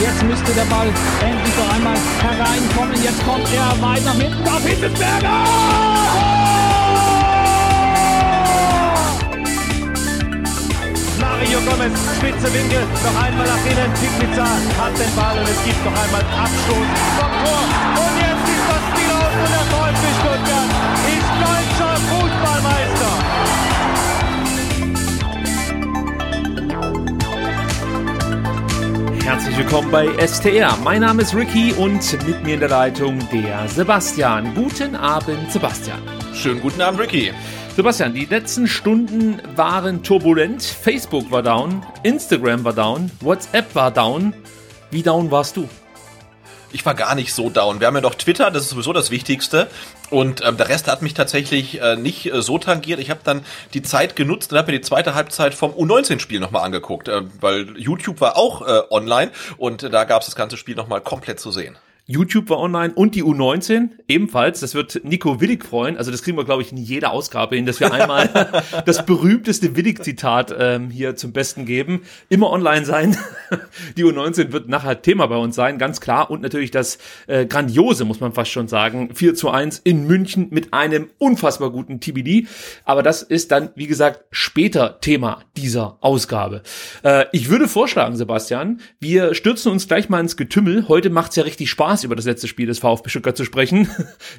Jetzt 0.00 0.22
müsste 0.24 0.52
der 0.54 0.64
Ball 0.64 0.88
endlich 1.22 1.54
noch 1.56 1.72
einmal 1.72 1.96
hereinkommen. 2.20 3.02
Jetzt 3.02 3.24
kommt 3.24 3.46
er 3.54 3.80
weit 3.80 4.04
nach 4.04 4.14
hinten 4.14 4.48
auf 4.48 4.66
Hitzelsberger! 4.66 5.30
Mario 11.20 11.60
Gomez, 11.60 11.98
spitze 12.16 12.52
Winkel, 12.52 12.82
noch 13.04 13.22
einmal 13.22 13.46
nach 13.46 13.64
innen. 13.70 13.92
Pizza 14.18 14.46
hat 14.82 14.98
den 14.98 15.14
Ball 15.14 15.38
und 15.38 15.48
es 15.48 15.64
gibt 15.64 15.84
noch 15.84 15.94
einmal 16.02 16.22
Abstoß 16.22 16.88
vom 17.18 17.32
Tor. 17.44 17.62
Und 18.02 18.14
jetzt 18.18 18.46
ist 18.50 18.66
das 18.66 18.82
Spiel 18.90 19.10
aus 19.14 19.34
und 19.38 19.50
der 19.54 19.64
VfB 19.70 20.04
Stuttgart 20.18 20.79
Herzlich 29.30 29.58
willkommen 29.58 29.92
bei 29.92 30.08
STR. 30.26 30.76
Mein 30.82 31.02
Name 31.02 31.22
ist 31.22 31.36
Ricky 31.36 31.72
und 31.74 32.02
mit 32.26 32.42
mir 32.42 32.54
in 32.54 32.60
der 32.60 32.68
Leitung 32.68 33.16
der 33.30 33.68
Sebastian. 33.68 34.56
Guten 34.56 34.96
Abend, 34.96 35.52
Sebastian. 35.52 36.00
Schönen 36.34 36.60
guten 36.60 36.80
Abend, 36.80 36.98
Ricky. 36.98 37.32
Sebastian, 37.76 38.12
die 38.12 38.24
letzten 38.24 38.66
Stunden 38.66 39.40
waren 39.54 40.02
turbulent. 40.02 40.64
Facebook 40.64 41.30
war 41.30 41.44
down, 41.44 41.80
Instagram 42.02 42.64
war 42.64 42.72
down, 42.72 43.08
WhatsApp 43.20 43.72
war 43.72 43.92
down. 43.92 44.34
Wie 44.90 45.00
down 45.00 45.30
warst 45.30 45.56
du? 45.56 45.68
Ich 46.72 46.86
war 46.86 46.94
gar 46.94 47.14
nicht 47.14 47.34
so 47.34 47.50
down. 47.50 47.80
Wir 47.80 47.86
haben 47.86 47.94
ja 47.94 48.00
noch 48.00 48.14
Twitter, 48.14 48.50
das 48.50 48.64
ist 48.64 48.70
sowieso 48.70 48.92
das 48.92 49.10
Wichtigste. 49.10 49.68
Und 50.10 50.44
ähm, 50.44 50.56
der 50.56 50.68
Rest 50.68 50.88
hat 50.88 51.02
mich 51.02 51.14
tatsächlich 51.14 51.80
äh, 51.80 51.96
nicht 51.96 52.32
äh, 52.32 52.42
so 52.42 52.58
tangiert. 52.58 53.00
Ich 53.00 53.10
habe 53.10 53.20
dann 53.24 53.44
die 53.74 53.82
Zeit 53.82 54.16
genutzt 54.16 54.52
und 54.52 54.58
habe 54.58 54.72
mir 54.72 54.78
die 54.78 54.84
zweite 54.84 55.14
Halbzeit 55.14 55.54
vom 55.54 55.72
U19-Spiel 55.72 56.40
nochmal 56.40 56.64
angeguckt, 56.64 57.08
äh, 57.08 57.22
weil 57.40 57.76
YouTube 57.78 58.20
war 58.20 58.36
auch 58.36 58.62
äh, 58.62 58.82
online 58.90 59.30
und 59.56 59.82
äh, 59.82 59.90
da 59.90 60.04
gab 60.04 60.22
es 60.22 60.26
das 60.26 60.36
ganze 60.36 60.56
Spiel 60.56 60.74
nochmal 60.74 61.00
komplett 61.00 61.40
zu 61.40 61.50
sehen. 61.50 61.76
YouTube 62.10 62.50
war 62.50 62.58
online 62.58 62.92
und 62.92 63.14
die 63.14 63.22
U19 63.22 63.90
ebenfalls. 64.08 64.58
Das 64.58 64.74
wird 64.74 65.04
Nico 65.04 65.40
Willig 65.40 65.64
freuen. 65.64 65.96
Also 65.96 66.10
das 66.10 66.22
kriegen 66.22 66.36
wir, 66.36 66.44
glaube 66.44 66.62
ich, 66.62 66.72
in 66.72 66.78
jeder 66.78 67.12
Ausgabe 67.12 67.54
hin, 67.54 67.66
dass 67.66 67.78
wir 67.78 67.92
einmal 67.92 68.28
das 68.84 69.06
berühmteste 69.06 69.76
Willig-Zitat 69.76 70.52
ähm, 70.58 70.90
hier 70.90 71.14
zum 71.14 71.32
Besten 71.32 71.66
geben. 71.66 72.02
Immer 72.28 72.50
online 72.50 72.84
sein. 72.84 73.16
Die 73.96 74.04
U19 74.04 74.50
wird 74.50 74.68
nachher 74.68 75.02
Thema 75.02 75.28
bei 75.28 75.36
uns 75.36 75.54
sein, 75.54 75.78
ganz 75.78 76.00
klar. 76.00 76.32
Und 76.32 76.42
natürlich 76.42 76.72
das 76.72 76.98
äh, 77.28 77.46
Grandiose, 77.46 78.04
muss 78.04 78.18
man 78.18 78.32
fast 78.32 78.50
schon 78.50 78.66
sagen. 78.66 79.14
4 79.14 79.36
zu 79.36 79.50
1 79.50 79.78
in 79.78 80.08
München 80.08 80.48
mit 80.50 80.74
einem 80.74 81.10
unfassbar 81.18 81.70
guten 81.70 82.00
TBD. 82.00 82.48
Aber 82.84 83.04
das 83.04 83.22
ist 83.22 83.52
dann, 83.52 83.70
wie 83.76 83.86
gesagt, 83.86 84.24
später 84.32 85.00
Thema 85.00 85.42
dieser 85.56 85.98
Ausgabe. 86.00 86.62
Äh, 87.04 87.26
ich 87.30 87.50
würde 87.50 87.68
vorschlagen, 87.68 88.16
Sebastian, 88.16 88.80
wir 88.98 89.34
stürzen 89.34 89.70
uns 89.70 89.86
gleich 89.86 90.08
mal 90.08 90.18
ins 90.18 90.36
Getümmel. 90.36 90.88
Heute 90.88 91.10
macht's 91.10 91.36
ja 91.36 91.44
richtig 91.44 91.70
Spaß 91.70 91.99
Spaß, 92.00 92.04
über 92.04 92.16
das 92.16 92.24
letzte 92.24 92.48
Spiel 92.48 92.66
des 92.66 92.78
VfB 92.78 93.08
Stuttgart 93.10 93.36
zu 93.36 93.44
sprechen. 93.44 93.88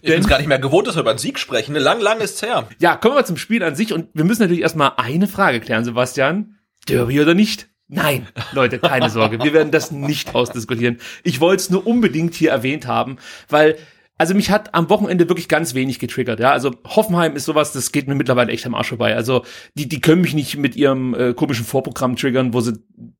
Ich 0.01 0.09
bin 0.11 0.25
gar 0.25 0.37
nicht 0.37 0.47
mehr 0.47 0.59
gewohnt, 0.59 0.87
dass 0.87 0.95
wir 0.95 1.01
über 1.01 1.11
einen 1.11 1.19
Sieg 1.19 1.39
sprechen. 1.39 1.75
Lang, 1.75 2.01
lang 2.01 2.19
ist's 2.19 2.41
her. 2.41 2.67
Ja, 2.79 2.95
kommen 2.95 3.15
wir 3.15 3.25
zum 3.25 3.37
Spiel 3.37 3.63
an 3.63 3.75
sich 3.75 3.93
und 3.93 4.09
wir 4.13 4.23
müssen 4.23 4.41
natürlich 4.41 4.61
erstmal 4.61 4.93
eine 4.97 5.27
Frage 5.27 5.59
klären, 5.59 5.85
Sebastian. 5.85 6.57
Derby 6.87 7.21
oder 7.21 7.33
nicht? 7.33 7.67
Nein, 7.87 8.27
Leute, 8.53 8.79
keine 8.79 9.09
Sorge, 9.09 9.43
wir 9.43 9.53
werden 9.53 9.71
das 9.71 9.91
nicht 9.91 10.33
ausdiskutieren. 10.33 10.99
Ich 11.23 11.41
wollte 11.41 11.61
es 11.61 11.69
nur 11.69 11.85
unbedingt 11.85 12.33
hier 12.35 12.51
erwähnt 12.51 12.87
haben, 12.87 13.17
weil 13.49 13.77
also 14.21 14.35
mich 14.35 14.51
hat 14.51 14.75
am 14.75 14.87
Wochenende 14.91 15.27
wirklich 15.29 15.47
ganz 15.47 15.73
wenig 15.73 15.97
getriggert. 15.97 16.39
Ja, 16.39 16.51
also 16.51 16.75
Hoffenheim 16.85 17.35
ist 17.35 17.45
sowas, 17.45 17.73
das 17.73 17.91
geht 17.91 18.07
mir 18.07 18.13
mittlerweile 18.13 18.51
echt 18.51 18.67
am 18.67 18.75
Arsch 18.75 18.89
vorbei. 18.89 19.15
Also 19.15 19.43
die, 19.73 19.89
die 19.89 19.99
können 19.99 20.21
mich 20.21 20.35
nicht 20.35 20.57
mit 20.57 20.75
ihrem 20.75 21.15
äh, 21.15 21.33
komischen 21.33 21.65
Vorprogramm 21.65 22.15
triggern, 22.15 22.53
wo 22.53 22.61
sie 22.61 22.73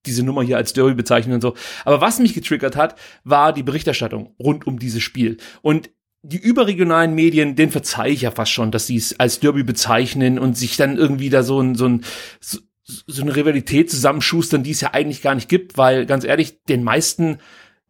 diese 0.05 0.21
Nummer 0.21 0.43
hier 0.43 0.57
als 0.57 0.73
Derby 0.73 0.93
bezeichnen 0.93 1.33
und 1.33 1.41
so. 1.41 1.55
Aber 1.85 2.01
was 2.01 2.19
mich 2.19 2.35
getriggert 2.35 2.75
hat, 2.75 2.99
war 3.23 3.51
die 3.51 3.63
Berichterstattung 3.63 4.35
rund 4.39 4.67
um 4.67 4.77
dieses 4.77 5.01
Spiel. 5.01 5.37
Und 5.63 5.89
die 6.21 6.37
überregionalen 6.37 7.15
Medien, 7.15 7.55
den 7.55 7.71
verzeihe 7.71 8.11
ich 8.13 8.21
ja 8.21 8.29
fast 8.29 8.51
schon, 8.51 8.69
dass 8.69 8.85
sie 8.85 8.97
es 8.97 9.19
als 9.19 9.39
Derby 9.39 9.63
bezeichnen 9.63 10.37
und 10.37 10.55
sich 10.55 10.77
dann 10.77 10.97
irgendwie 10.97 11.31
da 11.31 11.41
so 11.41 11.59
ein, 11.59 11.73
so 11.73 11.87
ein, 11.87 12.03
so, 12.39 12.59
so 12.83 13.23
eine 13.23 13.35
Rivalität 13.35 13.89
zusammenschustern, 13.89 14.61
die 14.61 14.69
es 14.69 14.81
ja 14.81 14.93
eigentlich 14.93 15.23
gar 15.23 15.33
nicht 15.33 15.49
gibt, 15.49 15.79
weil 15.79 16.05
ganz 16.05 16.25
ehrlich, 16.25 16.61
den 16.65 16.83
meisten 16.83 17.39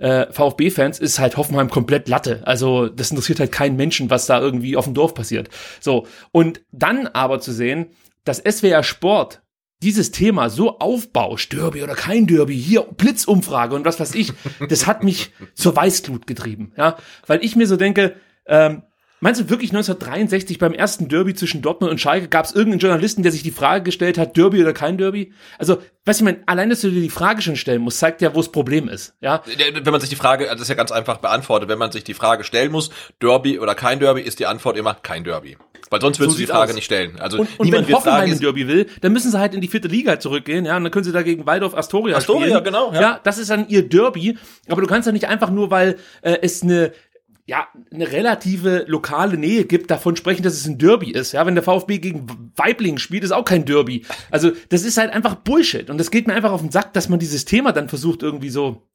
äh, 0.01 0.31
VfB-Fans 0.31 0.99
ist 0.99 1.19
halt 1.19 1.37
Hoffenheim 1.37 1.69
komplett 1.69 2.09
Latte. 2.09 2.41
Also 2.45 2.89
das 2.89 3.11
interessiert 3.11 3.39
halt 3.39 3.51
keinen 3.51 3.75
Menschen, 3.75 4.09
was 4.09 4.25
da 4.25 4.41
irgendwie 4.41 4.75
auf 4.75 4.85
dem 4.85 4.93
Dorf 4.93 5.13
passiert. 5.13 5.49
So, 5.79 6.07
und 6.31 6.61
dann 6.71 7.07
aber 7.07 7.39
zu 7.39 7.51
sehen, 7.51 7.87
dass 8.23 8.39
SWR 8.39 8.83
Sport 8.83 9.41
dieses 9.83 10.11
Thema 10.11 10.49
so 10.49 10.79
aufbauscht, 10.79 11.53
Derby 11.53 11.81
oder 11.83 11.95
kein 11.95 12.27
Derby, 12.27 12.55
hier 12.55 12.81
Blitzumfrage 12.81 13.75
und 13.75 13.85
was 13.85 13.99
weiß 13.99 14.13
ich, 14.15 14.33
das 14.69 14.85
hat 14.85 15.03
mich 15.03 15.31
zur 15.55 15.75
Weißglut 15.75 16.27
getrieben, 16.27 16.73
ja, 16.77 16.97
weil 17.25 17.43
ich 17.43 17.55
mir 17.55 17.67
so 17.67 17.77
denke, 17.77 18.15
ähm, 18.45 18.83
Meinst 19.23 19.39
du 19.39 19.49
wirklich 19.51 19.69
1963 19.69 20.57
beim 20.57 20.73
ersten 20.73 21.07
Derby 21.07 21.35
zwischen 21.35 21.61
Dortmund 21.61 21.91
und 21.91 22.01
Schalke 22.01 22.27
gab 22.27 22.45
es 22.45 22.53
irgendeinen 22.53 22.79
Journalisten, 22.79 23.21
der 23.21 23.31
sich 23.31 23.43
die 23.43 23.51
Frage 23.51 23.83
gestellt 23.83 24.17
hat, 24.17 24.35
Derby 24.35 24.59
oder 24.59 24.73
kein 24.73 24.97
Derby? 24.97 25.31
Also, 25.59 25.77
weißt 26.05 26.19
du, 26.19 26.23
ich 26.23 26.31
meine, 26.31 26.43
allein, 26.47 26.71
dass 26.71 26.81
du 26.81 26.89
dir 26.89 27.01
die 27.01 27.09
Frage 27.11 27.43
schon 27.43 27.55
stellen 27.55 27.83
musst, 27.83 27.99
zeigt 27.99 28.23
ja, 28.23 28.33
wo 28.33 28.37
das 28.37 28.51
Problem 28.51 28.89
ist, 28.89 29.13
ja? 29.21 29.43
Wenn 29.45 29.91
man 29.91 30.01
sich 30.01 30.09
die 30.09 30.15
Frage, 30.15 30.47
das 30.47 30.61
ist 30.61 30.69
ja 30.69 30.75
ganz 30.75 30.91
einfach 30.91 31.17
beantwortet, 31.17 31.69
wenn 31.69 31.77
man 31.77 31.91
sich 31.91 32.03
die 32.03 32.15
Frage 32.15 32.43
stellen 32.43 32.71
muss, 32.71 32.89
Derby 33.21 33.59
oder 33.59 33.75
kein 33.75 33.99
Derby, 33.99 34.21
ist 34.21 34.39
die 34.39 34.47
Antwort 34.47 34.75
immer 34.75 34.95
kein 34.95 35.23
Derby. 35.23 35.55
Weil 35.91 36.01
sonst 36.01 36.19
würdest 36.19 36.37
so 36.37 36.41
du 36.41 36.47
die 36.47 36.51
Frage 36.51 36.71
aus. 36.71 36.75
nicht 36.75 36.85
stellen. 36.85 37.19
Also 37.19 37.37
und, 37.37 37.59
und 37.59 37.71
wenn 37.71 37.87
Hoffenheim 37.93 38.31
ein 38.31 38.39
Derby 38.39 38.67
will, 38.67 38.87
dann 39.01 39.13
müssen 39.13 39.29
sie 39.29 39.37
halt 39.37 39.53
in 39.53 39.61
die 39.61 39.67
vierte 39.67 39.87
Liga 39.87 40.19
zurückgehen, 40.19 40.65
ja, 40.65 40.77
und 40.77 40.83
dann 40.83 40.91
können 40.91 41.03
sie 41.03 41.11
da 41.11 41.21
gegen 41.21 41.45
Waldorf 41.45 41.75
Astoria, 41.75 42.17
Astoria 42.17 42.47
spielen. 42.47 42.63
genau. 42.63 42.91
Ja. 42.91 43.01
ja, 43.01 43.19
das 43.23 43.37
ist 43.37 43.51
dann 43.51 43.67
ihr 43.67 43.87
Derby, 43.87 44.35
aber 44.67 44.81
du 44.81 44.87
kannst 44.87 45.05
ja 45.05 45.11
nicht 45.11 45.27
einfach 45.27 45.51
nur, 45.51 45.69
weil 45.69 45.99
äh, 46.23 46.37
es 46.41 46.63
eine 46.63 46.91
ja, 47.45 47.67
eine 47.91 48.11
relative 48.11 48.85
lokale 48.87 49.37
Nähe 49.37 49.65
gibt, 49.65 49.91
davon 49.91 50.15
sprechen, 50.15 50.43
dass 50.43 50.53
es 50.53 50.67
ein 50.67 50.77
Derby 50.77 51.11
ist. 51.11 51.31
Ja, 51.31 51.45
wenn 51.45 51.55
der 51.55 51.63
VfB 51.63 51.99
gegen 51.99 52.27
Weibling 52.55 52.97
spielt, 52.97 53.23
ist 53.23 53.31
auch 53.31 53.45
kein 53.45 53.65
Derby. 53.65 54.05
Also, 54.29 54.51
das 54.69 54.83
ist 54.83 54.97
halt 54.97 55.11
einfach 55.11 55.35
Bullshit. 55.35 55.89
Und 55.89 55.97
das 55.97 56.11
geht 56.11 56.27
mir 56.27 56.33
einfach 56.33 56.51
auf 56.51 56.61
den 56.61 56.71
Sack, 56.71 56.93
dass 56.93 57.09
man 57.09 57.19
dieses 57.19 57.45
Thema 57.45 57.71
dann 57.71 57.89
versucht, 57.89 58.23
irgendwie 58.23 58.49
so 58.49 58.87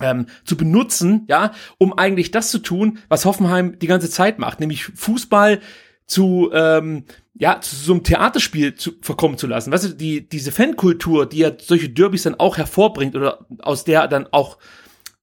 ähm, 0.00 0.26
zu 0.44 0.56
benutzen, 0.56 1.24
ja, 1.28 1.52
um 1.78 1.96
eigentlich 1.96 2.30
das 2.30 2.50
zu 2.50 2.58
tun, 2.58 2.98
was 3.08 3.24
Hoffenheim 3.24 3.78
die 3.78 3.86
ganze 3.86 4.10
Zeit 4.10 4.38
macht, 4.38 4.60
nämlich 4.60 4.84
Fußball 4.86 5.60
zu, 6.06 6.50
ähm, 6.52 7.04
ja, 7.34 7.60
zu 7.60 7.74
so 7.76 7.92
einem 7.92 8.04
Theaterspiel 8.04 8.74
zu, 8.74 8.92
verkommen 9.00 9.38
zu 9.38 9.46
lassen. 9.46 9.72
Weißt 9.72 9.84
du, 9.84 9.88
die, 9.88 10.28
diese 10.28 10.52
Fankultur, 10.52 11.26
die 11.26 11.38
ja 11.38 11.52
solche 11.58 11.88
Derbys 11.88 12.24
dann 12.24 12.34
auch 12.34 12.58
hervorbringt 12.58 13.16
oder 13.16 13.46
aus 13.60 13.84
der 13.84 14.06
dann 14.08 14.26
auch 14.30 14.58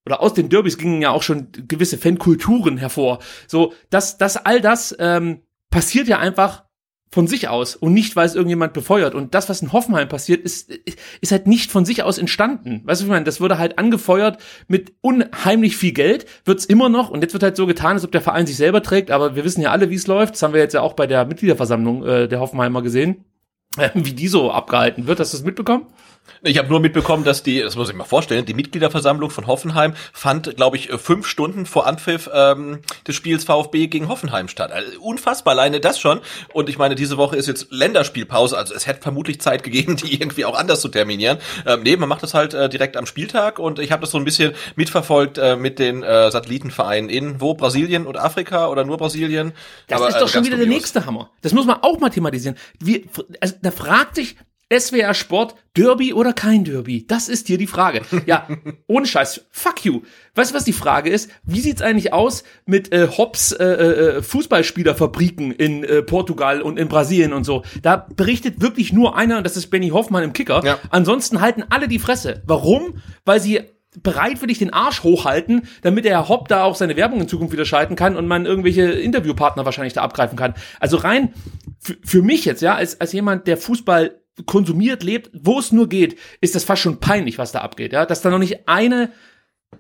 oder 0.06 0.22
aus 0.22 0.34
den 0.34 0.50
Derbys 0.50 0.78
gingen 0.78 1.01
ja 1.01 1.12
auch 1.12 1.23
schon 1.23 1.47
gewisse 1.67 1.97
Fankulturen 1.97 2.78
hervor. 2.78 3.19
So, 3.47 3.73
dass 3.89 4.17
das 4.17 4.38
all 4.38 4.62
das 4.62 4.95
ähm, 5.00 5.41
passiert 5.69 6.07
ja 6.07 6.19
einfach 6.19 6.63
von 7.13 7.28
sich 7.28 7.50
aus 7.50 7.75
und 7.75 7.94
nicht, 7.94 8.16
weil 8.16 8.25
es 8.25 8.35
irgendjemand 8.35 8.72
befeuert. 8.72 9.15
Und 9.15 9.36
das, 9.36 9.50
was 9.50 9.62
in 9.62 9.74
Hoffenheim 9.74 10.07
passiert, 10.07 10.44
ist, 10.44 10.71
ist 11.19 11.31
halt 11.31 11.45
nicht 11.45 11.69
von 11.69 11.83
sich 11.83 12.03
aus 12.03 12.18
entstanden. 12.18 12.81
Weißt 12.86 13.01
du, 13.01 13.06
ich 13.06 13.12
meine, 13.12 13.25
das 13.25 13.42
wurde 13.42 13.57
halt 13.57 13.77
angefeuert 13.77 14.42
mit 14.69 14.94
unheimlich 15.01 15.75
viel 15.75 15.92
Geld, 15.92 16.25
wird's 16.45 16.63
immer 16.63 16.88
noch. 16.88 17.09
Und 17.09 17.21
jetzt 17.21 17.33
wird 17.33 17.44
halt 17.44 17.57
so 17.57 17.68
getan, 17.68 17.94
als 17.94 18.06
ob 18.06 18.13
der 18.13 18.21
Verein 18.21 18.48
sich 18.48 18.56
selber 18.56 18.81
trägt. 18.81 19.12
Aber 19.12 19.36
wir 19.36 19.44
wissen 19.44 19.62
ja 19.62 19.71
alle, 19.71 19.89
wie 19.89 19.95
es 19.95 20.07
läuft. 20.07 20.36
Das 20.36 20.42
haben 20.42 20.53
wir 20.53 20.62
jetzt 20.62 20.74
ja 20.74 20.81
auch 20.81 20.94
bei 20.94 21.06
der 21.06 21.25
Mitgliederversammlung 21.25 22.06
äh, 22.06 22.27
der 22.30 22.39
Hoffenheimer 22.39 22.81
gesehen, 22.81 23.25
äh, 23.77 23.89
wie 23.94 24.13
die 24.13 24.30
so 24.30 24.50
abgehalten 24.50 25.06
wird. 25.06 25.19
Hast 25.19 25.33
du 25.33 25.38
das 25.38 25.45
mitbekommen? 25.45 25.88
Ich 26.44 26.57
habe 26.57 26.69
nur 26.69 26.79
mitbekommen, 26.79 27.23
dass 27.23 27.44
die, 27.44 27.62
das 27.62 27.75
muss 27.75 27.89
ich 27.89 27.95
mal 27.95 28.03
vorstellen, 28.03 28.45
die 28.45 28.56
Mitgliederversammlung 28.56 29.29
von 29.29 29.45
Hoffenheim 29.45 29.94
fand, 30.12 30.56
glaube 30.56 30.75
ich, 30.75 30.89
fünf 30.89 31.27
Stunden 31.27 31.68
vor 31.68 31.85
Anpfiff 31.85 32.29
ähm, 32.33 32.79
des 33.07 33.15
Spiels 33.15 33.44
VfB 33.44 33.88
gegen 33.88 34.07
Hoffenheim 34.07 34.47
statt. 34.47 34.71
Also 34.71 35.00
unfassbar, 35.01 35.53
alleine 35.53 35.79
das 35.79 36.00
schon. 36.00 36.19
Und 36.53 36.68
ich 36.68 36.79
meine, 36.79 36.95
diese 36.95 37.18
Woche 37.18 37.35
ist 37.35 37.47
jetzt 37.47 37.68
Länderspielpause, 37.69 38.57
also 38.57 38.73
es 38.73 38.88
hätte 38.88 39.01
vermutlich 39.01 39.39
Zeit 39.39 39.62
gegeben, 39.62 39.95
die 40.03 40.13
irgendwie 40.13 40.45
auch 40.45 40.57
anders 40.57 40.81
zu 40.81 40.89
terminieren. 40.89 41.38
Ähm, 41.68 41.83
nee, 41.83 41.95
man 41.95 42.09
macht 42.09 42.24
das 42.24 42.33
halt 42.33 42.56
äh, 42.56 42.69
direkt 42.69 42.97
am 42.97 43.06
Spieltag 43.06 43.59
und 43.59 43.77
ich 43.77 43.91
habe 43.91 44.01
das 44.01 44.12
so 44.12 44.17
ein 44.17 44.25
bisschen 44.25 44.53
mitverfolgt 44.75 45.38
äh, 45.38 45.56
mit 45.56 45.77
den 45.77 46.01
äh, 46.01 46.31
Satellitenvereinen 46.31 47.09
in 47.09 47.39
wo 47.39 47.53
Brasilien 47.53 48.07
und 48.07 48.17
Afrika 48.17 48.67
oder 48.67 48.83
nur 48.83 48.97
Brasilien. 48.97 49.53
Das 49.88 50.00
Aber, 50.00 50.09
ist 50.09 50.17
doch 50.17 50.27
äh, 50.27 50.31
schon 50.31 50.45
wieder 50.45 50.57
dubios. 50.57 50.69
der 50.69 50.75
nächste 50.75 51.06
Hammer. 51.06 51.29
Das 51.41 51.53
muss 51.53 51.67
man 51.67 51.77
auch 51.83 52.00
mal 52.00 52.09
thematisieren. 52.09 52.57
Wir, 52.79 53.01
also, 53.39 53.56
da 53.62 53.69
fragt 53.69 54.15
sich 54.15 54.38
SWR 54.71 55.13
Sport, 55.13 55.56
Derby 55.75 56.13
oder 56.13 56.33
kein 56.33 56.63
Derby? 56.63 57.06
Das 57.06 57.29
ist 57.29 57.47
hier 57.47 57.57
die 57.57 57.68
Frage. 57.68 58.01
Ja, 58.25 58.47
ohne 58.88 59.06
Scheiß, 59.06 59.47
fuck 59.51 59.83
you. 59.85 60.01
Weißt 60.35 60.51
du, 60.51 60.56
was 60.56 60.63
die 60.63 60.73
Frage 60.73 61.09
ist? 61.09 61.29
Wie 61.44 61.59
sieht's 61.59 61.81
eigentlich 61.81 62.13
aus 62.13 62.44
mit 62.65 62.91
äh, 62.94 63.07
Hobbs 63.07 63.51
äh, 63.51 63.65
äh, 63.65 64.21
Fußballspielerfabriken 64.21 65.51
in 65.51 65.83
äh, 65.83 66.01
Portugal 66.01 66.62
und 66.62 66.79
in 66.79 66.88
Brasilien 66.88 67.33
und 67.33 67.44
so? 67.44 67.63
Da 67.81 68.07
berichtet 68.15 68.62
wirklich 68.62 68.94
nur 68.94 69.18
einer, 69.18 69.38
und 69.38 69.44
das 69.44 69.57
ist 69.57 69.68
Benny 69.68 69.89
Hoffmann 69.89 70.23
im 70.23 70.33
Kicker. 70.33 70.63
Ja. 70.63 70.79
Ansonsten 70.89 71.41
halten 71.41 71.63
alle 71.69 71.88
die 71.88 72.00
Fresse. 72.00 72.41
Warum? 72.45 73.01
Weil 73.25 73.39
sie 73.39 73.62
bereitwillig 74.01 74.59
den 74.59 74.71
Arsch 74.71 75.03
hochhalten, 75.03 75.67
damit 75.81 76.06
der 76.06 76.13
Herr 76.13 76.29
Hopp 76.29 76.47
da 76.47 76.63
auch 76.63 76.75
seine 76.75 76.95
Werbung 76.95 77.19
in 77.19 77.27
Zukunft 77.27 77.51
wieder 77.51 77.65
schalten 77.65 77.95
kann 77.95 78.15
und 78.15 78.25
man 78.25 78.45
irgendwelche 78.45 78.83
Interviewpartner 78.83 79.65
wahrscheinlich 79.65 79.94
da 79.94 80.01
abgreifen 80.01 80.38
kann. 80.38 80.53
Also 80.79 80.97
rein 80.97 81.33
für, 81.79 81.97
für 82.03 82.21
mich 82.21 82.45
jetzt, 82.45 82.62
ja, 82.62 82.75
als, 82.75 83.01
als 83.01 83.12
jemand, 83.12 83.47
der 83.47 83.57
Fußball 83.57 84.20
konsumiert, 84.45 85.03
lebt, 85.03 85.29
wo 85.33 85.59
es 85.59 85.71
nur 85.71 85.89
geht, 85.89 86.17
ist 86.41 86.55
das 86.55 86.63
fast 86.63 86.81
schon 86.81 86.99
peinlich, 86.99 87.38
was 87.38 87.51
da 87.51 87.59
abgeht, 87.59 87.93
ja, 87.93 88.05
dass 88.05 88.21
da 88.21 88.29
noch 88.29 88.39
nicht 88.39 88.67
eine, 88.67 89.11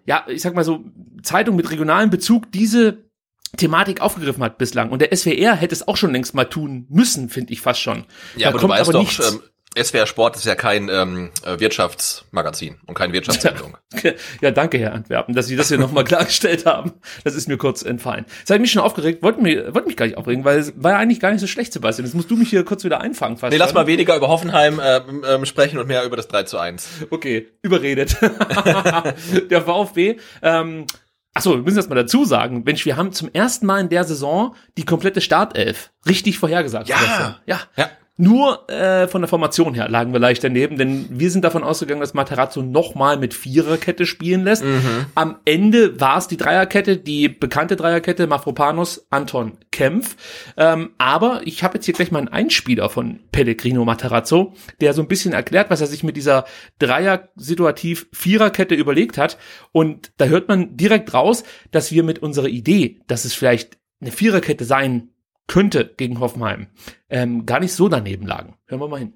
ja, 0.05 0.25
ich 0.27 0.41
sag 0.41 0.55
mal 0.55 0.63
so, 0.63 0.83
Zeitung 1.23 1.55
mit 1.55 1.69
regionalem 1.71 2.09
Bezug 2.09 2.51
diese 2.51 3.09
Thematik 3.57 4.01
aufgegriffen 4.01 4.43
hat 4.43 4.57
bislang. 4.57 4.91
Und 4.91 5.01
der 5.01 5.15
SWR 5.15 5.55
hätte 5.55 5.75
es 5.75 5.87
auch 5.87 5.97
schon 5.97 6.11
längst 6.11 6.33
mal 6.33 6.45
tun 6.45 6.85
müssen, 6.89 7.29
finde 7.29 7.53
ich 7.53 7.61
fast 7.61 7.81
schon. 7.81 8.05
Ja, 8.35 8.43
da 8.43 8.49
aber 8.49 8.59
du 8.59 8.67
kommt 8.67 8.73
weißt 8.73 8.89
aber 8.89 8.93
doch, 8.93 8.99
nichts. 9.01 9.31
ähm, 9.31 9.41
SWR 9.77 10.05
Sport 10.05 10.35
ist 10.35 10.45
ja 10.45 10.55
kein 10.55 10.89
ähm, 10.89 11.29
äh, 11.45 11.59
Wirtschaftsmagazin 11.59 12.77
und 12.87 12.93
keine 12.93 13.13
Wirtschaftssendung. 13.13 13.77
Ja, 14.41 14.51
danke, 14.51 14.79
Herr 14.79 14.93
Antwerpen, 14.93 15.35
dass 15.35 15.47
Sie 15.47 15.55
das 15.55 15.67
hier 15.67 15.77
nochmal 15.77 16.03
klargestellt 16.05 16.65
haben. 16.65 16.93
Das 17.23 17.35
ist 17.35 17.47
mir 17.47 17.57
kurz 17.57 17.83
entfallen. 17.83 18.25
Jetzt 18.39 18.49
habe 18.49 18.55
ich 18.55 18.61
mich 18.61 18.71
schon 18.71 18.81
aufgeregt, 18.81 19.21
wollte 19.21 19.41
mich, 19.41 19.57
wollte 19.57 19.87
mich 19.87 19.97
gar 19.97 20.05
nicht 20.05 20.17
aufregen, 20.17 20.45
weil 20.45 20.59
es 20.59 20.73
war 20.75 20.91
ja 20.91 20.97
eigentlich 20.97 21.19
gar 21.19 21.31
nicht 21.31 21.41
so 21.41 21.47
schlecht, 21.47 21.73
Sebastian. 21.73 22.05
Jetzt 22.05 22.15
musst 22.15 22.31
du 22.31 22.37
mich 22.37 22.49
hier 22.49 22.63
kurz 22.63 22.83
wieder 22.83 23.01
einfangen. 23.01 23.37
Fast 23.37 23.51
Nee, 23.51 23.57
lass 23.57 23.73
mal 23.73 23.87
weniger 23.87 24.15
über 24.15 24.29
Hoffenheim 24.29 24.81
ähm, 24.83 25.23
ähm, 25.27 25.45
sprechen 25.45 25.77
und 25.77 25.87
mehr 25.87 26.03
über 26.05 26.15
das 26.15 26.29
3 26.29 26.43
zu 26.43 26.57
1. 26.57 26.87
Okay, 27.09 27.49
überredet. 27.61 28.17
der 29.51 29.61
VfB, 29.61 30.17
ähm, 30.41 30.85
Achso, 31.33 31.51
wir 31.51 31.63
müssen 31.63 31.77
das 31.77 31.87
mal 31.87 31.95
dazu 31.95 32.25
sagen. 32.25 32.63
Mensch, 32.65 32.85
wir 32.85 32.97
haben 32.97 33.13
zum 33.13 33.29
ersten 33.31 33.65
Mal 33.65 33.79
in 33.79 33.89
der 33.89 34.03
Saison 34.03 34.55
die 34.77 34.83
komplette 34.83 35.21
Startelf 35.21 35.91
richtig 36.07 36.37
vorhergesagt. 36.37 36.89
Ja. 36.89 37.39
Ja. 37.45 37.61
Ja. 37.77 37.89
Nur 38.17 38.69
äh, 38.69 39.07
von 39.07 39.21
der 39.21 39.29
Formation 39.29 39.73
her 39.73 39.87
lagen 39.89 40.11
wir 40.11 40.19
leicht 40.19 40.43
daneben, 40.43 40.77
denn 40.77 41.07
wir 41.09 41.31
sind 41.31 41.43
davon 41.43 41.63
ausgegangen, 41.63 42.01
dass 42.01 42.13
Materazzo 42.13 42.61
nochmal 42.61 43.17
mit 43.17 43.33
Viererkette 43.33 44.05
spielen 44.05 44.43
lässt. 44.43 44.63
Am 45.15 45.37
Ende 45.45 45.99
war 45.99 46.17
es 46.17 46.27
die 46.27 46.37
Dreierkette, 46.37 46.97
die 46.97 47.29
bekannte 47.29 47.75
Dreierkette, 47.75 48.27
Mafropanos, 48.27 49.07
Anton, 49.09 49.57
Kempf. 49.71 50.17
Ähm, 50.57 50.91
aber 50.97 51.41
ich 51.45 51.63
habe 51.63 51.75
jetzt 51.75 51.85
hier 51.85 51.93
gleich 51.93 52.11
mal 52.11 52.19
einen 52.19 52.27
Einspieler 52.27 52.89
von 52.89 53.21
Pellegrino 53.31 53.85
Materazzo, 53.85 54.53
der 54.81 54.93
so 54.93 55.01
ein 55.01 55.07
bisschen 55.07 55.33
erklärt, 55.33 55.69
was 55.69 55.81
er 55.81 55.87
sich 55.87 56.03
mit 56.03 56.17
dieser 56.17 56.45
Dreier-Situativ-Viererkette 56.79 58.75
überlegt 58.75 59.17
hat. 59.17 59.37
Und 59.71 60.11
da 60.17 60.25
hört 60.25 60.47
man 60.47 60.75
direkt 60.75 61.13
raus, 61.13 61.43
dass 61.71 61.91
wir 61.91 62.03
mit 62.03 62.19
unserer 62.19 62.49
Idee, 62.49 62.99
dass 63.07 63.25
es 63.25 63.33
vielleicht 63.33 63.77
eine 64.01 64.11
Viererkette 64.11 64.65
sein 64.65 65.10
könnte 65.47 65.93
gegen 65.97 66.19
Hoffenheim, 66.19 66.67
ähm, 67.09 67.45
gar 67.45 67.59
nicht 67.59 67.73
so 67.73 67.89
daneben 67.89 68.25
lagen. 68.25 68.55
Hören 68.67 68.81
wir 68.81 68.87
mal 68.87 68.99
hin. 68.99 69.13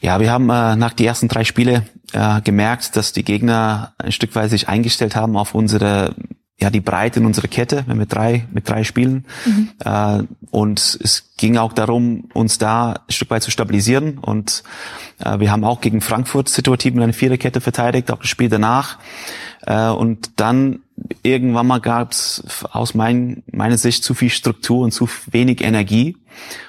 Ja, 0.00 0.20
wir 0.20 0.30
haben 0.30 0.50
äh, 0.50 0.76
nach 0.76 0.92
die 0.92 1.06
ersten 1.06 1.28
drei 1.28 1.44
Spiele 1.44 1.86
äh, 2.12 2.40
gemerkt, 2.42 2.96
dass 2.96 3.12
die 3.12 3.24
Gegner 3.24 3.94
ein 3.98 4.12
Stück 4.12 4.34
weit 4.34 4.50
sich 4.50 4.68
eingestellt 4.68 5.16
haben 5.16 5.36
auf 5.36 5.54
unsere 5.54 6.14
ja 6.58 6.70
die 6.70 6.80
Breite 6.80 7.20
in 7.20 7.26
unserer 7.26 7.48
Kette, 7.48 7.84
wenn 7.86 7.98
wir 7.98 8.06
drei 8.06 8.46
mit 8.50 8.68
drei 8.68 8.82
spielen. 8.82 9.26
Äh, 9.84 10.22
und 10.50 10.98
es 11.02 11.30
ging 11.36 11.58
auch 11.58 11.72
darum, 11.74 12.28
uns 12.32 12.58
da 12.58 12.92
ein 12.92 13.12
Stück 13.12 13.30
weit 13.30 13.42
zu 13.42 13.50
stabilisieren. 13.50 14.18
Und 14.18 14.62
äh, 15.18 15.38
wir 15.38 15.50
haben 15.50 15.64
auch 15.64 15.80
gegen 15.80 16.00
Frankfurt 16.00 16.48
situativ 16.48 16.94
mit 16.94 17.02
einer 17.02 17.12
Viererkette 17.12 17.60
verteidigt, 17.60 18.10
auch 18.10 18.20
das 18.20 18.28
Spiel 18.28 18.48
danach. 18.48 18.98
Äh, 19.66 19.90
und 19.90 20.40
dann 20.40 20.80
irgendwann 21.22 21.66
mal 21.66 21.80
gab 21.80 22.12
es 22.12 22.42
aus 22.72 22.94
mein, 22.94 23.42
meiner 23.52 23.76
Sicht 23.76 24.02
zu 24.02 24.14
viel 24.14 24.30
Struktur 24.30 24.84
und 24.84 24.92
zu 24.92 25.08
wenig 25.30 25.62
Energie. 25.62 26.16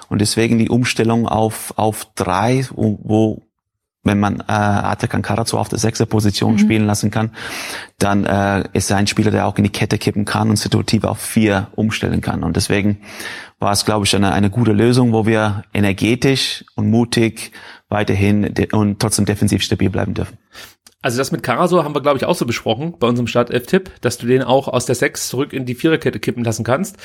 Und 0.09 0.19
deswegen 0.19 0.57
die 0.57 0.69
Umstellung 0.69 1.27
auf, 1.27 1.73
auf 1.77 2.07
drei, 2.15 2.65
wo, 2.71 2.99
wo 3.03 3.46
wenn 4.03 4.19
man 4.19 4.39
äh, 4.39 4.43
Atakan 4.47 5.21
Karacu 5.21 5.57
auf 5.57 5.69
der 5.69 5.79
sechster 5.79 6.05
Position 6.05 6.57
spielen 6.59 6.85
lassen 6.85 7.11
kann, 7.11 7.31
dann 7.99 8.25
äh, 8.25 8.63
ist 8.73 8.89
er 8.89 8.97
ein 8.97 9.07
Spieler, 9.07 9.31
der 9.31 9.47
auch 9.47 9.57
in 9.57 9.63
die 9.63 9.69
Kette 9.69 9.97
kippen 9.97 10.25
kann 10.25 10.49
und 10.49 10.55
situativ 10.55 11.03
auf 11.03 11.19
vier 11.19 11.67
umstellen 11.75 12.21
kann. 12.21 12.43
Und 12.43 12.55
deswegen 12.55 12.99
war 13.59 13.71
es, 13.71 13.85
glaube 13.85 14.05
ich, 14.05 14.15
eine, 14.15 14.31
eine 14.31 14.49
gute 14.49 14.71
Lösung, 14.71 15.13
wo 15.13 15.25
wir 15.25 15.63
energetisch 15.73 16.63
und 16.75 16.89
mutig 16.89 17.51
weiterhin 17.89 18.53
de 18.53 18.73
und 18.73 18.99
trotzdem 18.99 19.25
defensiv 19.25 19.63
stabil 19.63 19.89
bleiben 19.89 20.13
dürfen. 20.13 20.37
Also 21.01 21.19
das 21.19 21.31
mit 21.31 21.43
Karasor 21.43 21.83
haben 21.83 21.95
wir, 21.95 22.01
glaube 22.01 22.17
ich, 22.17 22.25
auch 22.25 22.35
so 22.35 22.45
besprochen 22.45 22.95
bei 22.99 23.07
unserem 23.07 23.27
Startelf-Tipp, 23.27 23.91
dass 24.01 24.17
du 24.17 24.25
den 24.25 24.41
auch 24.41 24.67
aus 24.67 24.85
der 24.85 24.95
6 24.95 25.29
zurück 25.29 25.53
in 25.53 25.65
die 25.65 25.75
Viererkette 25.75 26.19
kippen 26.19 26.43
lassen 26.43 26.63
kannst. 26.63 26.97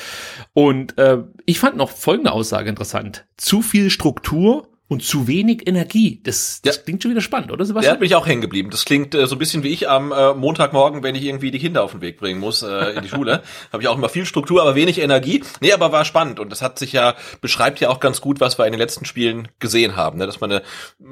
Und 0.53 0.97
äh, 0.97 1.19
ich 1.45 1.59
fand 1.59 1.77
noch 1.77 1.91
folgende 1.91 2.31
Aussage 2.31 2.69
interessant. 2.69 3.25
Zu 3.37 3.61
viel 3.61 3.89
Struktur 3.89 4.67
und 4.93 5.03
zu 5.03 5.27
wenig 5.27 5.67
Energie. 5.67 6.21
Das, 6.23 6.61
das 6.63 6.77
Ja. 6.77 6.81
klingt 6.83 7.01
schon 7.03 7.11
wieder 7.11 7.21
spannend, 7.21 7.49
oder 7.49 7.57
Der 7.57 7.65
Sebastian? 7.65 7.93
hat 7.93 7.99
mich 8.01 8.15
auch 8.15 8.25
hängen 8.27 8.41
geblieben. 8.41 8.69
Das 8.69 8.85
klingt 8.85 9.13
äh, 9.15 9.27
so 9.27 9.35
ein 9.35 9.39
bisschen 9.39 9.63
wie 9.63 9.69
ich 9.69 9.89
am 9.89 10.11
äh, 10.11 10.33
Montagmorgen, 10.33 11.03
wenn 11.03 11.15
ich 11.15 11.23
irgendwie 11.25 11.51
die 11.51 11.59
Kinder 11.59 11.83
auf 11.83 11.91
den 11.91 12.01
Weg 12.01 12.17
bringen 12.17 12.39
muss 12.39 12.61
äh, 12.61 12.91
in 12.95 13.01
die 13.03 13.09
Schule. 13.09 13.41
Habe 13.73 13.83
ich 13.83 13.89
auch 13.89 13.97
immer 13.97 14.09
viel 14.09 14.25
Struktur, 14.25 14.61
aber 14.61 14.75
wenig 14.75 14.99
Energie. 14.99 15.43
Nee, 15.61 15.73
aber 15.73 15.91
war 15.91 16.05
spannend 16.05 16.39
und 16.39 16.51
das 16.51 16.61
hat 16.61 16.79
sich 16.79 16.93
ja 16.93 17.15
beschreibt 17.41 17.79
ja 17.79 17.89
auch 17.89 17.99
ganz 17.99 18.21
gut, 18.21 18.39
was 18.39 18.57
wir 18.57 18.65
in 18.65 18.71
den 18.71 18.79
letzten 18.79 19.05
Spielen 19.05 19.47
gesehen 19.59 19.95
haben, 19.95 20.17
ne? 20.19 20.25
dass 20.25 20.39
man 20.39 20.51
eine 20.51 20.61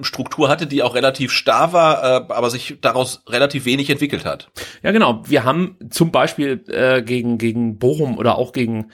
Struktur 0.02 0.48
hatte, 0.50 0.68
die 0.68 0.84
auch 0.84 0.96
relativ 0.96 1.32
starr 1.32 1.74
war, 1.74 2.04
äh, 2.04 2.34
aber 2.34 2.50
sich 2.50 2.78
daraus 2.82 3.24
relativ 3.28 3.66
wenig 3.66 3.90
entwickelt 3.90 4.26
hat. 4.26 4.50
Ja, 4.84 4.92
genau. 4.92 5.22
Wir 5.26 5.44
haben 5.44 5.78
zum 5.90 6.12
Beispiel 6.12 6.64
äh, 6.68 7.02
gegen, 7.02 7.38
gegen 7.38 7.80
Bochum 7.80 8.18
oder 8.18 8.38
auch 8.38 8.54
gegen 8.54 8.92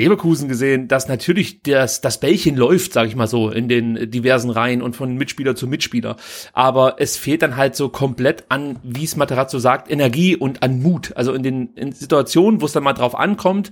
Leverkusen 0.00 0.48
gesehen, 0.48 0.88
dass 0.88 1.08
natürlich 1.08 1.62
das, 1.62 2.00
das 2.00 2.18
Bällchen 2.18 2.56
läuft, 2.56 2.92
sage 2.92 3.08
ich 3.08 3.16
mal 3.16 3.26
so, 3.26 3.50
in 3.50 3.68
den 3.68 4.10
diversen 4.10 4.50
Reihen 4.50 4.82
und 4.82 4.96
von 4.96 5.14
Mitspieler 5.14 5.54
zu 5.54 5.66
Mitspieler. 5.66 6.16
Aber 6.52 6.96
es 6.98 7.16
fehlt 7.16 7.42
dann 7.42 7.56
halt 7.56 7.76
so 7.76 7.88
komplett 7.88 8.44
an, 8.48 8.78
wie 8.82 9.04
es 9.04 9.16
Materazzo 9.16 9.58
sagt, 9.58 9.90
Energie 9.90 10.36
und 10.36 10.62
an 10.62 10.82
Mut. 10.82 11.12
Also 11.16 11.32
in 11.32 11.42
den 11.42 11.74
in 11.74 11.92
Situationen, 11.92 12.60
wo 12.60 12.66
es 12.66 12.72
dann 12.72 12.82
mal 12.82 12.94
drauf 12.94 13.14
ankommt, 13.14 13.70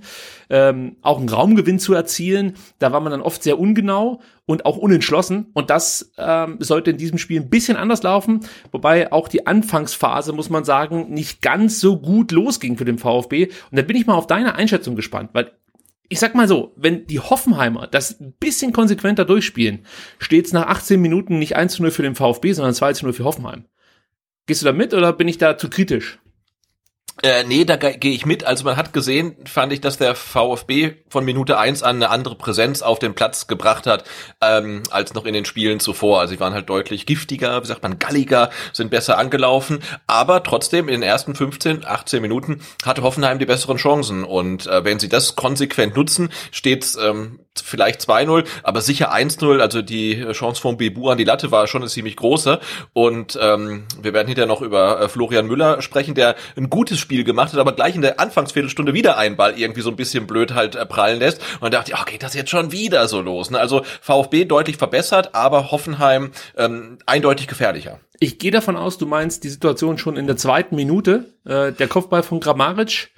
ähm, 0.49 0.95
auch 1.01 1.19
einen 1.19 1.29
Raumgewinn 1.29 1.79
zu 1.79 1.93
erzielen, 1.93 2.53
da 2.79 2.91
war 2.91 2.99
man 2.99 3.11
dann 3.11 3.21
oft 3.21 3.43
sehr 3.43 3.59
ungenau 3.59 4.21
und 4.45 4.65
auch 4.65 4.77
unentschlossen. 4.77 5.47
Und 5.53 5.69
das 5.69 6.11
ähm, 6.17 6.57
sollte 6.59 6.89
in 6.89 6.97
diesem 6.97 7.19
Spiel 7.19 7.39
ein 7.39 7.51
bisschen 7.51 7.77
anders 7.77 8.01
laufen. 8.01 8.39
Wobei 8.71 9.11
auch 9.11 9.27
die 9.27 9.45
Anfangsphase, 9.45 10.33
muss 10.33 10.49
man 10.49 10.63
sagen, 10.63 11.13
nicht 11.13 11.43
ganz 11.43 11.79
so 11.79 11.99
gut 11.99 12.31
losging 12.31 12.75
für 12.75 12.85
den 12.85 12.97
VfB. 12.97 13.49
Und 13.69 13.77
da 13.77 13.83
bin 13.83 13.95
ich 13.95 14.07
mal 14.07 14.15
auf 14.15 14.25
deine 14.25 14.55
Einschätzung 14.55 14.95
gespannt, 14.95 15.29
weil 15.33 15.51
ich 16.09 16.19
sag 16.19 16.33
mal 16.33 16.47
so, 16.47 16.73
wenn 16.75 17.05
die 17.05 17.19
Hoffenheimer 17.19 17.87
das 17.87 18.19
ein 18.19 18.33
bisschen 18.33 18.73
konsequenter 18.73 19.25
durchspielen, 19.25 19.85
steht's 20.17 20.51
nach 20.51 20.67
18 20.67 20.99
Minuten 20.99 21.37
nicht 21.37 21.55
1 21.55 21.73
zu 21.73 21.83
0 21.83 21.91
für 21.91 22.01
den 22.01 22.15
VfB, 22.15 22.51
sondern 22.53 22.73
2 22.73 22.93
zu 22.93 23.05
0 23.05 23.13
für 23.13 23.23
Hoffenheim. 23.23 23.65
Gehst 24.47 24.63
du 24.63 24.65
da 24.65 24.73
mit 24.73 24.95
oder 24.95 25.13
bin 25.13 25.27
ich 25.27 25.37
da 25.37 25.57
zu 25.57 25.69
kritisch? 25.69 26.19
Äh, 27.21 27.43
nee, 27.43 27.65
da 27.65 27.75
ge- 27.75 27.97
gehe 27.97 28.13
ich 28.13 28.25
mit. 28.25 28.45
Also 28.45 28.63
man 28.63 28.77
hat 28.77 28.93
gesehen, 28.93 29.35
fand 29.45 29.73
ich, 29.73 29.81
dass 29.81 29.97
der 29.97 30.15
VfB 30.15 30.93
von 31.09 31.25
Minute 31.25 31.57
eins 31.57 31.83
an 31.83 31.97
eine 31.97 32.09
andere 32.11 32.35
Präsenz 32.35 32.81
auf 32.81 32.97
den 32.99 33.13
Platz 33.13 33.47
gebracht 33.47 33.87
hat, 33.87 34.05
ähm, 34.41 34.83
als 34.89 35.13
noch 35.13 35.25
in 35.25 35.33
den 35.33 35.43
Spielen 35.43 35.81
zuvor. 35.81 36.21
Also 36.21 36.33
sie 36.33 36.39
waren 36.39 36.53
halt 36.53 36.69
deutlich 36.69 37.05
giftiger, 37.05 37.61
wie 37.61 37.67
sagt 37.67 37.83
man, 37.83 37.99
galliger, 37.99 38.49
sind 38.71 38.89
besser 38.89 39.17
angelaufen. 39.17 39.79
Aber 40.07 40.43
trotzdem, 40.43 40.87
in 40.87 41.01
den 41.01 41.03
ersten 41.03 41.35
15, 41.35 41.85
18 41.85 42.21
Minuten 42.21 42.61
hatte 42.85 43.03
Hoffenheim 43.03 43.37
die 43.37 43.45
besseren 43.45 43.77
Chancen. 43.77 44.23
Und 44.23 44.67
äh, 44.67 44.85
wenn 44.85 44.99
sie 44.99 45.09
das 45.09 45.35
konsequent 45.35 45.97
nutzen, 45.97 46.29
steht's 46.51 46.95
ähm, 46.95 47.39
vielleicht 47.61 48.01
2-0, 48.01 48.45
aber 48.63 48.81
sicher 48.81 49.13
1-0. 49.13 49.59
Also 49.59 49.81
die 49.81 50.25
Chance 50.31 50.61
von 50.61 50.77
Bebu 50.77 51.09
an 51.09 51.17
die 51.17 51.23
Latte 51.23 51.51
war 51.51 51.67
schon 51.67 51.81
eine 51.81 51.89
ziemlich 51.89 52.15
große. 52.15 52.59
Und 52.93 53.37
ähm, 53.41 53.85
wir 54.01 54.13
werden 54.13 54.27
hinterher 54.27 54.47
noch 54.47 54.61
über 54.61 55.01
äh, 55.01 55.09
Florian 55.09 55.47
Müller 55.47 55.81
sprechen, 55.81 56.15
der 56.15 56.35
ein 56.55 56.69
gutes 56.69 56.99
Spiel 56.99 57.23
gemacht 57.23 57.53
hat, 57.53 57.59
aber 57.59 57.73
gleich 57.73 57.95
in 57.95 58.01
der 58.01 58.19
Anfangsviertelstunde 58.19 58.93
wieder 58.93 59.17
einen 59.17 59.35
Ball 59.35 59.57
irgendwie 59.57 59.81
so 59.81 59.89
ein 59.89 59.95
bisschen 59.95 60.27
blöd 60.27 60.53
halt 60.53 60.75
äh, 60.75 60.85
prallen 60.85 61.19
lässt. 61.19 61.41
Und 61.59 61.73
dachte 61.73 61.91
ich, 61.91 61.99
oh, 61.99 62.05
geht 62.05 62.23
das 62.23 62.33
jetzt 62.33 62.49
schon 62.49 62.71
wieder 62.71 63.07
so 63.07 63.21
los? 63.21 63.51
Ne? 63.51 63.59
Also 63.59 63.83
VfB 64.01 64.45
deutlich 64.45 64.77
verbessert, 64.77 65.35
aber 65.35 65.71
Hoffenheim 65.71 66.31
ähm, 66.57 66.97
eindeutig 67.05 67.47
gefährlicher. 67.47 67.99
Ich 68.19 68.37
gehe 68.37 68.51
davon 68.51 68.75
aus, 68.75 68.97
du 68.97 69.05
meinst 69.05 69.43
die 69.45 69.49
Situation 69.49 69.97
schon 69.97 70.17
in 70.17 70.27
der 70.27 70.35
zweiten 70.35 70.75
Minute. 70.75 71.33
Äh, 71.45 71.71
der 71.71 71.87
Kopfball 71.87 72.21
von 72.23 72.39
Grammaric. 72.39 73.11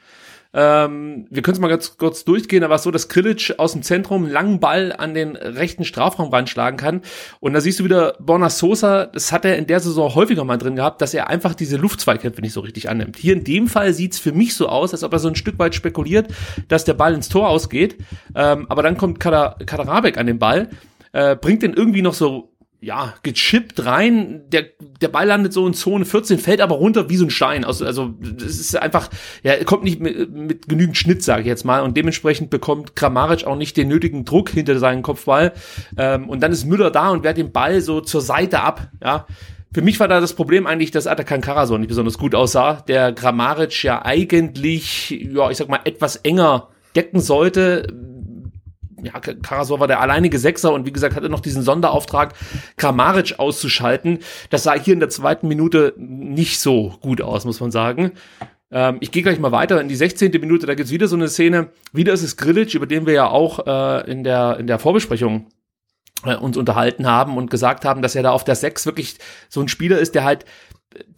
Ähm, 0.54 1.28
wir 1.30 1.42
können 1.42 1.56
es 1.56 1.62
mal 1.62 1.68
ganz 1.68 1.98
kurz 1.98 2.26
durchgehen. 2.26 2.62
Da 2.62 2.70
war 2.70 2.76
es 2.76 2.84
so, 2.84 2.92
dass 2.92 3.08
Krilic 3.08 3.56
aus 3.58 3.74
dem 3.74 3.84
Zentrum 3.84 4.24
einen 4.24 4.34
langen 4.34 4.60
Ball 4.60 4.94
an 4.98 5.14
den 5.14 5.36
rechten 5.36 5.86
Strafraumrand 5.86 6.50
schlagen 6.50 6.78
kann. 6.78 7.02
Und 7.40 7.54
da 7.54 7.62
siehst 7.62 7.80
du 7.80 7.84
wieder 7.84 8.16
Borna 8.20 8.50
Sosa, 8.50 9.06
das 9.06 9.32
hat 9.32 9.46
er 9.46 9.58
in 9.58 9.68
der 9.68 9.80
Saison 9.80 10.14
häufiger 10.14 10.44
mal 10.44 10.58
drin 10.58 10.76
gehabt, 10.76 11.02
dass 11.02 11.14
er 11.14 11.30
einfach 11.30 11.56
diese 11.56 11.78
Luftzweikämpfe 11.78 12.42
nicht 12.42 12.54
so 12.54 12.60
richtig 12.62 12.90
annimmt. 12.90 13.18
Hier 13.18 13.34
in 13.34 13.44
dem 13.44 13.68
Fall 13.68 13.94
sieht's 13.94 14.20
für 14.20 14.34
mich 14.34 14.56
so 14.56 14.68
aus, 14.68 14.94
als 14.94 15.04
ob 15.04 15.14
er 15.14 15.20
so 15.20 15.30
ein 15.30 15.36
Stück 15.36 15.58
weit 15.60 15.76
spekuliert, 15.76 16.28
dass 16.68 16.86
der 16.86 16.94
Ball 16.94 17.14
ins 17.14 17.30
Tor 17.30 17.50
ausgeht. 17.50 17.98
Ähm, 18.36 18.66
aber 18.70 18.84
dann 18.84 18.98
kommt 18.98 19.20
Kader, 19.20 19.58
Kaderabek 19.66 20.18
an 20.18 20.28
den 20.28 20.40
Ball, 20.40 20.70
äh, 21.14 21.36
bringt 21.36 21.64
den 21.64 21.74
irgendwie 21.74 22.02
noch 22.02 22.14
so 22.14 22.52
ja, 22.84 23.14
gechippt 23.22 23.86
rein. 23.86 24.42
Der, 24.48 24.66
der 25.02 25.08
Ball 25.08 25.28
landet 25.28 25.54
so 25.54 25.68
in 25.68 25.76
Zone 25.76 26.04
14, 26.04 26.40
fällt 26.40 26.62
aber 26.62 26.76
runter 26.76 27.10
wie 27.10 27.16
so 27.16 27.26
ein 27.26 27.30
Stein. 27.30 27.64
Also, 27.64 27.86
also 27.86 28.16
es 28.38 28.60
ist 28.60 28.76
einfach, 28.76 29.10
ja, 29.44 29.54
er 29.54 29.66
kommt 29.66 29.84
nicht 29.84 30.00
mit, 30.00 30.32
mit 30.32 30.68
genügend 30.68 30.98
Schnitt, 30.98 31.22
sage 31.22 31.42
ich 31.42 31.48
jetzt 31.48 31.64
mal. 31.64 31.82
Und 31.82 31.96
dementsprechend 31.96 32.50
bekommt 32.50 32.96
Kramaric 32.96 33.46
auch 33.46 33.56
nicht 33.56 33.78
den 33.78 33.88
nötigen 33.88 34.26
Druck 34.26 34.50
hinter 34.50 34.80
seinen 34.80 35.04
Kopfball. 35.04 35.54
Ähm, 35.96 36.28
und 36.28 36.42
dann 36.42 36.52
ist 36.52 36.66
Müller 36.66 36.90
da 36.90 37.12
und 37.12 37.24
wehrt 37.24 37.38
den 37.38 37.52
Ball 37.52 37.82
so 37.82 38.02
zur 38.02 38.22
Seite 38.22 38.62
ab. 38.62 38.90
Ja, 39.04 39.28
für 39.72 39.84
mich 39.84 40.00
war 40.00 40.08
da 40.08 40.20
das 40.20 40.34
Problem 40.34 40.66
eigentlich, 40.66 40.90
dass 40.90 41.06
Atakan 41.06 41.42
Karasor 41.42 41.78
nicht 41.78 41.90
besonders 41.90 42.18
gut 42.18 42.34
aussah. 42.34 42.82
Der 42.88 43.12
Grammaric 43.12 43.84
ja 43.84 44.04
eigentlich, 44.04 45.12
ja, 45.12 45.52
ich 45.52 45.58
sag 45.58 45.70
mal, 45.70 45.82
etwas 45.86 46.16
enger 46.16 46.70
decken 46.96 47.20
sollte 47.20 48.11
ja, 49.04 49.20
Karasor 49.20 49.80
war 49.80 49.88
der 49.88 50.02
alleinige 50.02 50.40
Sechser 50.40 50.74
und 50.74 50.86
wie 50.86 50.92
gesagt 50.92 51.16
hatte 51.16 51.30
noch 51.30 51.40
diesen 51.40 51.64
Sonderauftrag, 51.64 52.34
Kramaric 52.78 53.40
auszuschalten. 53.40 54.20
Das 54.50 54.64
sah 54.64 54.74
hier 54.74 54.94
in 54.94 55.00
der 55.00 55.10
zweiten 55.10 55.48
Minute 55.48 55.94
nicht 55.98 56.60
so 56.60 56.96
gut 57.02 57.22
aus, 57.22 57.46
muss 57.46 57.60
man 57.60 57.72
sagen. 57.72 58.12
Ähm, 58.72 58.98
ich 59.02 59.12
gehe 59.12 59.24
gleich 59.24 59.40
mal 59.40 59.52
weiter 59.52 59.82
in 59.82 59.90
die 59.90 59.96
16. 59.96 60.32
Minute, 60.32 60.66
da 60.66 60.76
gibt's 60.76 60.92
wieder 60.92 61.08
so 61.08 61.16
eine 61.16 61.28
Szene. 61.28 61.70
Wieder 61.92 62.14
ist 62.14 62.24
es 62.24 62.38
Grilic, 62.38 62.74
über 62.74 62.88
den 62.88 63.06
wir 63.06 63.14
ja 63.14 63.28
auch 63.28 63.66
äh, 63.66 64.10
in, 64.10 64.24
der, 64.24 64.58
in 64.60 64.68
der 64.68 64.80
Vorbesprechung 64.80 65.48
äh, 66.24 66.36
uns 66.36 66.58
unterhalten 66.58 67.08
haben 67.08 67.38
und 67.38 67.50
gesagt 67.50 67.84
haben, 67.86 68.02
dass 68.02 68.16
er 68.16 68.24
da 68.24 68.32
auf 68.32 68.44
der 68.44 68.56
6 68.56 68.86
wirklich 68.86 69.18
so 69.50 69.62
ein 69.62 69.68
Spieler 69.68 70.00
ist, 70.00 70.16
der 70.16 70.24
halt 70.24 70.46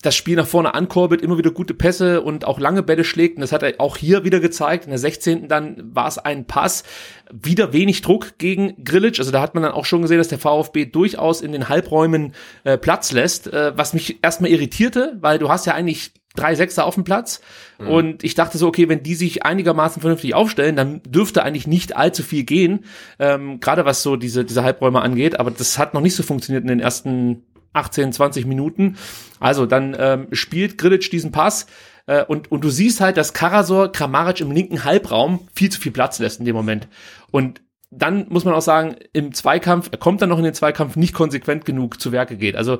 das 0.01 0.15
Spiel 0.15 0.35
nach 0.35 0.47
vorne 0.47 0.73
ankurbelt, 0.73 1.21
immer 1.21 1.37
wieder 1.37 1.51
gute 1.51 1.73
Pässe 1.73 2.21
und 2.21 2.45
auch 2.45 2.59
lange 2.59 2.83
Bälle 2.83 3.03
schlägt. 3.03 3.37
Und 3.37 3.41
das 3.41 3.51
hat 3.51 3.63
er 3.63 3.73
auch 3.79 3.97
hier 3.97 4.23
wieder 4.23 4.39
gezeigt. 4.39 4.85
In 4.85 4.91
der 4.91 4.99
16. 4.99 5.47
dann 5.47 5.91
war 5.93 6.07
es 6.07 6.17
ein 6.17 6.45
Pass. 6.45 6.83
Wieder 7.31 7.73
wenig 7.73 8.01
Druck 8.01 8.37
gegen 8.37 8.83
Grilic. 8.83 9.17
Also 9.19 9.31
da 9.31 9.41
hat 9.41 9.55
man 9.55 9.63
dann 9.63 9.71
auch 9.71 9.85
schon 9.85 10.03
gesehen, 10.03 10.19
dass 10.19 10.27
der 10.27 10.39
VfB 10.39 10.85
durchaus 10.85 11.41
in 11.41 11.51
den 11.51 11.69
Halbräumen 11.69 12.33
äh, 12.63 12.77
Platz 12.77 13.11
lässt, 13.11 13.51
äh, 13.51 13.75
was 13.75 13.93
mich 13.93 14.23
erstmal 14.23 14.51
irritierte, 14.51 15.17
weil 15.21 15.39
du 15.39 15.49
hast 15.49 15.65
ja 15.65 15.73
eigentlich 15.73 16.11
drei 16.35 16.55
Sechser 16.55 16.85
auf 16.85 16.95
dem 16.95 17.03
Platz. 17.03 17.41
Mhm. 17.79 17.87
Und 17.87 18.23
ich 18.23 18.35
dachte 18.35 18.57
so, 18.57 18.67
okay, 18.67 18.89
wenn 18.89 19.03
die 19.03 19.15
sich 19.15 19.43
einigermaßen 19.43 20.01
vernünftig 20.01 20.35
aufstellen, 20.35 20.75
dann 20.75 21.01
dürfte 21.03 21.43
eigentlich 21.43 21.67
nicht 21.67 21.95
allzu 21.95 22.23
viel 22.23 22.43
gehen, 22.43 22.85
ähm, 23.19 23.59
gerade 23.59 23.85
was 23.85 24.03
so 24.03 24.15
diese, 24.17 24.45
diese 24.45 24.63
Halbräume 24.63 25.01
angeht. 25.01 25.39
Aber 25.39 25.51
das 25.51 25.77
hat 25.79 25.93
noch 25.93 26.01
nicht 26.01 26.15
so 26.15 26.23
funktioniert 26.23 26.63
in 26.63 26.69
den 26.69 26.79
ersten 26.79 27.43
18, 27.73 28.13
20 28.13 28.45
Minuten. 28.45 28.97
Also 29.39 29.65
dann 29.65 29.95
ähm, 29.99 30.27
spielt 30.31 30.77
Grilic 30.77 31.09
diesen 31.09 31.31
Pass 31.31 31.67
äh, 32.05 32.23
und, 32.23 32.51
und 32.51 32.63
du 32.63 32.69
siehst 32.69 33.01
halt, 33.01 33.17
dass 33.17 33.33
Karasor 33.33 33.91
Kramaric 33.91 34.41
im 34.41 34.51
linken 34.51 34.83
Halbraum 34.83 35.47
viel 35.53 35.69
zu 35.69 35.79
viel 35.79 35.91
Platz 35.91 36.19
lässt 36.19 36.39
in 36.39 36.45
dem 36.45 36.55
Moment. 36.55 36.87
Und 37.31 37.61
dann 37.89 38.27
muss 38.29 38.45
man 38.45 38.53
auch 38.53 38.61
sagen, 38.61 38.95
im 39.13 39.33
Zweikampf, 39.33 39.89
er 39.91 39.99
kommt 39.99 40.21
dann 40.21 40.29
noch 40.29 40.39
in 40.39 40.43
den 40.43 40.53
Zweikampf, 40.53 40.95
nicht 40.95 41.13
konsequent 41.13 41.65
genug 41.65 42.01
zu 42.01 42.11
Werke 42.11 42.37
geht. 42.37 42.55
Also 42.55 42.79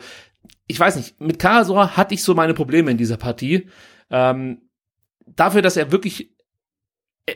ich 0.67 0.79
weiß 0.79 0.95
nicht, 0.95 1.19
mit 1.21 1.39
Karasor 1.39 1.95
hatte 1.97 2.13
ich 2.13 2.23
so 2.23 2.33
meine 2.33 2.53
Probleme 2.53 2.91
in 2.91 2.97
dieser 2.97 3.17
Partie. 3.17 3.69
Ähm, 4.09 4.61
dafür, 5.25 5.61
dass 5.61 5.77
er 5.77 5.91
wirklich 5.91 6.31
äh, 7.25 7.33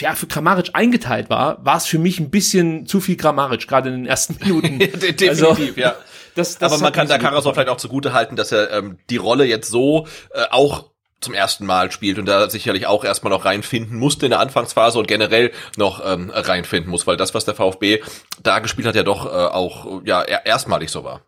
ja, 0.00 0.14
für 0.14 0.26
Grammaric 0.26 0.70
eingeteilt 0.72 1.28
war, 1.28 1.64
war 1.64 1.76
es 1.76 1.86
für 1.86 1.98
mich 1.98 2.20
ein 2.20 2.30
bisschen 2.30 2.86
zu 2.86 3.00
viel 3.00 3.16
Grammaric, 3.16 3.66
gerade 3.66 3.90
in 3.90 3.96
den 3.96 4.06
ersten 4.06 4.36
Minuten. 4.40 4.78
Definitiv, 4.78 5.28
also, 5.28 5.56
ja. 5.76 5.96
Das, 6.36 6.58
das 6.58 6.72
Aber 6.72 6.82
man 6.82 6.92
kann 6.92 7.08
da 7.08 7.18
Karasor 7.18 7.54
vielleicht 7.54 7.70
auch 7.70 7.78
zugute 7.78 8.12
halten, 8.12 8.36
dass 8.36 8.52
er 8.52 8.70
ähm, 8.70 8.98
die 9.10 9.16
Rolle 9.16 9.44
jetzt 9.44 9.70
so 9.70 10.06
äh, 10.32 10.44
auch 10.50 10.90
zum 11.20 11.34
ersten 11.34 11.64
Mal 11.66 11.90
spielt 11.90 12.18
und 12.18 12.26
da 12.26 12.48
sicherlich 12.50 12.86
auch 12.86 13.02
erstmal 13.02 13.32
noch 13.32 13.46
reinfinden 13.46 13.98
musste 13.98 14.26
in 14.26 14.30
der 14.30 14.40
Anfangsphase 14.40 14.98
und 14.98 15.08
generell 15.08 15.50
noch 15.76 16.04
ähm, 16.04 16.30
reinfinden 16.30 16.90
muss, 16.90 17.06
weil 17.06 17.16
das, 17.16 17.34
was 17.34 17.46
der 17.46 17.54
VfB 17.54 18.02
da 18.42 18.58
gespielt 18.58 18.86
hat, 18.86 18.94
ja 18.94 19.02
doch 19.02 19.24
äh, 19.24 19.28
auch 19.28 20.02
ja 20.04 20.22
erstmalig 20.22 20.90
so 20.90 21.04
war 21.04 21.22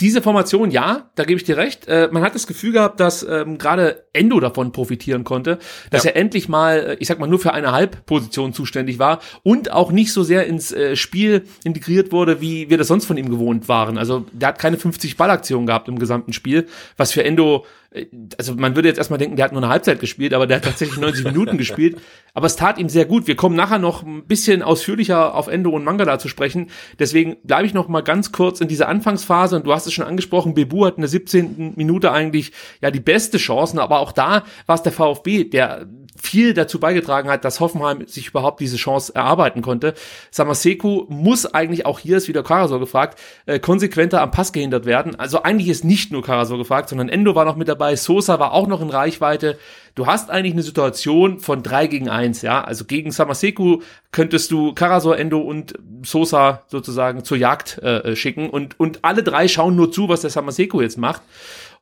diese 0.00 0.22
Formation, 0.22 0.70
ja, 0.70 1.10
da 1.16 1.24
gebe 1.24 1.36
ich 1.36 1.44
dir 1.44 1.56
recht. 1.56 1.88
Äh, 1.88 2.08
man 2.12 2.22
hat 2.22 2.34
das 2.34 2.46
Gefühl 2.46 2.72
gehabt, 2.72 3.00
dass 3.00 3.22
ähm, 3.22 3.58
gerade 3.58 4.04
Endo 4.12 4.38
davon 4.38 4.72
profitieren 4.72 5.24
konnte, 5.24 5.58
dass 5.90 6.04
ja. 6.04 6.10
er 6.10 6.16
endlich 6.16 6.48
mal, 6.48 6.78
äh, 6.78 6.96
ich 7.00 7.08
sag 7.08 7.18
mal, 7.18 7.26
nur 7.26 7.40
für 7.40 7.52
eine 7.52 7.72
Halbposition 7.72 8.52
zuständig 8.52 8.98
war 8.98 9.20
und 9.42 9.72
auch 9.72 9.90
nicht 9.90 10.12
so 10.12 10.22
sehr 10.22 10.46
ins 10.46 10.72
äh, 10.72 10.94
Spiel 10.94 11.44
integriert 11.64 12.12
wurde, 12.12 12.40
wie 12.40 12.70
wir 12.70 12.78
das 12.78 12.86
sonst 12.86 13.06
von 13.06 13.16
ihm 13.16 13.28
gewohnt 13.28 13.68
waren. 13.68 13.98
Also 13.98 14.24
der 14.32 14.48
hat 14.48 14.58
keine 14.58 14.78
50 14.78 15.16
Ballaktionen 15.16 15.66
gehabt 15.66 15.88
im 15.88 15.98
gesamten 15.98 16.32
Spiel, 16.32 16.66
was 16.96 17.12
für 17.12 17.24
Endo 17.24 17.64
äh, 17.90 18.06
also 18.38 18.54
man 18.54 18.76
würde 18.76 18.88
jetzt 18.88 18.98
erstmal 18.98 19.18
denken, 19.18 19.36
der 19.36 19.44
hat 19.44 19.52
nur 19.52 19.62
eine 19.62 19.70
Halbzeit 19.70 20.00
gespielt, 20.00 20.34
aber 20.34 20.46
der 20.46 20.58
hat 20.58 20.64
tatsächlich 20.64 20.98
90 20.98 21.24
Minuten 21.32 21.58
gespielt. 21.58 22.00
Aber 22.34 22.46
es 22.46 22.56
tat 22.56 22.78
ihm 22.78 22.88
sehr 22.88 23.04
gut. 23.04 23.26
Wir 23.26 23.36
kommen 23.36 23.56
nachher 23.56 23.78
noch 23.78 24.02
ein 24.02 24.24
bisschen 24.26 24.62
ausführlicher 24.62 25.34
auf 25.34 25.48
Endo 25.48 25.70
und 25.70 25.84
Mangala 25.84 26.18
zu 26.18 26.28
sprechen. 26.28 26.70
Deswegen 26.98 27.36
bleibe 27.42 27.66
ich 27.66 27.74
noch 27.74 27.88
mal 27.88 28.02
ganz 28.02 28.32
kurz 28.32 28.60
in 28.60 28.68
dieser 28.68 28.88
Anfangsphase. 29.00 29.56
Und 29.56 29.66
du 29.66 29.72
hast 29.72 29.86
es 29.86 29.92
schon 29.92 30.04
angesprochen, 30.04 30.54
Bebu 30.54 30.86
hat 30.86 30.96
in 30.96 31.02
der 31.02 31.08
17. 31.08 31.74
Minute 31.76 32.12
eigentlich 32.12 32.52
ja 32.80 32.90
die 32.90 33.00
beste 33.00 33.38
Chance. 33.38 33.80
Aber 33.80 34.00
auch 34.00 34.12
da 34.12 34.44
war 34.66 34.74
es 34.74 34.82
der 34.82 34.92
VfB, 34.92 35.44
der 35.44 35.86
viel 36.20 36.54
dazu 36.54 36.80
beigetragen 36.80 37.30
hat, 37.30 37.44
dass 37.44 37.60
Hoffenheim 37.60 38.06
sich 38.06 38.28
überhaupt 38.28 38.60
diese 38.60 38.76
Chance 38.76 39.14
erarbeiten 39.14 39.62
konnte. 39.62 39.94
Samaseku 40.30 41.06
muss 41.08 41.46
eigentlich 41.46 41.86
auch 41.86 41.98
hier 41.98 42.16
ist 42.16 42.28
wieder 42.28 42.42
Karasor 42.42 42.80
gefragt, 42.80 43.18
äh, 43.46 43.58
konsequenter 43.58 44.20
am 44.20 44.30
Pass 44.30 44.52
gehindert 44.52 44.86
werden. 44.86 45.18
Also 45.18 45.42
eigentlich 45.42 45.68
ist 45.68 45.84
nicht 45.84 46.12
nur 46.12 46.22
Karasor 46.22 46.58
gefragt, 46.58 46.88
sondern 46.88 47.08
Endo 47.08 47.34
war 47.34 47.44
noch 47.44 47.56
mit 47.56 47.68
dabei, 47.68 47.96
Sosa 47.96 48.38
war 48.38 48.52
auch 48.52 48.66
noch 48.66 48.80
in 48.80 48.90
Reichweite. 48.90 49.58
Du 49.94 50.06
hast 50.06 50.30
eigentlich 50.30 50.52
eine 50.52 50.62
Situation 50.62 51.40
von 51.40 51.62
drei 51.62 51.86
gegen 51.86 52.08
eins, 52.08 52.42
ja. 52.42 52.62
Also 52.62 52.84
gegen 52.84 53.10
Samaseku 53.10 53.80
könntest 54.12 54.50
du 54.50 54.72
Karasor, 54.72 55.18
Endo 55.18 55.40
und 55.40 55.74
Sosa 56.04 56.64
sozusagen 56.68 57.24
zur 57.24 57.36
Jagd 57.36 57.78
äh, 57.78 58.14
schicken 58.16 58.50
und, 58.50 58.78
und 58.78 59.04
alle 59.04 59.22
drei 59.22 59.48
schauen 59.48 59.76
nur 59.76 59.92
zu, 59.92 60.08
was 60.08 60.22
der 60.22 60.30
Samaseku 60.30 60.80
jetzt 60.80 60.98
macht. 60.98 61.22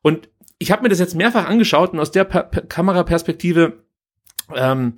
Und 0.03 0.29
ich 0.59 0.71
habe 0.73 0.83
mir 0.83 0.89
das 0.89 0.99
jetzt 0.99 1.15
mehrfach 1.15 1.47
angeschaut 1.47 1.93
und 1.93 2.01
aus 2.01 2.11
der 2.11 2.25
pa 2.25 2.43
Kameraperspektive 2.43 3.85
ähm, 4.55 4.95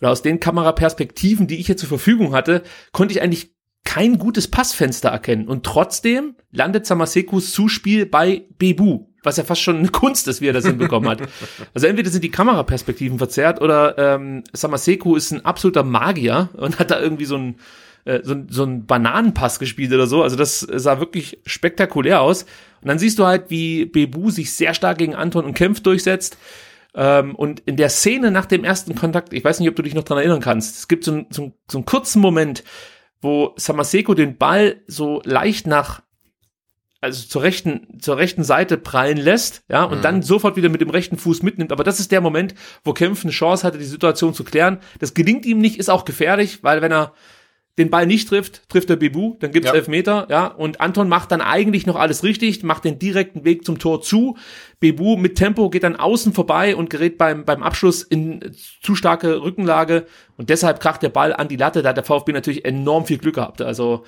oder 0.00 0.10
aus 0.10 0.22
den 0.22 0.40
Kameraperspektiven, 0.40 1.46
die 1.46 1.58
ich 1.58 1.66
hier 1.66 1.76
zur 1.76 1.88
Verfügung 1.88 2.34
hatte, 2.34 2.62
konnte 2.92 3.12
ich 3.12 3.22
eigentlich 3.22 3.54
kein 3.84 4.18
gutes 4.18 4.48
Passfenster 4.48 5.08
erkennen. 5.08 5.48
Und 5.48 5.64
trotzdem 5.64 6.36
landet 6.52 6.86
Samasekus 6.86 7.52
Zuspiel 7.52 8.06
bei 8.06 8.44
Bebu, 8.58 9.06
was 9.22 9.36
ja 9.36 9.44
fast 9.44 9.62
schon 9.62 9.78
eine 9.78 9.88
Kunst 9.88 10.28
ist, 10.28 10.40
wie 10.40 10.48
er 10.48 10.52
das 10.52 10.66
hinbekommen 10.66 11.08
hat. 11.08 11.22
Also 11.74 11.86
entweder 11.86 12.10
sind 12.10 12.24
die 12.24 12.30
Kameraperspektiven 12.30 13.18
verzerrt 13.18 13.60
oder 13.60 13.96
ähm, 13.98 14.44
Samaseku 14.52 15.16
ist 15.16 15.30
ein 15.30 15.44
absoluter 15.44 15.82
Magier 15.82 16.50
und 16.54 16.78
hat 16.78 16.90
da 16.90 17.00
irgendwie 17.00 17.24
so 17.24 17.36
ein 17.36 17.56
äh, 18.04 18.20
so, 18.22 18.34
so 18.48 18.64
ein 18.64 18.86
Bananenpass 18.86 19.58
gespielt 19.58 19.92
oder 19.92 20.06
so. 20.06 20.22
Also 20.22 20.36
das 20.36 20.60
sah 20.60 21.00
wirklich 21.00 21.38
spektakulär 21.44 22.20
aus. 22.20 22.44
Und 22.80 22.88
dann 22.88 22.98
siehst 22.98 23.18
du 23.18 23.26
halt, 23.26 23.50
wie 23.50 23.84
Bebu 23.84 24.30
sich 24.30 24.52
sehr 24.52 24.74
stark 24.74 24.98
gegen 24.98 25.14
Anton 25.14 25.44
und 25.44 25.54
Kempf 25.54 25.80
durchsetzt. 25.80 26.38
Ähm, 26.94 27.34
und 27.34 27.60
in 27.60 27.76
der 27.76 27.88
Szene 27.88 28.30
nach 28.30 28.46
dem 28.46 28.64
ersten 28.64 28.94
Kontakt, 28.94 29.32
ich 29.32 29.44
weiß 29.44 29.60
nicht, 29.60 29.68
ob 29.68 29.76
du 29.76 29.82
dich 29.82 29.94
noch 29.94 30.04
dran 30.04 30.18
erinnern 30.18 30.40
kannst, 30.40 30.78
es 30.78 30.88
gibt 30.88 31.04
so, 31.04 31.12
ein, 31.12 31.26
so, 31.30 31.52
so 31.70 31.78
einen 31.78 31.84
kurzen 31.84 32.20
Moment, 32.20 32.64
wo 33.20 33.52
Samaseko 33.56 34.14
den 34.14 34.36
Ball 34.36 34.80
so 34.86 35.20
leicht 35.24 35.66
nach 35.66 36.02
also 37.02 37.26
zur 37.26 37.42
rechten, 37.42 37.98
zur 37.98 38.18
rechten 38.18 38.44
Seite 38.44 38.76
prallen 38.76 39.16
lässt, 39.16 39.62
ja, 39.68 39.84
und 39.84 39.98
mhm. 39.98 40.02
dann 40.02 40.22
sofort 40.22 40.56
wieder 40.56 40.68
mit 40.68 40.82
dem 40.82 40.90
rechten 40.90 41.16
Fuß 41.16 41.42
mitnimmt. 41.42 41.72
Aber 41.72 41.82
das 41.82 41.98
ist 41.98 42.12
der 42.12 42.20
Moment, 42.20 42.54
wo 42.84 42.92
Kempf 42.92 43.24
eine 43.24 43.32
Chance 43.32 43.66
hatte, 43.66 43.78
die 43.78 43.84
Situation 43.84 44.34
zu 44.34 44.44
klären. 44.44 44.80
Das 44.98 45.14
gelingt 45.14 45.46
ihm 45.46 45.58
nicht, 45.58 45.78
ist 45.78 45.88
auch 45.88 46.04
gefährlich, 46.04 46.62
weil 46.62 46.82
wenn 46.82 46.92
er 46.92 47.14
den 47.78 47.90
Ball 47.90 48.06
nicht 48.06 48.28
trifft, 48.28 48.68
trifft 48.68 48.90
der 48.90 48.96
Bebu, 48.96 49.36
dann 49.40 49.52
gibt's 49.52 49.68
ja. 49.68 49.74
Elfmeter, 49.74 50.26
ja, 50.28 50.46
und 50.46 50.80
Anton 50.80 51.08
macht 51.08 51.32
dann 51.32 51.40
eigentlich 51.40 51.86
noch 51.86 51.96
alles 51.96 52.22
richtig, 52.22 52.62
macht 52.62 52.84
den 52.84 52.98
direkten 52.98 53.44
Weg 53.44 53.64
zum 53.64 53.78
Tor 53.78 54.02
zu. 54.02 54.36
Bebu 54.80 55.16
mit 55.16 55.36
Tempo 55.36 55.70
geht 55.70 55.84
dann 55.84 55.96
außen 55.96 56.32
vorbei 56.32 56.76
und 56.76 56.90
gerät 56.90 57.16
beim, 57.16 57.44
beim 57.44 57.62
Abschluss 57.62 58.02
in 58.02 58.52
zu 58.82 58.94
starke 58.94 59.42
Rückenlage 59.42 60.06
und 60.36 60.50
deshalb 60.50 60.80
kracht 60.80 61.02
der 61.02 61.08
Ball 61.08 61.32
an 61.32 61.48
die 61.48 61.56
Latte, 61.56 61.82
da 61.82 61.90
hat 61.90 61.96
der 61.96 62.04
VfB 62.04 62.32
natürlich 62.32 62.64
enorm 62.64 63.06
viel 63.06 63.18
Glück 63.18 63.36
gehabt. 63.36 63.62
Also 63.62 64.04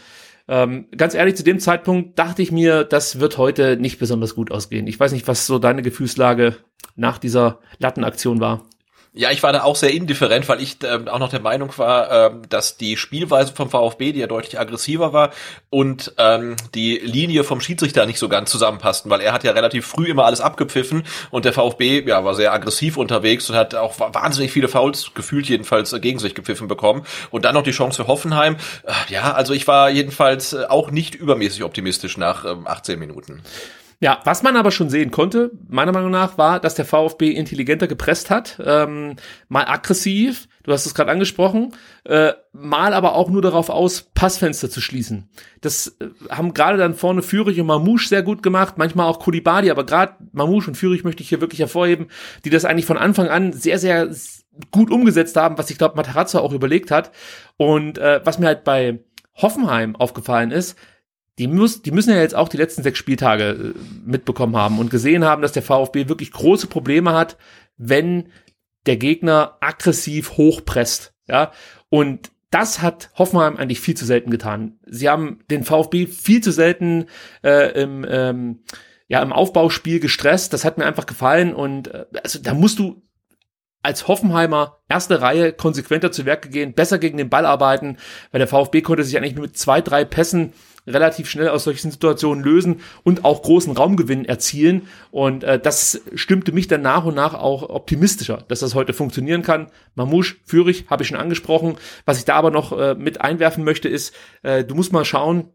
ähm, 0.49 0.87
ganz 0.97 1.14
ehrlich, 1.14 1.37
zu 1.37 1.45
dem 1.45 1.61
Zeitpunkt 1.61 2.19
dachte 2.19 2.42
ich 2.42 2.50
mir, 2.50 2.85
das 2.85 3.21
wird 3.21 3.38
heute 3.38 3.76
nicht 3.76 3.99
besonders 3.99 4.35
gut 4.35 4.50
ausgehen. 4.50 4.87
Ich 4.87 4.99
weiß 4.99 5.12
nicht, 5.12 5.28
was 5.28 5.47
so 5.47 5.59
deine 5.59 5.83
Gefühlslage 5.83 6.57
nach 6.97 7.19
dieser 7.19 7.61
Lattenaktion 7.78 8.40
war. 8.40 8.66
Ja, 9.14 9.31
ich 9.31 9.42
war 9.42 9.52
da 9.52 9.62
auch 9.62 9.76
sehr 9.76 9.92
indifferent, 9.92 10.49
weil 10.49 10.62
ich 10.62 10.78
ähm, 10.85 11.07
auch 11.07 11.19
noch 11.19 11.28
der 11.28 11.40
Meinung 11.40 11.76
war, 11.76 12.11
ähm, 12.11 12.49
dass 12.49 12.78
die 12.78 12.97
Spielweise 12.97 13.52
vom 13.52 13.69
VfB, 13.69 14.12
die 14.12 14.21
ja 14.21 14.26
deutlich 14.26 14.59
aggressiver 14.59 15.12
war, 15.12 15.33
und 15.69 16.14
ähm, 16.16 16.57
die 16.75 16.97
Linie 16.97 17.45
vom 17.45 17.61
Schiedsrichter 17.61 18.07
nicht 18.07 18.19
so 18.19 18.31
ganz 18.31 18.50
zusammenpassten, 18.50 19.11
weil 19.11 19.21
er 19.21 19.35
hat 19.35 19.45
ja 19.45 19.52
relativ 19.52 19.87
früh 19.87 20.07
immer 20.07 20.25
alles 20.25 20.40
abgepfiffen 20.40 21.04
und 21.31 21.45
der 21.45 21.52
VfB 21.52 22.02
ja 22.07 22.25
war 22.25 22.35
sehr 22.35 22.54
aggressiv 22.54 22.97
unterwegs 22.97 23.50
und 23.50 23.57
hat 23.57 23.75
auch 23.75 24.00
wahnsinnig 24.00 24.50
viele 24.50 24.69
Fouls 24.69 25.12
gefühlt 25.12 25.47
jedenfalls 25.47 25.95
gegen 26.00 26.19
sich 26.19 26.35
gepfiffen 26.35 26.66
bekommen 26.66 27.04
und 27.31 27.45
dann 27.45 27.54
noch 27.54 27.64
die 27.64 27.73
Chance 27.73 28.02
für 28.02 28.09
Hoffenheim. 28.09 28.57
Äh, 28.85 29.12
ja, 29.12 29.35
also 29.35 29.52
ich 29.52 29.69
war 29.69 29.90
jedenfalls 29.90 30.54
äh, 30.54 30.64
auch 30.71 30.90
nicht 30.90 31.14
übermäßig 31.14 31.64
optimistisch 31.64 32.16
nach 32.16 32.47
ähm, 32.47 32.66
18 32.66 32.99
Minuten. 32.99 33.42
Ja, 34.02 34.18
was 34.25 34.42
man 34.42 34.56
aber 34.56 34.73
schon 34.73 34.90
sehen 34.90 35.12
konnte, 35.12 35.52
meiner 35.68 35.92
Meinung 35.92 36.11
nach, 36.11 36.37
war, 36.37 36.59
dass 36.59 36.75
der 36.75 36.85
VfB 36.85 37.30
intelligenter 37.30 37.87
gepresst 37.87 38.30
hat, 38.30 38.61
ähm, 38.66 39.14
mal 39.49 39.64
aggressiv, 39.68 40.49
du 40.64 40.73
hast 40.73 40.87
es 40.87 40.94
gerade 40.97 41.12
angesprochen, 41.12 41.73
äh, 42.02 42.32
mal 42.52 42.94
aber 42.94 43.14
auch 43.14 43.30
nur 43.30 43.42
darauf 43.42 43.71
aus, 43.71 44.11
Passfenster 44.12 44.68
zu 44.68 44.80
schließen. 44.80 45.30
Das 45.61 45.97
äh, 46.00 46.09
haben 46.30 46.52
gerade 46.52 46.78
dann 46.78 46.97
vorne 46.97 47.23
Fürich 47.23 47.61
und 47.61 47.68
Mamouche 47.68 48.09
sehr 48.09 48.25
gut 48.25 48.42
gemacht, 48.42 48.75
manchmal 48.76 49.06
auch 49.06 49.21
Kulibadi, 49.21 49.71
aber 49.71 49.87
gerade 49.87 50.16
Mamouche 50.32 50.71
und 50.71 50.75
Fürich 50.75 51.04
möchte 51.04 51.23
ich 51.23 51.28
hier 51.28 51.40
wirklich 51.40 51.61
hervorheben, 51.61 52.09
die 52.44 52.50
das 52.50 52.64
eigentlich 52.64 52.87
von 52.87 52.99
Anfang 52.99 53.28
an 53.28 53.52
sehr, 53.52 53.78
sehr 53.78 54.11
gut 54.73 54.90
umgesetzt 54.90 55.37
haben, 55.37 55.59
was 55.59 55.71
ich 55.71 55.78
glaube 55.78 55.94
Matarazzo 55.94 56.40
auch 56.40 56.52
überlegt 56.52 56.90
hat. 56.90 57.12
Und 57.56 57.99
äh, 57.99 58.21
was 58.25 58.40
mir 58.40 58.47
halt 58.47 58.64
bei 58.64 58.99
Hoffenheim 59.37 59.94
aufgefallen 59.94 60.50
ist, 60.50 60.76
die, 61.38 61.46
muss, 61.46 61.82
die 61.82 61.90
müssen 61.90 62.10
ja 62.10 62.20
jetzt 62.20 62.34
auch 62.34 62.48
die 62.48 62.56
letzten 62.56 62.82
sechs 62.82 62.98
Spieltage 62.98 63.44
äh, 63.44 63.74
mitbekommen 64.04 64.56
haben 64.56 64.78
und 64.78 64.90
gesehen 64.90 65.24
haben, 65.24 65.42
dass 65.42 65.52
der 65.52 65.62
VfB 65.62 66.08
wirklich 66.08 66.32
große 66.32 66.66
Probleme 66.66 67.12
hat, 67.12 67.36
wenn 67.76 68.28
der 68.86 68.96
Gegner 68.96 69.56
aggressiv 69.60 70.36
hochpresst. 70.36 71.14
Ja, 71.28 71.52
und 71.88 72.30
das 72.50 72.82
hat 72.82 73.10
Hoffenheim 73.16 73.56
eigentlich 73.56 73.80
viel 73.80 73.96
zu 73.96 74.04
selten 74.04 74.30
getan. 74.30 74.78
Sie 74.86 75.08
haben 75.08 75.40
den 75.50 75.64
VfB 75.64 76.06
viel 76.06 76.42
zu 76.42 76.52
selten 76.52 77.06
äh, 77.42 77.80
im, 77.80 78.04
ähm, 78.08 78.60
ja, 79.08 79.22
im 79.22 79.32
Aufbauspiel 79.32 80.00
gestresst. 80.00 80.52
Das 80.52 80.64
hat 80.64 80.76
mir 80.76 80.84
einfach 80.84 81.06
gefallen 81.06 81.54
und 81.54 81.88
äh, 81.88 82.04
also 82.22 82.38
da 82.40 82.52
musst 82.52 82.78
du 82.78 83.02
als 83.82 84.06
Hoffenheimer 84.06 84.78
erste 84.88 85.20
Reihe 85.20 85.52
konsequenter 85.52 86.12
zu 86.12 86.24
Werke 86.24 86.50
gehen, 86.50 86.74
besser 86.74 86.98
gegen 86.98 87.16
den 87.16 87.30
Ball 87.30 87.46
arbeiten, 87.46 87.96
weil 88.30 88.38
der 88.38 88.48
VfB 88.48 88.82
konnte 88.82 89.02
sich 89.02 89.16
eigentlich 89.16 89.34
mit 89.34 89.56
zwei, 89.56 89.80
drei 89.80 90.04
Pässen 90.04 90.52
relativ 90.86 91.28
schnell 91.28 91.48
aus 91.48 91.64
solchen 91.64 91.90
Situationen 91.90 92.42
lösen 92.42 92.80
und 93.04 93.24
auch 93.24 93.42
großen 93.42 93.72
Raumgewinn 93.76 94.24
erzielen. 94.24 94.88
Und 95.10 95.44
äh, 95.44 95.58
das 95.58 96.00
stimmte 96.14 96.52
mich 96.52 96.68
dann 96.68 96.82
nach 96.82 97.04
und 97.04 97.14
nach 97.14 97.34
auch 97.34 97.68
optimistischer, 97.68 98.44
dass 98.48 98.60
das 98.60 98.74
heute 98.74 98.92
funktionieren 98.92 99.42
kann. 99.42 99.68
Mamouche, 99.94 100.36
Fürich, 100.44 100.86
habe 100.88 101.02
ich 101.02 101.08
schon 101.08 101.18
angesprochen. 101.18 101.76
Was 102.04 102.18
ich 102.18 102.24
da 102.24 102.34
aber 102.34 102.50
noch 102.50 102.72
äh, 102.78 102.94
mit 102.94 103.20
einwerfen 103.20 103.64
möchte, 103.64 103.88
ist, 103.88 104.14
äh, 104.42 104.64
du 104.64 104.74
musst 104.74 104.92
mal 104.92 105.04
schauen, 105.04 105.50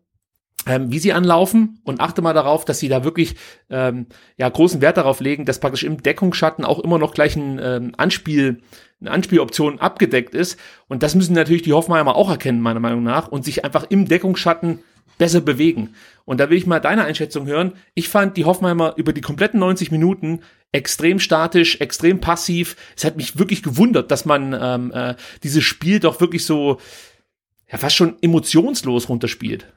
ähm, 0.67 0.91
wie 0.91 0.99
sie 0.99 1.13
anlaufen 1.13 1.79
und 1.83 2.01
achte 2.01 2.21
mal 2.21 2.33
darauf, 2.33 2.65
dass 2.65 2.79
sie 2.79 2.89
da 2.89 3.03
wirklich 3.03 3.35
ähm, 3.69 4.07
ja 4.37 4.49
großen 4.49 4.81
Wert 4.81 4.97
darauf 4.97 5.19
legen, 5.19 5.45
dass 5.45 5.59
praktisch 5.59 5.83
im 5.83 6.01
Deckungsschatten 6.01 6.65
auch 6.65 6.79
immer 6.79 6.97
noch 6.97 7.13
gleich 7.13 7.35
ein 7.35 7.59
ähm, 7.61 7.91
Anspiel, 7.97 8.61
eine 8.99 9.11
Anspieloption 9.11 9.79
abgedeckt 9.79 10.35
ist. 10.35 10.59
Und 10.87 11.03
das 11.03 11.15
müssen 11.15 11.33
natürlich 11.33 11.61
die 11.61 11.73
Hoffenheimer 11.73 12.15
auch 12.15 12.29
erkennen, 12.29 12.61
meiner 12.61 12.79
Meinung 12.79 13.03
nach, 13.03 13.27
und 13.27 13.45
sich 13.45 13.63
einfach 13.63 13.85
im 13.89 14.07
Deckungsschatten 14.07 14.79
besser 15.17 15.41
bewegen. 15.41 15.95
Und 16.25 16.39
da 16.39 16.49
will 16.49 16.57
ich 16.57 16.67
mal 16.67 16.79
deine 16.79 17.05
Einschätzung 17.05 17.47
hören. 17.47 17.73
Ich 17.93 18.09
fand 18.09 18.37
die 18.37 18.45
Hoffenheimer 18.45 18.93
über 18.97 19.13
die 19.13 19.21
kompletten 19.21 19.59
90 19.59 19.91
Minuten 19.91 20.41
extrem 20.71 21.19
statisch, 21.19 21.79
extrem 21.79 22.19
passiv. 22.19 22.75
Es 22.95 23.05
hat 23.05 23.17
mich 23.17 23.37
wirklich 23.39 23.63
gewundert, 23.63 24.11
dass 24.11 24.25
man 24.25 24.55
ähm, 24.59 24.91
äh, 24.93 25.15
dieses 25.43 25.63
Spiel 25.63 25.99
doch 25.99 26.19
wirklich 26.19 26.45
so 26.45 26.79
ja 27.71 27.77
fast 27.77 27.95
schon 27.95 28.15
emotionslos 28.21 29.09
runterspielt. 29.09 29.67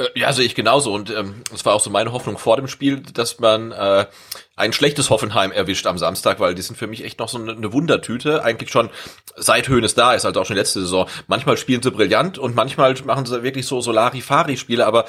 Äh, 0.00 0.18
ja, 0.18 0.32
sehe 0.32 0.46
ich 0.46 0.54
genauso. 0.54 0.92
Und 0.92 1.10
ähm, 1.10 1.42
das 1.50 1.64
war 1.64 1.74
auch 1.74 1.80
so 1.80 1.90
meine 1.90 2.12
Hoffnung 2.12 2.38
vor 2.38 2.56
dem 2.56 2.68
Spiel, 2.68 3.00
dass 3.00 3.38
man 3.38 3.72
äh, 3.72 4.06
ein 4.56 4.72
schlechtes 4.72 5.10
Hoffenheim 5.10 5.52
erwischt 5.52 5.86
am 5.86 5.98
Samstag, 5.98 6.40
weil 6.40 6.54
die 6.54 6.62
sind 6.62 6.76
für 6.76 6.86
mich 6.86 7.04
echt 7.04 7.18
noch 7.18 7.28
so 7.28 7.38
eine, 7.38 7.52
eine 7.52 7.72
Wundertüte. 7.72 8.42
Eigentlich 8.42 8.70
schon 8.70 8.90
seit 9.36 9.68
Höhnes 9.68 9.94
da 9.94 10.14
ist, 10.14 10.24
also 10.24 10.40
auch 10.40 10.46
schon 10.46 10.56
letzte 10.56 10.80
Saison. 10.80 11.06
Manchmal 11.26 11.56
spielen 11.56 11.82
sie 11.82 11.90
brillant 11.90 12.38
und 12.38 12.54
manchmal 12.54 12.94
machen 13.04 13.26
sie 13.26 13.42
wirklich 13.42 13.66
so 13.66 13.80
Solari-Fari-Spiele. 13.80 14.86
Aber 14.86 15.04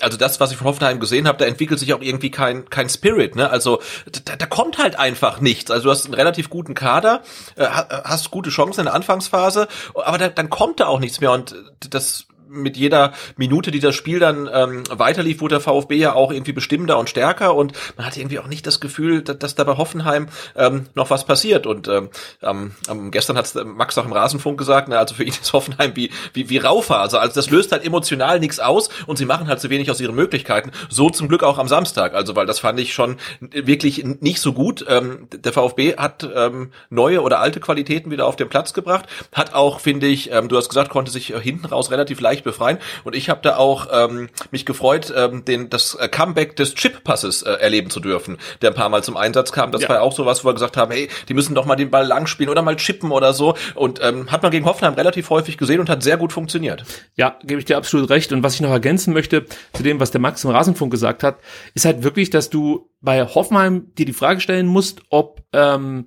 also 0.00 0.16
das, 0.16 0.40
was 0.40 0.50
ich 0.50 0.56
von 0.56 0.66
Hoffenheim 0.66 1.00
gesehen 1.00 1.26
habe, 1.28 1.38
da 1.38 1.44
entwickelt 1.44 1.80
sich 1.80 1.92
auch 1.94 2.00
irgendwie 2.00 2.30
kein, 2.30 2.68
kein 2.68 2.88
Spirit. 2.88 3.36
Ne? 3.36 3.50
Also 3.50 3.80
da, 4.24 4.36
da 4.36 4.46
kommt 4.46 4.78
halt 4.78 4.98
einfach 4.98 5.40
nichts. 5.40 5.70
Also 5.70 5.84
du 5.84 5.90
hast 5.90 6.04
einen 6.04 6.14
relativ 6.14 6.50
guten 6.50 6.74
Kader, 6.74 7.22
äh, 7.56 7.66
hast 7.66 8.30
gute 8.30 8.50
Chancen 8.50 8.80
in 8.80 8.86
der 8.86 8.94
Anfangsphase, 8.94 9.68
aber 9.94 10.18
da, 10.18 10.28
dann 10.28 10.50
kommt 10.50 10.80
da 10.80 10.86
auch 10.86 11.00
nichts 11.00 11.20
mehr. 11.20 11.32
Und 11.32 11.54
das 11.80 12.26
mit 12.48 12.76
jeder 12.76 13.12
Minute, 13.36 13.70
die 13.70 13.80
das 13.80 13.94
Spiel 13.94 14.18
dann 14.18 14.48
ähm, 14.52 14.84
weiterlief, 14.90 15.40
wurde 15.40 15.56
der 15.56 15.60
VfB 15.60 15.96
ja 15.96 16.14
auch 16.14 16.32
irgendwie 16.32 16.52
bestimmender 16.52 16.98
und 16.98 17.10
stärker 17.10 17.54
und 17.54 17.72
man 17.96 18.06
hatte 18.06 18.20
irgendwie 18.20 18.38
auch 18.38 18.46
nicht 18.46 18.66
das 18.66 18.80
Gefühl, 18.80 19.22
dass, 19.22 19.38
dass 19.38 19.54
da 19.54 19.64
bei 19.64 19.76
Hoffenheim 19.76 20.28
ähm, 20.54 20.86
noch 20.94 21.10
was 21.10 21.24
passiert. 21.24 21.66
Und 21.66 21.88
ähm, 21.88 22.10
ähm, 22.42 23.10
gestern 23.10 23.36
hat 23.36 23.52
Max 23.64 23.96
auch 23.98 24.04
im 24.04 24.12
Rasenfunk 24.12 24.58
gesagt, 24.58 24.88
na, 24.88 24.98
also 24.98 25.14
für 25.14 25.24
ihn 25.24 25.30
ist 25.30 25.52
Hoffenheim 25.52 25.92
wie, 25.94 26.10
wie, 26.32 26.48
wie 26.48 26.58
Rauphase. 26.58 27.20
Also 27.20 27.34
das 27.34 27.50
löst 27.50 27.72
halt 27.72 27.84
emotional 27.84 28.40
nichts 28.40 28.60
aus 28.60 28.88
und 29.06 29.16
sie 29.16 29.26
machen 29.26 29.48
halt 29.48 29.60
zu 29.60 29.70
wenig 29.70 29.90
aus 29.90 30.00
ihren 30.00 30.14
Möglichkeiten. 30.14 30.70
So 30.88 31.10
zum 31.10 31.28
Glück 31.28 31.42
auch 31.42 31.58
am 31.58 31.68
Samstag. 31.68 32.14
Also 32.14 32.36
weil 32.36 32.46
das 32.46 32.60
fand 32.60 32.78
ich 32.80 32.94
schon 32.94 33.16
wirklich 33.40 34.04
nicht 34.20 34.40
so 34.40 34.52
gut. 34.52 34.84
Ähm, 34.88 35.28
der 35.32 35.52
VfB 35.52 35.96
hat 35.96 36.28
ähm, 36.34 36.72
neue 36.90 37.22
oder 37.22 37.40
alte 37.40 37.60
Qualitäten 37.60 38.10
wieder 38.10 38.26
auf 38.26 38.36
den 38.36 38.48
Platz 38.48 38.72
gebracht, 38.72 39.06
hat 39.32 39.54
auch, 39.54 39.80
finde 39.80 40.06
ich, 40.06 40.30
ähm, 40.32 40.48
du 40.48 40.56
hast 40.56 40.68
gesagt, 40.68 40.90
konnte 40.90 41.10
sich 41.10 41.34
hinten 41.40 41.66
raus 41.66 41.90
relativ 41.90 42.20
leicht 42.20 42.35
befreien. 42.44 42.78
Und 43.04 43.14
ich 43.14 43.28
habe 43.28 43.40
da 43.42 43.56
auch 43.56 43.88
ähm, 43.92 44.28
mich 44.50 44.66
gefreut, 44.66 45.12
ähm, 45.14 45.44
den 45.44 45.70
das 45.70 45.94
äh, 45.94 46.08
Comeback 46.08 46.56
des 46.56 46.74
Chip-Passes 46.74 47.42
äh, 47.42 47.52
erleben 47.52 47.90
zu 47.90 48.00
dürfen, 48.00 48.38
der 48.62 48.70
ein 48.70 48.76
paar 48.76 48.88
Mal 48.88 49.02
zum 49.02 49.16
Einsatz 49.16 49.52
kam. 49.52 49.72
Das 49.72 49.82
ja. 49.82 49.88
war 49.88 49.96
ja 49.96 50.02
auch 50.02 50.12
sowas, 50.12 50.44
wo 50.44 50.48
wir 50.48 50.54
gesagt 50.54 50.76
haben, 50.76 50.92
hey, 50.92 51.08
die 51.28 51.34
müssen 51.34 51.54
doch 51.54 51.66
mal 51.66 51.76
den 51.76 51.90
Ball 51.90 52.06
lang 52.06 52.26
spielen 52.26 52.50
oder 52.50 52.62
mal 52.62 52.76
chippen 52.76 53.10
oder 53.10 53.32
so. 53.32 53.54
Und 53.74 54.00
ähm, 54.02 54.30
hat 54.30 54.42
man 54.42 54.50
gegen 54.50 54.64
Hoffenheim 54.64 54.94
relativ 54.94 55.30
häufig 55.30 55.58
gesehen 55.58 55.80
und 55.80 55.88
hat 55.88 56.02
sehr 56.02 56.16
gut 56.16 56.32
funktioniert. 56.32 56.84
Ja, 57.16 57.38
gebe 57.42 57.58
ich 57.60 57.64
dir 57.64 57.76
absolut 57.76 58.10
recht. 58.10 58.32
Und 58.32 58.42
was 58.42 58.54
ich 58.54 58.60
noch 58.60 58.70
ergänzen 58.70 59.12
möchte 59.12 59.46
zu 59.72 59.82
dem, 59.82 60.00
was 60.00 60.10
der 60.10 60.20
Max 60.20 60.44
im 60.44 60.50
Rasenfunk 60.50 60.90
gesagt 60.90 61.22
hat, 61.22 61.38
ist 61.74 61.84
halt 61.84 62.02
wirklich, 62.02 62.30
dass 62.30 62.50
du 62.50 62.90
bei 63.00 63.24
Hoffenheim 63.24 63.92
dir 63.94 64.06
die 64.06 64.12
Frage 64.12 64.40
stellen 64.40 64.66
musst, 64.66 65.02
ob 65.10 65.42
ähm, 65.52 66.06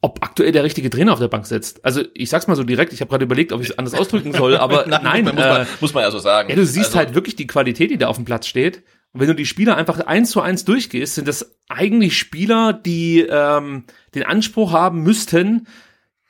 ob 0.00 0.22
aktuell 0.22 0.52
der 0.52 0.62
richtige 0.62 0.90
Trainer 0.90 1.12
auf 1.12 1.18
der 1.18 1.28
Bank 1.28 1.46
sitzt. 1.46 1.84
Also 1.84 2.02
ich 2.14 2.30
sag's 2.30 2.46
mal 2.46 2.54
so 2.54 2.62
direkt, 2.62 2.92
ich 2.92 3.00
habe 3.00 3.10
gerade 3.10 3.24
überlegt, 3.24 3.52
ob 3.52 3.60
ich 3.60 3.70
es 3.70 3.78
anders 3.78 3.94
ausdrücken 3.94 4.32
soll, 4.32 4.56
aber 4.58 4.86
nein, 4.86 5.02
nein 5.02 5.24
muss, 5.24 5.34
man, 5.34 5.62
äh, 5.62 5.66
muss 5.80 5.94
man 5.94 6.02
ja 6.04 6.10
so 6.10 6.18
sagen. 6.18 6.50
Ja, 6.50 6.56
du 6.56 6.64
siehst 6.64 6.88
also, 6.88 6.98
halt 6.98 7.14
wirklich 7.14 7.36
die 7.36 7.46
Qualität, 7.46 7.90
die 7.90 7.98
da 7.98 8.08
auf 8.08 8.16
dem 8.16 8.24
Platz 8.24 8.46
steht. 8.46 8.82
Und 9.12 9.20
wenn 9.20 9.28
du 9.28 9.34
die 9.34 9.46
Spieler 9.46 9.76
einfach 9.76 10.00
eins 10.00 10.30
zu 10.30 10.40
eins 10.40 10.64
durchgehst, 10.64 11.14
sind 11.14 11.26
das 11.26 11.56
eigentlich 11.68 12.18
Spieler, 12.18 12.72
die 12.72 13.20
ähm, 13.20 13.84
den 14.14 14.22
Anspruch 14.22 14.72
haben 14.72 15.02
müssten, 15.02 15.66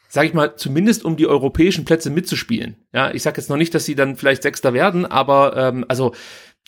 sage 0.08 0.28
ich 0.28 0.34
mal, 0.34 0.56
zumindest 0.56 1.04
um 1.04 1.16
die 1.16 1.26
europäischen 1.26 1.84
Plätze 1.84 2.10
mitzuspielen. 2.10 2.76
Ja, 2.94 3.12
ich 3.12 3.22
sag 3.22 3.36
jetzt 3.36 3.50
noch 3.50 3.56
nicht, 3.56 3.74
dass 3.74 3.84
sie 3.84 3.94
dann 3.94 4.16
vielleicht 4.16 4.42
Sechster 4.42 4.72
werden, 4.72 5.04
aber 5.04 5.56
ähm, 5.56 5.84
also 5.88 6.14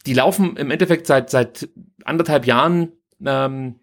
die 0.06 0.14
laufen 0.14 0.56
im 0.56 0.70
Endeffekt 0.70 1.06
seit 1.06 1.30
seit 1.30 1.68
anderthalb 2.04 2.46
Jahren 2.46 2.92
ähm, 3.24 3.76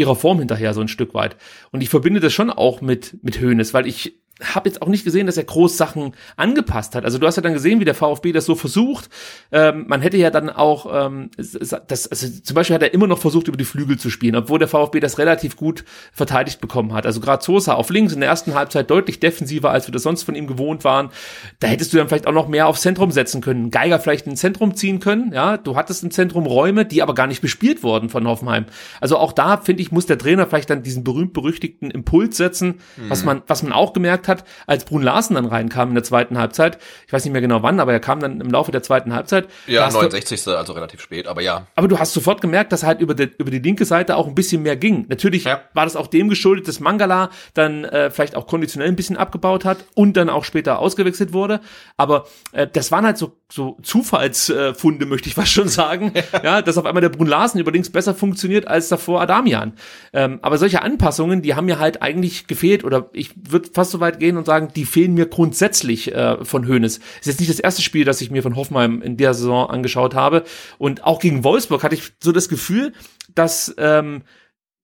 ihrer 0.00 0.16
Form 0.16 0.38
hinterher 0.38 0.74
so 0.74 0.80
ein 0.80 0.88
Stück 0.88 1.14
weit. 1.14 1.36
Und 1.70 1.82
ich 1.82 1.88
verbinde 1.88 2.20
das 2.20 2.32
schon 2.32 2.50
auch 2.50 2.80
mit 2.80 3.22
mit 3.22 3.40
Hönes, 3.40 3.74
weil 3.74 3.86
ich 3.86 4.20
habe 4.42 4.68
jetzt 4.68 4.82
auch 4.82 4.88
nicht 4.88 5.04
gesehen, 5.04 5.26
dass 5.26 5.36
er 5.36 5.44
groß 5.44 5.76
Sachen 5.76 6.14
angepasst 6.36 6.94
hat. 6.94 7.04
Also 7.04 7.18
du 7.18 7.26
hast 7.26 7.36
ja 7.36 7.42
dann 7.42 7.52
gesehen, 7.52 7.80
wie 7.80 7.84
der 7.84 7.94
VfB 7.94 8.32
das 8.32 8.46
so 8.46 8.54
versucht. 8.54 9.08
Ähm, 9.52 9.84
man 9.88 10.00
hätte 10.00 10.16
ja 10.16 10.30
dann 10.30 10.50
auch, 10.50 10.86
ähm, 10.92 11.30
das, 11.36 12.08
also 12.08 12.28
zum 12.42 12.54
Beispiel 12.54 12.74
hat 12.74 12.82
er 12.82 12.94
immer 12.94 13.06
noch 13.06 13.18
versucht, 13.18 13.48
über 13.48 13.56
die 13.56 13.64
Flügel 13.64 13.98
zu 13.98 14.10
spielen, 14.10 14.36
obwohl 14.36 14.58
der 14.58 14.68
VfB 14.68 15.00
das 15.00 15.18
relativ 15.18 15.56
gut 15.56 15.84
verteidigt 16.12 16.60
bekommen 16.60 16.92
hat. 16.92 17.06
Also 17.06 17.20
gerade 17.20 17.44
Sosa 17.44 17.74
auf 17.74 17.90
links 17.90 18.12
in 18.12 18.20
der 18.20 18.28
ersten 18.28 18.54
Halbzeit 18.54 18.90
deutlich 18.90 19.20
defensiver, 19.20 19.70
als 19.70 19.86
wir 19.86 19.92
das 19.92 20.02
sonst 20.02 20.22
von 20.22 20.34
ihm 20.34 20.46
gewohnt 20.46 20.84
waren. 20.84 21.10
Da 21.58 21.68
hättest 21.68 21.92
du 21.92 21.96
dann 21.96 22.08
vielleicht 22.08 22.26
auch 22.26 22.32
noch 22.32 22.48
mehr 22.48 22.66
aufs 22.66 22.82
Zentrum 22.82 23.10
setzen 23.10 23.40
können. 23.40 23.70
Geiger 23.70 23.98
vielleicht 24.00 24.26
ins 24.26 24.40
Zentrum 24.40 24.74
ziehen 24.74 25.00
können. 25.00 25.32
Ja, 25.32 25.56
du 25.56 25.76
hattest 25.76 26.02
im 26.02 26.10
Zentrum 26.10 26.46
Räume, 26.46 26.84
die 26.84 27.02
aber 27.02 27.14
gar 27.14 27.26
nicht 27.26 27.40
bespielt 27.40 27.82
wurden 27.82 28.08
von 28.08 28.26
Hoffenheim. 28.26 28.66
Also 29.00 29.18
auch 29.18 29.32
da 29.32 29.58
finde 29.58 29.82
ich, 29.82 29.92
muss 29.92 30.06
der 30.06 30.18
Trainer 30.18 30.46
vielleicht 30.46 30.70
dann 30.70 30.82
diesen 30.82 31.04
berühmt-berüchtigten 31.04 31.90
Impuls 31.90 32.36
setzen, 32.36 32.80
mhm. 32.96 33.10
was 33.10 33.24
man, 33.24 33.42
was 33.46 33.62
man 33.62 33.72
auch 33.72 33.92
gemerkt 33.92 34.28
hat, 34.28 34.29
als 34.66 34.84
Brun 34.84 35.02
Larsen 35.02 35.34
dann 35.34 35.46
reinkam 35.46 35.88
in 35.88 35.94
der 35.94 36.04
zweiten 36.04 36.38
Halbzeit. 36.38 36.78
Ich 37.06 37.12
weiß 37.12 37.24
nicht 37.24 37.32
mehr 37.32 37.40
genau 37.40 37.62
wann, 37.62 37.80
aber 37.80 37.92
er 37.92 38.00
kam 38.00 38.20
dann 38.20 38.40
im 38.40 38.50
Laufe 38.50 38.72
der 38.72 38.82
zweiten 38.82 39.14
Halbzeit. 39.14 39.48
Ja, 39.66 39.90
69. 39.90 40.44
Du, 40.44 40.56
also 40.56 40.72
relativ 40.72 41.00
spät, 41.00 41.26
aber 41.26 41.42
ja. 41.42 41.66
Aber 41.74 41.88
du 41.88 41.98
hast 41.98 42.12
sofort 42.12 42.40
gemerkt, 42.40 42.72
dass 42.72 42.82
halt 42.82 43.00
über 43.00 43.14
die, 43.14 43.30
über 43.38 43.50
die 43.50 43.58
linke 43.58 43.84
Seite 43.84 44.16
auch 44.16 44.26
ein 44.26 44.34
bisschen 44.34 44.62
mehr 44.62 44.76
ging. 44.76 45.06
Natürlich 45.08 45.44
ja. 45.44 45.60
war 45.74 45.84
das 45.84 45.96
auch 45.96 46.06
dem 46.06 46.28
geschuldet, 46.28 46.68
dass 46.68 46.80
Mangala 46.80 47.30
dann 47.54 47.84
äh, 47.84 48.10
vielleicht 48.10 48.36
auch 48.36 48.46
konditionell 48.46 48.88
ein 48.88 48.96
bisschen 48.96 49.16
abgebaut 49.16 49.64
hat 49.64 49.84
und 49.94 50.16
dann 50.16 50.30
auch 50.30 50.44
später 50.44 50.78
ausgewechselt 50.78 51.32
wurde. 51.32 51.60
Aber 51.96 52.26
äh, 52.52 52.66
das 52.66 52.92
waren 52.92 53.04
halt 53.04 53.18
so, 53.18 53.36
so 53.50 53.76
Zufallsfunde, 53.82 55.04
äh, 55.04 55.08
möchte 55.08 55.28
ich 55.28 55.34
fast 55.34 55.52
schon 55.52 55.68
sagen. 55.68 56.12
ja, 56.42 56.62
dass 56.62 56.78
auf 56.78 56.86
einmal 56.86 57.00
der 57.00 57.08
Brun 57.08 57.26
Larsen 57.26 57.60
übrigens 57.60 57.90
besser 57.90 58.14
funktioniert 58.14 58.66
als 58.66 58.88
davor 58.88 59.20
Adamian. 59.20 59.74
Ähm, 60.12 60.38
aber 60.42 60.58
solche 60.58 60.82
Anpassungen, 60.82 61.42
die 61.42 61.54
haben 61.54 61.66
mir 61.66 61.78
halt 61.78 62.02
eigentlich 62.02 62.46
gefehlt 62.46 62.84
oder 62.84 63.10
ich 63.12 63.32
würde 63.36 63.70
fast 63.72 63.90
so 63.90 64.00
weit 64.00 64.19
gehen 64.20 64.36
und 64.36 64.46
sagen, 64.46 64.68
die 64.74 64.84
fehlen 64.84 65.14
mir 65.14 65.26
grundsätzlich 65.26 66.14
äh, 66.14 66.44
von 66.44 66.68
Hoeneß. 66.68 66.98
Ist 66.98 67.26
jetzt 67.26 67.40
nicht 67.40 67.50
das 67.50 67.58
erste 67.58 67.82
Spiel, 67.82 68.04
das 68.04 68.20
ich 68.20 68.30
mir 68.30 68.42
von 68.42 68.54
Hoffenheim 68.54 69.02
in 69.02 69.16
der 69.16 69.34
Saison 69.34 69.68
angeschaut 69.68 70.14
habe. 70.14 70.44
Und 70.78 71.04
auch 71.04 71.18
gegen 71.18 71.42
Wolfsburg 71.42 71.82
hatte 71.82 71.96
ich 71.96 72.12
so 72.22 72.30
das 72.30 72.48
Gefühl, 72.48 72.92
dass 73.34 73.74
ähm, 73.78 74.22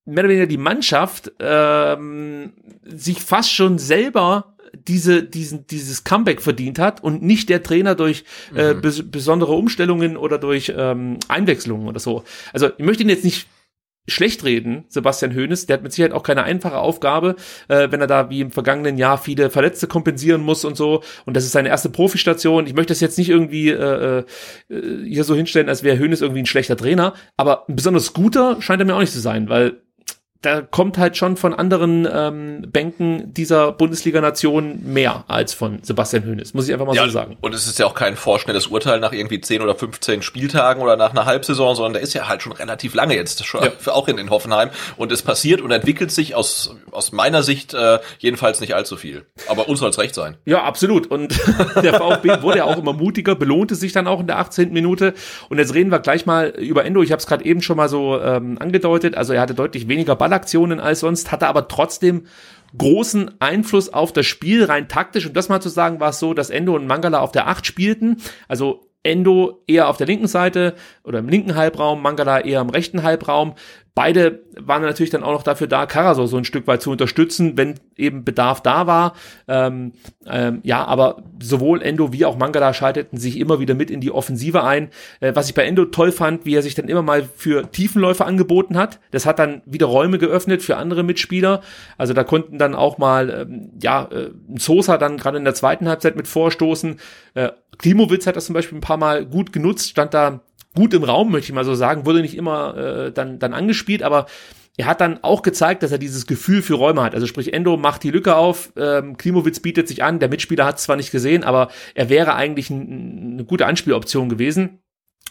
mehr 0.05 0.25
oder 0.25 0.31
weniger 0.31 0.47
die 0.47 0.57
Mannschaft 0.57 1.33
ähm, 1.39 2.53
sich 2.85 3.21
fast 3.21 3.53
schon 3.53 3.79
selber 3.79 4.57
diese, 4.87 5.23
diesen, 5.23 5.67
dieses 5.67 6.05
Comeback 6.05 6.43
verdient 6.43 6.79
hat 6.79 7.03
und 7.03 7.23
nicht 7.23 7.49
der 7.49 7.63
Trainer 7.63 7.95
durch 7.95 8.25
äh, 8.55 8.75
mhm. 8.75 8.81
bes 8.81 9.11
besondere 9.11 9.53
Umstellungen 9.53 10.17
oder 10.17 10.39
durch 10.39 10.73
ähm, 10.77 11.19
Einwechslungen 11.29 11.89
oder 11.89 12.01
so. 12.01 12.25
Also 12.53 12.71
ich 12.77 12.85
möchte 12.85 13.03
ihn 13.03 13.09
jetzt 13.09 13.25
nicht 13.25 13.47
schlecht 14.09 14.45
reden, 14.45 14.85
Sebastian 14.89 15.35
Hoeneß. 15.35 15.67
Der 15.67 15.75
hat 15.75 15.83
mit 15.83 15.93
Sicherheit 15.93 16.13
auch 16.13 16.23
keine 16.23 16.45
einfache 16.45 16.79
Aufgabe, 16.79 17.37
äh, 17.69 17.89
wenn 17.91 18.01
er 18.01 18.07
da 18.07 18.31
wie 18.31 18.41
im 18.41 18.51
vergangenen 18.51 18.99
Jahr 18.99 19.19
viele 19.19 19.51
Verletzte 19.51 19.87
kompensieren 19.87 20.43
muss 20.43 20.65
und 20.65 20.77
so. 20.77 21.03
Und 21.25 21.37
das 21.37 21.45
ist 21.45 21.53
seine 21.53 21.69
erste 21.69 21.91
Profistation. 21.91 22.67
Ich 22.67 22.75
möchte 22.75 22.93
das 22.93 23.01
jetzt 23.01 23.19
nicht 23.19 23.29
irgendwie 23.29 23.71
äh, 23.71 24.19
äh, 24.19 24.25
hier 25.05 25.25
so 25.25 25.35
hinstellen, 25.35 25.69
als 25.69 25.83
wäre 25.83 25.99
Hoeneß 25.99 26.21
irgendwie 26.21 26.43
ein 26.43 26.47
schlechter 26.47 26.77
Trainer, 26.77 27.15
aber 27.37 27.69
ein 27.69 27.77
besonders 27.77 28.13
guter 28.13 28.61
scheint 28.61 28.81
er 28.81 28.87
mir 28.87 28.95
auch 28.95 29.01
nicht 29.01 29.13
zu 29.13 29.21
sein, 29.21 29.49
weil 29.49 29.81
da 30.47 30.63
kommt 30.63 30.97
halt 30.97 31.17
schon 31.17 31.37
von 31.37 31.53
anderen 31.53 32.07
ähm, 32.09 32.63
Bänken 32.71 33.35
dieser 33.35 33.73
Bundesliga-Nation 33.73 34.81
mehr 34.85 35.25
als 35.27 35.55
von 35.55 35.81
Sebastian 35.83 36.25
Hönes, 36.25 36.55
muss 36.55 36.69
ich 36.69 36.73
einfach 36.73 36.87
mal 36.87 36.95
ja, 36.95 37.05
so 37.05 37.11
sagen. 37.11 37.37
Und 37.41 37.53
es 37.53 37.67
ist 37.67 37.81
ja 37.81 37.87
auch 37.87 37.95
kein 37.95 38.15
vorschnelles 38.15 38.69
Urteil 38.69 39.01
nach 39.01 39.13
irgendwie 39.13 39.41
10 39.41 39.61
oder 39.61 39.75
15 39.75 40.23
Spieltagen 40.23 40.81
oder 40.85 40.97
nach 40.97 41.11
einer 41.11 41.25
Halbsaison, 41.25 41.75
sondern 41.75 41.95
der 41.95 42.03
ist 42.03 42.15
ja 42.15 42.29
halt 42.29 42.43
schon 42.43 42.53
relativ 42.53 42.95
lange 42.95 43.17
jetzt 43.17 43.45
schon 43.45 43.65
ja. 43.65 43.73
auch 43.93 44.07
in, 44.07 44.19
in 44.19 44.31
Hoffenheim 44.31 44.71
und 44.97 45.11
es 45.11 45.23
passiert 45.23 45.61
und 45.61 45.73
entwickelt 45.73 46.13
sich 46.13 46.37
aus, 46.37 46.77
aus 46.93 47.11
meiner 47.11 47.43
Sicht 47.43 47.75
äh, 47.75 47.99
jedenfalls 48.21 48.61
nicht 48.61 48.77
allzu 48.77 48.97
viel. 48.97 49.27
Aber 49.49 49.69
uns 49.69 49.81
soll 49.81 49.91
es 49.91 49.99
recht 49.99 50.15
sein. 50.15 50.37
Ja, 50.45 50.63
absolut. 50.63 51.09
Und 51.09 51.37
der 51.83 51.95
VfB 51.95 52.43
wurde 52.43 52.59
ja 52.59 52.65
auch 52.67 52.79
immer 52.79 52.93
mutiger, 52.93 53.35
belohnte 53.35 53.75
sich 53.75 53.93
dann 53.93 54.07
auch 54.07 54.21
in 54.21 54.29
der 54.29 54.39
18. 54.39 54.73
Minute. 54.73 55.13
Und 55.49 55.59
jetzt 55.59 55.75
reden 55.75 55.91
wir 55.91 55.99
gleich 55.99 56.25
mal 56.25 56.51
über 56.51 56.85
Endo. 56.85 57.03
Ich 57.03 57.11
habe 57.11 57.19
es 57.19 57.27
gerade 57.27 57.45
eben 57.45 57.63
schon 57.63 57.77
mal 57.77 57.89
so 57.89 58.21
ähm, 58.21 58.59
angedeutet. 58.61 59.17
Also 59.17 59.33
er 59.33 59.41
hatte 59.41 59.55
deutlich 59.55 59.89
weniger 59.89 60.15
Ball 60.15 60.36
Ballaktionen 60.37 60.81
als 60.81 61.01
sonst, 61.01 61.33
hatte 61.33 61.49
aber 61.49 61.67
trotzdem 61.69 62.27
großen 62.77 63.41
Einfluss 63.41 63.89
auf 63.89 64.13
das 64.13 64.27
Spiel, 64.27 64.65
rein 64.65 64.89
taktisch. 64.89 65.27
Und 65.27 65.35
das 65.37 65.49
mal 65.49 65.61
zu 65.61 65.71
sagen, 65.71 65.99
war 65.99 66.11
es 66.11 66.19
so, 66.19 66.35
dass 66.35 66.51
Endo 66.51 66.75
und 66.75 66.87
Mangala 66.87 67.21
auf 67.21 67.33
der 67.33 67.49
8 67.49 67.65
spielten. 67.65 68.19
Also 68.49 68.91
Endo 69.03 69.63
eher 69.67 69.89
auf 69.89 69.97
der 69.97 70.07
linken 70.07 70.27
Seite 70.27 70.75
oder 71.05 71.21
im 71.21 71.29
linken 71.29 71.55
Halbraum, 71.55 72.03
Mangala 72.03 72.41
eher 72.41 72.61
im 72.61 72.69
rechten 72.69 73.03
Halbraum. 73.03 73.55
Beide 73.97 74.41
waren 74.59 74.83
natürlich 74.83 75.09
dann 75.09 75.25
auch 75.25 75.33
noch 75.33 75.43
dafür 75.43 75.69
da, 75.69 75.87
Karasor 75.87 76.29
so 76.29 76.37
ein 76.37 76.45
Stück 76.45 76.67
weit 76.67 76.83
zu 76.83 76.91
unterstützen, 76.91 77.57
wenn 77.57 77.77
eben 77.97 78.25
Bedarf 78.25 78.61
da 78.61 78.87
war. 78.87 79.15
Ähm, 79.49 79.93
ähm, 80.27 80.61
ja, 80.65 80.85
aber 80.85 81.23
sowohl 81.43 81.81
Endo 81.81 82.13
wie 82.13 82.27
auch 82.27 82.37
Mangala 82.37 82.75
schalteten 82.75 83.17
sich 83.17 83.39
immer 83.39 83.59
wieder 83.59 83.75
mit 83.75 83.91
in 83.91 84.03
die 84.03 84.11
Offensive 84.11 84.63
ein. 84.65 84.91
Äh, 85.21 85.35
was 85.35 85.49
ich 85.49 85.55
bei 85.55 85.65
Endo 85.65 85.87
toll 85.87 86.13
fand, 86.13 86.45
wie 86.45 86.55
er 86.55 86.61
sich 86.61 86.75
dann 86.75 86.89
immer 86.89 87.01
mal 87.01 87.23
für 87.23 87.71
Tiefenläufe 87.71 88.27
angeboten 88.27 88.77
hat. 88.77 89.01
Das 89.13 89.25
hat 89.25 89.39
dann 89.39 89.63
wieder 89.65 89.87
Räume 89.87 90.19
geöffnet 90.19 90.63
für 90.63 90.77
andere 90.77 91.03
Mitspieler. 91.03 91.63
Also 91.97 92.13
da 92.13 92.23
konnten 92.23 92.59
dann 92.59 92.75
auch 92.75 92.99
mal, 92.99 93.31
ähm, 93.31 93.71
ja, 93.83 94.11
äh, 94.13 94.31
Sosa 94.59 94.99
dann 94.99 95.17
gerade 95.17 95.39
in 95.39 95.45
der 95.45 95.55
zweiten 95.55 95.89
Halbzeit 95.89 96.17
mit 96.17 96.29
vorstoßen. 96.29 97.01
Äh, 97.33 97.49
Klimowitz 97.79 98.27
hat 98.27 98.37
das 98.37 98.45
zum 98.45 98.53
Beispiel 98.53 98.77
ein 98.77 98.83
paar 98.83 98.99
Mal 98.99 99.25
gut 99.25 99.55
genutzt, 99.55 99.89
stand 99.89 100.13
da 100.13 100.43
gut 100.77 100.95
im 100.95 101.03
Raum, 101.03 101.33
möchte 101.33 101.51
ich 101.51 101.55
mal 101.55 101.65
so 101.65 101.75
sagen, 101.75 102.07
wurde 102.07 102.21
nicht 102.21 102.37
immer 102.37 102.77
äh, 102.77 103.13
dann, 103.13 103.41
dann 103.41 103.53
angespielt, 103.53 104.05
aber 104.05 104.27
er 104.77 104.87
hat 104.87 105.01
dann 105.01 105.25
auch 105.25 105.43
gezeigt, 105.43 105.83
dass 105.83 105.91
er 105.91 105.99
dieses 105.99 106.27
Gefühl 106.27 106.63
für 106.63 106.75
Räume 106.75 107.03
hat. 107.03 107.15
Also 107.15 107.27
sprich, 107.27 107.53
Endo 107.53 107.77
macht 107.77 108.03
die 108.03 108.11
Lücke 108.11 108.37
auf, 108.37 108.73
ähm, 108.77 109.17
Klimowitz 109.17 109.61
bietet 109.61 109.89
sich 109.89 110.05
an, 110.05 110.21
der 110.21 110.29
Mitspieler 110.29 110.67
hat 110.67 110.77
es 110.77 110.85
zwar 110.85 110.97
nicht 110.97 111.11
gesehen, 111.11 111.45
aber 111.45 111.69
er 111.95 112.09
wäre 112.09 112.35
eigentlich 112.35 112.71
ein, 112.71 113.33
eine 113.33 113.45
gute 113.45 113.67
Anspieloption 113.67 114.29
gewesen. 114.29 114.81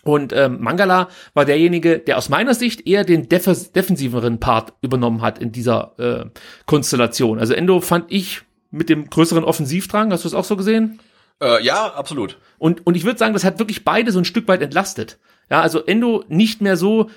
Und 0.04 0.34
ähm, 0.34 0.62
Mangala 0.62 1.10
war 1.34 1.46
derjenige, 1.46 1.98
der 2.00 2.18
aus 2.18 2.30
meiner 2.30 2.54
Sicht 2.54 2.86
eher 2.88 3.04
den 3.04 3.30
def 3.30 3.72
defensiveren 3.72 4.40
Part 4.40 4.74
übernommen 4.82 5.22
hat 5.22 5.40
in 5.40 5.52
dieser 5.52 5.94
äh, 5.98 6.26
Konstellation. 6.66 7.40
Also 7.40 7.54
Endo 7.54 7.82
fand 7.82 8.06
ich 8.10 8.42
mit 8.72 8.90
dem 8.90 9.10
größeren 9.10 9.44
Offensivdrang, 9.44 10.12
hast 10.12 10.24
du 10.24 10.28
es 10.28 10.34
auch 10.34 10.44
so 10.44 10.58
gesehen? 10.58 11.00
Äh, 11.42 11.64
ja, 11.64 11.88
absolut. 11.94 12.38
Und, 12.58 12.86
und 12.86 12.96
ich 12.96 13.04
würde 13.04 13.18
sagen, 13.18 13.34
das 13.34 13.44
hat 13.44 13.60
wirklich 13.60 13.84
beide 13.84 14.12
so 14.12 14.20
ein 14.20 14.26
Stück 14.26 14.48
weit 14.48 14.62
entlastet. 14.62 15.18
Ja, 15.50 15.62
also 15.62 15.84
Endo 15.86 16.24
nicht 16.28 16.62
mehr 16.62 16.78
so, 16.78 17.10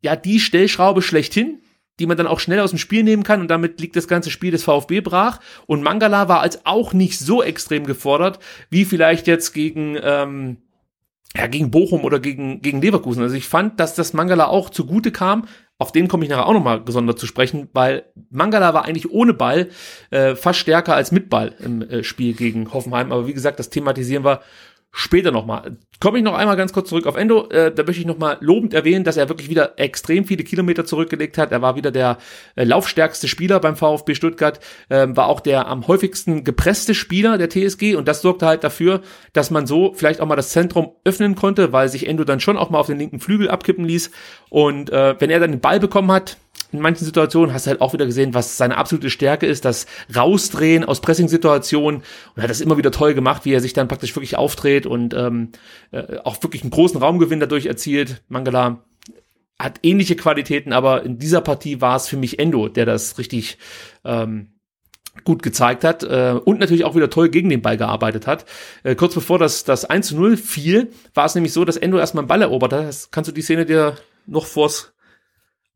ja, 0.00 0.16
die 0.16 0.40
Stellschraube 0.40 1.02
schlechthin, 1.02 1.60
die 1.98 2.06
man 2.06 2.16
dann 2.16 2.26
auch 2.26 2.40
schnell 2.40 2.60
aus 2.60 2.70
dem 2.70 2.78
Spiel 2.78 3.02
nehmen 3.02 3.24
kann 3.24 3.40
und 3.40 3.48
damit 3.48 3.80
liegt 3.80 3.96
das 3.96 4.08
ganze 4.08 4.30
Spiel 4.30 4.50
des 4.50 4.62
VfB 4.62 5.00
brach. 5.00 5.40
Und 5.66 5.82
Mangala 5.82 6.28
war 6.28 6.40
als 6.40 6.64
auch 6.64 6.92
nicht 6.92 7.18
so 7.18 7.42
extrem 7.42 7.86
gefordert, 7.86 8.38
wie 8.70 8.84
vielleicht 8.84 9.26
jetzt 9.26 9.52
gegen, 9.52 9.98
ähm, 10.00 10.58
ja, 11.36 11.46
gegen 11.46 11.70
Bochum 11.70 12.04
oder 12.04 12.20
gegen, 12.20 12.62
gegen 12.62 12.80
Leverkusen. 12.80 13.22
Also 13.22 13.34
ich 13.34 13.48
fand, 13.48 13.80
dass 13.80 13.94
das 13.94 14.12
Mangala 14.12 14.46
auch 14.46 14.70
zugute 14.70 15.12
kam. 15.12 15.46
Auf 15.80 15.92
den 15.92 16.08
komme 16.08 16.24
ich 16.24 16.30
nachher 16.30 16.46
auch 16.46 16.54
nochmal 16.54 16.82
gesondert 16.82 17.18
zu 17.18 17.26
sprechen, 17.26 17.68
weil 17.72 18.04
Mangala 18.30 18.74
war 18.74 18.84
eigentlich 18.84 19.10
ohne 19.10 19.32
Ball 19.34 19.68
äh, 20.10 20.34
fast 20.34 20.58
stärker 20.58 20.94
als 20.94 21.12
mit 21.12 21.28
Ball 21.28 21.54
im 21.60 21.82
äh, 21.82 22.02
Spiel 22.02 22.34
gegen 22.34 22.72
Hoffenheim. 22.72 23.12
Aber 23.12 23.28
wie 23.28 23.34
gesagt, 23.34 23.58
das 23.60 23.70
thematisieren 23.70 24.24
wir 24.24 24.40
später 24.90 25.30
nochmal. 25.30 25.76
Komme 26.00 26.18
ich 26.18 26.24
noch 26.24 26.34
einmal 26.34 26.56
ganz 26.56 26.72
kurz 26.72 26.88
zurück 26.88 27.06
auf 27.06 27.16
Endo. 27.16 27.48
Äh, 27.50 27.74
da 27.74 27.82
möchte 27.82 28.00
ich 28.00 28.06
nochmal 28.06 28.38
lobend 28.40 28.72
erwähnen, 28.72 29.04
dass 29.04 29.16
er 29.16 29.28
wirklich 29.28 29.50
wieder 29.50 29.78
extrem 29.78 30.24
viele 30.24 30.44
Kilometer 30.44 30.84
zurückgelegt 30.84 31.38
hat. 31.38 31.50
Er 31.52 31.60
war 31.60 31.76
wieder 31.76 31.90
der 31.90 32.18
äh, 32.54 32.64
laufstärkste 32.64 33.26
Spieler 33.26 33.60
beim 33.60 33.76
VfB 33.76 34.14
Stuttgart, 34.14 34.60
äh, 34.88 35.08
war 35.10 35.26
auch 35.26 35.40
der 35.40 35.66
am 35.66 35.88
häufigsten 35.88 36.44
gepresste 36.44 36.94
Spieler 36.94 37.36
der 37.36 37.50
TSG 37.50 37.96
und 37.96 38.06
das 38.06 38.22
sorgte 38.22 38.46
halt 38.46 38.64
dafür, 38.64 39.02
dass 39.32 39.50
man 39.50 39.66
so 39.66 39.92
vielleicht 39.94 40.20
auch 40.20 40.26
mal 40.26 40.36
das 40.36 40.50
Zentrum 40.50 40.92
öffnen 41.04 41.34
konnte, 41.34 41.72
weil 41.72 41.88
sich 41.88 42.06
Endo 42.06 42.24
dann 42.24 42.40
schon 42.40 42.56
auch 42.56 42.70
mal 42.70 42.78
auf 42.78 42.86
den 42.86 42.98
linken 42.98 43.20
Flügel 43.20 43.50
abkippen 43.50 43.84
ließ. 43.84 44.10
Und 44.50 44.90
äh, 44.90 45.16
wenn 45.18 45.30
er 45.30 45.40
dann 45.40 45.50
den 45.50 45.60
Ball 45.60 45.80
bekommen 45.80 46.12
hat, 46.12 46.38
in 46.72 46.80
manchen 46.80 47.04
Situationen 47.04 47.54
hast 47.54 47.66
du 47.66 47.70
halt 47.70 47.80
auch 47.80 47.92
wieder 47.92 48.06
gesehen, 48.06 48.34
was 48.34 48.56
seine 48.56 48.76
absolute 48.76 49.10
Stärke 49.10 49.46
ist, 49.46 49.64
das 49.64 49.86
Rausdrehen 50.14 50.84
aus 50.84 51.00
Pressing-Situationen 51.00 52.02
und 52.34 52.42
hat 52.42 52.50
das 52.50 52.60
immer 52.60 52.76
wieder 52.76 52.90
toll 52.90 53.14
gemacht, 53.14 53.44
wie 53.44 53.52
er 53.52 53.60
sich 53.60 53.72
dann 53.72 53.88
praktisch 53.88 54.14
wirklich 54.14 54.36
aufdreht 54.36 54.86
und 54.86 55.14
ähm, 55.14 55.50
äh, 55.90 56.18
auch 56.24 56.42
wirklich 56.42 56.62
einen 56.62 56.70
großen 56.70 57.00
Raumgewinn 57.00 57.40
dadurch 57.40 57.66
erzielt. 57.66 58.22
Mangala 58.28 58.82
hat 59.58 59.80
ähnliche 59.82 60.16
Qualitäten, 60.16 60.72
aber 60.72 61.02
in 61.02 61.18
dieser 61.18 61.40
Partie 61.40 61.80
war 61.80 61.96
es 61.96 62.06
für 62.06 62.16
mich 62.16 62.38
Endo, 62.38 62.68
der 62.68 62.86
das 62.86 63.18
richtig 63.18 63.58
ähm, 64.04 64.52
gut 65.24 65.42
gezeigt 65.42 65.84
hat 65.84 66.04
äh, 66.04 66.38
und 66.44 66.60
natürlich 66.60 66.84
auch 66.84 66.94
wieder 66.94 67.10
toll 67.10 67.28
gegen 67.28 67.48
den 67.48 67.62
Ball 67.62 67.76
gearbeitet 67.76 68.26
hat. 68.26 68.44
Äh, 68.84 68.94
kurz 68.94 69.14
bevor 69.14 69.38
das, 69.38 69.64
das 69.64 69.84
1 69.84 70.08
zu 70.08 70.16
0 70.16 70.36
fiel, 70.36 70.92
war 71.14 71.24
es 71.24 71.34
nämlich 71.34 71.52
so, 71.52 71.64
dass 71.64 71.76
Endo 71.76 71.98
erstmal 71.98 72.22
einen 72.22 72.28
Ball 72.28 72.42
erobert 72.42 72.72
hat. 72.72 73.08
Kannst 73.10 73.28
du 73.28 73.34
die 73.34 73.42
Szene 73.42 73.66
dir 73.66 73.96
noch 74.26 74.46
vors 74.46 74.92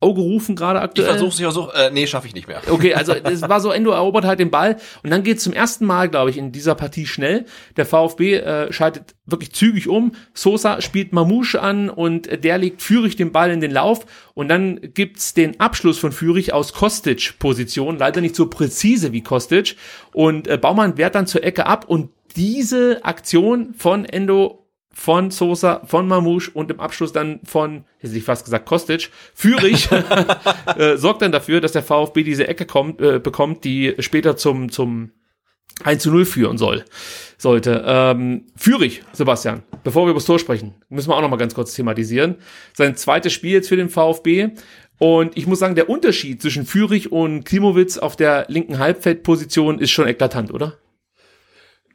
Auge 0.03 0.21
rufen 0.21 0.57
gerade 0.57 0.81
aktuell? 0.81 1.09
Ich 1.09 1.19
versuche, 1.19 1.37
ich 1.37 1.43
versuche, 1.43 1.75
äh, 1.75 1.91
nee, 1.91 2.07
schaffe 2.07 2.27
ich 2.27 2.35
nicht 2.35 2.49
mehr. 2.49 2.61
Okay, 2.69 2.95
also 2.95 3.13
es 3.25 3.43
war 3.43 3.61
so, 3.61 3.71
Endo 3.71 3.91
erobert 3.91 4.25
halt 4.25 4.41
den 4.41 4.51
Ball 4.51 4.77
und 5.03 5.11
dann 5.11 5.23
geht 5.23 5.41
zum 5.41 5.53
ersten 5.53 5.87
Mal, 5.87 6.09
glaube 6.09 6.31
ich, 6.31 6.39
in 6.39 6.53
dieser 6.53 6.75
Partie 6.75 7.07
schnell. 7.07 7.47
Der 7.77 7.87
VfB 7.87 8.37
äh, 8.37 8.73
schaltet 8.73 9.15
wirklich 9.27 9.53
zügig 9.53 9.89
um. 9.89 10.13
Sosa 10.35 10.81
spielt 10.81 11.13
Mamouche 11.13 11.61
an 11.61 11.89
und 11.91 12.45
der 12.45 12.59
legt 12.59 12.83
Fürich 12.83 13.17
den 13.17 13.33
Ball 13.33 13.51
in 13.51 13.61
den 13.61 13.71
Lauf 13.71 14.07
und 14.35 14.49
dann 14.49 14.81
gibt's 14.95 15.35
den 15.35 15.61
Abschluss 15.61 15.99
von 15.99 16.13
Fürich 16.13 16.53
aus 16.53 16.73
Kostic-Position, 16.73 17.99
leider 17.99 18.21
nicht 18.21 18.37
so 18.37 18.47
präzise 18.47 19.13
wie 19.13 19.23
Kostic 19.23 19.77
und 20.13 20.49
äh, 20.49 20.59
Baumann 20.59 20.99
wehrt 20.99 21.15
dann 21.15 21.27
zur 21.27 21.45
Ecke 21.45 21.67
ab 21.67 21.85
und 21.89 22.11
diese 22.37 23.05
Aktion 23.05 23.75
von 23.75 24.05
Endo 24.05 24.62
von 24.93 25.31
Sosa, 25.31 25.83
von 25.87 26.07
Mamouche 26.07 26.51
und 26.53 26.71
im 26.71 26.81
Abschluss 26.81 27.13
dann 27.13 27.41
von, 27.45 27.85
hätte 27.99 28.17
ich 28.17 28.25
fast 28.25 28.45
gesagt, 28.45 28.67
Kostic, 28.67 29.11
Fürich, 29.35 29.89
äh, 30.77 30.97
sorgt 30.97 31.23
dann 31.23 31.33
dafür, 31.33 31.61
dass 31.61 31.73
der 31.73 31.83
VfB 31.83 32.23
diese 32.23 32.47
Ecke 32.47 32.67
kommt, 32.67 33.01
äh, 33.01 33.19
bekommt, 33.19 33.65
die 33.65 33.95
später 34.01 34.37
zum, 34.37 34.71
zum 34.71 35.13
1 35.85 36.03
zu 36.03 36.11
0 36.11 36.25
führen 36.25 36.59
soll, 36.59 36.85
sollte. 37.39 37.83
Ähm, 37.87 38.47
Fürich, 38.57 39.03
Sebastian, 39.13 39.63
bevor 39.83 40.07
wir 40.07 40.11
über 40.11 40.19
das 40.19 40.27
Tor 40.27 40.39
sprechen, 40.39 40.75
müssen 40.89 41.11
wir 41.11 41.17
auch 41.17 41.23
noch 41.23 41.31
mal 41.31 41.37
ganz 41.37 41.55
kurz 41.55 41.75
thematisieren. 41.75 42.37
Sein 42.73 42.97
zweites 42.97 43.33
Spiel 43.33 43.53
jetzt 43.53 43.69
für 43.69 43.77
den 43.77 43.89
VfB. 43.89 44.51
Und 44.99 45.37
ich 45.37 45.47
muss 45.47 45.59
sagen, 45.59 45.75
der 45.75 45.89
Unterschied 45.89 46.41
zwischen 46.41 46.65
Fürich 46.65 47.11
und 47.11 47.45
Klimowitz 47.45 47.99
auf 47.99 48.15
der 48.15 48.45
linken 48.49 48.79
Halbfeldposition 48.79 49.81
ist 49.81 49.91
schon 49.91 50.07
eklatant, 50.07 50.53
oder? 50.53 50.79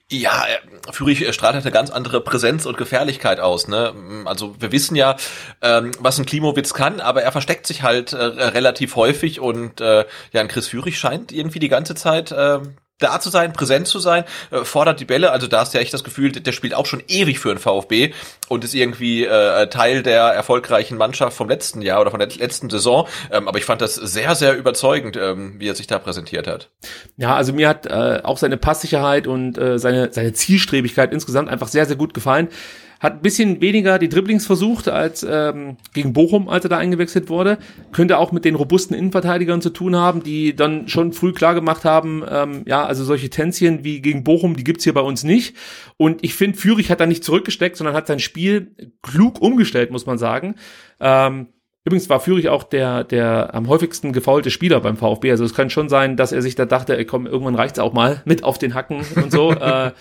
Ja, 0.09 0.45
Fürich 0.91 1.19
strahlt 1.33 1.55
halt 1.55 1.65
eine 1.65 1.71
ganz 1.71 1.89
andere 1.89 2.21
Präsenz 2.21 2.65
und 2.65 2.77
Gefährlichkeit 2.77 3.39
aus. 3.39 3.67
Ne? 3.67 3.93
Also 4.25 4.55
wir 4.59 4.71
wissen 4.71 4.95
ja, 4.95 5.15
ähm, 5.61 5.91
was 5.99 6.17
ein 6.19 6.25
Klimowitz 6.25 6.73
kann, 6.73 6.99
aber 6.99 7.23
er 7.23 7.31
versteckt 7.31 7.67
sich 7.67 7.83
halt 7.83 8.13
äh, 8.13 8.23
relativ 8.23 8.95
häufig 8.95 9.39
und 9.39 9.81
äh, 9.81 10.05
ja, 10.31 10.41
ein 10.41 10.47
Chris 10.47 10.67
Fürich 10.67 10.97
scheint 10.97 11.31
irgendwie 11.31 11.59
die 11.59 11.69
ganze 11.69 11.95
Zeit 11.95 12.31
äh, 12.31 12.59
da 12.99 13.19
zu 13.19 13.29
sein, 13.29 13.53
präsent 13.53 13.87
zu 13.87 13.99
sein, 13.99 14.23
äh, 14.51 14.63
fordert 14.63 14.99
die 14.99 15.05
Bälle. 15.05 15.31
Also 15.31 15.47
da 15.47 15.59
hast 15.59 15.73
du 15.73 15.77
ja 15.77 15.81
echt 15.81 15.93
das 15.93 16.03
Gefühl, 16.03 16.31
der 16.31 16.51
spielt 16.51 16.73
auch 16.73 16.85
schon 16.85 17.03
ewig 17.07 17.39
für 17.39 17.49
den 17.49 17.59
VfB 17.59 18.13
und 18.47 18.63
ist 18.63 18.73
irgendwie 18.73 19.25
äh, 19.25 19.67
Teil 19.67 20.03
der 20.03 20.23
erfolgreichen 20.23 20.97
Mannschaft 20.97 21.37
vom 21.37 21.49
letzten 21.49 21.81
Jahr 21.81 22.01
oder 22.01 22.11
von 22.11 22.19
der 22.19 22.29
letzten 22.29 22.69
Saison. 22.69 23.07
Ähm, 23.31 23.47
aber 23.47 23.59
ich 23.59 23.65
fand 23.65 23.81
das 23.81 23.95
sehr, 23.95 24.35
sehr 24.35 24.57
überzeugend, 24.57 25.17
ähm, 25.17 25.55
wie 25.59 25.67
er 25.67 25.75
sich 25.75 25.87
da 25.87 25.99
präsentiert 25.99 26.47
hat. 26.47 26.69
Ja, 27.17 27.35
also 27.35 27.53
mir 27.53 27.69
hat 27.69 27.85
äh, 27.85 28.21
auch 28.23 28.37
seine 28.37 28.57
Passsicherheit 28.57 29.27
und 29.27 29.57
äh, 29.57 29.77
seine, 29.79 30.11
seine 30.11 30.33
Zielstrebigkeit 30.33 31.13
insgesamt 31.13 31.49
einfach 31.49 31.67
sehr, 31.67 31.85
sehr 31.85 31.95
gut 31.95 32.13
gefallen. 32.13 32.49
Hat 32.99 33.13
ein 33.13 33.21
bisschen 33.21 33.61
weniger 33.61 33.99
die 33.99 34.09
Dribblings 34.09 34.45
versucht 34.45 34.87
als 34.87 35.25
ähm, 35.29 35.77
gegen 35.93 36.13
Bochum, 36.13 36.49
als 36.49 36.65
er 36.65 36.69
da 36.69 36.77
eingewechselt 36.77 37.29
wurde. 37.29 37.57
Könnte 37.91 38.17
auch 38.17 38.31
mit 38.31 38.45
den 38.45 38.55
robusten 38.55 38.95
Innenverteidigern 38.95 39.61
zu 39.61 39.69
tun 39.69 39.95
haben, 39.95 40.23
die 40.23 40.55
dann 40.55 40.87
schon 40.87 41.13
früh 41.13 41.33
klar 41.33 41.53
gemacht 41.53 41.85
haben, 41.85 42.23
ähm, 42.29 42.63
ja, 42.65 42.85
also 42.85 43.03
solche 43.03 43.29
Tänzchen 43.29 43.83
wie 43.83 44.01
gegen 44.01 44.23
Bochum, 44.23 44.55
die 44.55 44.63
gibt's 44.63 44.83
hier 44.83 44.93
bei 44.93 45.01
uns 45.01 45.23
nicht. 45.23 45.55
Und 45.97 46.23
ich 46.23 46.33
finde, 46.33 46.57
Fürich 46.57 46.89
hat 46.89 46.99
da 46.99 47.05
nicht 47.05 47.23
zurückgesteckt, 47.23 47.77
sondern 47.77 47.95
hat 47.95 48.07
sein 48.07 48.19
Spiel 48.19 48.75
klug 49.01 49.41
umgestellt, 49.41 49.91
muss 49.91 50.05
man 50.05 50.17
sagen. 50.17 50.55
Ähm, 50.99 51.47
Übrigens 51.87 52.09
war 52.09 52.19
Fürich 52.19 52.49
auch 52.49 52.63
der, 52.63 53.05
der 53.05 53.55
am 53.55 53.69
häufigsten 53.69 54.11
gefaulte 54.11 54.51
Spieler 54.51 54.81
beim 54.81 54.97
VfB. 54.97 55.31
Also 55.31 55.45
es 55.45 55.53
kann 55.53 55.69
schon 55.69 55.87
sein, 55.87 56.17
dass 56.17 56.33
er 56.33 56.41
sich 56.41 56.53
da 56.53 56.65
dachte, 56.65 56.97
ey, 56.97 57.05
komm, 57.05 57.25
irgendwann 57.25 57.55
reicht's 57.55 57.79
auch 57.79 57.93
mal 57.93 58.21
mit 58.25 58.43
auf 58.43 58.57
den 58.57 58.73
Hacken 58.73 59.05
und 59.15 59.31
so. 59.31 59.51
äh, 59.53 59.93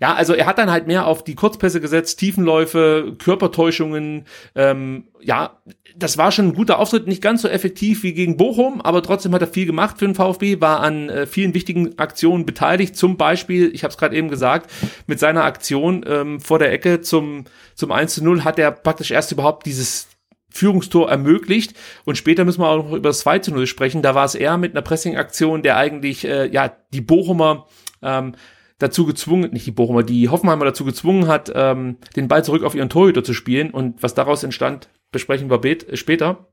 ja, 0.00 0.14
also 0.14 0.34
er 0.34 0.46
hat 0.46 0.58
dann 0.58 0.68
halt 0.68 0.88
mehr 0.88 1.06
auf 1.06 1.22
die 1.22 1.36
Kurzpässe 1.36 1.80
gesetzt, 1.80 2.18
Tiefenläufe, 2.18 3.14
Körpertäuschungen. 3.18 4.24
Ähm, 4.56 5.04
ja, 5.20 5.60
das 5.94 6.18
war 6.18 6.32
schon 6.32 6.48
ein 6.48 6.54
guter 6.54 6.80
Auftritt, 6.80 7.06
nicht 7.06 7.22
ganz 7.22 7.42
so 7.42 7.48
effektiv 7.48 8.02
wie 8.02 8.14
gegen 8.14 8.36
Bochum, 8.36 8.80
aber 8.80 9.00
trotzdem 9.00 9.32
hat 9.32 9.40
er 9.40 9.46
viel 9.46 9.66
gemacht 9.66 10.00
für 10.00 10.06
den 10.06 10.16
VfB, 10.16 10.60
war 10.60 10.80
an 10.80 11.08
äh, 11.08 11.26
vielen 11.26 11.54
wichtigen 11.54 12.00
Aktionen 12.00 12.46
beteiligt. 12.46 12.96
Zum 12.96 13.16
Beispiel, 13.16 13.70
ich 13.72 13.84
habe 13.84 13.92
es 13.92 13.98
gerade 13.98 14.16
eben 14.16 14.28
gesagt, 14.28 14.72
mit 15.06 15.20
seiner 15.20 15.44
Aktion 15.44 16.04
ähm, 16.04 16.40
vor 16.40 16.58
der 16.58 16.72
Ecke 16.72 17.00
zum, 17.00 17.44
zum 17.76 17.92
1 17.92 18.16
zu 18.16 18.24
0 18.24 18.42
hat 18.42 18.58
er 18.58 18.72
praktisch 18.72 19.12
erst 19.12 19.30
überhaupt 19.30 19.64
dieses 19.64 20.08
Führungstor 20.50 21.10
ermöglicht. 21.10 21.74
Und 22.04 22.16
später 22.16 22.44
müssen 22.44 22.60
wir 22.60 22.68
auch 22.68 22.84
noch 22.84 22.92
über 22.92 23.10
das 23.10 23.20
2 23.20 23.40
zu 23.40 23.52
0 23.52 23.66
sprechen. 23.66 24.02
Da 24.02 24.14
war 24.14 24.24
es 24.24 24.34
eher 24.34 24.56
mit 24.56 24.72
einer 24.72 24.82
Pressing-Aktion, 24.82 25.62
der 25.62 25.76
eigentlich 25.76 26.26
äh, 26.26 26.46
ja 26.46 26.72
die 26.92 27.00
Bochumer 27.00 27.66
ähm, 28.02 28.34
dazu 28.78 29.06
gezwungen, 29.06 29.52
nicht 29.52 29.66
die 29.66 29.72
Bochumer, 29.72 30.02
die 30.02 30.28
Hoffenheimer 30.28 30.64
dazu 30.64 30.84
gezwungen 30.84 31.26
hat, 31.26 31.52
ähm, 31.54 31.98
den 32.16 32.28
Ball 32.28 32.44
zurück 32.44 32.62
auf 32.62 32.74
ihren 32.74 32.88
Torhüter 32.88 33.24
zu 33.24 33.34
spielen. 33.34 33.70
Und 33.70 34.02
was 34.02 34.14
daraus 34.14 34.42
entstand, 34.42 34.88
besprechen 35.10 35.50
wir 35.50 35.60
später. 35.94 36.48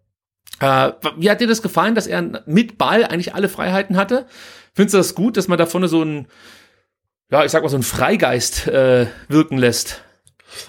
Äh, 0.59 0.91
wie 1.17 1.29
hat 1.29 1.41
dir 1.41 1.47
das 1.47 1.61
gefallen, 1.61 1.95
dass 1.95 2.07
er 2.07 2.43
mit 2.45 2.77
Ball 2.77 3.03
eigentlich 3.05 3.35
alle 3.35 3.49
Freiheiten 3.49 3.97
hatte? 3.97 4.25
Findest 4.73 4.93
du 4.93 4.97
das 4.97 5.15
gut, 5.15 5.37
dass 5.37 5.47
man 5.47 5.57
da 5.57 5.65
vorne 5.65 5.87
so 5.87 6.01
ein, 6.01 6.27
ja, 7.31 7.43
ich 7.43 7.51
sag 7.51 7.63
mal, 7.63 7.69
so 7.69 7.77
ein 7.77 7.83
Freigeist 7.83 8.67
äh, 8.67 9.07
wirken 9.27 9.57
lässt? 9.57 10.04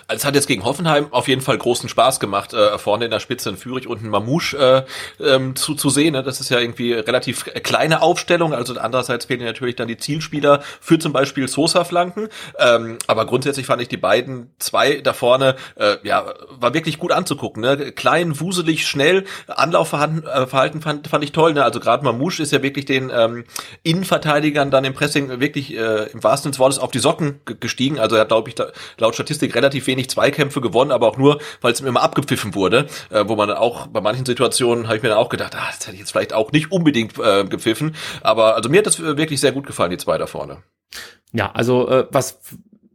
Also 0.06 0.20
es 0.20 0.24
hat 0.24 0.34
jetzt 0.34 0.46
gegen 0.46 0.64
Hoffenheim 0.64 1.08
auf 1.10 1.28
jeden 1.28 1.40
Fall 1.40 1.58
großen 1.58 1.88
Spaß 1.88 2.20
gemacht, 2.20 2.54
äh, 2.54 2.78
vorne 2.78 3.06
in 3.06 3.10
der 3.10 3.20
Spitze 3.20 3.50
in 3.50 3.56
Fürich 3.56 3.86
und 3.86 4.02
ein 4.02 4.08
Mamouche 4.08 4.86
äh, 5.20 5.24
ähm, 5.24 5.56
zu, 5.56 5.74
zu 5.74 5.90
sehen. 5.90 6.12
Ne? 6.12 6.22
Das 6.22 6.40
ist 6.40 6.50
ja 6.50 6.58
irgendwie 6.58 6.92
relativ 6.92 7.44
kleine 7.62 8.02
Aufstellung. 8.02 8.52
Also 8.52 8.78
andererseits 8.78 9.26
fehlen 9.26 9.44
natürlich 9.44 9.76
dann 9.76 9.88
die 9.88 9.96
Zielspieler 9.96 10.62
für 10.80 10.98
zum 10.98 11.12
Beispiel 11.12 11.48
Sosa-Flanken. 11.48 12.28
Ähm, 12.58 12.98
aber 13.06 13.26
grundsätzlich 13.26 13.66
fand 13.66 13.82
ich 13.82 13.88
die 13.88 13.96
beiden 13.96 14.50
zwei 14.58 15.00
da 15.00 15.12
vorne, 15.12 15.56
äh, 15.76 15.96
ja, 16.02 16.34
war 16.50 16.74
wirklich 16.74 16.98
gut 16.98 17.12
anzugucken. 17.12 17.62
Ne? 17.62 17.92
Klein, 17.92 18.40
wuselig, 18.40 18.86
schnell, 18.86 19.24
Anlaufverhalten 19.46 20.24
äh, 20.26 20.46
fand, 20.46 21.08
fand 21.08 21.24
ich 21.24 21.32
toll. 21.32 21.54
Ne? 21.54 21.64
Also 21.64 21.80
gerade 21.80 22.04
Mamouche 22.04 22.42
ist 22.42 22.52
ja 22.52 22.62
wirklich 22.62 22.84
den 22.84 23.10
ähm, 23.14 23.44
Innenverteidigern 23.82 24.70
dann 24.70 24.84
im 24.84 24.94
Pressing 24.94 25.40
wirklich 25.40 25.76
äh, 25.76 26.04
im 26.12 26.22
wahrsten 26.22 26.44
Sinne 26.44 26.52
des 26.52 26.58
Wortes 26.58 26.78
auf 26.78 26.90
die 26.90 26.98
Socken 26.98 27.40
gestiegen. 27.60 27.98
Also 27.98 28.16
er 28.16 28.22
hat, 28.22 28.28
glaube 28.28 28.48
ich, 28.48 28.54
da, 28.54 28.68
laut 28.98 29.14
Statistik 29.14 29.54
relativ 29.54 29.75
wenig 29.84 30.08
Zweikämpfe 30.08 30.60
gewonnen, 30.60 30.92
aber 30.92 31.08
auch 31.08 31.16
nur, 31.16 31.40
weil 31.60 31.72
es 31.72 31.80
immer 31.80 32.02
abgepfiffen 32.02 32.54
wurde, 32.54 32.86
äh, 33.10 33.24
wo 33.26 33.34
man 33.34 33.48
dann 33.48 33.58
auch 33.58 33.88
bei 33.88 34.00
manchen 34.00 34.24
Situationen 34.24 34.86
habe 34.86 34.98
ich 34.98 35.02
mir 35.02 35.08
dann 35.08 35.18
auch 35.18 35.28
gedacht, 35.28 35.54
ah, 35.56 35.66
das 35.70 35.86
hätte 35.86 35.94
ich 35.94 36.00
jetzt 36.00 36.12
vielleicht 36.12 36.32
auch 36.32 36.52
nicht 36.52 36.70
unbedingt 36.70 37.18
äh, 37.18 37.44
gepfiffen. 37.44 37.96
Aber 38.22 38.54
also 38.54 38.68
mir 38.68 38.78
hat 38.78 38.86
das 38.86 39.00
wirklich 39.00 39.40
sehr 39.40 39.52
gut 39.52 39.66
gefallen, 39.66 39.90
die 39.90 39.98
zwei 39.98 40.18
da 40.18 40.26
vorne. 40.26 40.58
Ja, 41.32 41.50
also 41.52 41.88
äh, 41.88 42.06
was 42.10 42.38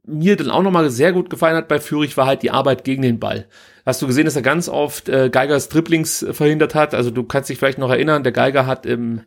mir 0.06 0.36
dann 0.36 0.50
auch 0.50 0.63
nochmal 0.63 0.89
sehr 0.89 1.13
gut 1.13 1.30
gefallen 1.30 1.56
hat 1.56 1.67
bei 1.67 1.80
Fürich, 1.80 2.17
war 2.17 2.26
halt 2.26 2.41
die 2.44 2.52
Arbeit 2.52 2.84
gegen 2.84 3.02
den 3.02 3.20
Ball. 3.20 3.48
Hast 3.86 4.02
du 4.02 4.08
gesehen, 4.08 4.26
dass 4.26 4.36
er 4.36 4.41
ganz 4.41 4.70
oft 4.70 5.10
äh, 5.10 5.30
Geigers 5.30 5.70
Dribblings 5.70 6.26
verhindert 6.32 6.76
hat? 6.76 6.94
Also 6.94 7.12
du 7.12 7.24
kannst 7.24 7.50
dich 7.50 7.58
vielleicht 7.58 7.78
noch 7.78 7.89
erinnern, 7.89 8.24
der 8.24 8.32
Geiger 8.32 8.65
hat 8.65 8.86
im 8.86 9.22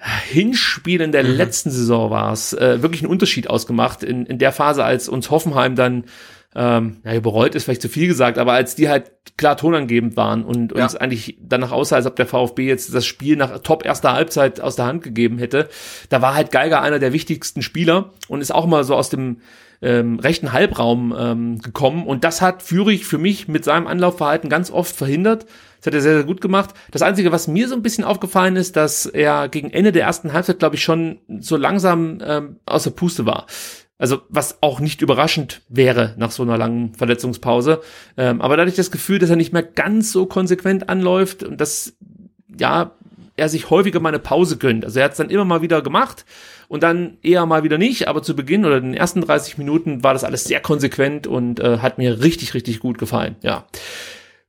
Hinspiel 0.00 1.00
in 1.00 1.12
der 1.12 1.24
mhm. 1.24 1.32
letzten 1.32 1.70
Saison 1.70 2.10
war 2.10 2.32
es, 2.32 2.52
äh, 2.52 2.82
wirklich 2.82 3.02
einen 3.02 3.10
Unterschied 3.10 3.50
ausgemacht. 3.50 4.04
In, 4.04 4.26
in 4.26 4.38
der 4.38 4.52
Phase, 4.52 4.84
als 4.84 5.08
uns 5.08 5.30
Hoffenheim 5.30 5.74
dann 5.74 6.04
ähm, 6.54 6.98
ja, 7.04 7.20
bereut 7.20 7.54
ist 7.54 7.64
vielleicht 7.64 7.82
zu 7.82 7.88
viel 7.88 8.08
gesagt, 8.08 8.38
aber 8.38 8.52
als 8.52 8.74
die 8.74 8.88
halt 8.88 9.12
klar 9.36 9.56
tonangebend 9.56 10.16
waren 10.16 10.44
und 10.44 10.74
ja. 10.74 10.82
uns 10.82 10.96
eigentlich 10.96 11.36
danach 11.40 11.72
aussah, 11.72 11.96
als 11.96 12.06
ob 12.06 12.16
der 12.16 12.26
VfB 12.26 12.66
jetzt 12.66 12.94
das 12.94 13.04
Spiel 13.04 13.36
nach 13.36 13.58
top 13.60 13.84
erster 13.84 14.12
Halbzeit 14.12 14.60
aus 14.60 14.74
der 14.74 14.86
Hand 14.86 15.02
gegeben 15.02 15.38
hätte, 15.38 15.68
da 16.08 16.22
war 16.22 16.34
halt 16.34 16.50
Geiger 16.50 16.80
einer 16.80 16.98
der 16.98 17.12
wichtigsten 17.12 17.60
Spieler 17.62 18.12
und 18.28 18.40
ist 18.40 18.54
auch 18.54 18.66
mal 18.66 18.82
so 18.84 18.96
aus 18.96 19.10
dem 19.10 19.40
ähm, 19.82 20.18
rechten 20.18 20.52
Halbraum 20.52 21.14
ähm, 21.16 21.58
gekommen 21.60 22.06
und 22.06 22.24
das 22.24 22.40
hat 22.40 22.62
Führig 22.62 23.04
für 23.04 23.18
mich 23.18 23.46
mit 23.46 23.64
seinem 23.64 23.86
Anlaufverhalten 23.86 24.50
ganz 24.50 24.70
oft 24.70 24.96
verhindert. 24.96 25.46
Das 25.78 25.86
hat 25.86 25.94
er 25.94 26.00
sehr, 26.00 26.14
sehr 26.14 26.24
gut 26.24 26.40
gemacht. 26.40 26.70
Das 26.90 27.02
Einzige, 27.02 27.30
was 27.30 27.46
mir 27.46 27.68
so 27.68 27.76
ein 27.76 27.82
bisschen 27.82 28.02
aufgefallen 28.02 28.56
ist, 28.56 28.74
dass 28.74 29.06
er 29.06 29.48
gegen 29.48 29.70
Ende 29.70 29.92
der 29.92 30.02
ersten 30.02 30.32
Halbzeit, 30.32 30.58
glaube 30.58 30.74
ich, 30.74 30.82
schon 30.82 31.20
so 31.38 31.56
langsam 31.56 32.18
ähm, 32.24 32.56
aus 32.66 32.82
der 32.82 32.90
Puste 32.90 33.26
war. 33.26 33.46
Also 33.98 34.22
was 34.28 34.62
auch 34.62 34.78
nicht 34.78 35.02
überraschend 35.02 35.62
wäre 35.68 36.14
nach 36.16 36.30
so 36.30 36.44
einer 36.44 36.56
langen 36.56 36.94
Verletzungspause. 36.94 37.80
Ähm, 38.16 38.40
aber 38.40 38.56
dadurch 38.56 38.76
das 38.76 38.92
Gefühl, 38.92 39.18
dass 39.18 39.30
er 39.30 39.36
nicht 39.36 39.52
mehr 39.52 39.64
ganz 39.64 40.12
so 40.12 40.26
konsequent 40.26 40.88
anläuft 40.88 41.42
und 41.42 41.60
dass 41.60 41.94
ja 42.56 42.92
er 43.38 43.48
sich 43.48 43.70
häufiger 43.70 44.00
mal 44.00 44.10
eine 44.10 44.18
Pause 44.18 44.56
gönnt. 44.56 44.84
Also 44.84 44.98
er 44.98 45.06
hat 45.06 45.12
es 45.12 45.18
dann 45.18 45.30
immer 45.30 45.44
mal 45.44 45.62
wieder 45.62 45.80
gemacht 45.80 46.24
und 46.66 46.82
dann 46.82 47.18
eher 47.22 47.46
mal 47.46 47.62
wieder 47.62 47.78
nicht. 47.78 48.08
Aber 48.08 48.22
zu 48.22 48.34
Beginn 48.36 48.64
oder 48.64 48.80
den 48.80 48.94
ersten 48.94 49.20
30 49.20 49.58
Minuten 49.58 50.02
war 50.02 50.12
das 50.12 50.24
alles 50.24 50.44
sehr 50.44 50.60
konsequent 50.60 51.26
und 51.26 51.60
äh, 51.60 51.78
hat 51.78 51.98
mir 51.98 52.22
richtig, 52.22 52.54
richtig 52.54 52.80
gut 52.80 52.98
gefallen. 52.98 53.36
Ja. 53.42 53.64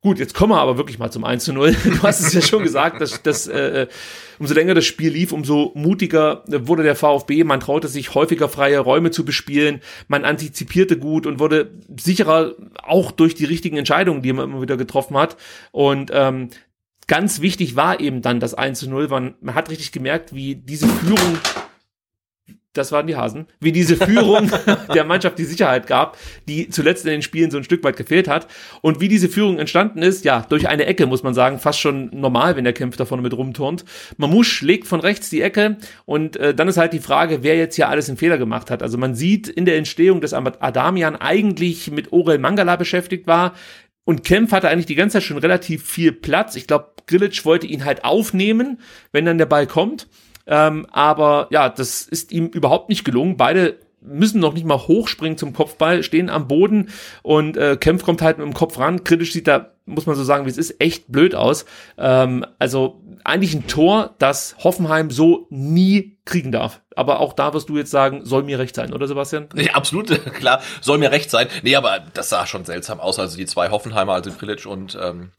Gut, 0.02 0.18
jetzt 0.18 0.34
kommen 0.34 0.54
wir 0.54 0.62
aber 0.62 0.78
wirklich 0.78 0.98
mal 0.98 1.12
zum 1.12 1.26
1 1.26 1.44
zu 1.44 1.52
0. 1.52 1.76
Du 1.84 2.04
hast 2.04 2.22
es 2.22 2.32
ja 2.32 2.42
schon 2.42 2.64
gesagt, 2.64 3.02
dass, 3.02 3.22
dass 3.22 3.48
äh, 3.48 3.88
umso 4.40 4.54
länger 4.54 4.74
das 4.74 4.86
Spiel 4.86 5.12
lief, 5.12 5.34
umso 5.34 5.74
mutiger 5.76 6.46
wurde 6.48 6.84
der 6.84 6.96
VfB. 6.96 7.44
Man 7.44 7.60
traute 7.60 7.90
sich 7.90 8.16
häufiger 8.16 8.48
freie 8.48 8.80
Räume 8.80 9.12
zu 9.12 9.26
bespielen. 9.26 9.82
Man 10.08 10.24
antizipierte 10.24 10.98
gut 10.98 11.28
und 11.28 11.40
wurde 11.40 11.72
sicherer 11.98 12.56
auch 12.82 13.12
durch 13.12 13.36
die 13.36 13.44
richtigen 13.44 13.76
Entscheidungen, 13.76 14.22
die 14.22 14.32
man 14.32 14.50
immer 14.50 14.62
wieder 14.62 14.78
getroffen 14.78 15.18
hat. 15.18 15.36
Und 15.72 16.12
ähm, 16.14 16.50
ganz 17.08 17.42
wichtig 17.42 17.76
war 17.76 18.00
eben 18.00 18.22
dann 18.22 18.40
das 18.40 18.54
1 18.54 18.80
zu 18.80 18.90
0. 18.90 19.10
Man, 19.10 19.36
man 19.42 19.56
hat 19.56 19.70
richtig 19.70 19.92
gemerkt, 19.92 20.34
wie 20.34 20.56
diese 20.56 20.88
Führung 20.88 21.40
das 22.74 22.92
waren 22.92 23.08
die 23.08 23.16
Hasen, 23.16 23.48
wie 23.60 23.72
diese 23.72 23.98
Führung 23.98 24.52
der 24.94 25.04
Mannschaft 25.04 25.40
die 25.40 25.46
Sicherheit 25.46 25.88
gab, 25.88 26.18
die 26.48 26.70
zuletzt 26.70 27.04
in 27.06 27.12
den 27.12 27.22
Spielen 27.24 27.50
so 27.50 27.58
ein 27.58 27.64
Stück 27.64 27.84
weit 27.84 27.98
gefehlt 27.98 28.28
hat. 28.28 28.48
Und 28.82 29.00
wie 29.00 29.08
diese 29.08 29.28
Führung 29.28 29.58
entstanden 29.58 30.04
ist, 30.04 30.24
ja, 30.24 30.46
durch 30.48 30.68
eine 30.68 30.86
Ecke, 30.86 31.08
muss 31.08 31.24
man 31.24 31.34
sagen, 31.34 31.58
fast 31.58 31.80
schon 31.80 32.12
normal, 32.14 32.56
wenn 32.56 32.64
der 32.64 32.74
Kämpfer 32.74 32.98
da 33.00 33.06
vorne 33.06 33.24
mit 33.24 33.34
rumturnt. 33.34 33.86
Mamouche 34.18 34.64
legt 34.66 34.88
von 34.88 35.00
rechts 35.00 35.30
die 35.30 35.42
Ecke 35.42 35.78
und 36.06 36.38
äh, 36.38 36.54
dann 36.54 36.68
ist 36.68 36.78
halt 36.78 36.94
die 36.94 37.00
Frage, 37.00 37.42
wer 37.42 37.58
jetzt 37.58 37.76
hier 37.76 37.90
alles 37.90 38.08
einen 38.08 38.18
Fehler 38.18 38.38
gemacht 38.38 38.70
hat. 38.70 38.84
Also 38.84 38.98
man 38.98 39.16
sieht 39.16 39.48
in 39.48 39.66
der 39.66 39.78
Entstehung, 39.78 40.22
dass 40.22 40.34
Adamian 40.34 41.16
eigentlich 41.16 41.90
mit 41.90 42.14
Orel 42.14 42.38
Mangala 42.38 42.76
beschäftigt 42.76 43.26
war. 43.26 43.54
Und 44.06 44.24
Kempf 44.24 44.52
hatte 44.52 44.70
eigentlich 44.70 44.88
die 44.88 44.96
ganze 44.96 45.14
Zeit 45.14 45.24
schon 45.24 45.38
relativ 45.38 45.86
viel 45.86 46.12
Platz. 46.12 46.56
Ich 46.56 46.68
glaube, 46.68 46.94
Grilic 47.08 47.46
wollte 47.46 47.68
ihn 47.68 47.86
halt 47.86 48.04
aufnehmen, 48.04 48.80
wenn 49.12 49.26
dann 49.26 49.38
der 49.38 49.46
Ball 49.46 49.68
kommt. 49.68 50.08
Ähm, 50.50 50.88
aber 50.92 51.48
ja, 51.52 51.70
das 51.70 52.02
ist 52.02 52.32
ihm 52.32 52.48
überhaupt 52.48 52.90
nicht 52.90 53.06
gelungen. 53.06 53.38
Beide 53.38 53.78
müssen 54.02 54.40
noch 54.40 54.54
nicht 54.54 54.66
mal 54.66 54.78
hochspringen 54.80 55.38
zum 55.38 55.54
Kopfball, 55.54 56.04
stehen 56.04 56.30
am 56.30 56.48
Boden 56.48 56.90
und 57.22 57.58
äh, 57.58 57.78
Kempf 57.78 58.04
kommt 58.04 58.22
halt 58.22 58.38
mit 58.38 58.48
dem 58.48 58.54
Kopf 58.54 58.80
ran. 58.80 59.04
Kritisch 59.04 59.34
sieht 59.34 59.48
da, 59.48 59.72
muss 59.86 60.06
man 60.06 60.16
so 60.16 60.24
sagen, 60.24 60.46
wie 60.46 60.50
es 60.50 60.58
ist, 60.58 60.82
echt 60.82 61.12
blöd 61.12 61.36
aus. 61.36 61.66
Ähm, 61.98 62.46
also 62.58 62.99
eigentlich 63.24 63.54
ein 63.54 63.68
Tor, 63.68 64.16
das 64.20 64.56
Hoffenheim 64.64 65.12
so 65.12 65.48
nie 65.50 66.18
kriegen 66.26 66.52
darf. 66.52 66.82
Aber 66.96 67.20
auch 67.20 67.34
da 67.34 67.54
wirst 67.54 67.70
du 67.70 67.78
jetzt 67.78 67.92
sagen, 67.92 68.26
soll 68.26 68.44
mir 68.44 68.60
recht 68.60 68.76
sein, 68.76 68.94
oder 68.94 69.08
Sebastian? 69.08 69.48
Nee, 69.54 69.70
absolut, 69.72 70.08
klar, 70.36 70.62
soll 70.82 70.98
mir 70.98 71.12
recht 71.12 71.32
sein. 71.32 71.48
Nee, 71.64 71.76
aber 71.76 72.00
das 72.14 72.30
sah 72.30 72.46
schon 72.46 72.66
seltsam 72.66 73.00
aus. 73.00 73.20
Also 73.20 73.38
die 73.38 73.46
zwei 73.46 73.70
Hoffenheimer, 73.70 74.14
also 74.14 74.32
Krilic 74.32 74.66
und 74.66 74.98
ähm, 75.02 75.32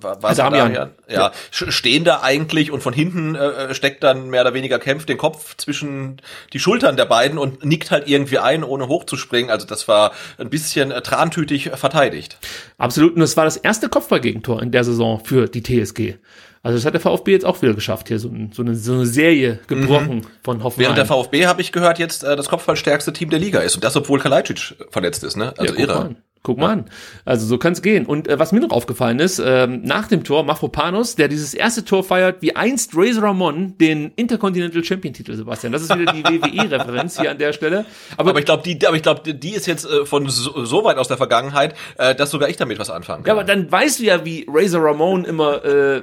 was 0.00 0.22
also 0.22 0.42
Damian. 0.42 0.72
Ja, 0.72 0.90
ja, 1.08 1.32
stehen 1.50 2.04
da 2.04 2.20
eigentlich 2.22 2.70
und 2.70 2.82
von 2.82 2.92
hinten 2.92 3.34
äh, 3.34 3.74
steckt 3.74 4.02
dann 4.02 4.28
mehr 4.28 4.42
oder 4.42 4.54
weniger 4.54 4.78
kämpft 4.78 5.08
den 5.08 5.18
Kopf 5.18 5.56
zwischen 5.56 6.20
die 6.52 6.58
Schultern 6.58 6.96
der 6.96 7.06
beiden 7.06 7.38
und 7.38 7.64
nickt 7.64 7.90
halt 7.90 8.08
irgendwie 8.08 8.38
ein, 8.38 8.64
ohne 8.64 8.88
hochzuspringen. 8.88 9.50
Also 9.50 9.66
das 9.66 9.88
war 9.88 10.12
ein 10.38 10.50
bisschen 10.50 10.90
äh, 10.90 11.02
trantütig 11.02 11.70
verteidigt. 11.74 12.38
Absolut. 12.76 13.14
Und 13.14 13.20
das 13.20 13.36
war 13.36 13.44
das 13.44 13.56
erste 13.56 13.88
Kopfballgegentor 13.88 14.62
in 14.62 14.72
der 14.72 14.84
Saison 14.84 15.20
für 15.24 15.48
die 15.48 15.62
TSG. 15.62 16.16
Also 16.62 16.76
das 16.76 16.84
hat 16.84 16.94
der 16.94 17.00
VfB 17.00 17.32
jetzt 17.32 17.44
auch 17.44 17.60
wieder 17.62 17.74
geschafft, 17.74 18.08
hier 18.08 18.18
so, 18.18 18.30
so, 18.52 18.62
eine, 18.62 18.74
so 18.74 18.92
eine 18.92 19.06
Serie 19.06 19.60
gebrochen 19.66 20.16
mhm. 20.16 20.26
von 20.42 20.62
Hoffenheim. 20.62 20.96
Während 20.96 20.98
der 20.98 21.06
VfB, 21.06 21.46
habe 21.46 21.60
ich 21.60 21.72
gehört, 21.72 21.98
jetzt 21.98 22.24
äh, 22.24 22.36
das 22.36 22.48
kopfballstärkste 22.48 23.12
Team 23.12 23.30
der 23.30 23.38
Liga 23.38 23.60
ist. 23.60 23.76
Und 23.76 23.84
das, 23.84 23.96
obwohl 23.96 24.18
Kalajdzic 24.18 24.74
verletzt 24.90 25.24
ist. 25.24 25.36
Ne? 25.36 25.54
Also 25.56 25.74
ja, 25.74 25.80
irre. 25.80 26.16
Guck 26.42 26.58
mal 26.58 26.70
an. 26.70 26.84
Also 27.24 27.46
so 27.46 27.58
kann 27.58 27.72
es 27.72 27.82
gehen. 27.82 28.06
Und 28.06 28.28
äh, 28.28 28.38
was 28.38 28.52
mir 28.52 28.60
noch 28.60 28.70
aufgefallen 28.70 29.18
ist, 29.18 29.42
ähm, 29.44 29.82
nach 29.82 30.06
dem 30.06 30.22
Tor 30.22 30.44
Mafropanos, 30.44 31.16
der 31.16 31.28
dieses 31.28 31.52
erste 31.52 31.84
Tor 31.84 32.04
feiert, 32.04 32.42
wie 32.42 32.54
einst 32.54 32.92
Razor 32.94 33.24
Ramon 33.24 33.76
den 33.78 34.12
Intercontinental 34.14 34.84
Champion 34.84 35.12
Titel, 35.12 35.34
Sebastian. 35.34 35.72
Das 35.72 35.82
ist 35.82 35.94
wieder 35.94 36.12
die 36.12 36.24
WWE-Referenz 36.24 37.20
hier 37.20 37.32
an 37.32 37.38
der 37.38 37.52
Stelle. 37.52 37.84
Aber, 38.16 38.30
aber 38.30 38.38
ich 38.38 38.44
glaube, 38.44 38.62
die, 38.62 38.86
aber 38.86 38.96
ich 38.96 39.02
glaube, 39.02 39.34
die 39.34 39.50
ist 39.50 39.66
jetzt 39.66 39.84
äh, 39.84 40.06
von 40.06 40.28
so, 40.28 40.64
so, 40.64 40.84
weit 40.84 40.96
aus 40.96 41.08
der 41.08 41.16
Vergangenheit, 41.16 41.74
äh, 41.98 42.14
dass 42.14 42.30
sogar 42.30 42.48
ich 42.48 42.56
damit 42.56 42.78
was 42.78 42.88
anfangen 42.88 43.24
kann. 43.24 43.36
Ja, 43.36 43.40
aber 43.40 43.44
dann 43.44 43.70
weißt 43.70 43.98
du 43.98 44.04
ja, 44.04 44.24
wie 44.24 44.46
Razor 44.48 44.84
Ramon 44.84 45.24
immer 45.24 45.64
äh, 45.64 46.02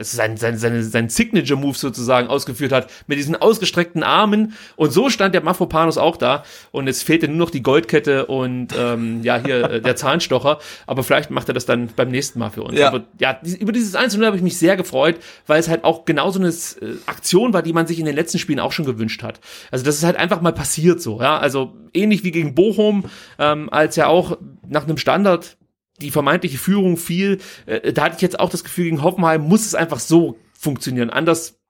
sein, 0.00 0.38
sein, 0.38 0.56
sein, 0.56 0.82
sein 0.82 1.08
Signature-Move 1.10 1.76
sozusagen 1.76 2.28
ausgeführt 2.28 2.72
hat, 2.72 2.90
mit 3.06 3.18
diesen 3.18 3.36
ausgestreckten 3.36 4.02
Armen. 4.02 4.54
Und 4.76 4.92
so 4.92 5.10
stand 5.10 5.34
der 5.34 5.42
Mafropanos 5.42 5.98
auch 5.98 6.16
da. 6.16 6.42
Und 6.72 6.86
jetzt 6.86 7.02
fehlte 7.02 7.28
nur 7.28 7.36
noch 7.36 7.50
die 7.50 7.62
Goldkette 7.62 8.26
und 8.26 8.68
ähm, 8.78 9.22
ja, 9.22 9.36
hier 9.36 9.73
der, 9.74 9.80
der 9.80 9.96
Zahnstocher, 9.96 10.58
aber 10.86 11.02
vielleicht 11.02 11.30
macht 11.30 11.48
er 11.48 11.54
das 11.54 11.66
dann 11.66 11.88
beim 11.94 12.10
nächsten 12.10 12.38
Mal 12.38 12.50
für 12.50 12.62
uns. 12.62 12.78
Ja. 12.78 12.88
Aber 12.88 13.04
ja, 13.20 13.38
über 13.58 13.72
dieses 13.72 13.94
1 13.94 14.18
habe 14.18 14.36
ich 14.36 14.42
mich 14.42 14.56
sehr 14.56 14.76
gefreut, 14.76 15.16
weil 15.46 15.60
es 15.60 15.68
halt 15.68 15.84
auch 15.84 16.04
genau 16.04 16.30
so 16.30 16.40
eine 16.40 16.48
äh, 16.48 16.96
Aktion 17.06 17.52
war, 17.52 17.62
die 17.62 17.72
man 17.72 17.86
sich 17.86 17.98
in 17.98 18.06
den 18.06 18.14
letzten 18.14 18.38
Spielen 18.38 18.60
auch 18.60 18.72
schon 18.72 18.84
gewünscht 18.84 19.22
hat. 19.22 19.40
Also 19.70 19.84
das 19.84 19.96
ist 19.96 20.04
halt 20.04 20.16
einfach 20.16 20.40
mal 20.40 20.52
passiert 20.52 21.00
so, 21.00 21.20
ja. 21.20 21.38
Also 21.38 21.74
ähnlich 21.92 22.24
wie 22.24 22.30
gegen 22.30 22.54
Bochum, 22.54 23.04
ähm, 23.38 23.68
als 23.70 23.96
ja 23.96 24.06
auch 24.06 24.38
nach 24.66 24.84
einem 24.84 24.98
Standard 24.98 25.56
die 26.00 26.10
vermeintliche 26.10 26.58
Führung 26.58 26.96
fiel, 26.96 27.38
äh, 27.66 27.92
da 27.92 28.04
hatte 28.04 28.16
ich 28.16 28.22
jetzt 28.22 28.38
auch 28.40 28.50
das 28.50 28.64
Gefühl, 28.64 28.84
gegen 28.84 29.02
Hoffenheim 29.02 29.42
muss 29.42 29.66
es 29.66 29.74
einfach 29.74 30.00
so 30.00 30.38
funktionieren. 30.58 31.10
Anders 31.10 31.60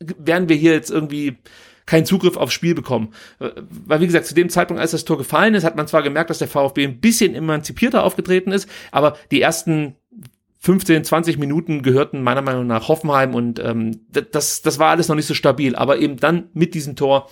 werden 0.00 0.48
wir 0.48 0.56
hier 0.56 0.72
jetzt 0.72 0.90
irgendwie 0.90 1.38
keinen 1.86 2.06
Zugriff 2.06 2.36
aufs 2.36 2.54
Spiel 2.54 2.74
bekommen. 2.74 3.12
Äh, 3.38 3.50
Weil, 3.86 4.00
wie 4.00 4.06
gesagt, 4.06 4.26
zu 4.26 4.34
dem 4.34 4.48
Zeitpunkt, 4.48 4.80
als 4.80 4.92
das 4.92 5.04
Tor 5.04 5.18
gefallen 5.18 5.54
ist, 5.54 5.64
hat 5.64 5.76
man 5.76 5.88
zwar 5.88 6.02
gemerkt, 6.02 6.30
dass 6.30 6.38
der 6.38 6.48
VfB 6.48 6.84
ein 6.84 7.00
bisschen 7.00 7.34
emanzipierter 7.34 8.04
aufgetreten 8.04 8.52
ist, 8.52 8.68
aber 8.92 9.16
die 9.30 9.40
ersten 9.40 9.96
15, 10.60 11.04
20 11.04 11.38
Minuten 11.38 11.82
gehörten 11.82 12.22
meiner 12.22 12.42
Meinung 12.42 12.66
nach 12.66 12.88
Hoffenheim 12.88 13.34
und 13.34 13.58
ähm, 13.58 14.00
das, 14.10 14.60
das 14.60 14.78
war 14.78 14.90
alles 14.90 15.08
noch 15.08 15.16
nicht 15.16 15.26
so 15.26 15.32
stabil. 15.32 15.74
Aber 15.74 15.98
eben 15.98 16.18
dann 16.18 16.48
mit 16.52 16.74
diesem 16.74 16.96
Tor 16.96 17.30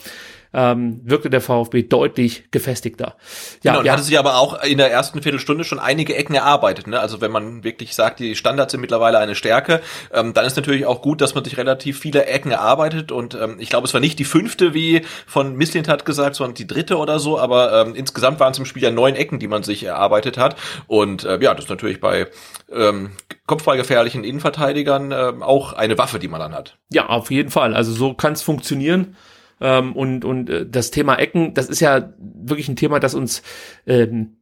ähm, 0.53 1.01
wirkte 1.05 1.31
der 1.31 1.41
VfB 1.41 1.83
deutlich 1.83 2.51
gefestigter. 2.51 3.17
Ja, 3.63 3.73
Genau, 3.73 3.81
und 3.81 3.87
ja. 3.87 3.93
hatte 3.93 4.03
sich 4.03 4.19
aber 4.19 4.39
auch 4.39 4.63
in 4.65 4.79
der 4.79 4.91
ersten 4.91 5.23
Viertelstunde 5.23 5.65
schon 5.65 5.79
einige 5.79 6.17
Ecken 6.17 6.35
erarbeitet. 6.35 6.87
Ne? 6.87 6.99
Also 6.99 7.21
wenn 7.21 7.31
man 7.31 7.65
wirklich 7.65 7.95
sagt, 7.95 8.19
die 8.19 8.35
Standards 8.35 8.73
sind 8.73 8.81
mittlerweile 8.81 9.19
eine 9.19 9.35
Stärke, 9.35 9.81
ähm, 10.13 10.33
dann 10.35 10.47
ist 10.47 10.57
natürlich 10.57 10.87
auch 10.87 11.03
gut, 11.03 11.21
dass 11.21 11.35
man 11.35 11.45
sich 11.45 11.57
relativ 11.59 11.99
viele 11.99 12.27
Ecken 12.27 12.51
erarbeitet. 12.51 13.13
Und 13.13 13.35
ähm, 13.35 13.57
ich 13.59 13.69
glaube, 13.69 13.87
es 13.87 13.95
war 13.95 14.01
nicht 14.01 14.19
die 14.19 14.25
fünfte, 14.25 14.75
wie 14.75 15.03
von 15.27 15.55
Misslint 15.55 15.89
hat 15.89 16.05
gesagt, 16.05 16.37
sondern 16.37 16.55
die 16.55 16.67
dritte 16.67 16.97
oder 16.97 17.19
so. 17.19 17.39
Aber 17.39 17.73
ähm, 17.73 17.95
insgesamt 17.95 18.41
waren 18.41 18.53
es 18.53 18.59
im 18.59 18.65
Spiel 18.65 18.83
ja 18.83 18.91
neun 18.91 19.15
Ecken, 19.15 19.39
die 19.39 19.49
man 19.49 19.63
sich 19.63 19.85
erarbeitet 19.85 20.39
hat. 20.39 20.57
Und 20.87 21.25
äh, 21.25 21.39
ja, 21.41 21.55
das 21.55 21.67
ist 21.67 21.71
natürlich 21.71 22.01
bei 22.01 22.27
ähm, 22.73 23.11
kopfballgefährlichen 23.47 24.25
Innenverteidigern 24.25 25.13
ähm, 25.13 25.43
auch 25.43 25.73
eine 25.73 25.99
Waffe, 25.99 26.19
die 26.19 26.29
man 26.29 26.41
dann 26.41 26.55
hat. 26.55 26.77
Ja, 26.91 27.07
auf 27.07 27.31
jeden 27.31 27.51
Fall. 27.51 27.75
Also 27.75 27.93
so 27.93 28.15
kann 28.15 28.33
es 28.33 28.43
funktionieren. 28.43 29.17
Ähm, 29.61 29.95
und 29.95 30.25
und 30.25 30.51
äh, 30.51 30.67
das 30.69 30.91
Thema 30.91 31.17
Ecken, 31.17 31.55
das 31.55 31.69
ist 31.69 31.81
ja 31.81 32.13
wirklich 32.19 32.69
ein 32.69 32.77
Thema, 32.77 33.01
das 33.01 33.15
uns, 33.15 33.43
ähm, 33.87 34.37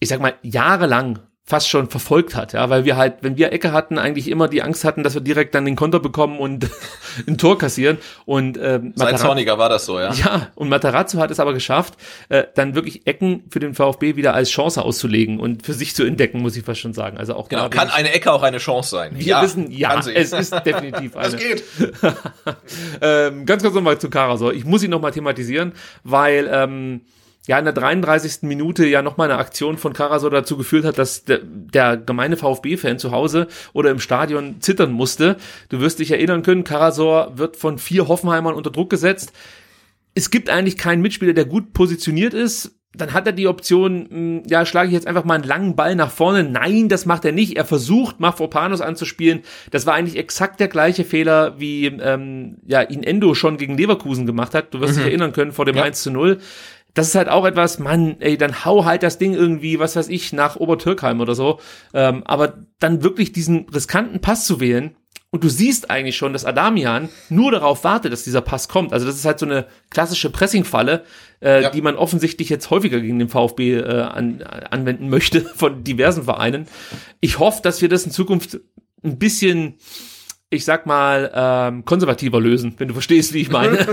ich 0.00 0.08
sag 0.08 0.20
mal, 0.20 0.34
jahrelang 0.42 1.20
fast 1.44 1.68
schon 1.68 1.90
verfolgt 1.90 2.36
hat, 2.36 2.52
ja, 2.52 2.70
weil 2.70 2.84
wir 2.84 2.96
halt, 2.96 3.16
wenn 3.22 3.36
wir 3.36 3.52
Ecke 3.52 3.72
hatten, 3.72 3.98
eigentlich 3.98 4.28
immer 4.28 4.46
die 4.46 4.62
Angst 4.62 4.84
hatten, 4.84 5.02
dass 5.02 5.14
wir 5.14 5.20
direkt 5.20 5.54
dann 5.56 5.64
den 5.64 5.74
Konter 5.74 5.98
bekommen 5.98 6.38
und 6.38 6.70
ein 7.26 7.36
Tor 7.36 7.58
kassieren. 7.58 7.98
Und 8.24 8.58
ähm, 8.62 8.92
Seit 8.94 9.18
Zorniger 9.18 9.58
war 9.58 9.68
das 9.68 9.84
so, 9.84 9.98
ja. 9.98 10.12
ja, 10.12 10.48
und 10.54 10.68
Materazzo 10.68 11.18
hat 11.18 11.32
es 11.32 11.40
aber 11.40 11.52
geschafft, 11.52 11.94
äh, 12.28 12.44
dann 12.54 12.76
wirklich 12.76 13.06
Ecken 13.08 13.42
für 13.50 13.58
den 13.58 13.74
VfB 13.74 14.14
wieder 14.14 14.34
als 14.34 14.50
Chance 14.50 14.82
auszulegen 14.82 15.40
und 15.40 15.66
für 15.66 15.74
sich 15.74 15.96
zu 15.96 16.04
entdecken, 16.04 16.40
muss 16.40 16.56
ich 16.56 16.64
fast 16.64 16.80
schon 16.80 16.94
sagen. 16.94 17.18
Also 17.18 17.34
auch 17.34 17.48
Genau, 17.48 17.68
kann 17.68 17.90
eine 17.90 18.12
Ecke 18.12 18.32
auch 18.32 18.44
eine 18.44 18.58
Chance 18.58 18.90
sein. 18.90 19.10
wir 19.18 19.42
wissen, 19.42 19.70
ja, 19.70 19.94
kann 19.94 20.02
sie. 20.02 20.14
es 20.14 20.32
ist 20.32 20.52
definitiv 20.64 21.16
eine. 21.16 21.30
Das 21.30 21.36
geht. 21.36 21.64
ähm, 23.00 23.46
ganz 23.46 23.62
kurz 23.62 23.74
nochmal 23.74 23.98
zu 23.98 24.08
Karasor. 24.10 24.52
Ich 24.52 24.64
muss 24.64 24.82
ihn 24.84 24.90
nochmal 24.90 25.10
thematisieren, 25.10 25.72
weil 26.04 26.48
ähm, 26.50 27.00
ja 27.46 27.58
in 27.58 27.64
der 27.64 27.74
33. 27.74 28.42
Minute 28.42 28.86
ja 28.86 29.02
nochmal 29.02 29.30
eine 29.30 29.40
Aktion 29.40 29.76
von 29.78 29.92
Karasor 29.92 30.30
dazu 30.30 30.56
geführt 30.56 30.84
hat, 30.84 30.98
dass 30.98 31.24
der, 31.24 31.40
der 31.42 31.96
gemeine 31.96 32.36
VfB-Fan 32.36 32.98
zu 32.98 33.10
Hause 33.10 33.48
oder 33.72 33.90
im 33.90 33.98
Stadion 33.98 34.60
zittern 34.60 34.92
musste. 34.92 35.36
Du 35.68 35.80
wirst 35.80 35.98
dich 35.98 36.10
erinnern 36.12 36.42
können, 36.42 36.64
Karasor 36.64 37.36
wird 37.38 37.56
von 37.56 37.78
vier 37.78 38.08
Hoffenheimern 38.08 38.54
unter 38.54 38.70
Druck 38.70 38.90
gesetzt. 38.90 39.32
Es 40.14 40.30
gibt 40.30 40.50
eigentlich 40.50 40.76
keinen 40.76 41.02
Mitspieler, 41.02 41.32
der 41.32 41.46
gut 41.46 41.72
positioniert 41.72 42.34
ist. 42.34 42.72
Dann 42.94 43.14
hat 43.14 43.26
er 43.26 43.32
die 43.32 43.48
Option, 43.48 44.06
mh, 44.10 44.42
ja, 44.48 44.66
schlage 44.66 44.88
ich 44.88 44.92
jetzt 44.92 45.06
einfach 45.06 45.24
mal 45.24 45.36
einen 45.36 45.44
langen 45.44 45.76
Ball 45.76 45.96
nach 45.96 46.10
vorne. 46.10 46.44
Nein, 46.44 46.90
das 46.90 47.06
macht 47.06 47.24
er 47.24 47.32
nicht. 47.32 47.56
Er 47.56 47.64
versucht, 47.64 48.20
Mafropanos 48.20 48.82
anzuspielen. 48.82 49.40
Das 49.70 49.86
war 49.86 49.94
eigentlich 49.94 50.18
exakt 50.18 50.60
der 50.60 50.68
gleiche 50.68 51.04
Fehler, 51.04 51.58
wie 51.58 51.86
ähm, 51.86 52.58
ja, 52.66 52.82
ihn 52.82 53.02
Endo 53.02 53.32
schon 53.32 53.56
gegen 53.56 53.78
Leverkusen 53.78 54.26
gemacht 54.26 54.52
hat. 54.54 54.74
Du 54.74 54.80
wirst 54.80 54.98
dich 54.98 55.06
erinnern 55.06 55.32
können 55.32 55.52
vor 55.52 55.64
dem 55.64 55.76
Ja. 55.76 55.84
1 55.84 56.02
zu 56.02 56.10
0. 56.10 56.38
Das 56.94 57.08
ist 57.08 57.14
halt 57.14 57.28
auch 57.28 57.46
etwas, 57.46 57.78
Mann, 57.78 58.16
ey, 58.20 58.36
dann 58.36 58.64
hau 58.64 58.84
halt 58.84 59.02
das 59.02 59.16
Ding 59.18 59.32
irgendwie, 59.34 59.78
was 59.78 59.96
weiß 59.96 60.08
ich, 60.08 60.32
nach 60.32 60.56
Obertürkheim 60.56 61.20
oder 61.20 61.34
so. 61.34 61.58
Ähm, 61.94 62.22
aber 62.26 62.58
dann 62.80 63.02
wirklich 63.02 63.32
diesen 63.32 63.66
riskanten 63.70 64.20
Pass 64.20 64.44
zu 64.46 64.60
wählen, 64.60 64.96
und 65.34 65.42
du 65.42 65.48
siehst 65.48 65.88
eigentlich 65.90 66.18
schon, 66.18 66.34
dass 66.34 66.44
Adamian 66.44 67.08
nur 67.30 67.50
darauf 67.52 67.84
wartet, 67.84 68.12
dass 68.12 68.22
dieser 68.22 68.42
Pass 68.42 68.68
kommt. 68.68 68.92
Also 68.92 69.06
das 69.06 69.14
ist 69.16 69.24
halt 69.24 69.38
so 69.38 69.46
eine 69.46 69.64
klassische 69.88 70.28
Pressing-Falle, 70.28 71.04
äh, 71.40 71.62
Ja. 71.62 71.70
die 71.70 71.80
man 71.80 71.96
offensichtlich 71.96 72.50
jetzt 72.50 72.68
häufiger 72.68 73.00
gegen 73.00 73.18
den 73.18 73.30
VfB 73.30 73.78
äh, 73.78 74.02
an, 74.02 74.42
anwenden 74.42 75.08
möchte 75.08 75.40
von 75.56 75.84
diversen 75.84 76.24
Vereinen. 76.24 76.66
Ich 77.20 77.38
hoffe, 77.38 77.62
dass 77.62 77.80
wir 77.80 77.88
das 77.88 78.04
in 78.04 78.12
Zukunft 78.12 78.60
ein 79.02 79.18
bisschen, 79.18 79.76
ich 80.52 80.66
sag 80.66 80.84
mal, 80.84 81.30
ähm, 81.34 81.84
konservativer 81.86 82.40
lösen, 82.40 82.74
wenn 82.76 82.88
du 82.88 82.94
verstehst, 82.94 83.32
wie 83.32 83.40
ich 83.40 83.50
meine. 83.50 83.86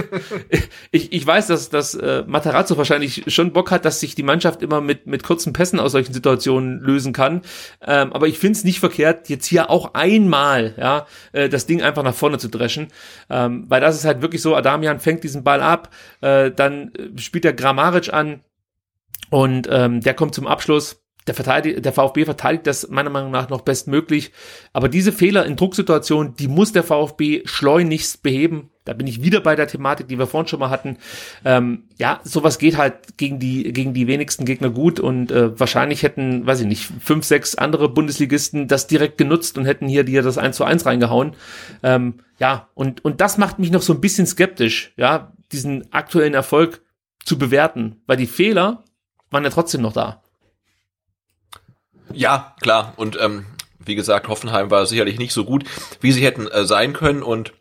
ich, 0.92 1.14
ich 1.14 1.26
weiß, 1.26 1.48
dass, 1.48 1.70
dass 1.70 1.96
äh, 1.96 2.24
Matarazzo 2.28 2.78
wahrscheinlich 2.78 3.24
schon 3.28 3.54
Bock 3.54 3.72
hat, 3.72 3.86
dass 3.86 4.02
sich 4.02 4.14
die 4.14 4.24
Mannschaft 4.24 4.62
immer 4.62 4.82
mit, 4.82 5.08
mit 5.08 5.24
kurzen 5.24 5.54
Pässen 5.54 5.80
aus 5.80 5.94
solchen 5.94 6.14
Situationen 6.14 6.82
lösen 6.82 7.14
kann. 7.14 7.44
Ähm, 7.82 8.12
aber 8.12 8.28
ich 8.28 8.40
finde 8.40 8.58
es 8.58 8.66
nicht 8.66 8.82
verkehrt, 8.82 9.30
jetzt 9.30 9.46
hier 9.46 9.70
auch 9.70 9.94
einmal 9.94 10.74
ja, 10.78 11.08
äh, 11.32 11.48
das 11.48 11.66
Ding 11.66 11.82
einfach 11.82 12.04
nach 12.04 12.14
vorne 12.14 12.40
zu 12.40 12.50
dreschen. 12.50 12.90
Ähm, 13.30 13.66
weil 13.70 13.80
das 13.80 13.96
ist 13.96 14.04
halt 14.04 14.22
wirklich 14.22 14.42
so, 14.42 14.56
Adamian 14.56 15.00
fängt 15.00 15.24
diesen 15.24 15.46
Ball 15.46 15.62
ab, 15.62 15.94
äh, 16.20 16.52
dann 16.52 16.92
spielt 17.16 17.46
der 17.46 17.54
Grammaric 17.54 18.12
an 18.12 18.42
und 19.30 19.68
ähm, 19.72 20.02
der 20.02 20.14
kommt 20.14 20.36
zum 20.36 20.46
Abschluss. 20.46 21.02
Der, 21.34 21.82
der 21.82 21.94
VfB 21.94 22.26
verteidigt 22.26 22.68
das 22.68 22.90
meiner 22.90 23.10
Meinung 23.10 23.32
nach 23.32 23.50
noch 23.50 23.62
bestmöglich. 23.62 24.32
Aber 24.74 24.90
diese 24.90 25.12
Fehler 25.12 25.46
in 25.46 25.56
Drucksituationen, 25.56 26.36
die 26.36 26.48
muss 26.48 26.72
der 26.72 26.84
VfB 26.84 27.42
schleunigst 27.46 28.24
beheben. 28.24 28.70
Da 28.86 28.94
bin 28.94 29.06
ich 29.06 29.22
wieder 29.22 29.40
bei 29.40 29.56
der 29.56 29.68
Thematik, 29.68 30.08
die 30.08 30.18
wir 30.18 30.26
vorhin 30.26 30.48
schon 30.48 30.60
mal 30.60 30.72
hatten. 30.72 30.98
Ähm, 31.46 31.84
ja, 32.00 32.22
sowas 32.24 32.58
geht 32.58 32.78
halt 32.78 33.18
gegen 33.18 33.38
die, 33.38 33.72
gegen 33.72 33.94
die 33.94 34.08
wenigsten 34.08 34.46
Gegner 34.46 34.72
gut 34.72 35.00
und 35.00 35.32
äh, 35.32 35.60
wahrscheinlich 35.60 36.02
hätten, 36.02 36.48
weiß 36.48 36.62
ich 36.62 36.68
nicht, 36.68 36.90
fünf, 37.00 37.24
sechs 37.24 37.54
andere 37.54 37.90
Bundesligisten 37.90 38.68
das 38.68 38.88
direkt 38.88 39.20
genutzt 39.20 39.58
und 39.60 39.66
hätten 39.66 39.88
hier 39.88 40.04
dir 40.04 40.24
das 40.24 40.40
1 40.40 40.58
zu 40.58 40.64
1 40.64 40.88
reingehauen. 40.88 41.34
Ähm, 41.84 42.16
ja, 42.40 42.70
und, 42.74 43.06
und 43.06 43.22
das 43.22 43.38
macht 43.38 43.60
mich 43.60 43.70
noch 43.70 43.84
so 43.84 43.94
ein 43.94 44.02
bisschen 44.02 44.26
skeptisch, 44.26 44.94
ja, 44.98 45.34
diesen 45.52 45.94
aktuellen 45.94 46.34
Erfolg 46.34 46.82
zu 47.24 47.38
bewerten, 47.38 48.02
weil 48.08 48.18
die 48.18 48.28
Fehler 48.28 48.84
waren 49.30 49.44
ja 49.44 49.50
trotzdem 49.52 49.82
noch 49.82 49.94
da. 49.94 50.24
Ja, 52.14 52.56
klar. 52.62 52.94
Und 52.96 53.18
ähm, 53.22 53.46
wie 53.80 53.96
gesagt, 53.96 54.28
Hoffenheim 54.28 54.72
war 54.72 54.86
sicherlich 54.86 55.18
nicht 55.18 55.34
so 55.34 55.46
gut, 55.46 55.64
wie 56.02 56.12
sie 56.12 56.24
hätten 56.24 56.48
äh, 56.48 56.66
sein 56.66 56.94
können. 56.94 57.24
Und 57.24 57.54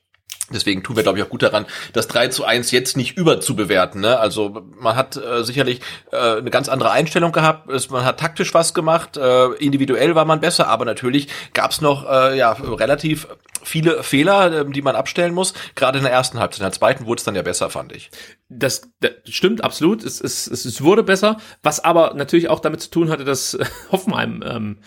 deswegen 0.53 0.83
tun 0.83 0.97
wir, 0.97 1.03
glaube 1.03 1.19
ich, 1.19 1.25
auch 1.25 1.29
gut 1.29 1.43
daran, 1.43 1.67
das 1.93 2.09
3 2.09 2.29
zu 2.29 2.45
1 2.45 2.71
jetzt 2.71 2.97
nicht 2.97 3.17
überzubewerten. 3.17 4.01
Ne? 4.01 4.19
Also 4.19 4.63
man 4.79 4.97
hat 4.97 5.17
äh, 5.17 5.45
sicherlich 5.45 5.81
äh, 6.13 6.39
eine 6.39 6.51
ganz 6.51 6.69
andere 6.69 6.91
Einstellung 6.91 7.33
gehabt. 7.33 7.71
Es, 7.71 7.91
man 7.91 8.05
hat 8.05 8.21
taktisch 8.21 8.55
was 8.55 8.75
gemacht, 8.75 9.17
äh, 9.17 9.47
individuell 9.55 10.15
war 10.15 10.25
man 10.25 10.41
besser, 10.41 10.69
aber 10.69 10.85
natürlich 10.85 11.29
gab 11.53 11.71
es 11.71 11.81
noch 11.81 12.09
äh, 12.09 12.37
ja, 12.37 12.53
relativ 12.53 13.29
viele 13.63 14.03
Fehler, 14.03 14.53
äh, 14.53 14.71
die 14.71 14.83
man 14.83 14.97
abstellen 14.97 15.35
muss. 15.35 15.55
Gerade 15.75 15.99
in 15.99 16.05
der 16.05 16.13
ersten 16.13 16.39
Halbzeit. 16.39 16.61
In 16.61 16.65
der 16.65 16.73
zweiten 16.73 17.07
wurde 17.07 17.19
es 17.19 17.25
dann 17.25 17.35
ja 17.35 17.43
besser, 17.43 17.71
fand 17.71 17.93
ich. 17.93 18.11
Das, 18.49 18.91
das 19.01 19.13
stimmt 19.29 19.63
absolut. 19.63 20.03
Es, 20.03 20.21
es, 20.21 20.47
es, 20.47 20.83
wurde 20.83 21.03
besser, 21.03 21.39
was 21.63 21.81
aber 21.85 22.15
natürlich 22.15 22.49
auch 22.49 22.61
damit 22.61 22.81
zu 22.81 22.91
tun 22.91 23.11
hatte, 23.11 23.25
dass 23.25 23.59
Hoffenheim 23.93 24.43
ähm, 24.47 24.79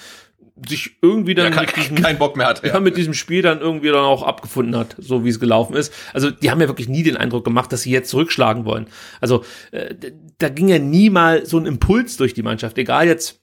sich 0.67 0.97
irgendwie 1.01 1.33
dann 1.33 1.53
Ja, 1.53 1.61
mit 1.61 1.69
kein, 1.73 1.83
diesem, 1.83 2.01
kein 2.01 2.17
Bock 2.17 2.35
mehr 2.35 2.47
hatte. 2.47 2.67
ja, 2.69 2.79
mit 2.79 2.97
diesem 2.97 3.13
Spiel 3.13 3.41
dann 3.41 3.61
irgendwie 3.61 3.87
dann 3.87 4.03
auch 4.03 4.23
abgefunden 4.23 4.75
hat, 4.75 4.95
so 4.97 5.25
wie 5.25 5.29
es 5.29 5.39
gelaufen 5.39 5.75
ist. 5.75 5.93
Also 6.13 6.29
die 6.29 6.51
haben 6.51 6.61
ja 6.61 6.67
wirklich 6.67 6.89
nie 6.89 7.03
den 7.03 7.17
Eindruck 7.17 7.43
gemacht, 7.43 7.71
dass 7.71 7.83
sie 7.83 7.91
jetzt 7.91 8.09
zurückschlagen 8.09 8.65
wollen. 8.65 8.87
Also 9.19 9.43
äh, 9.71 9.95
da 10.37 10.49
ging 10.49 10.67
ja 10.67 10.79
nie 10.79 11.09
mal 11.09 11.45
so 11.45 11.57
ein 11.57 11.65
Impuls 11.65 12.17
durch 12.17 12.33
die 12.33 12.43
Mannschaft, 12.43 12.77
egal 12.77 13.07
jetzt 13.07 13.41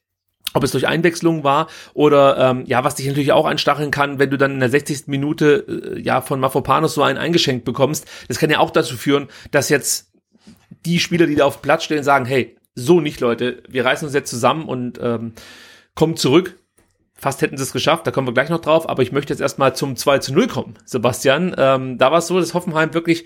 ob 0.54 0.64
es 0.64 0.72
durch 0.72 0.86
Einwechslung 0.86 1.44
war 1.44 1.68
oder 1.92 2.38
ähm, 2.38 2.64
ja, 2.66 2.82
was 2.82 2.94
dich 2.94 3.06
natürlich 3.06 3.32
auch 3.32 3.44
anstacheln 3.44 3.90
kann, 3.90 4.18
wenn 4.18 4.30
du 4.30 4.38
dann 4.38 4.52
in 4.52 4.60
der 4.60 4.70
60. 4.70 5.06
Minute 5.06 5.94
äh, 5.96 6.00
ja 6.00 6.22
von 6.22 6.40
Mafropanos 6.40 6.94
so 6.94 7.02
einen 7.02 7.18
eingeschenkt 7.18 7.64
bekommst. 7.64 8.06
Das 8.28 8.38
kann 8.38 8.50
ja 8.50 8.58
auch 8.58 8.70
dazu 8.70 8.96
führen, 8.96 9.28
dass 9.50 9.68
jetzt 9.68 10.12
die 10.86 11.00
Spieler, 11.00 11.26
die 11.26 11.34
da 11.34 11.44
auf 11.44 11.58
dem 11.58 11.62
Platz 11.62 11.84
stehen, 11.84 12.02
sagen, 12.02 12.24
hey, 12.24 12.56
so 12.74 13.00
nicht, 13.00 13.20
Leute, 13.20 13.62
wir 13.68 13.84
reißen 13.84 14.06
uns 14.06 14.14
jetzt 14.14 14.30
zusammen 14.30 14.68
und 14.68 14.98
ähm, 15.02 15.32
kommen 15.94 16.16
zurück. 16.16 16.57
Fast 17.20 17.42
hätten 17.42 17.56
sie 17.56 17.64
es 17.64 17.72
geschafft, 17.72 18.06
da 18.06 18.12
kommen 18.12 18.28
wir 18.28 18.32
gleich 18.32 18.48
noch 18.48 18.60
drauf, 18.60 18.88
aber 18.88 19.02
ich 19.02 19.10
möchte 19.10 19.32
jetzt 19.32 19.40
erstmal 19.40 19.74
zum 19.74 19.96
2 19.96 20.18
zu 20.20 20.32
0 20.32 20.46
kommen, 20.46 20.74
Sebastian. 20.84 21.54
Ähm, 21.58 21.98
da 21.98 22.12
war 22.12 22.18
es 22.18 22.28
so, 22.28 22.38
dass 22.38 22.54
Hoffenheim 22.54 22.94
wirklich 22.94 23.24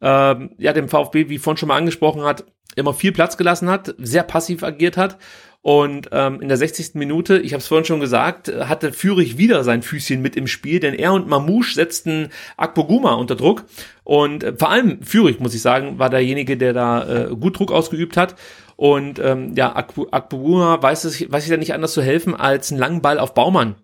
ähm, 0.00 0.50
ja 0.58 0.72
dem 0.72 0.88
VfB, 0.88 1.28
wie 1.28 1.38
vorhin 1.38 1.56
schon 1.56 1.68
mal 1.68 1.76
angesprochen 1.76 2.24
hat, 2.24 2.44
immer 2.74 2.94
viel 2.94 3.12
Platz 3.12 3.36
gelassen 3.36 3.70
hat, 3.70 3.94
sehr 3.98 4.24
passiv 4.24 4.64
agiert 4.64 4.96
hat. 4.96 5.18
Und 5.60 6.08
ähm, 6.10 6.40
in 6.40 6.48
der 6.48 6.56
60. 6.56 6.94
Minute, 6.94 7.38
ich 7.38 7.52
habe 7.52 7.60
es 7.60 7.68
vorhin 7.68 7.84
schon 7.84 8.00
gesagt, 8.00 8.48
hatte 8.48 8.92
Führig 8.92 9.38
wieder 9.38 9.62
sein 9.62 9.82
Füßchen 9.82 10.20
mit 10.20 10.34
im 10.34 10.48
Spiel, 10.48 10.80
denn 10.80 10.92
er 10.92 11.12
und 11.12 11.28
Mamouche 11.28 11.74
setzten 11.74 12.30
Akpoguma 12.56 13.14
unter 13.14 13.36
Druck. 13.36 13.64
Und 14.02 14.42
äh, 14.42 14.54
vor 14.58 14.70
allem 14.70 15.02
Führig, 15.02 15.38
muss 15.38 15.54
ich 15.54 15.62
sagen, 15.62 16.00
war 16.00 16.10
derjenige, 16.10 16.56
der 16.56 16.72
da 16.72 17.06
äh, 17.06 17.36
gut 17.36 17.60
Druck 17.60 17.70
ausgeübt 17.70 18.16
hat. 18.16 18.34
Und 18.82 19.20
ähm, 19.20 19.54
ja, 19.54 19.76
Akbuna 19.76 20.82
weiß 20.82 21.04
es, 21.04 21.30
weiß 21.30 21.44
sich 21.44 21.52
da 21.52 21.56
nicht 21.56 21.72
anders 21.72 21.92
zu 21.92 22.02
helfen, 22.02 22.34
als 22.34 22.72
einen 22.72 22.80
langen 22.80 23.00
Ball 23.00 23.20
auf 23.20 23.32
Baumann 23.32 23.76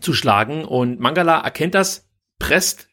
zu 0.00 0.14
schlagen. 0.14 0.64
Und 0.64 1.00
Mangala 1.00 1.40
erkennt 1.40 1.74
das, 1.74 2.08
presst 2.38 2.86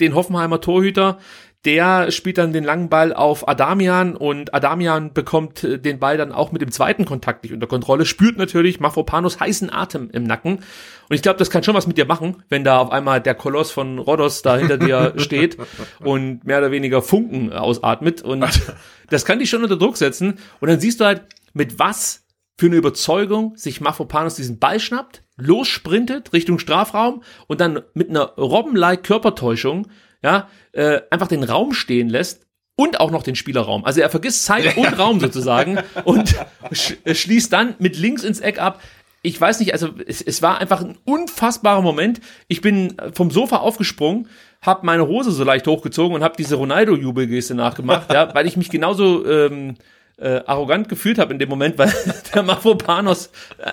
den 0.00 0.16
Hoffenheimer 0.16 0.60
Torhüter, 0.60 1.18
der 1.66 2.10
spielt 2.10 2.38
dann 2.38 2.54
den 2.54 2.64
langen 2.64 2.88
Ball 2.88 3.12
auf 3.12 3.46
Adamian 3.46 4.16
und 4.16 4.54
Adamian 4.54 5.12
bekommt 5.12 5.62
äh, 5.62 5.78
den 5.78 5.98
Ball 5.98 6.16
dann 6.16 6.32
auch 6.32 6.52
mit 6.52 6.62
dem 6.62 6.72
zweiten 6.72 7.04
Kontakt 7.04 7.44
nicht 7.44 7.52
unter 7.52 7.66
Kontrolle, 7.66 8.06
spürt 8.06 8.38
natürlich 8.38 8.80
Mafropanos 8.80 9.40
heißen 9.40 9.70
Atem 9.70 10.08
im 10.10 10.24
Nacken. 10.24 10.56
Und 10.56 11.14
ich 11.14 11.20
glaube, 11.20 11.38
das 11.38 11.50
kann 11.50 11.62
schon 11.62 11.74
was 11.74 11.86
mit 11.86 11.98
dir 11.98 12.06
machen, 12.06 12.42
wenn 12.48 12.64
da 12.64 12.78
auf 12.78 12.90
einmal 12.90 13.20
der 13.20 13.34
Koloss 13.34 13.70
von 13.72 13.98
Rhodos 13.98 14.40
da 14.40 14.56
hinter 14.56 14.78
dir 14.78 15.12
steht 15.18 15.58
und 15.98 16.44
mehr 16.44 16.58
oder 16.58 16.70
weniger 16.70 17.02
Funken 17.02 17.52
ausatmet. 17.52 18.22
Und 18.22 18.44
das 19.10 19.24
kann 19.24 19.38
dich 19.38 19.50
schon 19.50 19.62
unter 19.62 19.76
Druck 19.76 19.96
setzen. 19.96 20.38
Und 20.60 20.68
dann 20.68 20.80
siehst 20.80 21.00
du 21.00 21.04
halt, 21.04 21.22
mit 21.52 21.78
was 21.78 22.24
für 22.56 22.66
eine 22.66 22.76
Überzeugung 22.76 23.56
sich 23.56 23.80
Mafropanos 23.80 24.34
diesen 24.34 24.58
Ball 24.58 24.80
schnappt, 24.80 25.22
lossprintet 25.36 26.32
Richtung 26.32 26.58
Strafraum 26.58 27.22
und 27.46 27.60
dann 27.60 27.82
mit 27.94 28.10
einer 28.10 28.34
Robben-like 28.36 29.02
Körpertäuschung 29.02 29.88
ja, 30.22 30.48
äh, 30.72 31.00
einfach 31.10 31.28
den 31.28 31.42
Raum 31.42 31.72
stehen 31.72 32.08
lässt 32.08 32.46
und 32.76 33.00
auch 33.00 33.10
noch 33.10 33.22
den 33.22 33.36
Spielerraum. 33.36 33.84
Also 33.84 34.00
er 34.00 34.10
vergisst 34.10 34.44
Zeit 34.44 34.76
und 34.76 34.98
Raum 34.98 35.20
sozusagen 35.20 35.78
und 36.04 36.34
sch 36.72 36.94
schließt 37.10 37.52
dann 37.52 37.74
mit 37.78 37.96
links 37.96 38.24
ins 38.24 38.40
Eck 38.40 38.60
ab. 38.60 38.80
Ich 39.22 39.38
weiß 39.38 39.60
nicht, 39.60 39.72
also 39.72 39.90
es, 40.06 40.22
es 40.22 40.40
war 40.40 40.58
einfach 40.58 40.80
ein 40.80 40.96
unfassbarer 41.04 41.82
Moment. 41.82 42.20
Ich 42.48 42.60
bin 42.60 42.96
vom 43.12 43.30
Sofa 43.30 43.58
aufgesprungen, 43.58 44.28
habe 44.62 44.86
meine 44.86 45.06
Hose 45.06 45.30
so 45.30 45.44
leicht 45.44 45.66
hochgezogen 45.66 46.14
und 46.14 46.22
habe 46.22 46.36
diese 46.38 46.56
Ronaldo-Jubelgeste 46.56 47.54
nachgemacht, 47.54 48.12
ja, 48.12 48.34
weil 48.34 48.46
ich 48.46 48.56
mich 48.56 48.70
genauso 48.70 49.26
ähm, 49.26 49.76
äh, 50.16 50.40
arrogant 50.46 50.88
gefühlt 50.88 51.18
habe 51.18 51.32
in 51.32 51.38
dem 51.38 51.48
Moment, 51.48 51.76
weil 51.76 51.92
der 52.34 52.42
Mafropanos 52.42 53.30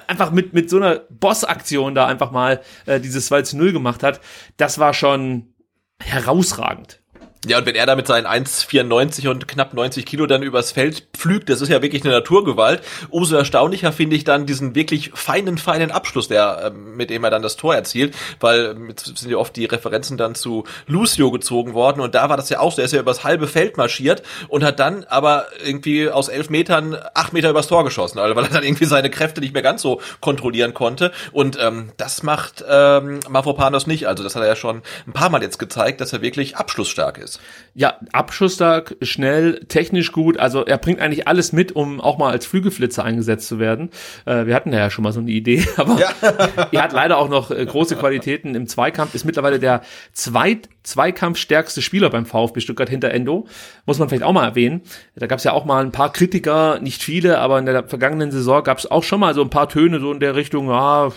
einfach 0.08 0.32
mit, 0.32 0.54
mit 0.54 0.70
so 0.70 0.78
einer 0.78 1.02
Boss-Aktion 1.10 1.96
da 1.96 2.08
einfach 2.08 2.32
mal 2.32 2.62
äh, 2.86 3.00
dieses 3.00 3.28
2 3.28 3.44
zu 3.44 3.58
0 3.58 3.72
gemacht 3.72 4.04
hat. 4.04 4.20
Das 4.58 4.80
war 4.80 4.94
schon, 4.94 5.54
herausragend. 6.00 7.02
Ja, 7.48 7.60
und 7.60 7.66
wenn 7.66 7.76
er 7.76 7.86
da 7.86 7.96
mit 7.96 8.08
seinen 8.08 8.28
1,94 8.28 9.30
und 9.30 9.48
knapp 9.48 9.74
90 9.74 10.06
Kilo 10.06 10.26
dann 10.26 10.44
übers 10.44 10.74
Feld 10.74 11.08
pflügt, 11.14 11.48
das 11.48 11.62
ist 11.62 11.70
ja 11.70 11.82
wirklich 11.82 12.04
eine 12.04 12.14
Naturgewalt. 12.14 12.82
Umso 13.10 13.38
erstaunlicher 13.38 13.94
finde 13.94 14.18
ich 14.18 14.26
dann 14.26 14.46
diesen 14.46 14.76
wirklich 14.76 15.12
feinen, 15.14 15.58
feinen 15.58 15.92
Abschluss, 15.92 16.28
der, 16.28 16.66
äh, 16.66 16.70
mit 16.72 17.10
dem 17.10 17.24
er 17.24 17.30
dann 17.30 17.42
das 17.42 17.56
Tor 17.56 17.74
erzielt, 17.74 18.16
weil 18.42 18.76
jetzt 18.90 19.18
sind 19.18 19.32
ja 19.32 19.38
oft 19.38 19.56
die 19.56 19.64
Referenzen 19.64 20.18
dann 20.18 20.36
zu 20.36 20.66
Lucio 20.88 21.32
gezogen 21.32 21.74
worden 21.74 22.02
und 22.02 22.16
da 22.16 22.28
war 22.28 22.36
das 22.36 22.50
ja 22.50 22.60
auch 22.60 22.74
so, 22.74 22.82
er 22.82 22.86
ist 22.86 22.92
ja 22.92 23.00
übers 23.00 23.24
halbe 23.24 23.48
Feld 23.48 23.78
marschiert 23.78 24.24
und 24.50 24.66
hat 24.66 24.80
dann 24.80 25.06
aber 25.06 25.46
irgendwie 25.64 26.10
aus 26.10 26.28
elf 26.28 26.50
Metern 26.50 26.98
acht 27.14 27.32
Meter 27.32 27.50
übers 27.50 27.68
Tor 27.68 27.86
geschossen, 27.86 28.18
weil 28.18 28.36
er 28.38 28.50
dann 28.50 28.64
irgendwie 28.64 28.86
seine 28.86 29.10
Kräfte 29.10 29.40
nicht 29.40 29.54
mehr 29.54 29.64
ganz 29.64 29.82
so 29.82 30.02
kontrollieren 30.20 30.74
konnte 30.74 31.14
und 31.32 31.58
ähm, 31.62 31.94
das 31.96 32.24
macht 32.24 32.66
ähm, 32.70 33.22
Mavropanos 33.30 33.88
nicht, 33.88 34.06
also 34.06 34.22
das 34.22 34.36
hat 34.36 34.42
er 34.42 34.50
ja 34.50 34.56
schon 34.58 34.82
ein 35.08 35.14
paar 35.14 35.30
Mal 35.30 35.42
jetzt 35.42 35.60
gezeigt, 35.60 36.02
dass 36.02 36.12
er 36.12 36.22
wirklich 36.22 36.58
abschlussstark 36.58 37.18
ist. 37.18 37.37
Ja, 37.74 38.00
abschussstark, 38.12 38.96
schnell, 39.02 39.60
technisch 39.68 40.12
gut. 40.12 40.40
Also 40.40 40.66
er 40.66 40.78
bringt 40.80 41.00
eigentlich 41.00 41.28
alles 41.28 41.54
mit, 41.54 41.76
um 41.76 42.02
auch 42.02 42.18
mal 42.18 42.32
als 42.32 42.48
Flügelflitzer 42.48 43.04
eingesetzt 43.04 43.48
zu 43.48 43.60
werden. 43.60 43.92
Äh, 44.26 44.48
wir 44.48 44.56
hatten 44.56 44.74
ja 44.74 44.90
schon 44.90 45.04
mal 45.04 45.12
so 45.12 45.20
eine 45.20 45.30
Idee, 45.30 45.64
aber 45.78 46.00
ja. 46.00 46.10
er 46.72 46.84
hat 46.84 46.94
leider 46.94 47.18
auch 47.18 47.30
noch 47.30 47.52
äh, 47.52 47.66
große 47.66 47.96
Qualitäten 47.96 48.56
im 48.56 48.68
Zweikampf. 48.68 49.14
Ist 49.14 49.26
mittlerweile 49.26 49.60
der 49.60 49.82
zweit 50.14 50.70
Zweikampfstärkste 50.88 51.82
Spieler 51.82 52.10
beim 52.10 52.26
VfB 52.26 52.62
Stuttgart 52.62 52.90
hinter 52.90 53.12
Endo. 53.12 53.46
Muss 53.86 54.00
man 54.00 54.08
vielleicht 54.08 54.24
auch 54.24 54.32
mal 54.32 54.48
erwähnen. 54.48 54.82
Da 55.16 55.28
gab 55.28 55.40
es 55.40 55.44
ja 55.44 55.52
auch 55.52 55.66
mal 55.66 55.84
ein 55.84 55.92
paar 55.92 56.14
Kritiker, 56.14 56.80
nicht 56.80 57.04
viele, 57.04 57.40
aber 57.40 57.60
in 57.60 57.66
der 57.66 57.88
vergangenen 57.90 58.32
Saison 58.32 58.64
gab 58.64 58.78
es 58.78 58.90
auch 58.90 59.04
schon 59.04 59.20
mal 59.20 59.34
so 59.34 59.42
ein 59.42 59.50
paar 59.50 59.68
Töne 59.68 60.00
so 60.00 60.14
in 60.14 60.22
der 60.22 60.36
Richtung, 60.36 60.70
ja, 60.70 61.12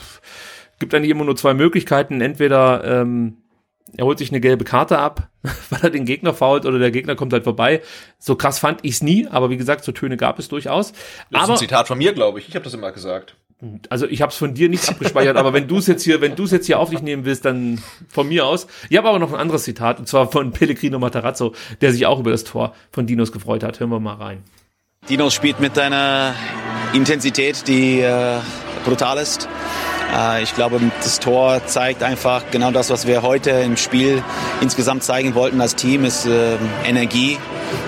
gibt 0.81 0.95
eigentlich 0.95 1.11
immer 1.11 1.25
nur 1.25 1.37
zwei 1.37 1.55
Möglichkeiten. 1.55 2.21
Entweder 2.21 2.83
ähm, 2.85 3.37
er 3.97 4.05
holt 4.05 4.19
sich 4.19 4.31
eine 4.31 4.41
gelbe 4.41 4.65
Karte 4.65 4.99
ab, 4.99 5.29
weil 5.71 5.81
er 5.83 5.91
den 5.91 6.05
Gegner 6.05 6.35
fault 6.35 6.67
oder 6.67 6.79
der 6.79 6.91
Gegner 6.91 7.15
kommt 7.15 7.33
halt 7.33 7.45
vorbei. 7.45 7.83
So 8.19 8.37
krass 8.37 8.59
fand 8.59 8.81
ich's 8.83 9.03
nie, 9.03 9.27
aber 9.29 9.51
wie 9.51 9.57
gesagt, 9.57 9.85
so 9.85 9.93
Töne 9.93 10.17
gab 10.17 10.39
es 10.39 10.49
durchaus. 10.49 10.93
Das 11.31 11.43
aber, 11.43 11.55
ist 11.55 11.61
ein 11.61 11.69
Zitat 11.69 11.89
von 11.89 11.99
mir, 11.99 12.13
glaube 12.13 12.39
ich. 12.39 12.49
Ich 12.49 12.55
habe 12.55 12.65
das 12.65 12.75
immer 12.75 12.93
gesagt. 12.93 13.37
Also 13.91 14.07
ich 14.07 14.23
habe 14.23 14.31
es 14.31 14.39
von 14.39 14.55
dir 14.55 14.71
nicht 14.71 14.89
abgespeichert, 14.89 15.37
aber 15.37 15.53
wenn 15.53 15.69
du 15.69 15.79
es 15.79 15.87
jetzt 15.87 16.03
hier, 16.03 16.23
wenn 16.23 16.35
du 16.35 16.45
es 16.45 16.51
jetzt 16.51 16.65
hier 16.65 16.79
auf 16.79 16.91
dich 16.91 17.03
nehmen 17.03 17.27
willst, 17.27 17.45
dann 17.45 17.83
von 18.09 18.27
mir 18.27 18.47
aus. 18.47 18.67
Ich 18.89 18.97
habe 18.97 19.09
aber 19.09 19.19
noch 19.19 19.33
ein 19.33 19.39
anderes 19.39 19.65
Zitat 19.65 19.99
und 19.99 20.09
zwar 20.09 20.31
von 20.31 20.53
Pellegrino 20.53 20.99
Matarazzo, 20.99 21.55
der 21.83 21.93
sich 21.93 22.07
auch 22.07 22.19
über 22.19 22.31
das 22.31 22.45
Tor 22.45 22.75
von 22.91 23.07
Dinos 23.07 23.33
gefreut 23.33 23.63
hat. 23.63 23.79
Hören 23.79 23.91
wir 23.91 24.01
mal 24.01 24.15
rein. 24.15 24.43
Dinos 25.09 25.35
spielt 25.35 25.61
mit 25.61 25.79
einer 25.79 26.35
Intensität, 26.95 27.67
die 27.67 28.01
äh, 28.01 28.39
brutal 28.85 29.19
ist. 29.19 29.49
Äh, 30.17 30.43
ich 30.43 30.55
glaube, 30.55 30.81
das 30.99 31.21
Tor 31.21 31.65
zeigt 31.67 32.03
einfach 32.03 32.45
genau 32.51 32.71
das, 32.71 32.91
was 32.91 33.07
wir 33.07 33.23
heute 33.23 33.51
im 33.51 33.77
Spiel 33.77 34.23
insgesamt 34.61 35.03
zeigen 35.03 35.35
wollten 35.35 35.61
als 35.61 35.77
Team, 35.77 36.05
ist 36.05 36.27
äh, 36.27 36.57
Energie 36.85 37.39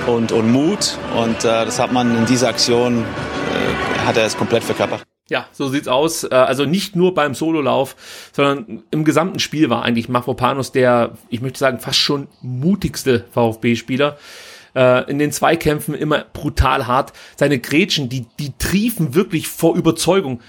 und, 0.07 0.33
und 0.33 0.51
Mut. 0.51 0.99
Und 1.17 1.39
äh, 1.39 1.65
das 1.65 1.79
hat 1.79 1.93
man 1.93 2.17
in 2.17 2.27
dieser 2.27 2.49
Aktion, 2.49 3.05
hat 4.07 4.17
er 4.17 4.25
es 4.25 4.37
komplett 4.37 4.65
verkörpert. 4.65 5.03
Ja, 5.29 5.47
so 5.53 5.69
sieht's 5.69 5.89
aus. 5.89 6.25
Also 6.25 6.65
nicht 6.65 6.97
nur 6.97 7.15
beim 7.15 7.35
Sololauf, 7.35 7.97
sondern 8.33 8.83
im 8.91 9.05
gesamten 9.05 9.39
Spiel 9.39 9.71
war 9.71 9.83
eigentlich 9.83 10.09
Mafropanos 10.09 10.73
der, 10.73 11.13
ich 11.29 11.41
möchte 11.41 11.59
sagen, 11.59 11.79
fast 11.79 11.99
schon 11.99 12.29
mutigste 12.41 13.25
VfB-Spieler 13.31 14.17
in 14.75 15.19
den 15.19 15.31
Zweikämpfen 15.31 15.95
immer 15.95 16.25
brutal 16.33 16.87
hart. 16.87 17.13
Seine 17.37 17.59
Grätschen, 17.59 18.09
die, 18.09 18.27
die 18.39 18.53
triefen 18.59 19.15
wirklich 19.15 19.49
vor 19.49 19.77
Überzeugung 19.77 20.41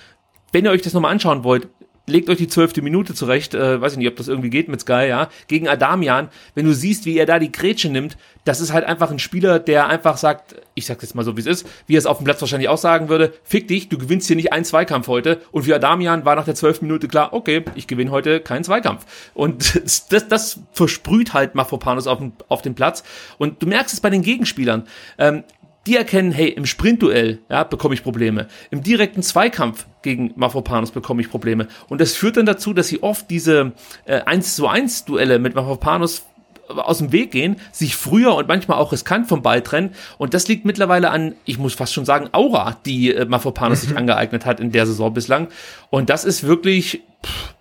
wenn 0.53 0.65
ihr 0.65 0.71
euch 0.71 0.81
das 0.81 0.93
nochmal 0.93 1.11
anschauen 1.11 1.43
wollt, 1.43 1.67
legt 2.05 2.29
euch 2.29 2.37
die 2.37 2.47
zwölfte 2.47 2.81
Minute 2.81 3.13
zurecht, 3.13 3.53
äh, 3.53 3.79
weiß 3.79 3.93
ich 3.93 3.97
nicht, 3.97 4.09
ob 4.09 4.17
das 4.17 4.27
irgendwie 4.27 4.49
geht 4.49 4.67
mit 4.67 4.81
Sky, 4.81 5.05
ja, 5.07 5.29
gegen 5.47 5.69
Adamian, 5.69 6.29
wenn 6.53 6.65
du 6.65 6.73
siehst, 6.73 7.05
wie 7.05 7.17
er 7.17 7.25
da 7.25 7.39
die 7.39 7.51
Grätsche 7.51 7.89
nimmt, 7.89 8.17
das 8.43 8.59
ist 8.59 8.73
halt 8.73 8.85
einfach 8.85 9.09
ein 9.09 9.19
Spieler, 9.19 9.59
der 9.59 9.87
einfach 9.87 10.17
sagt, 10.17 10.55
ich 10.73 10.85
sag 10.85 11.01
jetzt 11.01 11.15
mal 11.15 11.23
so, 11.23 11.37
wie 11.37 11.41
es 11.41 11.45
ist, 11.45 11.67
wie 11.87 11.95
er 11.95 11.99
es 11.99 12.05
auf 12.05 12.17
dem 12.17 12.25
Platz 12.25 12.41
wahrscheinlich 12.41 12.67
auch 12.67 12.77
sagen 12.77 13.07
würde, 13.07 13.33
fick 13.43 13.69
dich, 13.69 13.87
du 13.87 13.97
gewinnst 13.97 14.27
hier 14.27 14.35
nicht 14.35 14.51
einen 14.51 14.65
Zweikampf 14.65 15.07
heute. 15.07 15.39
Und 15.51 15.63
für 15.63 15.75
Adamian 15.75 16.25
war 16.25 16.35
nach 16.35 16.43
der 16.43 16.55
zwölften 16.55 16.87
Minute 16.87 17.07
klar, 17.07 17.31
okay, 17.31 17.63
ich 17.75 17.87
gewinne 17.87 18.11
heute 18.11 18.41
keinen 18.41 18.65
Zweikampf. 18.65 19.05
Und 19.33 19.81
das, 20.09 20.27
das 20.27 20.59
versprüht 20.73 21.33
halt 21.33 21.55
Mafropanos 21.55 22.07
auf 22.07 22.17
dem, 22.17 22.33
auf 22.49 22.61
dem 22.61 22.75
Platz. 22.75 23.03
Und 23.37 23.61
du 23.61 23.67
merkst 23.67 23.93
es 23.93 24.01
bei 24.01 24.09
den 24.09 24.23
Gegenspielern, 24.23 24.87
ähm, 25.17 25.45
die 25.85 25.97
erkennen, 25.97 26.31
hey, 26.31 26.49
im 26.49 26.65
Sprintduell 26.65 27.39
ja, 27.49 27.63
bekomme 27.63 27.93
ich 27.93 28.03
Probleme. 28.03 28.47
Im 28.71 28.83
direkten 28.83 29.21
Zweikampf 29.21 29.85
gegen 30.01 30.33
Mafropanos 30.35 30.91
bekomme 30.91 31.21
ich 31.21 31.29
Probleme. 31.29 31.67
Und 31.89 31.99
das 31.99 32.15
führt 32.15 32.37
dann 32.37 32.45
dazu, 32.45 32.73
dass 32.73 32.87
sie 32.87 33.03
oft 33.03 33.29
diese 33.29 33.73
äh, 34.05 34.21
1 34.21 34.55
zu 34.55 34.67
1 34.67 35.05
Duelle 35.05 35.39
mit 35.39 35.55
Mafropanos 35.55 36.25
aus 36.67 36.99
dem 36.99 37.11
Weg 37.11 37.31
gehen, 37.31 37.59
sich 37.71 37.95
früher 37.95 38.35
und 38.35 38.47
manchmal 38.47 38.77
auch 38.77 38.91
riskant 38.91 39.27
vom 39.27 39.41
Ball 39.41 39.61
trennen. 39.61 39.93
Und 40.17 40.33
das 40.33 40.47
liegt 40.47 40.65
mittlerweile 40.65 41.11
an, 41.11 41.35
ich 41.45 41.57
muss 41.57 41.73
fast 41.73 41.93
schon 41.93 42.05
sagen, 42.05 42.29
Aura, 42.31 42.77
die 42.85 43.13
äh, 43.13 43.25
Mafropanos 43.25 43.81
sich 43.81 43.91
mhm. 43.91 43.97
angeeignet 43.97 44.45
hat 44.45 44.59
in 44.59 44.71
der 44.71 44.85
Saison 44.85 45.13
bislang. 45.13 45.47
Und 45.89 46.09
das 46.09 46.25
ist 46.25 46.45
wirklich 46.45 47.01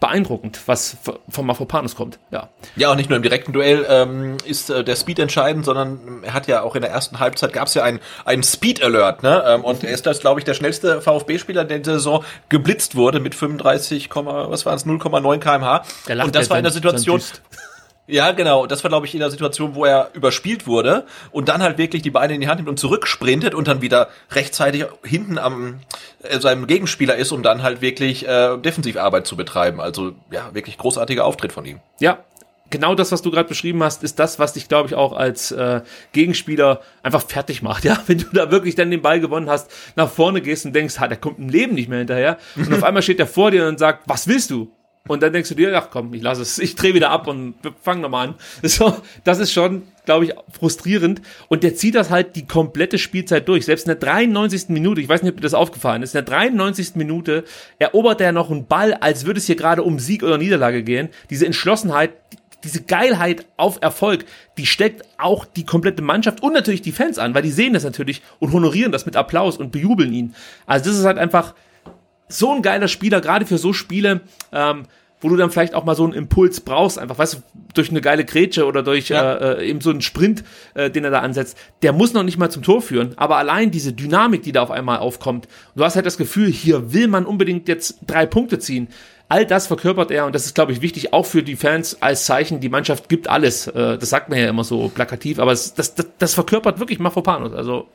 beeindruckend, 0.01 0.61
was 0.67 0.97
von 1.29 1.47
Mafropanos 1.47 1.95
kommt. 1.95 2.19
Ja. 2.31 2.49
Ja, 2.75 2.91
und 2.91 2.97
nicht 2.97 3.09
nur 3.09 3.17
im 3.17 3.23
direkten 3.23 3.53
Duell 3.53 3.87
ähm, 3.89 4.37
ist 4.45 4.71
äh, 4.71 4.83
der 4.83 4.97
Speed 4.97 5.21
entscheidend, 5.21 5.65
sondern 5.65 6.25
er 6.25 6.35
hat 6.35 6.49
ja 6.49 6.63
auch 6.63 6.75
in 6.75 6.83
der 6.83 6.91
ersten 6.91 7.21
Halbzeit 7.21 7.53
gab 7.53 7.69
es 7.69 7.75
ja 7.75 7.85
einen, 7.85 8.01
einen 8.25 8.43
Speed 8.43 8.83
Alert, 8.83 9.23
ne? 9.23 9.43
Ähm, 9.47 9.65
und 9.65 9.85
er 9.85 9.93
ist 9.93 10.07
das, 10.07 10.21
glaube 10.21 10.41
ich, 10.41 10.45
der 10.45 10.55
schnellste 10.55 11.01
VfB-Spieler, 11.01 11.65
der 11.65 11.77
in 11.77 11.83
der 11.85 11.95
Saison 11.95 12.25
geblitzt 12.49 12.97
wurde 12.97 13.21
mit 13.21 13.35
35, 13.35 14.11
was 14.13 14.67
war 14.67 14.75
es, 14.75 14.87
0,9 14.87 15.39
kmh. 15.39 15.85
Und 16.25 16.35
das 16.35 16.51
war 16.51 16.59
in 16.59 16.65
der 16.65 16.73
Situation. 16.73 17.21
Ja, 18.13 18.33
genau. 18.33 18.67
Das 18.67 18.85
war, 18.85 18.91
glaube 18.91 19.07
ich, 19.07 19.15
in 19.15 19.21
der 19.21 19.31
Situation, 19.31 19.75
wo 19.75 19.87
er 19.87 20.11
überspielt 20.13 20.67
wurde 20.67 21.07
und 21.31 21.49
dann 21.49 21.63
halt 21.63 21.79
wirklich 21.79 22.03
die 22.03 22.11
Beine 22.11 22.35
in 22.35 22.43
die 22.43 22.49
Hand 22.49 22.59
nimmt 22.59 22.69
und 22.69 22.79
zurücksprintet 22.79 23.55
und 23.55 23.69
dann 23.69 23.81
wieder 23.81 24.11
rechtzeitig 24.31 24.85
hinten 25.03 25.39
am 25.39 25.81
äh, 26.23 26.39
seinem 26.39 26.67
Gegenspieler 26.67 27.17
ist, 27.17 27.33
um 27.33 27.43
dann 27.43 27.63
halt 27.63 27.81
wirklich 27.81 28.29
äh, 28.29 28.59
Defensivarbeit 28.59 29.27
zu 29.27 29.35
betreiben. 29.35 29.81
Also 29.81 30.13
ja, 30.31 30.51
wirklich 30.53 30.77
großartiger 30.77 31.25
Auftritt 31.25 31.55
von 31.55 31.65
ihm. 31.65 31.81
Ja, 32.01 32.19
genau 32.69 32.95
das, 32.95 33.13
was 33.13 33.23
du 33.23 33.31
gerade 33.31 33.49
beschrieben 33.49 33.83
hast, 33.83 34.03
ist 34.03 34.19
das, 34.19 34.39
was 34.39 34.53
dich, 34.53 34.69
glaube 34.69 34.89
ich, 34.89 34.95
auch 34.95 35.15
als 35.15 35.51
äh, 35.51 35.81
Gegenspieler 36.13 36.83
einfach 37.03 37.23
fertig 37.23 37.63
macht. 37.63 37.85
Ja, 37.93 37.99
wenn 38.07 38.19
du 38.19 38.27
da 38.35 38.51
wirklich 38.51 38.75
dann 38.75 38.91
den 38.91 39.01
Ball 39.01 39.21
gewonnen 39.21 39.49
hast, 39.49 39.71
nach 39.97 40.11
vorne 40.11 40.43
gehst 40.43 40.67
und 40.67 40.75
denkst, 40.75 41.01
ha, 41.01 41.09
der 41.09 41.17
kommt 41.17 41.39
im 41.39 41.49
Leben 41.49 41.75
nicht 41.75 41.89
mehr 41.89 41.99
hinterher. 41.99 42.37
Und 42.57 42.75
auf 42.75 42.83
einmal 42.85 43.03
steht 43.03 43.21
er 43.21 43.27
vor 43.27 43.51
dir 43.51 43.67
und 43.69 43.79
sagt, 43.79 44.03
was 44.07 44.29
willst 44.29 44.51
du? 44.51 44.71
Und 45.09 45.21
dann 45.23 45.33
denkst 45.33 45.49
du 45.49 45.57
dir, 45.57 45.77
ach 45.77 45.89
komm, 45.91 46.15
ich 46.15 46.23
lasse 46.23 46.43
es, 46.43 46.61
ich 46.61 46.77
drehe 46.77 46.95
wieder 46.95 47.11
ab 47.11 47.27
und 47.27 47.55
fang 47.83 48.01
nochmal 48.01 48.29
an. 48.29 48.35
So, 48.63 48.97
das 49.25 49.41
ist 49.41 49.53
schon, 49.53 49.83
glaube 50.05 50.27
ich, 50.27 50.35
frustrierend. 50.53 51.21
Und 51.49 51.65
der 51.65 51.75
zieht 51.75 51.97
das 51.97 52.11
halt 52.11 52.37
die 52.37 52.47
komplette 52.47 52.99
Spielzeit 52.99 53.49
durch. 53.49 53.65
Selbst 53.65 53.87
in 53.87 53.89
der 53.89 53.97
93. 53.97 54.69
Minute, 54.69 55.01
ich 55.01 55.09
weiß 55.09 55.23
nicht, 55.23 55.33
ob 55.33 55.39
dir 55.39 55.43
das 55.43 55.55
aufgefallen 55.55 56.03
ist, 56.03 56.15
in 56.15 56.25
der 56.25 56.35
93. 56.35 56.95
Minute 56.95 57.45
erobert 57.81 58.21
er 58.21 58.31
noch 58.31 58.51
einen 58.51 58.67
Ball, 58.67 58.95
als 58.95 59.27
würde 59.27 59.39
es 59.39 59.47
hier 59.47 59.57
gerade 59.57 59.83
um 59.83 59.99
Sieg 59.99 60.23
oder 60.23 60.39
Niederlage 60.39 60.85
gehen. 60.85 61.09
Diese 61.31 61.47
Entschlossenheit, 61.47 62.13
diese 62.63 62.83
Geilheit 62.83 63.47
auf 63.57 63.79
Erfolg, 63.81 64.25
die 64.57 64.67
steckt 64.67 65.05
auch 65.19 65.45
die 65.45 65.67
komplette 65.67 66.03
Mannschaft 66.03 66.45
und 66.45 66.53
natürlich 66.53 66.83
die 66.83 66.93
Fans 66.93 67.19
an, 67.19 67.35
weil 67.35 67.43
die 67.43 67.51
sehen 67.51 67.73
das 67.73 67.83
natürlich 67.83 68.23
und 68.39 68.53
honorieren 68.53 68.93
das 68.93 69.05
mit 69.05 69.17
Applaus 69.17 69.57
und 69.57 69.73
bejubeln 69.73 70.13
ihn. 70.13 70.35
Also 70.67 70.91
das 70.91 70.99
ist 71.01 71.05
halt 71.05 71.19
einfach 71.19 71.55
so 72.33 72.53
ein 72.53 72.63
geiler 72.63 72.89
Spieler, 72.89 73.21
gerade 73.21 73.47
für 73.47 73.59
so 73.59 73.73
Spiele, 73.73 74.21
ähm, 74.53 74.85
wo 75.23 75.29
du 75.29 75.37
dann 75.37 75.51
vielleicht 75.51 75.75
auch 75.75 75.85
mal 75.85 75.95
so 75.95 76.05
einen 76.05 76.13
Impuls 76.13 76.61
brauchst, 76.61 76.99
einfach, 76.99 77.17
weißt 77.17 77.35
du, 77.35 77.39
durch 77.75 77.91
eine 77.91 78.01
geile 78.01 78.25
Grätsche 78.25 78.67
oder 78.67 78.83
durch 78.83 79.09
ja. 79.09 79.35
äh, 79.35 79.69
eben 79.69 79.81
so 79.81 79.91
einen 79.91 80.03
Sprint, 80.03 80.43
äh, 80.75 80.91
den 80.91 81.05
er 81.05 81.11
da 81.11 81.21
ansetzt, 81.21 81.57
der 81.83 81.93
muss 81.93 82.13
noch 82.13 82.25
nicht 82.25 82.39
mal 82.39 82.51
zum 82.51 82.63
Tor 82.63 82.83
führen, 82.83 83.13
aber 83.17 83.37
allein 83.37 83.71
diese 83.71 83.93
Dynamik, 83.93 84.43
die 84.43 84.53
da 84.53 84.63
auf 84.63 84.71
einmal 84.71 84.99
aufkommt, 84.99 85.49
du 85.77 85.85
hast 85.85 85.95
halt 85.95 86.07
das 86.07 86.19
Gefühl, 86.19 86.49
hier 86.49 86.93
will 86.93 87.09
man 87.09 87.25
unbedingt 87.25 87.69
jetzt 87.69 87.99
drei 88.07 88.27
Punkte 88.27 88.59
ziehen. 88.59 88.89
All 89.29 89.47
das 89.47 89.67
verkörpert 89.67 90.11
er 90.11 90.27
und 90.27 90.35
das 90.35 90.45
ist, 90.45 90.55
glaube 90.55 90.73
ich, 90.73 90.83
wichtig, 90.83 91.15
auch 91.15 91.25
für 91.25 91.43
die 91.43 91.57
Fans 91.57 92.03
als 92.03 92.27
Zeichen, 92.27 92.61
die 92.61 92.69
Mannschaft 92.69 93.09
gibt 93.09 93.31
alles. 93.31 93.67
Äh, 93.69 93.97
das 93.97 94.11
sagt 94.11 94.29
man 94.29 94.39
ja 94.39 94.49
immer 94.49 94.65
so 94.65 94.89
plakativ, 94.89 95.39
aber 95.39 95.53
es, 95.53 95.73
das, 95.73 95.95
das, 95.95 96.07
das 96.19 96.35
verkörpert 96.35 96.81
wirklich 96.81 96.99
Mafropanos. 96.99 97.55
Also 97.55 97.89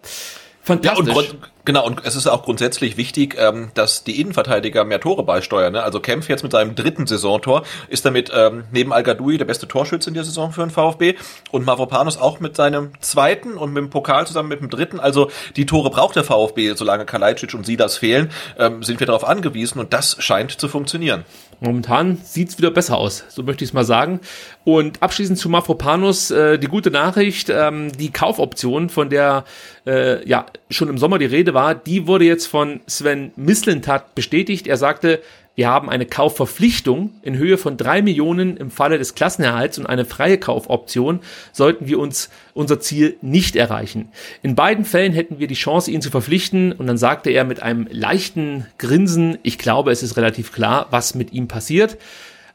fantastisch. 0.67 1.07
Ja, 1.07 1.15
und 1.15 1.37
Genau, 1.67 1.85
und 1.85 2.05
es 2.05 2.15
ist 2.15 2.27
auch 2.27 2.43
grundsätzlich 2.43 2.95
wichtig, 2.95 3.35
ähm, 3.37 3.71
dass 3.73 4.05
die 4.05 4.21
Innenverteidiger 4.21 4.85
mehr 4.85 5.01
Tore 5.01 5.23
beisteuern. 5.23 5.73
Ne? 5.73 5.83
Also 5.83 5.99
Kempf 5.99 6.29
jetzt 6.29 6.41
mit 6.41 6.53
seinem 6.53 6.75
dritten 6.75 7.05
Saisontor 7.07 7.63
ist 7.89 8.05
damit 8.05 8.31
ähm, 8.33 8.63
neben 8.71 8.93
al 8.93 9.03
der 9.03 9.43
beste 9.43 9.67
Torschütze 9.67 10.09
in 10.09 10.13
der 10.13 10.23
Saison 10.23 10.53
für 10.53 10.61
den 10.61 10.69
VfB 10.69 11.15
und 11.51 11.65
Mavropanos 11.65 12.15
auch 12.15 12.39
mit 12.39 12.55
seinem 12.55 12.93
zweiten 13.01 13.55
und 13.55 13.73
mit 13.73 13.83
dem 13.83 13.89
Pokal 13.89 14.25
zusammen 14.25 14.47
mit 14.47 14.61
dem 14.61 14.69
dritten. 14.69 15.01
Also 15.01 15.29
die 15.57 15.65
Tore 15.65 15.89
braucht 15.89 16.15
der 16.15 16.23
VfB, 16.23 16.73
solange 16.73 17.03
Kalajdzic 17.03 17.53
und 17.53 17.65
Sidas 17.65 17.97
fehlen, 17.97 18.31
ähm, 18.57 18.81
sind 18.81 19.01
wir 19.01 19.07
darauf 19.07 19.27
angewiesen 19.27 19.81
und 19.81 19.91
das 19.91 20.15
scheint 20.23 20.53
zu 20.53 20.69
funktionieren. 20.69 21.25
Momentan 21.59 22.19
sieht's 22.23 22.57
wieder 22.57 22.69
besser 22.69 22.97
aus, 22.97 23.23
so 23.29 23.41
möchte 23.41 23.63
ich 23.63 23.71
es 23.71 23.73
mal 23.73 23.83
sagen. 23.83 24.19
Und 24.63 25.01
abschließend 25.01 25.39
zu 25.39 25.49
Mafropanos 25.49 26.29
äh, 26.29 26.59
die 26.59 26.67
gute 26.67 26.91
Nachricht, 26.91 27.49
ähm, 27.49 27.91
die 27.97 28.11
Kaufoption, 28.11 28.89
von 28.89 29.09
der 29.09 29.43
äh, 29.87 30.27
ja 30.27 30.45
schon 30.69 30.89
im 30.89 30.99
Sommer 30.99 31.17
die 31.17 31.25
Rede 31.25 31.55
war, 31.55 31.73
die 31.73 32.05
wurde 32.05 32.25
jetzt 32.25 32.45
von 32.45 32.81
Sven 32.87 33.31
Mislintat 33.35 34.13
bestätigt. 34.13 34.67
Er 34.67 34.77
sagte, 34.77 35.21
wir 35.57 35.69
haben 35.69 35.89
eine 35.89 36.05
Kaufverpflichtung 36.05 37.15
in 37.23 37.35
Höhe 37.35 37.57
von 37.57 37.77
drei 37.77 38.03
Millionen 38.03 38.57
im 38.57 38.69
Falle 38.69 38.99
des 38.99 39.15
Klassenerhalts 39.15 39.79
und 39.79 39.87
eine 39.87 40.05
freie 40.05 40.37
Kaufoption 40.37 41.19
sollten 41.51 41.87
wir 41.87 41.97
uns 41.97 42.29
unser 42.53 42.79
Ziel 42.79 43.17
nicht 43.23 43.55
erreichen. 43.55 44.09
In 44.43 44.53
beiden 44.53 44.85
Fällen 44.85 45.13
hätten 45.13 45.39
wir 45.39 45.47
die 45.47 45.55
Chance, 45.55 45.89
ihn 45.89 46.03
zu 46.03 46.11
verpflichten 46.11 46.73
und 46.73 46.85
dann 46.85 46.99
sagte 46.99 47.31
er 47.31 47.43
mit 47.43 47.63
einem 47.63 47.87
leichten 47.89 48.67
Grinsen, 48.77 49.39
ich 49.41 49.57
glaube, 49.57 49.91
es 49.91 50.03
ist 50.03 50.15
relativ 50.15 50.51
klar, 50.51 50.85
was 50.91 51.15
mit 51.15 51.33
ihm 51.33 51.47
passiert. 51.47 51.97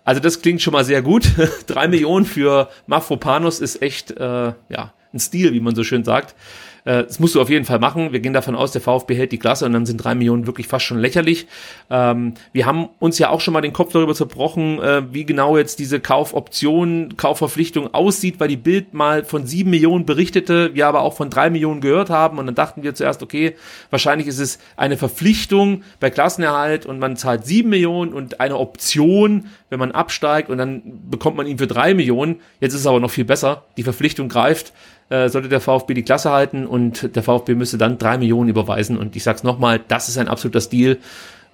Also 0.04 0.20
das 0.20 0.40
klingt 0.40 0.62
schon 0.62 0.72
mal 0.72 0.84
sehr 0.84 1.02
gut. 1.02 1.32
drei 1.66 1.88
Millionen 1.88 2.24
für 2.24 2.68
Mafropanos 2.86 3.58
ist 3.58 3.82
echt 3.82 4.12
äh, 4.12 4.52
ja 4.68 4.92
ein 5.12 5.18
Stil, 5.18 5.52
wie 5.52 5.60
man 5.60 5.74
so 5.74 5.82
schön 5.82 6.04
sagt. 6.04 6.36
Äh, 6.84 7.04
das 7.04 7.20
musst 7.20 7.34
du 7.34 7.40
auf 7.40 7.50
jeden 7.50 7.64
Fall 7.64 7.78
machen. 7.78 8.12
Wir 8.12 8.20
gehen 8.20 8.32
davon 8.32 8.56
aus, 8.56 8.72
der 8.72 8.80
VfB 8.80 9.14
hält 9.14 9.32
die 9.32 9.38
Klasse 9.38 9.66
und 9.66 9.72
dann 9.72 9.86
sind 9.86 9.98
drei 9.98 10.14
Millionen 10.14 10.46
wirklich 10.46 10.66
fast 10.66 10.84
schon 10.84 10.98
lächerlich. 10.98 11.46
Ähm, 11.90 12.34
wir 12.52 12.66
haben 12.66 12.88
uns 12.98 13.18
ja 13.18 13.30
auch 13.30 13.40
schon 13.40 13.54
mal 13.54 13.60
den 13.60 13.72
Kopf 13.72 13.92
darüber 13.92 14.14
zerbrochen, 14.14 14.80
äh, 14.80 15.02
wie 15.12 15.24
genau 15.24 15.56
jetzt 15.56 15.78
diese 15.78 16.00
Kaufoption, 16.00 17.16
Kaufverpflichtung 17.16 17.94
aussieht, 17.94 18.40
weil 18.40 18.48
die 18.48 18.56
Bild 18.56 18.94
mal 18.94 19.24
von 19.24 19.46
sieben 19.46 19.70
Millionen 19.70 20.06
berichtete, 20.06 20.74
wir 20.74 20.86
aber 20.86 21.02
auch 21.02 21.14
von 21.14 21.30
drei 21.30 21.50
Millionen 21.50 21.80
gehört 21.80 22.10
haben 22.10 22.38
und 22.38 22.46
dann 22.46 22.54
dachten 22.54 22.82
wir 22.82 22.94
zuerst, 22.94 23.22
okay, 23.22 23.54
wahrscheinlich 23.90 24.26
ist 24.26 24.38
es 24.38 24.58
eine 24.76 24.96
Verpflichtung 24.96 25.82
bei 26.00 26.10
Klassenerhalt 26.10 26.86
und 26.86 26.98
man 26.98 27.16
zahlt 27.16 27.46
sieben 27.46 27.70
Millionen 27.70 28.12
und 28.12 28.40
eine 28.40 28.56
Option, 28.58 29.46
wenn 29.70 29.78
man 29.78 29.92
absteigt 29.92 30.50
und 30.50 30.58
dann 30.58 30.82
bekommt 31.08 31.36
man 31.36 31.46
ihn 31.46 31.58
für 31.58 31.66
drei 31.66 31.94
Millionen. 31.94 32.40
Jetzt 32.60 32.74
ist 32.74 32.80
es 32.80 32.86
aber 32.86 33.00
noch 33.00 33.10
viel 33.10 33.24
besser. 33.24 33.64
Die 33.76 33.82
Verpflichtung 33.82 34.28
greift 34.28 34.72
äh, 35.08 35.28
sollte 35.28 35.48
der 35.48 35.60
VfB 35.60 35.94
die 35.94 36.02
Klasse 36.02 36.30
halten 36.30 36.66
und 36.66 37.14
der 37.14 37.22
VfB 37.22 37.54
müsste 37.54 37.78
dann 37.78 37.98
drei 37.98 38.18
Millionen 38.18 38.48
überweisen. 38.48 38.96
Und 38.96 39.16
ich 39.16 39.22
sag's 39.22 39.42
nochmal, 39.42 39.80
das 39.88 40.08
ist 40.08 40.18
ein 40.18 40.28
absoluter 40.28 40.60
Stil 40.60 40.98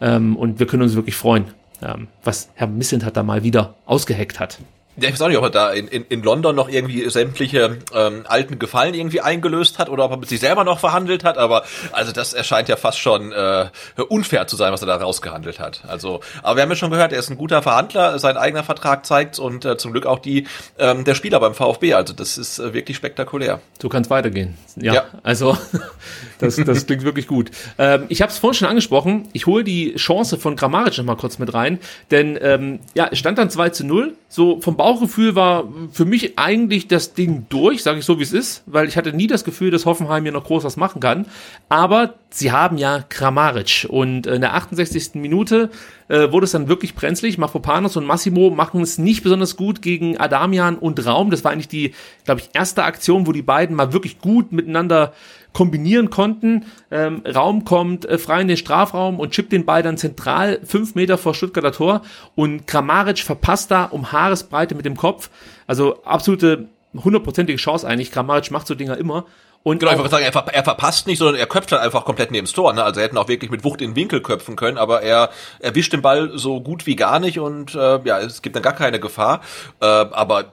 ähm, 0.00 0.36
und 0.36 0.58
wir 0.58 0.66
können 0.66 0.82
uns 0.82 0.94
wirklich 0.94 1.16
freuen, 1.16 1.46
ähm, 1.82 2.08
was 2.24 2.50
Herr 2.54 2.66
Missent 2.66 3.04
hat 3.04 3.16
da 3.16 3.22
mal 3.22 3.42
wieder 3.42 3.74
ausgeheckt 3.86 4.40
hat. 4.40 4.58
Ja, 5.00 5.08
ich 5.08 5.14
weiß 5.14 5.22
auch 5.22 5.28
nicht, 5.28 5.38
ob 5.38 5.44
er 5.44 5.50
da 5.50 5.70
in, 5.70 5.86
in, 5.86 6.04
in 6.08 6.22
London 6.22 6.56
noch 6.56 6.68
irgendwie 6.68 7.08
sämtliche 7.08 7.78
ähm, 7.94 8.24
alten 8.26 8.58
Gefallen 8.58 8.94
irgendwie 8.94 9.20
eingelöst 9.20 9.78
hat 9.78 9.88
oder 9.88 10.04
ob 10.04 10.10
er 10.10 10.16
mit 10.16 10.28
sich 10.28 10.40
selber 10.40 10.64
noch 10.64 10.80
verhandelt 10.80 11.22
hat, 11.22 11.38
aber 11.38 11.64
also 11.92 12.10
das 12.10 12.32
erscheint 12.32 12.68
ja 12.68 12.76
fast 12.76 12.98
schon 12.98 13.30
äh, 13.30 13.68
unfair 14.08 14.48
zu 14.48 14.56
sein, 14.56 14.72
was 14.72 14.82
er 14.82 14.86
da 14.86 14.96
rausgehandelt 14.96 15.60
hat. 15.60 15.82
Also, 15.86 16.20
aber 16.42 16.56
wir 16.56 16.62
haben 16.62 16.70
ja 16.70 16.76
schon 16.76 16.90
gehört, 16.90 17.12
er 17.12 17.20
ist 17.20 17.30
ein 17.30 17.38
guter 17.38 17.62
Verhandler, 17.62 18.18
sein 18.18 18.36
eigener 18.36 18.64
Vertrag 18.64 19.06
zeigt 19.06 19.38
und 19.38 19.64
äh, 19.64 19.76
zum 19.76 19.92
Glück 19.92 20.04
auch 20.04 20.18
die 20.18 20.48
ähm, 20.78 21.04
der 21.04 21.14
Spieler 21.14 21.38
beim 21.38 21.54
VfB. 21.54 21.94
Also 21.94 22.12
das 22.12 22.36
ist 22.36 22.58
äh, 22.58 22.74
wirklich 22.74 22.96
spektakulär. 22.96 23.60
So 23.80 23.88
kann 23.88 24.02
es 24.02 24.10
weitergehen. 24.10 24.56
Ja, 24.74 24.94
ja, 24.94 25.04
also 25.22 25.56
das, 26.40 26.56
das 26.56 26.86
klingt 26.86 27.04
wirklich 27.04 27.28
gut. 27.28 27.52
Ähm, 27.78 28.06
ich 28.08 28.20
habe 28.20 28.32
es 28.32 28.38
vorhin 28.38 28.58
schon 28.58 28.68
angesprochen, 28.68 29.28
ich 29.32 29.46
hole 29.46 29.62
die 29.62 29.94
Chance 29.94 30.38
von 30.38 30.56
Grammaric 30.56 30.98
noch 30.98 31.04
mal 31.04 31.16
kurz 31.16 31.38
mit 31.38 31.54
rein, 31.54 31.78
denn 32.10 32.36
ähm, 32.42 32.80
ja, 32.94 33.08
es 33.12 33.18
stand 33.18 33.38
dann 33.38 33.48
2 33.48 33.70
zu 33.70 33.86
0, 33.86 34.14
so 34.28 34.60
vom 34.60 34.76
Bau 34.76 34.87
Bauchgefühl 34.88 35.34
war 35.34 35.68
für 35.92 36.06
mich 36.06 36.38
eigentlich 36.38 36.88
das 36.88 37.12
Ding 37.12 37.44
durch, 37.50 37.82
sage 37.82 37.98
ich 37.98 38.06
so 38.06 38.18
wie 38.18 38.22
es 38.22 38.32
ist, 38.32 38.62
weil 38.64 38.88
ich 38.88 38.96
hatte 38.96 39.12
nie 39.12 39.26
das 39.26 39.44
Gefühl, 39.44 39.70
dass 39.70 39.84
Hoffenheim 39.84 40.22
hier 40.22 40.32
noch 40.32 40.44
groß 40.44 40.64
was 40.64 40.78
machen 40.78 41.02
kann. 41.02 41.26
Aber 41.68 42.14
sie 42.30 42.52
haben 42.52 42.78
ja 42.78 43.04
Kramaric 43.06 43.86
und 43.90 44.26
in 44.26 44.40
der 44.40 44.54
68. 44.54 45.10
Minute 45.16 45.68
äh, 46.08 46.32
wurde 46.32 46.44
es 46.44 46.52
dann 46.52 46.68
wirklich 46.68 46.94
brenzlig. 46.94 47.36
Mafopanos 47.36 47.98
und 47.98 48.06
Massimo 48.06 48.48
machen 48.48 48.80
es 48.80 48.96
nicht 48.96 49.22
besonders 49.22 49.56
gut 49.56 49.82
gegen 49.82 50.16
Adamian 50.16 50.78
und 50.78 51.04
Raum. 51.04 51.30
Das 51.30 51.44
war 51.44 51.52
eigentlich 51.52 51.68
die, 51.68 51.92
glaube 52.24 52.40
ich, 52.40 52.48
erste 52.54 52.84
Aktion, 52.84 53.26
wo 53.26 53.32
die 53.32 53.42
beiden 53.42 53.76
mal 53.76 53.92
wirklich 53.92 54.20
gut 54.20 54.52
miteinander 54.52 55.12
kombinieren 55.58 56.08
konnten. 56.08 56.66
Ähm, 56.92 57.24
Raum 57.26 57.64
kommt 57.64 58.04
äh, 58.04 58.16
frei 58.18 58.42
in 58.42 58.46
den 58.46 58.56
Strafraum 58.56 59.18
und 59.18 59.32
chippt 59.32 59.50
den 59.50 59.66
Ball 59.66 59.82
dann 59.82 59.96
zentral 59.96 60.60
fünf 60.62 60.94
Meter 60.94 61.18
vor 61.18 61.34
Stuttgarter 61.34 61.72
Tor 61.72 62.02
und 62.36 62.68
Kramaric 62.68 63.18
verpasst 63.18 63.72
da 63.72 63.86
um 63.86 64.12
Haaresbreite 64.12 64.76
mit 64.76 64.84
dem 64.84 64.96
Kopf. 64.96 65.30
Also 65.66 66.04
absolute 66.04 66.68
hundertprozentige 66.94 67.58
Chance 67.58 67.88
eigentlich. 67.88 68.12
Kramaric 68.12 68.52
macht 68.52 68.68
so 68.68 68.76
Dinger 68.76 68.96
immer. 68.98 69.26
Und 69.64 69.80
genau, 69.80 69.90
ich 69.90 69.98
würde 69.98 70.10
sagen, 70.10 70.24
er, 70.24 70.30
ver 70.30 70.46
er, 70.46 70.62
verpasst 70.62 71.08
nicht, 71.08 71.18
sondern 71.18 71.34
er 71.34 71.46
köpft 71.46 71.72
halt 71.72 71.82
einfach 71.82 72.04
komplett 72.04 72.30
neben 72.30 72.46
das 72.46 72.52
Tor. 72.52 72.72
Ne? 72.72 72.84
Also 72.84 73.00
er 73.00 73.06
hätten 73.06 73.18
auch 73.18 73.26
wirklich 73.26 73.50
mit 73.50 73.64
Wucht 73.64 73.80
in 73.80 73.90
den 73.90 73.96
Winkel 73.96 74.22
köpfen 74.22 74.54
können, 74.54 74.78
aber 74.78 75.02
er 75.02 75.30
erwischt 75.58 75.92
den 75.92 76.02
Ball 76.02 76.38
so 76.38 76.60
gut 76.60 76.86
wie 76.86 76.94
gar 76.94 77.18
nicht 77.18 77.40
und 77.40 77.74
äh, 77.74 77.98
ja, 78.04 78.20
es 78.20 78.42
gibt 78.42 78.54
dann 78.54 78.62
gar 78.62 78.74
keine 78.74 79.00
Gefahr. 79.00 79.40
Äh, 79.80 79.86
aber 79.86 80.52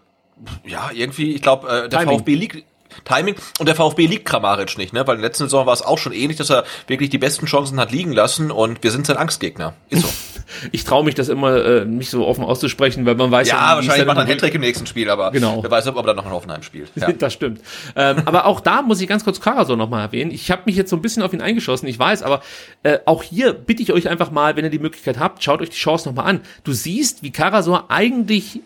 ja, 0.65 0.89
irgendwie, 0.91 1.35
ich 1.35 1.43
glaube, 1.43 1.67
äh, 1.67 1.89
der 1.89 1.99
Timing. 1.99 2.17
VfB 2.17 2.33
liegt 2.33 2.63
Timing. 3.03 3.35
Und 3.59 3.67
der 3.67 3.75
VfB 3.75 4.07
liegt 4.07 4.25
Kramaric 4.25 4.77
nicht, 4.77 4.93
ne? 4.93 5.05
Weil 5.05 5.15
in 5.15 5.21
der 5.21 5.29
letzten 5.29 5.45
Saison 5.45 5.65
war 5.65 5.73
es 5.73 5.81
auch 5.81 5.97
schon 5.97 6.13
ähnlich, 6.13 6.37
dass 6.37 6.49
er 6.49 6.63
wirklich 6.87 7.09
die 7.09 7.17
besten 7.17 7.45
Chancen 7.45 7.79
hat 7.79 7.91
liegen 7.91 8.13
lassen 8.13 8.51
und 8.51 8.83
wir 8.83 8.91
sind 8.91 9.05
sein 9.05 9.17
Angstgegner. 9.17 9.73
Ist 9.89 10.03
so. 10.03 10.09
ich 10.71 10.83
traue 10.83 11.03
mich 11.03 11.15
das 11.15 11.29
immer 11.29 11.63
äh, 11.63 11.85
nicht 11.85 12.09
so 12.09 12.25
offen 12.25 12.43
auszusprechen, 12.43 13.05
weil 13.05 13.15
man 13.15 13.31
weiß 13.31 13.47
ja, 13.47 13.55
ja 13.55 13.75
wahrscheinlich 13.75 14.05
macht 14.05 14.17
er 14.17 14.21
einen 14.21 14.29
Hattrick 14.29 14.53
im 14.53 14.61
nächsten 14.61 14.85
Spiel, 14.85 15.09
aber 15.09 15.31
genau. 15.31 15.61
wer 15.61 15.71
weiß, 15.71 15.87
ob 15.87 15.97
er 15.97 16.03
dann 16.03 16.15
noch 16.15 16.25
in 16.25 16.31
Hoffenheim 16.31 16.63
spielt. 16.63 16.91
Ja. 16.95 17.11
das 17.17 17.33
stimmt. 17.33 17.61
Ähm, 17.95 18.23
aber 18.25 18.45
auch 18.45 18.59
da 18.59 18.81
muss 18.81 19.01
ich 19.01 19.07
ganz 19.07 19.23
kurz 19.23 19.39
Karasor 19.41 19.77
nochmal 19.77 20.01
erwähnen. 20.01 20.31
Ich 20.31 20.51
habe 20.51 20.63
mich 20.65 20.75
jetzt 20.75 20.89
so 20.89 20.95
ein 20.95 21.01
bisschen 21.01 21.23
auf 21.23 21.33
ihn 21.33 21.41
eingeschossen, 21.41 21.87
ich 21.87 21.99
weiß, 21.99 22.23
aber 22.23 22.41
äh, 22.83 22.99
auch 23.05 23.23
hier 23.23 23.53
bitte 23.53 23.83
ich 23.83 23.91
euch 23.91 24.09
einfach 24.09 24.31
mal, 24.31 24.55
wenn 24.55 24.65
ihr 24.65 24.71
die 24.71 24.79
Möglichkeit 24.79 25.19
habt, 25.19 25.43
schaut 25.43 25.61
euch 25.61 25.69
die 25.69 25.77
Chance 25.77 26.07
nochmal 26.09 26.27
an. 26.27 26.41
Du 26.63 26.73
siehst, 26.73 27.23
wie 27.23 27.31
Karasor 27.31 27.85
eigentlich 27.89 28.61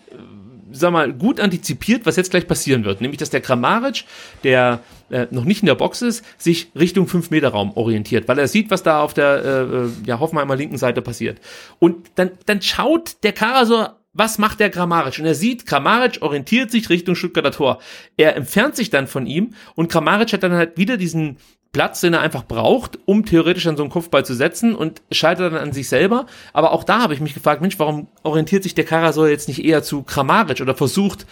sag 0.71 0.91
mal, 0.91 1.13
gut 1.13 1.39
antizipiert, 1.39 2.05
was 2.05 2.15
jetzt 2.15 2.31
gleich 2.31 2.47
passieren 2.47 2.85
wird. 2.85 3.01
Nämlich, 3.01 3.17
dass 3.17 3.29
der 3.29 3.41
Kramaric, 3.41 4.05
der 4.43 4.81
äh, 5.09 5.27
noch 5.31 5.45
nicht 5.45 5.61
in 5.61 5.67
der 5.67 5.75
Box 5.75 6.01
ist, 6.01 6.23
sich 6.37 6.71
Richtung 6.77 7.07
5-Meter-Raum 7.07 7.73
orientiert, 7.75 8.27
weil 8.27 8.39
er 8.39 8.47
sieht, 8.47 8.71
was 8.71 8.83
da 8.83 9.01
auf 9.01 9.13
der 9.13 9.43
äh, 9.45 10.07
ja, 10.07 10.19
Hoffenheimer 10.19 10.55
linken 10.55 10.77
Seite 10.77 11.01
passiert. 11.01 11.39
Und 11.79 12.11
dann, 12.15 12.31
dann 12.45 12.61
schaut 12.61 13.23
der 13.23 13.33
Karasor 13.33 13.99
was 14.11 14.39
macht 14.39 14.59
der 14.59 14.71
Grammaric? 14.71 15.19
Und 15.19 15.25
er 15.25 15.35
sieht, 15.35 15.65
Grammaric 15.67 16.21
orientiert 16.21 16.71
sich 16.71 16.89
Richtung 16.89 17.15
Stuttgarter 17.15 17.51
Tor. 17.51 17.79
Er 18.17 18.35
entfernt 18.35 18.75
sich 18.75 18.89
dann 18.89 19.07
von 19.07 19.27
ihm 19.27 19.53
und 19.75 19.91
Grammaric 19.91 20.33
hat 20.33 20.43
dann 20.43 20.53
halt 20.53 20.77
wieder 20.77 20.97
diesen 20.97 21.37
Platz, 21.71 22.01
den 22.01 22.13
er 22.13 22.21
einfach 22.21 22.45
braucht, 22.45 22.97
um 23.05 23.25
theoretisch 23.25 23.67
an 23.67 23.77
so 23.77 23.83
einen 23.83 23.91
Kopfball 23.91 24.25
zu 24.25 24.33
setzen 24.33 24.75
und 24.75 25.01
scheitert 25.11 25.53
dann 25.53 25.61
an 25.61 25.71
sich 25.71 25.87
selber. 25.87 26.25
Aber 26.51 26.71
auch 26.71 26.83
da 26.83 26.99
habe 26.99 27.13
ich 27.13 27.19
mich 27.19 27.35
gefragt, 27.35 27.61
Mensch, 27.61 27.77
warum 27.77 28.07
orientiert 28.23 28.63
sich 28.63 28.73
der 28.73 28.85
Karasor 28.85 29.29
jetzt 29.29 29.47
nicht 29.47 29.63
eher 29.63 29.83
zu 29.83 30.01
Kramaric 30.01 30.61
oder 30.61 30.73
versucht 30.73 31.27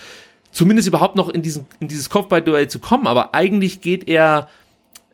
zumindest 0.51 0.88
überhaupt 0.88 1.15
noch 1.15 1.29
in, 1.29 1.41
diesen, 1.41 1.65
in 1.79 1.88
dieses 1.88 2.11
Kopfballduell 2.11 2.67
zu 2.67 2.77
kommen? 2.79 3.07
Aber 3.07 3.33
eigentlich 3.33 3.81
geht 3.81 4.07
er 4.07 4.47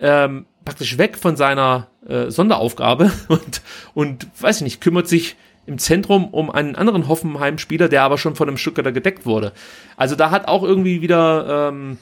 ähm, 0.01 0.45
praktisch 0.65 0.97
weg 0.97 1.17
von 1.17 1.38
seiner 1.38 1.88
äh, 2.05 2.30
Sonderaufgabe 2.30 3.11
und, 3.30 3.61
und, 3.93 4.28
weiß 4.41 4.57
ich 4.57 4.63
nicht, 4.63 4.82
kümmert 4.82 5.07
sich 5.07 5.38
im 5.65 5.78
Zentrum 5.78 6.28
um 6.28 6.51
einen 6.51 6.76
anderen 6.76 7.07
Hoffenheim-Spieler, 7.07 7.88
der 7.88 8.03
aber 8.03 8.17
schon 8.17 8.36
von 8.36 8.49
einem 8.49 8.57
Stuttgarter 8.57 8.91
gedeckt 8.91 9.26
wurde. 9.26 9.53
Also 9.95 10.17
da 10.17 10.32
hat 10.32 10.49
auch 10.49 10.63
irgendwie 10.63 11.01
wieder... 11.01 11.69
Ähm, 11.69 11.97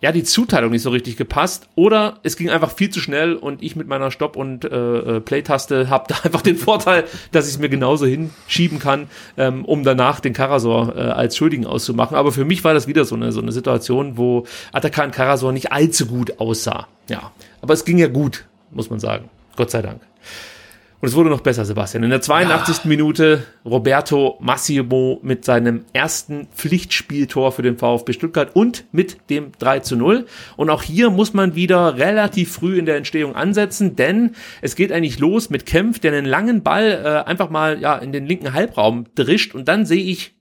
ja, 0.00 0.12
die 0.12 0.24
Zuteilung 0.24 0.70
nicht 0.70 0.82
so 0.82 0.90
richtig 0.90 1.16
gepasst 1.16 1.68
oder 1.74 2.18
es 2.22 2.36
ging 2.36 2.48
einfach 2.48 2.72
viel 2.72 2.90
zu 2.90 3.00
schnell 3.00 3.34
und 3.34 3.62
ich 3.62 3.76
mit 3.76 3.86
meiner 3.86 4.10
Stopp- 4.10 4.36
und 4.36 4.64
äh, 4.64 4.68
äh 5.16 5.20
Play-Taste 5.20 5.90
habe 5.90 6.06
da 6.08 6.16
einfach 6.24 6.42
den 6.42 6.56
Vorteil, 6.56 7.04
dass 7.32 7.46
ich 7.46 7.54
es 7.54 7.58
mir 7.58 7.68
genauso 7.68 8.06
hinschieben 8.06 8.78
kann, 8.78 9.08
ähm, 9.36 9.64
um 9.64 9.84
danach 9.84 10.20
den 10.20 10.32
Karasor 10.32 10.96
äh, 10.96 11.00
als 11.00 11.36
Schuldigen 11.36 11.66
auszumachen. 11.66 12.16
Aber 12.16 12.32
für 12.32 12.44
mich 12.44 12.64
war 12.64 12.72
das 12.72 12.86
wieder 12.86 13.04
so 13.04 13.14
eine, 13.14 13.32
so 13.32 13.42
eine 13.42 13.52
Situation, 13.52 14.16
wo 14.16 14.46
Atakan 14.72 15.10
Karasor 15.10 15.52
nicht 15.52 15.72
allzu 15.72 16.06
gut 16.06 16.40
aussah. 16.40 16.88
Ja, 17.08 17.32
aber 17.60 17.74
es 17.74 17.84
ging 17.84 17.98
ja 17.98 18.08
gut, 18.08 18.46
muss 18.70 18.88
man 18.88 19.00
sagen. 19.00 19.28
Gott 19.56 19.70
sei 19.70 19.82
Dank. 19.82 20.00
Und 21.00 21.08
es 21.08 21.14
wurde 21.14 21.30
noch 21.30 21.40
besser, 21.40 21.64
Sebastian. 21.64 22.02
In 22.02 22.10
der 22.10 22.20
82. 22.20 22.76
Ja. 22.76 22.88
Minute 22.88 23.46
Roberto 23.64 24.36
Massimo 24.40 25.18
mit 25.22 25.46
seinem 25.46 25.86
ersten 25.94 26.48
Pflichtspieltor 26.54 27.52
für 27.52 27.62
den 27.62 27.78
VfB 27.78 28.12
Stuttgart 28.12 28.54
und 28.54 28.84
mit 28.92 29.30
dem 29.30 29.52
3 29.58 29.80
zu 29.80 29.96
0. 29.96 30.26
Und 30.58 30.68
auch 30.68 30.82
hier 30.82 31.08
muss 31.08 31.32
man 31.32 31.54
wieder 31.54 31.96
relativ 31.96 32.52
früh 32.52 32.78
in 32.78 32.84
der 32.84 32.96
Entstehung 32.96 33.34
ansetzen, 33.34 33.96
denn 33.96 34.32
es 34.60 34.76
geht 34.76 34.92
eigentlich 34.92 35.18
los 35.18 35.48
mit 35.48 35.64
Kempf, 35.64 36.00
der 36.00 36.12
einen 36.12 36.26
langen 36.26 36.62
Ball 36.62 37.02
äh, 37.02 37.28
einfach 37.28 37.48
mal 37.48 37.80
ja 37.80 37.96
in 37.96 38.12
den 38.12 38.26
linken 38.26 38.52
Halbraum 38.52 39.06
drischt 39.14 39.54
und 39.54 39.68
dann 39.68 39.86
sehe 39.86 40.04
ich 40.04 40.34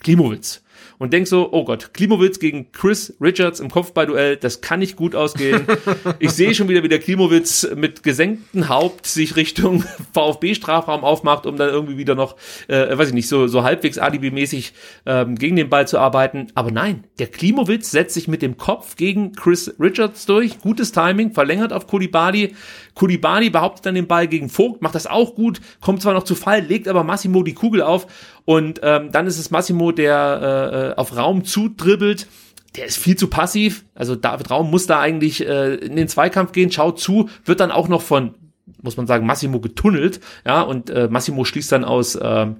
Klimowitz 0.00 0.62
und 1.02 1.12
denk 1.12 1.26
so, 1.26 1.48
oh 1.50 1.64
Gott, 1.64 1.94
Klimowitz 1.94 2.38
gegen 2.38 2.70
Chris 2.70 3.16
Richards 3.20 3.58
im 3.58 3.70
Kopfballduell, 3.70 4.36
das 4.36 4.60
kann 4.60 4.78
nicht 4.78 4.94
gut 4.94 5.16
ausgehen. 5.16 5.66
ich 6.20 6.30
sehe 6.30 6.54
schon 6.54 6.68
wieder, 6.68 6.84
wie 6.84 6.88
der 6.88 7.00
Klimowitz 7.00 7.68
mit 7.74 8.04
gesenktem 8.04 8.68
Haupt 8.68 9.08
sich 9.08 9.34
Richtung 9.34 9.82
VfB-Strafraum 10.14 11.02
aufmacht, 11.02 11.46
um 11.46 11.56
dann 11.56 11.70
irgendwie 11.70 11.96
wieder 11.98 12.14
noch, 12.14 12.36
äh, 12.68 12.96
weiß 12.96 13.08
ich 13.08 13.14
nicht, 13.14 13.26
so, 13.26 13.48
so 13.48 13.64
halbwegs 13.64 13.98
alibimäßig 13.98 14.74
ähm, 15.04 15.34
gegen 15.34 15.56
den 15.56 15.68
Ball 15.68 15.88
zu 15.88 15.98
arbeiten. 15.98 16.52
Aber 16.54 16.70
nein, 16.70 17.02
der 17.18 17.26
Klimowitz 17.26 17.90
setzt 17.90 18.14
sich 18.14 18.28
mit 18.28 18.40
dem 18.40 18.56
Kopf 18.56 18.94
gegen 18.94 19.32
Chris 19.32 19.74
Richards 19.80 20.24
durch. 20.26 20.60
Gutes 20.60 20.92
Timing, 20.92 21.32
verlängert 21.32 21.72
auf 21.72 21.88
Kulibali. 21.88 22.54
Kulibali 22.94 23.50
behauptet 23.50 23.86
dann 23.86 23.94
den 23.94 24.06
Ball 24.06 24.28
gegen 24.28 24.48
Vogt, 24.48 24.82
macht 24.82 24.94
das 24.94 25.06
auch 25.06 25.34
gut, 25.34 25.60
kommt 25.80 26.02
zwar 26.02 26.14
noch 26.14 26.24
zu 26.24 26.34
Fall, 26.34 26.60
legt 26.60 26.88
aber 26.88 27.04
Massimo 27.04 27.42
die 27.42 27.54
Kugel 27.54 27.82
auf 27.82 28.06
und 28.44 28.80
ähm, 28.82 29.10
dann 29.12 29.26
ist 29.26 29.38
es 29.38 29.50
Massimo, 29.50 29.92
der 29.92 30.94
äh, 30.96 31.00
auf 31.00 31.16
Raum 31.16 31.44
zudribbelt. 31.44 32.26
Der 32.76 32.86
ist 32.86 32.96
viel 32.96 33.16
zu 33.16 33.28
passiv. 33.28 33.84
Also 33.94 34.16
David 34.16 34.50
Raum 34.50 34.70
muss 34.70 34.86
da 34.86 34.98
eigentlich 34.98 35.46
äh, 35.46 35.74
in 35.74 35.96
den 35.96 36.08
Zweikampf 36.08 36.52
gehen, 36.52 36.72
schaut 36.72 36.98
zu, 36.98 37.28
wird 37.44 37.60
dann 37.60 37.70
auch 37.70 37.88
noch 37.88 38.00
von 38.00 38.34
muss 38.80 38.96
man 38.96 39.06
sagen, 39.06 39.26
Massimo 39.26 39.60
getunnelt, 39.60 40.20
ja, 40.46 40.62
und 40.62 40.90
äh, 40.90 41.08
Massimo 41.10 41.44
schließt 41.44 41.72
dann 41.72 41.84
aus 41.84 42.18
ähm, 42.20 42.56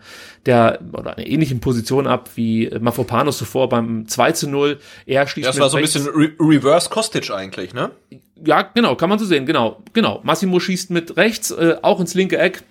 der 0.46 0.80
oder 0.92 1.16
einer 1.16 1.26
ähnlichen 1.26 1.60
Position 1.60 2.06
ab 2.06 2.30
wie 2.34 2.70
Mafropanos 2.80 3.38
zuvor 3.38 3.68
beim 3.68 4.06
2 4.08 4.32
zu 4.32 4.48
0. 4.48 4.78
Er 5.06 5.26
schließt 5.26 5.48
Das 5.48 5.60
war 5.60 5.70
so 5.70 5.76
ein 5.76 5.82
bisschen 5.82 6.06
Re 6.06 6.32
Reverse 6.38 6.90
Kostic 6.90 7.30
eigentlich, 7.30 7.74
ne? 7.74 7.90
Ja, 8.44 8.62
genau, 8.62 8.96
kann 8.96 9.08
man 9.08 9.18
so 9.18 9.24
sehen, 9.24 9.46
genau, 9.46 9.82
genau. 9.92 10.20
Massimo 10.24 10.58
schießt 10.58 10.90
mit 10.90 11.16
rechts, 11.16 11.50
äh, 11.52 11.76
auch 11.82 12.00
ins 12.00 12.14
linke 12.14 12.38
Eck, 12.38 12.64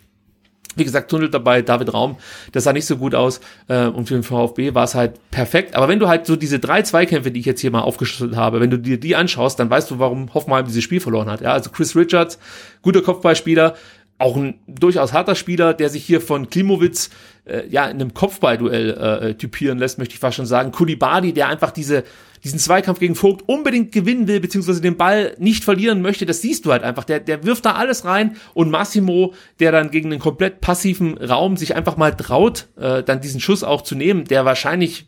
wie 0.76 0.84
gesagt, 0.84 1.10
tunnelt 1.12 1.34
dabei 1.34 1.62
David 1.62 1.94
Raum, 1.94 2.18
das 2.52 2.64
sah 2.64 2.74
nicht 2.74 2.86
so 2.86 2.98
gut 2.98 3.16
aus 3.16 3.42
äh, 3.68 3.88
und 3.88 4.08
für 4.08 4.14
den 4.14 4.24
VfB 4.24 4.74
war 4.74 4.86
es 4.86 4.96
halt 4.96 5.20
perfekt. 5.32 5.76
Aber 5.76 5.88
wenn 5.88 6.00
du 6.00 6.08
halt 6.08 6.26
so 6.26 6.36
diese 6.36 6.60
drei 6.60 6.82
Zweikämpfe, 6.82 7.32
die 7.32 7.40
ich 7.40 7.46
jetzt 7.46 7.62
hier 7.62 7.72
mal 7.72 7.82
aufgeschlüsselt 7.82 8.36
habe, 8.36 8.60
wenn 8.60 8.70
du 8.70 8.78
dir 8.78 9.00
die 9.00 9.16
anschaust, 9.16 9.60
dann 9.60 9.70
weißt 9.70 9.92
du, 9.92 10.00
warum 10.00 10.34
Hoffenheim 10.34 10.66
dieses 10.66 10.84
Spiel 10.84 11.00
verloren 11.00 11.30
hat. 11.30 11.42
Ja, 11.42 11.54
also 11.54 11.70
Chris 11.70 11.96
Richards, 11.96 12.40
guter 12.82 13.02
Kopfballspieler, 13.02 13.76
auch 14.18 14.38
ein 14.38 14.60
durchaus 14.68 15.14
harter 15.14 15.36
Spieler, 15.36 15.74
der 15.74 15.90
sich 15.90 16.06
hier 16.06 16.22
von 16.22 16.50
Klimowitz 16.50 17.10
äh, 17.46 17.68
ja 17.68 17.86
in 17.86 18.00
einem 18.00 18.14
Kopfballduell 18.14 18.92
äh, 18.92 19.34
typieren 19.34 19.80
lässt, 19.80 19.98
möchte 19.98 20.14
ich 20.14 20.20
fast 20.20 20.38
schon 20.38 20.46
sagen. 20.46 20.72
Kulibadi, 20.72 21.34
der 21.34 21.48
einfach 21.48 21.72
diese 21.72 22.04
diesen 22.44 22.60
Zweikampf 22.60 23.00
gegen 23.00 23.16
Vogt 23.16 23.48
unbedingt 23.48 23.92
gewinnen 23.92 24.28
will, 24.28 24.40
beziehungsweise 24.40 24.82
den 24.82 24.98
Ball 24.98 25.36
nicht 25.38 25.64
verlieren 25.64 26.02
möchte, 26.02 26.26
das 26.26 26.42
siehst 26.42 26.66
du 26.66 26.72
halt 26.72 26.84
einfach. 26.84 27.04
Der, 27.04 27.20
der 27.20 27.44
wirft 27.44 27.66
da 27.66 27.74
alles 27.74 28.06
rein 28.06 28.38
und 28.54 28.72
Massimo, 28.72 29.34
der 29.60 29.72
dann 29.72 29.92
gegen 29.92 30.12
einen 30.12 30.20
komplett 30.20 30.62
passiven 30.62 31.18
Raum 31.18 31.58
sich 31.58 31.76
einfach 31.76 31.98
mal 31.98 32.12
traut, 32.12 32.68
äh, 32.78 33.04
dann 33.04 33.22
diesen 33.22 33.40
Schuss 33.40 33.64
auch 33.64 33.82
zu 33.82 33.96
nehmen, 33.96 34.26
der 34.26 34.46
wahrscheinlich 34.46 35.08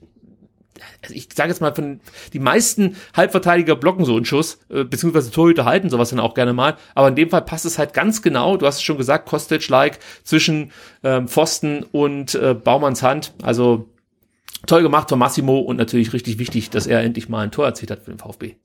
also 1.01 1.15
ich 1.15 1.29
sage 1.33 1.49
jetzt 1.49 1.61
mal, 1.61 1.73
von 1.73 1.99
die 2.33 2.39
meisten 2.39 2.95
Halbverteidiger 3.15 3.75
blocken 3.75 4.05
so 4.05 4.15
einen 4.15 4.25
Schuss, 4.25 4.59
äh, 4.69 4.83
beziehungsweise 4.83 5.31
Torhüter 5.31 5.65
halten 5.65 5.89
sowas 5.89 6.09
dann 6.09 6.19
auch 6.19 6.33
gerne 6.33 6.53
mal. 6.53 6.77
Aber 6.95 7.07
in 7.09 7.15
dem 7.15 7.29
Fall 7.29 7.43
passt 7.43 7.65
es 7.65 7.77
halt 7.77 7.93
ganz 7.93 8.21
genau, 8.21 8.57
du 8.57 8.65
hast 8.65 8.77
es 8.77 8.83
schon 8.83 8.97
gesagt, 8.97 9.27
Kostic-like 9.27 9.99
zwischen 10.23 10.71
ähm, 11.03 11.27
Pfosten 11.27 11.83
und 11.83 12.35
äh, 12.35 12.53
Baumanns 12.53 13.03
Hand. 13.03 13.33
Also 13.43 13.89
toll 14.65 14.83
gemacht 14.83 15.09
von 15.09 15.19
Massimo 15.19 15.59
und 15.59 15.77
natürlich 15.77 16.13
richtig 16.13 16.39
wichtig, 16.39 16.69
dass 16.69 16.87
er 16.87 17.01
endlich 17.01 17.29
mal 17.29 17.41
ein 17.41 17.51
Tor 17.51 17.65
erzielt 17.65 17.91
hat 17.91 18.03
für 18.03 18.11
den 18.11 18.19
VfB. 18.19 18.55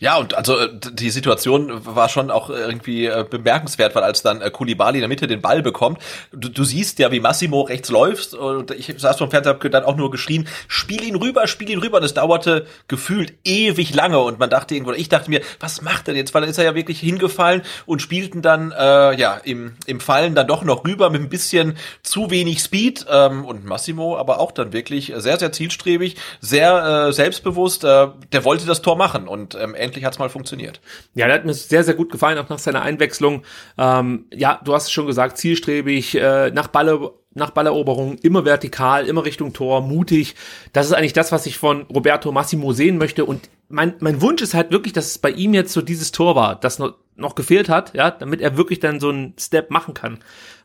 Ja, 0.00 0.16
und 0.16 0.34
also 0.34 0.58
äh, 0.58 0.68
die 0.92 1.10
Situation 1.10 1.84
war 1.84 2.08
schon 2.08 2.30
auch 2.30 2.50
irgendwie 2.50 3.06
äh, 3.06 3.24
bemerkenswert, 3.28 3.94
weil 3.94 4.02
als 4.02 4.22
dann 4.22 4.40
äh, 4.40 4.50
Kulibali 4.50 4.98
in 4.98 5.02
der 5.02 5.08
Mitte 5.08 5.26
den 5.26 5.40
Ball 5.40 5.62
bekommt, 5.62 6.00
du, 6.32 6.48
du 6.48 6.64
siehst 6.64 6.98
ja, 6.98 7.10
wie 7.10 7.20
Massimo 7.20 7.62
rechts 7.62 7.88
läuft 7.88 8.34
und 8.34 8.70
ich 8.70 8.94
saß 8.96 9.18
vom 9.18 9.30
Fernseher, 9.30 9.54
hab 9.54 9.70
dann 9.70 9.84
auch 9.84 9.96
nur 9.96 10.10
geschrien, 10.10 10.48
spiel 10.68 11.02
ihn 11.02 11.16
rüber, 11.16 11.46
spiel 11.46 11.70
ihn 11.70 11.80
rüber. 11.80 11.98
Und 11.98 12.04
es 12.04 12.14
dauerte 12.14 12.66
gefühlt 12.86 13.34
ewig 13.44 13.94
lange 13.94 14.18
und 14.18 14.38
man 14.38 14.50
dachte 14.50 14.74
irgendwo, 14.74 14.92
ich 14.92 15.08
dachte 15.08 15.30
mir, 15.30 15.40
was 15.60 15.82
macht 15.82 16.08
er 16.08 16.14
jetzt, 16.14 16.34
weil 16.34 16.42
dann 16.42 16.50
ist 16.50 16.58
er 16.58 16.64
ja 16.64 16.74
wirklich 16.74 17.00
hingefallen 17.00 17.62
und 17.86 18.02
spielten 18.02 18.42
dann 18.42 18.72
äh, 18.72 19.18
ja 19.18 19.34
im, 19.36 19.76
im 19.86 20.00
Fallen 20.00 20.34
dann 20.34 20.46
doch 20.46 20.62
noch 20.62 20.84
rüber 20.84 21.10
mit 21.10 21.22
ein 21.22 21.28
bisschen 21.28 21.76
zu 22.02 22.30
wenig 22.30 22.60
Speed 22.60 23.06
ähm, 23.10 23.44
und 23.44 23.64
Massimo 23.64 24.16
aber 24.16 24.40
auch 24.40 24.52
dann 24.52 24.72
wirklich 24.72 25.12
sehr, 25.16 25.38
sehr 25.38 25.52
zielstrebig, 25.52 26.16
sehr 26.40 27.08
äh, 27.08 27.12
selbstbewusst, 27.12 27.84
äh, 27.84 28.08
der 28.32 28.44
wollte 28.44 28.66
das 28.66 28.82
Tor 28.82 28.96
machen 28.96 29.28
und 29.28 29.54
ähm, 29.54 29.74
endlich 29.88 30.04
hat 30.04 30.12
es 30.12 30.18
mal 30.18 30.28
funktioniert. 30.28 30.80
Ja, 31.14 31.26
der 31.26 31.36
hat 31.36 31.44
mir 31.44 31.54
sehr, 31.54 31.84
sehr 31.84 31.94
gut 31.94 32.12
gefallen, 32.12 32.38
auch 32.38 32.48
nach 32.48 32.58
seiner 32.58 32.82
Einwechslung. 32.82 33.42
Ähm, 33.76 34.26
ja, 34.32 34.60
du 34.64 34.74
hast 34.74 34.84
es 34.84 34.92
schon 34.92 35.06
gesagt, 35.06 35.38
zielstrebig, 35.38 36.14
äh, 36.14 36.50
nach 36.50 36.68
Balle 36.68 37.12
nach 37.34 37.50
Balleroberung, 37.50 38.18
immer 38.18 38.44
vertikal, 38.44 39.06
immer 39.06 39.24
Richtung 39.24 39.52
Tor, 39.52 39.80
mutig. 39.80 40.34
Das 40.72 40.86
ist 40.86 40.92
eigentlich 40.92 41.12
das, 41.12 41.32
was 41.32 41.46
ich 41.46 41.56
von 41.56 41.82
Roberto 41.82 42.32
Massimo 42.32 42.72
sehen 42.72 42.98
möchte. 42.98 43.24
Und 43.24 43.48
mein, 43.68 43.94
mein 44.00 44.20
Wunsch 44.20 44.42
ist 44.42 44.54
halt 44.54 44.70
wirklich, 44.70 44.92
dass 44.92 45.06
es 45.06 45.18
bei 45.18 45.30
ihm 45.30 45.54
jetzt 45.54 45.72
so 45.72 45.80
dieses 45.80 46.12
Tor 46.12 46.36
war, 46.36 46.56
das 46.56 46.78
noch, 46.78 46.94
noch 47.16 47.34
gefehlt 47.34 47.68
hat, 47.68 47.94
ja, 47.94 48.10
damit 48.10 48.40
er 48.40 48.56
wirklich 48.56 48.80
dann 48.80 49.00
so 49.00 49.10
einen 49.10 49.34
Step 49.38 49.70
machen 49.70 49.94
kann. 49.94 50.18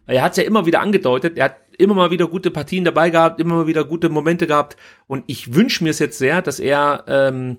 Er 0.06 0.22
hat 0.22 0.32
es 0.32 0.38
ja 0.38 0.44
immer 0.44 0.66
wieder 0.66 0.82
angedeutet, 0.82 1.38
er 1.38 1.46
hat 1.46 1.56
immer 1.78 1.94
mal 1.94 2.12
wieder 2.12 2.28
gute 2.28 2.52
Partien 2.52 2.84
dabei 2.84 3.10
gehabt, 3.10 3.40
immer 3.40 3.56
mal 3.56 3.68
wieder 3.68 3.86
gute 3.86 4.10
Momente 4.10 4.48
gehabt. 4.48 4.76
Und 5.08 5.24
ich 5.28 5.54
wünsche 5.54 5.84
mir 5.84 5.92
es 5.92 6.00
jetzt 6.00 6.18
sehr, 6.18 6.42
dass 6.42 6.60
er 6.60 7.06
ähm, 7.08 7.58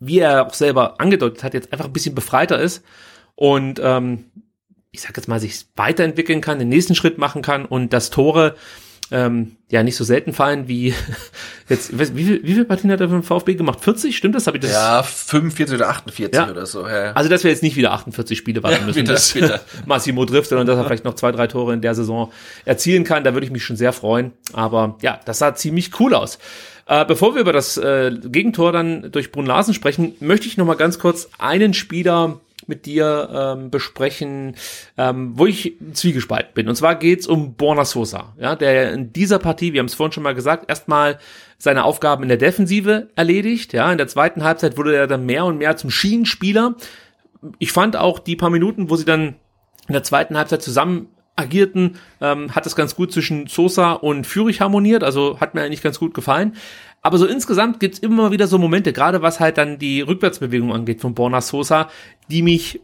wie 0.00 0.18
er 0.18 0.46
auch 0.46 0.54
selber 0.54 1.00
angedeutet 1.00 1.44
hat, 1.44 1.54
jetzt 1.54 1.72
einfach 1.72 1.86
ein 1.86 1.92
bisschen 1.92 2.14
befreiter 2.14 2.58
ist 2.58 2.84
und 3.34 3.80
ähm, 3.82 4.24
ich 4.90 5.02
sag 5.02 5.16
jetzt 5.16 5.28
mal, 5.28 5.38
sich 5.38 5.66
weiterentwickeln 5.76 6.40
kann, 6.40 6.58
den 6.58 6.68
nächsten 6.68 6.94
Schritt 6.94 7.18
machen 7.18 7.42
kann 7.42 7.64
und 7.64 7.92
das 7.92 8.10
Tore 8.10 8.56
ähm, 9.10 9.56
ja 9.70 9.82
nicht 9.82 9.96
so 9.96 10.04
selten 10.04 10.32
fallen 10.32 10.68
wie 10.68 10.94
jetzt, 11.68 11.96
weiß, 11.98 12.14
wie, 12.14 12.24
viel, 12.24 12.42
wie 12.42 12.52
viele 12.52 12.64
Partien 12.64 12.90
hat 12.90 13.00
er 13.00 13.08
für 13.08 13.22
VfB 13.22 13.54
gemacht? 13.54 13.80
40? 13.80 14.16
Stimmt 14.16 14.34
das? 14.34 14.46
Hab 14.46 14.54
ich 14.54 14.60
das? 14.60 14.72
Ja, 14.72 15.02
45 15.02 15.76
oder 15.76 15.88
48 15.88 16.34
ja. 16.34 16.50
oder 16.50 16.66
so. 16.66 16.86
Ja. 16.86 17.12
Also, 17.12 17.28
dass 17.28 17.44
wir 17.44 17.50
jetzt 17.50 17.62
nicht 17.62 17.76
wieder 17.76 17.92
48 17.92 18.38
Spiele 18.38 18.62
warten 18.62 18.86
müssen, 18.86 19.00
bitte, 19.00 19.12
dass 19.12 19.32
bitte. 19.34 19.60
Massimo 19.86 20.24
trifft, 20.24 20.50
sondern 20.50 20.66
dass 20.66 20.76
er 20.76 20.84
vielleicht 20.84 21.04
noch 21.04 21.14
zwei, 21.14 21.32
drei 21.32 21.46
Tore 21.46 21.74
in 21.74 21.80
der 21.80 21.94
Saison 21.94 22.32
erzielen 22.64 23.04
kann. 23.04 23.24
Da 23.24 23.34
würde 23.34 23.46
ich 23.46 23.52
mich 23.52 23.64
schon 23.64 23.76
sehr 23.76 23.92
freuen. 23.92 24.32
Aber 24.52 24.96
ja, 25.02 25.20
das 25.24 25.38
sah 25.38 25.54
ziemlich 25.54 25.98
cool 26.00 26.14
aus. 26.14 26.38
Äh, 26.86 27.04
bevor 27.04 27.34
wir 27.34 27.42
über 27.42 27.52
das 27.52 27.76
äh, 27.76 28.12
Gegentor 28.24 28.72
dann 28.72 29.12
durch 29.12 29.30
Brun 29.30 29.46
Larsen 29.46 29.74
sprechen, 29.74 30.14
möchte 30.18 30.48
ich 30.48 30.56
noch 30.56 30.66
mal 30.66 30.74
ganz 30.74 30.98
kurz 30.98 31.28
einen 31.38 31.72
Spieler 31.72 32.40
mit 32.66 32.86
dir 32.86 33.28
ähm, 33.32 33.70
besprechen, 33.70 34.56
ähm, 34.96 35.32
wo 35.34 35.46
ich 35.46 35.76
zwiegespalten 35.92 36.54
bin. 36.54 36.68
Und 36.68 36.76
zwar 36.76 36.94
geht's 36.94 37.26
um 37.26 37.54
Borna 37.54 37.84
Sosa, 37.84 38.34
ja, 38.38 38.56
der 38.56 38.92
in 38.92 39.12
dieser 39.12 39.38
Partie, 39.38 39.72
wir 39.72 39.80
haben 39.80 39.86
es 39.86 39.94
vorhin 39.94 40.12
schon 40.12 40.22
mal 40.22 40.34
gesagt, 40.34 40.68
erstmal 40.68 41.18
seine 41.58 41.84
Aufgaben 41.84 42.22
in 42.22 42.28
der 42.28 42.38
Defensive 42.38 43.08
erledigt. 43.16 43.72
Ja, 43.72 43.90
in 43.92 43.98
der 43.98 44.08
zweiten 44.08 44.44
Halbzeit 44.44 44.78
wurde 44.78 44.96
er 44.96 45.06
dann 45.06 45.26
mehr 45.26 45.44
und 45.44 45.58
mehr 45.58 45.76
zum 45.76 45.90
Schienenspieler. 45.90 46.74
Ich 47.58 47.72
fand 47.72 47.96
auch 47.96 48.18
die 48.18 48.36
paar 48.36 48.50
Minuten, 48.50 48.90
wo 48.90 48.96
sie 48.96 49.04
dann 49.04 49.36
in 49.88 49.92
der 49.92 50.02
zweiten 50.02 50.36
Halbzeit 50.36 50.62
zusammen 50.62 51.08
agierten, 51.36 51.96
ähm, 52.20 52.54
hat 52.54 52.66
das 52.66 52.76
ganz 52.76 52.94
gut 52.94 53.12
zwischen 53.12 53.46
Sosa 53.46 53.92
und 53.92 54.26
Fürich 54.26 54.60
harmoniert, 54.60 55.02
also 55.02 55.40
hat 55.40 55.54
mir 55.54 55.62
eigentlich 55.62 55.82
ganz 55.82 55.98
gut 55.98 56.14
gefallen. 56.14 56.56
Aber 57.02 57.18
so 57.18 57.26
insgesamt 57.26 57.80
gibt's 57.80 57.98
immer 57.98 58.30
wieder 58.30 58.46
so 58.46 58.58
Momente, 58.58 58.92
gerade 58.92 59.22
was 59.22 59.40
halt 59.40 59.58
dann 59.58 59.78
die 59.78 60.02
Rückwärtsbewegung 60.02 60.72
angeht 60.72 61.00
von 61.00 61.14
Borna 61.14 61.40
Sosa, 61.40 61.88
die 62.28 62.42
mich 62.42 62.80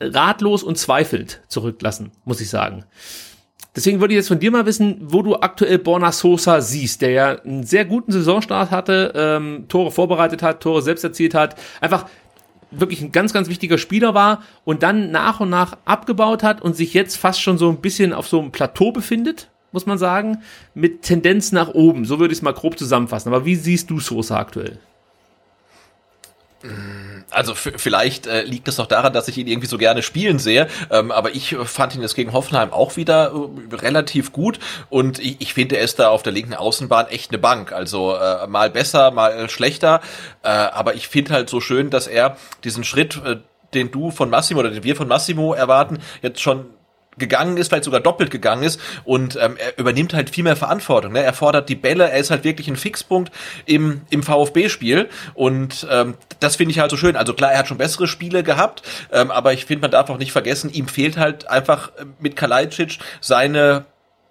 ratlos 0.00 0.62
und 0.62 0.78
zweifelnd 0.78 1.42
zurücklassen, 1.48 2.12
muss 2.24 2.40
ich 2.40 2.48
sagen. 2.48 2.84
Deswegen 3.76 4.00
würde 4.00 4.14
ich 4.14 4.18
jetzt 4.18 4.28
von 4.28 4.38
dir 4.38 4.50
mal 4.50 4.66
wissen, 4.66 4.98
wo 5.00 5.22
du 5.22 5.36
aktuell 5.36 5.78
Borna 5.78 6.12
Sosa 6.12 6.60
siehst, 6.60 7.02
der 7.02 7.10
ja 7.10 7.40
einen 7.40 7.64
sehr 7.64 7.84
guten 7.84 8.12
Saisonstart 8.12 8.70
hatte, 8.70 9.12
ähm, 9.16 9.66
Tore 9.68 9.90
vorbereitet 9.90 10.42
hat, 10.42 10.60
Tore 10.60 10.80
selbst 10.80 11.02
erzielt 11.02 11.34
hat, 11.34 11.56
einfach 11.80 12.06
wirklich 12.70 13.02
ein 13.02 13.12
ganz, 13.12 13.32
ganz 13.32 13.48
wichtiger 13.48 13.78
Spieler 13.78 14.14
war 14.14 14.42
und 14.64 14.82
dann 14.82 15.10
nach 15.10 15.40
und 15.40 15.50
nach 15.50 15.76
abgebaut 15.84 16.42
hat 16.42 16.62
und 16.62 16.76
sich 16.76 16.94
jetzt 16.94 17.16
fast 17.16 17.40
schon 17.40 17.58
so 17.58 17.68
ein 17.68 17.80
bisschen 17.80 18.12
auf 18.12 18.28
so 18.28 18.40
einem 18.40 18.52
Plateau 18.52 18.92
befindet, 18.92 19.50
muss 19.74 19.84
man 19.84 19.98
sagen, 19.98 20.42
mit 20.72 21.02
Tendenz 21.02 21.52
nach 21.52 21.68
oben. 21.68 22.06
So 22.06 22.18
würde 22.18 22.32
ich 22.32 22.38
es 22.38 22.42
mal 22.42 22.54
grob 22.54 22.78
zusammenfassen. 22.78 23.28
Aber 23.28 23.44
wie 23.44 23.56
siehst 23.56 23.90
du 23.90 24.00
Sosa 24.00 24.38
aktuell? 24.38 24.78
Also 27.30 27.54
vielleicht 27.54 28.26
äh, 28.26 28.42
liegt 28.44 28.68
es 28.68 28.76
doch 28.76 28.86
daran, 28.86 29.12
dass 29.12 29.28
ich 29.28 29.36
ihn 29.36 29.46
irgendwie 29.46 29.66
so 29.66 29.76
gerne 29.76 30.02
spielen 30.02 30.38
sehe, 30.38 30.66
ähm, 30.90 31.10
aber 31.10 31.34
ich 31.34 31.54
fand 31.64 31.94
ihn 31.94 32.00
jetzt 32.00 32.14
gegen 32.14 32.32
Hoffenheim 32.32 32.72
auch 32.72 32.96
wieder 32.96 33.32
äh, 33.34 33.74
relativ 33.74 34.32
gut 34.32 34.58
und 34.88 35.18
ich, 35.18 35.42
ich 35.42 35.52
finde, 35.52 35.76
er 35.76 35.84
ist 35.84 35.98
da 35.98 36.08
auf 36.08 36.22
der 36.22 36.32
linken 36.32 36.54
Außenbahn 36.54 37.08
echt 37.08 37.30
eine 37.30 37.38
Bank. 37.38 37.72
Also 37.72 38.16
äh, 38.16 38.46
mal 38.46 38.70
besser, 38.70 39.10
mal 39.10 39.50
schlechter, 39.50 40.00
äh, 40.42 40.48
aber 40.48 40.94
ich 40.94 41.08
finde 41.08 41.34
halt 41.34 41.50
so 41.50 41.60
schön, 41.60 41.90
dass 41.90 42.06
er 42.06 42.38
diesen 42.62 42.84
Schritt, 42.84 43.20
äh, 43.26 43.36
den 43.74 43.90
du 43.90 44.10
von 44.10 44.30
Massimo 44.30 44.60
oder 44.60 44.70
den 44.70 44.84
wir 44.84 44.96
von 44.96 45.08
Massimo 45.08 45.52
erwarten, 45.52 45.98
jetzt 46.22 46.40
schon 46.40 46.64
gegangen 47.18 47.56
ist, 47.56 47.68
vielleicht 47.68 47.84
sogar 47.84 48.00
doppelt 48.00 48.30
gegangen 48.30 48.62
ist 48.62 48.80
und 49.04 49.36
ähm, 49.40 49.56
er 49.56 49.78
übernimmt 49.78 50.14
halt 50.14 50.30
viel 50.30 50.44
mehr 50.44 50.56
Verantwortung. 50.56 51.12
Ne? 51.12 51.22
Er 51.22 51.32
fordert 51.32 51.68
die 51.68 51.74
Bälle, 51.74 52.10
er 52.10 52.18
ist 52.18 52.30
halt 52.30 52.44
wirklich 52.44 52.68
ein 52.68 52.76
Fixpunkt 52.76 53.32
im, 53.66 54.02
im 54.10 54.22
VfB-Spiel 54.22 55.08
und 55.34 55.86
ähm, 55.90 56.14
das 56.40 56.56
finde 56.56 56.72
ich 56.72 56.78
halt 56.78 56.90
so 56.90 56.96
schön. 56.96 57.16
Also 57.16 57.34
klar, 57.34 57.52
er 57.52 57.58
hat 57.58 57.68
schon 57.68 57.78
bessere 57.78 58.06
Spiele 58.06 58.42
gehabt, 58.42 58.82
ähm, 59.12 59.30
aber 59.30 59.52
ich 59.52 59.64
finde, 59.64 59.82
man 59.82 59.90
darf 59.90 60.10
auch 60.10 60.18
nicht 60.18 60.32
vergessen, 60.32 60.72
ihm 60.72 60.88
fehlt 60.88 61.16
halt 61.16 61.48
einfach 61.48 61.88
äh, 61.96 62.04
mit 62.20 62.36
Kalajdzic 62.36 62.98
seine 63.20 63.86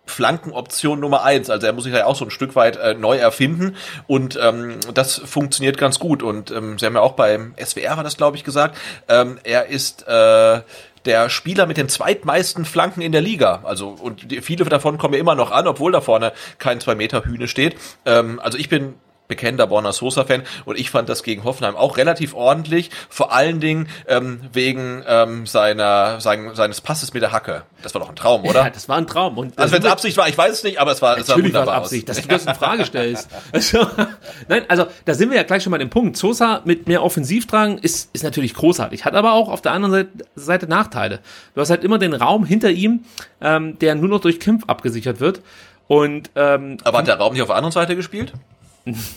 Flankenoption 0.05 0.99
Nummer 0.99 1.23
eins. 1.23 1.49
Also 1.49 1.65
er 1.65 1.73
muss 1.73 1.85
sich 1.85 1.93
ja 1.93 2.05
auch 2.05 2.15
so 2.15 2.25
ein 2.25 2.31
Stück 2.31 2.55
weit 2.55 2.75
äh, 2.77 2.93
neu 2.93 3.17
erfinden 3.17 3.77
und 4.07 4.37
ähm, 4.41 4.75
das 4.93 5.15
funktioniert 5.17 5.77
ganz 5.77 5.99
gut. 5.99 6.23
Und 6.23 6.51
ähm, 6.51 6.77
Sie 6.77 6.85
haben 6.85 6.95
ja 6.95 7.01
auch 7.01 7.13
beim 7.13 7.53
SWR 7.63 7.97
war 7.97 8.03
das, 8.03 8.17
glaube 8.17 8.37
ich, 8.37 8.43
gesagt, 8.43 8.77
ähm, 9.07 9.39
er 9.43 9.67
ist 9.67 10.05
äh, 10.07 10.61
der 11.05 11.29
Spieler 11.29 11.65
mit 11.65 11.77
den 11.77 11.89
zweitmeisten 11.89 12.65
Flanken 12.65 13.01
in 13.01 13.11
der 13.11 13.21
Liga. 13.21 13.61
Also, 13.63 13.89
und 13.89 14.25
viele 14.41 14.65
davon 14.65 14.97
kommen 14.97 15.13
ja 15.13 15.19
immer 15.19 15.35
noch 15.35 15.51
an, 15.51 15.67
obwohl 15.67 15.91
da 15.91 16.01
vorne 16.01 16.33
kein 16.57 16.79
zwei 16.79 16.95
Meter 16.95 17.25
Hühne 17.25 17.47
steht. 17.47 17.75
Ähm, 18.05 18.39
also 18.39 18.57
ich 18.57 18.69
bin 18.69 18.95
bekennender 19.27 19.67
Borna 19.67 19.93
Sosa-Fan 19.93 20.43
und 20.65 20.77
ich 20.77 20.89
fand 20.89 21.09
das 21.09 21.23
gegen 21.23 21.43
Hoffenheim 21.43 21.75
auch 21.75 21.97
relativ 21.97 22.33
ordentlich, 22.33 22.91
vor 23.09 23.31
allen 23.31 23.59
Dingen 23.59 23.87
ähm, 24.07 24.41
wegen 24.51 25.03
ähm, 25.07 25.45
seiner 25.45 26.19
sein, 26.19 26.51
seines 26.53 26.81
Passes 26.81 27.13
mit 27.13 27.23
der 27.23 27.31
Hacke. 27.31 27.63
Das 27.81 27.93
war 27.93 28.01
doch 28.01 28.09
ein 28.09 28.15
Traum, 28.15 28.43
oder? 28.43 28.63
Ja, 28.63 28.69
das 28.69 28.89
war 28.89 28.97
ein 28.97 29.07
Traum. 29.07 29.37
Und 29.37 29.57
also 29.57 29.73
wenn 29.73 29.81
es 29.81 29.89
Absicht 29.89 30.17
war, 30.17 30.27
ich 30.27 30.37
weiß 30.37 30.51
es 30.51 30.63
nicht, 30.63 30.79
aber 30.79 30.91
es 30.91 31.01
war, 31.01 31.17
es 31.17 31.27
sah 31.27 31.35
wunderbar 31.35 31.67
war 31.67 31.77
aus. 31.77 31.85
Absicht, 31.85 32.09
dass 32.09 32.21
du 32.21 32.27
das 32.27 32.45
in 32.45 32.55
Frage 32.55 32.85
stellst. 32.85 33.29
Also, 33.51 33.87
nein, 34.47 34.63
also 34.67 34.85
da 35.05 35.13
sind 35.13 35.29
wir 35.29 35.37
ja 35.37 35.43
gleich 35.43 35.63
schon 35.63 35.71
mal 35.71 35.77
dem 35.77 35.89
Punkt. 35.89 36.17
Sosa 36.17 36.61
mit 36.65 36.87
mehr 36.87 37.03
Offensivdrang 37.03 37.77
ist, 37.77 38.09
ist 38.13 38.23
natürlich 38.23 38.53
großartig, 38.53 39.05
hat 39.05 39.13
aber 39.13 39.33
auch 39.33 39.49
auf 39.49 39.61
der 39.61 39.71
anderen 39.71 39.93
Seite, 39.93 40.09
Seite 40.35 40.67
Nachteile. 40.67 41.19
Du 41.55 41.61
hast 41.61 41.69
halt 41.69 41.83
immer 41.83 41.97
den 41.97 42.13
Raum 42.13 42.45
hinter 42.45 42.71
ihm, 42.71 43.05
ähm, 43.41 43.79
der 43.79 43.95
nur 43.95 44.09
noch 44.09 44.19
durch 44.19 44.39
Kämpf 44.39 44.63
abgesichert 44.67 45.19
wird. 45.19 45.41
Und 45.87 46.31
ähm, 46.35 46.77
Aber 46.83 46.99
hat 46.99 47.07
der 47.07 47.17
Raum 47.17 47.33
nicht 47.33 47.41
auf 47.41 47.49
der 47.49 47.57
anderen 47.57 47.73
Seite 47.73 47.95
gespielt? 47.95 48.33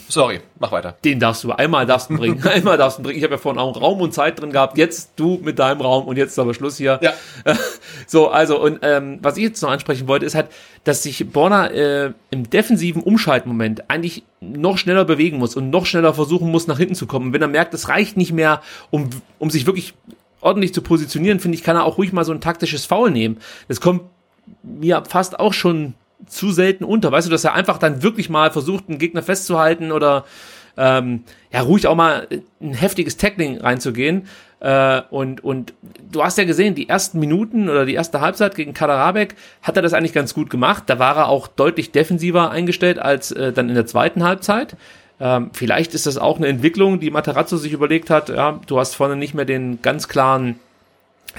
Sorry, 0.09 0.41
mach 0.61 0.71
weiter. 0.71 0.97
Den 1.05 1.19
darfst 1.19 1.43
du, 1.43 1.51
einmal 1.51 1.87
darfst 1.87 2.09
du 2.09 2.17
bringen, 2.19 2.41
einmal 2.47 2.79
darfst 2.79 2.99
du 2.99 3.03
bringen. 3.03 3.19
Ich 3.19 3.25
habe 3.25 3.35
ja 3.35 3.39
vorhin 3.39 3.61
auch 3.61 3.81
Raum 3.81 4.01
und 4.01 4.15
Zeit 4.15 4.41
drin 4.41 4.53
gehabt. 4.53 4.79
Jetzt 4.79 5.13
du 5.17 5.41
mit 5.43 5.59
deinem 5.59 5.81
Raum 5.81 6.07
und 6.07 6.17
jetzt 6.17 6.33
ist 6.33 6.39
aber 6.39 6.55
Schluss 6.55 6.77
hier. 6.77 7.01
Ja. 7.03 7.13
So, 8.09 8.29
also 8.29 8.61
und 8.61 8.81
ähm, 8.83 9.19
was 9.23 9.37
ich 9.37 9.43
jetzt 9.43 9.61
noch 9.63 9.71
ansprechen 9.71 10.07
wollte, 10.07 10.27
ist 10.27 10.37
halt, 10.37 10.47
dass 10.85 11.03
sich 11.03 11.29
Borna 11.31 11.69
äh, 11.69 12.13
im 12.31 12.49
defensiven 12.49 13.03
Umschaltmoment 13.03 13.91
eigentlich 13.91 14.23
noch 14.41 14.79
schneller 14.79 15.05
bewegen 15.05 15.39
muss 15.39 15.57
und 15.57 15.71
noch 15.71 15.87
schneller 15.87 16.15
versuchen 16.15 16.51
muss, 16.51 16.69
nach 16.69 16.79
hinten 16.79 16.95
zu 16.95 17.07
kommen. 17.07 17.33
wenn 17.33 17.43
er 17.43 17.49
merkt, 17.49 17.75
es 17.75 17.89
reicht 17.89 18.17
nicht 18.17 18.33
mehr, 18.33 18.63
um, 18.91 19.11
um 19.39 19.51
sich 19.51 19.67
wirklich 19.67 19.95
ordentlich 20.41 20.73
zu 20.73 20.83
positionieren, 20.83 21.41
finde 21.41 21.57
ich, 21.57 21.65
kann 21.65 21.75
er 21.75 21.85
auch 21.85 21.99
ruhig 21.99 22.13
mal 22.13 22.25
so 22.25 22.33
ein 22.33 22.41
taktisches 22.41 22.85
Foul 22.85 23.11
nehmen. 23.11 23.39
Das 23.67 23.81
kommt 23.81 24.03
mir 24.63 25.03
fast 25.09 25.41
auch 25.41 25.53
schon 25.53 25.95
zu 26.27 26.51
selten 26.53 26.85
unter. 26.85 27.13
Weißt 27.13 27.27
du, 27.27 27.31
dass 27.31 27.45
er 27.45 27.55
einfach 27.55 27.79
dann 27.79 28.03
wirklich 28.03 28.31
mal 28.31 28.51
versucht, 28.51 28.89
einen 28.89 28.99
Gegner 28.99 29.23
festzuhalten 29.23 29.93
oder 29.93 30.25
ähm, 30.77 31.25
ja, 31.53 31.61
ruhig 31.63 31.87
auch 31.87 31.95
mal 31.95 32.29
ein 32.61 32.75
heftiges 32.75 33.17
Tackling 33.17 33.59
reinzugehen. 33.61 34.29
Äh, 34.61 35.03
und, 35.11 35.45
und 35.45 35.75
du 36.11 36.23
hast 36.23 36.39
ja 36.39 36.45
gesehen, 36.45 36.75
die 36.75 36.89
ersten 36.89 37.19
Minuten 37.19 37.69
oder 37.69 37.85
die 37.85 37.95
erste 37.95 38.21
Halbzeit 38.21 38.55
gegen 38.55 38.75
Kaderabek 38.75 39.35
hat 39.63 39.77
er 39.77 39.83
das 39.83 39.93
eigentlich 39.93 40.13
ganz 40.13 40.35
gut 40.35 40.51
gemacht. 40.51 40.85
Da 40.87 40.99
war 40.99 41.17
er 41.17 41.29
auch 41.29 41.49
deutlich 41.49 41.93
defensiver 41.93 42.51
eingestellt 42.51 42.99
als 42.99 43.33
äh, 43.33 43.53
dann 43.53 43.69
in 43.69 43.75
der 43.75 43.87
zweiten 43.87 44.25
Halbzeit. 44.25 44.77
Ähm, 45.19 45.51
vielleicht 45.53 45.95
ist 45.95 46.07
das 46.07 46.19
auch 46.19 46.37
eine 46.37 46.49
Entwicklung, 46.49 47.01
die 47.01 47.11
Materazzo 47.11 47.57
sich 47.57 47.73
überlegt 47.73 48.11
hat. 48.11 48.29
Ja, 48.29 48.61
du 48.67 48.79
hast 48.79 48.95
vorne 48.95 49.17
nicht 49.17 49.35
mehr 49.35 49.47
den 49.47 49.81
ganz 49.83 50.09
klaren 50.09 50.59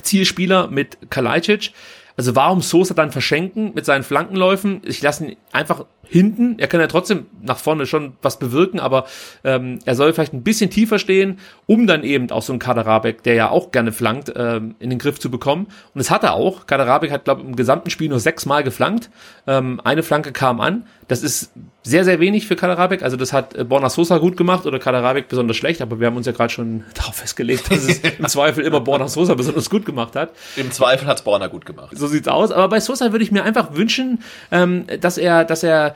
Zielspieler 0.02 0.68
mit 0.68 0.98
Kalajdzic. 1.10 1.72
Also 2.18 2.36
warum 2.36 2.62
Sosa 2.62 2.96
dann 2.96 3.12
verschenken 3.12 3.74
mit 3.76 3.86
seinen 3.86 4.04
Flankenläufen? 4.04 4.82
Ich 4.86 5.02
lasse 5.04 5.28
ihn 5.28 5.38
einfach 5.52 5.86
hinten. 6.10 6.60
Er 6.60 6.68
kann 6.68 6.80
ja 6.80 6.88
trotzdem 6.88 7.26
nach 7.42 7.58
vorne 7.58 7.86
schon 7.86 8.14
was 8.22 8.40
bewirken, 8.40 8.80
aber 8.80 9.06
ähm, 9.44 9.80
er 9.86 9.96
soll 9.96 10.14
vielleicht 10.14 10.34
ein 10.34 10.44
bisschen 10.44 10.70
tiefer 10.70 11.00
stehen, 11.00 11.40
um 11.66 11.88
dann 11.88 12.04
eben 12.04 12.32
auch 12.32 12.42
so 12.42 12.54
einen 12.54 12.60
Kaderabek, 12.60 13.24
der 13.24 13.36
ja 13.36 13.50
auch 13.50 13.72
gerne 13.72 13.92
flankt, 13.92 14.32
ähm, 14.36 14.76
in 14.80 14.90
den 14.90 15.00
Griff 15.00 15.20
zu 15.20 15.30
bekommen. 15.30 15.66
Und 15.66 16.00
das 16.00 16.10
hat 16.10 16.24
er 16.24 16.34
auch. 16.34 16.66
Kaderabek 16.66 17.12
hat, 17.12 17.26
glaube 17.26 17.42
ich, 17.42 17.48
im 17.48 17.56
gesamten 17.56 17.90
Spiel 17.90 18.10
nur 18.10 18.20
sechsmal 18.20 18.64
geflankt. 18.64 19.10
Ähm, 19.46 19.82
eine 19.84 20.04
Flanke 20.04 20.32
kam 20.32 20.60
an. 20.60 20.86
Das 21.08 21.24
ist 21.24 21.52
sehr, 21.84 22.04
sehr 22.04 22.20
wenig 22.20 22.48
für 22.48 22.58
Kaderabek. 22.58 23.02
Also 23.02 23.16
das 23.16 23.32
hat 23.32 23.56
äh, 23.56 23.64
Borna 23.64 23.90
Sosa 23.90 24.18
gut 24.18 24.36
gemacht 24.36 24.66
oder 24.66 24.78
Kaderabek 24.78 25.30
besonders 25.30 25.56
schlecht, 25.56 25.82
aber 25.82 26.02
wir 26.02 26.08
haben 26.08 26.18
uns 26.18 26.26
ja 26.26 26.34
gerade 26.34 26.52
schon 26.52 26.84
darauf 26.94 27.16
festgelegt, 27.16 27.72
dass 27.72 27.86
es 27.86 28.00
im 28.20 28.28
Zweifel 28.28 28.66
immer 28.66 28.82
Borna 28.82 29.08
Sosa 29.08 29.34
besonders 29.36 29.70
gut 29.70 29.86
gemacht 29.86 30.16
hat. 30.16 30.32
Im 30.58 30.72
Zweifel 30.72 31.08
hat's 31.08 31.22
Borna 31.22 31.48
gut 31.48 31.66
gemacht. 31.66 31.98
So 31.98 32.08
sieht's 32.08 32.28
aus. 32.28 32.52
Aber 32.52 32.68
bei 32.68 32.82
Sosa 32.82 33.12
würde 33.14 33.24
ich 33.24 33.32
mir 33.32 33.44
einfach 33.44 33.74
wünschen, 33.74 34.20
ähm, 34.52 34.86
dass 35.00 35.18
er, 35.18 35.46
dass 35.46 35.64
er 35.64 35.96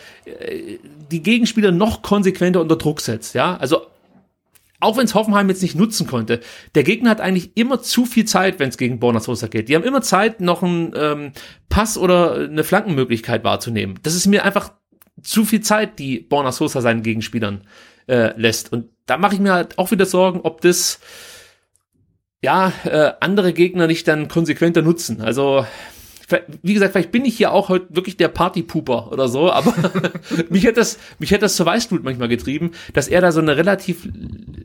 die 1.11 1.23
Gegenspieler 1.23 1.71
noch 1.71 2.01
konsequenter 2.01 2.61
unter 2.61 2.75
Druck 2.75 3.01
setzt. 3.01 3.33
Ja, 3.35 3.57
also 3.57 3.81
auch 4.81 4.97
wenn 4.97 5.05
es 5.05 5.13
Hoffenheim 5.13 5.47
jetzt 5.49 5.61
nicht 5.61 5.75
nutzen 5.75 6.07
konnte, 6.07 6.41
der 6.75 6.83
Gegner 6.83 7.11
hat 7.11 7.21
eigentlich 7.21 7.55
immer 7.55 7.81
zu 7.81 8.05
viel 8.05 8.25
Zeit, 8.25 8.59
wenn 8.59 8.69
es 8.69 8.77
gegen 8.77 8.99
Borna 8.99 9.19
Sosa 9.19 9.47
geht. 9.47 9.69
Die 9.69 9.75
haben 9.75 9.83
immer 9.83 10.01
Zeit, 10.01 10.41
noch 10.41 10.63
einen 10.63 10.91
ähm, 10.95 11.31
Pass 11.69 11.97
oder 11.97 12.35
eine 12.35 12.63
Flankenmöglichkeit 12.63 13.43
wahrzunehmen. 13.43 13.99
Das 14.03 14.15
ist 14.15 14.25
mir 14.25 14.43
einfach 14.43 14.73
zu 15.21 15.45
viel 15.45 15.61
Zeit, 15.61 15.99
die 15.99 16.19
Borna 16.19 16.51
Sosa 16.51 16.81
seinen 16.81 17.03
Gegenspielern 17.03 17.61
äh, 18.07 18.33
lässt. 18.39 18.73
Und 18.73 18.89
da 19.05 19.17
mache 19.17 19.35
ich 19.35 19.39
mir 19.39 19.53
halt 19.53 19.77
auch 19.77 19.91
wieder 19.91 20.07
Sorgen, 20.07 20.41
ob 20.41 20.61
das 20.61 20.99
ja 22.43 22.73
äh, 22.83 23.13
andere 23.19 23.53
Gegner 23.53 23.85
nicht 23.85 24.07
dann 24.07 24.27
konsequenter 24.27 24.81
nutzen. 24.81 25.21
Also 25.21 25.65
wie 26.61 26.73
gesagt, 26.73 26.93
vielleicht 26.93 27.11
bin 27.11 27.25
ich 27.25 27.38
hier 27.38 27.51
auch 27.51 27.69
heute 27.69 27.88
wirklich 27.89 28.17
der 28.17 28.27
Partypooper 28.27 29.11
oder 29.11 29.27
so, 29.27 29.51
aber 29.51 29.73
mich 30.49 30.63
hätte 30.63 30.79
das, 30.79 30.97
mich 31.19 31.32
hätte 31.32 31.41
das 31.41 31.55
zur 31.55 31.65
Weißblut 31.65 32.03
manchmal 32.03 32.27
getrieben, 32.27 32.71
dass 32.93 33.07
er 33.07 33.21
da 33.21 33.32
so 33.32 33.41
eine 33.41 33.57
relativ 33.57 34.07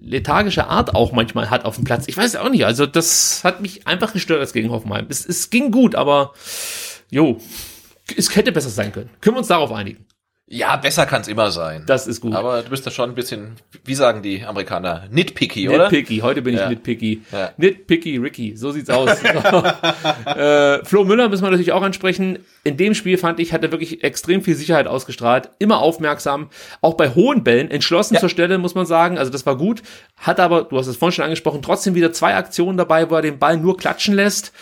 lethargische 0.00 0.66
Art 0.68 0.94
auch 0.94 1.12
manchmal 1.12 1.50
hat 1.50 1.64
auf 1.64 1.76
dem 1.76 1.84
Platz. 1.84 2.04
Ich 2.06 2.16
weiß 2.16 2.36
auch 2.36 2.48
nicht, 2.48 2.64
also 2.64 2.86
das 2.86 3.42
hat 3.44 3.60
mich 3.60 3.86
einfach 3.86 4.12
gestört 4.12 4.40
als 4.40 4.52
gegen 4.52 4.70
Hoffenheim. 4.70 5.06
Es, 5.08 5.26
es 5.26 5.50
ging 5.50 5.70
gut, 5.70 5.94
aber 5.94 6.32
jo, 7.10 7.38
es 8.16 8.34
hätte 8.34 8.52
besser 8.52 8.70
sein 8.70 8.92
können. 8.92 9.10
Können 9.20 9.36
wir 9.36 9.40
uns 9.40 9.48
darauf 9.48 9.72
einigen? 9.72 10.06
Ja, 10.48 10.76
besser 10.76 11.06
kann's 11.06 11.26
immer 11.26 11.50
sein. 11.50 11.82
Das 11.86 12.06
ist 12.06 12.20
gut. 12.20 12.32
Aber 12.32 12.62
du 12.62 12.70
bist 12.70 12.86
da 12.86 12.92
schon 12.92 13.10
ein 13.10 13.14
bisschen, 13.16 13.56
wie 13.84 13.96
sagen 13.96 14.22
die 14.22 14.44
Amerikaner, 14.44 15.02
nitpicky, 15.10 15.68
oder? 15.68 15.90
Nitpicky, 15.90 16.18
heute 16.20 16.40
bin 16.40 16.54
ich 16.54 16.60
Ja. 16.60 16.68
nitpicky. 16.68 17.22
Ja. 17.32 17.50
Nitpicky 17.56 18.16
Ricky, 18.18 18.56
so 18.56 18.70
sieht's 18.70 18.88
aus. 18.88 19.10
äh, 20.24 20.84
Flo 20.84 21.02
Müller 21.04 21.28
müssen 21.28 21.42
wir 21.42 21.50
natürlich 21.50 21.72
auch 21.72 21.82
ansprechen. 21.82 22.38
In 22.62 22.76
dem 22.76 22.94
Spiel 22.94 23.18
fand 23.18 23.40
ich, 23.40 23.52
hat 23.52 23.64
er 23.64 23.72
wirklich 23.72 24.04
extrem 24.04 24.40
viel 24.40 24.54
Sicherheit 24.54 24.86
ausgestrahlt, 24.86 25.50
immer 25.58 25.80
aufmerksam, 25.80 26.48
auch 26.80 26.94
bei 26.94 27.08
hohen 27.10 27.42
Bällen, 27.42 27.68
entschlossen 27.68 28.14
Ja. 28.14 28.20
zur 28.20 28.28
Stelle, 28.28 28.58
muss 28.58 28.76
man 28.76 28.86
sagen. 28.86 29.18
Also 29.18 29.32
das 29.32 29.46
war 29.46 29.56
gut. 29.56 29.82
Hat 30.16 30.38
aber, 30.38 30.62
du 30.62 30.78
hast 30.78 30.86
es 30.86 30.96
vorhin 30.96 31.12
schon 31.16 31.24
angesprochen, 31.24 31.60
trotzdem 31.60 31.96
wieder 31.96 32.12
zwei 32.12 32.36
Aktionen 32.36 32.78
dabei, 32.78 33.10
wo 33.10 33.16
er 33.16 33.22
den 33.22 33.40
Ball 33.40 33.56
nur 33.56 33.76
klatschen 33.76 34.14
lässt. 34.14 34.52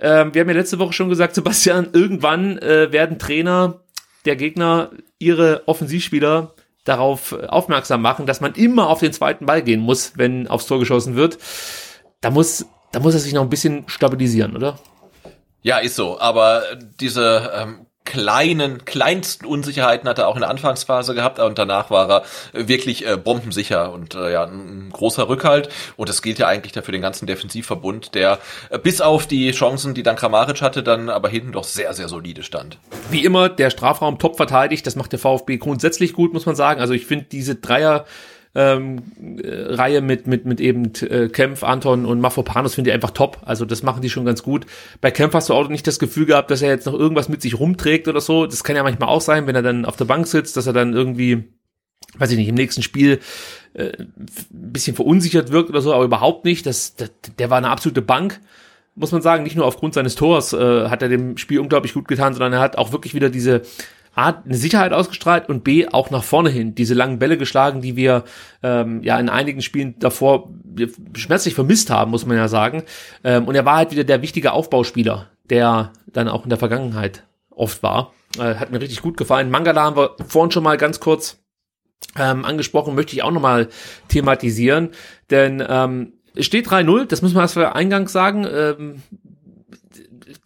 Ähm, 0.00 0.34
wir 0.34 0.40
haben 0.40 0.48
ja 0.48 0.56
letzte 0.56 0.80
Woche 0.80 0.92
schon 0.94 1.08
gesagt, 1.08 1.36
Sebastian, 1.36 1.90
irgendwann 1.92 2.58
äh, 2.58 2.90
werden 2.90 3.20
Trainer 3.20 3.81
der 4.24 4.36
Gegner 4.36 4.90
ihre 5.18 5.66
Offensivspieler 5.66 6.54
darauf 6.84 7.32
äh, 7.32 7.46
aufmerksam 7.46 8.02
machen, 8.02 8.26
dass 8.26 8.40
man 8.40 8.54
immer 8.54 8.88
auf 8.88 9.00
den 9.00 9.12
zweiten 9.12 9.46
Ball 9.46 9.62
gehen 9.62 9.80
muss, 9.80 10.12
wenn 10.16 10.48
aufs 10.48 10.66
Tor 10.66 10.78
geschossen 10.78 11.16
wird. 11.16 11.38
Da 12.20 12.30
muss, 12.30 12.66
da 12.92 13.00
muss 13.00 13.14
er 13.14 13.20
sich 13.20 13.32
noch 13.32 13.42
ein 13.42 13.50
bisschen 13.50 13.84
stabilisieren, 13.86 14.56
oder? 14.56 14.78
Ja, 15.62 15.78
ist 15.78 15.96
so. 15.96 16.20
Aber 16.20 16.62
diese 17.00 17.52
ähm, 17.54 17.86
kleinen, 18.12 18.84
kleinsten 18.84 19.46
Unsicherheiten 19.46 20.06
hat 20.06 20.18
er 20.18 20.28
auch 20.28 20.34
in 20.34 20.42
der 20.42 20.50
Anfangsphase 20.50 21.14
gehabt 21.14 21.38
und 21.38 21.56
danach 21.56 21.90
war 21.90 22.10
er 22.52 22.66
wirklich 22.66 23.06
äh, 23.06 23.16
bombensicher 23.16 23.90
und 23.90 24.14
äh, 24.14 24.30
ja, 24.34 24.44
ein, 24.44 24.88
ein 24.88 24.90
großer 24.92 25.30
Rückhalt. 25.30 25.70
Und 25.96 26.10
das 26.10 26.20
gilt 26.20 26.38
ja 26.38 26.46
eigentlich 26.46 26.72
dafür 26.72 26.92
den 26.92 27.00
ganzen 27.00 27.26
Defensivverbund, 27.26 28.14
der 28.14 28.38
äh, 28.68 28.78
bis 28.78 29.00
auf 29.00 29.26
die 29.26 29.50
Chancen, 29.52 29.94
die 29.94 30.02
dann 30.02 30.16
Kramaric 30.16 30.60
hatte, 30.60 30.82
dann 30.82 31.08
aber 31.08 31.30
hinten 31.30 31.52
doch 31.52 31.64
sehr, 31.64 31.94
sehr 31.94 32.08
solide 32.08 32.42
stand. 32.42 32.76
Wie 33.08 33.24
immer, 33.24 33.48
der 33.48 33.70
Strafraum 33.70 34.18
top 34.18 34.36
verteidigt, 34.36 34.86
das 34.86 34.94
macht 34.94 35.12
der 35.12 35.18
VfB 35.18 35.56
grundsätzlich 35.56 36.12
gut, 36.12 36.34
muss 36.34 36.44
man 36.44 36.54
sagen. 36.54 36.82
Also 36.82 36.92
ich 36.92 37.06
finde 37.06 37.24
diese 37.32 37.54
Dreier 37.54 38.04
ähm, 38.54 39.02
äh, 39.42 39.74
Reihe 39.74 40.02
mit 40.02 40.26
mit 40.26 40.44
mit 40.44 40.60
eben 40.60 40.92
äh, 41.02 41.28
Kempf, 41.28 41.62
Anton 41.62 42.04
und 42.04 42.20
Mafropanos 42.20 42.74
finde 42.74 42.90
ich 42.90 42.94
einfach 42.94 43.12
top. 43.12 43.38
Also 43.44 43.64
das 43.64 43.82
machen 43.82 44.02
die 44.02 44.10
schon 44.10 44.24
ganz 44.24 44.42
gut. 44.42 44.66
Bei 45.00 45.10
Kempf 45.10 45.34
hast 45.34 45.48
du 45.48 45.54
auch 45.54 45.68
nicht 45.68 45.86
das 45.86 45.98
Gefühl 45.98 46.26
gehabt, 46.26 46.50
dass 46.50 46.62
er 46.62 46.70
jetzt 46.70 46.86
noch 46.86 46.94
irgendwas 46.94 47.28
mit 47.28 47.42
sich 47.42 47.58
rumträgt 47.58 48.08
oder 48.08 48.20
so. 48.20 48.46
Das 48.46 48.64
kann 48.64 48.76
ja 48.76 48.82
manchmal 48.82 49.08
auch 49.08 49.20
sein, 49.20 49.46
wenn 49.46 49.54
er 49.54 49.62
dann 49.62 49.84
auf 49.84 49.96
der 49.96 50.04
Bank 50.04 50.26
sitzt, 50.26 50.56
dass 50.56 50.66
er 50.66 50.72
dann 50.72 50.92
irgendwie 50.92 51.44
weiß 52.18 52.30
ich 52.30 52.36
nicht, 52.36 52.48
im 52.48 52.54
nächsten 52.54 52.82
Spiel 52.82 53.20
äh, 53.74 53.92
ein 53.98 54.12
bisschen 54.50 54.94
verunsichert 54.94 55.50
wirkt 55.50 55.70
oder 55.70 55.80
so, 55.80 55.94
aber 55.94 56.04
überhaupt 56.04 56.44
nicht. 56.44 56.66
Das, 56.66 56.94
das, 56.96 57.10
der 57.38 57.50
war 57.50 57.58
eine 57.58 57.70
absolute 57.70 58.02
Bank, 58.02 58.40
muss 58.94 59.12
man 59.12 59.22
sagen. 59.22 59.44
Nicht 59.44 59.56
nur 59.56 59.66
aufgrund 59.66 59.94
seines 59.94 60.14
Tors 60.14 60.52
äh, 60.52 60.88
hat 60.88 61.02
er 61.02 61.08
dem 61.08 61.36
Spiel 61.38 61.58
unglaublich 61.58 61.94
gut 61.94 62.08
getan, 62.08 62.34
sondern 62.34 62.52
er 62.52 62.60
hat 62.60 62.76
auch 62.76 62.92
wirklich 62.92 63.14
wieder 63.14 63.30
diese 63.30 63.62
A, 64.14 64.28
eine 64.28 64.56
Sicherheit 64.56 64.92
ausgestrahlt 64.92 65.48
und 65.48 65.64
B, 65.64 65.88
auch 65.88 66.10
nach 66.10 66.24
vorne 66.24 66.50
hin 66.50 66.74
diese 66.74 66.94
langen 66.94 67.18
Bälle 67.18 67.38
geschlagen, 67.38 67.80
die 67.80 67.96
wir 67.96 68.24
ähm, 68.62 69.02
ja 69.02 69.18
in 69.18 69.28
einigen 69.28 69.62
Spielen 69.62 69.98
davor 69.98 70.50
schmerzlich 71.14 71.54
vermisst 71.54 71.90
haben, 71.90 72.10
muss 72.10 72.26
man 72.26 72.36
ja 72.36 72.48
sagen. 72.48 72.82
Ähm, 73.24 73.46
und 73.46 73.54
er 73.54 73.64
war 73.64 73.76
halt 73.76 73.90
wieder 73.90 74.04
der 74.04 74.22
wichtige 74.22 74.52
Aufbauspieler, 74.52 75.28
der 75.48 75.92
dann 76.06 76.28
auch 76.28 76.44
in 76.44 76.50
der 76.50 76.58
Vergangenheit 76.58 77.24
oft 77.50 77.82
war. 77.82 78.12
Äh, 78.38 78.56
hat 78.56 78.70
mir 78.70 78.80
richtig 78.80 79.02
gut 79.02 79.16
gefallen. 79.16 79.50
Mangala 79.50 79.82
haben 79.82 79.96
wir 79.96 80.16
vorhin 80.26 80.50
schon 80.50 80.64
mal 80.64 80.76
ganz 80.76 81.00
kurz 81.00 81.38
ähm, 82.18 82.44
angesprochen, 82.44 82.94
möchte 82.94 83.14
ich 83.14 83.22
auch 83.22 83.30
nochmal 83.30 83.68
thematisieren, 84.08 84.90
denn 85.30 85.64
ähm, 85.66 86.14
es 86.34 86.46
steht 86.46 86.66
3-0, 86.66 87.06
das 87.06 87.22
müssen 87.22 87.36
wir 87.36 87.42
erst 87.42 87.56
eingangs 87.58 88.12
sagen. 88.12 88.46
Ähm, 88.50 89.02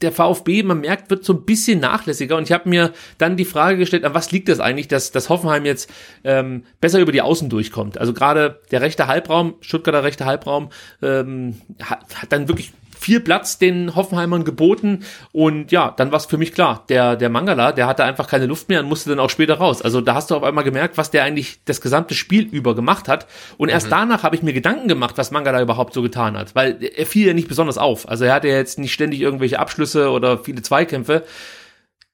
der 0.00 0.12
VfB, 0.12 0.62
man 0.62 0.80
merkt, 0.80 1.10
wird 1.10 1.24
so 1.24 1.32
ein 1.32 1.44
bisschen 1.44 1.80
nachlässiger. 1.80 2.36
Und 2.36 2.44
ich 2.44 2.52
habe 2.52 2.68
mir 2.68 2.92
dann 3.18 3.36
die 3.36 3.44
Frage 3.44 3.78
gestellt, 3.78 4.04
an 4.04 4.14
was 4.14 4.32
liegt 4.32 4.48
das 4.48 4.60
eigentlich, 4.60 4.88
dass, 4.88 5.10
dass 5.12 5.28
Hoffenheim 5.28 5.64
jetzt 5.64 5.90
ähm, 6.24 6.64
besser 6.80 7.00
über 7.00 7.12
die 7.12 7.22
Außen 7.22 7.48
durchkommt. 7.48 7.98
Also 7.98 8.12
gerade 8.12 8.60
der 8.70 8.80
rechte 8.80 9.06
Halbraum, 9.06 9.54
Stuttgarter 9.60 10.02
rechte 10.02 10.24
Halbraum, 10.24 10.70
ähm, 11.02 11.60
hat, 11.82 12.22
hat 12.22 12.32
dann 12.32 12.48
wirklich 12.48 12.72
viel 12.98 13.20
Platz 13.20 13.58
den 13.58 13.94
Hoffenheimern 13.94 14.44
geboten 14.44 15.04
und 15.32 15.72
ja, 15.72 15.92
dann 15.96 16.12
war 16.12 16.18
es 16.18 16.26
für 16.26 16.38
mich 16.38 16.52
klar, 16.52 16.84
der, 16.88 17.16
der 17.16 17.28
Mangala, 17.28 17.72
der 17.72 17.86
hatte 17.86 18.04
einfach 18.04 18.28
keine 18.28 18.46
Luft 18.46 18.68
mehr 18.68 18.80
und 18.80 18.88
musste 18.88 19.10
dann 19.10 19.20
auch 19.20 19.30
später 19.30 19.54
raus. 19.54 19.82
Also 19.82 20.00
da 20.00 20.14
hast 20.14 20.30
du 20.30 20.34
auf 20.34 20.42
einmal 20.42 20.64
gemerkt, 20.64 20.98
was 20.98 21.10
der 21.10 21.24
eigentlich 21.24 21.60
das 21.64 21.80
gesamte 21.80 22.14
Spiel 22.14 22.44
über 22.44 22.74
gemacht 22.74 23.08
hat 23.08 23.26
und 23.58 23.68
erst 23.68 23.86
mhm. 23.86 23.90
danach 23.90 24.22
habe 24.22 24.36
ich 24.36 24.42
mir 24.42 24.52
Gedanken 24.52 24.88
gemacht, 24.88 25.18
was 25.18 25.30
Mangala 25.30 25.60
überhaupt 25.60 25.94
so 25.94 26.02
getan 26.02 26.36
hat, 26.36 26.54
weil 26.54 26.78
er 26.80 27.06
fiel 27.06 27.26
ja 27.26 27.34
nicht 27.34 27.48
besonders 27.48 27.78
auf. 27.78 28.08
Also 28.08 28.24
er 28.24 28.34
hatte 28.34 28.48
jetzt 28.48 28.78
nicht 28.78 28.92
ständig 28.92 29.20
irgendwelche 29.20 29.58
Abschlüsse 29.58 30.10
oder 30.10 30.38
viele 30.38 30.62
Zweikämpfe. 30.62 31.24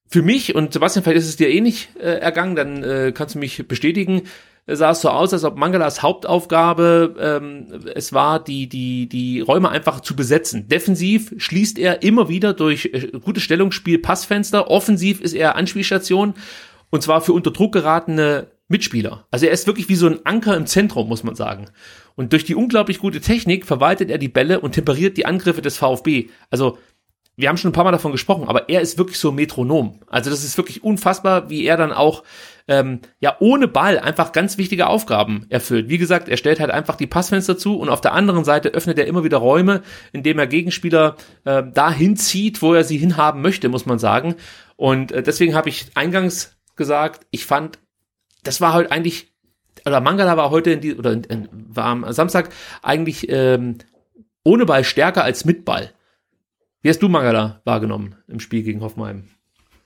Für 0.08 0.20
mich, 0.20 0.54
und 0.54 0.74
Sebastian, 0.74 1.04
vielleicht 1.04 1.20
ist 1.20 1.28
es 1.28 1.36
dir 1.36 1.48
eh 1.48 1.62
nicht 1.62 1.96
äh, 1.96 2.18
ergangen, 2.18 2.54
dann 2.54 2.82
äh, 2.84 3.12
kannst 3.14 3.34
du 3.34 3.38
mich 3.38 3.66
bestätigen, 3.66 4.24
sah 4.66 4.90
es 4.90 5.00
so 5.00 5.08
aus, 5.08 5.32
als 5.32 5.44
ob 5.44 5.56
Mangalas 5.56 6.02
Hauptaufgabe 6.02 7.16
ähm, 7.18 7.66
es 7.94 8.12
war, 8.12 8.42
die, 8.42 8.68
die, 8.68 9.08
die 9.08 9.40
Räume 9.40 9.70
einfach 9.70 10.00
zu 10.00 10.14
besetzen. 10.14 10.68
Defensiv 10.68 11.34
schließt 11.36 11.78
er 11.78 12.02
immer 12.02 12.28
wieder 12.28 12.52
durch 12.54 12.90
äh, 12.92 13.10
gutes 13.22 13.42
Stellungsspiel 13.42 13.98
Passfenster. 13.98 14.70
Offensiv 14.70 15.20
ist 15.20 15.34
er 15.34 15.56
Anspielstation 15.56 16.34
und 16.90 17.02
zwar 17.02 17.22
für 17.22 17.32
unter 17.32 17.50
Druck 17.50 17.72
geratene 17.72 18.48
Mitspieler. 18.68 19.26
Also 19.30 19.46
er 19.46 19.52
ist 19.52 19.66
wirklich 19.66 19.88
wie 19.88 19.96
so 19.96 20.06
ein 20.06 20.24
Anker 20.24 20.56
im 20.56 20.66
Zentrum, 20.66 21.08
muss 21.08 21.24
man 21.24 21.34
sagen. 21.34 21.66
Und 22.14 22.32
durch 22.32 22.44
die 22.44 22.54
unglaublich 22.54 22.98
gute 22.98 23.20
Technik 23.20 23.66
verwaltet 23.66 24.10
er 24.10 24.18
die 24.18 24.28
Bälle 24.28 24.60
und 24.60 24.72
temperiert 24.72 25.16
die 25.16 25.26
Angriffe 25.26 25.62
des 25.62 25.76
VfB. 25.76 26.28
Also 26.50 26.78
wir 27.36 27.48
haben 27.48 27.56
schon 27.56 27.70
ein 27.70 27.74
paar 27.74 27.84
Mal 27.84 27.92
davon 27.92 28.12
gesprochen, 28.12 28.46
aber 28.46 28.68
er 28.68 28.80
ist 28.80 28.98
wirklich 28.98 29.18
so 29.18 29.32
Metronom. 29.32 30.00
Also 30.06 30.30
das 30.30 30.44
ist 30.44 30.56
wirklich 30.56 30.84
unfassbar, 30.84 31.48
wie 31.50 31.64
er 31.64 31.76
dann 31.76 31.92
auch 31.92 32.22
ähm, 32.68 33.00
ja 33.20 33.36
ohne 33.40 33.68
Ball 33.68 33.98
einfach 33.98 34.32
ganz 34.32 34.58
wichtige 34.58 34.86
Aufgaben 34.86 35.46
erfüllt. 35.48 35.88
Wie 35.88 35.98
gesagt, 35.98 36.28
er 36.28 36.36
stellt 36.36 36.60
halt 36.60 36.70
einfach 36.70 36.96
die 36.96 37.06
Passfenster 37.06 37.56
zu 37.56 37.78
und 37.78 37.88
auf 37.88 38.00
der 38.00 38.12
anderen 38.12 38.44
Seite 38.44 38.70
öffnet 38.70 38.98
er 38.98 39.06
immer 39.06 39.24
wieder 39.24 39.38
Räume, 39.38 39.82
indem 40.12 40.38
er 40.38 40.46
Gegenspieler 40.46 41.16
äh, 41.44 41.62
dahin 41.72 42.16
zieht, 42.16 42.62
wo 42.62 42.74
er 42.74 42.84
sie 42.84 42.98
hinhaben 42.98 43.42
möchte, 43.42 43.68
muss 43.68 43.86
man 43.86 43.98
sagen. 43.98 44.36
Und 44.76 45.12
äh, 45.12 45.22
deswegen 45.22 45.54
habe 45.54 45.68
ich 45.68 45.86
eingangs 45.94 46.56
gesagt, 46.76 47.26
ich 47.30 47.46
fand, 47.46 47.78
das 48.42 48.60
war 48.60 48.72
halt 48.72 48.90
eigentlich, 48.90 49.32
oder 49.86 50.00
Mangala 50.00 50.36
war 50.36 50.50
heute 50.50 50.70
in 50.70 50.80
die, 50.80 50.94
oder 50.96 51.12
in, 51.12 51.24
in, 51.24 51.48
war 51.52 51.86
am 51.86 52.12
Samstag 52.12 52.50
eigentlich 52.82 53.28
ähm, 53.28 53.78
ohne 54.44 54.66
Ball 54.66 54.84
stärker 54.84 55.24
als 55.24 55.44
mit 55.44 55.64
Ball. 55.64 55.92
Wie 56.80 56.88
hast 56.88 57.00
du 57.00 57.08
Mangala 57.08 57.60
wahrgenommen 57.64 58.16
im 58.26 58.40
Spiel 58.40 58.62
gegen 58.62 58.80
Hoffenheim? 58.80 59.28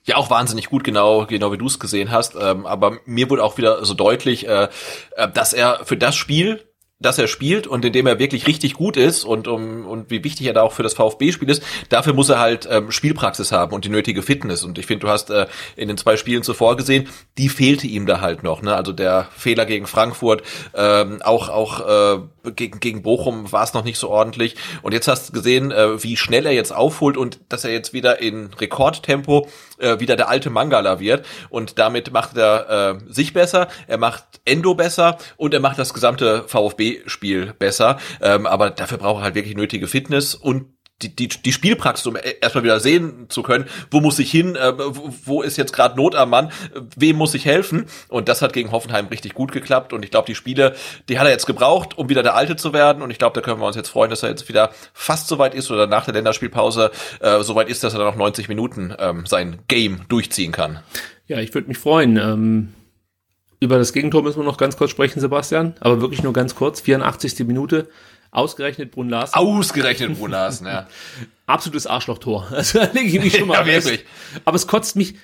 Ja, 0.07 0.15
auch 0.15 0.29
wahnsinnig 0.29 0.69
gut, 0.69 0.85
genau, 0.85 1.25
genau 1.25 1.51
wie 1.51 1.57
du 1.57 1.65
es 1.65 1.79
gesehen 1.79 2.11
hast. 2.11 2.35
Ähm, 2.39 2.65
aber 2.65 2.99
mir 3.05 3.29
wurde 3.29 3.43
auch 3.43 3.57
wieder 3.57 3.83
so 3.83 3.93
deutlich, 3.93 4.47
äh, 4.47 4.69
äh 5.17 5.27
dass 5.33 5.51
er 5.51 5.81
für 5.83 5.97
das 5.97 6.15
Spiel, 6.15 6.63
dass 6.99 7.19
er 7.19 7.27
spielt 7.27 7.67
und 7.67 7.85
in 7.85 7.93
dem 7.93 8.07
er 8.07 8.17
wirklich 8.17 8.47
richtig 8.47 8.73
gut 8.73 8.97
ist 8.97 9.23
und 9.23 9.47
um 9.47 9.85
und 9.85 10.09
wie 10.09 10.23
wichtig 10.23 10.47
er 10.47 10.53
da 10.53 10.63
auch 10.63 10.71
für 10.71 10.81
das 10.81 10.93
VfB-Spiel 10.95 11.49
ist, 11.49 11.61
dafür 11.89 12.13
muss 12.13 12.29
er 12.29 12.39
halt 12.39 12.67
ähm, 12.71 12.89
Spielpraxis 12.89 13.51
haben 13.51 13.73
und 13.73 13.85
die 13.85 13.89
nötige 13.89 14.23
Fitness. 14.23 14.63
Und 14.63 14.79
ich 14.79 14.85
finde, 14.85 15.05
du 15.05 15.11
hast 15.11 15.29
äh, 15.29 15.45
in 15.75 15.89
den 15.89 15.97
zwei 15.97 16.17
Spielen 16.17 16.41
zuvor 16.41 16.77
gesehen, 16.77 17.07
die 17.37 17.49
fehlte 17.49 17.85
ihm 17.85 18.05
da 18.05 18.21
halt 18.21 18.43
noch. 18.43 18.61
Ne? 18.61 18.73
Also 18.73 18.93
der 18.93 19.27
Fehler 19.35 19.65
gegen 19.65 19.87
Frankfurt, 19.87 20.41
ähm, 20.73 21.21
auch 21.21 21.49
auch 21.49 21.81
äh, 21.81 22.19
gegen 22.51 22.79
gegen 22.79 23.01
Bochum 23.01 23.51
war 23.51 23.63
es 23.63 23.73
noch 23.73 23.83
nicht 23.83 23.97
so 23.97 24.09
ordentlich. 24.09 24.55
Und 24.81 24.93
jetzt 24.93 25.07
hast 25.07 25.29
du 25.29 25.33
gesehen, 25.33 25.71
äh, 25.71 26.01
wie 26.03 26.17
schnell 26.17 26.45
er 26.45 26.53
jetzt 26.53 26.73
aufholt 26.73 27.17
und 27.17 27.39
dass 27.49 27.63
er 27.63 27.71
jetzt 27.71 27.93
wieder 27.93 28.21
in 28.21 28.53
Rekordtempo 28.53 29.47
äh, 29.77 29.99
wieder 29.99 30.15
der 30.15 30.29
alte 30.29 30.49
Mangala 30.49 30.99
wird. 30.99 31.25
Und 31.49 31.79
damit 31.79 32.11
macht 32.11 32.37
er 32.37 32.99
äh, 33.07 33.13
sich 33.13 33.33
besser, 33.33 33.67
er 33.87 33.97
macht 33.97 34.25
Endo 34.45 34.75
besser 34.75 35.17
und 35.37 35.53
er 35.53 35.59
macht 35.59 35.79
das 35.79 35.93
gesamte 35.93 36.43
VfB-Spiel 36.47 37.53
besser. 37.57 37.99
Ähm, 38.21 38.45
aber 38.45 38.69
dafür 38.69 38.97
braucht 38.97 39.21
er 39.21 39.23
halt 39.25 39.35
wirklich 39.35 39.55
nötige 39.55 39.87
Fitness 39.87 40.35
und 40.35 40.76
die, 41.01 41.15
die, 41.15 41.27
die 41.27 41.53
Spielpraxis, 41.53 42.07
um 42.07 42.17
erstmal 42.41 42.63
wieder 42.63 42.79
sehen 42.79 43.27
zu 43.29 43.43
können, 43.43 43.65
wo 43.91 43.99
muss 44.01 44.17
ich 44.17 44.31
hin, 44.31 44.55
äh, 44.55 44.73
wo, 44.77 45.13
wo 45.25 45.41
ist 45.41 45.57
jetzt 45.57 45.71
gerade 45.71 45.95
Not 45.95 46.15
am 46.15 46.31
Mann, 46.31 46.51
wem 46.95 47.17
muss 47.17 47.33
ich 47.35 47.45
helfen? 47.45 47.85
Und 48.07 48.29
das 48.29 48.41
hat 48.41 48.53
gegen 48.53 48.71
Hoffenheim 48.71 49.07
richtig 49.07 49.35
gut 49.35 49.51
geklappt. 49.51 49.93
Und 49.93 50.03
ich 50.03 50.11
glaube, 50.11 50.25
die 50.25 50.35
Spiele, 50.35 50.75
die 51.07 51.19
hat 51.19 51.25
er 51.25 51.31
jetzt 51.31 51.45
gebraucht, 51.45 51.97
um 51.97 52.09
wieder 52.09 52.23
der 52.23 52.35
Alte 52.35 52.55
zu 52.55 52.73
werden. 52.73 53.03
Und 53.03 53.11
ich 53.11 53.19
glaube, 53.19 53.35
da 53.35 53.41
können 53.41 53.61
wir 53.61 53.67
uns 53.67 53.75
jetzt 53.75 53.89
freuen, 53.89 54.09
dass 54.09 54.23
er 54.23 54.29
jetzt 54.29 54.49
wieder 54.49 54.71
fast 54.93 55.27
so 55.27 55.37
weit 55.37 55.53
ist 55.53 55.69
oder 55.69 55.85
nach 55.85 56.05
der 56.05 56.15
Länderspielpause 56.15 56.91
äh, 57.19 57.43
so 57.43 57.53
weit 57.55 57.69
ist, 57.69 57.83
dass 57.83 57.93
er 57.93 57.99
dann 57.99 58.07
noch 58.07 58.15
90 58.15 58.49
Minuten 58.49 58.93
ähm, 58.97 59.25
sein 59.25 59.59
Game 59.67 60.01
durchziehen 60.09 60.51
kann. 60.51 60.79
Ja, 61.27 61.39
ich 61.39 61.53
würde 61.53 61.67
mich 61.67 61.77
freuen. 61.77 62.17
Ähm 62.17 62.73
über 63.59 63.79
das 63.79 63.91
Gegentor 63.91 64.21
müssen 64.21 64.39
wir 64.39 64.43
noch 64.43 64.57
ganz 64.57 64.77
kurz 64.77 64.91
sprechen, 64.91 65.19
Sebastian, 65.19 65.73
aber 65.79 65.99
wirklich 65.99 66.21
nur 66.21 66.33
ganz 66.33 66.53
kurz. 66.53 66.81
84. 66.81 67.39
Minute. 67.39 67.89
Ausgerechnet 68.37 68.91
Brun 68.91 69.09
Larsen. 69.09 69.33
Ausgerechnet 69.33 70.15
Brun 70.15 70.29
Larsen, 70.29 70.67
ja. 70.67 70.87
Absolutes 71.47 71.87
Arschlochtor. 71.87 72.47
Also 72.51 72.77
da 72.77 72.85
lege 72.91 73.07
ich 73.07 73.19
mich 73.19 73.37
schon 73.37 73.47
mal 73.47 73.61
ja, 73.61 73.65
wirklich. 73.65 74.05
Aber 74.45 74.55
es 74.55 74.67
kotzt 74.67 74.95
mich 74.95 75.15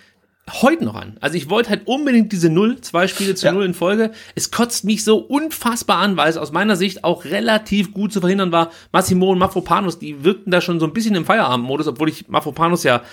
heute 0.51 0.83
noch 0.83 0.95
an. 0.95 1.15
Also 1.21 1.37
ich 1.37 1.49
wollte 1.49 1.69
halt 1.69 1.87
unbedingt 1.87 2.33
diese 2.33 2.49
Null, 2.49 2.81
zwei 2.81 3.07
Spiele 3.07 3.33
zu 3.33 3.45
ja. 3.45 3.53
Null 3.53 3.63
in 3.63 3.73
Folge. 3.73 4.11
Es 4.35 4.51
kotzt 4.51 4.83
mich 4.83 5.05
so 5.05 5.17
unfassbar 5.17 5.99
an, 5.99 6.17
weil 6.17 6.29
es 6.29 6.35
aus 6.35 6.51
meiner 6.51 6.75
Sicht 6.75 7.05
auch 7.05 7.23
relativ 7.23 7.93
gut 7.93 8.11
zu 8.11 8.19
verhindern 8.19 8.51
war. 8.51 8.69
Massimo 8.91 9.31
und 9.31 9.39
Mafropanos, 9.39 9.99
die 9.99 10.25
wirkten 10.25 10.51
da 10.51 10.59
schon 10.59 10.81
so 10.81 10.85
ein 10.85 10.91
bisschen 10.91 11.15
im 11.15 11.25
Feierabendmodus, 11.25 11.87
obwohl 11.87 12.09
ich 12.09 12.27
Mafropanos 12.27 12.83
ja 12.83 13.03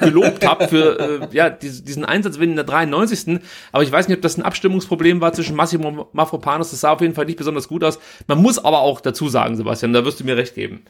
gelobt 0.00 0.46
habe 0.46 0.68
für 0.68 0.98
äh, 1.22 1.28
ja, 1.32 1.48
diesen 1.48 2.04
Einsatzwin 2.04 2.50
in 2.50 2.56
der 2.56 2.66
93. 2.66 3.40
Aber 3.72 3.82
ich 3.82 3.90
weiß 3.90 4.08
nicht, 4.08 4.18
ob 4.18 4.22
das 4.22 4.36
ein 4.36 4.42
Abstimmungsproblem 4.42 5.22
war 5.22 5.32
zwischen 5.32 5.56
Massimo 5.56 5.88
und 5.88 6.14
Mafropanos. 6.14 6.70
Das 6.70 6.80
sah 6.80 6.92
auf 6.92 7.00
jeden 7.00 7.14
Fall 7.14 7.24
nicht 7.24 7.38
besonders 7.38 7.66
gut 7.66 7.82
aus. 7.82 7.98
Man 8.26 8.42
muss 8.42 8.62
aber 8.62 8.80
auch 8.80 9.00
dazu 9.00 9.30
sagen, 9.30 9.56
Sebastian, 9.56 9.94
da 9.94 10.04
wirst 10.04 10.20
du 10.20 10.24
mir 10.24 10.36
recht 10.36 10.54
geben. 10.54 10.84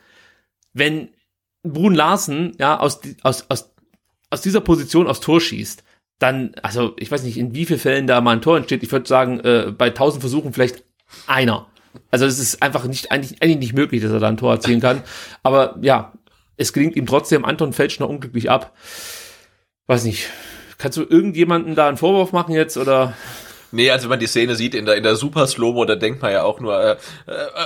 Wenn 0.72 1.10
Brun 1.62 1.94
Larsen 1.94 2.56
ja 2.58 2.80
aus, 2.80 3.00
aus, 3.22 3.46
aus 3.48 3.71
aus 4.32 4.40
dieser 4.40 4.60
Position 4.60 5.06
aufs 5.06 5.20
Tor 5.20 5.40
schießt, 5.40 5.84
dann, 6.18 6.54
also 6.62 6.94
ich 6.98 7.10
weiß 7.10 7.22
nicht, 7.24 7.36
in 7.36 7.54
wie 7.54 7.66
vielen 7.66 7.80
Fällen 7.80 8.06
da 8.06 8.20
mal 8.20 8.32
ein 8.32 8.42
Tor 8.42 8.56
entsteht. 8.56 8.82
Ich 8.82 8.92
würde 8.92 9.08
sagen, 9.08 9.40
äh, 9.40 9.72
bei 9.76 9.90
tausend 9.90 10.22
Versuchen 10.22 10.52
vielleicht 10.52 10.84
einer. 11.26 11.66
Also 12.10 12.24
es 12.24 12.38
ist 12.38 12.62
einfach 12.62 12.84
nicht 12.86 13.10
eigentlich, 13.10 13.42
eigentlich 13.42 13.58
nicht 13.58 13.74
möglich, 13.74 14.00
dass 14.02 14.12
er 14.12 14.20
da 14.20 14.28
ein 14.28 14.36
Tor 14.36 14.52
erzielen 14.52 14.80
kann. 14.80 15.02
Aber 15.42 15.76
ja, 15.82 16.12
es 16.56 16.72
gelingt 16.72 16.96
ihm 16.96 17.06
trotzdem. 17.06 17.44
Anton 17.44 17.72
fällt 17.72 17.92
schon 17.92 18.06
unglücklich 18.06 18.50
ab. 18.50 18.74
Weiß 19.86 20.04
nicht. 20.04 20.30
Kannst 20.78 20.96
du 20.96 21.02
irgendjemanden 21.02 21.74
da 21.74 21.88
einen 21.88 21.96
Vorwurf 21.96 22.32
machen 22.32 22.54
jetzt 22.54 22.76
oder? 22.76 23.14
Nee, 23.74 23.90
also 23.90 24.04
wenn 24.04 24.10
man 24.10 24.20
die 24.20 24.26
Szene 24.26 24.54
sieht 24.54 24.74
in 24.74 24.84
der, 24.84 24.96
in 24.96 25.02
der 25.02 25.16
Super 25.16 25.46
Slow-Mo, 25.46 25.86
da 25.86 25.94
denkt 25.94 26.20
man 26.20 26.30
ja 26.30 26.42
auch 26.42 26.60
nur, 26.60 26.78
äh, 26.78 26.92
äh, 26.92 26.96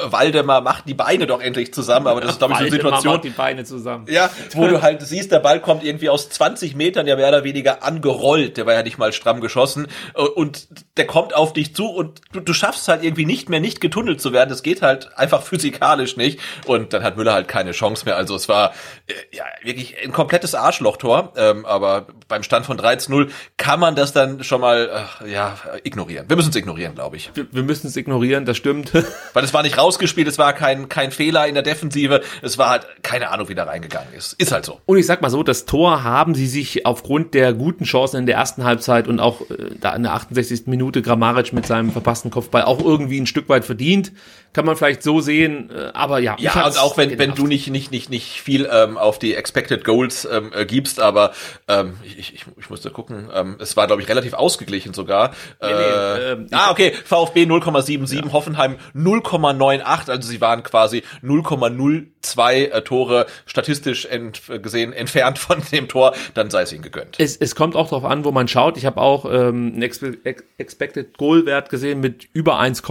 Waldemar 0.05 0.61
macht 0.61 0.87
die 0.87 0.95
Beine 0.95 1.27
doch 1.27 1.41
endlich 1.41 1.75
zusammen, 1.75 2.07
aber 2.07 2.21
das 2.21 2.33
ist, 2.33 2.39
glaube 2.39 2.53
ich, 2.53 2.59
so 2.59 2.65
eine 2.65 2.71
Situation. 2.71 3.15
Macht 3.15 3.25
die 3.25 3.31
Beine 3.31 3.65
zusammen. 3.65 4.07
Ja, 4.09 4.31
wo 4.55 4.69
du 4.69 4.83
halt 4.83 5.03
siehst, 5.03 5.33
der 5.33 5.41
Ball 5.41 5.61
kommt 5.61 5.83
irgendwie 5.83 6.09
aus 6.09 6.31
20 6.31 6.77
Metern 6.77 7.09
ja 7.09 7.17
mehr 7.17 7.29
oder 7.29 7.43
weniger 7.43 7.83
angerollt, 7.83 8.57
der 8.57 8.67
war 8.67 8.75
ja 8.75 8.85
nicht 8.85 8.99
mal 8.99 9.13
stramm 9.13 9.41
geschossen. 9.41 9.89
Äh, 10.15 10.23
und 10.23 10.69
der 10.97 11.09
kommt 11.09 11.35
auf 11.35 11.53
dich 11.53 11.75
zu 11.75 11.87
und 11.89 12.21
du, 12.31 12.39
du 12.39 12.53
schaffst 12.53 12.87
halt 12.87 13.03
irgendwie 13.03 13.27
nicht 13.27 13.49
mehr, 13.49 13.59
nicht 13.59 13.81
getunnelt 13.81 14.21
zu 14.21 14.33
werden, 14.33 14.51
das 14.51 14.63
geht 14.63 14.83
halt 14.83 15.11
einfach 15.19 15.43
physikalisch 15.43 16.17
nicht. 16.17 16.39
Und 16.67 16.93
dann 16.93 17.03
hat 17.03 17.17
Müller 17.17 17.33
halt 17.33 17.49
keine 17.49 17.73
Chance 17.73 18.05
mehr, 18.05 18.17
also 18.17 18.37
es 18.37 18.49
war 18.49 18.75
äh, 19.09 19.15
ja 19.37 19.45
wirklich 19.65 19.97
ein 20.05 20.13
komplettes 20.13 20.55
Arschlochtor, 20.55 21.33
ähm, 21.37 21.67
aber 21.67 22.07
beim 22.29 22.45
Stand 22.45 22.65
von 22.65 22.79
13-0 22.79 23.29
kann 23.57 23.81
man 23.81 23.97
das 23.97 24.13
dann 24.13 24.45
schon 24.45 24.61
mal, 24.61 25.09
äh, 25.25 25.33
ja, 25.33 25.57
ignorieren 25.83 25.96
ignorieren. 25.97 26.29
Wir 26.29 26.37
müssen 26.37 26.51
es 26.51 26.57
ignorieren, 26.57 26.95
glaube 26.95 27.17
ich. 27.17 27.31
Wir, 27.35 27.47
wir 27.51 27.63
müssen 27.63 27.87
es 27.87 27.97
ignorieren, 27.97 28.45
das 28.45 28.57
stimmt. 28.57 28.93
Weil 29.33 29.45
es 29.45 29.55
war 29.55 29.63
nicht 29.63 29.79
rausgespielt, 29.79 30.29
es 30.29 30.39
war 30.39 30.53
kein, 30.53 30.89
kein 30.89 31.11
Fehler 31.11 31.47
in 31.47 31.55
der 31.55 31.63
Defensive, 31.63 32.21
es 32.43 32.59
war 32.59 32.71
halt 32.71 32.87
keine 33.03 33.31
Ahnung, 33.31 33.49
wie 33.49 33.55
da 33.55 33.65
reingegangen 33.65 34.13
ist. 34.15 34.35
Ist 34.35 34.53
halt 34.53 34.67
so. 34.67 34.81
Und 34.85 34.99
ich 34.99 35.07
sag 35.07 35.23
mal 35.23 35.31
so, 35.31 35.43
das 35.43 35.65
Tor 35.65 36.05
haben 36.05 36.35
sie 36.35 36.47
sich 36.47 36.85
aufgrund 36.85 37.35
der 37.35 37.55
guten 37.55 37.85
Chancen 37.85 38.19
in 38.19 38.27
der 38.27 38.37
ersten 38.37 38.65
Halbzeit 38.65 39.09
und 39.09 39.21
auch 39.21 39.41
äh, 39.51 39.75
da 39.81 39.95
in 39.95 40.03
der 40.03 40.13
68. 40.13 40.67
Minute 40.67 41.01
Grammaric 41.01 41.53
mit 41.53 41.67
seinem 41.67 41.91
verpassten 41.91 42.31
Kopfball 42.31 42.63
auch 42.63 42.85
irgendwie 42.85 43.21
ein 43.21 43.27
Stück 43.27 43.49
weit 43.49 43.65
verdient. 43.65 44.13
Kann 44.57 44.65
man 44.65 44.75
vielleicht 44.75 45.03
so 45.03 45.21
sehen, 45.21 45.69
äh, 45.69 45.91
aber 45.93 46.19
ja. 46.19 46.35
Ja, 46.39 46.65
und 46.67 46.79
auch 46.79 46.97
wenn, 46.97 47.19
wenn 47.19 47.35
du 47.35 47.47
nicht, 47.47 47.69
nicht, 47.69 47.91
nicht, 47.91 48.09
nicht 48.09 48.41
viel 48.41 48.67
ähm, 48.73 48.97
auf 48.97 49.19
die 49.19 49.35
Expected 49.35 49.85
Goals 49.85 50.25
ähm, 50.25 50.51
äh, 50.55 50.65
gibst, 50.65 50.99
aber 50.99 51.33
ähm, 51.69 51.99
ich, 52.03 52.33
ich, 52.33 52.47
ich 52.57 52.71
musste 52.71 52.91
gucken, 52.91 53.29
ähm, 53.35 53.57
es 53.59 53.77
war, 53.77 53.87
glaube 53.87 54.01
ich, 54.01 54.09
relativ 54.09 54.33
ausgeglichen 54.33 54.95
sogar. 54.95 55.33
Nee, 55.61 55.69
nee, 55.69 55.73
äh, 55.75 56.33
ähm, 56.33 56.47
ah, 56.53 56.71
okay, 56.71 56.95
VfB 57.05 57.43
0,77, 57.43 58.15
ja. 58.15 58.33
Hoffenheim 58.33 58.77
0,98, 58.95 60.11
also 60.11 60.27
sie 60.27 60.41
waren 60.41 60.63
quasi 60.63 61.03
0,02 61.23 62.71
äh, 62.71 62.81
Tore 62.81 63.27
statistisch 63.45 64.07
ent, 64.07 64.41
gesehen 64.63 64.95
entfernt 64.95 65.39
von 65.39 65.61
dem 65.71 65.87
Tor, 65.87 66.15
dann 66.33 66.49
sei 66.49 66.63
es 66.63 66.73
ihnen 66.73 66.81
gegönnt. 66.81 67.17
Es, 67.19 67.37
es 67.37 67.55
kommt 67.57 67.77
auch 67.77 67.91
darauf 67.91 68.07
an, 68.07 68.25
wo 68.25 68.33
man 68.33 68.49
schaut. 68.49 68.79
Ich 68.79 68.87
habe 68.87 69.03
auch 69.03 69.27
ähm, 69.27 69.75
einen 69.75 69.83
Expected 69.83 71.19
Goal 71.19 71.45
Wert 71.45 71.69
gesehen 71.69 72.01
mit 72.01 72.27
über 72.33 72.59
1, 72.59 72.83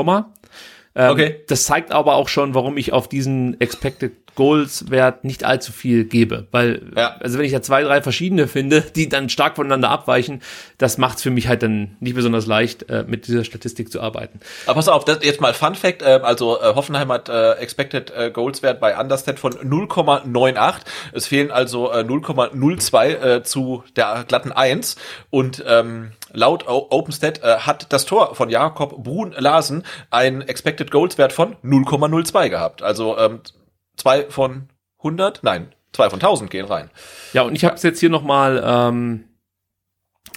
ähm, 0.95 1.11
okay. 1.11 1.41
Das 1.47 1.65
zeigt 1.65 1.91
aber 1.91 2.15
auch 2.15 2.27
schon, 2.29 2.53
warum 2.53 2.77
ich 2.77 2.93
auf 2.93 3.07
diesen 3.07 3.59
Expected 3.59 4.13
Goals 4.35 4.89
Wert 4.91 5.23
nicht 5.23 5.43
allzu 5.43 5.71
viel 5.71 6.05
gebe, 6.05 6.47
weil 6.51 6.81
ja. 6.95 7.15
also 7.19 7.37
wenn 7.37 7.45
ich 7.45 7.51
da 7.51 7.61
zwei, 7.61 7.83
drei 7.83 8.01
verschiedene 8.01 8.47
finde, 8.47 8.81
die 8.81 9.09
dann 9.09 9.29
stark 9.29 9.55
voneinander 9.55 9.89
abweichen, 9.89 10.41
das 10.77 10.97
macht 10.97 11.17
es 11.17 11.23
für 11.23 11.31
mich 11.31 11.47
halt 11.47 11.63
dann 11.63 11.95
nicht 11.99 12.15
besonders 12.15 12.45
leicht, 12.45 12.89
äh, 12.89 13.05
mit 13.07 13.27
dieser 13.27 13.43
Statistik 13.43 13.91
zu 13.91 14.01
arbeiten. 14.01 14.39
Aber 14.65 14.75
pass 14.75 14.87
auf, 14.87 15.05
das 15.05 15.19
jetzt 15.23 15.41
mal 15.41 15.53
Fun 15.53 15.75
Fact, 15.75 16.01
äh, 16.01 16.19
also 16.23 16.59
äh, 16.59 16.75
Hoffenheim 16.75 17.11
hat 17.11 17.29
äh, 17.29 17.53
Expected 17.53 18.11
äh, 18.11 18.31
Goals 18.31 18.61
Wert 18.61 18.79
bei 18.79 18.99
Understat 18.99 19.39
von 19.39 19.53
0,98. 19.53 20.81
Es 21.13 21.27
fehlen 21.27 21.51
also 21.51 21.91
äh, 21.91 21.99
0,02 21.99 23.07
äh, 23.07 23.43
zu 23.43 23.83
der 23.95 24.25
glatten 24.27 24.51
1 24.51 24.95
und 25.29 25.63
ähm, 25.67 26.11
laut 26.33 26.67
OpenStat 26.67 27.43
äh, 27.43 27.57
hat 27.59 27.91
das 27.93 28.05
Tor 28.05 28.35
von 28.35 28.49
Jakob 28.49 29.03
Brun 29.03 29.33
Larsen 29.37 29.83
ein 30.09 30.41
Expected 30.41 30.91
Goals 30.91 31.17
Wert 31.17 31.33
von 31.33 31.55
0,02 31.63 32.49
gehabt. 32.49 32.81
Also 32.81 33.17
ähm, 33.17 33.39
zwei 33.97 34.23
von 34.29 34.69
100? 34.99 35.43
Nein, 35.43 35.73
zwei 35.93 36.09
von 36.09 36.19
1000 36.19 36.49
gehen 36.49 36.65
rein. 36.65 36.89
Ja, 37.33 37.43
und 37.43 37.55
ich 37.55 37.65
habe 37.65 37.75
es 37.75 37.83
jetzt 37.83 37.99
hier 37.99 38.09
nochmal 38.09 38.61
ähm, 38.65 39.25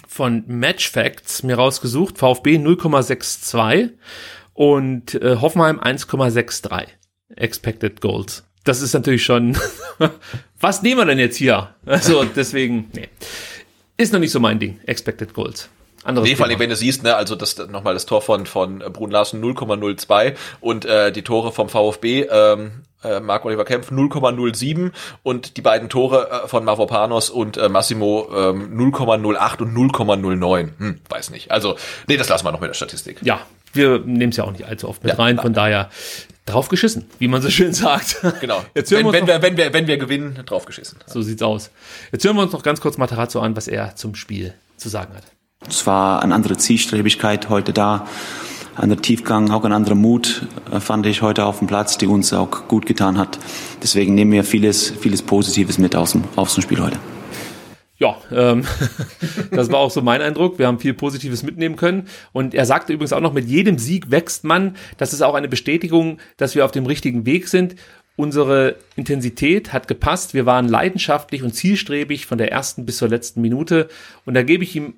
von 0.07 0.43
Match 0.47 0.89
Facts 0.89 1.43
mir 1.43 1.55
rausgesucht. 1.55 2.17
VfB 2.17 2.57
0,62 2.57 3.91
und 4.53 5.15
äh, 5.15 5.37
Hoffenheim 5.37 5.79
1,63 5.79 6.87
Expected 7.35 8.01
Goals. 8.01 8.43
Das 8.63 8.81
ist 8.81 8.93
natürlich 8.93 9.23
schon, 9.23 9.57
was 10.59 10.81
nehmen 10.81 11.01
wir 11.01 11.05
denn 11.05 11.19
jetzt 11.19 11.37
hier? 11.37 11.75
Also 11.85 12.23
deswegen, 12.23 12.89
nee. 12.93 13.07
Ist 13.97 14.13
noch 14.13 14.19
nicht 14.19 14.31
so 14.31 14.39
mein 14.39 14.59
Ding, 14.59 14.79
Expected 14.85 15.33
Goals. 15.33 15.69
Anderes 16.03 16.29
nee, 16.29 16.35
vor 16.35 16.45
allem, 16.45 16.59
wenn 16.59 16.69
du 16.69 16.75
siehst, 16.75 17.03
ne, 17.03 17.15
also 17.15 17.35
das 17.35 17.57
nochmal 17.67 17.93
das 17.93 18.05
Tor 18.05 18.21
von, 18.21 18.45
von 18.45 18.79
Brun 18.79 19.11
Larsen 19.11 19.43
0,02 19.43 20.35
und 20.61 20.85
äh, 20.85 21.11
die 21.11 21.23
Tore 21.23 21.51
vom 21.51 21.67
VfB, 21.67 22.27
ähm, 22.31 22.83
äh, 23.03 23.19
Marc 23.19 23.45
Oliver 23.45 23.65
Kempf 23.65 23.91
0,07 23.91 24.91
und 25.23 25.57
die 25.57 25.61
beiden 25.61 25.89
Tore 25.89 26.29
äh, 26.29 26.47
von 26.47 26.63
Mavropanos 26.63 27.29
und 27.29 27.57
äh, 27.57 27.69
Massimo 27.69 28.29
ähm, 28.33 28.77
0,08 28.77 29.61
und 29.61 29.75
0,09. 29.75 30.69
Hm, 30.77 31.01
weiß 31.09 31.31
nicht. 31.31 31.51
Also, 31.51 31.75
nee, 32.07 32.17
das 32.17 32.29
lassen 32.29 32.45
wir 32.45 32.51
noch 32.51 32.61
mit 32.61 32.69
der 32.69 32.75
Statistik. 32.75 33.17
Ja, 33.21 33.41
wir 33.73 33.99
nehmen 33.99 34.31
es 34.31 34.37
ja 34.37 34.43
auch 34.43 34.51
nicht 34.51 34.65
allzu 34.65 34.87
oft 34.87 35.03
mit 35.03 35.13
ja, 35.13 35.19
rein, 35.19 35.37
von 35.37 35.53
daher 35.53 35.89
drauf 36.45 36.69
geschissen, 36.69 37.05
wie 37.19 37.27
man 37.27 37.41
so 37.41 37.49
schön 37.49 37.73
sagt. 37.73 38.17
Genau. 38.41 38.63
Jetzt 38.73 38.91
hören 38.91 39.11
wenn, 39.11 39.27
wir, 39.27 39.41
wenn, 39.41 39.41
wir, 39.41 39.41
wenn, 39.41 39.57
wir, 39.57 39.73
wenn 39.73 39.87
wir 39.87 39.97
gewinnen, 39.97 40.43
drauf 40.45 40.65
geschissen. 40.65 40.99
So 41.05 41.21
sieht's 41.21 41.43
aus. 41.43 41.69
Jetzt 42.11 42.25
hören 42.25 42.35
wir 42.35 42.43
uns 42.43 42.53
noch 42.53 42.63
ganz 42.63 42.81
kurz 42.81 42.97
Matarazzo 42.97 43.39
an, 43.39 43.55
was 43.55 43.67
er 43.67 43.95
zum 43.95 44.15
Spiel 44.15 44.53
zu 44.77 44.89
sagen 44.89 45.13
hat. 45.13 45.23
Es 45.67 45.85
war 45.85 46.23
eine 46.23 46.33
andere 46.33 46.57
Zielstrebigkeit 46.57 47.49
heute 47.49 47.73
da, 47.73 48.07
ein 48.75 48.83
anderer 48.83 49.01
Tiefgang, 49.01 49.51
auch 49.51 49.65
ein 49.65 49.73
anderer 49.73 49.95
Mut 49.95 50.47
äh, 50.71 50.79
fand 50.79 51.05
ich 51.05 51.21
heute 51.21 51.45
auf 51.45 51.59
dem 51.59 51.67
Platz, 51.67 51.97
die 51.97 52.07
uns 52.07 52.31
auch 52.31 52.67
gut 52.67 52.85
getan 52.85 53.17
hat. 53.17 53.37
Deswegen 53.83 54.15
nehmen 54.15 54.31
wir 54.31 54.45
vieles, 54.45 54.89
vieles 54.89 55.21
Positives 55.21 55.77
mit 55.77 55.95
aus 55.95 56.13
dem, 56.13 56.23
aus 56.37 56.55
dem 56.55 56.63
Spiel 56.63 56.81
heute. 56.81 56.97
Ja, 57.97 58.15
ähm, 58.31 58.63
das 59.51 59.69
war 59.69 59.79
auch 59.79 59.91
so 59.91 60.01
mein 60.01 60.21
Eindruck. 60.21 60.59
Wir 60.59 60.67
haben 60.67 60.79
viel 60.79 60.93
Positives 60.93 61.43
mitnehmen 61.43 61.75
können. 61.75 62.07
Und 62.31 62.53
er 62.53 62.65
sagte 62.65 62.93
übrigens 62.93 63.11
auch 63.11 63.19
noch, 63.19 63.33
mit 63.33 63.45
jedem 63.45 63.77
Sieg 63.77 64.09
wächst 64.09 64.45
man. 64.45 64.77
Das 64.97 65.11
ist 65.11 65.21
auch 65.21 65.35
eine 65.35 65.49
Bestätigung, 65.49 66.19
dass 66.37 66.55
wir 66.55 66.63
auf 66.63 66.71
dem 66.71 66.85
richtigen 66.85 67.25
Weg 67.25 67.49
sind. 67.49 67.75
Unsere 68.15 68.77
Intensität 68.95 69.73
hat 69.73 69.89
gepasst. 69.89 70.33
Wir 70.33 70.45
waren 70.45 70.69
leidenschaftlich 70.69 71.43
und 71.43 71.53
zielstrebig 71.53 72.25
von 72.25 72.37
der 72.37 72.49
ersten 72.49 72.85
bis 72.85 72.97
zur 72.97 73.09
letzten 73.09 73.41
Minute. 73.41 73.89
Und 74.25 74.35
da 74.35 74.43
gebe 74.43 74.63
ich 74.63 74.73
ihm 74.77 74.93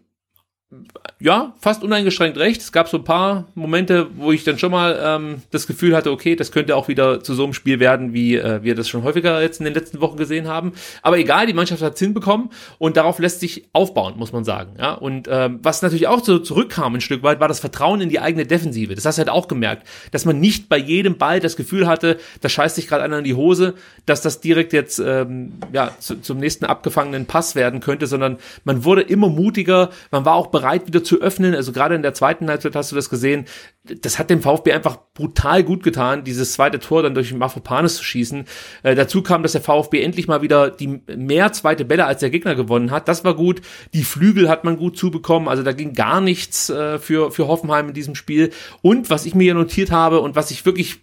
ja, 1.19 1.53
fast 1.59 1.83
uneingeschränkt 1.83 2.37
recht. 2.37 2.61
Es 2.61 2.71
gab 2.71 2.87
so 2.87 2.97
ein 2.97 3.03
paar 3.03 3.47
Momente, 3.55 4.07
wo 4.15 4.31
ich 4.31 4.43
dann 4.45 4.57
schon 4.57 4.71
mal 4.71 4.97
ähm, 5.03 5.41
das 5.51 5.67
Gefühl 5.67 5.95
hatte, 5.95 6.11
okay, 6.11 6.35
das 6.35 6.51
könnte 6.51 6.75
auch 6.75 6.87
wieder 6.87 7.21
zu 7.21 7.33
so 7.33 7.43
einem 7.43 7.53
Spiel 7.53 7.79
werden, 7.79 8.13
wie 8.13 8.37
äh, 8.37 8.63
wir 8.63 8.73
das 8.73 8.87
schon 8.87 9.03
häufiger 9.03 9.41
jetzt 9.41 9.59
in 9.59 9.65
den 9.65 9.73
letzten 9.73 9.99
Wochen 9.99 10.15
gesehen 10.15 10.47
haben. 10.47 10.71
Aber 11.01 11.19
egal, 11.19 11.45
die 11.45 11.53
Mannschaft 11.53 11.81
hat 11.81 11.95
es 11.95 11.99
hinbekommen 11.99 12.49
und 12.79 12.95
darauf 12.97 13.19
lässt 13.19 13.41
sich 13.41 13.67
aufbauen, 13.73 14.13
muss 14.17 14.31
man 14.31 14.45
sagen. 14.45 14.75
Ja, 14.79 14.93
und 14.93 15.27
ähm, 15.29 15.59
was 15.61 15.81
natürlich 15.81 16.07
auch 16.07 16.23
so 16.23 16.39
zurückkam 16.39 16.95
ein 16.95 17.01
Stück 17.01 17.21
weit, 17.21 17.41
war 17.41 17.49
das 17.49 17.59
Vertrauen 17.59 17.99
in 17.99 18.09
die 18.09 18.19
eigene 18.19 18.45
Defensive. 18.45 18.95
Das 18.95 19.05
hast 19.05 19.17
du 19.17 19.19
halt 19.19 19.29
auch 19.29 19.49
gemerkt, 19.49 19.85
dass 20.11 20.25
man 20.25 20.39
nicht 20.39 20.69
bei 20.69 20.77
jedem 20.77 21.17
Ball 21.17 21.41
das 21.41 21.57
Gefühl 21.57 21.85
hatte, 21.87 22.17
da 22.39 22.49
scheißt 22.49 22.77
sich 22.77 22.87
gerade 22.87 23.03
einer 23.03 23.19
in 23.19 23.25
die 23.25 23.35
Hose, 23.35 23.75
dass 24.05 24.21
das 24.21 24.39
direkt 24.39 24.73
jetzt 24.73 24.99
ähm, 24.99 25.53
ja 25.73 25.91
zu, 25.99 26.21
zum 26.21 26.37
nächsten 26.37 26.65
abgefangenen 26.65 27.25
Pass 27.25 27.55
werden 27.55 27.81
könnte, 27.81 28.07
sondern 28.07 28.37
man 28.63 28.85
wurde 28.85 29.01
immer 29.01 29.27
mutiger, 29.27 29.89
man 30.09 30.25
war 30.25 30.35
auch 30.35 30.47
bereit, 30.47 30.60
bereit 30.61 30.87
wieder 30.87 31.03
zu 31.03 31.21
öffnen. 31.21 31.55
Also 31.55 31.71
gerade 31.71 31.95
in 31.95 32.03
der 32.03 32.13
zweiten 32.13 32.47
Halbzeit 32.47 32.75
hast 32.75 32.91
du 32.91 32.95
das 32.95 33.09
gesehen. 33.09 33.45
Das 33.83 34.19
hat 34.19 34.29
dem 34.29 34.41
VfB 34.41 34.73
einfach 34.73 34.99
brutal 35.13 35.63
gut 35.63 35.83
getan, 35.83 36.23
dieses 36.23 36.53
zweite 36.53 36.79
Tor 36.79 37.01
dann 37.01 37.15
durch 37.15 37.33
Mafropanes 37.33 37.95
zu 37.95 38.03
schießen. 38.03 38.45
Äh, 38.83 38.95
dazu 38.95 39.23
kam, 39.23 39.41
dass 39.41 39.53
der 39.53 39.61
VfB 39.61 40.01
endlich 40.03 40.27
mal 40.27 40.41
wieder 40.41 40.69
die 40.69 41.01
mehr 41.15 41.51
zweite 41.51 41.83
Bälle 41.83 42.05
als 42.05 42.19
der 42.19 42.29
Gegner 42.29 42.55
gewonnen 42.55 42.91
hat. 42.91 43.07
Das 43.07 43.23
war 43.23 43.35
gut. 43.35 43.61
Die 43.93 44.03
Flügel 44.03 44.49
hat 44.49 44.63
man 44.63 44.77
gut 44.77 44.97
zubekommen. 44.97 45.49
Also 45.49 45.63
da 45.63 45.71
ging 45.71 45.93
gar 45.93 46.21
nichts 46.21 46.69
äh, 46.69 46.99
für, 46.99 47.31
für 47.31 47.47
Hoffenheim 47.47 47.89
in 47.89 47.93
diesem 47.93 48.15
Spiel. 48.15 48.51
Und 48.81 49.09
was 49.09 49.25
ich 49.25 49.33
mir 49.33 49.43
hier 49.43 49.53
notiert 49.55 49.91
habe 49.91 50.19
und 50.21 50.35
was 50.35 50.51
ich 50.51 50.65
wirklich 50.65 50.99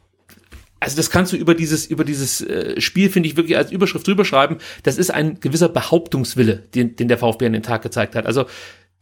also 0.81 0.97
das 0.97 1.11
kannst 1.11 1.33
du 1.33 1.37
über 1.37 1.55
dieses 1.55 1.87
über 1.87 2.05
dieses 2.05 2.41
äh, 2.41 2.81
Spiel 2.81 3.11
finde 3.11 3.29
ich 3.29 3.37
wirklich 3.37 3.57
als 3.57 3.73
Überschrift 3.73 4.07
drüber 4.07 4.25
schreiben. 4.25 4.59
Das 4.85 4.97
ist 4.97 5.11
ein 5.11 5.41
gewisser 5.41 5.69
Behauptungswille, 5.69 6.63
den, 6.75 6.95
den 6.95 7.09
der 7.09 7.19
VfB 7.19 7.47
an 7.47 7.53
den 7.53 7.65
Tag 7.65 7.83
gezeigt 7.83 8.15
hat. 8.15 8.27
Also 8.27 8.47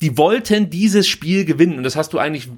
die 0.01 0.19
wollten 0.19 0.71
dieses 0.71 1.09
Spiel 1.09 1.45
gewinnen 1.45 1.79
und 1.79 1.83
das 1.83 1.97
hast 1.97 2.13
du 2.13 2.19
eigentlich 2.19 2.49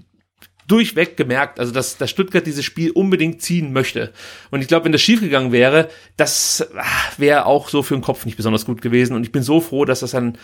durchweg 0.69 1.17
gemerkt, 1.17 1.59
also 1.59 1.73
dass, 1.73 1.97
dass 1.97 2.11
Stuttgart 2.11 2.47
dieses 2.47 2.65
Spiel 2.65 2.91
unbedingt 2.91 3.43
ziehen 3.43 3.73
möchte. 3.73 4.13
Und 4.51 4.61
ich 4.61 4.69
glaube, 4.69 4.85
wenn 4.85 4.93
das 4.93 5.01
schiefgegangen 5.01 5.51
wäre, 5.51 5.89
das 6.17 6.69
ah, 6.77 6.85
wäre 7.17 7.47
auch 7.47 7.71
so 7.71 7.83
für 7.83 7.95
den 7.95 8.03
Kopf 8.03 8.27
nicht 8.27 8.37
besonders 8.37 8.67
gut 8.67 8.83
gewesen. 8.83 9.17
Und 9.17 9.25
ich 9.25 9.33
bin 9.33 9.43
so 9.43 9.61
froh, 9.61 9.87
dass 9.87 10.01
das 10.01 10.11
dann 10.11 10.37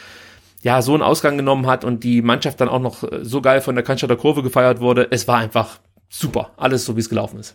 ja 0.62 0.80
so 0.80 0.94
einen 0.94 1.02
Ausgang 1.02 1.36
genommen 1.36 1.66
hat 1.66 1.84
und 1.84 2.04
die 2.04 2.22
Mannschaft 2.22 2.60
dann 2.60 2.70
auch 2.70 2.80
noch 2.80 3.04
äh, 3.04 3.22
so 3.22 3.42
geil 3.42 3.60
von 3.60 3.74
der 3.74 3.84
Cannstatter 3.84 4.16
Kurve 4.16 4.42
gefeiert 4.42 4.80
wurde. 4.80 5.08
Es 5.10 5.28
war 5.28 5.36
einfach 5.38 5.78
super, 6.08 6.52
alles 6.56 6.86
so 6.86 6.96
wie 6.96 7.00
es 7.00 7.10
gelaufen 7.10 7.38
ist. 7.38 7.54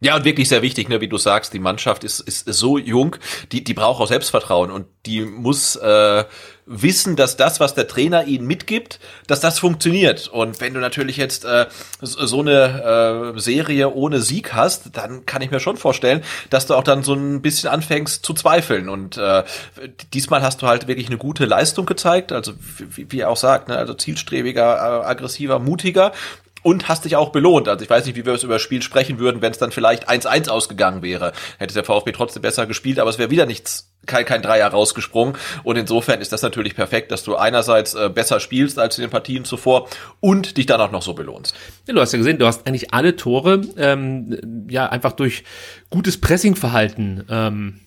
Ja, 0.00 0.16
und 0.16 0.24
wirklich 0.24 0.48
sehr 0.48 0.62
wichtig, 0.62 0.88
ne, 0.88 1.00
wie 1.00 1.08
du 1.08 1.16
sagst, 1.16 1.54
die 1.54 1.60
Mannschaft 1.60 2.02
ist, 2.02 2.18
ist 2.20 2.44
so 2.52 2.76
jung, 2.76 3.14
die, 3.52 3.62
die 3.62 3.72
braucht 3.72 4.00
auch 4.00 4.08
Selbstvertrauen 4.08 4.72
und 4.72 4.86
die 5.06 5.20
muss 5.20 5.76
äh, 5.76 6.24
wissen, 6.66 7.16
dass 7.16 7.36
das, 7.36 7.60
was 7.60 7.74
der 7.74 7.88
Trainer 7.88 8.24
ihnen 8.24 8.46
mitgibt, 8.46 9.00
dass 9.26 9.40
das 9.40 9.58
funktioniert. 9.58 10.28
Und 10.28 10.60
wenn 10.60 10.74
du 10.74 10.80
natürlich 10.80 11.16
jetzt 11.16 11.44
äh, 11.44 11.66
so 12.00 12.40
eine 12.40 13.34
äh, 13.34 13.40
Serie 13.40 13.92
ohne 13.92 14.20
Sieg 14.20 14.52
hast, 14.54 14.96
dann 14.96 15.26
kann 15.26 15.42
ich 15.42 15.50
mir 15.50 15.60
schon 15.60 15.76
vorstellen, 15.76 16.22
dass 16.50 16.66
du 16.66 16.74
auch 16.74 16.84
dann 16.84 17.02
so 17.02 17.14
ein 17.14 17.42
bisschen 17.42 17.68
anfängst 17.68 18.24
zu 18.24 18.32
zweifeln. 18.34 18.88
Und 18.88 19.16
äh, 19.16 19.42
diesmal 20.12 20.42
hast 20.42 20.62
du 20.62 20.66
halt 20.66 20.86
wirklich 20.86 21.08
eine 21.08 21.18
gute 21.18 21.46
Leistung 21.46 21.86
gezeigt, 21.86 22.32
also 22.32 22.52
wie, 22.78 23.10
wie 23.10 23.20
er 23.20 23.30
auch 23.30 23.36
sagt, 23.36 23.68
ne, 23.68 23.76
also 23.76 23.94
zielstrebiger, 23.94 24.76
äh, 24.76 25.06
aggressiver, 25.06 25.58
mutiger 25.58 26.12
und 26.62 26.88
hast 26.88 27.04
dich 27.04 27.16
auch 27.16 27.30
belohnt. 27.30 27.68
Also 27.68 27.84
ich 27.84 27.90
weiß 27.90 28.06
nicht, 28.06 28.16
wie 28.16 28.24
wir 28.24 28.32
es 28.32 28.42
über 28.42 28.54
das 28.54 28.62
Spiel 28.62 28.82
sprechen 28.82 29.18
würden, 29.18 29.42
wenn 29.42 29.52
es 29.52 29.58
dann 29.58 29.72
vielleicht 29.72 30.08
1-1 30.08 30.48
ausgegangen 30.48 31.02
wäre. 31.02 31.32
Hätte 31.58 31.74
der 31.74 31.84
VfB 31.84 32.12
trotzdem 32.12 32.42
besser 32.42 32.66
gespielt, 32.66 32.98
aber 32.98 33.10
es 33.10 33.18
wäre 33.18 33.30
wieder 33.30 33.46
nichts, 33.46 33.92
kein, 34.06 34.24
kein 34.24 34.42
Dreier 34.42 34.68
rausgesprungen. 34.68 35.36
Und 35.64 35.76
insofern 35.76 36.20
ist 36.20 36.32
das 36.32 36.42
natürlich 36.42 36.74
perfekt, 36.74 37.12
dass 37.12 37.22
du 37.24 37.36
einerseits 37.36 37.94
äh, 37.94 38.08
besser 38.08 38.40
spielst 38.40 38.78
als 38.78 38.98
in 38.98 39.02
den 39.02 39.10
Partien 39.10 39.44
zuvor 39.44 39.88
und 40.20 40.56
dich 40.56 40.66
dann 40.66 40.80
auch 40.80 40.90
noch 40.90 41.02
so 41.02 41.14
belohnst. 41.14 41.54
Ja, 41.86 41.94
du 41.94 42.00
hast 42.00 42.12
ja 42.12 42.18
gesehen, 42.18 42.38
du 42.38 42.46
hast 42.46 42.66
eigentlich 42.66 42.92
alle 42.92 43.16
Tore 43.16 43.62
ähm, 43.76 44.66
ja 44.68 44.88
einfach 44.88 45.12
durch 45.12 45.44
gutes 45.90 46.20
Pressingverhalten 46.20 47.24
ähm, 47.28 47.80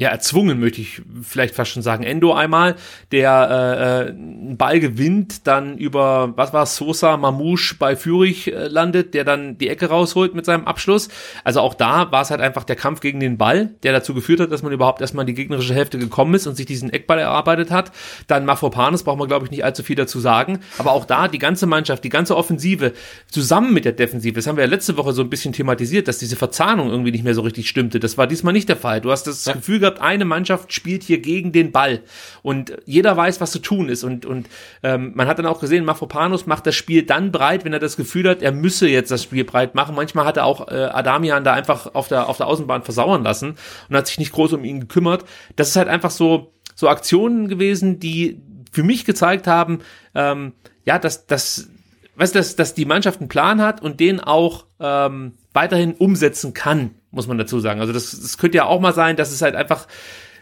ja, 0.00 0.08
erzwungen, 0.08 0.58
möchte 0.58 0.80
ich 0.80 1.02
vielleicht 1.22 1.54
fast 1.54 1.72
schon 1.72 1.82
sagen. 1.82 2.04
Endo 2.04 2.32
einmal, 2.32 2.76
der 3.12 4.08
äh, 4.08 4.08
äh 4.08 4.10
einen 4.10 4.56
Ball 4.56 4.80
gewinnt, 4.80 5.46
dann 5.46 5.76
über, 5.76 6.32
was 6.36 6.54
war 6.54 6.64
Sosa 6.64 7.18
Mamouche 7.18 7.74
bei 7.78 7.96
Fürich 7.96 8.50
äh, 8.50 8.68
landet, 8.68 9.12
der 9.12 9.24
dann 9.24 9.58
die 9.58 9.68
Ecke 9.68 9.90
rausholt 9.90 10.34
mit 10.34 10.46
seinem 10.46 10.64
Abschluss. 10.64 11.10
Also 11.44 11.60
auch 11.60 11.74
da 11.74 12.10
war 12.12 12.22
es 12.22 12.30
halt 12.30 12.40
einfach 12.40 12.64
der 12.64 12.76
Kampf 12.76 13.00
gegen 13.00 13.20
den 13.20 13.36
Ball, 13.36 13.74
der 13.82 13.92
dazu 13.92 14.14
geführt 14.14 14.40
hat, 14.40 14.50
dass 14.50 14.62
man 14.62 14.72
überhaupt 14.72 15.02
erstmal 15.02 15.24
in 15.24 15.26
die 15.26 15.34
gegnerische 15.34 15.74
Hälfte 15.74 15.98
gekommen 15.98 16.32
ist 16.32 16.46
und 16.46 16.56
sich 16.56 16.64
diesen 16.64 16.88
Eckball 16.88 17.18
erarbeitet 17.18 17.70
hat. 17.70 17.92
Dann 18.26 18.46
Mafropanos, 18.46 19.02
braucht 19.02 19.18
man 19.18 19.28
glaube 19.28 19.44
ich 19.44 19.50
nicht 19.50 19.64
allzu 19.64 19.82
viel 19.82 19.96
dazu 19.96 20.18
sagen. 20.18 20.60
Aber 20.78 20.92
auch 20.92 21.04
da 21.04 21.28
die 21.28 21.38
ganze 21.38 21.66
Mannschaft, 21.66 22.04
die 22.04 22.08
ganze 22.08 22.38
Offensive 22.38 22.94
zusammen 23.30 23.74
mit 23.74 23.84
der 23.84 23.92
Defensive, 23.92 24.32
das 24.32 24.46
haben 24.46 24.56
wir 24.56 24.64
ja 24.64 24.70
letzte 24.70 24.96
Woche 24.96 25.12
so 25.12 25.20
ein 25.20 25.28
bisschen 25.28 25.52
thematisiert, 25.52 26.08
dass 26.08 26.16
diese 26.16 26.36
Verzahnung 26.36 26.88
irgendwie 26.88 27.12
nicht 27.12 27.24
mehr 27.24 27.34
so 27.34 27.42
richtig 27.42 27.68
stimmte. 27.68 28.00
Das 28.00 28.16
war 28.16 28.26
diesmal 28.26 28.54
nicht 28.54 28.70
der 28.70 28.78
Fall. 28.78 29.02
Du 29.02 29.10
hast 29.10 29.26
das 29.26 29.44
ja. 29.44 29.52
Gefühl 29.52 29.78
gehabt, 29.78 29.89
gehabt, 29.90 30.02
eine 30.02 30.24
Mannschaft 30.24 30.72
spielt 30.72 31.02
hier 31.02 31.20
gegen 31.20 31.52
den 31.52 31.72
Ball 31.72 32.00
und 32.42 32.72
jeder 32.86 33.16
weiß, 33.16 33.40
was 33.40 33.50
zu 33.50 33.58
tun 33.58 33.88
ist 33.88 34.04
und, 34.04 34.26
und 34.26 34.48
ähm, 34.82 35.12
man 35.14 35.26
hat 35.26 35.38
dann 35.38 35.46
auch 35.46 35.60
gesehen, 35.60 35.84
Mafropanos 35.84 36.46
macht 36.46 36.66
das 36.66 36.74
Spiel 36.74 37.02
dann 37.02 37.32
breit, 37.32 37.64
wenn 37.64 37.72
er 37.72 37.78
das 37.78 37.96
Gefühl 37.96 38.28
hat, 38.28 38.42
er 38.42 38.52
müsse 38.52 38.88
jetzt 38.88 39.10
das 39.10 39.22
Spiel 39.22 39.44
breit 39.44 39.74
machen. 39.74 39.94
Manchmal 39.94 40.24
hat 40.24 40.36
er 40.36 40.44
auch 40.44 40.68
äh, 40.68 40.74
Adamian 40.74 41.44
da 41.44 41.52
einfach 41.52 41.94
auf 41.94 42.08
der, 42.08 42.28
auf 42.28 42.36
der 42.36 42.46
Außenbahn 42.46 42.82
versauern 42.82 43.24
lassen 43.24 43.56
und 43.88 43.96
hat 43.96 44.06
sich 44.06 44.18
nicht 44.18 44.32
groß 44.32 44.52
um 44.52 44.64
ihn 44.64 44.80
gekümmert. 44.80 45.24
Das 45.56 45.68
ist 45.68 45.76
halt 45.76 45.88
einfach 45.88 46.10
so, 46.10 46.52
so 46.74 46.88
Aktionen 46.88 47.48
gewesen, 47.48 47.98
die 47.98 48.40
für 48.72 48.82
mich 48.82 49.04
gezeigt 49.04 49.46
haben, 49.46 49.80
ähm, 50.14 50.52
ja, 50.84 50.98
dass, 50.98 51.26
dass, 51.26 51.68
weißt 52.16 52.34
dass, 52.34 52.56
dass 52.56 52.74
die 52.74 52.84
Mannschaft 52.84 53.20
einen 53.20 53.28
Plan 53.28 53.60
hat 53.60 53.82
und 53.82 54.00
den 54.00 54.20
auch 54.20 54.66
ähm, 54.78 55.34
weiterhin 55.52 55.94
umsetzen 55.94 56.54
kann 56.54 56.94
muss 57.10 57.26
man 57.26 57.38
dazu 57.38 57.60
sagen. 57.60 57.80
Also 57.80 57.92
das, 57.92 58.10
das 58.10 58.38
könnte 58.38 58.58
ja 58.58 58.64
auch 58.64 58.80
mal 58.80 58.94
sein, 58.94 59.16
dass 59.16 59.32
es 59.32 59.42
halt 59.42 59.54
einfach 59.54 59.86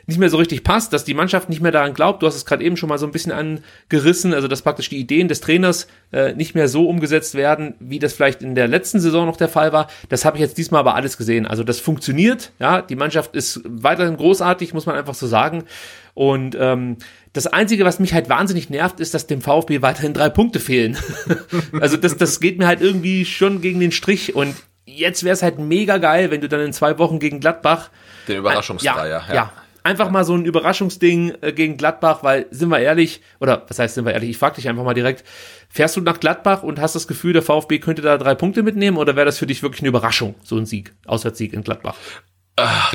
nicht 0.09 0.19
mehr 0.19 0.31
so 0.31 0.39
richtig 0.39 0.65
passt, 0.65 0.95
dass 0.95 1.05
die 1.05 1.13
Mannschaft 1.13 1.51
nicht 1.51 1.61
mehr 1.61 1.71
daran 1.71 1.93
glaubt. 1.93 2.23
Du 2.23 2.27
hast 2.27 2.35
es 2.35 2.47
gerade 2.47 2.65
eben 2.65 2.79
schon 2.79 2.89
mal 2.89 2.97
so 2.97 3.05
ein 3.05 3.13
bisschen 3.13 3.31
angerissen, 3.31 4.33
also 4.33 4.49
dass 4.49 4.63
praktisch 4.63 4.89
die 4.89 4.97
Ideen 4.97 5.29
des 5.29 5.43
Trainers 5.43 5.87
äh, 6.13 6.33
nicht 6.33 6.55
mehr 6.55 6.67
so 6.67 6.89
umgesetzt 6.89 7.35
werden, 7.35 7.75
wie 7.79 7.99
das 7.99 8.15
vielleicht 8.15 8.41
in 8.41 8.55
der 8.55 8.69
letzten 8.69 9.01
Saison 9.01 9.27
noch 9.27 9.37
der 9.37 9.51
Fall 9.51 9.75
war. 9.75 9.89
Das 10.09 10.25
habe 10.25 10.39
ich 10.39 10.41
jetzt 10.41 10.57
diesmal 10.57 10.81
aber 10.81 10.95
alles 10.95 11.19
gesehen. 11.19 11.47
Also 11.47 11.63
das 11.63 11.79
funktioniert, 11.79 12.53
ja, 12.59 12.81
die 12.81 12.97
Mannschaft 12.97 13.37
ist 13.37 13.61
weiterhin 13.65 14.17
großartig, 14.17 14.73
muss 14.73 14.87
man 14.87 14.97
einfach 14.97 15.15
so 15.15 15.27
sagen. 15.27 15.65
Und 16.15 16.57
ähm, 16.59 16.97
das 17.35 17.47
Einzige, 17.47 17.85
was 17.85 18.01
mich 18.01 18.15
halt 18.15 18.31
wahnsinnig 18.31 18.71
nervt, 18.71 19.01
ist, 19.01 19.13
dass 19.13 19.27
dem 19.27 19.43
VfB 19.43 19.83
weiterhin 19.83 20.15
drei 20.15 20.31
Punkte 20.31 20.59
fehlen. 20.59 20.97
also 21.81 21.99
das, 21.99 22.17
das 22.17 22.41
geht 22.41 22.59
mir 22.59 22.67
halt 22.67 22.81
irgendwie 22.81 23.27
schon 23.27 23.61
gegen 23.61 23.79
den 23.79 23.93
Strich. 23.93 24.35
Und 24.35 24.57
jetzt 24.89 25.25
wäre 25.25 25.35
es 25.35 25.43
halt 25.43 25.59
mega 25.59 25.99
geil, 25.99 26.31
wenn 26.31 26.41
du 26.41 26.49
dann 26.49 26.61
in 26.61 26.73
zwei 26.73 26.99
Wochen 26.99 27.19
gegen 27.19 27.41
Gladbach. 27.41 27.91
Den 28.27 28.39
Überraschungsdreier, 28.39 29.23
ja, 29.29 29.29
ja. 29.29 29.35
ja. 29.35 29.53
Einfach 29.85 30.11
mal 30.11 30.25
so 30.25 30.35
ein 30.35 30.45
Überraschungsding 30.45 31.35
äh, 31.41 31.53
gegen 31.53 31.77
Gladbach, 31.77 32.23
weil, 32.23 32.47
sind 32.51 32.69
wir 32.69 32.81
ehrlich, 32.81 33.23
oder 33.41 33.65
was 33.69 33.79
heißt, 33.79 33.95
sind 33.95 34.05
wir 34.05 34.13
ehrlich, 34.13 34.31
ich 34.31 34.39
frage 34.39 34.57
dich 34.57 34.69
einfach 34.69 34.85
mal 34.85 34.95
direkt, 34.95 35.25
fährst 35.69 35.97
du 35.97 36.01
nach 36.01 36.21
Gladbach 36.21 36.63
und 36.63 36.81
hast 36.81 36.95
das 36.95 37.07
Gefühl, 37.07 37.33
der 37.33 37.43
VfB 37.43 37.79
könnte 37.79 38.03
da 38.03 38.19
drei 38.19 38.35
Punkte 38.35 38.63
mitnehmen 38.63 38.97
oder 38.97 39.17
wäre 39.17 39.27
das 39.27 39.39
für 39.39 39.47
dich 39.47 39.63
wirklich 39.63 39.81
eine 39.83 39.89
Überraschung, 39.89 40.35
so 40.43 40.57
ein 40.57 40.67
Sieg, 40.67 40.95
Auswärtssieg 41.07 41.53
in 41.53 41.63
Gladbach? 41.63 41.97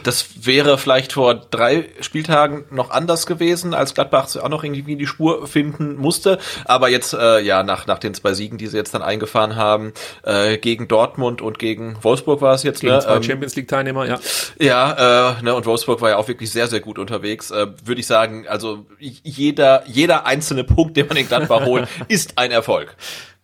Das 0.04 0.46
wäre 0.46 0.78
vielleicht 0.78 1.14
vor 1.14 1.36
drei 1.36 1.90
Spieltagen 2.02 2.66
noch 2.72 2.90
anders 2.90 3.26
gewesen, 3.26 3.74
als 3.74 3.94
Gladbach 3.94 4.28
auch 4.36 4.50
noch 4.50 4.64
irgendwie 4.64 4.96
die 4.96 5.08
Spur 5.08 5.48
finden 5.48 5.96
musste. 5.96 6.40
Aber 6.66 6.90
jetzt, 6.90 7.14
äh, 7.14 7.40
ja, 7.40 7.64
nach, 7.64 7.88
nach 7.88 8.00
den 8.00 8.14
zwei 8.14 8.34
Siegen, 8.34 8.58
die 8.58 8.68
sie 8.68 8.78
jetzt 8.78 8.94
dann 8.94 9.02
eingefahren 9.02 9.56
haben, 9.56 9.94
äh, 10.24 10.58
gegen 10.58 10.88
Dortmund 10.88 11.42
und 11.42 11.60
gegen 11.60 11.98
Wolfsburg 12.02 12.42
war 12.42 12.54
es 12.54 12.64
jetzt. 12.64 12.82
Gegen 12.82 12.94
ne? 12.94 13.00
zwei 13.00 13.16
ähm, 13.16 13.24
Champions 13.24 13.56
League-Teilnehmer, 13.56 14.06
ja. 14.06 14.20
Ja, 14.60 15.38
äh, 15.38 15.44
ne, 15.44 15.54
und 15.56 15.66
Wolfsburg 15.66 16.02
war 16.02 16.10
ja 16.10 16.18
auch 16.18 16.28
wirklich 16.28 16.52
sehr, 16.52 16.68
sehr 16.68 16.80
gut 16.80 17.00
unterwegs. 17.00 17.52
Äh, 17.52 17.68
Würde 17.84 18.02
ich 18.02 18.08
sagen, 18.08 18.48
also 18.48 18.86
jeder, 19.00 19.84
jeder 19.88 20.26
einzelne 20.26 20.64
Punkt, 20.64 20.98
den 20.98 21.08
man 21.08 21.18
in 21.18 21.28
Gladbach 21.28 21.62
holt, 21.66 21.88
ist 22.08 22.38
ein 22.38 22.52
Erfolg. 22.52 22.96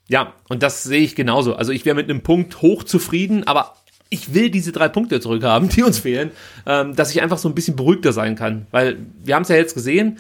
Ja, 0.09 0.33
und 0.49 0.63
das 0.63 0.81
sehe 0.81 1.01
ich 1.01 1.15
genauso. 1.15 1.55
Also 1.55 1.71
ich 1.71 1.85
wäre 1.85 1.95
mit 1.95 2.09
einem 2.09 2.21
Punkt 2.23 2.63
hoch 2.63 2.83
zufrieden, 2.83 3.45
aber 3.45 3.75
ich 4.09 4.33
will 4.33 4.49
diese 4.49 4.71
drei 4.71 4.89
Punkte 4.89 5.19
zurückhaben, 5.19 5.69
die 5.69 5.83
uns 5.83 5.99
fehlen, 5.99 6.31
ähm, 6.65 6.95
dass 6.95 7.11
ich 7.11 7.21
einfach 7.21 7.37
so 7.37 7.47
ein 7.47 7.55
bisschen 7.55 7.75
beruhigter 7.75 8.13
sein 8.13 8.35
kann. 8.35 8.65
Weil 8.71 8.97
wir 9.23 9.35
haben 9.35 9.43
es 9.43 9.49
ja 9.49 9.55
jetzt 9.55 9.75
gesehen, 9.75 10.19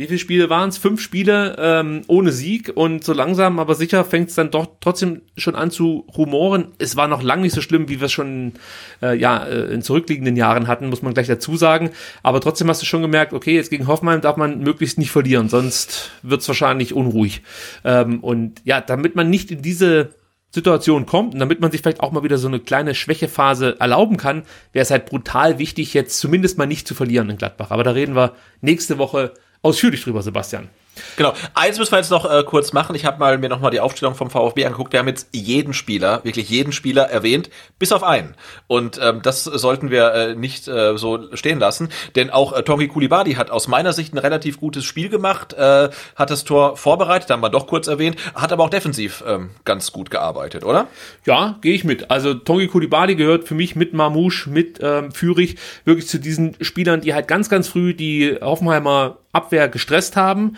wie 0.00 0.06
viele 0.06 0.18
Spiele 0.18 0.48
waren 0.48 0.70
es? 0.70 0.78
Fünf 0.78 1.02
Spiele 1.02 1.56
ähm, 1.58 2.00
ohne 2.06 2.32
Sieg 2.32 2.72
und 2.74 3.04
so 3.04 3.12
langsam, 3.12 3.58
aber 3.58 3.74
sicher 3.74 4.02
fängt 4.02 4.30
es 4.30 4.34
dann 4.34 4.50
doch 4.50 4.66
trotzdem 4.80 5.20
schon 5.36 5.54
an 5.54 5.70
zu 5.70 6.06
rumoren. 6.16 6.68
Es 6.78 6.96
war 6.96 7.06
noch 7.06 7.22
lange 7.22 7.42
nicht 7.42 7.54
so 7.54 7.60
schlimm, 7.60 7.90
wie 7.90 8.00
wir 8.00 8.06
es 8.06 8.12
schon 8.12 8.54
äh, 9.02 9.14
ja, 9.14 9.44
äh, 9.44 9.74
in 9.74 9.82
zurückliegenden 9.82 10.36
Jahren 10.36 10.68
hatten, 10.68 10.88
muss 10.88 11.02
man 11.02 11.12
gleich 11.12 11.26
dazu 11.26 11.54
sagen. 11.54 11.90
Aber 12.22 12.40
trotzdem 12.40 12.70
hast 12.70 12.80
du 12.80 12.86
schon 12.86 13.02
gemerkt, 13.02 13.34
okay, 13.34 13.54
jetzt 13.54 13.68
gegen 13.68 13.88
Hoffenheim 13.88 14.22
darf 14.22 14.38
man 14.38 14.60
möglichst 14.60 14.96
nicht 14.96 15.10
verlieren, 15.10 15.50
sonst 15.50 16.12
wird 16.22 16.40
es 16.40 16.48
wahrscheinlich 16.48 16.94
unruhig. 16.94 17.42
Ähm, 17.84 18.20
und 18.20 18.62
ja, 18.64 18.80
damit 18.80 19.16
man 19.16 19.28
nicht 19.28 19.50
in 19.50 19.60
diese 19.60 20.14
Situation 20.50 21.06
kommt 21.06 21.34
und 21.34 21.40
damit 21.40 21.60
man 21.60 21.70
sich 21.70 21.80
vielleicht 21.80 22.00
auch 22.00 22.10
mal 22.10 22.24
wieder 22.24 22.38
so 22.38 22.48
eine 22.48 22.60
kleine 22.60 22.94
Schwächephase 22.94 23.76
erlauben 23.78 24.16
kann, 24.16 24.42
wäre 24.72 24.82
es 24.82 24.90
halt 24.90 25.06
brutal 25.06 25.58
wichtig, 25.58 25.94
jetzt 25.94 26.18
zumindest 26.18 26.58
mal 26.58 26.66
nicht 26.66 26.88
zu 26.88 26.94
verlieren 26.94 27.30
in 27.30 27.36
Gladbach. 27.36 27.70
Aber 27.70 27.84
da 27.84 27.92
reden 27.92 28.16
wir 28.16 28.34
nächste 28.60 28.98
Woche 28.98 29.32
ausführlich 29.62 30.02
drüber, 30.02 30.22
Sebastian. 30.22 30.68
Genau. 31.16 31.34
Eins 31.54 31.78
müssen 31.78 31.92
wir 31.92 31.98
jetzt 31.98 32.10
noch 32.10 32.30
äh, 32.30 32.42
kurz 32.44 32.72
machen. 32.72 32.94
Ich 32.94 33.04
habe 33.04 33.18
mal 33.18 33.38
mir 33.38 33.48
noch 33.48 33.60
mal 33.60 33.70
die 33.70 33.80
Aufstellung 33.80 34.14
vom 34.14 34.30
VfB 34.30 34.64
angeguckt. 34.64 34.92
Wir 34.92 35.00
haben 35.00 35.08
jetzt 35.08 35.28
jeden 35.32 35.72
Spieler, 35.74 36.24
wirklich 36.24 36.48
jeden 36.48 36.72
Spieler 36.72 37.10
erwähnt, 37.10 37.50
bis 37.78 37.92
auf 37.92 38.02
einen. 38.02 38.34
Und 38.66 38.98
ähm, 39.02 39.20
das 39.22 39.44
sollten 39.44 39.90
wir 39.90 40.12
äh, 40.14 40.34
nicht 40.34 40.68
äh, 40.68 40.96
so 40.96 41.34
stehen 41.34 41.58
lassen, 41.58 41.88
denn 42.16 42.30
auch 42.30 42.52
äh, 42.52 42.62
Tongi 42.62 42.88
Kulibadi 42.88 43.34
hat 43.34 43.50
aus 43.50 43.68
meiner 43.68 43.92
Sicht 43.92 44.14
ein 44.14 44.18
relativ 44.18 44.58
gutes 44.58 44.84
Spiel 44.84 45.08
gemacht, 45.08 45.52
äh, 45.52 45.90
hat 46.16 46.30
das 46.30 46.44
Tor 46.44 46.76
vorbereitet, 46.76 47.30
haben 47.30 47.42
wir 47.42 47.50
doch 47.50 47.66
kurz 47.66 47.86
erwähnt, 47.86 48.16
hat 48.34 48.52
aber 48.52 48.64
auch 48.64 48.70
defensiv 48.70 49.22
ähm, 49.26 49.50
ganz 49.64 49.92
gut 49.92 50.10
gearbeitet, 50.10 50.64
oder? 50.64 50.88
Ja, 51.26 51.58
gehe 51.60 51.74
ich 51.74 51.84
mit. 51.84 52.10
Also 52.10 52.34
Tongi 52.34 52.68
Kulibadi 52.68 53.14
gehört 53.14 53.44
für 53.44 53.54
mich 53.54 53.76
mit 53.76 53.92
Mamouche, 53.92 54.48
mit 54.50 54.78
ähm, 54.82 55.12
Fürich 55.12 55.56
wirklich 55.84 56.08
zu 56.08 56.18
diesen 56.18 56.56
Spielern, 56.60 57.00
die 57.00 57.14
halt 57.14 57.28
ganz, 57.28 57.48
ganz 57.48 57.68
früh 57.68 57.94
die 57.94 58.38
Hoffenheimer 58.40 59.18
Abwehr 59.32 59.68
gestresst 59.68 60.16
haben. 60.16 60.56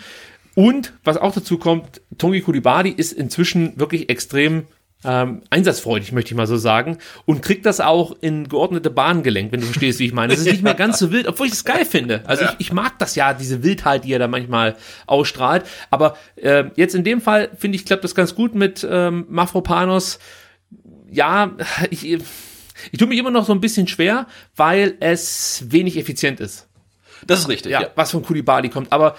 Und 0.55 0.93
was 1.03 1.17
auch 1.17 1.33
dazu 1.33 1.57
kommt, 1.57 2.01
Tongi 2.17 2.41
Kulibadi 2.41 2.89
ist 2.89 3.11
inzwischen 3.11 3.79
wirklich 3.79 4.09
extrem 4.09 4.67
ähm, 5.05 5.41
einsatzfreudig, 5.49 6.11
möchte 6.11 6.31
ich 6.31 6.37
mal 6.37 6.47
so 6.47 6.57
sagen, 6.57 6.97
und 7.25 7.41
kriegt 7.41 7.65
das 7.65 7.81
auch 7.81 8.15
in 8.21 8.47
geordnete 8.47 8.89
Bahnen 8.89 9.23
gelenkt, 9.23 9.51
wenn 9.51 9.59
du 9.59 9.65
verstehst, 9.65 9.99
wie 9.99 10.05
ich 10.05 10.13
meine. 10.13 10.33
Es 10.33 10.39
ist 10.39 10.51
nicht 10.51 10.63
mehr 10.63 10.75
ganz 10.75 10.99
so 10.99 11.11
wild, 11.11 11.27
obwohl 11.27 11.47
ich 11.47 11.53
es 11.53 11.65
geil 11.65 11.85
finde. 11.85 12.21
Also 12.25 12.43
ja. 12.45 12.51
ich, 12.51 12.67
ich 12.67 12.73
mag 12.73 12.97
das 12.99 13.15
ja, 13.15 13.33
diese 13.33 13.63
Wildheit, 13.63 14.05
die 14.05 14.13
er 14.13 14.19
da 14.19 14.27
manchmal 14.27 14.75
ausstrahlt. 15.05 15.65
Aber 15.89 16.17
äh, 16.35 16.65
jetzt 16.75 16.95
in 16.95 17.03
dem 17.03 17.21
Fall, 17.21 17.49
finde 17.57 17.75
ich, 17.75 17.85
klappt 17.85 18.03
das 18.03 18.15
ganz 18.15 18.35
gut 18.35 18.55
mit 18.55 18.87
ähm, 18.89 19.25
Mafropanos. 19.29 20.19
Ja, 21.11 21.51
ich, 21.89 22.05
ich 22.05 22.97
tue 22.97 23.07
mich 23.07 23.19
immer 23.19 23.31
noch 23.31 23.45
so 23.45 23.53
ein 23.53 23.61
bisschen 23.61 23.87
schwer, 23.87 24.27
weil 24.55 24.95
es 24.99 25.65
wenig 25.67 25.97
effizient 25.97 26.39
ist. 26.39 26.67
Das 27.27 27.39
ist 27.39 27.47
richtig, 27.47 27.71
ja, 27.71 27.81
ja. 27.83 27.87
was 27.95 28.11
von 28.11 28.23
Kulibali 28.23 28.69
kommt. 28.69 28.91
Aber 28.91 29.15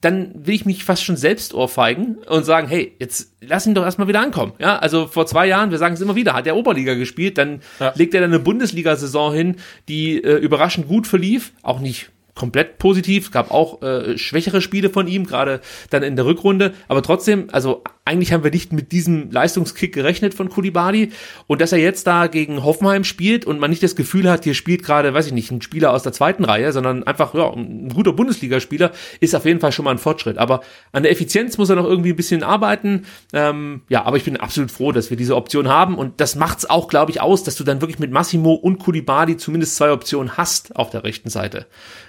dann 0.00 0.32
will 0.34 0.54
ich 0.54 0.66
mich 0.66 0.84
fast 0.84 1.04
schon 1.04 1.16
selbst 1.16 1.54
ohrfeigen 1.54 2.18
und 2.28 2.44
sagen, 2.44 2.68
hey, 2.68 2.94
jetzt 2.98 3.32
lass 3.40 3.66
ihn 3.66 3.74
doch 3.74 3.84
erstmal 3.84 4.08
wieder 4.08 4.20
ankommen. 4.20 4.52
Ja, 4.58 4.78
also 4.78 5.06
vor 5.06 5.26
zwei 5.26 5.46
Jahren, 5.46 5.70
wir 5.70 5.78
sagen 5.78 5.94
es 5.94 6.00
immer 6.00 6.14
wieder, 6.14 6.34
hat 6.34 6.46
er 6.46 6.56
Oberliga 6.56 6.94
gespielt, 6.94 7.38
dann 7.38 7.60
ja. 7.80 7.92
legt 7.94 8.14
er 8.14 8.20
dann 8.20 8.30
eine 8.30 8.40
Bundesliga-Saison 8.40 9.32
hin, 9.32 9.56
die 9.88 10.22
äh, 10.22 10.36
überraschend 10.36 10.88
gut 10.88 11.06
verlief, 11.06 11.52
auch 11.62 11.80
nicht 11.80 12.10
komplett 12.38 12.78
positiv. 12.78 13.24
Es 13.24 13.30
gab 13.32 13.50
auch 13.50 13.82
äh, 13.82 14.16
schwächere 14.16 14.62
Spiele 14.62 14.90
von 14.90 15.08
ihm, 15.08 15.26
gerade 15.26 15.60
dann 15.90 16.04
in 16.04 16.16
der 16.16 16.24
Rückrunde. 16.24 16.72
Aber 16.86 17.02
trotzdem, 17.02 17.48
also 17.50 17.82
eigentlich 18.04 18.32
haben 18.32 18.42
wir 18.42 18.50
nicht 18.50 18.72
mit 18.72 18.92
diesem 18.92 19.30
Leistungskick 19.30 19.92
gerechnet 19.92 20.32
von 20.32 20.48
Kulibali. 20.48 21.10
Und 21.46 21.60
dass 21.60 21.72
er 21.72 21.78
jetzt 21.78 22.06
da 22.06 22.26
gegen 22.28 22.64
Hoffenheim 22.64 23.04
spielt 23.04 23.44
und 23.44 23.60
man 23.60 23.70
nicht 23.70 23.82
das 23.82 23.96
Gefühl 23.96 24.30
hat, 24.30 24.44
hier 24.44 24.54
spielt 24.54 24.82
gerade, 24.82 25.12
weiß 25.12 25.26
ich 25.26 25.32
nicht, 25.32 25.50
ein 25.50 25.60
Spieler 25.60 25.92
aus 25.92 26.04
der 26.04 26.12
zweiten 26.12 26.44
Reihe, 26.44 26.72
sondern 26.72 27.04
einfach 27.04 27.34
ja, 27.34 27.52
ein 27.52 27.90
guter 27.90 28.12
Bundesligaspieler, 28.12 28.92
ist 29.20 29.34
auf 29.34 29.44
jeden 29.44 29.60
Fall 29.60 29.72
schon 29.72 29.84
mal 29.84 29.90
ein 29.90 29.98
Fortschritt. 29.98 30.38
Aber 30.38 30.62
an 30.92 31.02
der 31.02 31.12
Effizienz 31.12 31.58
muss 31.58 31.68
er 31.68 31.76
noch 31.76 31.84
irgendwie 31.84 32.10
ein 32.10 32.16
bisschen 32.16 32.42
arbeiten. 32.42 33.04
Ähm, 33.34 33.82
ja, 33.88 34.04
aber 34.04 34.16
ich 34.16 34.24
bin 34.24 34.38
absolut 34.38 34.70
froh, 34.70 34.92
dass 34.92 35.10
wir 35.10 35.18
diese 35.18 35.36
Option 35.36 35.68
haben. 35.68 35.98
Und 35.98 36.20
das 36.20 36.34
macht's 36.34 36.64
auch, 36.64 36.88
glaube 36.88 37.10
ich, 37.10 37.20
aus, 37.20 37.42
dass 37.42 37.56
du 37.56 37.64
dann 37.64 37.82
wirklich 37.82 37.98
mit 37.98 38.10
Massimo 38.10 38.54
und 38.54 38.78
Kulibali 38.78 39.36
zumindest 39.36 39.76
zwei 39.76 39.92
Optionen 39.92 40.38
hast 40.38 40.76
auf 40.76 40.88
der 40.88 41.04
rechten 41.04 41.28
Seite. 41.28 41.66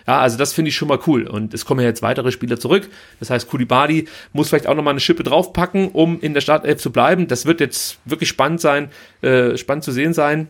Ja, 0.10 0.22
also 0.22 0.40
das 0.40 0.54
finde 0.54 0.70
ich 0.70 0.76
schon 0.76 0.88
mal 0.88 0.98
cool. 1.06 1.28
Und 1.28 1.54
es 1.54 1.66
kommen 1.66 1.82
ja 1.82 1.86
jetzt 1.86 2.02
weitere 2.02 2.32
Spieler 2.32 2.60
zurück. 2.60 2.90
Das 3.20 3.30
heißt, 3.30 3.48
Kulibali 3.48 4.08
muss 4.34 4.50
vielleicht 4.50 4.66
auch 4.66 4.74
nochmal 4.74 4.94
eine 4.94 5.00
Schippe 5.00 5.22
draufpacken, 5.22 5.90
um 5.90 6.20
in 6.20 6.34
der 6.34 6.42
Startelf 6.42 6.82
zu 6.82 6.92
bleiben. 6.92 7.28
Das 7.28 7.46
wird 7.46 7.60
jetzt 7.60 8.00
wirklich 8.06 8.28
spannend 8.28 8.60
sein, 8.60 8.90
äh, 9.22 9.56
spannend 9.56 9.84
zu 9.84 9.92
sehen 9.92 10.16
sein. 10.16 10.50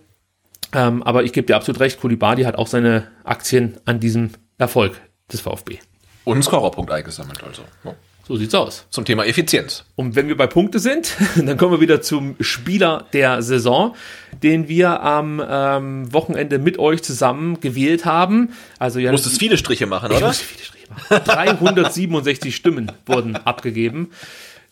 Ähm, 0.73 1.03
aber 1.03 1.25
ich 1.25 1.33
gebe 1.33 1.45
dir 1.45 1.57
absolut 1.57 1.81
recht, 1.81 1.99
Kulibali 1.99 2.43
hat 2.43 2.55
auch 2.55 2.67
seine 2.67 3.09
Aktien 3.25 3.75
an 3.83 3.99
diesem 3.99 4.29
Erfolg 4.57 5.01
des 5.29 5.41
VfB. 5.41 5.79
Und 6.23 6.35
einen 6.35 6.43
Scorerpunkt 6.43 6.89
eingesammelt, 6.89 7.43
also. 7.43 7.63
Ja. 7.83 7.95
So 8.29 8.35
sieht's 8.35 8.53
aus. 8.53 8.85
Zum 8.91 9.05
Thema 9.05 9.25
Effizienz. 9.25 9.85
Und 9.95 10.15
wenn 10.15 10.27
wir 10.27 10.37
bei 10.37 10.45
Punkte 10.45 10.77
sind, 10.77 11.17
dann 11.35 11.57
kommen 11.57 11.71
wir 11.71 11.81
wieder 11.81 11.99
zum 12.03 12.35
Spieler 12.39 13.07
der 13.11 13.41
Saison, 13.41 13.95
den 14.43 14.67
wir 14.67 15.01
am 15.01 15.43
ähm, 15.49 16.13
Wochenende 16.13 16.59
mit 16.59 16.77
euch 16.77 17.01
zusammen 17.01 17.59
gewählt 17.59 18.05
haben. 18.05 18.53
Also 18.77 18.99
ja, 18.99 19.07
Du 19.07 19.13
musstest 19.13 19.39
viele 19.39 19.57
Striche 19.57 19.87
machen, 19.87 20.11
ich 20.11 20.17
oder? 20.17 20.27
muss 20.27 20.37
viele 20.37 20.63
Striche 20.63 20.85
machen. 20.91 21.23
367 21.25 22.55
Stimmen 22.55 22.91
wurden 23.07 23.35
abgegeben. 23.35 24.11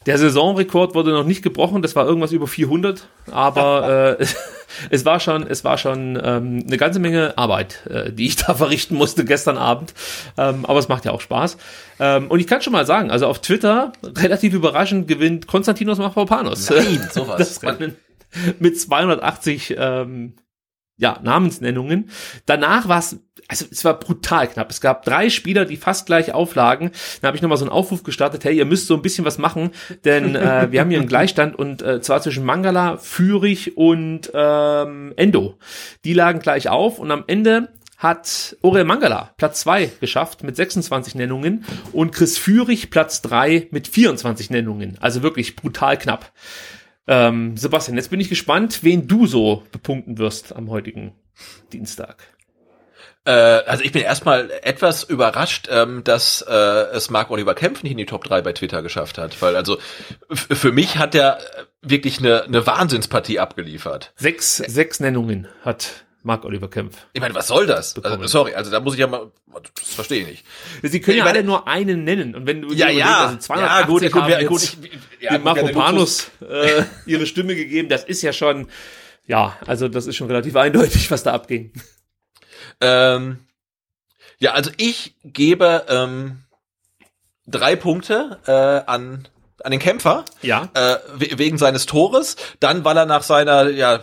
Der 0.07 0.17
Saisonrekord 0.17 0.95
wurde 0.95 1.11
noch 1.11 1.25
nicht 1.25 1.43
gebrochen, 1.43 1.81
das 1.81 1.95
war 1.95 2.07
irgendwas 2.07 2.31
über 2.31 2.47
400, 2.47 3.07
aber 3.29 4.17
äh, 4.19 4.25
es 4.89 5.05
war 5.05 5.19
schon, 5.19 5.45
es 5.45 5.65
war 5.65 5.77
schon 5.77 6.19
ähm, 6.23 6.63
eine 6.65 6.77
ganze 6.77 6.99
Menge 6.99 7.37
Arbeit, 7.37 7.85
äh, 7.87 8.11
die 8.11 8.25
ich 8.25 8.37
da 8.37 8.53
verrichten 8.55 8.95
musste 8.95 9.25
gestern 9.25 9.57
Abend. 9.57 9.93
Ähm, 10.37 10.65
aber 10.65 10.79
es 10.79 10.87
macht 10.87 11.03
ja 11.03 11.11
auch 11.11 11.21
Spaß. 11.21 11.57
Ähm, 11.99 12.31
und 12.31 12.39
ich 12.39 12.47
kann 12.47 12.61
schon 12.61 12.73
mal 12.73 12.85
sagen, 12.85 13.11
also 13.11 13.27
auf 13.27 13.41
Twitter 13.41 13.91
relativ 14.03 14.53
überraschend 14.53 15.09
gewinnt 15.09 15.45
Konstantinos 15.45 15.97
Mavropanos. 15.97 16.69
Nein, 16.69 17.07
sowas. 17.11 17.61
Rennen 17.61 17.95
mit 18.59 18.79
280 18.79 19.75
ähm, 19.77 20.35
ja, 20.97 21.19
Namensnennungen. 21.21 22.09
Danach 22.45 22.87
war 22.87 22.99
es, 22.99 23.19
also 23.47 23.65
es 23.71 23.85
war 23.85 23.99
brutal 23.99 24.47
knapp. 24.47 24.69
Es 24.69 24.81
gab 24.81 25.05
drei 25.05 25.29
Spieler, 25.29 25.65
die 25.65 25.77
fast 25.77 26.05
gleich 26.05 26.33
auflagen. 26.33 26.91
Dann 27.21 27.27
habe 27.27 27.37
ich 27.37 27.41
nochmal 27.41 27.57
so 27.57 27.65
einen 27.65 27.71
Aufruf 27.71 28.03
gestartet, 28.03 28.43
hey, 28.43 28.57
ihr 28.57 28.65
müsst 28.65 28.87
so 28.87 28.95
ein 28.95 29.01
bisschen 29.01 29.25
was 29.25 29.37
machen, 29.37 29.71
denn 30.03 30.35
äh, 30.35 30.67
wir 30.71 30.81
haben 30.81 30.89
hier 30.89 30.99
einen 30.99 31.07
Gleichstand 31.07 31.57
und 31.57 31.81
äh, 31.81 32.01
zwar 32.01 32.21
zwischen 32.21 32.43
Mangala, 32.43 32.97
Fürich 32.97 33.77
und 33.77 34.31
ähm, 34.33 35.13
Endo. 35.15 35.57
Die 36.03 36.13
lagen 36.13 36.39
gleich 36.39 36.69
auf 36.69 36.99
und 36.99 37.11
am 37.11 37.23
Ende 37.27 37.69
hat 37.97 38.55
Orel 38.61 38.83
Mangala 38.83 39.33
Platz 39.37 39.61
zwei 39.61 39.89
geschafft 39.99 40.43
mit 40.43 40.55
26 40.55 41.15
Nennungen 41.15 41.65
und 41.93 42.11
Chris 42.11 42.37
Fürich 42.37 42.91
Platz 42.91 43.21
drei 43.21 43.67
mit 43.71 43.87
24 43.87 44.51
Nennungen. 44.51 44.97
Also 44.99 45.23
wirklich 45.23 45.55
brutal 45.55 45.97
knapp. 45.97 46.31
Ähm, 47.07 47.57
Sebastian, 47.57 47.97
jetzt 47.97 48.09
bin 48.09 48.19
ich 48.19 48.29
gespannt, 48.29 48.83
wen 48.83 49.07
du 49.07 49.25
so 49.25 49.63
bepunkten 49.71 50.17
wirst 50.17 50.55
am 50.55 50.69
heutigen 50.69 51.13
Dienstag. 51.71 52.36
Äh, 53.27 53.31
also 53.65 53.83
ich 53.83 53.91
bin 53.91 54.03
erstmal 54.03 54.49
etwas 54.63 55.03
überrascht, 55.03 55.67
ähm, 55.69 56.01
dass 56.05 56.41
äh, 56.47 56.53
es 56.53 57.09
Marc 57.09 57.29
Oliver 57.29 57.55
Kempf 57.55 57.83
nicht 57.83 57.91
in 57.91 57.97
die 57.97 58.05
Top 58.05 58.23
3 58.23 58.41
bei 58.41 58.53
Twitter 58.53 58.81
geschafft 58.81 59.17
hat. 59.17 59.41
Weil 59.41 59.57
also 59.57 59.77
für 60.31 60.71
mich 60.71 60.97
hat 60.97 61.13
er 61.13 61.39
wirklich 61.81 62.19
eine, 62.19 62.43
eine 62.43 62.65
Wahnsinnspartie 62.65 63.39
abgeliefert. 63.39 64.13
Sechs, 64.15 64.57
sechs 64.57 65.01
Nennungen 65.01 65.49
hat 65.61 66.05
Marc 66.23 66.45
Oliver 66.45 66.69
Kempf. 66.69 66.95
Ich 67.11 67.19
meine, 67.19 67.35
was 67.35 67.47
soll 67.47 67.67
das? 67.67 68.01
Also, 68.01 68.27
sorry, 68.27 68.53
also 68.53 68.71
da 68.71 68.79
muss 68.79 68.93
ich 68.93 69.01
ja 69.01 69.07
mal, 69.07 69.29
das 69.75 69.93
verstehe 69.93 70.21
ich 70.21 70.27
nicht. 70.27 70.45
Sie 70.83 71.01
können 71.01 71.17
Ich 71.17 71.23
ja 71.23 71.29
alle 71.29 71.43
nur 71.43 71.67
einen 71.67 72.05
nennen. 72.05 72.33
Und 72.33 72.47
wenn 72.47 72.61
du 72.61 72.73
Ja, 72.73 72.89
ja, 72.89 73.25
also 73.25 73.37
280 73.39 73.59
ja, 73.59 73.85
gut, 73.85 74.01
gut, 74.13 74.21
haben 74.21 74.31
jetzt 74.31 74.47
gut, 74.47 74.63
ich, 74.63 74.77
ja, 75.19 75.31
dem 75.31 75.35
den 75.35 75.43
Mafropanus 75.43 76.31
äh, 76.49 76.83
ihre 77.05 77.25
Stimme 77.25 77.55
gegeben, 77.55 77.89
das 77.89 78.05
ist 78.05 78.21
ja 78.21 78.31
schon, 78.31 78.69
ja, 79.25 79.57
also 79.65 79.89
das 79.89 80.07
ist 80.07 80.15
schon 80.15 80.27
relativ 80.27 80.55
eindeutig, 80.55 81.11
was 81.11 81.23
da 81.23 81.33
abging. 81.33 81.73
Ähm, 82.81 83.39
ja, 84.39 84.51
also 84.53 84.71
ich 84.77 85.15
gebe 85.23 85.85
ähm, 85.89 86.43
drei 87.45 87.75
Punkte 87.75 88.39
äh, 88.45 88.89
an 88.91 89.27
an 89.63 89.71
den 89.71 89.79
Kämpfer 89.79 90.23
Ja. 90.43 90.69
äh, 90.75 90.97
we- 91.15 91.39
wegen 91.39 91.57
seines 91.57 91.87
Tores, 91.87 92.35
dann 92.59 92.85
weil 92.85 92.95
er 92.95 93.07
nach 93.07 93.23
seiner 93.23 93.69
ja, 93.71 93.95
äh, 93.95 94.01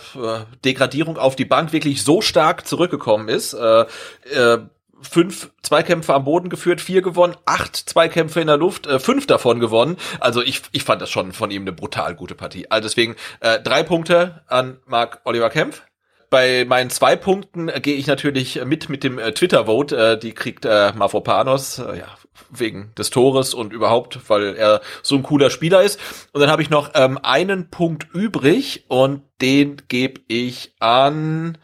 Degradierung 0.64 1.16
auf 1.16 1.36
die 1.36 1.44
Bank 1.44 1.72
wirklich 1.72 2.02
so 2.02 2.20
stark 2.20 2.66
zurückgekommen 2.66 3.28
ist. 3.28 3.54
Äh, 3.54 3.86
äh, 4.32 4.58
fünf 5.00 5.50
Zweikämpfe 5.62 6.12
am 6.12 6.24
Boden 6.24 6.48
geführt, 6.48 6.80
vier 6.80 7.02
gewonnen, 7.02 7.36
acht 7.46 7.76
Zweikämpfe 7.76 8.40
in 8.40 8.48
der 8.48 8.56
Luft, 8.56 8.88
äh, 8.88 8.98
fünf 8.98 9.28
davon 9.28 9.60
gewonnen. 9.60 9.96
Also 10.18 10.42
ich, 10.42 10.62
ich 10.72 10.82
fand 10.82 11.00
das 11.00 11.10
schon 11.10 11.32
von 11.32 11.52
ihm 11.52 11.62
eine 11.62 11.72
brutal 11.72 12.16
gute 12.16 12.34
Partie. 12.34 12.68
Also 12.70 12.88
deswegen 12.88 13.14
äh, 13.38 13.60
drei 13.60 13.84
Punkte 13.84 14.42
an 14.48 14.80
Marc 14.86 15.20
Oliver 15.24 15.50
Kempf. 15.50 15.82
Bei 16.30 16.64
meinen 16.64 16.90
zwei 16.90 17.16
Punkten 17.16 17.68
äh, 17.68 17.80
gehe 17.80 17.96
ich 17.96 18.06
natürlich 18.06 18.64
mit 18.64 18.88
mit 18.88 19.04
dem 19.04 19.18
äh, 19.18 19.32
Twitter-Vote. 19.32 19.96
Äh, 19.96 20.18
die 20.18 20.32
kriegt 20.32 20.64
äh, 20.64 20.92
Mavropanos, 20.94 21.78
äh, 21.78 21.98
ja, 21.98 22.18
wegen 22.50 22.92
des 22.96 23.10
Tores 23.10 23.54
und 23.54 23.72
überhaupt, 23.72 24.18
weil 24.28 24.56
er 24.56 24.80
so 25.02 25.16
ein 25.16 25.22
cooler 25.22 25.50
Spieler 25.50 25.82
ist. 25.82 26.00
Und 26.32 26.40
dann 26.40 26.50
habe 26.50 26.62
ich 26.62 26.70
noch 26.70 26.90
ähm, 26.94 27.18
einen 27.22 27.70
Punkt 27.70 28.08
übrig 28.12 28.84
und 28.88 29.22
den 29.40 29.82
gebe 29.88 30.20
ich 30.28 30.74
an 30.80 31.58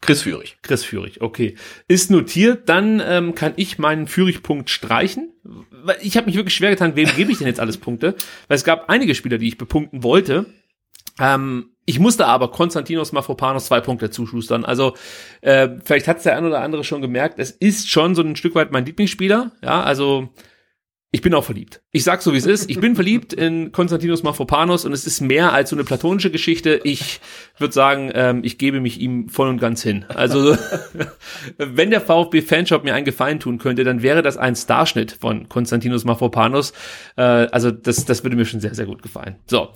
Chris 0.00 0.22
Führig. 0.22 0.58
Chris 0.62 0.84
Führig, 0.84 1.20
okay. 1.20 1.56
Ist 1.88 2.10
notiert, 2.10 2.68
dann 2.68 3.02
ähm, 3.04 3.34
kann 3.34 3.54
ich 3.56 3.78
meinen 3.78 4.06
Führig-Punkt 4.06 4.70
streichen. 4.70 5.32
Ich 6.00 6.16
habe 6.16 6.26
mich 6.26 6.36
wirklich 6.36 6.54
schwer 6.54 6.70
getan, 6.70 6.96
wem 6.96 7.08
gebe 7.16 7.32
ich 7.32 7.38
denn 7.38 7.46
jetzt 7.46 7.60
alles 7.60 7.78
Punkte? 7.78 8.14
Weil 8.48 8.56
es 8.56 8.64
gab 8.64 8.88
einige 8.88 9.14
Spieler, 9.14 9.38
die 9.38 9.48
ich 9.48 9.58
bepunkten 9.58 10.02
wollte. 10.02 10.46
Ähm, 11.18 11.75
ich 11.86 12.00
musste 12.00 12.26
aber 12.26 12.50
Konstantinos 12.50 13.12
Mafropanos 13.12 13.66
zwei 13.66 13.80
Punkte 13.80 14.10
zuschustern. 14.10 14.64
Also 14.64 14.94
äh, 15.40 15.68
vielleicht 15.84 16.08
hat 16.08 16.18
es 16.18 16.24
der 16.24 16.36
ein 16.36 16.44
oder 16.44 16.60
andere 16.60 16.84
schon 16.84 17.00
gemerkt, 17.00 17.38
es 17.38 17.52
ist 17.52 17.88
schon 17.88 18.14
so 18.14 18.22
ein 18.22 18.36
Stück 18.36 18.54
weit 18.56 18.72
mein 18.72 18.84
Lieblingsspieler. 18.84 19.52
Ja, 19.62 19.82
also 19.82 20.28
ich 21.12 21.22
bin 21.22 21.32
auch 21.32 21.44
verliebt. 21.44 21.82
Ich 21.92 22.02
sag 22.02 22.20
so, 22.20 22.32
wie 22.32 22.36
es 22.36 22.44
ist. 22.44 22.68
Ich 22.68 22.80
bin 22.80 22.96
verliebt 22.96 23.32
in 23.32 23.70
Konstantinos 23.70 24.24
Mafropanos 24.24 24.84
und 24.84 24.92
es 24.92 25.06
ist 25.06 25.20
mehr 25.20 25.52
als 25.52 25.70
so 25.70 25.76
eine 25.76 25.84
platonische 25.84 26.32
Geschichte. 26.32 26.80
Ich 26.82 27.20
würde 27.56 27.72
sagen, 27.72 28.10
ähm, 28.12 28.40
ich 28.42 28.58
gebe 28.58 28.80
mich 28.80 29.00
ihm 29.00 29.28
voll 29.28 29.48
und 29.48 29.58
ganz 29.58 29.82
hin. 29.82 30.04
Also, 30.08 30.58
wenn 31.56 31.90
der 31.90 32.00
VfB 32.00 32.42
Fanshop 32.42 32.82
mir 32.82 32.94
einen 32.94 33.06
Gefallen 33.06 33.40
tun 33.40 33.58
könnte, 33.58 33.84
dann 33.84 34.02
wäre 34.02 34.20
das 34.20 34.36
ein 34.36 34.56
Starschnitt 34.56 35.12
von 35.12 35.48
Konstantinos 35.48 36.04
Mafropanos. 36.04 36.72
Äh, 37.16 37.22
also, 37.22 37.70
das, 37.70 38.04
das 38.04 38.24
würde 38.24 38.36
mir 38.36 38.44
schon 38.44 38.60
sehr, 38.60 38.74
sehr 38.74 38.86
gut 38.86 39.00
gefallen. 39.00 39.36
So, 39.46 39.70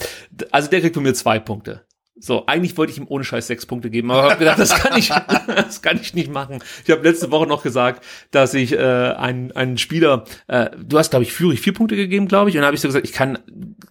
also 0.51 0.69
der 0.69 0.81
kriegt 0.81 0.95
von 0.95 1.05
mir 1.05 1.15
zwei 1.15 1.39
Punkte. 1.39 1.87
So, 2.23 2.45
eigentlich 2.47 2.77
wollte 2.77 2.93
ich 2.93 2.99
ihm 2.99 3.07
ohne 3.09 3.25
Scheiß 3.25 3.47
sechs 3.47 3.65
Punkte 3.65 3.89
geben, 3.89 4.11
aber 4.11 4.25
ich 4.25 4.31
habe 4.33 4.39
gedacht, 4.41 4.59
das 4.59 4.75
kann 4.75 4.99
ich, 4.99 5.09
das 5.47 5.81
kann 5.81 5.99
ich 6.01 6.13
nicht 6.13 6.31
machen. 6.31 6.59
Ich 6.85 6.91
habe 6.91 7.03
letzte 7.03 7.31
Woche 7.31 7.47
noch 7.47 7.63
gesagt, 7.63 8.05
dass 8.31 8.53
ich 8.53 8.73
äh, 8.73 8.79
einen, 8.79 9.53
einen 9.53 9.79
Spieler, 9.79 10.25
äh, 10.47 10.69
du 10.79 10.99
hast, 10.99 11.11
glaube 11.11 11.23
ich, 11.23 11.33
Führig 11.33 11.61
vier 11.61 11.73
Punkte 11.73 11.97
gegeben, 11.97 12.29
glaube 12.29 12.51
ich, 12.51 12.57
und 12.57 12.61
dann 12.61 12.67
habe 12.67 12.75
ich 12.75 12.83
so 12.83 12.89
gesagt, 12.89 13.07
ich 13.07 13.15
kann 13.15 13.39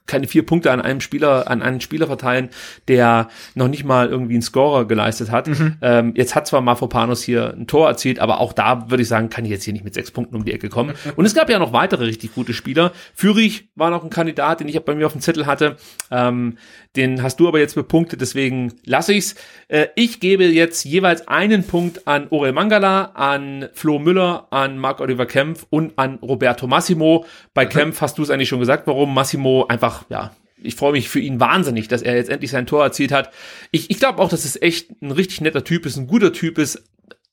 keine 0.06 0.28
vier 0.28 0.46
Punkte 0.46 0.72
an 0.72 0.82
einem 0.82 1.02
Spieler, 1.02 1.50
an 1.50 1.62
einen 1.62 1.82
Spieler 1.82 2.08
verteilen, 2.08 2.50
der 2.88 3.30
noch 3.56 3.68
nicht 3.68 3.84
mal 3.84 4.10
irgendwie 4.10 4.34
einen 4.34 4.42
Scorer 4.42 4.86
geleistet 4.86 5.32
hat. 5.32 5.50
Ähm, 5.82 6.14
jetzt 6.16 6.36
hat 6.36 6.48
zwar 6.48 6.62
Mafropanos 6.62 7.24
hier 7.24 7.54
ein 7.54 7.68
Tor 7.68 7.88
erzielt, 7.88 8.20
aber 8.20 8.40
auch 8.40 8.54
da 8.54 8.90
würde 8.90 9.04
ich 9.04 9.08
sagen, 9.08 9.30
kann 9.30 9.46
ich 9.46 9.52
jetzt 9.52 9.64
hier 9.64 9.74
nicht 9.74 9.86
mit 9.86 9.94
sechs 9.94 10.12
Punkten 10.12 10.36
um 10.36 10.46
die 10.46 10.52
Ecke 10.52 10.70
kommen. 10.70 10.94
Und 11.16 11.26
es 11.26 11.34
gab 11.34 11.50
ja 11.50 11.60
noch 11.60 11.74
weitere 11.74 12.06
richtig 12.06 12.34
gute 12.34 12.54
Spieler. 12.54 12.92
Führig 13.14 13.70
war 13.76 13.90
noch 13.92 14.04
ein 14.04 14.10
Kandidat, 14.10 14.60
den 14.60 14.68
ich 14.68 14.80
bei 14.80 14.96
mir 14.96 15.06
auf 15.06 15.14
dem 15.14 15.22
Zettel 15.22 15.46
hatte. 15.46 15.78
Ähm, 16.12 16.58
den 16.96 17.22
hast 17.22 17.40
du 17.40 17.48
aber 17.48 17.60
jetzt 17.60 17.76
bepunktet, 18.10 18.22
deswegen 18.22 18.74
lasse 18.86 19.14
ich's. 19.14 19.36
Äh, 19.68 19.88
ich 19.96 20.20
gebe 20.20 20.46
jetzt 20.46 20.84
jeweils 20.84 21.28
einen 21.28 21.64
Punkt 21.64 22.08
an 22.08 22.28
Orel 22.30 22.54
Mangala, 22.54 23.12
an 23.14 23.70
Flo 23.74 24.00
Müller, 24.00 24.48
an 24.52 24.78
Marc 24.78 25.00
Oliver 25.00 25.26
Kempf 25.26 25.66
und 25.70 25.94
an 25.98 26.16
Roberto 26.22 26.68
Massimo. 26.68 27.26
Bei 27.54 27.66
Kempf 27.66 28.02
hast 28.02 28.18
du 28.18 28.24
es 28.24 28.30
eigentlich 28.30 28.50
schon 28.50 28.60
gesagt, 28.60 28.88
warum 28.88 29.14
Massimo 29.14 29.66
einfach, 29.68 30.06
ja, 30.10 30.32
ich 30.62 30.76
freue 30.76 30.92
mich 30.92 31.08
für 31.08 31.20
ihn 31.20 31.40
wahnsinnig, 31.40 31.88
dass 31.88 32.02
er 32.02 32.16
jetzt 32.16 32.30
endlich 32.30 32.52
sein 32.52 32.66
Tor 32.66 32.84
erzielt 32.84 33.12
hat. 33.12 33.32
Ich, 33.72 33.90
ich 33.90 34.00
glaube 34.00 34.20
auch, 34.20 34.30
dass 34.30 34.44
es 34.44 34.62
echt 34.62 35.02
ein 35.02 35.12
richtig 35.12 35.42
netter 35.42 35.64
Typ 35.64 35.86
ist, 35.86 35.96
ein 35.96 36.08
guter 36.08 36.34
Typ 36.34 36.58
ist, 36.58 36.84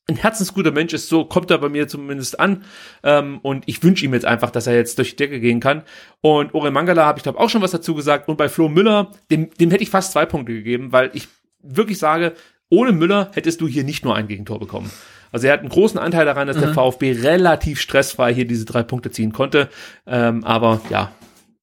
ein 0.09 0.15
herzensguter 0.15 0.71
Mensch 0.71 0.93
ist, 0.93 1.09
so 1.09 1.25
kommt 1.25 1.51
er 1.51 1.57
bei 1.57 1.69
mir 1.69 1.87
zumindest 1.87 2.39
an. 2.39 2.63
Ähm, 3.03 3.39
und 3.41 3.63
ich 3.67 3.83
wünsche 3.83 4.05
ihm 4.05 4.13
jetzt 4.13 4.25
einfach, 4.25 4.51
dass 4.51 4.67
er 4.67 4.75
jetzt 4.75 4.97
durch 4.97 5.11
die 5.11 5.15
Decke 5.17 5.39
gehen 5.39 5.59
kann. 5.59 5.83
Und 6.21 6.53
Orel 6.53 6.71
Mangala 6.71 7.05
habe 7.05 7.19
ich 7.19 7.23
glaube 7.23 7.39
auch 7.39 7.49
schon 7.49 7.61
was 7.61 7.71
dazu 7.71 7.93
gesagt. 7.93 8.29
Und 8.29 8.37
bei 8.37 8.49
Flo 8.49 8.69
Müller, 8.69 9.11
dem, 9.29 9.49
dem 9.55 9.69
hätte 9.69 9.83
ich 9.83 9.89
fast 9.89 10.13
zwei 10.13 10.25
Punkte 10.25 10.53
gegeben, 10.53 10.91
weil 10.91 11.11
ich 11.13 11.27
wirklich 11.61 11.99
sage, 11.99 12.33
ohne 12.69 12.93
Müller 12.93 13.31
hättest 13.33 13.61
du 13.61 13.67
hier 13.67 13.83
nicht 13.83 14.05
nur 14.05 14.15
ein 14.15 14.27
Gegentor 14.27 14.59
bekommen. 14.59 14.91
Also 15.31 15.47
er 15.47 15.53
hat 15.53 15.59
einen 15.59 15.69
großen 15.69 15.99
Anteil 15.99 16.25
daran, 16.25 16.47
dass 16.47 16.57
der 16.57 16.73
VfB 16.73 17.11
relativ 17.11 17.81
stressfrei 17.81 18.33
hier 18.33 18.47
diese 18.47 18.65
drei 18.65 18.83
Punkte 18.83 19.11
ziehen 19.11 19.33
konnte. 19.33 19.69
Ähm, 20.05 20.43
aber 20.45 20.81
ja, 20.89 21.11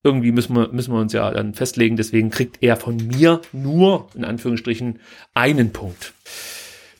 irgendwie 0.03 0.33
müssen 0.33 0.55
wir, 0.55 0.69
müssen 0.69 0.93
wir 0.93 1.01
uns 1.01 1.15
ja 1.15 1.31
dann 1.31 1.55
festlegen. 1.55 1.97
Deswegen 1.97 2.31
kriegt 2.31 2.62
er 2.62 2.77
von 2.77 2.97
mir 2.97 3.41
nur, 3.53 4.09
in 4.15 4.25
Anführungsstrichen, 4.25 5.01
einen 5.33 5.73
Punkt. 5.73 6.12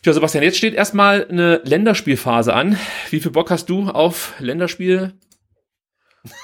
Tja, 0.05 0.13
Sebastian, 0.13 0.45
jetzt 0.45 0.59
steht 0.59 0.75
erstmal 0.75 1.27
eine 1.29 1.63
Länderspielphase 1.65 2.53
an. 2.53 2.79
Wie 3.09 3.21
viel 3.21 3.31
Bock 3.31 3.51
hast 3.51 3.71
du 3.71 3.89
auf 3.89 4.35
Länderspiel? 4.39 5.15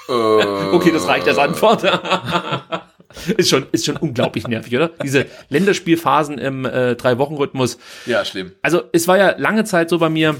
Okay, 0.07 0.91
das 0.91 1.07
reicht 1.07 1.27
als 1.27 1.37
Antwort. 1.37 1.83
ist 3.37 3.49
schon, 3.49 3.67
ist 3.71 3.85
schon 3.85 3.97
unglaublich 3.97 4.47
nervig, 4.47 4.75
oder? 4.75 4.89
Diese 5.03 5.27
Länderspielphasen 5.49 6.39
im 6.39 6.65
äh, 6.65 6.95
Drei-Wochen-Rhythmus. 6.95 7.77
Ja, 8.07 8.25
schlimm. 8.25 8.53
Also 8.63 8.83
es 8.93 9.07
war 9.07 9.17
ja 9.17 9.35
lange 9.37 9.63
Zeit 9.63 9.89
so 9.89 9.99
bei 9.99 10.09
mir, 10.09 10.37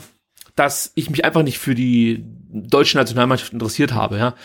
dass 0.56 0.92
ich 0.96 1.12
mich 1.12 1.24
einfach 1.24 1.44
nicht 1.44 1.60
für 1.60 1.76
die 1.76 2.24
deutsche 2.26 2.98
Nationalmannschaft 2.98 3.54
interessiert 3.54 3.94
habe, 3.94 4.18
ja. 4.18 4.36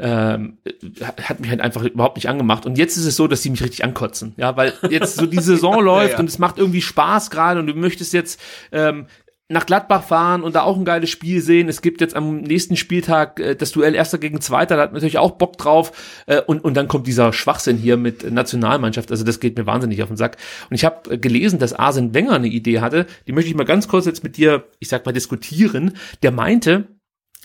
Ähm, 0.00 0.58
hat 1.02 1.40
mich 1.40 1.50
halt 1.50 1.60
einfach 1.60 1.82
überhaupt 1.82 2.16
nicht 2.16 2.28
angemacht. 2.28 2.66
Und 2.66 2.78
jetzt 2.78 2.96
ist 2.96 3.04
es 3.04 3.16
so, 3.16 3.26
dass 3.26 3.42
sie 3.42 3.50
mich 3.50 3.62
richtig 3.62 3.82
ankotzen, 3.82 4.32
ja, 4.36 4.56
weil 4.56 4.72
jetzt 4.90 5.16
so 5.16 5.26
die 5.26 5.40
Saison 5.40 5.80
läuft 5.84 6.14
ja. 6.14 6.18
und 6.20 6.28
es 6.28 6.38
macht 6.38 6.58
irgendwie 6.58 6.82
Spaß 6.82 7.30
gerade 7.30 7.58
und 7.58 7.66
du 7.66 7.74
möchtest 7.74 8.12
jetzt 8.12 8.40
ähm, 8.70 9.06
nach 9.50 9.64
Gladbach 9.64 10.04
fahren 10.04 10.42
und 10.42 10.54
da 10.54 10.62
auch 10.62 10.76
ein 10.76 10.84
geiles 10.84 11.08
Spiel 11.08 11.40
sehen. 11.40 11.68
Es 11.68 11.80
gibt 11.80 12.02
jetzt 12.02 12.14
am 12.14 12.42
nächsten 12.42 12.76
Spieltag 12.76 13.40
äh, 13.40 13.56
das 13.56 13.72
Duell 13.72 13.94
Erster 13.94 14.18
gegen 14.18 14.40
Zweiter, 14.40 14.76
da 14.76 14.82
hat 14.82 14.92
man 14.92 14.96
natürlich 14.96 15.18
auch 15.18 15.32
Bock 15.32 15.56
drauf. 15.56 16.22
Äh, 16.26 16.42
und, 16.42 16.62
und 16.62 16.76
dann 16.76 16.86
kommt 16.86 17.06
dieser 17.06 17.32
Schwachsinn 17.32 17.78
hier 17.78 17.96
mit 17.96 18.30
Nationalmannschaft. 18.30 19.10
Also 19.10 19.24
das 19.24 19.40
geht 19.40 19.56
mir 19.56 19.66
wahnsinnig 19.66 20.02
auf 20.02 20.08
den 20.08 20.18
Sack. 20.18 20.36
Und 20.68 20.76
ich 20.76 20.84
habe 20.84 21.14
äh, 21.14 21.18
gelesen, 21.18 21.58
dass 21.58 21.72
Arsene 21.72 22.12
Wenger 22.12 22.34
eine 22.34 22.48
Idee 22.48 22.80
hatte, 22.80 23.06
die 23.26 23.32
möchte 23.32 23.48
ich 23.48 23.56
mal 23.56 23.64
ganz 23.64 23.88
kurz 23.88 24.04
jetzt 24.04 24.22
mit 24.22 24.36
dir, 24.36 24.64
ich 24.80 24.88
sag 24.88 25.06
mal, 25.06 25.12
diskutieren. 25.12 25.94
Der 26.22 26.30
meinte, 26.30 26.86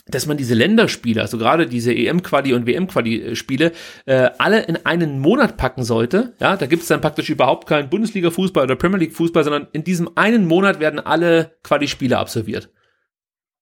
dass 0.06 0.26
man 0.26 0.36
diese 0.36 0.54
Länderspiele, 0.54 1.22
also 1.22 1.38
gerade 1.38 1.66
diese 1.66 1.94
EM-Quali 1.94 2.52
und 2.52 2.66
WM-Quali-Spiele, 2.66 3.72
äh, 4.04 4.30
alle 4.38 4.62
in 4.62 4.84
einen 4.84 5.18
Monat 5.18 5.56
packen 5.56 5.82
sollte. 5.82 6.34
Ja, 6.40 6.56
da 6.56 6.66
gibt 6.66 6.82
es 6.82 6.88
dann 6.88 7.00
praktisch 7.00 7.30
überhaupt 7.30 7.66
keinen 7.66 7.88
Bundesliga-Fußball 7.88 8.64
oder 8.64 8.76
Premier 8.76 8.98
League-Fußball, 8.98 9.44
sondern 9.44 9.68
in 9.72 9.82
diesem 9.82 10.10
einen 10.16 10.46
Monat 10.46 10.78
werden 10.78 11.00
alle 11.00 11.56
Quali-Spiele 11.62 12.18
absolviert. 12.18 12.70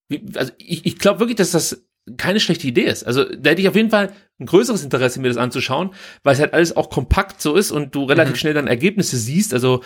Wie, 0.09 0.25
also 0.35 0.53
ich, 0.59 0.85
ich 0.85 0.99
glaube 0.99 1.21
wirklich, 1.21 1.37
dass 1.37 1.53
das 1.53 1.87
keine 2.17 2.41
schlechte 2.41 2.67
Idee 2.67 2.87
ist. 2.87 3.05
Also 3.05 3.25
da 3.25 3.51
hätte 3.51 3.63
ich 3.63 3.69
auf 3.69 3.77
jeden 3.77 3.91
Fall 3.91 4.13
ein 4.41 4.47
größeres 4.47 4.83
Interesse, 4.83 5.21
mir 5.21 5.29
das 5.29 5.37
anzuschauen, 5.37 5.95
weil 6.25 6.35
es 6.35 6.41
halt 6.41 6.53
alles 6.53 6.77
auch 6.77 6.91
kompakt 6.91 7.41
so 7.41 7.55
ist 7.55 7.71
und 7.71 7.95
du 7.95 8.05
relativ 8.05 8.35
mhm. 8.35 8.39
schnell 8.39 8.55
dann 8.55 8.67
Ergebnisse 8.67 9.17
siehst. 9.17 9.55
Also 9.55 9.83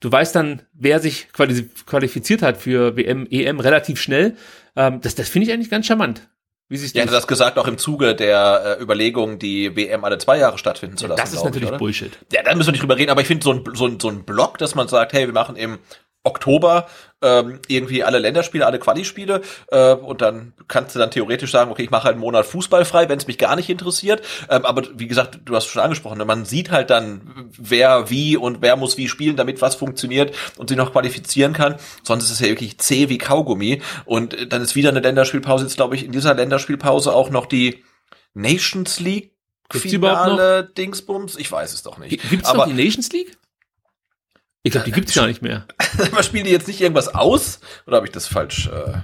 du 0.00 0.12
weißt 0.12 0.34
dann, 0.34 0.62
wer 0.72 1.00
sich 1.00 1.28
qualifiziert 1.32 2.42
hat 2.42 2.56
für 2.56 2.96
WM, 2.96 3.26
EM 3.30 3.60
relativ 3.60 4.00
schnell. 4.00 4.36
Ähm, 4.76 5.00
das 5.00 5.14
das 5.14 5.28
finde 5.28 5.48
ich 5.48 5.52
eigentlich 5.52 5.70
ganz 5.70 5.86
charmant. 5.86 6.28
Wie 6.68 6.76
siehst 6.76 6.96
du 6.96 6.98
ja, 6.98 7.06
das 7.06 7.28
gesagt 7.28 7.58
auch 7.58 7.68
im 7.68 7.78
Zuge 7.78 8.16
der 8.16 8.78
äh, 8.78 8.82
Überlegung, 8.82 9.38
die 9.38 9.76
WM 9.76 10.04
alle 10.04 10.18
zwei 10.18 10.38
Jahre 10.38 10.58
stattfinden 10.58 10.96
zu 10.96 11.06
lassen. 11.06 11.18
Ja, 11.18 11.24
das 11.24 11.32
ist 11.32 11.44
natürlich 11.44 11.70
ich, 11.70 11.78
Bullshit. 11.78 12.18
Ja, 12.32 12.42
da 12.42 12.54
müssen 12.56 12.68
wir 12.68 12.72
nicht 12.72 12.82
drüber 12.82 12.96
reden, 12.96 13.10
aber 13.10 13.20
ich 13.20 13.28
finde 13.28 13.44
so 13.44 13.52
ein, 13.52 13.64
so, 13.74 13.86
ein, 13.86 14.00
so 14.00 14.08
ein 14.08 14.24
Block, 14.24 14.58
dass 14.58 14.74
man 14.74 14.88
sagt, 14.88 15.12
hey, 15.12 15.26
wir 15.26 15.32
machen 15.32 15.54
im 15.54 15.78
Oktober 16.26 16.86
ähm, 17.22 17.60
irgendwie 17.68 18.04
alle 18.04 18.18
Länderspiele, 18.18 18.66
alle 18.66 18.78
Quali-Spiele 18.78 19.40
äh, 19.68 19.94
und 19.94 20.20
dann 20.20 20.52
kannst 20.68 20.94
du 20.94 20.98
dann 20.98 21.10
theoretisch 21.10 21.50
sagen, 21.50 21.70
okay, 21.70 21.82
ich 21.82 21.90
mache 21.90 22.04
halt 22.04 22.14
einen 22.14 22.20
Monat 22.20 22.44
Fußball 22.44 22.84
frei, 22.84 23.08
wenn 23.08 23.18
es 23.18 23.26
mich 23.26 23.38
gar 23.38 23.56
nicht 23.56 23.70
interessiert. 23.70 24.22
Ähm, 24.50 24.66
aber 24.66 24.82
wie 24.94 25.06
gesagt, 25.06 25.40
du 25.44 25.56
hast 25.56 25.66
schon 25.66 25.82
angesprochen, 25.82 26.18
man 26.26 26.44
sieht 26.44 26.70
halt 26.70 26.90
dann, 26.90 27.50
wer 27.56 28.10
wie 28.10 28.36
und 28.36 28.60
wer 28.60 28.76
muss 28.76 28.98
wie 28.98 29.08
spielen, 29.08 29.36
damit 29.36 29.62
was 29.62 29.76
funktioniert 29.76 30.34
und 30.58 30.68
sich 30.68 30.76
noch 30.76 30.92
qualifizieren 30.92 31.54
kann. 31.54 31.76
Sonst 32.02 32.24
ist 32.24 32.32
es 32.32 32.40
ja 32.40 32.48
wirklich 32.48 32.78
zäh 32.78 33.08
wie 33.08 33.18
Kaugummi 33.18 33.80
und 34.04 34.52
dann 34.52 34.62
ist 34.62 34.76
wieder 34.76 34.90
eine 34.90 35.00
Länderspielpause. 35.00 35.64
Jetzt 35.64 35.76
glaube 35.76 35.96
ich 35.96 36.04
in 36.04 36.12
dieser 36.12 36.34
Länderspielpause 36.34 37.14
auch 37.14 37.30
noch 37.30 37.46
die 37.46 37.82
Nations 38.34 39.00
League 39.00 39.32
Finale 39.72 40.70
Dingsbums. 40.76 41.36
Ich 41.36 41.50
weiß 41.50 41.72
es 41.72 41.82
doch 41.82 41.98
nicht. 41.98 42.30
Gibt's 42.30 42.48
aber 42.48 42.66
noch 42.66 42.66
die 42.66 42.84
Nations 42.84 43.10
League? 43.12 43.36
Ich 44.66 44.72
glaube, 44.72 44.86
die 44.86 44.92
gibt's 44.92 45.14
gar 45.14 45.28
nicht 45.28 45.42
mehr. 45.42 45.64
Aber 46.12 46.22
spielen 46.24 46.44
die 46.44 46.50
jetzt 46.50 46.66
nicht 46.66 46.80
irgendwas 46.80 47.14
aus? 47.14 47.60
Oder 47.86 47.98
habe 47.98 48.06
ich 48.06 48.12
das 48.12 48.26
falsch? 48.26 48.68
Äh 48.68 48.98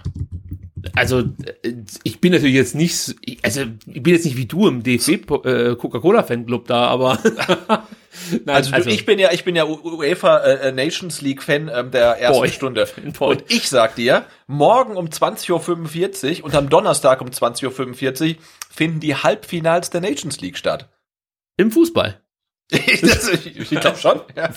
also 0.97 1.20
äh, 1.20 1.74
ich 2.02 2.20
bin 2.20 2.32
natürlich 2.32 2.56
jetzt 2.56 2.74
nicht, 2.74 3.14
also 3.43 3.62
ich 3.86 4.02
bin 4.02 4.12
jetzt 4.12 4.24
nicht 4.24 4.36
wie 4.36 4.47
du 4.47 4.66
im 4.66 4.82
DFB 4.82 5.30
äh, 5.47 5.76
Coca-Cola 5.76 6.24
Fanclub 6.24 6.66
da, 6.66 6.86
aber 6.86 7.18
Nein, 8.44 8.56
also, 8.56 8.72
also, 8.74 8.90
ich 8.90 9.06
bin 9.06 9.18
ja 9.18 9.32
ich 9.32 9.44
bin 9.44 9.56
ja 9.56 9.64
UEFA 9.64 10.39
äh, 10.39 10.72
Nations 10.72 11.20
League 11.22 11.43
Fan 11.43 11.70
ähm, 11.72 11.90
der 11.90 12.18
ersten 12.18 12.40
Boy. 12.40 12.48
Stunde 12.51 12.89
Boy. 13.18 13.36
und 13.36 13.44
ich 13.48 13.68
sag 13.68 13.94
dir, 13.94 14.26
morgen 14.47 14.97
um 14.97 15.06
20:45 15.06 16.40
Uhr 16.40 16.44
und 16.44 16.55
am 16.55 16.68
Donnerstag 16.68 17.20
um 17.20 17.28
20:45 17.28 18.30
Uhr 18.30 18.43
finden 18.70 19.01
die 19.01 19.14
Halbfinals 19.14 19.90
der 19.90 20.01
Nations 20.01 20.40
League 20.40 20.59
statt. 20.59 20.89
Im 21.56 21.70
Fußball. 21.70 22.22
das, 23.03 23.28
ich 23.28 23.73
ich 23.73 23.81
glaube 23.81 23.99
schon. 23.99 24.20
Ja. 24.36 24.51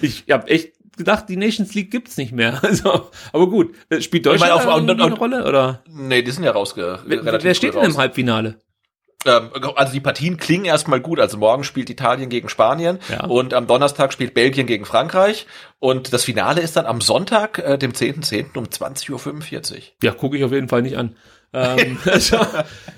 Ich 0.00 0.24
habe 0.30 0.48
echt 0.48 0.72
gedacht, 0.96 1.28
die 1.28 1.36
Nations 1.36 1.74
League 1.74 1.90
gibt's 1.90 2.16
nicht 2.16 2.32
mehr. 2.32 2.60
Also, 2.72 3.10
aber 3.32 3.48
gut, 3.48 3.74
spielt 4.00 4.26
Deutschland 4.26 4.52
ich 4.52 4.66
meine, 4.66 4.94
auf, 4.94 4.98
eine 4.98 5.14
Rolle 5.14 5.46
oder? 5.46 5.82
Nee, 5.88 6.22
die 6.22 6.30
sind 6.30 6.44
ja 6.44 6.52
rausge. 6.52 7.00
Wer, 7.06 7.42
wer 7.42 7.54
steht 7.54 7.74
denn 7.74 7.82
im 7.82 7.96
Halbfinale? 7.96 8.56
Ähm, 9.24 9.50
also 9.76 9.92
die 9.92 10.00
Partien 10.00 10.36
klingen 10.36 10.64
erstmal 10.64 11.00
gut. 11.00 11.20
Also 11.20 11.38
morgen 11.38 11.64
spielt 11.64 11.90
Italien 11.90 12.28
gegen 12.28 12.48
Spanien 12.48 12.98
ja. 13.08 13.24
und 13.26 13.54
am 13.54 13.66
Donnerstag 13.66 14.12
spielt 14.12 14.34
Belgien 14.34 14.66
gegen 14.66 14.84
Frankreich. 14.84 15.46
Und 15.78 16.12
das 16.12 16.24
Finale 16.24 16.60
ist 16.60 16.76
dann 16.76 16.86
am 16.86 17.00
Sonntag, 17.00 17.58
äh, 17.58 17.78
dem 17.78 17.92
10.10. 17.92 18.52
.10. 18.52 18.58
um 18.58 18.64
20.45 18.64 19.72
Uhr. 19.72 19.78
Ja, 20.02 20.12
gucke 20.12 20.36
ich 20.36 20.44
auf 20.44 20.52
jeden 20.52 20.68
Fall 20.68 20.82
nicht 20.82 20.96
an 20.96 21.16
ähm, 21.54 21.98
also, 22.04 22.38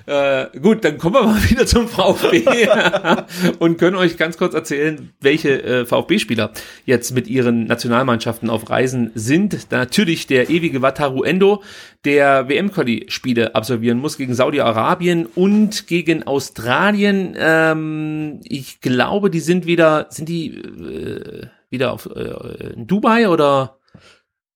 äh, 0.05 0.47
gut, 0.59 0.83
dann 0.85 0.97
kommen 0.97 1.15
wir 1.15 1.23
mal 1.23 1.43
wieder 1.49 1.65
zum 1.65 1.87
VfB 1.87 2.45
und 3.59 3.77
können 3.77 3.97
euch 3.97 4.17
ganz 4.17 4.37
kurz 4.37 4.53
erzählen, 4.53 5.11
welche 5.19 5.61
äh, 5.61 5.85
VfB-Spieler 5.85 6.51
jetzt 6.85 7.11
mit 7.13 7.27
ihren 7.27 7.65
Nationalmannschaften 7.65 8.49
auf 8.49 8.69
Reisen 8.69 9.11
sind. 9.15 9.71
Da 9.71 9.77
natürlich 9.77 10.27
der 10.27 10.49
ewige 10.49 10.81
Wataru 10.81 11.23
Endo, 11.23 11.63
der 12.05 12.47
WM-Quali-Spiele 12.47 13.55
absolvieren 13.55 13.97
muss 13.97 14.17
gegen 14.17 14.33
Saudi-Arabien 14.33 15.25
und 15.25 15.87
gegen 15.87 16.23
Australien. 16.23 17.35
Ähm, 17.37 18.39
ich 18.43 18.79
glaube, 18.79 19.29
die 19.29 19.39
sind 19.41 19.65
wieder, 19.65 20.07
sind 20.09 20.29
die 20.29 20.55
äh, 20.55 21.47
wieder 21.69 21.91
auf 21.91 22.09
äh, 22.15 22.73
in 22.73 22.87
Dubai 22.87 23.27
oder 23.27 23.79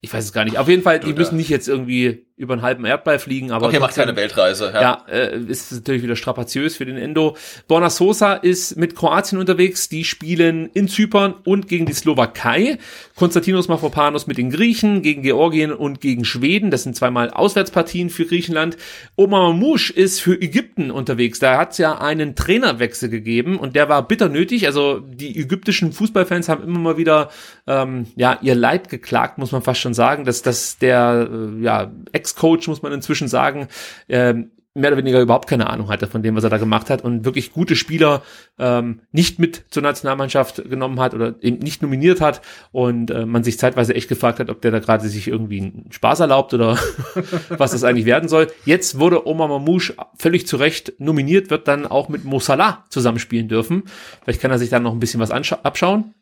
ich 0.01 0.13
weiß 0.13 0.23
es 0.23 0.33
gar 0.33 0.45
nicht. 0.45 0.57
Auf 0.57 0.69
jeden 0.69 0.83
Fall, 0.83 1.01
die 1.01 1.11
müssen 1.11 1.35
nicht 1.35 1.49
jetzt 1.49 1.67
irgendwie 1.67 2.28
über 2.39 2.53
einen 2.53 2.61
halben 2.61 2.85
Erdball 2.85 3.19
fliegen, 3.19 3.51
aber. 3.51 3.67
Okay, 3.67 3.79
macht 3.79 3.95
keine 3.95 4.15
Weltreise, 4.15 4.71
ja. 4.73 4.81
Ja, 4.81 5.05
äh, 5.11 5.37
ist 5.37 5.73
natürlich 5.73 6.03
wieder 6.03 6.15
strapaziös 6.15 6.77
für 6.77 6.85
den 6.85 6.95
Endo. 6.95 7.35
Borna 7.67 7.89
Sosa 7.89 8.33
ist 8.33 8.77
mit 8.77 8.95
Kroatien 8.95 9.37
unterwegs. 9.37 9.89
Die 9.89 10.05
spielen 10.05 10.69
in 10.73 10.87
Zypern 10.87 11.35
und 11.43 11.67
gegen 11.67 11.85
die 11.85 11.91
Slowakei. 11.91 12.77
Konstantinos 13.15 13.67
Mafropanos 13.67 14.25
mit 14.25 14.37
den 14.37 14.51
Griechen, 14.51 15.01
gegen 15.01 15.21
Georgien 15.21 15.73
und 15.73 15.99
gegen 15.99 16.23
Schweden. 16.23 16.71
Das 16.71 16.83
sind 16.83 16.95
zweimal 16.95 17.29
Auswärtspartien 17.29 18.09
für 18.09 18.25
Griechenland. 18.25 18.77
Omar 19.17 19.51
Mamouche 19.51 19.91
ist 19.91 20.21
für 20.21 20.41
Ägypten 20.41 20.91
unterwegs. 20.91 21.39
Da 21.39 21.57
hat 21.57 21.73
es 21.73 21.77
ja 21.77 21.97
einen 21.99 22.37
Trainerwechsel 22.37 23.09
gegeben 23.09 23.59
und 23.59 23.75
der 23.75 23.89
war 23.89 24.07
bitter 24.07 24.29
nötig. 24.29 24.65
Also 24.65 24.99
die 24.99 25.37
ägyptischen 25.37 25.91
Fußballfans 25.91 26.47
haben 26.47 26.63
immer 26.63 26.79
mal 26.79 26.97
wieder 26.97 27.31
ähm, 27.67 28.05
ja 28.15 28.39
ihr 28.41 28.55
Leid 28.55 28.87
geklagt, 28.87 29.37
muss 29.37 29.51
man 29.51 29.61
fast 29.61 29.81
schon 29.81 29.93
sagen, 29.93 30.23
dass, 30.23 30.41
dass 30.41 30.77
der 30.77 31.27
äh, 31.29 31.61
ja, 31.61 31.91
Ex 32.13 32.28
Ex-Coach, 32.29 32.67
muss 32.67 32.81
man 32.81 32.93
inzwischen 32.93 33.27
sagen, 33.27 33.67
ähm, 34.07 34.51
mehr 34.75 34.91
oder 34.91 34.97
weniger 34.97 35.19
überhaupt 35.19 35.49
keine 35.49 35.69
Ahnung 35.69 35.89
hatte 35.89 36.07
von 36.07 36.21
dem, 36.21 36.35
was 36.35 36.43
er 36.43 36.51
da 36.51 36.57
gemacht 36.57 36.89
hat 36.89 37.03
und 37.03 37.25
wirklich 37.25 37.51
gute 37.51 37.75
Spieler 37.75 38.21
ähm, 38.59 39.01
nicht 39.11 39.39
mit 39.39 39.65
zur 39.71 39.81
Nationalmannschaft 39.81 40.69
genommen 40.69 40.99
hat 40.99 41.15
oder 41.15 41.35
eben 41.41 41.57
nicht 41.57 41.81
nominiert 41.81 42.21
hat 42.21 42.41
und 42.71 43.09
äh, 43.09 43.25
man 43.25 43.43
sich 43.43 43.57
zeitweise 43.57 43.95
echt 43.95 44.09
gefragt 44.09 44.39
hat, 44.39 44.49
ob 44.49 44.61
der 44.61 44.71
da 44.71 44.79
gerade 44.79 45.07
sich 45.07 45.27
irgendwie 45.27 45.59
einen 45.59 45.91
Spaß 45.91 46.19
erlaubt 46.19 46.53
oder 46.53 46.77
was 47.49 47.71
das 47.71 47.83
eigentlich 47.83 48.05
werden 48.05 48.29
soll. 48.29 48.47
Jetzt 48.63 48.99
wurde 48.99 49.25
Omar 49.27 49.47
Mamouche 49.47 49.95
völlig 50.17 50.45
zu 50.45 50.57
Recht 50.57 50.93
nominiert, 50.99 51.49
wird 51.49 51.67
dann 51.67 51.87
auch 51.87 52.07
mit 52.07 52.23
Mo 52.23 52.39
Salah 52.39 52.85
zusammenspielen 52.89 53.47
dürfen. 53.47 53.83
Vielleicht 54.23 54.41
kann 54.41 54.51
er 54.51 54.59
sich 54.59 54.69
dann 54.69 54.83
noch 54.83 54.93
ein 54.93 54.99
bisschen 54.99 55.19
was 55.19 55.31
abschauen. 55.31 56.13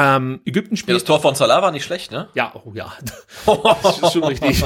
Ähm, 0.00 0.40
Ägypten 0.46 0.76
spielt. 0.76 0.94
Ja, 0.94 0.94
das 0.94 1.04
Tor 1.04 1.20
von 1.20 1.34
Salah 1.34 1.60
war 1.60 1.72
nicht 1.72 1.84
schlecht, 1.84 2.10
ne? 2.10 2.28
Ja, 2.34 2.52
oh 2.54 2.72
ja. 2.74 2.92
das 3.82 4.02
ist 4.02 4.12
schon 4.12 4.24
richtig. 4.24 4.64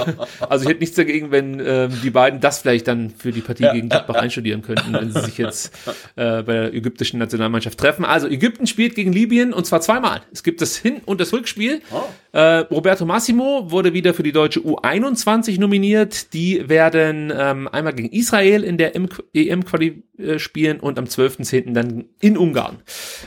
Also 0.48 0.64
ich 0.64 0.70
hätte 0.70 0.80
nichts 0.80 0.94
dagegen, 0.94 1.32
wenn 1.32 1.60
ähm, 1.60 1.98
die 2.02 2.10
beiden 2.10 2.40
das 2.40 2.60
vielleicht 2.60 2.86
dann 2.86 3.10
für 3.10 3.32
die 3.32 3.40
Partie 3.40 3.68
gegen 3.72 3.88
Gladbach 3.88 4.14
einstudieren 4.14 4.62
könnten, 4.62 4.92
wenn 4.92 5.10
sie 5.10 5.20
sich 5.22 5.38
jetzt 5.38 5.72
äh, 6.16 6.42
bei 6.42 6.52
der 6.52 6.74
ägyptischen 6.74 7.18
Nationalmannschaft 7.18 7.78
treffen. 7.78 8.04
Also 8.04 8.28
Ägypten 8.28 8.66
spielt 8.66 8.94
gegen 8.94 9.12
Libyen 9.12 9.52
und 9.52 9.66
zwar 9.66 9.80
zweimal. 9.80 10.22
Es 10.32 10.44
gibt 10.44 10.60
das 10.60 10.76
Hin- 10.76 11.02
und 11.04 11.20
das 11.20 11.32
Rückspiel. 11.32 11.82
Oh. 11.90 12.02
Äh, 12.32 12.58
Roberto 12.70 13.04
Massimo 13.04 13.70
wurde 13.70 13.92
wieder 13.92 14.14
für 14.14 14.22
die 14.22 14.32
deutsche 14.32 14.60
U21 14.60 15.58
nominiert. 15.58 16.32
Die 16.32 16.68
werden 16.68 17.32
ähm, 17.36 17.68
einmal 17.68 17.94
gegen 17.94 18.10
Israel 18.10 18.62
in 18.62 18.78
der 18.78 18.94
EM-Quali 18.94 20.02
äh, 20.18 20.38
spielen 20.38 20.78
und 20.78 20.98
am 20.98 21.06
12.10. 21.06 21.72
dann 21.72 22.04
in 22.20 22.36
Ungarn. 22.36 22.78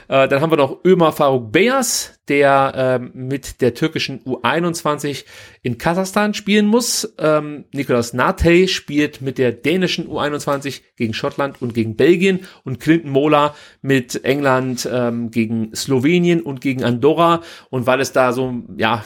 Äh, 0.08 0.28
dann 0.28 0.42
haben 0.42 0.52
wir 0.52 0.58
noch 0.58 0.86
Ömer 0.86 1.12
Faruk 1.12 1.52
Beyaz, 1.98 2.20
der 2.28 2.74
ähm, 2.76 3.12
mit 3.14 3.62
der 3.62 3.74
türkischen 3.74 4.22
U21 4.24 5.24
in 5.62 5.78
Kasachstan 5.78 6.34
spielen 6.34 6.66
muss. 6.66 7.14
Ähm, 7.18 7.66
Nicolas 7.72 8.14
Nate 8.14 8.68
spielt 8.68 9.22
mit 9.22 9.38
der 9.38 9.52
dänischen 9.52 10.08
U21 10.08 10.82
gegen 10.98 11.14
Schottland 11.14 11.62
und 11.62 11.74
gegen 11.74 11.96
Belgien 11.96 12.42
und 12.64 12.80
Clinton 12.80 13.12
Mola 13.12 13.56
mit 13.82 14.24
England 14.26 14.88
ähm, 14.92 15.32
gegen 15.32 15.74
Slowenien 15.74 16.42
und 16.42 16.60
gegen 16.62 16.84
Andorra. 16.84 17.42
Und 17.70 17.86
weil 17.86 18.02
es 18.02 18.12
da 18.12 18.34
so, 18.34 18.54
ja, 18.78 19.04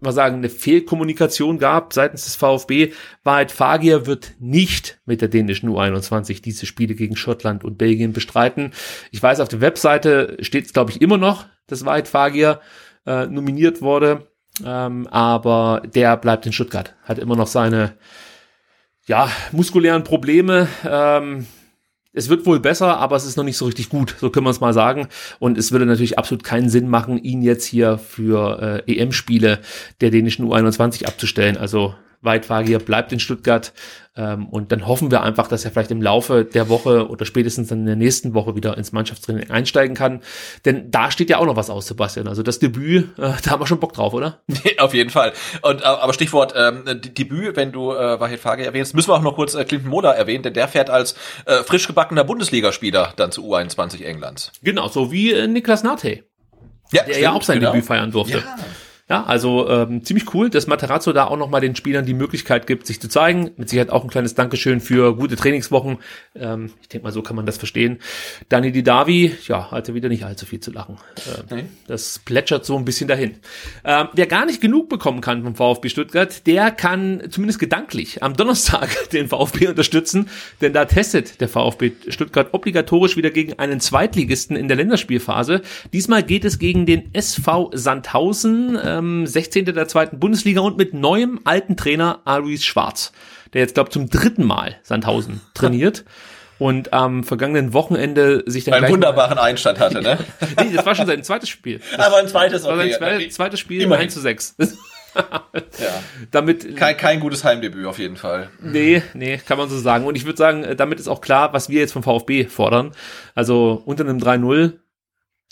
mal 0.00 0.12
sagen, 0.12 0.36
eine 0.36 0.48
Fehlkommunikation 0.48 1.58
gab 1.58 1.92
seitens 1.92 2.24
des 2.24 2.36
VfB. 2.36 2.92
Wahrheit 3.24 3.52
Fagier 3.52 4.06
wird 4.06 4.34
nicht 4.38 5.00
mit 5.04 5.20
der 5.20 5.28
dänischen 5.28 5.68
U21 5.70 6.42
diese 6.42 6.66
Spiele 6.66 6.94
gegen 6.94 7.16
Schottland 7.16 7.64
und 7.64 7.78
Belgien 7.78 8.12
bestreiten. 8.12 8.72
Ich 9.10 9.22
weiß, 9.22 9.40
auf 9.40 9.48
der 9.48 9.60
Webseite 9.60 10.36
steht 10.40 10.66
es, 10.66 10.72
glaube 10.72 10.90
ich, 10.90 11.02
immer 11.02 11.18
noch, 11.18 11.46
dass 11.66 11.84
Wahrheit 11.84 12.08
Fagier 12.08 12.60
äh, 13.06 13.26
nominiert 13.26 13.82
wurde. 13.82 14.28
Ähm, 14.64 15.06
aber 15.08 15.82
der 15.94 16.16
bleibt 16.16 16.46
in 16.46 16.52
Stuttgart, 16.52 16.94
hat 17.02 17.18
immer 17.18 17.36
noch 17.36 17.46
seine 17.46 17.94
ja, 19.06 19.30
muskulären 19.52 20.04
Probleme. 20.04 20.68
Ähm, 20.88 21.46
es 22.16 22.30
wird 22.30 22.46
wohl 22.46 22.60
besser, 22.60 22.98
aber 22.98 23.14
es 23.14 23.26
ist 23.26 23.36
noch 23.36 23.44
nicht 23.44 23.58
so 23.58 23.66
richtig 23.66 23.90
gut, 23.90 24.16
so 24.20 24.30
können 24.30 24.46
wir 24.46 24.50
es 24.50 24.60
mal 24.60 24.72
sagen. 24.72 25.08
Und 25.38 25.58
es 25.58 25.70
würde 25.70 25.86
natürlich 25.86 26.18
absolut 26.18 26.42
keinen 26.42 26.70
Sinn 26.70 26.88
machen, 26.88 27.22
ihn 27.22 27.42
jetzt 27.42 27.66
hier 27.66 27.98
für 27.98 28.82
äh, 28.86 28.96
EM-Spiele 28.96 29.60
der 30.00 30.10
dänischen 30.10 30.46
U21 30.46 31.04
abzustellen. 31.04 31.56
Also 31.56 31.94
Weitfagier 32.26 32.78
bleibt 32.78 33.12
in 33.12 33.20
Stuttgart. 33.20 33.72
Ähm, 34.16 34.46
und 34.48 34.72
dann 34.72 34.86
hoffen 34.86 35.10
wir 35.10 35.22
einfach, 35.22 35.46
dass 35.46 35.64
er 35.64 35.70
vielleicht 35.70 35.90
im 35.90 36.00
Laufe 36.00 36.44
der 36.44 36.68
Woche 36.68 37.08
oder 37.08 37.26
spätestens 37.26 37.68
dann 37.68 37.80
in 37.80 37.86
der 37.86 37.96
nächsten 37.96 38.34
Woche 38.34 38.56
wieder 38.56 38.76
ins 38.76 38.92
Mannschaftstraining 38.92 39.50
einsteigen 39.50 39.94
kann. 39.94 40.22
Denn 40.64 40.90
da 40.90 41.10
steht 41.10 41.28
ja 41.28 41.38
auch 41.38 41.44
noch 41.44 41.56
was 41.56 41.68
aus, 41.68 41.86
Sebastian. 41.86 42.26
Also 42.26 42.42
das 42.42 42.58
Debüt, 42.58 43.18
äh, 43.18 43.32
da 43.44 43.50
haben 43.50 43.60
wir 43.60 43.66
schon 43.66 43.80
Bock 43.80 43.92
drauf, 43.92 44.14
oder? 44.14 44.40
Auf 44.78 44.94
jeden 44.94 45.10
Fall. 45.10 45.32
Und 45.62 45.84
aber 45.84 46.12
Stichwort 46.12 46.54
ähm, 46.56 46.84
Debüt, 46.86 47.56
wenn 47.56 47.72
du 47.72 47.92
äh, 47.92 48.18
Wahid 48.18 48.40
Fagi 48.40 48.62
erwähnst, 48.62 48.94
müssen 48.94 49.08
wir 49.08 49.14
auch 49.14 49.22
noch 49.22 49.34
kurz 49.34 49.54
äh, 49.54 49.64
Clinton 49.64 49.90
Mola 49.90 50.12
erwähnen, 50.12 50.42
denn 50.42 50.54
der 50.54 50.68
fährt 50.68 50.90
als 50.90 51.14
äh, 51.44 51.62
frisch 51.62 51.86
gebackener 51.86 52.24
Bundesligaspieler 52.24 53.12
dann 53.16 53.32
zu 53.32 53.42
U21 53.42 54.02
Englands. 54.02 54.52
Genau, 54.62 54.88
so 54.88 55.12
wie 55.12 55.32
äh, 55.32 55.46
Niklas 55.46 55.82
Nate. 55.82 56.24
Ja, 56.92 57.02
der 57.02 57.12
stimmt, 57.12 57.18
ja 57.18 57.32
auch 57.32 57.42
sein 57.42 57.58
genau. 57.58 57.72
Debüt 57.72 57.86
feiern 57.86 58.10
durfte. 58.10 58.38
Ja. 58.38 58.56
Ja, 59.08 59.22
also 59.22 59.68
ähm, 59.68 60.04
ziemlich 60.04 60.34
cool, 60.34 60.50
dass 60.50 60.66
Materazzo 60.66 61.12
da 61.12 61.26
auch 61.26 61.36
nochmal 61.36 61.60
den 61.60 61.76
Spielern 61.76 62.04
die 62.04 62.12
Möglichkeit 62.12 62.66
gibt, 62.66 62.88
sich 62.88 63.00
zu 63.00 63.08
zeigen. 63.08 63.52
Mit 63.56 63.68
Sicherheit 63.68 63.90
auch 63.90 64.02
ein 64.02 64.10
kleines 64.10 64.34
Dankeschön 64.34 64.80
für 64.80 65.14
gute 65.14 65.36
Trainingswochen. 65.36 65.98
Ähm, 66.34 66.72
ich 66.82 66.88
denke 66.88 67.04
mal, 67.04 67.12
so 67.12 67.22
kann 67.22 67.36
man 67.36 67.46
das 67.46 67.56
verstehen. 67.56 68.00
Dani 68.48 68.72
Didavi, 68.72 69.32
ja, 69.46 69.70
hatte 69.70 69.94
wieder 69.94 70.08
nicht 70.08 70.24
allzu 70.24 70.44
viel 70.44 70.58
zu 70.58 70.72
lachen. 70.72 70.96
Ähm, 71.52 71.68
Das 71.86 72.18
plätschert 72.18 72.66
so 72.66 72.76
ein 72.76 72.84
bisschen 72.84 73.06
dahin. 73.06 73.36
Ähm, 73.84 74.08
wer 74.12 74.26
gar 74.26 74.44
nicht 74.44 74.60
genug 74.60 74.88
bekommen 74.88 75.20
kann 75.20 75.44
vom 75.44 75.54
VfB 75.54 75.88
Stuttgart, 75.88 76.44
der 76.44 76.72
kann 76.72 77.22
zumindest 77.30 77.60
gedanklich 77.60 78.24
am 78.24 78.34
Donnerstag 78.34 78.88
den 79.12 79.28
VfB 79.28 79.68
unterstützen, 79.68 80.28
denn 80.60 80.72
da 80.72 80.84
testet 80.84 81.40
der 81.40 81.48
VfB 81.48 81.92
Stuttgart 82.08 82.52
obligatorisch 82.52 83.16
wieder 83.16 83.30
gegen 83.30 83.56
einen 83.60 83.78
Zweitligisten 83.78 84.56
in 84.56 84.66
der 84.66 84.76
Länderspielphase. 84.76 85.62
Diesmal 85.92 86.24
geht 86.24 86.44
es 86.44 86.58
gegen 86.58 86.86
den 86.86 87.14
SV 87.14 87.70
Sandhausen. 87.72 88.74
Äh, 88.74 88.95
ähm, 88.96 89.26
16. 89.26 89.66
der 89.66 89.88
zweiten 89.88 90.18
Bundesliga 90.18 90.60
und 90.60 90.76
mit 90.76 90.94
neuem 90.94 91.40
alten 91.44 91.76
Trainer 91.76 92.20
Aris 92.24 92.64
Schwarz, 92.64 93.12
der 93.52 93.62
jetzt, 93.62 93.74
glaube 93.74 93.90
zum 93.90 94.08
dritten 94.08 94.44
Mal 94.44 94.76
Sandhausen 94.82 95.40
trainiert. 95.54 96.04
und 96.58 96.92
am 96.92 97.24
vergangenen 97.24 97.72
Wochenende 97.72 98.42
sich 98.46 98.64
dann 98.64 98.74
einen 98.74 98.92
wunderbaren 98.92 99.38
Einstand 99.38 99.78
hatte, 99.78 100.00
ne? 100.00 100.18
nee, 100.62 100.72
das 100.74 100.86
war 100.86 100.94
schon 100.94 101.06
sein 101.06 101.22
zweites 101.22 101.48
Spiel. 101.48 101.80
Das 101.96 102.06
Aber 102.06 102.16
ein 102.16 102.28
zweites, 102.28 102.64
okay. 102.64 102.70
war 102.70 102.76
sein 102.78 102.92
zweites, 102.92 103.34
zweites 103.34 103.60
Spiel 103.60 103.82
Immerhin. 103.82 104.04
1 104.04 104.14
zu 104.14 104.20
6. 104.20 104.56
ja. 105.16 106.02
Damit 106.30 106.76
kein, 106.76 106.96
kein 106.96 107.20
gutes 107.20 107.44
Heimdebüt 107.44 107.86
auf 107.86 107.98
jeden 107.98 108.16
Fall. 108.16 108.50
Nee, 108.60 109.02
nee, 109.14 109.38
kann 109.38 109.58
man 109.58 109.68
so 109.68 109.78
sagen. 109.78 110.06
Und 110.06 110.14
ich 110.14 110.24
würde 110.24 110.36
sagen, 110.36 110.76
damit 110.76 111.00
ist 111.00 111.08
auch 111.08 111.20
klar, 111.20 111.52
was 111.52 111.68
wir 111.68 111.80
jetzt 111.80 111.92
vom 111.92 112.02
VfB 112.02 112.46
fordern. 112.46 112.92
Also 113.34 113.82
unter 113.84 114.04
einem 114.04 114.18
3-0 114.18 114.74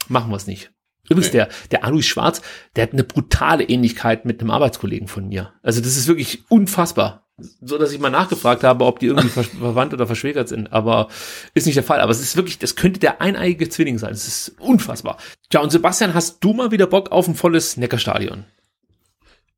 machen 0.09 0.31
wir 0.31 0.37
es 0.37 0.47
nicht. 0.47 0.74
Übrigens, 1.09 1.29
okay. 1.29 1.37
der, 1.37 1.49
der 1.71 1.85
Alois 1.85 2.03
Schwarz, 2.03 2.41
der 2.77 2.85
hat 2.85 2.93
eine 2.93 3.05
brutale 3.05 3.65
Ähnlichkeit 3.65 4.25
mit 4.25 4.41
einem 4.41 4.51
Arbeitskollegen 4.51 5.09
von 5.09 5.29
mir. 5.29 5.53
Also 5.63 5.81
das 5.81 5.97
ist 5.97 6.07
wirklich 6.07 6.45
unfassbar. 6.49 7.25
So, 7.61 7.79
dass 7.79 7.93
ich 7.93 7.99
mal 7.99 8.11
nachgefragt 8.11 8.63
habe, 8.63 8.85
ob 8.85 9.01
die 9.01 9.07
irgendwie 9.07 9.29
verwandt 9.59 9.93
oder 9.93 10.07
verschwägert 10.07 10.49
sind. 10.49 10.73
Aber 10.73 11.09
ist 11.53 11.67
nicht 11.67 11.77
der 11.77 11.83
Fall. 11.83 12.01
Aber 12.01 12.13
es 12.13 12.21
ist 12.21 12.37
wirklich, 12.37 12.59
das 12.59 12.77
könnte 12.77 13.01
der 13.01 13.21
eineige 13.21 13.69
Zwilling 13.69 13.99
sein. 13.99 14.13
Es 14.13 14.27
ist 14.27 14.55
unfassbar. 14.61 15.19
Tja, 15.51 15.61
und 15.61 15.71
Sebastian, 15.71 16.15
hast 16.15 16.43
du 16.45 16.53
mal 16.55 16.71
wieder 16.71 16.87
Bock 16.87 17.11
auf 17.13 17.27
ein 17.27 17.35
volles 17.35 17.77
Neckarstadion? 17.77 18.45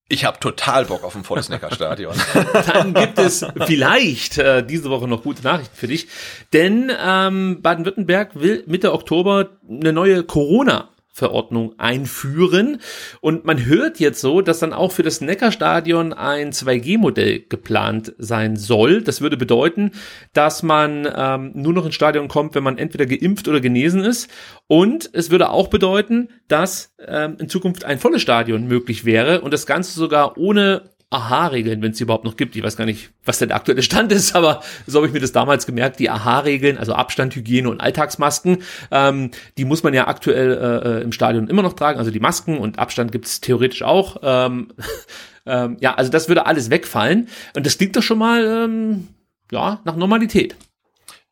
Ich 0.09 0.24
habe 0.24 0.39
total 0.39 0.85
Bock 0.85 1.02
auf 1.05 1.16
ein 1.16 1.24
volles 1.24 1.48
Neckarstadion. 1.48 2.14
Dann 2.73 2.94
gibt 2.94 3.18
es 3.18 3.44
vielleicht 3.66 4.39
äh, 4.39 4.64
diese 4.64 4.89
Woche 4.89 5.09
noch 5.09 5.23
gute 5.23 5.43
Nachrichten 5.43 5.77
für 5.77 5.89
dich. 5.89 6.09
Denn 6.52 6.90
ähm, 6.98 7.60
Baden-Württemberg 7.60 8.36
will 8.36 8.64
Mitte 8.66 8.93
Oktober 8.93 9.51
eine 9.68 9.93
neue 9.93 10.23
Corona- 10.23 10.89
Verordnung 11.17 11.73
einführen. 11.79 12.79
Und 13.23 13.47
man 13.47 13.65
hört 13.65 13.99
jetzt 14.01 14.21
so, 14.21 14.43
dass 14.43 14.59
dann 14.59 14.75
auch 14.75 14.93
für 14.93 15.03
das 15.03 15.23
Neckarstadion 15.23 16.13
ein 16.13 16.53
2G-Modell 16.53 17.47
geplant 17.49 18.13
sein 18.19 18.57
soll. 18.57 19.01
Das 19.01 19.23
würde 19.23 19.39
bedeuten, 19.39 19.93
dass 20.35 20.63
man 20.63 21.09
ähm, 21.17 21.53
nur 21.55 21.73
noch 21.73 21.87
ins 21.87 21.95
Stadion 21.95 22.29
kommt, 22.29 22.55
wenn 22.55 22.63
man 22.63 22.77
entweder 22.77 23.07
geimpft 23.07 23.49
oder 23.49 23.63
genesen 23.63 24.05
ist. 24.05 24.31
Und 24.67 25.09
es 25.15 25.31
würde 25.31 25.49
auch 25.49 25.69
bedeuten, 25.69 26.29
dass 26.49 26.95
ähm, 26.99 27.39
in 27.41 27.49
Zukunft 27.49 27.87
ein 27.87 27.99
volles 27.99 28.21
Stadion 28.21 28.67
möglich 28.67 29.07
wäre 29.07 29.41
und 29.41 29.55
das 29.55 29.65
Ganze 29.65 29.99
sogar 29.99 30.37
ohne 30.37 30.91
Aha-Regeln, 31.11 31.83
wenn 31.83 31.93
es 31.93 32.01
überhaupt 32.01 32.24
noch 32.24 32.37
gibt. 32.37 32.57
Ich 32.57 32.62
weiß 32.65 32.77
gar 32.77 32.85
nicht, 32.85 33.11
was 33.24 33.39
denn 33.39 33.49
der 33.49 33.57
aktuelle 33.57 33.83
Stand 33.83 34.11
ist, 34.11 34.35
aber 34.35 34.61
so 34.87 34.99
habe 34.99 35.07
ich 35.07 35.12
mir 35.12 35.20
das 35.20 35.31
damals 35.31 35.65
gemerkt. 35.65 36.01
Die 36.01 36.11
Aha-Regeln, 36.11 36.78
also 36.78 36.95
Abstand, 36.95 37.37
Hygiene 37.37 37.70
und 37.70 37.81
Alltagsmasken, 37.81 38.62
ähm, 38.91 39.31
die 39.57 39.65
muss 39.65 39.85
man 39.85 39.95
ja 39.95 40.09
aktuell 40.09 40.53
äh, 40.53 41.03
im 41.03 41.12
Stadion 41.12 41.47
immer 41.49 41.62
noch 41.62 41.74
tragen. 41.74 41.99
Also 41.99 42.11
die 42.11 42.20
Masken 42.20 42.59
und 42.59 42.81
Abstand 42.81 43.12
gibt 43.12 43.27
es 43.27 43.41
theoretisch 43.41 43.83
auch. 43.83 44.16
Ähm, 44.23 44.69
ähm, 45.47 45.77
ja, 45.81 45.95
also 45.95 46.11
das 46.11 46.27
würde 46.28 46.47
alles 46.47 46.70
wegfallen. 46.70 47.28
Und 47.55 47.66
das 47.66 47.78
klingt 47.78 47.95
doch 47.95 48.03
schon 48.03 48.19
mal 48.19 48.45
ähm, 48.45 49.07
ja 49.53 49.81
nach 49.85 49.95
Normalität. 49.95 50.57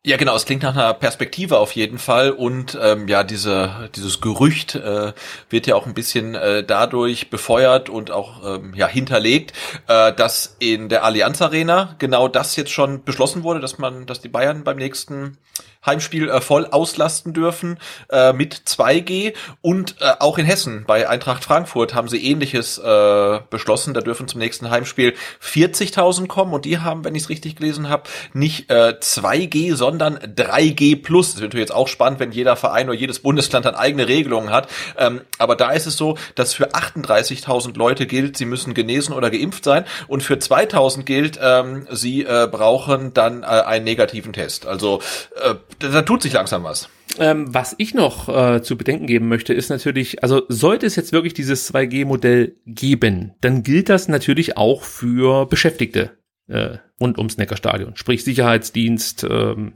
Ja, 0.07 0.17
genau, 0.17 0.35
es 0.35 0.45
klingt 0.45 0.61
nach 0.61 0.75
einer 0.75 0.93
Perspektive 0.93 1.57
auf 1.57 1.71
jeden 1.71 1.97
Fall 1.97 2.29
und 2.29 2.77
ähm, 2.79 3.07
ja, 3.07 3.23
diese, 3.23 3.89
dieses 3.95 4.21
Gerücht 4.21 4.75
äh, 4.75 5.13
wird 5.49 5.65
ja 5.65 5.73
auch 5.73 5.87
ein 5.87 5.95
bisschen 5.95 6.35
äh, 6.35 6.63
dadurch 6.63 7.31
befeuert 7.31 7.89
und 7.89 8.11
auch 8.11 8.57
ähm, 8.57 8.75
ja, 8.75 8.85
hinterlegt, 8.85 9.53
äh, 9.87 10.13
dass 10.13 10.57
in 10.59 10.89
der 10.89 11.05
Allianz 11.05 11.41
Arena 11.41 11.95
genau 11.97 12.27
das 12.27 12.55
jetzt 12.55 12.69
schon 12.69 13.03
beschlossen 13.03 13.41
wurde, 13.41 13.61
dass 13.61 13.79
man, 13.79 14.05
dass 14.05 14.21
die 14.21 14.29
Bayern 14.29 14.63
beim 14.63 14.77
nächsten 14.77 15.39
Heimspiel 15.85 16.29
äh, 16.29 16.41
voll 16.41 16.67
auslasten 16.67 17.33
dürfen 17.33 17.79
äh, 18.09 18.33
mit 18.33 18.55
2G 18.55 19.33
und 19.61 19.95
äh, 20.01 20.13
auch 20.19 20.37
in 20.37 20.45
Hessen 20.45 20.83
bei 20.87 21.07
Eintracht 21.07 21.43
Frankfurt 21.43 21.93
haben 21.93 22.07
sie 22.07 22.23
ähnliches 22.23 22.77
äh, 22.77 23.39
beschlossen. 23.49 23.93
Da 23.93 24.01
dürfen 24.01 24.27
zum 24.27 24.39
nächsten 24.39 24.69
Heimspiel 24.69 25.13
40.000 25.43 26.27
kommen 26.27 26.53
und 26.53 26.65
die 26.65 26.79
haben, 26.79 27.03
wenn 27.03 27.15
ich 27.15 27.23
es 27.23 27.29
richtig 27.29 27.55
gelesen 27.55 27.89
habe, 27.89 28.03
nicht 28.33 28.69
äh, 28.69 28.95
2G, 28.99 29.75
sondern 29.75 30.17
3G 30.17 31.01
plus. 31.01 31.33
Das 31.33 31.41
wird 31.41 31.51
natürlich 31.51 31.69
jetzt 31.69 31.75
auch 31.75 31.87
spannend, 31.87 32.19
wenn 32.19 32.31
jeder 32.31 32.55
Verein 32.55 32.89
oder 32.89 32.97
jedes 32.97 33.19
Bundesland 33.19 33.65
dann 33.65 33.75
eigene 33.75 34.07
Regelungen 34.07 34.51
hat. 34.51 34.69
Ähm, 34.97 35.21
aber 35.37 35.55
da 35.55 35.71
ist 35.71 35.85
es 35.85 35.97
so, 35.97 36.17
dass 36.35 36.53
für 36.53 36.71
38.000 36.71 37.77
Leute 37.77 38.07
gilt, 38.07 38.37
sie 38.37 38.45
müssen 38.45 38.73
genesen 38.73 39.13
oder 39.13 39.29
geimpft 39.29 39.63
sein 39.63 39.85
und 40.07 40.21
für 40.21 40.35
2.000 40.35 41.03
gilt, 41.03 41.39
ähm, 41.41 41.87
sie 41.91 42.23
äh, 42.23 42.47
brauchen 42.49 43.13
dann 43.13 43.43
äh, 43.43 43.45
einen 43.45 43.85
negativen 43.85 44.33
Test. 44.33 44.65
Also 44.65 45.01
äh, 45.41 45.55
da, 45.79 45.89
da 45.89 46.01
tut 46.01 46.21
sich 46.21 46.33
langsam 46.33 46.63
was. 46.63 46.89
Ähm, 47.17 47.53
was 47.53 47.75
ich 47.77 47.93
noch 47.93 48.27
äh, 48.29 48.61
zu 48.61 48.77
bedenken 48.77 49.07
geben 49.07 49.27
möchte, 49.29 49.53
ist 49.53 49.69
natürlich, 49.69 50.21
also 50.23 50.43
sollte 50.49 50.85
es 50.85 50.95
jetzt 50.95 51.13
wirklich 51.13 51.33
dieses 51.33 51.73
2G-Modell 51.73 52.55
geben, 52.65 53.33
dann 53.41 53.63
gilt 53.63 53.89
das 53.89 54.07
natürlich 54.07 54.57
auch 54.57 54.83
für 54.83 55.45
Beschäftigte 55.45 56.17
äh, 56.47 56.77
rund 56.99 57.17
ums 57.17 57.37
Neckarstadion, 57.37 57.95
sprich 57.95 58.23
Sicherheitsdienst, 58.23 59.25
ähm, 59.29 59.73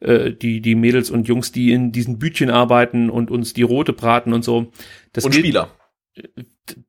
äh, 0.00 0.32
die, 0.32 0.60
die 0.60 0.74
Mädels 0.74 1.10
und 1.10 1.28
Jungs, 1.28 1.52
die 1.52 1.72
in 1.72 1.92
diesen 1.92 2.18
Bütchen 2.18 2.50
arbeiten 2.50 3.08
und 3.08 3.30
uns 3.30 3.52
die 3.52 3.62
Rote 3.62 3.92
braten 3.92 4.32
und 4.32 4.44
so. 4.44 4.72
Das 5.12 5.24
und 5.24 5.30
gilt, 5.30 5.44
Spieler 5.44 5.70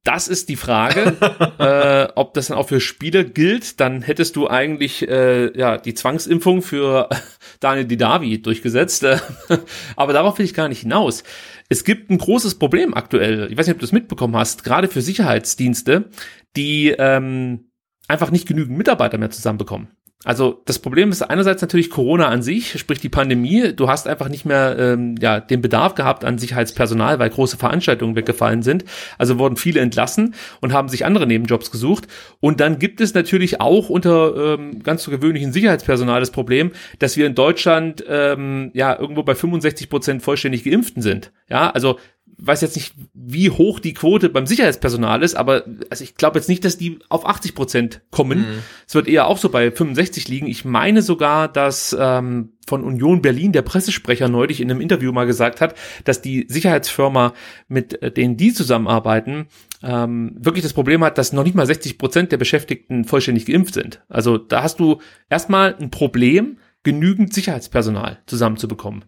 das 0.04 0.28
ist 0.28 0.50
die 0.50 0.56
Frage, 0.56 1.18
äh, 1.60 2.12
ob 2.16 2.34
das 2.34 2.48
dann 2.48 2.58
auch 2.58 2.68
für 2.68 2.80
Spieler 2.80 3.24
gilt. 3.24 3.80
Dann 3.80 4.02
hättest 4.02 4.36
du 4.36 4.50
eigentlich 4.50 5.08
äh, 5.08 5.58
ja 5.58 5.78
die 5.78 5.94
Zwangsimpfung 5.94 6.62
für 6.62 7.10
Daniel 7.60 7.86
Didavi 7.86 8.42
durchgesetzt. 8.42 9.06
Aber 9.96 10.14
darauf 10.14 10.38
will 10.38 10.46
ich 10.46 10.54
gar 10.54 10.70
nicht 10.70 10.82
hinaus. 10.82 11.24
Es 11.70 11.84
gibt 11.84 12.10
ein 12.10 12.18
großes 12.18 12.56
Problem 12.56 12.94
aktuell. 12.94 13.52
Ich 13.52 13.58
weiß 13.58 13.68
nicht, 13.68 13.76
ob 13.76 13.80
du 13.80 13.86
es 13.86 13.92
mitbekommen 13.92 14.36
hast. 14.36 14.64
Gerade 14.64 14.88
für 14.88 15.02
Sicherheitsdienste, 15.02 16.10
die 16.56 16.90
ähm, 16.90 17.72
einfach 18.08 18.32
nicht 18.32 18.48
genügend 18.48 18.78
Mitarbeiter 18.78 19.18
mehr 19.18 19.32
zusammenbekommen. 19.32 19.90
Also 20.26 20.62
das 20.66 20.80
Problem 20.80 21.10
ist 21.10 21.22
einerseits 21.22 21.62
natürlich 21.62 21.90
Corona 21.90 22.30
an 22.30 22.42
sich, 22.42 22.80
sprich 22.80 23.00
die 23.00 23.10
Pandemie. 23.10 23.74
Du 23.76 23.90
hast 23.90 24.08
einfach 24.08 24.30
nicht 24.30 24.46
mehr 24.46 24.78
ähm, 24.80 25.16
ja, 25.20 25.42
den 25.42 25.62
Bedarf 25.62 25.96
gehabt 25.96 26.24
an 26.24 26.38
Sicherheitspersonal, 26.38 27.20
weil 27.20 27.30
große 27.30 27.58
Veranstaltungen 27.58 28.16
weggefallen 28.16 28.62
sind. 28.62 28.86
Also 29.18 29.38
wurden 29.38 29.58
viele 29.58 29.82
entlassen 29.82 30.34
und 30.62 30.72
haben 30.72 30.88
sich 30.88 31.06
andere 31.06 31.28
Nebenjobs 31.28 31.72
gesucht. 31.72 32.08
Und 32.40 32.62
dann 32.62 32.80
gibt 32.80 33.02
es 33.02 33.14
natürlich 33.14 33.60
auch 33.60 33.90
unter 33.90 34.56
ähm, 34.56 34.82
ganz 34.82 35.04
so 35.04 35.12
gewöhnlichen 35.12 35.52
Sicherheitspersonal 35.52 36.22
das 36.22 36.32
Problem, 36.32 36.72
dass 37.00 37.18
wir 37.18 37.28
in 37.28 37.36
Deutschland 37.36 38.04
ähm, 38.08 38.72
ja 38.74 38.98
irgendwo 38.98 39.24
bei 39.24 39.36
65 39.36 39.90
Prozent 39.90 40.24
vollständig 40.24 40.64
Geimpften 40.64 41.02
sind. 41.02 41.34
Ja, 41.50 41.70
also 41.70 41.98
weiß 42.38 42.62
jetzt 42.62 42.76
nicht, 42.76 42.94
wie 43.14 43.50
hoch 43.50 43.80
die 43.80 43.94
Quote 43.94 44.30
beim 44.30 44.46
Sicherheitspersonal 44.46 45.24
ist, 45.24 45.36
aber 45.36 45.66
also 45.90 46.04
ich 46.04 46.16
glaube 46.16 46.38
jetzt 46.40 46.50
nicht, 46.50 46.66
dass 46.66 46.78
die 46.78 47.00
auf 47.10 47.26
80 47.26 47.56
Prozent 47.56 48.02
kommen. 48.12 48.40
Mhm. 48.40 48.60
Es 48.88 48.96
wird 48.96 49.08
eher 49.08 49.28
auch 49.28 49.38
so 49.38 49.50
bei 49.50 49.72
65 49.72 50.28
liegen. 50.28 50.48
Ich 50.48 50.66
meine 50.66 51.02
sogar, 51.02 51.48
dass 51.48 51.96
ähm, 52.00 52.54
von 52.68 52.84
Union 52.84 53.22
Berlin 53.22 53.52
der 53.52 53.62
Pressesprecher 53.62 54.30
neulich 54.30 54.62
in 54.62 54.70
einem 54.70 54.82
Interview 54.82 55.12
mal 55.12 55.26
gesagt 55.26 55.62
hat, 55.62 55.76
dass 56.04 56.22
die 56.22 56.46
Sicherheitsfirma, 56.50 57.34
mit 57.68 58.02
äh, 58.02 58.12
denen 58.12 58.38
die 58.38 58.54
zusammenarbeiten, 58.54 59.48
ähm, 59.82 60.36
wirklich 60.40 60.64
das 60.64 60.74
Problem 60.74 61.04
hat, 61.04 61.18
dass 61.18 61.34
noch 61.34 61.44
nicht 61.44 61.56
mal 61.56 61.66
60 61.66 61.98
Prozent 61.98 62.32
der 62.32 62.38
Beschäftigten 62.38 63.06
vollständig 63.06 63.46
geimpft 63.46 63.74
sind. 63.74 64.02
Also 64.10 64.38
da 64.38 64.64
hast 64.64 64.80
du 64.80 65.00
erstmal 65.30 65.76
ein 65.80 65.92
Problem, 65.92 66.58
genügend 66.84 67.34
Sicherheitspersonal 67.34 68.20
zusammenzubekommen. 68.26 69.06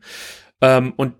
Ähm, 0.62 0.94
und 0.96 1.14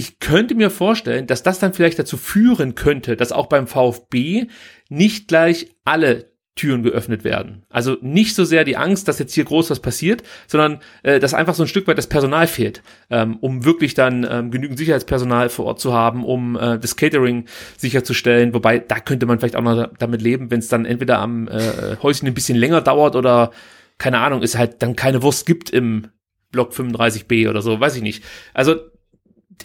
ich 0.00 0.18
könnte 0.18 0.54
mir 0.54 0.70
vorstellen, 0.70 1.26
dass 1.26 1.42
das 1.42 1.58
dann 1.58 1.74
vielleicht 1.74 1.98
dazu 1.98 2.16
führen 2.16 2.74
könnte, 2.74 3.16
dass 3.16 3.32
auch 3.32 3.48
beim 3.48 3.66
VfB 3.66 4.46
nicht 4.88 5.28
gleich 5.28 5.74
alle 5.84 6.30
Türen 6.54 6.82
geöffnet 6.82 7.22
werden. 7.22 7.66
Also 7.68 7.98
nicht 8.00 8.34
so 8.34 8.44
sehr 8.44 8.64
die 8.64 8.78
Angst, 8.78 9.08
dass 9.08 9.18
jetzt 9.18 9.34
hier 9.34 9.44
groß 9.44 9.68
was 9.68 9.80
passiert, 9.80 10.22
sondern 10.46 10.80
äh, 11.02 11.20
dass 11.20 11.34
einfach 11.34 11.54
so 11.54 11.64
ein 11.64 11.68
Stück 11.68 11.86
weit 11.86 11.98
das 11.98 12.06
Personal 12.06 12.46
fehlt, 12.46 12.82
ähm, 13.10 13.36
um 13.42 13.66
wirklich 13.66 13.92
dann 13.92 14.26
ähm, 14.28 14.50
genügend 14.50 14.78
Sicherheitspersonal 14.78 15.50
vor 15.50 15.66
Ort 15.66 15.80
zu 15.80 15.92
haben, 15.92 16.24
um 16.24 16.56
äh, 16.56 16.78
das 16.78 16.96
Catering 16.96 17.44
sicherzustellen. 17.76 18.54
Wobei 18.54 18.78
da 18.78 19.00
könnte 19.00 19.26
man 19.26 19.38
vielleicht 19.38 19.56
auch 19.56 19.60
noch 19.62 19.90
damit 19.98 20.22
leben, 20.22 20.50
wenn 20.50 20.60
es 20.60 20.68
dann 20.68 20.86
entweder 20.86 21.18
am 21.18 21.46
äh, 21.46 21.96
Häuschen 22.02 22.26
ein 22.26 22.32
bisschen 22.32 22.56
länger 22.56 22.80
dauert 22.80 23.16
oder 23.16 23.50
keine 23.98 24.20
Ahnung, 24.20 24.42
es 24.42 24.56
halt 24.56 24.80
dann 24.80 24.96
keine 24.96 25.22
Wurst 25.22 25.44
gibt 25.44 25.68
im 25.68 26.06
Block 26.52 26.72
35b 26.72 27.50
oder 27.50 27.60
so, 27.60 27.78
weiß 27.78 27.96
ich 27.96 28.02
nicht. 28.02 28.24
Also 28.54 28.76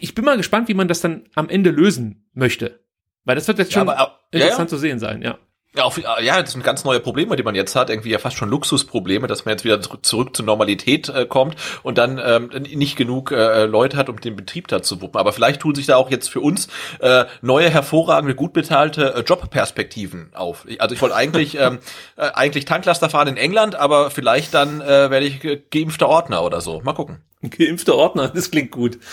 ich 0.01 0.15
bin 0.15 0.25
mal 0.25 0.37
gespannt, 0.37 0.67
wie 0.67 0.73
man 0.73 0.87
das 0.87 1.01
dann 1.01 1.23
am 1.35 1.49
Ende 1.49 1.71
lösen 1.71 2.27
möchte. 2.33 2.79
Weil 3.23 3.35
das 3.35 3.47
wird 3.47 3.57
jetzt 3.57 3.73
schon 3.73 3.87
ja, 3.87 3.93
aber, 3.93 4.19
interessant 4.31 4.57
ja, 4.59 4.63
ja. 4.63 4.67
zu 4.67 4.77
sehen 4.77 4.99
sein, 4.99 5.21
ja. 5.21 5.37
Ja, 5.75 5.83
auf, 5.83 5.97
ja, 5.97 6.41
das 6.41 6.53
sind 6.53 6.63
ganz 6.63 6.85
neue 6.85 7.01
Probleme, 7.01 7.35
die 7.35 7.43
man 7.43 7.53
jetzt 7.53 7.75
hat, 7.75 7.89
irgendwie 7.89 8.09
ja 8.09 8.17
fast 8.17 8.37
schon 8.37 8.49
Luxusprobleme, 8.49 9.27
dass 9.27 9.43
man 9.43 9.53
jetzt 9.53 9.65
wieder 9.65 9.81
zurück 9.81 10.33
zur 10.33 10.45
Normalität 10.45 11.09
äh, 11.09 11.25
kommt 11.25 11.55
und 11.83 11.97
dann 11.97 12.21
ähm, 12.23 12.49
nicht 12.61 12.95
genug 12.95 13.31
äh, 13.31 13.65
Leute 13.65 13.97
hat, 13.97 14.07
um 14.07 14.19
den 14.21 14.37
Betrieb 14.37 14.69
da 14.69 14.81
zu 14.81 15.01
wuppen. 15.01 15.19
Aber 15.19 15.33
vielleicht 15.33 15.61
tun 15.61 15.75
sich 15.75 15.85
da 15.85 15.97
auch 15.97 16.09
jetzt 16.09 16.29
für 16.29 16.39
uns 16.39 16.69
äh, 16.99 17.25
neue, 17.41 17.69
hervorragende, 17.69 18.35
gut 18.35 18.53
bezahlte 18.53 19.15
äh, 19.15 19.19
Jobperspektiven 19.19 20.31
auf. 20.33 20.65
Also 20.79 20.95
ich 20.95 21.01
wollte 21.01 21.15
eigentlich 21.15 21.55
ähm, 21.59 21.79
äh, 22.15 22.29
eigentlich 22.33 22.63
Tanklaster 22.63 23.09
fahren 23.09 23.27
in 23.27 23.37
England, 23.37 23.75
aber 23.75 24.11
vielleicht 24.11 24.53
dann 24.53 24.79
äh, 24.79 25.09
werde 25.09 25.25
ich 25.25 25.41
geimpfter 25.71 26.07
Ordner 26.07 26.43
oder 26.43 26.61
so. 26.61 26.79
Mal 26.81 26.93
gucken. 26.93 27.21
Geimpfte 27.57 27.95
Ordner, 27.95 28.29
das 28.29 28.51
klingt 28.51 28.71
gut. 28.71 28.97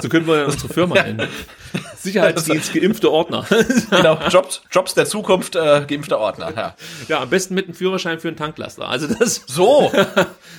So 0.00 0.08
können 0.08 0.26
wir 0.26 0.46
unsere 0.46 0.72
Firma 0.72 0.94
nennen. 0.94 1.28
Sicherheitsdienst, 1.96 2.74
geimpfte 2.74 3.10
Ordner. 3.10 3.46
genau, 3.90 4.18
Jobs, 4.28 4.62
Jobs 4.70 4.94
der 4.94 5.06
Zukunft, 5.06 5.56
äh, 5.56 5.84
geimpfte 5.86 6.18
Ordner. 6.18 6.52
Ja. 6.54 6.74
ja, 7.08 7.22
am 7.22 7.30
besten 7.30 7.54
mit 7.54 7.66
einem 7.66 7.74
Führerschein 7.74 8.20
für 8.20 8.28
einen 8.28 8.36
Tanklaster. 8.36 8.88
Also 8.88 9.06
das. 9.06 9.42
So. 9.46 9.90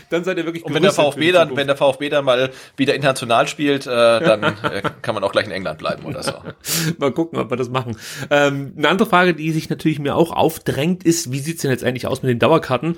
dann 0.09 0.23
seid 0.23 0.37
ihr 0.37 0.45
wirklich. 0.45 0.65
Und 0.65 0.73
wenn 0.73 0.83
der 0.83 0.93
VfB 0.93 1.31
dann, 1.31 1.55
wenn 1.55 1.67
der 1.67 1.75
VfB 1.75 2.09
dann 2.09 2.25
mal 2.25 2.49
wieder 2.77 2.95
international 2.95 3.47
spielt, 3.47 3.85
äh, 3.85 3.89
dann 3.89 4.43
äh, 4.43 4.81
kann 5.01 5.13
man 5.13 5.23
auch 5.23 5.31
gleich 5.31 5.45
in 5.45 5.51
England 5.51 5.77
bleiben 5.77 6.05
oder 6.05 6.23
so. 6.23 6.33
mal 6.97 7.11
gucken, 7.11 7.39
ob 7.39 7.49
wir 7.51 7.57
das 7.57 7.69
machen. 7.69 7.97
Ähm, 8.29 8.73
eine 8.77 8.89
andere 8.89 9.07
Frage, 9.07 9.33
die 9.33 9.51
sich 9.51 9.69
natürlich 9.69 9.99
mir 9.99 10.15
auch 10.15 10.31
aufdrängt, 10.31 11.03
ist, 11.03 11.31
wie 11.31 11.39
sieht's 11.39 11.61
denn 11.61 11.71
jetzt 11.71 11.83
eigentlich 11.83 12.07
aus 12.07 12.23
mit 12.23 12.29
den 12.29 12.39
Dauerkarten? 12.39 12.97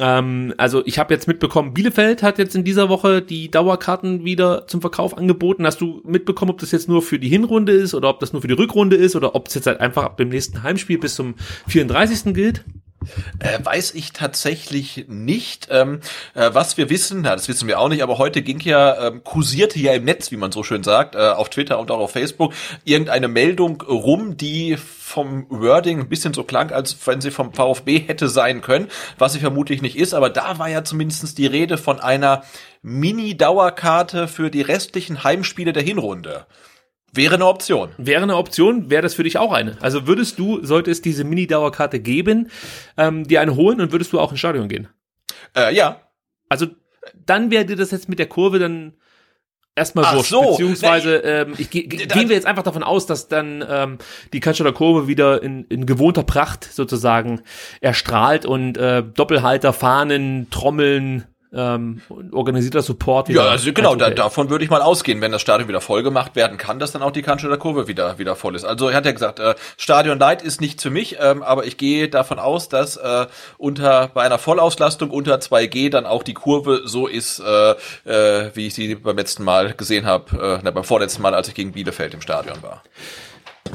Ähm, 0.00 0.54
also 0.56 0.84
ich 0.84 0.98
habe 0.98 1.14
jetzt 1.14 1.26
mitbekommen, 1.26 1.74
Bielefeld 1.74 2.22
hat 2.22 2.38
jetzt 2.38 2.54
in 2.54 2.64
dieser 2.64 2.88
Woche 2.88 3.22
die 3.22 3.50
Dauerkarten 3.50 4.24
wieder 4.24 4.66
zum 4.66 4.80
Verkauf 4.80 5.16
angeboten. 5.16 5.66
Hast 5.66 5.80
du 5.80 6.00
mitbekommen, 6.04 6.50
ob 6.50 6.58
das 6.58 6.72
jetzt 6.72 6.88
nur 6.88 7.02
für 7.02 7.18
die 7.18 7.28
Hinrunde 7.28 7.72
ist 7.72 7.94
oder 7.94 8.08
ob 8.08 8.20
das 8.20 8.32
nur 8.32 8.42
für 8.42 8.48
die 8.48 8.54
Rückrunde 8.54 8.96
ist 8.96 9.16
oder 9.16 9.34
ob 9.34 9.48
es 9.48 9.54
jetzt 9.54 9.66
halt 9.66 9.80
einfach 9.80 10.04
ab 10.04 10.16
dem 10.16 10.28
nächsten 10.28 10.62
Heimspiel 10.62 10.98
bis 10.98 11.14
zum 11.14 11.34
34. 11.68 12.34
gilt? 12.34 12.64
Äh, 13.38 13.58
weiß 13.62 13.94
ich 13.94 14.12
tatsächlich 14.12 15.06
nicht. 15.08 15.68
Ähm, 15.70 16.00
äh, 16.34 16.50
was 16.52 16.76
wir 16.76 16.90
wissen, 16.90 17.22
na, 17.22 17.34
das 17.34 17.48
wissen 17.48 17.68
wir 17.68 17.78
auch 17.78 17.88
nicht, 17.88 18.02
aber 18.02 18.18
heute 18.18 18.42
ging 18.42 18.60
ja, 18.60 19.08
ähm, 19.08 19.22
kursierte 19.22 19.78
ja 19.78 19.92
im 19.92 20.04
Netz, 20.04 20.30
wie 20.30 20.36
man 20.36 20.52
so 20.52 20.62
schön 20.62 20.82
sagt, 20.82 21.14
äh, 21.14 21.18
auf 21.18 21.50
Twitter 21.50 21.78
und 21.78 21.90
auch 21.90 22.00
auf 22.00 22.12
Facebook, 22.12 22.52
irgendeine 22.84 23.28
Meldung 23.28 23.80
rum, 23.82 24.36
die 24.36 24.76
vom 24.76 25.46
Wording 25.50 26.00
ein 26.00 26.08
bisschen 26.08 26.34
so 26.34 26.42
klang, 26.42 26.72
als 26.72 26.96
wenn 27.06 27.20
sie 27.20 27.30
vom 27.30 27.52
VfB 27.52 28.00
hätte 28.00 28.28
sein 28.28 28.60
können, 28.60 28.88
was 29.18 29.34
sie 29.34 29.40
vermutlich 29.40 29.82
nicht 29.82 29.96
ist, 29.96 30.14
aber 30.14 30.30
da 30.30 30.58
war 30.58 30.68
ja 30.68 30.82
zumindest 30.82 31.38
die 31.38 31.46
Rede 31.46 31.78
von 31.78 32.00
einer 32.00 32.42
Mini-Dauerkarte 32.82 34.28
für 34.28 34.50
die 34.50 34.62
restlichen 34.62 35.22
Heimspiele 35.22 35.72
der 35.72 35.82
Hinrunde. 35.82 36.46
Wäre 37.16 37.34
eine 37.34 37.46
Option. 37.46 37.90
Wäre 37.96 38.22
eine 38.22 38.36
Option, 38.36 38.90
wäre 38.90 39.02
das 39.02 39.14
für 39.14 39.24
dich 39.24 39.38
auch 39.38 39.52
eine. 39.52 39.76
Also 39.80 40.06
würdest 40.06 40.38
du, 40.38 40.64
sollte 40.64 40.90
es 40.90 41.02
diese 41.02 41.24
Mini-Dauerkarte 41.24 42.00
geben, 42.00 42.50
ähm, 42.96 43.26
dir 43.26 43.40
eine 43.40 43.56
holen 43.56 43.80
und 43.80 43.92
würdest 43.92 44.12
du 44.12 44.20
auch 44.20 44.30
ins 44.30 44.40
Stadion 44.40 44.68
gehen? 44.68 44.88
Äh, 45.56 45.74
ja. 45.74 46.00
Also 46.48 46.66
dann 47.24 47.50
wäre 47.50 47.64
dir 47.64 47.76
das 47.76 47.90
jetzt 47.90 48.08
mit 48.08 48.18
der 48.18 48.26
Kurve 48.26 48.58
dann 48.58 48.94
erstmal 49.76 50.16
wurscht. 50.16 50.30
So. 50.30 50.50
Beziehungsweise 50.50 51.16
ähm, 51.18 51.54
ich, 51.58 51.70
ge 51.70 51.86
gehen 51.86 52.28
wir 52.28 52.34
jetzt 52.34 52.46
einfach 52.46 52.62
davon 52.62 52.82
aus, 52.82 53.06
dass 53.06 53.28
dann 53.28 53.64
ähm, 53.68 53.98
die 54.32 54.40
Cannstatter 54.40 54.72
Kurve 54.72 55.06
wieder 55.06 55.42
in, 55.42 55.64
in 55.64 55.86
gewohnter 55.86 56.24
Pracht 56.24 56.64
sozusagen 56.64 57.42
erstrahlt 57.80 58.46
und 58.46 58.78
äh, 58.78 59.02
Doppelhalter, 59.02 59.72
Fahnen, 59.72 60.48
Trommeln, 60.50 61.26
ähm, 61.56 62.02
organisierter 62.32 62.82
Support. 62.82 63.28
Ja, 63.28 63.42
also 63.42 63.72
genau, 63.72 63.96
da, 63.96 64.10
davon 64.10 64.50
würde 64.50 64.64
ich 64.64 64.70
mal 64.70 64.82
ausgehen, 64.82 65.20
wenn 65.20 65.32
das 65.32 65.40
Stadion 65.40 65.68
wieder 65.68 65.80
voll 65.80 66.02
gemacht 66.02 66.36
werden 66.36 66.58
kann, 66.58 66.78
dass 66.78 66.92
dann 66.92 67.02
auch 67.02 67.10
die 67.10 67.22
Cannstatter 67.22 67.56
Kurve 67.56 67.88
wieder 67.88 68.18
wieder 68.18 68.36
voll 68.36 68.54
ist. 68.54 68.64
Also 68.64 68.88
er 68.88 68.96
hat 68.96 69.06
ja 69.06 69.12
gesagt, 69.12 69.40
äh, 69.40 69.54
Stadion 69.76 70.18
Light 70.18 70.42
ist 70.42 70.60
nicht 70.60 70.80
für 70.80 70.90
mich, 70.90 71.16
ähm, 71.20 71.42
aber 71.42 71.66
ich 71.66 71.76
gehe 71.76 72.08
davon 72.08 72.38
aus, 72.38 72.68
dass 72.68 72.96
äh, 72.96 73.26
unter 73.58 74.08
bei 74.08 74.22
einer 74.22 74.38
Vollauslastung 74.38 75.10
unter 75.10 75.36
2G 75.36 75.90
dann 75.90 76.06
auch 76.06 76.22
die 76.22 76.34
Kurve 76.34 76.82
so 76.84 77.06
ist, 77.06 77.40
äh, 77.40 77.70
äh, 78.04 78.50
wie 78.54 78.66
ich 78.66 78.74
sie 78.74 78.94
beim 78.94 79.16
letzten 79.16 79.44
Mal 79.44 79.72
gesehen 79.72 80.06
habe, 80.06 80.60
äh, 80.62 80.70
beim 80.70 80.84
vorletzten 80.84 81.22
Mal, 81.22 81.34
als 81.34 81.48
ich 81.48 81.54
gegen 81.54 81.72
Bielefeld 81.72 82.14
im 82.14 82.20
Stadion 82.20 82.62
war. 82.62 82.82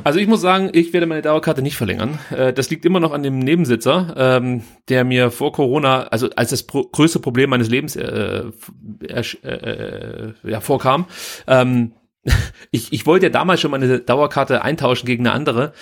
Also 0.03 0.19
ich 0.19 0.27
muss 0.27 0.41
sagen, 0.41 0.69
ich 0.73 0.93
werde 0.93 1.05
meine 1.05 1.21
Dauerkarte 1.21 1.61
nicht 1.61 1.75
verlängern. 1.75 2.19
Äh, 2.29 2.53
das 2.53 2.69
liegt 2.69 2.85
immer 2.85 2.99
noch 2.99 3.11
an 3.11 3.23
dem 3.23 3.39
Nebensitzer, 3.39 4.13
ähm, 4.17 4.63
der 4.89 5.03
mir 5.03 5.31
vor 5.31 5.51
Corona, 5.51 6.03
also 6.03 6.29
als 6.35 6.49
das 6.49 6.67
größte 6.67 7.19
Problem 7.19 7.49
meines 7.49 7.69
Lebens 7.69 7.95
äh, 7.95 8.43
äh, 9.07 9.21
äh, 9.43 10.33
ja, 10.43 10.59
vorkam. 10.59 11.05
Ähm, 11.47 11.93
ich, 12.71 12.93
ich 12.93 13.05
wollte 13.05 13.27
ja 13.27 13.31
damals 13.31 13.61
schon 13.61 13.71
meine 13.71 13.99
Dauerkarte 13.99 14.63
eintauschen 14.63 15.05
gegen 15.05 15.25
eine 15.25 15.35
andere. 15.35 15.73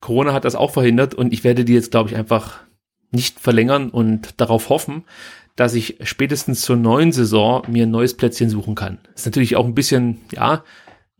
Corona 0.00 0.32
hat 0.32 0.44
das 0.44 0.54
auch 0.54 0.70
verhindert 0.70 1.14
und 1.14 1.32
ich 1.32 1.44
werde 1.44 1.64
die 1.64 1.74
jetzt, 1.74 1.90
glaube 1.90 2.10
ich, 2.10 2.16
einfach 2.16 2.60
nicht 3.10 3.40
verlängern 3.40 3.90
und 3.90 4.40
darauf 4.40 4.68
hoffen, 4.68 5.04
dass 5.56 5.74
ich 5.74 5.98
spätestens 6.02 6.62
zur 6.62 6.76
neuen 6.76 7.12
Saison 7.12 7.62
mir 7.68 7.86
ein 7.86 7.90
neues 7.90 8.16
Plätzchen 8.16 8.48
suchen 8.48 8.74
kann. 8.74 8.98
ist 9.14 9.26
natürlich 9.26 9.56
auch 9.56 9.66
ein 9.66 9.74
bisschen, 9.74 10.20
ja, 10.32 10.64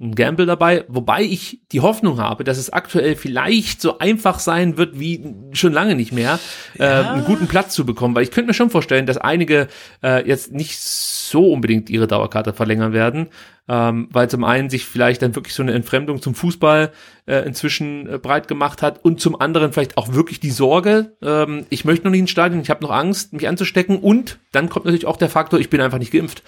ein 0.01 0.15
Gamble 0.15 0.47
dabei, 0.47 0.85
wobei 0.89 1.23
ich 1.23 1.61
die 1.73 1.81
Hoffnung 1.81 2.19
habe, 2.19 2.43
dass 2.43 2.57
es 2.57 2.73
aktuell 2.73 3.17
vielleicht 3.17 3.83
so 3.83 3.99
einfach 3.99 4.39
sein 4.39 4.79
wird 4.79 4.99
wie 4.99 5.35
schon 5.53 5.75
lange 5.75 5.95
nicht 5.95 6.13
mehr, 6.13 6.39
äh, 6.79 6.85
ja. 6.85 7.03
äh, 7.03 7.09
einen 7.09 7.25
guten 7.25 7.49
Platz 7.49 7.75
zu 7.75 7.85
bekommen, 7.85 8.15
weil 8.15 8.23
ich 8.23 8.31
könnte 8.31 8.49
mir 8.49 8.55
schon 8.55 8.71
vorstellen, 8.71 9.05
dass 9.05 9.19
einige 9.19 9.69
äh, 10.03 10.27
jetzt 10.27 10.53
nicht 10.53 10.81
so 10.81 11.53
unbedingt 11.53 11.91
ihre 11.91 12.07
Dauerkarte 12.07 12.55
verlängern 12.55 12.95
werden, 12.95 13.29
ähm, 13.69 14.09
weil 14.11 14.29
zum 14.29 14.45
einen 14.45 14.71
sich 14.71 14.85
vielleicht 14.85 15.23
dann 15.23 15.35
wirklich 15.35 15.55
so 15.55 15.63
eine 15.63 15.73
Entfremdung 15.73 16.21
zum 16.21 16.35
Fußball 16.35 16.91
äh, 17.27 17.47
inzwischen 17.47 18.09
äh, 18.09 18.19
breit 18.19 18.49
gemacht 18.49 18.83
hat 18.83 19.05
und 19.05 19.21
zum 19.21 19.41
anderen 19.41 19.73
vielleicht 19.73 19.97
auch 19.97 20.13
wirklich 20.13 20.41
die 20.41 20.51
Sorge, 20.51 21.17
ähm, 21.23 21.67
ich 21.71 21.85
möchte 21.85 22.05
noch 22.05 22.11
nicht 22.11 22.21
ins 22.21 22.31
Stadion, 22.31 22.61
ich 22.61 22.71
habe 22.71 22.83
noch 22.83 22.91
Angst, 22.91 23.33
mich 23.33 23.47
anzustecken 23.47 23.99
und 23.99 24.39
dann 24.53 24.69
kommt 24.69 24.87
natürlich 24.87 25.07
auch 25.07 25.17
der 25.17 25.29
Faktor, 25.29 25.61
ich 25.61 25.71
bin 25.71 25.81
einfach 25.81 25.99
nicht 25.99 26.13
geimpft. 26.13 26.43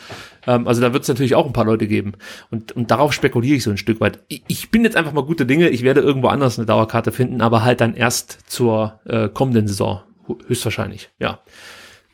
Ähm, 0.47 0.66
also 0.66 0.80
da 0.80 0.93
wird 0.93 1.05
es 1.05 1.09
natürlich 1.09 1.34
auch 1.34 1.47
ein 1.47 1.52
paar 1.52 1.66
Leute 1.66 1.86
geben 1.86 2.14
und, 2.51 2.72
und 2.72 2.90
darauf 2.90 3.12
spekuliere 3.12 3.56
ich 3.56 3.62
so 3.62 3.70
ein 3.70 3.78
Stück 3.78 4.01
weit. 4.01 4.20
Ich, 4.28 4.43
ich 4.48 4.70
bin 4.70 4.84
jetzt 4.84 4.97
einfach 4.97 5.12
mal 5.12 5.24
gute 5.24 5.47
Dinge, 5.47 5.68
ich 5.68 5.82
werde 5.82 6.01
irgendwo 6.01 6.28
anders 6.28 6.59
eine 6.59 6.66
Dauerkarte 6.66 7.12
finden, 7.12 7.40
aber 7.40 7.62
halt 7.62 7.80
dann 7.80 7.94
erst 7.94 8.39
zur 8.51 9.01
äh, 9.05 9.28
kommenden 9.28 9.68
Saison, 9.68 10.02
höchstwahrscheinlich, 10.48 11.10
ja. 11.18 11.40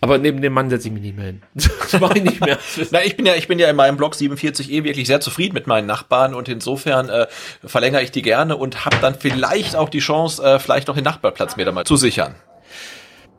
Aber 0.01 0.19
neben 0.19 0.41
dem 0.41 0.53
Mann 0.53 0.71
setze 0.71 0.89
ich 0.89 0.95
mich 0.95 1.03
nicht 1.03 1.17
mehr 1.17 1.27
hin. 1.27 1.43
Das 1.91 2.01
mache 2.01 2.19
ich 2.19 2.25
nicht 2.25 2.45
mehr. 2.45 2.59
Na, 2.91 3.05
ich 3.05 3.17
bin 3.17 3.27
ja, 3.27 3.35
ich 3.35 3.49
bin 3.49 3.59
ja 3.59 3.69
in 3.69 3.77
meinem 3.77 3.97
Blog 3.97 4.15
47e 4.15 4.85
wirklich 4.85 5.07
sehr 5.07 5.21
zufrieden 5.21 5.55
mit 5.55 5.67
meinen 5.67 5.87
Nachbarn 5.87 6.35
und 6.35 6.49
insofern 6.49 7.09
äh, 7.09 7.27
verlängere 7.65 8.03
ich 8.03 8.11
die 8.11 8.23
gerne 8.23 8.57
und 8.57 8.85
habe 8.85 8.99
dann 9.01 9.15
vielleicht 9.15 9.75
auch 9.75 9.89
die 9.89 10.01
Chance, 10.01 10.43
äh, 10.43 10.59
vielleicht 10.59 10.89
noch 10.89 10.95
den 10.95 11.05
Nachbarplatz 11.05 11.57
mir 11.57 11.65
da 11.65 11.73
mal 11.73 11.85
zu 11.85 11.97
sichern. 11.97 12.35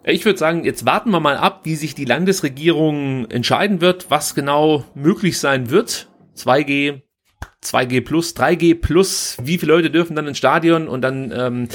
Ich 0.04 0.26
würde 0.26 0.40
sagen, 0.40 0.66
jetzt 0.66 0.86
warten 0.86 1.12
wir 1.12 1.20
mal 1.20 1.38
ab, 1.38 1.62
wie 1.64 1.76
sich 1.76 1.94
die 1.94 2.06
Landesregierung 2.06 3.30
entscheiden 3.30 3.82
wird, 3.82 4.10
was 4.10 4.34
genau 4.34 4.86
möglich 4.96 5.40
sein 5.40 5.70
wird. 5.70 6.08
2G, 6.36 7.02
2G 7.64 8.02
plus, 8.06 8.36
3G 8.36 8.80
plus, 8.80 9.38
wie 9.42 9.58
viele 9.58 9.74
Leute 9.74 9.92
dürfen 9.92 10.16
dann 10.16 10.28
ins 10.28 10.38
Stadion 10.38 10.88
und 10.88 11.02
dann 11.02 11.34
ähm, 11.36 11.68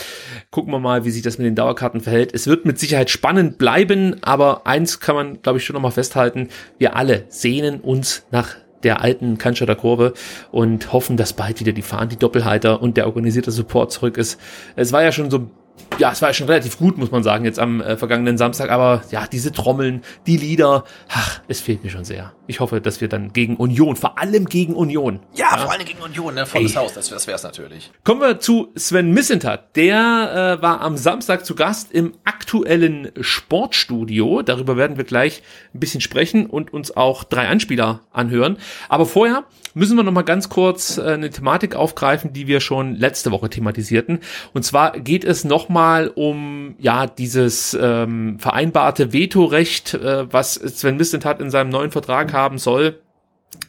gucken 0.50 0.72
wir 0.72 0.78
mal, 0.78 1.04
wie 1.04 1.10
sich 1.10 1.22
das 1.22 1.38
mit 1.38 1.46
den 1.46 1.54
Dauerkarten 1.54 2.00
verhält. 2.00 2.32
Es 2.34 2.46
wird 2.46 2.64
mit 2.64 2.78
Sicherheit 2.78 3.10
spannend 3.10 3.58
bleiben, 3.58 4.16
aber 4.22 4.66
eins 4.66 5.00
kann 5.00 5.14
man, 5.14 5.42
glaube 5.42 5.58
ich, 5.58 5.64
schon 5.64 5.74
nochmal 5.74 5.90
festhalten. 5.90 6.48
Wir 6.78 6.96
alle 6.96 7.24
sehnen 7.28 7.80
uns 7.80 8.26
nach 8.30 8.56
der 8.82 9.02
alten 9.02 9.38
Cannstatter 9.38 9.76
Kurve 9.76 10.14
und 10.50 10.92
hoffen, 10.92 11.16
dass 11.16 11.32
bald 11.32 11.60
wieder 11.60 11.72
die 11.72 11.82
Fahnen, 11.82 12.10
die 12.10 12.18
Doppelhalter 12.18 12.80
und 12.80 12.96
der 12.96 13.06
organisierte 13.06 13.50
Support 13.50 13.92
zurück 13.92 14.16
ist. 14.16 14.38
Es 14.76 14.92
war 14.92 15.02
ja 15.02 15.12
schon 15.12 15.30
so 15.30 15.50
ja, 15.98 16.10
es 16.12 16.22
war 16.22 16.32
schon 16.32 16.48
relativ 16.48 16.78
gut, 16.78 16.98
muss 16.98 17.10
man 17.10 17.22
sagen, 17.22 17.44
jetzt 17.44 17.58
am 17.58 17.80
äh, 17.80 17.96
vergangenen 17.96 18.36
Samstag, 18.36 18.70
aber 18.70 19.02
ja, 19.10 19.26
diese 19.30 19.52
Trommeln, 19.52 20.02
die 20.26 20.36
Lieder, 20.36 20.84
ach, 21.08 21.40
es 21.48 21.60
fehlt 21.60 21.84
mir 21.84 21.90
schon 21.90 22.04
sehr. 22.04 22.32
Ich 22.46 22.60
hoffe, 22.60 22.80
dass 22.80 23.00
wir 23.00 23.08
dann 23.08 23.32
gegen 23.32 23.56
Union, 23.56 23.96
vor 23.96 24.18
allem 24.18 24.46
gegen 24.46 24.74
Union, 24.74 25.20
ja, 25.34 25.50
Ja, 25.52 25.58
vor 25.58 25.72
allem 25.72 25.84
gegen 25.84 26.00
Union, 26.00 26.34
ne? 26.34 26.46
volles 26.46 26.76
Haus, 26.76 26.94
das, 26.94 27.08
das 27.08 27.26
wäre 27.26 27.36
es 27.36 27.42
natürlich. 27.42 27.90
Kommen 28.02 28.20
wir 28.20 28.40
zu 28.40 28.72
Sven 28.74 29.12
Missentat. 29.12 29.76
Der 29.76 30.58
äh, 30.58 30.62
war 30.62 30.80
am 30.80 30.96
Samstag 30.96 31.46
zu 31.46 31.54
Gast 31.54 31.92
im 31.92 32.12
aktuellen 32.24 33.10
Sportstudio. 33.20 34.42
Darüber 34.42 34.76
werden 34.76 34.96
wir 34.96 35.04
gleich 35.04 35.42
ein 35.74 35.80
bisschen 35.80 36.00
sprechen 36.00 36.46
und 36.46 36.72
uns 36.72 36.96
auch 36.96 37.24
drei 37.24 37.48
Anspieler 37.48 38.00
anhören. 38.12 38.58
Aber 38.88 39.06
vorher 39.06 39.44
müssen 39.74 39.96
wir 39.96 40.04
noch 40.04 40.12
mal 40.12 40.22
ganz 40.22 40.48
kurz 40.48 40.98
äh, 40.98 41.02
eine 41.02 41.30
Thematik 41.30 41.74
aufgreifen, 41.74 42.32
die 42.32 42.46
wir 42.46 42.60
schon 42.60 42.94
letzte 42.94 43.30
Woche 43.30 43.50
thematisierten. 43.50 44.20
Und 44.52 44.64
zwar 44.64 44.98
geht 44.98 45.24
es 45.24 45.44
noch 45.44 45.63
mal 45.68 46.08
um 46.08 46.76
ja 46.78 47.06
dieses 47.06 47.76
ähm, 47.80 48.38
vereinbarte 48.38 49.12
Vetorecht, 49.12 49.94
äh, 49.94 50.32
was 50.32 50.54
Sven 50.54 50.96
Missentat 50.96 51.40
in 51.40 51.50
seinem 51.50 51.70
neuen 51.70 51.90
Vertrag 51.90 52.32
haben 52.32 52.58
soll, 52.58 53.00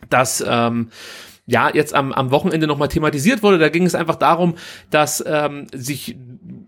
dass 0.10 0.44
ähm, 0.48 0.90
ja 1.48 1.70
jetzt 1.74 1.94
am, 1.94 2.12
am 2.12 2.32
Wochenende 2.32 2.68
nochmal 2.68 2.88
thematisiert 2.88 3.44
wurde. 3.44 3.58
Da 3.60 3.70
ging 3.70 3.86
es 3.86 3.96
einfach 3.96 4.16
darum, 4.16 4.56
dass 4.90 5.24
ähm, 5.28 5.68
sich, 5.74 6.16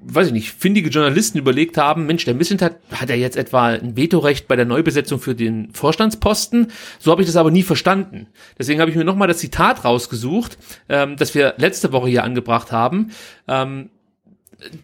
weiß 0.02 0.28
ich 0.28 0.34
nicht, 0.34 0.52
findige 0.52 0.90
Journalisten 0.90 1.38
überlegt 1.38 1.78
haben, 1.78 2.06
Mensch, 2.06 2.26
der 2.26 2.36
Missentat 2.36 2.78
hat 2.92 3.10
ja 3.10 3.16
jetzt 3.16 3.38
etwa 3.38 3.68
ein 3.68 3.98
Vetorecht 3.98 4.48
bei 4.48 4.56
der 4.56 4.66
Neubesetzung 4.66 5.20
für 5.20 5.36
den 5.36 5.74
Vorstandsposten. 5.74 6.68
So 7.00 7.12
habe 7.12 7.22
ich 7.22 7.28
das 7.28 7.36
aber 7.36 7.52
nie 7.52 7.64
verstanden. 7.64 8.28
Deswegen 8.58 8.80
habe 8.80 8.92
ich 8.92 8.98
mir 8.98 9.06
nochmal 9.06 9.28
das 9.28 9.40
Zitat 9.40 9.84
rausgesucht, 9.84 10.58
ähm, 10.90 11.16
das 11.18 11.34
wir 11.34 11.56
letzte 11.58 11.92
Woche 11.92 12.10
hier 12.10 12.24
angebracht 12.24 12.72
haben. 12.72 13.12
Ähm, 13.48 13.90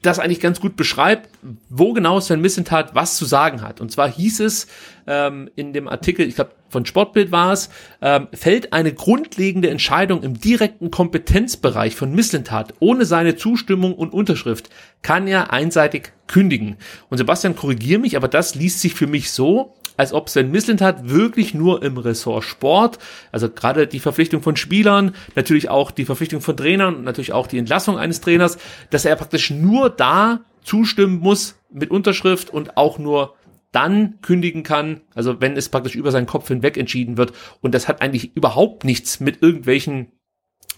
das 0.02 0.20
eigentlich 0.20 0.40
ganz 0.40 0.60
gut 0.60 0.76
beschreibt, 0.76 1.30
wo 1.70 1.94
genau 1.94 2.20
Sven 2.20 2.42
Missentat 2.42 2.94
was 2.94 3.18
zu 3.18 3.26
sagen 3.26 3.62
hat. 3.62 3.82
Und 3.82 3.92
zwar 3.92 4.12
hieß 4.12 4.40
es 4.42 4.68
ähm, 5.08 5.50
in 5.56 5.74
dem 5.74 5.88
Artikel, 5.88 6.28
ich 6.28 6.36
glaube 6.36 6.52
von 6.70 6.86
Sportbild 6.86 7.32
war 7.32 7.54
es, 7.54 7.70
ähm, 8.02 8.28
fällt 8.34 8.74
eine 8.74 8.94
grundlegende 8.94 9.70
Entscheidung 9.70 10.24
im 10.24 10.40
direkten 10.40 10.92
Kompetenzbereich 10.92 11.96
von 11.96 12.14
Missentat 12.14 12.74
ohne 12.80 13.06
seine 13.06 13.36
Zustimmung 13.36 13.94
und 13.96 14.14
Unterschrift, 14.14 14.70
kann 15.02 15.28
er 15.28 15.54
einseitig 15.54 16.14
kündigen. 16.28 16.78
Und 17.10 17.18
Sebastian, 17.18 17.56
korrigier 17.56 18.00
mich, 18.00 18.16
aber 18.16 18.28
das 18.28 18.56
liest 18.56 18.80
sich 18.80 18.94
für 18.94 19.08
mich 19.08 19.32
so, 19.32 19.76
als 19.98 20.14
ob 20.14 20.30
Sven 20.30 20.52
Mislintat 20.52 21.10
wirklich 21.10 21.54
nur 21.54 21.84
im 21.84 21.98
Ressort 21.98 22.44
Sport, 22.44 23.00
also 23.32 23.50
gerade 23.50 23.88
die 23.88 24.00
Verpflichtung 24.00 24.42
von 24.42 24.56
Spielern, 24.56 25.16
natürlich 25.36 25.70
auch 25.70 25.92
die 25.92 26.06
Verpflichtung 26.06 26.42
von 26.42 26.58
Trainern 26.58 26.96
und 26.96 27.04
natürlich 27.04 27.34
auch 27.34 27.48
die 27.48 27.58
Entlassung 27.58 27.98
eines 27.98 28.22
Trainers, 28.22 28.58
dass 28.90 29.06
er 29.06 29.16
praktisch 29.16 29.50
nur 29.52 29.90
da 29.90 30.42
zustimmen 30.64 31.20
muss 31.20 31.56
mit 31.72 31.92
Unterschrift 31.92 32.50
und 32.50 32.78
auch 32.78 32.98
nur 32.98 33.36
dann 33.72 34.20
kündigen 34.22 34.64
kann, 34.64 35.02
also 35.16 35.42
wenn 35.42 35.58
es 35.58 35.70
praktisch 35.70 35.96
über 35.96 36.12
seinen 36.12 36.28
Kopf 36.28 36.48
hinweg 36.48 36.78
entschieden 36.78 37.18
wird. 37.18 37.34
Und 37.62 37.74
das 37.74 37.88
hat 37.88 38.02
eigentlich 38.02 38.36
überhaupt 38.36 38.84
nichts 38.84 39.20
mit 39.20 39.42
irgendwelchen 39.42 40.12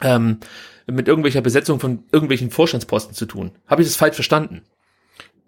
ähm, 0.01 0.39
mit 0.87 1.07
irgendwelcher 1.07 1.41
Besetzung 1.41 1.79
von 1.79 2.03
irgendwelchen 2.11 2.51
Vorstandsposten 2.51 3.15
zu 3.15 3.25
tun. 3.25 3.51
Habe 3.67 3.81
ich 3.81 3.87
das 3.87 3.97
falsch 3.97 4.15
verstanden? 4.15 4.61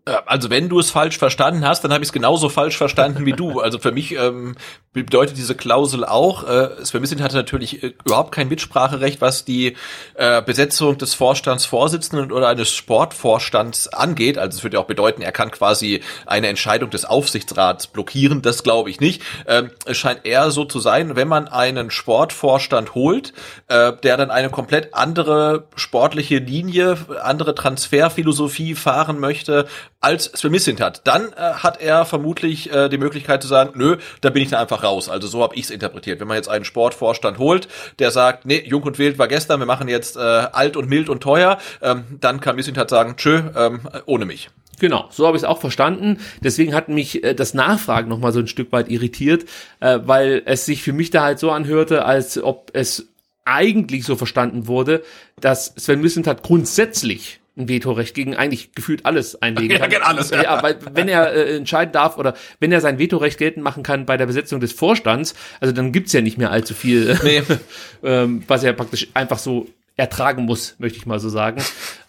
Äh, 0.08 0.18
also 0.26 0.50
wenn 0.50 0.70
du 0.70 0.80
es 0.80 0.90
falsch 0.90 1.18
verstanden 1.18 1.66
hast, 1.66 1.84
dann 1.84 1.92
habe 1.94 2.04
ich 2.04 2.10
es 2.10 2.14
genauso 2.14 2.50
falsch 2.50 2.78
verstanden 2.78 3.26
wie 3.26 3.34
du. 3.34 3.62
Also 3.68 3.80
für 3.80 3.92
mich 3.92 4.14
ähm, 4.14 4.56
bedeutet 4.94 5.36
diese 5.36 5.56
Klausel 5.56 6.06
auch, 6.06 6.48
äh, 6.48 6.70
Sven 6.86 7.02
Missin 7.02 7.22
hatte 7.22 7.36
natürlich 7.36 7.84
äh, 7.84 7.94
überhaupt 8.06 8.32
kein 8.32 8.48
Mitspracherecht, 8.48 9.20
was 9.20 9.44
die 9.44 9.76
äh, 10.16 10.42
Besetzung 10.42 10.98
des 10.98 11.16
Vorstandsvorsitzenden 11.16 12.32
oder 12.32 12.48
eines 12.48 12.72
Sportvorstands 12.72 13.90
angeht. 13.90 14.38
Also 14.38 14.58
es 14.58 14.64
würde 14.64 14.78
ja 14.78 14.82
auch 14.82 14.88
bedeuten, 14.88 15.22
er 15.22 15.34
kann 15.34 15.52
quasi 15.52 16.02
eine 16.26 16.48
Entscheidung 16.48 16.90
des 16.90 17.04
Aufsichtsrats 17.04 17.88
blockieren. 17.88 18.42
Das 18.42 18.64
glaube 18.64 18.90
ich 18.90 19.02
nicht. 19.02 19.22
Ähm, 19.48 19.72
es 19.86 19.98
scheint 19.98 20.26
eher 20.26 20.50
so 20.52 20.64
zu 20.64 20.80
sein, 20.80 21.16
wenn 21.16 21.28
man 21.28 21.48
einen 21.50 21.92
Sportvorstand 21.92 22.96
holt, 22.96 23.34
äh, 23.68 23.94
der 24.02 24.18
dann 24.18 24.32
eine 24.32 24.50
komplett 24.50 24.94
andere 24.94 25.68
sportliche 25.76 26.38
Linie, 26.38 26.98
andere 27.22 27.54
Transferphilosophie 27.54 28.76
fahren 28.76 29.20
möchte, 29.20 29.68
als 30.00 30.26
Sven 30.26 30.52
Missin 30.52 30.80
hat, 30.80 31.08
dann 31.08 31.34
äh, 31.34 31.36
hat 31.36 31.82
er 31.82 32.06
vermutlich 32.06 32.72
äh, 32.72 32.90
die 32.90 32.98
Möglichkeit 32.98 33.42
zu 33.42 33.48
sagen, 33.48 33.72
nö, 33.76 33.98
da 34.22 34.30
bin 34.30 34.44
ich 34.44 34.50
dann 34.50 34.60
einfach 34.60 34.84
raus. 34.84 35.10
Also 35.10 35.28
so 35.28 35.42
habe 35.42 35.56
ich 35.56 35.66
es 35.66 35.70
interpretiert. 35.72 36.20
Wenn 36.20 36.28
man 36.28 36.38
jetzt 36.38 36.50
einen 36.50 36.66
Sportvorstand 36.66 37.40
holt, 37.40 37.68
der 38.00 38.12
sagt, 38.12 38.46
nee, 38.46 38.64
Jung 38.66 38.84
und 38.84 39.00
Wild 39.00 39.18
war 39.18 39.28
gestern, 39.28 39.60
wir 39.60 39.66
machen 39.66 39.88
jetzt 39.88 40.16
äh, 40.16 40.20
alt 40.20 40.78
und 40.78 40.88
mild 40.88 41.10
und 41.10 41.22
teuer, 41.22 41.58
ähm, 41.82 42.04
dann 42.20 42.40
kann 42.40 42.56
Missin 42.56 42.78
halt 42.78 42.90
sagen, 42.90 43.16
tschö, 43.18 43.42
ähm, 43.56 43.82
ohne 44.06 44.26
mich. 44.26 44.50
Genau, 44.80 45.08
so 45.10 45.26
habe 45.26 45.36
ich 45.36 45.44
es 45.44 45.50
auch 45.50 45.60
verstanden. 45.60 46.20
Deswegen 46.42 46.76
hat 46.76 46.90
mich 46.90 47.24
äh, 47.24 47.34
das 47.34 47.54
Nachfragen 47.54 48.10
noch 48.10 48.20
mal 48.20 48.32
so 48.32 48.40
ein 48.40 48.48
Stück 48.48 48.72
weit 48.72 48.90
irritiert, 48.90 49.46
äh, 49.80 50.00
weil 50.04 50.44
es 50.46 50.66
sich 50.66 50.84
für 50.84 50.94
mich 50.94 51.10
da 51.10 51.24
halt 51.24 51.40
so 51.40 51.50
anhörte, 51.50 52.06
als 52.06 52.38
ob 52.42 52.70
es 52.74 53.08
eigentlich 53.46 54.06
so 54.06 54.16
verstanden 54.16 54.68
wurde, 54.68 55.04
dass 55.40 55.74
Sven 55.78 56.02
Missentat 56.02 56.44
grundsätzlich 56.44 57.40
ein 57.58 57.70
Vetorecht 57.70 58.14
gegen 58.14 58.36
eigentlich 58.36 58.74
gefühlt 58.74 59.06
alles 59.06 59.42
einlegen 59.42 59.78
kann. 59.80 59.92
Ja, 59.92 59.98
gegen 60.00 60.04
alles. 60.04 60.30
Ja. 60.30 60.44
ja, 60.44 60.64
weil 60.64 60.78
wenn 60.94 61.08
er 61.08 61.34
äh, 61.34 61.58
entscheiden 61.58 61.92
darf 61.92 62.18
oder 62.18 62.36
wenn 62.60 62.72
er 62.72 62.82
sein 62.82 63.00
Vetorecht 63.00 63.38
geltend 63.38 63.64
machen 63.64 63.84
kann 63.84 64.06
bei 64.06 64.18
der 64.18 64.26
Besetzung 64.26 64.60
des 64.60 64.74
Vorstands, 64.74 65.36
also 65.60 65.74
dann 65.74 65.92
gibt's 65.92 66.14
ja 66.14 66.22
nicht 66.22 66.38
mehr 66.38 66.52
allzu 66.52 66.74
viel, 66.74 67.18
nee. 67.24 67.42
ähm, 68.04 68.44
was 68.48 68.64
er 68.64 68.74
praktisch 68.74 69.08
einfach 69.14 69.40
so 69.40 69.68
ertragen 69.98 70.46
muss, 70.46 70.76
möchte 70.78 71.00
ich 71.00 71.08
mal 71.08 71.20
so 71.20 71.28
sagen. 71.28 71.62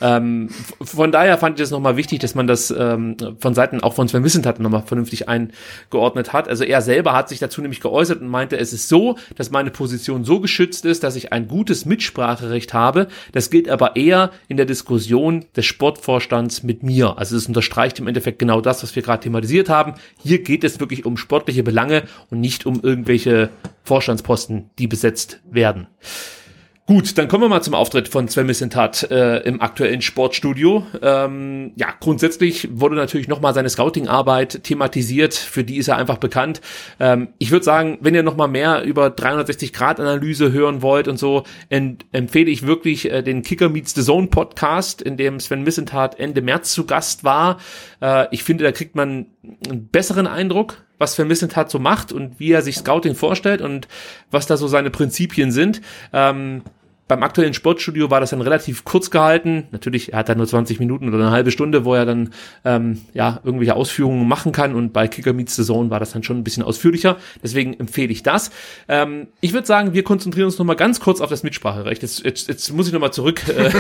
ähm, 0.03 0.51
von 0.83 1.11
daher 1.11 1.39
fand 1.39 1.59
ich 1.59 1.65
es 1.65 1.71
nochmal 1.71 1.97
wichtig, 1.97 2.19
dass 2.19 2.35
man 2.35 2.47
das 2.47 2.71
ähm, 2.71 3.17
von 3.39 3.55
Seiten 3.55 3.83
auch 3.83 3.95
von 3.95 4.07
Sven 4.07 4.23
Wissentat 4.23 4.61
nochmal 4.61 4.83
vernünftig 4.83 5.27
eingeordnet 5.27 6.35
hat. 6.35 6.49
Also 6.49 6.65
er 6.65 6.83
selber 6.83 7.15
hat 7.15 7.31
sich 7.31 7.39
dazu 7.39 7.63
nämlich 7.63 7.81
geäußert 7.81 8.21
und 8.21 8.29
meinte, 8.29 8.59
es 8.59 8.75
ist 8.75 8.91
so, 8.91 9.17
dass 9.37 9.51
meine 9.51 9.71
Position 9.71 10.23
so 10.23 10.39
geschützt 10.39 10.85
ist, 10.85 11.03
dass 11.03 11.17
ich 11.17 11.33
ein 11.33 11.49
gutes 11.49 11.87
Mitspracherecht 11.87 12.75
habe. 12.75 13.09
Das 13.33 13.49
gilt 13.49 13.71
aber 13.71 13.97
eher 13.97 14.33
in 14.49 14.59
der 14.59 14.67
Diskussion 14.67 15.47
des 15.57 15.65
Sportvorstands 15.65 16.63
mit 16.63 16.83
mir. 16.83 17.17
Also 17.17 17.39
es 17.39 17.47
unterstreicht 17.47 17.99
im 18.01 18.07
Endeffekt 18.07 18.39
genau 18.39 18.61
das, 18.61 18.83
was 18.83 18.95
wir 18.97 19.03
gerade 19.03 19.23
thematisiert 19.23 19.71
haben. 19.71 19.95
Hier 20.23 20.43
geht 20.43 20.63
es 20.63 20.79
wirklich 20.79 21.07
um 21.07 21.17
sportliche 21.17 21.63
Belange 21.63 22.03
und 22.29 22.41
nicht 22.41 22.67
um 22.67 22.81
irgendwelche 22.83 23.49
Vorstandsposten, 23.85 24.69
die 24.79 24.87
besetzt 24.87 25.41
werden. 25.51 25.87
Gut, 26.89 27.19
dann 27.19 27.29
kommen 27.29 27.43
wir 27.45 27.49
mal 27.51 27.61
zum 27.61 27.75
Auftritt 27.75 28.09
von 28.09 28.29
Sven 28.29 28.47
Missentat 28.47 29.11
äh, 29.11 29.41
im 29.41 29.61
aktuellen 29.61 30.01
Sportstudio. 30.01 30.87
Ähm, 31.03 31.73
ja, 31.77 31.89
grundsätzlich 32.01 32.67
wurde 32.81 32.97
natürlich 32.97 33.29
nochmal 33.29 33.53
seine 33.53 33.69
Scouting-Arbeit 33.69 34.65
thematisiert, 34.65 35.35
für 35.35 35.65
die 35.65 35.77
ist 35.77 35.89
er 35.89 35.99
einfach 35.99 36.17
bekannt. 36.17 36.63
Ähm, 36.99 37.29
ich 37.37 37.51
würde 37.51 37.67
sagen, 37.67 37.99
wenn 38.01 38.15
ihr 38.15 38.23
nochmal 38.23 38.49
mehr 38.49 38.85
über 38.85 39.09
360-Grad-Analyse 39.09 40.51
hören 40.51 40.81
wollt 40.81 41.09
und 41.09 41.19
so, 41.19 41.43
empfehle 41.69 42.51
ich 42.51 42.67
wirklich 42.67 43.13
äh, 43.13 43.21
den 43.21 43.43
Kicker 43.43 43.69
Meets 43.69 43.95
the 43.95 44.03
Zone 44.03 44.29
Podcast, 44.29 45.03
in 45.03 45.19
dem 45.19 45.41
Sven 45.41 45.65
Missentat 45.65 46.19
Ende 46.19 46.41
März 46.41 46.73
zu 46.73 46.87
Gast 46.87 47.23
war. 47.23 47.59
Äh, 48.01 48.29
ich 48.31 48.45
finde, 48.45 48.65
da 48.65 48.73
kriegt 48.73 48.97
man 48.97 49.27
einen 49.69 49.89
besseren 49.89 50.27
Eindruck 50.27 50.79
was 50.99 51.13
Sven 51.13 51.29
Missentat 51.29 51.71
so 51.71 51.79
macht 51.79 52.13
und 52.13 52.41
wie 52.41 52.51
er 52.51 52.63
sich 52.63 52.77
Scouting 52.77 53.15
vorstellt 53.15 53.63
und 53.63 53.89
was 54.31 54.47
da 54.47 54.57
so 54.57 54.67
seine 54.67 54.91
Prinzipien 54.91 55.53
sind. 55.53 55.81
Ähm, 56.13 56.63
beim 57.09 57.23
aktuellen 57.23 57.55
Sportstudio 57.55 58.11
war 58.11 58.21
das 58.21 58.31
dann 58.31 58.43
relativ 58.43 58.85
kurz 58.85 59.11
gehalten. 59.11 59.67
Natürlich, 59.71 60.13
er 60.13 60.21
hat 60.21 60.29
da 60.29 60.35
nur 60.35 60.47
20 60.47 60.79
Minuten 60.79 61.09
oder 61.09 61.19
eine 61.19 61.31
halbe 61.31 61.51
Stunde, 61.51 61.87
wo 61.87 61.95
er 61.95 62.05
dann 62.05 62.31
ähm, 62.67 63.01
ja 63.15 63.41
irgendwelche 63.43 63.75
Ausführungen 63.75 64.29
machen 64.29 64.53
kann. 64.53 64.75
Und 64.75 64.93
bei 64.93 65.09
Kicker 65.09 65.33
Meets 65.33 65.57
the 65.57 65.65
Zone 65.65 65.89
war 65.89 66.01
das 66.01 66.13
dann 66.13 66.23
schon 66.23 66.37
ein 66.37 66.45
bisschen 66.45 66.63
ausführlicher. 66.63 67.17
Deswegen 67.43 67.73
empfehle 67.73 68.13
ich 68.13 68.23
das. 68.23 68.51
Ähm, 68.89 69.29
ich 69.41 69.55
würde 69.55 69.67
sagen, 69.67 69.95
wir 69.95 70.05
konzentrieren 70.05 70.47
uns 70.47 70.59
nochmal 70.59 70.77
ganz 70.77 71.01
kurz 71.01 71.23
auf 71.23 71.31
das 71.31 71.43
Mitspracherecht. 71.43 72.03
Jetzt, 72.03 72.25
jetzt, 72.25 72.49
jetzt 72.49 72.73
muss 72.73 72.87
ich 72.87 72.93
nochmal 72.93 73.13
zurück 73.13 73.43
äh, 73.49 73.71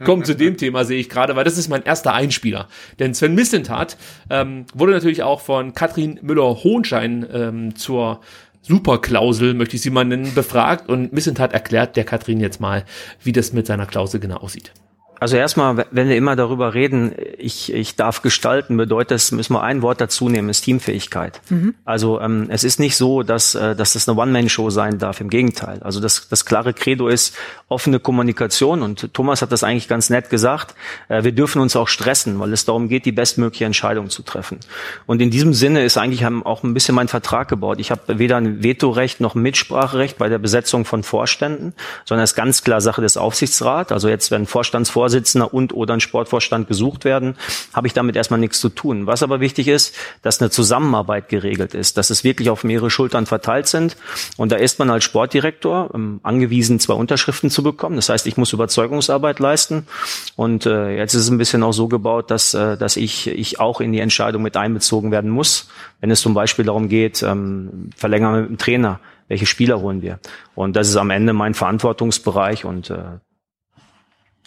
kommen 0.04 0.24
zu 0.24 0.34
dem 0.34 0.56
Thema, 0.56 0.86
sehe 0.86 0.98
ich 0.98 1.10
gerade, 1.10 1.36
weil 1.36 1.44
das 1.44 1.58
ist 1.58 1.68
mein 1.68 1.82
erster 1.82 2.14
Einspieler. 2.14 2.68
Denn 2.98 3.12
Sven 3.12 3.34
Missentat 3.34 3.98
ähm, 4.30 4.64
wurde 4.72 4.92
natürlich 4.92 5.22
auch 5.22 5.42
von 5.42 5.74
Katrin 5.74 6.18
Müller-Hohenschein 6.22 7.26
ähm, 7.30 7.76
zur 7.76 8.20
Superklausel, 8.68 9.54
möchte 9.54 9.76
ich 9.76 9.82
sie 9.82 9.90
mal 9.90 10.04
nennen, 10.04 10.34
befragt 10.34 10.90
und 10.90 11.12
Missentat 11.12 11.54
erklärt 11.54 11.96
der 11.96 12.04
Katrin 12.04 12.38
jetzt 12.38 12.60
mal, 12.60 12.84
wie 13.22 13.32
das 13.32 13.54
mit 13.54 13.66
seiner 13.66 13.86
Klausel 13.86 14.20
genau 14.20 14.36
aussieht. 14.36 14.72
Also 15.20 15.36
erstmal, 15.36 15.86
wenn 15.90 16.08
wir 16.08 16.16
immer 16.16 16.36
darüber 16.36 16.74
reden, 16.74 17.12
ich, 17.38 17.72
ich 17.72 17.96
darf 17.96 18.22
gestalten, 18.22 18.76
bedeutet 18.76 19.12
das, 19.12 19.32
müssen 19.32 19.54
wir 19.54 19.62
ein 19.62 19.82
Wort 19.82 20.00
dazu 20.00 20.28
nehmen, 20.28 20.48
ist 20.48 20.62
Teamfähigkeit. 20.62 21.40
Mhm. 21.48 21.74
Also 21.84 22.20
ähm, 22.20 22.46
es 22.50 22.64
ist 22.64 22.78
nicht 22.78 22.96
so, 22.96 23.22
dass, 23.22 23.54
äh, 23.54 23.74
dass 23.74 23.94
das 23.94 24.08
eine 24.08 24.18
One-Man-Show 24.18 24.70
sein 24.70 24.98
darf, 24.98 25.20
im 25.20 25.30
Gegenteil. 25.30 25.80
Also 25.82 26.00
das, 26.00 26.28
das 26.28 26.44
klare 26.44 26.72
Credo 26.72 27.08
ist 27.08 27.34
offene 27.68 27.98
Kommunikation 28.00 28.82
und 28.82 29.12
Thomas 29.12 29.42
hat 29.42 29.52
das 29.52 29.64
eigentlich 29.64 29.88
ganz 29.88 30.10
nett 30.10 30.30
gesagt. 30.30 30.74
Äh, 31.08 31.24
wir 31.24 31.32
dürfen 31.32 31.60
uns 31.60 31.74
auch 31.74 31.88
stressen, 31.88 32.38
weil 32.38 32.52
es 32.52 32.64
darum 32.64 32.88
geht, 32.88 33.04
die 33.04 33.12
bestmögliche 33.12 33.64
Entscheidung 33.64 34.10
zu 34.10 34.22
treffen. 34.22 34.60
Und 35.06 35.20
in 35.20 35.30
diesem 35.30 35.52
Sinne 35.52 35.84
ist 35.84 35.98
eigentlich 35.98 36.24
auch 36.26 36.62
ein 36.62 36.74
bisschen 36.74 36.94
mein 36.94 37.08
Vertrag 37.08 37.48
gebaut. 37.48 37.78
Ich 37.80 37.90
habe 37.90 38.18
weder 38.18 38.36
ein 38.36 38.62
Vetorecht 38.62 39.20
noch 39.20 39.34
ein 39.34 39.42
Mitspracherecht 39.42 40.18
bei 40.18 40.28
der 40.28 40.38
Besetzung 40.38 40.84
von 40.84 41.02
Vorständen, 41.02 41.74
sondern 42.04 42.24
es 42.24 42.30
ist 42.30 42.36
ganz 42.36 42.62
klar 42.62 42.80
Sache 42.80 43.02
des 43.02 43.16
Aufsichtsrats. 43.16 43.92
Also 43.92 44.08
jetzt, 44.08 44.30
wenn 44.30 44.46
Vorstandsvorsitzender 44.46 45.07
Vorsitzender 45.08 45.54
und 45.54 45.72
oder 45.72 45.94
ein 45.94 46.00
Sportvorstand 46.00 46.68
gesucht 46.68 47.06
werden, 47.06 47.34
habe 47.72 47.86
ich 47.86 47.94
damit 47.94 48.14
erstmal 48.14 48.38
nichts 48.38 48.60
zu 48.60 48.68
tun. 48.68 49.06
Was 49.06 49.22
aber 49.22 49.40
wichtig 49.40 49.66
ist, 49.66 49.96
dass 50.20 50.38
eine 50.38 50.50
Zusammenarbeit 50.50 51.30
geregelt 51.30 51.72
ist, 51.72 51.96
dass 51.96 52.10
es 52.10 52.24
wirklich 52.24 52.50
auf 52.50 52.62
mehrere 52.62 52.90
Schultern 52.90 53.24
verteilt 53.24 53.68
sind. 53.68 53.96
Und 54.36 54.52
da 54.52 54.56
ist 54.56 54.78
man 54.78 54.90
als 54.90 55.04
Sportdirektor 55.04 55.90
ähm, 55.94 56.20
angewiesen, 56.22 56.78
zwei 56.78 56.92
Unterschriften 56.92 57.48
zu 57.48 57.62
bekommen. 57.62 57.96
Das 57.96 58.10
heißt, 58.10 58.26
ich 58.26 58.36
muss 58.36 58.52
Überzeugungsarbeit 58.52 59.38
leisten. 59.38 59.86
Und 60.36 60.66
äh, 60.66 60.94
jetzt 60.98 61.14
ist 61.14 61.22
es 61.22 61.30
ein 61.30 61.38
bisschen 61.38 61.62
auch 61.62 61.72
so 61.72 61.88
gebaut, 61.88 62.30
dass, 62.30 62.52
äh, 62.52 62.76
dass 62.76 62.96
ich, 62.98 63.28
ich 63.28 63.60
auch 63.60 63.80
in 63.80 63.92
die 63.92 64.00
Entscheidung 64.00 64.42
mit 64.42 64.58
einbezogen 64.58 65.10
werden 65.10 65.30
muss, 65.30 65.70
wenn 66.00 66.10
es 66.10 66.20
zum 66.20 66.34
Beispiel 66.34 66.66
darum 66.66 66.90
geht, 66.90 67.22
ähm, 67.22 67.88
verlängern 67.96 68.42
mit 68.42 68.50
dem 68.50 68.58
Trainer, 68.58 69.00
welche 69.28 69.46
Spieler 69.46 69.80
holen 69.80 70.02
wir. 70.02 70.18
Und 70.54 70.76
das 70.76 70.88
ist 70.88 70.96
am 70.96 71.08
Ende 71.08 71.32
mein 71.32 71.54
Verantwortungsbereich 71.54 72.66
und 72.66 72.90
äh, 72.90 73.20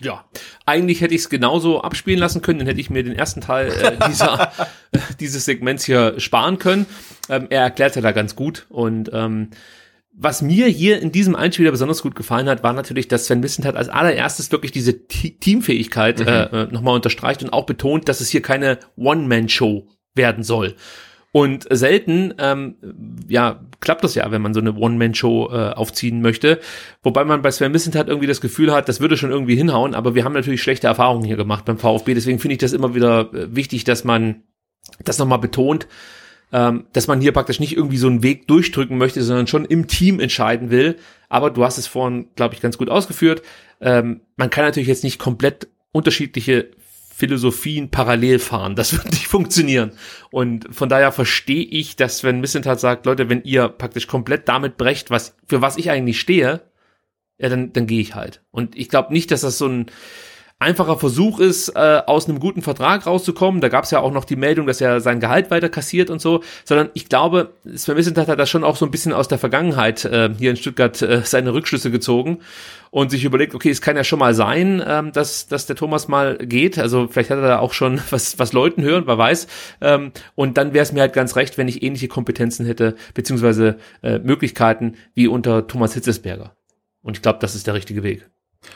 ja, 0.02 0.26
eigentlich 0.66 1.02
hätte 1.02 1.14
ich 1.14 1.22
es 1.22 1.30
genauso 1.30 1.82
abspielen 1.82 2.20
lassen 2.20 2.42
können, 2.42 2.60
dann 2.60 2.68
hätte 2.68 2.82
ich 2.82 2.90
mir 2.90 3.04
den 3.04 3.16
ersten 3.16 3.42
Teil 3.42 3.72
äh, 3.72 3.98
dieser, 4.08 4.52
äh, 4.92 5.00
dieses 5.20 5.46
Segments 5.46 5.86
hier 5.86 6.20
sparen 6.20 6.58
können. 6.58 6.86
Ähm, 7.30 7.48
er 7.50 7.62
erklärt 7.62 7.96
ja 7.96 8.02
da 8.02 8.12
ganz 8.12 8.36
gut 8.36 8.66
und 8.70 9.10
ähm, 9.14 9.50
was 10.14 10.42
mir 10.42 10.68
hier 10.68 11.02
in 11.02 11.12
diesem 11.12 11.36
Einspieler 11.36 11.72
besonders 11.72 12.02
gut 12.02 12.16
gefallen 12.16 12.50
hat, 12.50 12.64
war 12.64 12.74
natürlich, 12.74 13.08
dass 13.08 13.26
Sven 13.26 13.40
Missentat 13.40 13.78
als 13.78 13.88
allererstes 13.88 14.52
wirklich 14.52 14.74
diese 14.74 15.08
T 15.08 15.32
Teamfähigkeit 15.40 16.20
mhm. 16.20 16.28
äh, 16.28 16.66
nochmal 16.66 16.96
unterstreicht 16.96 17.42
und 17.44 17.54
auch 17.54 17.66
betont, 17.66 18.10
dass 18.10 18.20
es 18.20 18.30
hier 18.30 18.42
keine 18.42 18.80
One-Man-Show 18.98 19.88
werden 20.14 20.44
soll. 20.44 20.76
Und 21.34 21.66
selten, 21.70 22.34
ähm, 22.40 22.76
ja, 23.30 23.62
klappt 23.80 24.04
das 24.04 24.16
ja, 24.16 24.30
wenn 24.32 24.42
man 24.42 24.54
so 24.54 24.60
eine 24.60 24.74
One-Man-Show 24.74 25.50
äh, 25.50 25.70
aufziehen 25.74 26.22
möchte. 26.22 26.60
Wobei 27.04 27.24
man 27.24 27.42
bei 27.42 27.52
Sven 27.52 27.72
Missentat 27.72 28.10
irgendwie 28.10 28.28
das 28.28 28.42
Gefühl 28.42 28.74
hat, 28.74 28.90
das 28.90 29.00
würde 29.00 29.16
schon 29.16 29.32
irgendwie 29.32 29.56
hinhauen, 29.56 29.96
aber 29.96 30.14
wir 30.14 30.26
haben 30.26 30.34
natürlich 30.34 30.62
schlechte 30.62 30.88
Erfahrungen 30.88 31.24
hier 31.24 31.38
gemacht 31.38 31.64
beim 31.64 31.78
VfB. 31.78 32.14
Deswegen 32.16 32.40
finde 32.40 32.54
ich 32.54 32.60
das 32.60 32.74
immer 32.74 32.96
wieder 32.96 33.34
äh, 33.34 33.56
wichtig, 33.56 33.86
dass 33.86 34.04
man 34.04 34.44
das 35.06 35.20
nochmal 35.20 35.40
betont, 35.40 35.88
ähm, 36.52 36.86
dass 36.92 37.08
man 37.08 37.22
hier 37.22 37.32
praktisch 37.32 37.62
nicht 37.62 37.78
irgendwie 37.78 37.98
so 37.98 38.08
einen 38.08 38.24
Weg 38.24 38.48
durchdrücken 38.48 38.98
möchte, 38.98 39.24
sondern 39.24 39.48
schon 39.48 39.64
im 39.64 39.88
Team 39.88 40.20
entscheiden 40.20 40.70
will. 40.70 40.98
Aber 41.30 41.50
du 41.50 41.64
hast 41.64 41.78
es 41.78 41.88
vorhin, 41.88 42.28
glaube 42.36 42.56
ich, 42.56 42.62
ganz 42.62 42.78
gut 42.78 42.90
ausgeführt. 42.90 43.42
Ähm, 43.80 44.20
man 44.36 44.50
kann 44.50 44.66
natürlich 44.66 44.90
jetzt 44.90 45.06
nicht 45.06 45.18
komplett 45.18 45.70
unterschiedliche 45.94 46.72
Philosophien 47.22 47.92
parallel 47.92 48.40
fahren. 48.40 48.76
Das 48.76 48.94
wird 48.98 49.12
nicht 49.12 49.28
funktionieren. 49.28 49.92
Und 50.32 50.74
von 50.74 50.90
daher 50.90 51.12
verstehe 51.12 51.64
ich, 51.64 51.96
dass 51.96 52.24
wenn 52.24 52.42
Missentat 52.42 52.80
sagt, 52.80 53.06
Leute, 53.06 53.30
wenn 53.30 53.44
ihr 53.44 53.70
praktisch 53.70 54.08
komplett 54.08 54.48
damit 54.48 54.76
brecht, 54.76 55.12
was, 55.12 55.38
für 55.48 55.62
was 55.62 55.78
ich 55.78 55.92
eigentlich 55.92 56.20
stehe, 56.20 56.62
ja, 57.38 57.50
dann, 57.50 57.74
dann 57.74 57.86
gehe 57.86 58.02
ich 58.02 58.16
halt. 58.16 58.44
Und 58.50 58.76
ich 58.76 58.90
glaube 58.90 59.14
nicht, 59.14 59.30
dass 59.30 59.42
das 59.42 59.60
so 59.60 59.68
ein 59.68 59.86
einfacher 60.62 60.98
Versuch 60.98 61.40
ist, 61.40 61.70
äh, 61.70 62.02
aus 62.06 62.30
einem 62.30 62.40
guten 62.40 62.62
Vertrag 62.62 63.06
rauszukommen. 63.06 63.62
Da 63.62 63.70
gab 63.70 63.86
es 63.86 63.92
ja 63.92 64.00
auch 64.00 64.12
noch 64.12 64.26
die 64.26 64.36
Meldung, 64.36 64.68
dass 64.68 64.80
er 64.80 65.02
sein 65.02 65.20
Gehalt 65.20 65.50
weiter 65.50 65.70
kassiert 65.70 66.10
und 66.10 66.22
so, 66.22 66.44
sondern 66.66 66.90
ich 66.94 67.10
glaube, 67.10 67.54
Sven 67.76 67.96
Missentat 67.96 68.28
hat 68.28 68.40
da 68.40 68.46
schon 68.46 68.64
auch 68.64 68.76
so 68.76 68.86
ein 68.86 68.92
bisschen 68.92 69.12
aus 69.12 69.28
der 69.28 69.40
Vergangenheit 69.40 70.06
äh, 70.06 70.30
hier 70.38 70.52
in 70.52 70.58
Stuttgart 70.58 71.02
äh, 71.02 71.22
seine 71.24 71.54
Rückschlüsse 71.54 71.90
gezogen 71.90 72.40
und 72.92 73.10
sich 73.10 73.24
überlegt, 73.24 73.56
okay, 73.56 73.70
es 73.70 73.82
kann 73.82 73.96
ja 73.96 74.04
schon 74.04 74.20
mal 74.20 74.36
sein, 74.36 74.84
ähm, 74.86 75.12
dass, 75.14 75.48
dass 75.48 75.66
der 75.66 75.76
Thomas 75.76 76.08
mal 76.08 76.38
geht. 76.38 76.78
Also 76.78 77.08
vielleicht 77.08 77.32
hat 77.32 77.40
er 77.40 77.48
da 77.48 77.60
auch 77.60 77.74
schon 77.74 78.00
was, 78.12 78.38
was 78.38 78.54
Leuten 78.54 78.84
hören, 78.84 79.04
wer 79.08 79.18
weiß. 79.18 79.48
Ähm, 79.82 80.12
und 80.36 80.58
dann 80.58 80.74
wäre 80.74 80.84
es 80.84 80.92
mir 80.92 81.02
halt 81.02 81.14
ganz 81.14 81.36
recht, 81.36 81.58
wenn 81.58 81.68
ich 81.68 81.82
ähnliche 81.82 82.08
Kompetenzen 82.08 82.66
hätte, 82.66 82.96
beziehungsweise 83.14 83.78
äh, 84.04 84.20
Möglichkeiten 84.20 84.96
wie 85.16 85.28
unter 85.28 85.68
Thomas 85.68 85.94
Hitzesberger. 85.94 86.56
Und 87.02 87.18
ich 87.18 87.24
glaube, 87.24 87.40
das 87.40 87.56
ist 87.56 87.66
der 87.66 87.74
richtige 87.74 88.04
Weg. 88.04 88.30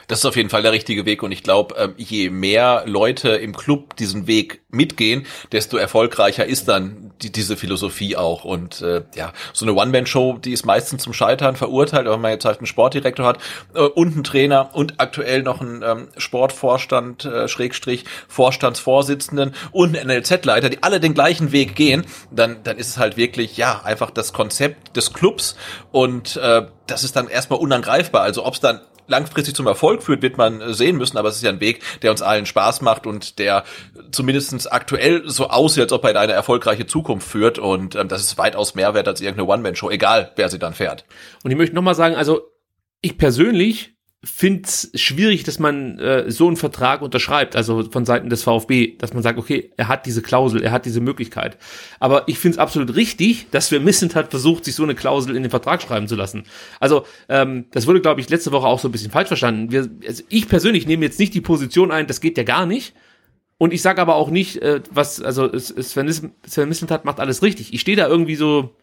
Das 0.08 0.20
ist 0.20 0.26
auf 0.26 0.36
jeden 0.36 0.50
Fall 0.50 0.62
der 0.62 0.72
richtige 0.72 1.06
Weg 1.06 1.24
und 1.24 1.32
ich 1.32 1.44
glaube, 1.44 1.76
ähm, 1.78 1.94
je 1.98 2.30
mehr 2.30 2.84
Leute 2.86 3.30
im 3.30 3.56
Club 3.56 3.96
diesen 3.96 4.28
Weg 4.28 4.62
mitgehen, 4.70 5.26
desto 5.52 5.78
erfolgreicher 5.78 6.46
ist 6.46 6.68
dann 6.68 7.14
die, 7.22 7.32
diese 7.32 7.58
Philosophie 7.58 8.16
auch. 8.16 8.46
Und 8.46 8.82
äh, 8.82 9.04
ja, 9.16 9.34
so 9.54 9.66
eine 9.66 9.74
One-Man-Show, 9.74 10.40
die 10.40 10.54
ist 10.54 10.66
meistens 10.66 11.04
zum 11.04 11.14
Scheitern 11.14 11.56
verurteilt, 11.56 12.08
wenn 12.08 12.22
man 12.22 12.32
jetzt 12.32 12.46
halt 12.46 12.60
einen 12.60 12.68
Sportdirektor 12.68 13.26
hat 13.26 13.40
äh, 13.74 13.82
und 13.82 14.14
einen 14.14 14.24
Trainer 14.24 14.72
und 14.74 15.00
aktuell 15.00 15.44
noch 15.44 15.62
einen 15.62 15.82
ähm, 15.82 16.08
Sportvorstand, 16.18 17.26
äh, 17.26 17.48
Schrägstrich, 17.48 18.06
Vorstandsvorsitzenden 18.28 19.54
und 19.72 19.96
einen 19.96 20.08
NLZ-Leiter, 20.08 20.70
die 20.70 20.84
alle 20.84 21.00
den 21.00 21.14
gleichen 21.14 21.52
Weg 21.52 21.76
gehen, 21.76 22.06
dann, 22.32 22.64
dann 22.64 22.78
ist 22.78 22.90
es 22.90 22.98
halt 22.98 23.18
wirklich, 23.18 23.58
ja, 23.58 23.82
einfach 23.84 24.12
das 24.12 24.34
Konzept 24.34 24.98
des 24.98 25.14
Clubs 25.14 25.56
und 25.92 26.38
äh, 26.38 26.64
das 26.88 27.04
ist 27.04 27.16
dann 27.16 27.28
erstmal 27.28 27.60
unangreifbar. 27.60 28.22
Also 28.22 28.46
ob 28.46 28.56
es 28.56 28.60
dann 28.60 28.82
langfristig 29.08 29.56
zum 29.56 29.68
Erfolg 29.68 30.04
führt, 30.04 30.22
wird 30.22 30.38
man 30.38 30.62
äh, 30.62 30.74
sehen 30.74 30.98
müssen, 30.98 31.18
aber 31.18 31.30
es 31.30 31.38
ist 31.38 31.44
ja 31.44 31.50
ein 31.50 31.60
Weg, 31.60 31.82
der 32.02 32.12
uns 32.12 32.22
allen 32.22 32.46
Spaß 32.46 32.82
macht 32.82 33.08
und 33.08 33.40
der 33.40 33.64
zumindestens 34.12 34.68
aktuell 34.68 35.24
so 35.30 35.48
aussieht, 35.48 35.84
als 35.84 35.94
ob 35.94 36.04
er 36.04 36.12
in 36.12 36.18
eine 36.18 36.34
erfolgreiche 36.34 36.86
Zukunft 36.86 37.28
führt 37.28 37.60
und 37.60 37.96
ähm, 37.96 38.08
das 38.08 38.22
ist 38.22 38.38
weitaus 38.38 38.76
mehr 38.76 38.94
wert 38.94 39.08
als 39.08 39.22
irgendeine 39.22 39.50
One-Man-Show, 39.50 39.90
egal 39.90 40.32
wer 40.36 40.50
sie 40.50 40.60
dann 40.60 40.74
fährt. 40.74 41.06
Und 41.44 41.52
ich 41.52 41.58
möchte 41.58 41.76
nochmal 41.76 41.96
sagen, 41.96 42.16
also 42.16 42.42
ich 43.02 43.18
persönlich 43.18 43.95
finde 44.26 44.64
es 44.64 44.90
schwierig, 44.96 45.44
dass 45.44 45.60
man 45.60 46.00
äh, 46.00 46.32
so 46.32 46.48
einen 46.48 46.58
Vertrag 46.58 47.04
unterschreibt, 47.04 47.56
also 47.56 47.84
von 47.90 48.06
Seiten 48.06 48.30
des 48.30 48.42
VfB, 48.42 48.98
dass 48.98 49.14
man 49.14 49.22
sagt, 49.22 49.38
okay, 49.38 49.72
er 49.78 49.88
hat 49.88 50.08
diese 50.08 50.24
Klausel, 50.24 50.64
er 50.64 50.72
hat 50.72 50.86
diese 50.86 51.00
Möglichkeit. 51.00 51.58
Aber 52.00 52.28
ich 52.28 52.40
finde 52.40 52.56
es 52.56 52.60
absolut 52.60 52.96
richtig, 52.96 53.48
dass 53.52 53.70
wir 53.70 53.80
Missend 53.80 54.16
hat 54.16 54.32
versucht, 54.32 54.66
sich 54.66 54.74
so 54.74 54.84
eine 54.84 54.96
Klausel 54.96 55.36
in 55.36 55.44
den 55.44 55.52
Vertrag 55.52 55.82
schreiben 55.82 56.08
zu 56.08 56.16
lassen. 56.16 56.44
Also 56.80 57.06
ähm, 57.30 57.66
das 57.72 57.86
wurde, 57.86 58.02
glaube 58.02 58.20
ich, 58.20 58.30
letzte 58.30 58.52
Woche 58.52 58.68
auch 58.68 58.80
so 58.80 58.88
ein 58.88 58.92
bisschen 58.92 59.12
falsch 59.12 59.28
verstanden. 59.28 59.72
Wir, 59.72 59.90
also 60.08 60.24
ich 60.30 60.48
persönlich 60.48 60.88
nehme 60.88 61.06
jetzt 61.06 61.20
nicht 61.20 61.36
die 61.36 61.42
Position 61.42 61.92
ein, 61.92 62.08
das 62.08 62.20
geht 62.20 62.38
ja 62.38 62.44
gar 62.44 62.66
nicht. 62.66 62.96
Und 63.58 63.74
ich 63.74 63.82
sage 63.82 64.02
aber 64.02 64.16
auch 64.16 64.32
nicht, 64.32 64.62
äh, 64.62 64.82
was, 64.90 65.22
also 65.22 65.58
Sven, 65.58 66.12
Sven 66.46 66.68
Missentat 66.68 67.06
macht 67.06 67.20
alles 67.20 67.44
richtig. 67.44 67.74
Ich 67.74 67.82
stehe 67.82 67.96
da 67.96 68.08
irgendwie 68.08 68.36
so 68.36 68.76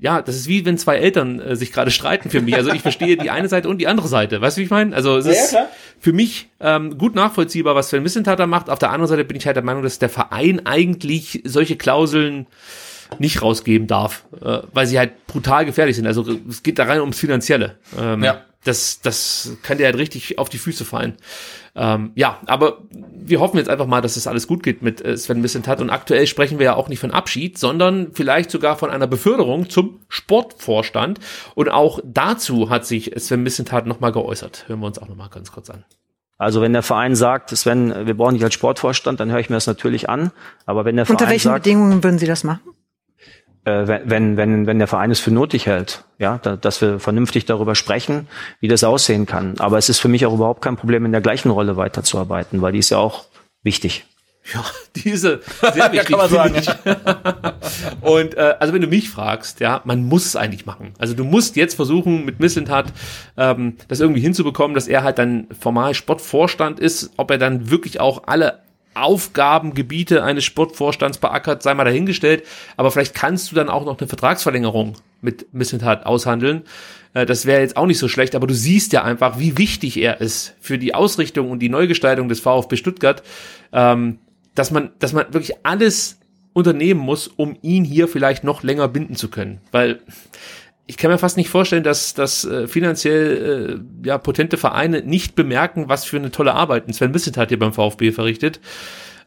ja, 0.00 0.22
das 0.22 0.36
ist 0.36 0.48
wie 0.48 0.64
wenn 0.64 0.78
zwei 0.78 0.96
Eltern 0.96 1.40
äh, 1.40 1.56
sich 1.56 1.72
gerade 1.72 1.90
streiten 1.90 2.30
für 2.30 2.40
mich. 2.40 2.54
Also 2.56 2.72
ich 2.72 2.82
verstehe 2.82 3.16
die 3.16 3.30
eine 3.30 3.48
Seite 3.48 3.68
und 3.68 3.78
die 3.78 3.86
andere 3.86 4.08
Seite. 4.08 4.40
Weißt 4.40 4.56
du, 4.56 4.60
wie 4.60 4.64
ich 4.64 4.70
meine? 4.70 4.94
Also 4.96 5.18
es 5.18 5.26
ja, 5.26 5.32
ist 5.32 5.52
ja, 5.52 5.68
für 5.98 6.12
mich 6.12 6.48
ähm, 6.60 6.96
gut 6.96 7.14
nachvollziehbar, 7.14 7.74
was 7.74 7.90
Sven 7.90 8.02
Missentat 8.02 8.44
macht. 8.46 8.70
Auf 8.70 8.78
der 8.78 8.90
anderen 8.90 9.08
Seite 9.08 9.24
bin 9.24 9.36
ich 9.36 9.46
halt 9.46 9.56
der 9.56 9.64
Meinung, 9.64 9.82
dass 9.82 9.98
der 9.98 10.08
Verein 10.08 10.64
eigentlich 10.64 11.42
solche 11.44 11.76
Klauseln 11.76 12.46
nicht 13.18 13.42
rausgeben 13.42 13.86
darf, 13.86 14.24
äh, 14.40 14.60
weil 14.72 14.86
sie 14.86 14.98
halt 14.98 15.26
brutal 15.26 15.66
gefährlich 15.66 15.96
sind. 15.96 16.06
Also 16.06 16.24
es 16.48 16.62
geht 16.62 16.78
da 16.78 16.84
rein 16.84 17.00
ums 17.00 17.18
Finanzielle. 17.18 17.76
Ähm, 17.98 18.22
ja. 18.22 18.42
Das, 18.64 19.00
das 19.00 19.56
kann 19.62 19.78
dir 19.78 19.86
halt 19.86 19.96
richtig 19.96 20.38
auf 20.38 20.48
die 20.50 20.58
Füße 20.58 20.84
fallen. 20.84 21.16
Ähm, 21.74 22.12
ja, 22.14 22.40
aber 22.46 22.82
wir 22.90 23.40
hoffen 23.40 23.56
jetzt 23.56 23.70
einfach 23.70 23.86
mal, 23.86 24.02
dass 24.02 24.16
es 24.16 24.26
alles 24.26 24.46
gut 24.46 24.62
geht 24.62 24.82
mit 24.82 25.02
äh, 25.04 25.16
Sven 25.16 25.40
Missentat. 25.40 25.80
Und 25.80 25.88
aktuell 25.88 26.26
sprechen 26.26 26.58
wir 26.58 26.66
ja 26.66 26.74
auch 26.74 26.88
nicht 26.88 26.98
von 26.98 27.10
Abschied, 27.10 27.56
sondern 27.56 28.12
vielleicht 28.12 28.50
sogar 28.50 28.76
von 28.76 28.90
einer 28.90 29.06
Beförderung 29.06 29.70
zum 29.70 30.00
Sportvorstand. 30.08 31.20
Und 31.54 31.70
auch 31.70 32.00
dazu 32.04 32.68
hat 32.68 32.84
sich 32.84 33.12
Sven 33.16 33.42
Missentat 33.42 33.86
nochmal 33.86 34.12
geäußert. 34.12 34.64
Hören 34.68 34.80
wir 34.80 34.86
uns 34.86 34.98
auch 34.98 35.08
nochmal 35.08 35.30
ganz 35.30 35.52
kurz 35.52 35.70
an. 35.70 35.84
Also 36.36 36.62
wenn 36.62 36.72
der 36.72 36.82
Verein 36.82 37.14
sagt, 37.14 37.50
Sven, 37.50 38.06
wir 38.06 38.14
brauchen 38.16 38.34
dich 38.34 38.42
als 38.42 38.54
Sportvorstand, 38.54 39.20
dann 39.20 39.30
höre 39.30 39.40
ich 39.40 39.50
mir 39.50 39.56
das 39.56 39.66
natürlich 39.66 40.08
an. 40.08 40.32
Aber 40.64 40.86
wenn 40.86 40.96
der 40.96 41.02
Unter 41.02 41.18
Verein 41.18 41.30
welchen 41.32 41.48
sagt, 41.48 41.64
Bedingungen 41.64 42.02
würden 42.02 42.18
Sie 42.18 42.26
das 42.26 42.44
machen? 42.44 42.60
Äh, 43.70 44.02
wenn, 44.04 44.36
wenn, 44.36 44.66
wenn 44.66 44.78
der 44.78 44.88
Verein 44.88 45.10
es 45.10 45.20
für 45.20 45.30
nötig 45.30 45.66
hält, 45.66 46.04
ja, 46.18 46.38
da, 46.42 46.56
dass 46.56 46.80
wir 46.80 46.98
vernünftig 46.98 47.44
darüber 47.44 47.74
sprechen, 47.74 48.28
wie 48.60 48.68
das 48.68 48.84
aussehen 48.84 49.26
kann. 49.26 49.58
Aber 49.58 49.78
es 49.78 49.88
ist 49.88 49.98
für 49.98 50.08
mich 50.08 50.26
auch 50.26 50.34
überhaupt 50.34 50.62
kein 50.62 50.76
Problem, 50.76 51.04
in 51.04 51.12
der 51.12 51.20
gleichen 51.20 51.50
Rolle 51.50 51.76
weiterzuarbeiten, 51.76 52.62
weil 52.62 52.72
die 52.72 52.78
ist 52.78 52.90
ja 52.90 52.98
auch 52.98 53.24
wichtig. 53.62 54.04
Ja, 54.54 54.64
diese 54.96 55.40
sehr 55.60 55.92
wichtig. 55.92 56.08
kann 56.08 56.18
man 56.18 56.30
sagen. 56.30 56.54
Und 58.00 58.36
äh, 58.36 58.54
also 58.58 58.72
wenn 58.72 58.80
du 58.80 58.88
mich 58.88 59.10
fragst, 59.10 59.60
ja, 59.60 59.80
man 59.84 60.04
muss 60.04 60.26
es 60.26 60.36
eigentlich 60.36 60.66
machen. 60.66 60.94
Also 60.98 61.14
du 61.14 61.24
musst 61.24 61.56
jetzt 61.56 61.74
versuchen, 61.74 62.24
mit 62.24 62.40
Missentat 62.40 62.92
ähm, 63.36 63.76
das 63.88 64.00
irgendwie 64.00 64.20
hinzubekommen, 64.20 64.74
dass 64.74 64.88
er 64.88 65.04
halt 65.04 65.18
dann 65.18 65.46
formal 65.58 65.94
Sportvorstand 65.94 66.80
ist, 66.80 67.10
ob 67.16 67.30
er 67.30 67.38
dann 67.38 67.70
wirklich 67.70 68.00
auch 68.00 68.24
alle 68.26 68.60
Aufgabengebiete 68.94 70.22
eines 70.24 70.44
Sportvorstands 70.44 71.18
beackert, 71.18 71.62
sei 71.62 71.74
mal 71.74 71.84
dahingestellt. 71.84 72.44
Aber 72.76 72.90
vielleicht 72.90 73.14
kannst 73.14 73.50
du 73.50 73.54
dann 73.54 73.68
auch 73.68 73.84
noch 73.84 73.98
eine 73.98 74.08
Vertragsverlängerung 74.08 74.96
mit 75.20 75.52
Missentat 75.52 76.06
aushandeln. 76.06 76.62
Äh, 77.14 77.26
das 77.26 77.46
wäre 77.46 77.60
jetzt 77.60 77.76
auch 77.76 77.86
nicht 77.86 77.98
so 77.98 78.08
schlecht, 78.08 78.34
aber 78.34 78.46
du 78.46 78.54
siehst 78.54 78.92
ja 78.92 79.02
einfach, 79.04 79.38
wie 79.38 79.58
wichtig 79.58 79.96
er 79.98 80.20
ist 80.20 80.54
für 80.60 80.78
die 80.78 80.94
Ausrichtung 80.94 81.50
und 81.50 81.60
die 81.60 81.68
Neugestaltung 81.68 82.28
des 82.28 82.40
VfB 82.40 82.76
Stuttgart, 82.76 83.22
ähm, 83.72 84.18
dass 84.54 84.70
man, 84.70 84.90
dass 84.98 85.12
man 85.12 85.32
wirklich 85.32 85.64
alles 85.64 86.18
unternehmen 86.52 87.00
muss, 87.00 87.28
um 87.28 87.56
ihn 87.62 87.84
hier 87.84 88.08
vielleicht 88.08 88.44
noch 88.44 88.62
länger 88.62 88.88
binden 88.88 89.14
zu 89.14 89.28
können. 89.28 89.60
Weil 89.70 90.00
ich 90.90 90.96
kann 90.96 91.08
mir 91.08 91.18
fast 91.18 91.36
nicht 91.36 91.50
vorstellen, 91.50 91.84
dass, 91.84 92.14
dass 92.14 92.44
äh, 92.44 92.66
finanziell 92.66 93.80
äh, 94.02 94.06
ja, 94.08 94.18
potente 94.18 94.56
Vereine 94.56 95.02
nicht 95.02 95.36
bemerken, 95.36 95.88
was 95.88 96.04
für 96.04 96.16
eine 96.16 96.32
tolle 96.32 96.54
Arbeit 96.54 96.88
ein 96.88 96.92
Sven 96.92 97.12
Misset 97.12 97.36
hat 97.36 97.50
hier 97.50 97.60
beim 97.60 97.72
VfB 97.72 98.10
verrichtet. 98.10 98.58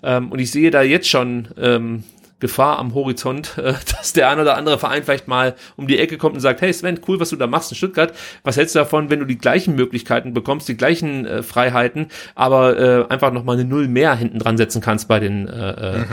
Ähm, 0.04 0.30
und 0.30 0.40
ich 0.40 0.52
sehe 0.52 0.72
da 0.72 0.82
jetzt 0.82 1.08
schon 1.08 1.48
ähm, 1.58 2.04
Gefahr 2.44 2.78
am 2.78 2.94
Horizont, 2.94 3.58
äh, 3.58 3.74
dass 3.98 4.14
der 4.14 4.30
ein 4.30 4.40
oder 4.40 4.58
andere 4.58 4.78
Verein 4.78 5.04
vielleicht 5.04 5.28
mal 5.28 5.56
um 5.78 5.88
die 5.88 5.98
Ecke 5.98 6.18
kommt 6.18 6.36
und 6.36 6.42
sagt, 6.42 6.62
hey 6.62 6.72
Sven, 6.72 7.00
cool, 7.08 7.20
was 7.20 7.30
du 7.30 7.38
da 7.38 7.48
machst 7.48 7.72
in 7.72 7.78
Stuttgart. 7.78 8.14
Was 8.44 8.58
hältst 8.58 8.76
du 8.76 8.80
davon, 8.80 9.10
wenn 9.10 9.20
du 9.20 9.26
die 9.26 9.38
gleichen 9.38 9.76
Möglichkeiten 9.76 10.34
bekommst, 10.34 10.68
die 10.68 10.78
gleichen 10.78 11.26
äh, 11.26 11.42
Freiheiten, 11.42 12.08
aber 12.36 12.78
äh, 12.78 13.06
einfach 13.10 13.32
nochmal 13.32 13.56
eine 13.56 13.66
Null 13.66 13.88
mehr 13.88 14.16
hinten 14.16 14.40
dran 14.40 14.58
setzen 14.58 14.82
kannst 14.82 15.08
bei 15.08 15.20
den 15.20 15.48
äh, 15.48 16.00
mhm. 16.00 16.06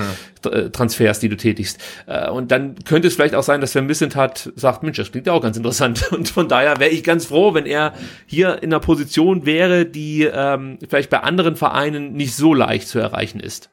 Äh, 0.51 0.71
Transfers, 0.71 1.19
die 1.19 1.29
du 1.29 1.37
tätigst. 1.37 1.79
Äh, 2.07 2.31
und 2.31 2.51
dann 2.51 2.77
könnte 2.85 3.09
es 3.09 3.15
vielleicht 3.15 3.35
auch 3.35 3.43
sein, 3.43 3.61
dass 3.61 3.73
Sven 3.73 3.87
Missentat 3.87 4.53
sagt, 4.57 4.83
Mensch, 4.83 4.97
das 4.97 5.11
klingt 5.11 5.27
ja 5.27 5.33
auch 5.33 5.43
ganz 5.43 5.57
interessant. 5.57 6.13
Und 6.21 6.29
von 6.29 6.49
daher 6.49 6.79
wäre 6.79 6.91
ich 6.91 7.05
ganz 7.05 7.27
froh, 7.27 7.55
wenn 7.55 7.67
er 7.67 7.93
hier 8.27 8.63
in 8.63 8.73
einer 8.73 8.81
Position 8.81 9.45
wäre, 9.45 9.85
die 9.85 10.23
ähm, 10.25 10.79
vielleicht 10.89 11.11
bei 11.11 11.21
anderen 11.21 11.57
Vereinen 11.57 12.13
nicht 12.13 12.35
so 12.35 12.55
leicht 12.55 12.89
zu 12.89 12.99
erreichen 12.99 13.41
ist. 13.41 13.71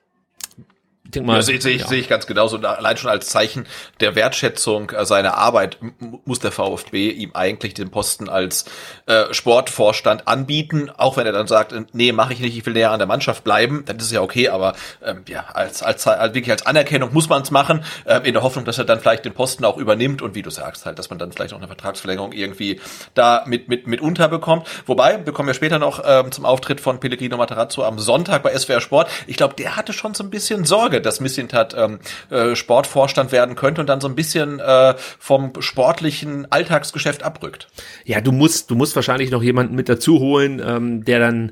Ich 1.08 1.12
denke 1.12 1.28
mal, 1.28 1.36
ja, 1.38 1.42
sehe 1.42 1.62
seh 1.62 1.70
ich, 1.70 1.84
ja. 1.84 1.88
seh 1.88 2.00
ich 2.00 2.10
ganz 2.10 2.28
genauso. 2.28 2.58
Und 2.58 2.66
allein 2.66 2.98
schon 2.98 3.10
als 3.10 3.28
Zeichen 3.30 3.66
der 4.02 4.16
Wertschätzung 4.16 4.90
äh, 4.90 5.06
seiner 5.06 5.38
Arbeit 5.38 5.78
muss 6.26 6.40
der 6.40 6.52
VfB 6.52 7.12
ihm 7.12 7.32
eigentlich 7.34 7.74
den 7.74 7.92
Posten 7.92 8.28
als 8.28 8.66
äh, 9.06 9.34
Sportvorstand 9.34 10.28
anbieten, 10.28 10.90
auch 10.90 11.16
wenn 11.16 11.26
er 11.26 11.32
dann 11.32 11.48
sagt, 11.48 11.72
äh, 11.72 11.86
nee, 11.94 12.12
mache 12.12 12.34
ich 12.34 12.42
nicht, 12.42 12.58
ich 12.58 12.66
will 12.66 12.74
näher 12.74 12.92
an 12.92 13.00
der 13.00 13.08
Mannschaft 13.08 13.46
bleiben, 13.46 13.84
dann 13.86 13.96
ist 13.96 14.04
es 14.04 14.12
ja 14.12 14.22
okay, 14.22 14.50
aber 14.50 14.76
ähm, 15.02 15.24
ja, 15.30 15.46
als, 15.54 15.82
als, 15.82 16.06
als 16.06 16.34
wirklich 16.34 16.52
als 16.52 16.66
Anerkennung 16.66 17.14
muss 17.14 17.30
man 17.30 17.42
es 17.42 17.52
machen, 17.52 17.86
äh, 18.04 18.20
in 18.28 18.34
der 18.34 18.44
Hoffnung, 18.44 18.66
dass 18.66 18.78
er 18.78 18.84
dann 18.84 19.00
vielleicht 19.00 19.24
den 19.24 19.34
Posten 19.34 19.64
auch 19.64 19.78
übernimmt 19.78 20.22
und 20.22 20.36
wie 20.36 20.42
du 20.42 20.50
sagst 20.50 20.86
halt, 20.86 21.00
dass 21.00 21.10
man 21.10 21.20
dann 21.20 21.32
vielleicht 21.32 21.54
auch 21.54 21.58
eine 21.58 21.68
Vertragsverlängerung 21.68 22.34
irgendwie 22.34 22.82
da 23.14 23.46
mit, 23.48 23.70
mit, 23.70 23.88
mit 23.88 24.02
unterbekommt. 24.02 24.68
Wobei, 24.86 25.26
wir 25.26 25.32
kommen 25.32 25.48
ja 25.48 25.54
später 25.54 25.80
noch 25.80 26.04
ähm, 26.06 26.34
zum 26.34 26.44
Auftritt 26.44 26.82
von 26.82 27.00
Pellegrino 27.00 27.38
Materazzo 27.38 27.86
am 27.86 27.98
Sonntag 27.98 28.44
bei 28.44 28.54
SWR 28.58 28.82
Sport. 28.82 29.10
Ich 29.26 29.38
glaube, 29.38 29.56
der 29.56 29.78
hatte 29.78 29.94
schon 29.94 30.14
so 30.14 30.24
ein 30.26 30.30
bisschen 30.30 30.66
Sorge 30.66 30.97
Sorge, 30.98 31.02
dass 31.02 31.20
Missintat 31.20 31.76
ähm, 31.78 32.00
äh, 32.30 32.56
Sportvorstand 32.56 33.32
werden 33.32 33.56
könnte 33.56 33.82
und 33.82 33.88
dann 33.88 34.02
so 34.02 34.08
ein 34.08 34.16
bisschen 34.16 34.60
äh, 34.60 34.96
vom 34.98 35.54
sportlichen 35.60 36.52
Alltagsgeschäft 36.52 37.24
abrückt. 37.24 37.68
Ja, 38.06 38.22
du 38.22 38.32
musst, 38.32 38.72
du 38.72 38.76
musst 38.76 38.96
wahrscheinlich 38.96 39.32
noch 39.32 39.44
jemanden 39.44 39.76
mit 39.76 39.90
dazu 39.90 40.20
holen, 40.20 40.62
ähm, 40.66 41.06
der 41.06 41.20
dann 41.20 41.52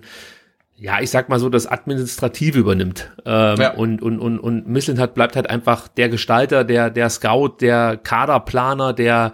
ja, 0.78 1.00
ich 1.00 1.10
sag 1.10 1.30
mal 1.30 1.40
so, 1.40 1.48
das 1.48 1.68
Administrative 1.68 2.60
übernimmt. 2.60 3.10
Ähm, 3.26 3.62
ja. 3.62 3.74
Und, 3.76 4.02
und, 4.02 4.20
und, 4.20 4.40
und 4.40 4.68
Mislintat 4.68 5.14
bleibt 5.14 5.38
halt 5.38 5.50
einfach 5.50 5.88
der 5.88 6.10
Gestalter, 6.10 6.66
der, 6.66 6.90
der 6.90 7.10
Scout, 7.10 7.62
der 7.62 7.96
Kaderplaner, 7.96 8.92
der 8.92 9.32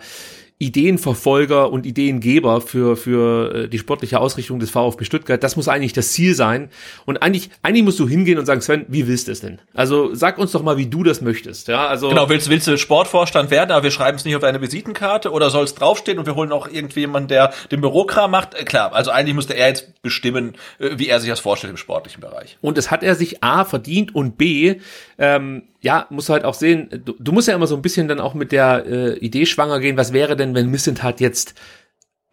Ideenverfolger 0.61 1.71
und 1.71 1.87
Ideengeber 1.87 2.61
für, 2.61 2.95
für 2.95 3.55
äh, 3.55 3.67
die 3.67 3.79
sportliche 3.79 4.19
Ausrichtung 4.19 4.59
des 4.59 4.69
VfB 4.69 5.05
Stuttgart. 5.05 5.43
Das 5.43 5.55
muss 5.55 5.67
eigentlich 5.67 5.93
das 5.93 6.11
Ziel 6.11 6.35
sein. 6.35 6.69
Und 7.05 7.23
eigentlich, 7.23 7.49
eigentlich 7.63 7.83
musst 7.83 7.99
du 7.99 8.07
hingehen 8.07 8.37
und 8.37 8.45
sagen, 8.45 8.61
Sven, 8.61 8.85
wie 8.87 9.07
willst 9.07 9.27
du 9.27 9.31
es 9.31 9.41
denn? 9.41 9.59
Also 9.73 10.13
sag 10.13 10.37
uns 10.37 10.51
doch 10.51 10.61
mal, 10.61 10.77
wie 10.77 10.85
du 10.85 11.03
das 11.03 11.21
möchtest. 11.21 11.67
Ja, 11.67 11.87
also 11.87 12.09
genau, 12.09 12.29
willst, 12.29 12.49
willst 12.49 12.67
du 12.67 12.77
Sportvorstand 12.77 13.49
werden, 13.49 13.71
aber 13.71 13.83
wir 13.83 13.91
schreiben 13.91 14.17
es 14.17 14.23
nicht 14.23 14.35
auf 14.35 14.41
deine 14.41 14.61
Visitenkarte 14.61 15.31
oder 15.31 15.49
soll 15.49 15.63
es 15.63 15.73
draufstehen 15.73 16.19
und 16.19 16.27
wir 16.27 16.35
holen 16.35 16.51
auch 16.51 16.67
irgendjemanden, 16.67 17.27
der 17.27 17.53
den 17.71 17.81
Bürokram 17.81 18.29
macht? 18.29 18.53
Äh, 18.53 18.63
klar, 18.63 18.93
also 18.93 19.09
eigentlich 19.09 19.33
müsste 19.33 19.55
er 19.55 19.67
jetzt 19.67 20.01
bestimmen, 20.03 20.53
äh, 20.77 20.91
wie 20.97 21.07
er 21.07 21.19
sich 21.19 21.29
das 21.29 21.39
vorstellt 21.39 21.71
im 21.71 21.77
sportlichen 21.77 22.21
Bereich. 22.21 22.59
Und 22.61 22.77
das 22.77 22.91
hat 22.91 23.01
er 23.01 23.15
sich 23.15 23.43
A 23.43 23.65
verdient 23.65 24.13
und 24.13 24.37
B 24.37 24.75
ähm, 25.17 25.63
ja, 25.81 26.05
musst 26.09 26.29
du 26.29 26.33
halt 26.33 26.45
auch 26.45 26.53
sehen, 26.53 26.89
du, 27.03 27.15
du 27.19 27.31
musst 27.31 27.47
ja 27.47 27.55
immer 27.55 27.67
so 27.67 27.75
ein 27.75 27.81
bisschen 27.81 28.07
dann 28.07 28.19
auch 28.19 28.33
mit 28.33 28.51
der 28.51 28.85
äh, 28.85 29.17
Idee 29.17 29.45
schwanger 29.45 29.79
gehen, 29.79 29.97
was 29.97 30.13
wäre 30.13 30.35
denn, 30.35 30.53
wenn 30.53 30.69
Missentat 30.69 31.19
jetzt 31.19 31.55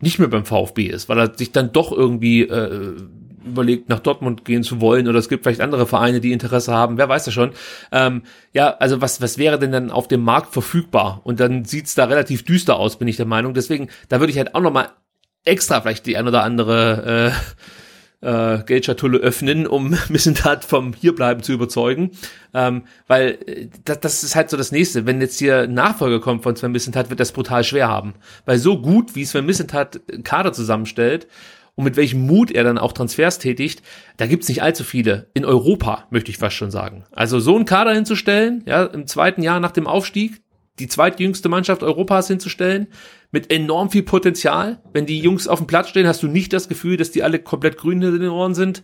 nicht 0.01 0.19
mehr 0.19 0.29
beim 0.29 0.45
VfB 0.45 0.87
ist, 0.87 1.09
weil 1.09 1.19
er 1.19 1.35
sich 1.35 1.51
dann 1.51 1.73
doch 1.73 1.91
irgendwie 1.91 2.43
äh, 2.43 2.97
überlegt, 3.45 3.89
nach 3.89 4.01
Dortmund 4.01 4.45
gehen 4.45 4.63
zu 4.63 4.81
wollen 4.81 5.09
oder 5.09 5.19
es 5.19 5.29
gibt 5.29 5.45
vielleicht 5.45 5.63
andere 5.63 5.87
Vereine, 5.87 6.21
die 6.21 6.33
Interesse 6.33 6.73
haben, 6.73 6.99
wer 6.99 7.09
weiß 7.09 7.25
das 7.25 7.35
schon. 7.35 7.53
Ähm, 7.91 8.23
ja, 8.53 8.77
also 8.77 9.01
was, 9.01 9.21
was 9.21 9.39
wäre 9.39 9.59
denn 9.59 9.73
dann 9.73 9.91
auf 9.91 10.07
dem 10.07 10.23
Markt 10.23 10.53
verfügbar? 10.53 11.23
Und 11.25 11.41
dann 11.41 11.65
sieht's 11.65 11.95
da 11.95 12.05
relativ 12.05 12.45
düster 12.45 12.77
aus, 12.77 12.99
bin 12.99 13.09
ich 13.09 13.17
der 13.17 13.27
Meinung. 13.27 13.55
Deswegen, 13.55 13.89
da 14.09 14.21
würde 14.21 14.31
ich 14.31 14.39
halt 14.39 14.55
auch 14.55 14.61
nochmal 14.61 14.91
extra 15.45 15.81
vielleicht 15.81 16.07
die 16.07 16.17
ein 16.17 16.29
oder 16.29 16.45
andere 16.45 17.33
äh, 17.33 17.59
äh, 18.21 18.63
Geldschatulle 18.65 19.19
öffnen, 19.19 19.67
um 19.67 19.97
Missentat 20.09 20.65
vom 20.65 20.93
Hierbleiben 20.93 21.43
zu 21.43 21.53
überzeugen. 21.53 22.11
Ähm, 22.55 22.83
weil 23.07 23.39
äh, 23.47 23.69
das, 23.85 24.01
das 24.01 24.25
ist 24.25 24.37
halt 24.37 24.51
so 24.51 24.57
das 24.57 24.73
Nächste. 24.73 25.07
Wenn 25.07 25.21
jetzt 25.21 25.39
hier 25.39 25.67
Nachfolger 25.67 26.21
kommt 26.21 26.43
von 26.43 26.57
Sven 26.57 26.73
Missentat, 26.73 27.11
wird 27.11 27.21
das 27.21 27.33
brutal 27.33 27.65
schwer 27.65 27.89
haben. 27.89 28.15
Weil 28.45 28.59
so 28.59 28.81
gut, 28.81 29.15
wie 29.15 29.25
Sven 29.25 29.47
Missentat 29.47 30.01
Kader 30.25 30.53
zusammenstellt 30.53 31.29
und 31.77 31.85
mit 31.85 31.97
welchem 31.97 32.27
Mut 32.27 32.51
er 32.51 32.65
dann 32.65 32.77
auch 32.77 32.93
Transfers 32.93 33.39
tätigt, 33.39 33.83
da 34.17 34.27
gibt's 34.27 34.49
nicht 34.49 34.63
allzu 34.63 34.83
viele. 34.83 35.29
In 35.33 35.45
Europa, 35.45 36.09
möchte 36.11 36.31
ich 36.31 36.39
fast 36.39 36.57
schon 36.57 36.73
sagen. 36.73 37.05
Also 37.13 37.39
so 37.39 37.55
einen 37.55 37.67
Kader 37.67 37.95
hinzustellen, 37.95 38.65
ja, 38.67 38.85
im 38.85 39.07
zweiten 39.07 39.43
Jahr 39.43 39.61
nach 39.61 39.71
dem 39.71 39.87
Aufstieg, 39.87 40.43
die 40.81 40.89
zweitjüngste 40.89 41.49
Mannschaft 41.49 41.85
Europas 41.85 42.27
hinzustellen, 42.27 42.89
mit 43.31 43.53
enorm 43.53 43.91
viel 43.91 44.03
Potenzial. 44.03 44.81
Wenn 44.93 45.05
die 45.05 45.21
Jungs 45.21 45.49
auf 45.49 45.59
dem 45.59 45.67
Platz 45.67 45.91
stehen, 45.91 46.07
hast 46.07 46.23
du 46.23 46.29
nicht 46.29 46.53
das 46.53 46.69
Gefühl, 46.69 46.97
dass 46.97 47.11
die 47.11 47.23
alle 47.23 47.39
komplett 47.39 47.77
grün 47.77 48.01
in 48.01 48.21
den 48.21 48.31
Ohren 48.31 48.55
sind. 48.55 48.83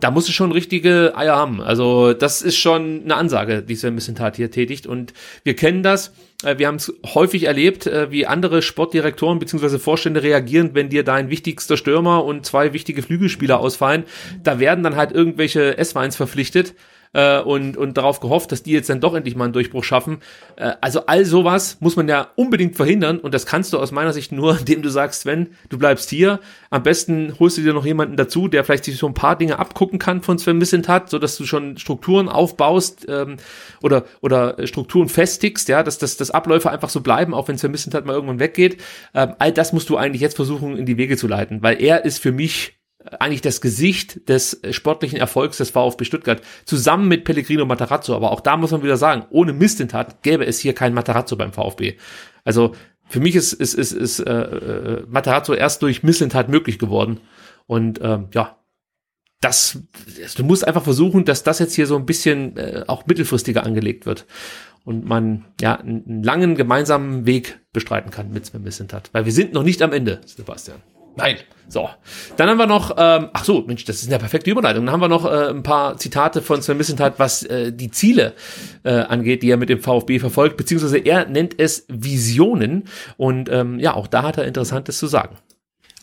Da 0.00 0.10
musst 0.10 0.28
du 0.28 0.32
schon 0.32 0.50
richtige 0.50 1.16
Eier 1.16 1.36
haben. 1.36 1.60
Also 1.60 2.14
das 2.14 2.42
ist 2.42 2.56
schon 2.56 3.02
eine 3.04 3.14
Ansage, 3.14 3.62
die 3.62 3.76
Sven 3.76 3.94
Missentat 3.94 4.36
hier 4.36 4.50
tätigt. 4.50 4.86
Und 4.86 5.14
wir 5.44 5.54
kennen 5.54 5.84
das. 5.84 6.12
Äh, 6.44 6.58
wir 6.58 6.66
haben 6.66 6.76
es 6.76 6.92
häufig 7.14 7.44
erlebt, 7.44 7.86
äh, 7.86 8.10
wie 8.10 8.26
andere 8.26 8.60
Sportdirektoren 8.60 9.38
bzw. 9.38 9.78
Vorstände 9.78 10.22
reagieren, 10.22 10.70
wenn 10.74 10.88
dir 10.88 11.04
dein 11.04 11.30
wichtigster 11.30 11.76
Stürmer 11.76 12.24
und 12.24 12.44
zwei 12.44 12.72
wichtige 12.72 13.02
Flügelspieler 13.02 13.60
ausfallen. 13.60 14.04
Da 14.42 14.58
werden 14.58 14.82
dann 14.82 14.96
halt 14.96 15.12
irgendwelche 15.12 15.78
S-Weins 15.78 16.16
verpflichtet 16.16 16.74
äh, 17.14 17.40
und, 17.40 17.76
und 17.76 17.96
darauf 17.96 18.20
gehofft, 18.20 18.52
dass 18.52 18.62
die 18.62 18.72
jetzt 18.72 18.90
dann 18.90 19.00
doch 19.00 19.14
endlich 19.14 19.36
mal 19.36 19.44
einen 19.44 19.52
Durchbruch 19.54 19.84
schaffen. 19.84 20.18
Äh, 20.56 20.72
also 20.80 21.06
all 21.06 21.24
sowas 21.24 21.78
muss 21.80 21.96
man 21.96 22.08
ja 22.08 22.28
unbedingt 22.36 22.76
verhindern 22.76 23.18
und 23.18 23.32
das 23.32 23.46
kannst 23.46 23.72
du 23.72 23.78
aus 23.78 23.92
meiner 23.92 24.12
Sicht 24.12 24.32
nur, 24.32 24.58
indem 24.64 24.82
du 24.82 24.90
sagst, 24.90 25.22
Sven, 25.22 25.48
du 25.70 25.78
bleibst 25.78 26.10
hier. 26.10 26.40
Am 26.70 26.82
besten 26.82 27.34
holst 27.38 27.56
du 27.56 27.62
dir 27.62 27.72
noch 27.72 27.86
jemanden 27.86 28.16
dazu, 28.16 28.48
der 28.48 28.64
vielleicht 28.64 28.84
sich 28.84 28.98
so 28.98 29.06
ein 29.06 29.14
paar 29.14 29.38
Dinge 29.38 29.58
abgucken 29.58 29.98
kann 29.98 30.20
von 30.20 30.38
Sven 30.38 30.58
Missentat, 30.58 31.08
so 31.08 31.18
dass 31.18 31.36
du 31.36 31.46
schon 31.46 31.78
Strukturen 31.78 32.28
aufbaust 32.28 33.06
ähm, 33.08 33.36
oder 33.80 34.04
oder 34.20 34.66
Strukturen 34.66 35.08
festigst, 35.08 35.68
ja, 35.68 35.82
dass, 35.82 35.98
dass, 35.98 36.16
dass 36.16 36.30
Abläufe 36.30 36.70
einfach 36.70 36.90
so 36.90 37.00
bleiben, 37.00 37.32
auch 37.32 37.48
wenn 37.48 37.58
Sven 37.58 37.70
Missentat 37.70 38.04
mal 38.04 38.14
irgendwann 38.14 38.40
weggeht. 38.40 38.82
Ähm, 39.14 39.34
all 39.38 39.52
das 39.52 39.72
musst 39.72 39.88
du 39.88 39.96
eigentlich 39.96 40.22
jetzt 40.22 40.36
versuchen 40.36 40.76
in 40.76 40.86
die 40.86 40.96
Wege 40.96 41.16
zu 41.16 41.28
leiten, 41.28 41.62
weil 41.62 41.80
er 41.80 42.04
ist 42.04 42.18
für 42.18 42.32
mich 42.32 42.74
eigentlich 43.18 43.42
das 43.42 43.60
Gesicht 43.60 44.28
des 44.28 44.60
sportlichen 44.70 45.18
Erfolgs 45.18 45.58
des 45.58 45.70
VfB 45.70 46.04
Stuttgart, 46.04 46.42
zusammen 46.64 47.08
mit 47.08 47.24
Pellegrino 47.24 47.66
Matarazzo. 47.66 48.14
Aber 48.14 48.32
auch 48.32 48.40
da 48.40 48.56
muss 48.56 48.70
man 48.70 48.82
wieder 48.82 48.96
sagen, 48.96 49.26
ohne 49.30 49.52
Mistintat 49.52 50.22
gäbe 50.22 50.46
es 50.46 50.58
hier 50.58 50.74
kein 50.74 50.94
Matarazzo 50.94 51.36
beim 51.36 51.52
VfB. 51.52 51.96
Also 52.44 52.74
für 53.06 53.20
mich 53.20 53.36
ist, 53.36 53.52
ist, 53.52 53.74
ist, 53.74 53.92
ist 53.92 54.20
äh, 54.20 54.32
äh 54.32 55.04
Matarazzo 55.08 55.54
erst 55.54 55.82
durch 55.82 56.02
Mistintat 56.02 56.48
möglich 56.48 56.78
geworden. 56.78 57.20
Und 57.66 58.00
ähm, 58.02 58.28
ja, 58.32 58.58
das, 59.40 59.78
du 60.36 60.44
musst 60.44 60.66
einfach 60.66 60.82
versuchen, 60.82 61.24
dass 61.24 61.42
das 61.42 61.58
jetzt 61.58 61.74
hier 61.74 61.86
so 61.86 61.96
ein 61.96 62.06
bisschen 62.06 62.56
äh, 62.56 62.84
auch 62.86 63.06
mittelfristiger 63.06 63.64
angelegt 63.64 64.06
wird 64.06 64.24
und 64.84 65.04
man 65.04 65.44
ja 65.60 65.76
einen 65.76 66.22
langen 66.22 66.54
gemeinsamen 66.54 67.26
Weg 67.26 67.60
bestreiten 67.72 68.10
kann 68.10 68.32
mit 68.32 68.46
Sven 68.46 68.62
Missentat. 68.62 69.10
Weil 69.12 69.26
wir 69.26 69.32
sind 69.32 69.52
noch 69.52 69.62
nicht 69.62 69.82
am 69.82 69.92
Ende, 69.92 70.20
Sebastian. 70.24 70.78
Nein. 71.16 71.36
So, 71.66 71.88
dann 72.36 72.50
haben 72.50 72.58
wir 72.58 72.66
noch, 72.66 72.94
ähm, 72.96 73.30
ach 73.32 73.44
so, 73.44 73.62
Mensch, 73.62 73.84
das 73.84 74.02
ist 74.02 74.08
eine 74.08 74.18
perfekte 74.18 74.50
Überleitung. 74.50 74.84
Dann 74.84 74.92
haben 74.92 75.00
wir 75.00 75.08
noch 75.08 75.24
äh, 75.24 75.48
ein 75.48 75.62
paar 75.62 75.96
Zitate 75.96 76.42
von 76.42 76.60
Sven 76.60 76.76
Missentat, 76.76 77.18
was 77.18 77.42
äh, 77.42 77.72
die 77.72 77.90
Ziele 77.90 78.34
äh, 78.84 78.92
angeht, 78.92 79.42
die 79.42 79.50
er 79.50 79.56
mit 79.56 79.70
dem 79.70 79.80
VfB 79.80 80.18
verfolgt, 80.18 80.56
beziehungsweise 80.56 80.98
er 80.98 81.26
nennt 81.26 81.58
es 81.58 81.86
Visionen. 81.88 82.84
Und 83.16 83.48
ähm, 83.48 83.80
ja, 83.80 83.94
auch 83.94 84.06
da 84.06 84.22
hat 84.22 84.36
er 84.36 84.44
Interessantes 84.44 84.98
zu 84.98 85.06
sagen. 85.06 85.36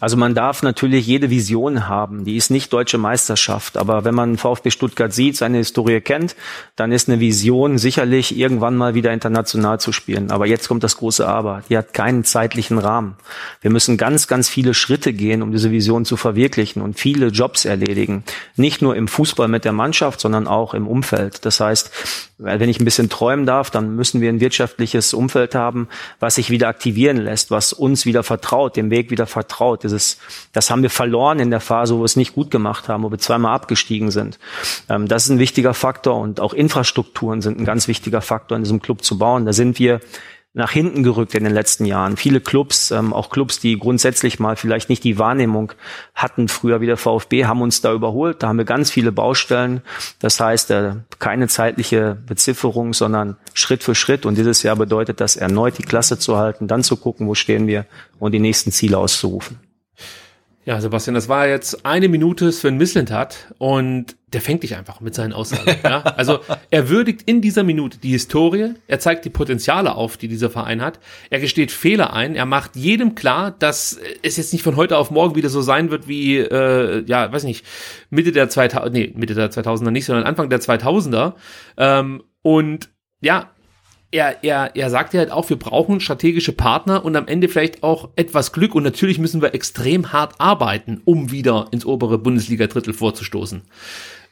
Also 0.01 0.17
man 0.17 0.33
darf 0.33 0.63
natürlich 0.63 1.05
jede 1.05 1.29
Vision 1.29 1.87
haben. 1.87 2.25
Die 2.25 2.35
ist 2.35 2.49
nicht 2.49 2.73
deutsche 2.73 2.97
Meisterschaft. 2.97 3.77
Aber 3.77 4.03
wenn 4.03 4.15
man 4.15 4.35
VfB 4.35 4.71
Stuttgart 4.71 5.13
sieht, 5.13 5.37
seine 5.37 5.59
Historie 5.59 6.01
kennt, 6.01 6.35
dann 6.75 6.91
ist 6.91 7.07
eine 7.07 7.19
Vision 7.19 7.77
sicherlich 7.77 8.35
irgendwann 8.35 8.75
mal 8.75 8.95
wieder 8.95 9.13
international 9.13 9.79
zu 9.79 9.91
spielen. 9.91 10.31
Aber 10.31 10.47
jetzt 10.47 10.67
kommt 10.67 10.83
das 10.83 10.97
große 10.97 11.25
Aber. 11.27 11.61
Die 11.69 11.77
hat 11.77 11.93
keinen 11.93 12.23
zeitlichen 12.23 12.79
Rahmen. 12.79 13.15
Wir 13.61 13.69
müssen 13.69 13.95
ganz, 13.95 14.27
ganz 14.27 14.49
viele 14.49 14.73
Schritte 14.73 15.13
gehen, 15.13 15.43
um 15.43 15.51
diese 15.51 15.69
Vision 15.69 16.03
zu 16.03 16.17
verwirklichen 16.17 16.81
und 16.81 16.99
viele 16.99 17.27
Jobs 17.27 17.65
erledigen. 17.65 18.23
Nicht 18.55 18.81
nur 18.81 18.95
im 18.95 19.07
Fußball 19.07 19.47
mit 19.47 19.65
der 19.65 19.73
Mannschaft, 19.73 20.19
sondern 20.19 20.47
auch 20.47 20.73
im 20.73 20.87
Umfeld. 20.87 21.45
Das 21.45 21.59
heißt, 21.59 21.91
wenn 22.39 22.69
ich 22.69 22.79
ein 22.79 22.85
bisschen 22.85 23.09
träumen 23.09 23.45
darf, 23.45 23.69
dann 23.69 23.95
müssen 23.95 24.19
wir 24.19 24.29
ein 24.29 24.39
wirtschaftliches 24.39 25.13
Umfeld 25.13 25.53
haben, 25.53 25.87
was 26.19 26.35
sich 26.35 26.49
wieder 26.49 26.69
aktivieren 26.69 27.17
lässt, 27.17 27.51
was 27.51 27.71
uns 27.71 28.07
wieder 28.07 28.23
vertraut, 28.23 28.75
dem 28.75 28.89
Weg 28.89 29.11
wieder 29.11 29.27
vertraut 29.27 29.83
dieses, 29.91 30.17
das 30.53 30.69
haben 30.69 30.81
wir 30.81 30.89
verloren 30.89 31.39
in 31.39 31.51
der 31.51 31.59
Phase, 31.59 31.95
wo 31.95 31.99
wir 31.99 32.05
es 32.05 32.15
nicht 32.15 32.33
gut 32.33 32.49
gemacht 32.49 32.87
haben, 32.87 33.03
wo 33.03 33.11
wir 33.11 33.19
zweimal 33.19 33.53
abgestiegen 33.53 34.11
sind. 34.11 34.39
Ähm, 34.89 35.07
das 35.07 35.25
ist 35.25 35.29
ein 35.31 35.39
wichtiger 35.39 35.73
Faktor 35.73 36.19
und 36.19 36.39
auch 36.39 36.53
Infrastrukturen 36.53 37.41
sind 37.41 37.59
ein 37.59 37.65
ganz 37.65 37.87
wichtiger 37.87 38.21
Faktor 38.21 38.57
in 38.57 38.63
diesem 38.63 38.81
Club 38.81 39.03
zu 39.03 39.17
bauen. 39.17 39.45
Da 39.45 39.53
sind 39.53 39.79
wir 39.79 39.99
nach 40.53 40.71
hinten 40.71 41.03
gerückt 41.03 41.33
in 41.33 41.45
den 41.45 41.53
letzten 41.53 41.85
Jahren. 41.85 42.17
Viele 42.17 42.41
Clubs, 42.41 42.91
ähm, 42.91 43.13
auch 43.13 43.29
Clubs, 43.29 43.59
die 43.59 43.79
grundsätzlich 43.79 44.39
mal 44.39 44.57
vielleicht 44.57 44.89
nicht 44.89 45.03
die 45.03 45.17
Wahrnehmung 45.17 45.71
hatten, 46.13 46.49
früher 46.49 46.81
wie 46.81 46.87
der 46.87 46.97
VfB, 46.97 47.45
haben 47.45 47.61
uns 47.61 47.79
da 47.79 47.93
überholt. 47.93 48.43
Da 48.43 48.49
haben 48.49 48.57
wir 48.57 48.65
ganz 48.65 48.91
viele 48.91 49.13
Baustellen. 49.13 49.81
Das 50.19 50.41
heißt, 50.41 50.71
äh, 50.71 50.95
keine 51.19 51.47
zeitliche 51.47 52.17
Bezifferung, 52.25 52.93
sondern 52.93 53.37
Schritt 53.53 53.83
für 53.83 53.95
Schritt. 53.95 54.25
Und 54.25 54.37
dieses 54.37 54.61
Jahr 54.63 54.75
bedeutet 54.75 55.21
das 55.21 55.37
erneut 55.37 55.77
die 55.77 55.83
Klasse 55.83 56.19
zu 56.19 56.37
halten, 56.37 56.67
dann 56.67 56.83
zu 56.83 56.97
gucken, 56.97 57.27
wo 57.27 57.35
stehen 57.35 57.67
wir 57.67 57.85
und 58.19 58.33
die 58.33 58.39
nächsten 58.39 58.73
Ziele 58.73 58.97
auszurufen. 58.97 59.57
Ja, 60.63 60.79
Sebastian, 60.79 61.15
das 61.15 61.27
war 61.27 61.47
jetzt 61.47 61.87
eine 61.87 62.07
Minute 62.07 62.51
Sven 62.51 62.77
Mislintat 62.77 63.51
und 63.57 64.15
der 64.27 64.41
fängt 64.41 64.61
dich 64.61 64.75
einfach 64.75 65.01
mit 65.01 65.15
seinen 65.15 65.33
Aussagen. 65.33 65.75
ja? 65.83 66.01
Also 66.01 66.39
er 66.69 66.87
würdigt 66.87 67.23
in 67.23 67.41
dieser 67.41 67.63
Minute 67.63 67.97
die 67.97 68.11
Historie, 68.11 68.75
er 68.87 68.99
zeigt 68.99 69.25
die 69.25 69.31
Potenziale 69.31 69.95
auf, 69.95 70.17
die 70.17 70.27
dieser 70.27 70.51
Verein 70.51 70.83
hat, 70.83 70.99
er 71.31 71.39
gesteht 71.39 71.71
Fehler 71.71 72.13
ein, 72.13 72.35
er 72.35 72.45
macht 72.45 72.75
jedem 72.75 73.15
klar, 73.15 73.49
dass 73.57 73.99
es 74.21 74.37
jetzt 74.37 74.53
nicht 74.53 74.61
von 74.61 74.75
heute 74.75 74.97
auf 74.97 75.09
morgen 75.09 75.35
wieder 75.35 75.49
so 75.49 75.61
sein 75.61 75.89
wird 75.89 76.07
wie, 76.07 76.37
äh, 76.37 77.03
ja, 77.07 77.31
weiß 77.33 77.43
nicht, 77.43 77.65
Mitte 78.11 78.31
der 78.31 78.47
2000, 78.47 78.93
nee, 78.93 79.11
Mitte 79.15 79.33
der 79.33 79.49
2000er 79.51 79.89
nicht, 79.89 80.05
sondern 80.05 80.25
Anfang 80.25 80.51
der 80.51 80.61
2000er. 80.61 81.33
Ähm, 81.77 82.21
und 82.43 82.89
ja, 83.19 83.49
er, 84.11 84.43
er, 84.43 84.75
er 84.75 84.89
sagt 84.89 85.13
ja 85.13 85.19
halt 85.19 85.31
auch, 85.31 85.49
wir 85.49 85.57
brauchen 85.57 85.99
strategische 86.01 86.51
Partner 86.51 87.03
und 87.05 87.15
am 87.15 87.27
Ende 87.27 87.47
vielleicht 87.47 87.81
auch 87.81 88.09
etwas 88.15 88.51
Glück 88.51 88.75
und 88.75 88.83
natürlich 88.83 89.19
müssen 89.19 89.41
wir 89.41 89.53
extrem 89.53 90.11
hart 90.11 90.35
arbeiten, 90.39 91.01
um 91.05 91.31
wieder 91.31 91.67
ins 91.71 91.85
obere 91.85 92.17
Bundesliga-Drittel 92.17 92.93
vorzustoßen. 92.93 93.61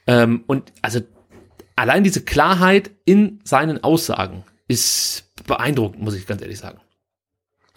Ähm, 0.07 0.43
und 0.47 0.73
also 0.81 0.99
allein 1.75 2.03
diese 2.03 2.23
Klarheit 2.23 2.91
in 3.05 3.39
seinen 3.45 3.83
Aussagen 3.83 4.43
ist 4.67 5.31
beeindruckend, 5.47 6.03
muss 6.03 6.15
ich 6.15 6.27
ganz 6.27 6.41
ehrlich 6.41 6.59
sagen. 6.59 6.79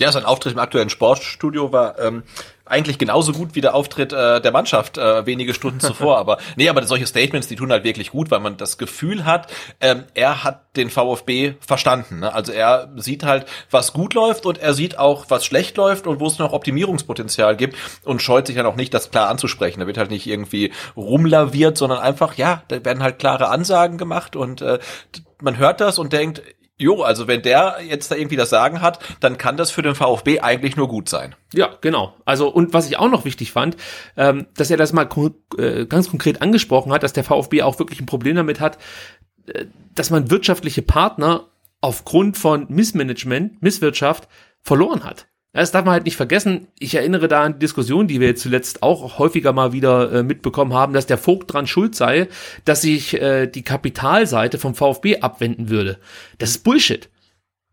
Ja, 0.03 0.11
sein 0.11 0.25
Auftritt 0.25 0.55
im 0.55 0.59
aktuellen 0.59 0.91
Sportstudio 0.91 1.71
war 1.71 1.97
ähm, 2.01 2.25
eigentlich 2.65 2.99
genauso 2.99 3.33
gut 3.33 3.55
wie 3.55 3.61
der 3.61 3.73
Auftritt 3.73 4.13
äh, 4.13 4.41
der 4.41 4.51
Mannschaft 4.51 4.99
äh, 4.99 5.25
wenige 5.27 5.55
Stunden 5.55 5.79
zuvor. 5.81 6.19
Aber 6.19 6.39
nee, 6.57 6.69
aber 6.69 6.83
solche 6.85 7.07
Statements, 7.07 7.47
die 7.47 7.55
tun 7.55 7.71
halt 7.71 7.85
wirklich 7.85 8.11
gut, 8.11 8.33
weil 8.33 8.41
man 8.41 8.57
das 8.57 8.79
Gefühl 8.79 9.25
hat, 9.25 9.47
ähm, 9.81 10.03
er 10.15 10.43
hat 10.43 10.77
den 10.77 10.91
VfB 10.91 11.55
verstanden. 11.61 12.19
Ne? 12.19 12.35
Also 12.35 12.51
er 12.51 12.91
sieht 12.97 13.23
halt, 13.23 13.47
was 13.71 13.93
gut 13.93 14.15
läuft 14.15 14.45
und 14.45 14.59
er 14.59 14.75
sieht 14.75 14.99
auch, 14.99 15.27
was 15.29 15.45
schlecht 15.45 15.77
läuft 15.77 16.09
und 16.09 16.19
wo 16.19 16.27
es 16.27 16.41
noch 16.41 16.53
Optimierungspotenzial 16.53 17.57
gibt 17.57 17.77
und 18.03 18.21
scheut 18.23 18.49
sich 18.49 18.57
ja 18.57 18.65
noch 18.65 18.75
nicht, 18.75 18.93
das 18.93 19.13
klar 19.13 19.29
anzusprechen. 19.29 19.79
Da 19.79 19.87
wird 19.87 19.99
halt 19.99 20.11
nicht 20.11 20.27
irgendwie 20.27 20.73
rumlaviert, 20.97 21.79
sondern 21.79 22.01
einfach, 22.01 22.35
ja, 22.35 22.65
da 22.67 22.85
werden 22.85 23.05
halt 23.05 23.21
klare 23.21 23.51
Ansagen 23.51 23.99
gemacht 23.99 24.35
und 24.35 24.63
äh, 24.63 24.81
man 25.41 25.59
hört 25.59 25.81
das 25.81 26.01
und 26.01 26.13
denkt, 26.13 26.43
Jo, 26.83 27.03
also 27.03 27.29
wenn 27.29 27.43
der 27.43 27.77
jetzt 27.87 28.11
da 28.11 28.17
irgendwie 28.17 28.35
das 28.35 28.51
Sagen 28.51 28.83
hat, 28.83 28.99
dann 29.21 29.39
kann 29.39 29.57
das 29.57 29.71
für 29.71 29.83
den 29.83 29.95
VfB 29.95 30.41
eigentlich 30.41 30.77
nur 30.77 30.89
gut 30.89 31.09
sein. 31.09 31.37
Ja, 31.55 31.71
genau. 31.81 32.17
Also 32.25 32.49
und 32.49 32.75
was 32.75 32.89
ich 32.89 32.99
auch 32.99 33.09
noch 33.09 33.25
wichtig 33.25 33.53
fand, 33.53 33.77
ähm, 34.17 34.47
dass 34.57 34.69
er 34.69 34.77
das 34.77 34.93
mal 34.93 35.09
äh, 35.59 35.87
ganz 35.87 36.11
konkret 36.11 36.43
angesprochen 36.43 36.93
hat, 36.93 37.05
dass 37.05 37.13
der 37.13 37.23
VfB 37.23 37.63
auch 37.63 37.79
wirklich 37.79 38.01
ein 38.01 38.07
Problem 38.07 38.35
damit 38.35 38.59
hat, 38.59 38.79
äh, 39.47 39.67
dass 39.95 40.11
man 40.11 40.29
wirtschaftliche 40.33 40.83
Partner 40.83 41.45
aufgrund 41.81 42.37
von 42.37 42.67
Missmanagement, 42.69 43.63
Misswirtschaft 43.63 44.27
verloren 44.61 45.05
hat. 45.05 45.29
Das 45.53 45.71
darf 45.71 45.85
man 45.85 45.93
halt 45.93 46.05
nicht 46.05 46.17
vergessen. 46.17 46.69
Ich 46.79 46.95
erinnere 46.95 47.29
da 47.29 47.43
an 47.43 47.55
die 47.55 47.59
Diskussion, 47.59 48.09
die 48.09 48.21
wir 48.21 48.29
jetzt 48.29 48.43
zuletzt 48.43 48.83
auch 48.83 49.19
häufiger 49.19 49.53
mal 49.53 49.73
wieder 49.73 50.11
äh, 50.11 50.23
mitbekommen 50.23 50.73
haben, 50.73 50.95
dass 50.95 51.07
der 51.07 51.19
Vogt 51.19 51.53
dran 51.53 51.67
schuld 51.67 51.95
sei, 51.95 52.29
dass 52.65 52.81
sich 52.83 53.21
äh, 53.21 53.47
die 53.47 53.63
Kapitalseite 53.63 54.59
vom 54.59 54.75
VfB 54.75 55.21
abwenden 55.21 55.69
würde. 55.69 55.99
Das 56.39 56.51
ist 56.51 56.65
Bullshit. 56.65 57.11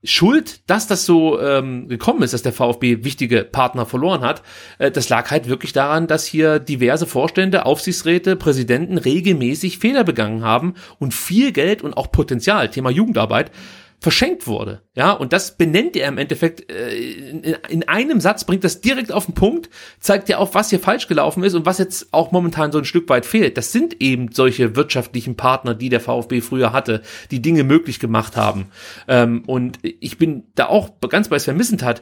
Schuld, 0.04 0.62
dass 0.70 0.88
das 0.88 1.06
so 1.06 1.42
ähm, 1.42 1.90
gekommen 1.90 2.24
ist, 2.24 2.34
dass 2.34 2.42
der 2.42 2.54
VfB 2.54 3.04
wichtige 3.04 3.44
Partner 3.44 3.86
verloren 3.86 4.22
hat, 4.22 4.44
äh, 4.78 4.92
das 4.92 5.10
lag 5.10 5.30
halt 5.30 5.50
wirklich 5.50 5.74
daran, 5.74 6.08
dass 6.08 6.26
hier 6.26 6.60
diverse 6.60 7.06
Vorstände, 7.06 7.66
Aufsichtsräte, 7.66 8.38
Präsidenten 8.38 8.98
regelmäßig 8.98 9.78
Fehler 9.80 10.06
begangen 10.06 10.44
haben 10.44 10.76
und 11.00 11.14
viel 11.14 11.52
Geld 11.52 11.82
und 11.82 11.98
auch 11.98 12.14
Potenzial, 12.14 12.70
Thema 12.70 12.90
Jugendarbeit, 12.90 13.52
verschenkt 14.00 14.48
wurde. 14.48 14.82
Ja, 14.96 15.12
und 15.12 15.34
das 15.34 15.58
benennt 15.58 15.96
er 15.98 16.08
im 16.08 16.18
Endeffekt 16.18 16.72
äh, 16.72 16.96
in, 16.96 17.44
in, 17.68 17.88
einem 17.88 18.22
Satz, 18.22 18.46
bringt 18.46 18.64
das 18.64 18.80
direkt 18.80 19.12
auf 19.12 19.26
den 19.26 19.36
Punkt, 19.36 19.70
zeigt 20.00 20.30
ja 20.30 20.38
auch, 20.38 20.54
was 20.54 20.70
hier 20.70 20.80
falsch 20.80 21.08
gelaufen 21.08 21.44
ist 21.44 21.54
und 21.54 21.66
was 21.66 21.80
jetzt 21.80 22.14
auch 22.14 22.32
momentan 22.32 22.72
so 22.72 22.78
ein 22.78 22.86
Stück 22.86 23.10
weit 23.10 23.26
fehlt. 23.26 23.58
Das 23.58 23.72
sind 23.72 24.02
eben 24.02 24.32
solche 24.32 24.76
wirtschaftlichen 24.76 25.36
Partner, 25.36 25.76
die 25.76 25.90
der 25.90 26.00
VfB 26.00 26.40
früher 26.42 26.72
hatte, 26.72 27.02
die 27.32 27.42
Dinge 27.42 27.66
möglich 27.66 28.00
gemacht 28.00 28.38
haben. 28.38 28.68
Ähm, 29.08 29.44
und 29.46 29.80
ich 29.82 30.18
bin 30.18 30.46
da 30.56 30.68
auch 30.68 30.92
ganz 31.10 31.28
bei 31.28 31.38
Sven 31.38 31.60
hat. 31.82 32.02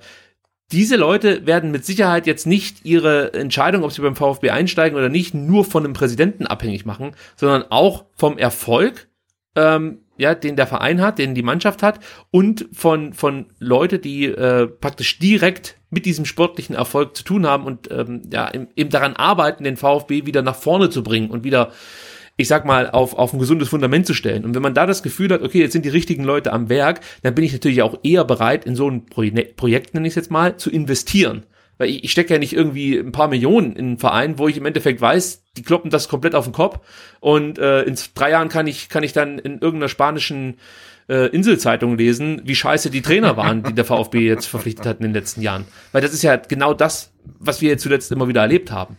Diese 0.71 0.97
Leute 0.97 1.47
werden 1.47 1.71
mit 1.71 1.85
Sicherheit 1.85 2.27
jetzt 2.27 2.45
nicht 2.45 2.85
ihre 2.85 3.33
Entscheidung, 3.33 3.83
ob 3.83 3.91
sie 3.91 4.01
beim 4.01 4.17
VfB 4.17 4.49
einsteigen 4.49 4.97
oder 4.97 5.09
nicht, 5.09 5.33
nur 5.33 5.63
von 5.63 5.83
einem 5.83 5.93
Präsidenten 5.93 6.45
abhängig 6.45 6.85
machen, 6.85 7.13
sondern 7.37 7.63
auch 7.69 8.05
vom 8.15 8.37
Erfolg 8.37 9.07
ähm, 9.57 9.97
ja, 10.17 10.35
den 10.35 10.55
der 10.55 10.67
Verein 10.67 11.01
hat, 11.01 11.19
den 11.19 11.35
die 11.35 11.43
Mannschaft 11.43 11.83
hat 11.83 11.99
und 12.31 12.67
von, 12.71 13.13
von 13.13 13.47
Leute, 13.59 13.99
die 13.99 14.25
äh, 14.25 14.67
praktisch 14.67 15.19
direkt 15.19 15.77
mit 15.89 16.05
diesem 16.05 16.25
sportlichen 16.25 16.75
Erfolg 16.75 17.17
zu 17.17 17.23
tun 17.23 17.45
haben 17.45 17.65
und 17.65 17.91
ähm, 17.91 18.21
ja, 18.31 18.51
eben 18.75 18.89
daran 18.89 19.15
arbeiten, 19.15 19.63
den 19.63 19.77
VfB 19.77 20.25
wieder 20.25 20.41
nach 20.41 20.55
vorne 20.55 20.89
zu 20.89 21.03
bringen 21.03 21.29
und 21.29 21.43
wieder, 21.43 21.71
ich 22.35 22.47
sag 22.47 22.65
mal, 22.65 22.89
auf, 22.89 23.15
auf 23.15 23.33
ein 23.33 23.39
gesundes 23.39 23.69
Fundament 23.69 24.05
zu 24.05 24.13
stellen. 24.13 24.45
Und 24.45 24.53
wenn 24.55 24.61
man 24.61 24.73
da 24.73 24.85
das 24.85 25.03
Gefühl 25.03 25.31
hat, 25.31 25.41
okay, 25.41 25.59
jetzt 25.59 25.73
sind 25.73 25.85
die 25.85 25.89
richtigen 25.89 26.23
Leute 26.23 26.53
am 26.53 26.69
Werk, 26.69 27.01
dann 27.23 27.35
bin 27.35 27.45
ich 27.45 27.53
natürlich 27.53 27.81
auch 27.81 27.99
eher 28.03 28.25
bereit, 28.25 28.65
in 28.65 28.75
so 28.75 28.89
ein 28.89 29.05
Projekt, 29.05 29.55
Projekt 29.55 29.93
nenne 29.93 30.07
ich 30.07 30.11
es 30.11 30.15
jetzt 30.15 30.31
mal, 30.31 30.57
zu 30.57 30.69
investieren. 30.69 31.43
Weil 31.77 31.89
ich, 31.89 32.03
ich 32.03 32.11
stecke 32.11 32.33
ja 32.33 32.39
nicht 32.39 32.53
irgendwie 32.53 32.97
ein 32.97 33.11
paar 33.11 33.27
Millionen 33.27 33.75
in 33.75 33.85
einen 33.85 33.97
Verein, 33.97 34.39
wo 34.39 34.47
ich 34.47 34.57
im 34.57 34.65
Endeffekt 34.65 35.01
weiß, 35.01 35.43
die 35.57 35.63
kloppen 35.63 35.91
das 35.91 36.09
komplett 36.09 36.35
auf 36.35 36.45
den 36.45 36.53
Kopf. 36.53 36.79
Und 37.19 37.59
äh, 37.59 37.83
in 37.83 37.97
drei 38.15 38.31
Jahren 38.31 38.49
kann 38.49 38.67
ich, 38.67 38.89
kann 38.89 39.03
ich 39.03 39.13
dann 39.13 39.39
in 39.39 39.53
irgendeiner 39.53 39.89
spanischen 39.89 40.57
äh, 41.09 41.27
Inselzeitung 41.27 41.97
lesen, 41.97 42.41
wie 42.43 42.55
scheiße 42.55 42.89
die 42.89 43.01
Trainer 43.01 43.37
waren, 43.37 43.63
die 43.63 43.73
der 43.73 43.85
VfB 43.85 44.19
jetzt 44.27 44.45
verpflichtet 44.45 44.85
hat 44.85 44.97
in 44.97 45.03
den 45.03 45.13
letzten 45.13 45.41
Jahren. 45.41 45.65
Weil 45.91 46.01
das 46.01 46.13
ist 46.13 46.23
ja 46.23 46.35
genau 46.35 46.73
das, 46.73 47.11
was 47.39 47.61
wir 47.61 47.77
zuletzt 47.77 48.11
immer 48.11 48.27
wieder 48.27 48.41
erlebt 48.41 48.71
haben. 48.71 48.97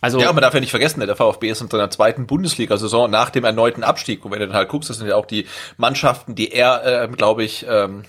Also, 0.00 0.18
ja, 0.18 0.32
man 0.32 0.42
darf 0.42 0.52
ja 0.52 0.58
nicht 0.58 0.70
vergessen, 0.70 0.98
der 0.98 1.14
VfB 1.14 1.48
ist 1.48 1.60
in 1.60 1.70
seiner 1.70 1.88
zweiten 1.88 2.26
Bundesliga-Saison 2.26 3.08
nach 3.08 3.30
dem 3.30 3.44
erneuten 3.44 3.84
Abstieg. 3.84 4.24
Und 4.24 4.32
wenn 4.32 4.40
du 4.40 4.48
dann 4.48 4.56
halt 4.56 4.68
guckst, 4.68 4.90
das 4.90 4.98
sind 4.98 5.06
ja 5.06 5.14
auch 5.14 5.26
die 5.26 5.46
Mannschaften, 5.76 6.34
die 6.34 6.50
er, 6.50 7.04
äh, 7.04 7.08
glaube 7.08 7.44
ich, 7.44 7.64
ähm, 7.68 8.02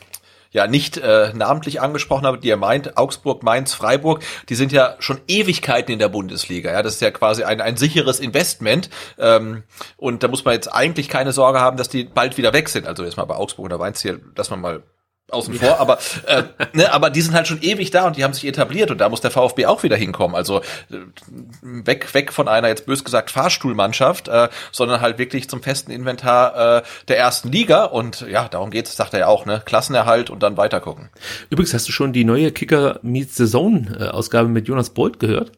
ja 0.54 0.68
nicht 0.68 0.98
äh, 0.98 1.34
namentlich 1.34 1.82
angesprochen 1.82 2.26
habe, 2.26 2.38
die 2.38 2.50
er 2.50 2.58
meint, 2.58 2.98
Augsburg, 2.98 3.44
Mainz, 3.44 3.74
Freiburg, 3.74 4.24
die 4.50 4.56
sind 4.56 4.72
ja 4.72 4.96
schon 5.00 5.20
Ewigkeiten 5.28 5.92
in 5.92 6.00
der 6.00 6.10
Bundesliga. 6.10 6.72
Ja, 6.72 6.82
das 6.82 6.94
ist 6.94 7.02
ja 7.02 7.12
quasi 7.12 7.44
ein, 7.44 7.60
ein 7.60 7.76
sicheres 7.76 8.20
Investment. 8.20 8.90
Ähm, 9.18 9.64
und 9.98 10.24
da 10.24 10.28
muss 10.28 10.46
man 10.46 10.54
jetzt 10.54 10.68
eigentlich 10.68 11.10
keine 11.10 11.34
Sorge 11.34 11.60
haben, 11.60 11.76
dass 11.76 11.90
die 11.90 12.06
bald 12.06 12.38
wieder 12.38 12.54
weg 12.54 12.70
sind. 12.70 12.88
Also 12.88 13.04
jetzt 13.04 13.18
mal 13.18 13.26
bei 13.26 13.36
Augsburg 13.36 13.66
oder 13.66 13.78
Mainz 13.80 14.02
hier, 14.02 14.20
dass 14.36 14.50
man 14.50 14.62
mal 14.62 14.84
außen 15.34 15.54
vor, 15.56 15.80
aber 15.80 16.00
äh, 16.28 16.44
ne, 16.74 16.94
aber 16.94 17.10
die 17.10 17.22
sind 17.22 17.34
halt 17.34 17.48
schon 17.48 17.62
ewig 17.62 17.92
da 17.92 18.08
und 18.08 18.18
die 18.18 18.24
haben 18.24 18.34
sich 18.34 18.46
etabliert 18.46 18.92
und 18.92 19.00
da 19.00 19.10
muss 19.10 19.22
der 19.22 19.32
VfB 19.32 19.66
auch 19.66 19.84
wieder 19.84 19.96
hinkommen. 19.96 20.36
Also 20.36 20.60
äh, 20.60 20.98
weg 21.62 22.14
weg 22.14 22.32
von 22.32 22.48
einer 22.48 22.68
jetzt 22.68 22.86
bös 22.86 23.04
gesagt 23.04 23.32
Fahrstuhlmannschaft, 23.32 24.28
äh, 24.28 24.50
sondern 24.72 25.02
halt 25.02 25.18
wirklich 25.18 25.50
zum 25.50 25.62
festen 25.62 25.92
Inventar 25.92 26.78
äh, 26.78 26.84
der 27.08 27.18
ersten 27.18 27.52
Liga 27.52 27.86
und 27.86 28.22
ja, 28.22 28.48
darum 28.48 28.72
geht's, 28.72 28.96
sagt 28.96 29.14
er 29.14 29.22
ja 29.22 29.28
auch, 29.28 29.46
ne, 29.46 29.62
Klassenerhalt 29.66 30.30
und 30.30 30.44
dann 30.44 30.58
weitergucken. 30.58 31.10
Übrigens 31.50 31.74
hast 31.74 31.88
du 31.88 31.92
schon 31.92 32.14
die 32.14 32.24
neue 32.24 32.52
Kicker 32.52 33.00
Meets 33.02 33.36
the 33.38 33.48
Zone 33.48 34.12
Ausgabe 34.14 34.48
mit 34.48 34.68
Jonas 34.68 34.92
Bolt 34.92 35.20
gehört? 35.20 35.52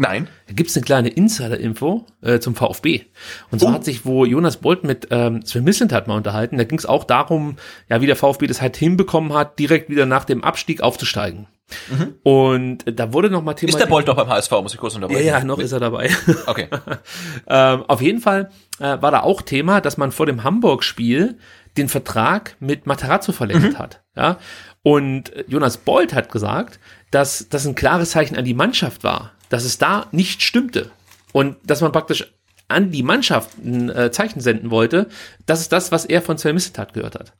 Nein. 0.00 0.28
Da 0.46 0.54
gibt's 0.54 0.74
eine 0.74 0.84
kleine 0.84 1.10
Insider-Info 1.10 2.06
äh, 2.22 2.38
zum 2.38 2.54
VfB. 2.54 3.02
Und 3.50 3.58
zwar 3.58 3.72
oh. 3.72 3.74
hat 3.74 3.84
sich, 3.84 4.06
wo 4.06 4.24
Jonas 4.24 4.56
Bolt 4.56 4.82
mit 4.82 5.08
ähm, 5.10 5.44
Sven 5.44 5.62
Mislintat 5.62 6.08
mal 6.08 6.16
unterhalten, 6.16 6.56
da 6.56 6.64
ging's 6.64 6.86
auch 6.86 7.04
darum, 7.04 7.56
ja, 7.90 8.00
wie 8.00 8.06
der 8.06 8.16
VfB 8.16 8.46
das 8.46 8.62
halt 8.62 8.78
hinbekommen 8.78 9.34
hat, 9.34 9.58
direkt 9.58 9.90
wieder 9.90 10.06
nach 10.06 10.24
dem 10.24 10.42
Abstieg 10.42 10.80
aufzusteigen. 10.80 11.48
Mhm. 11.90 12.14
Und 12.22 12.98
da 12.98 13.12
wurde 13.12 13.28
noch 13.28 13.42
mal 13.42 13.52
Thema. 13.52 13.68
Ist 13.68 13.78
der 13.78 13.86
Bolt 13.86 14.06
noch 14.06 14.16
beim 14.16 14.28
HSV? 14.28 14.50
Muss 14.62 14.72
ich 14.72 14.80
kurz 14.80 14.94
unterbrechen? 14.94 15.26
Ja, 15.26 15.38
ja, 15.38 15.44
noch 15.44 15.58
ist 15.58 15.72
er 15.72 15.80
dabei. 15.80 16.10
Okay. 16.46 16.68
ähm, 17.46 17.84
auf 17.86 18.00
jeden 18.00 18.20
Fall 18.20 18.50
äh, 18.78 19.02
war 19.02 19.10
da 19.10 19.20
auch 19.20 19.42
Thema, 19.42 19.82
dass 19.82 19.98
man 19.98 20.12
vor 20.12 20.24
dem 20.24 20.44
Hamburg-Spiel 20.44 21.36
den 21.76 21.88
Vertrag 21.88 22.56
mit 22.58 22.86
Materazzo 22.86 23.32
verlängert 23.32 23.74
mhm. 23.74 23.78
hat. 23.78 24.00
Ja. 24.16 24.38
Und 24.82 25.30
Jonas 25.46 25.76
Bolt 25.76 26.14
hat 26.14 26.32
gesagt, 26.32 26.80
dass 27.10 27.50
das 27.50 27.66
ein 27.66 27.74
klares 27.74 28.12
Zeichen 28.12 28.36
an 28.36 28.46
die 28.46 28.54
Mannschaft 28.54 29.04
war, 29.04 29.32
dass 29.50 29.64
es 29.64 29.76
da 29.76 30.06
nicht 30.12 30.42
stimmte. 30.42 30.90
Und 31.32 31.56
dass 31.62 31.82
man 31.82 31.92
praktisch 31.92 32.32
an 32.68 32.90
die 32.90 33.02
Mannschaft 33.02 33.58
ein 33.58 33.90
äh, 33.90 34.10
Zeichen 34.10 34.40
senden 34.40 34.70
wollte, 34.70 35.08
das 35.44 35.60
ist 35.60 35.72
das, 35.72 35.92
was 35.92 36.06
er 36.06 36.22
von 36.22 36.38
Sven 36.38 36.54
Missetat 36.54 36.94
gehört 36.94 37.16
hat. 37.16 37.34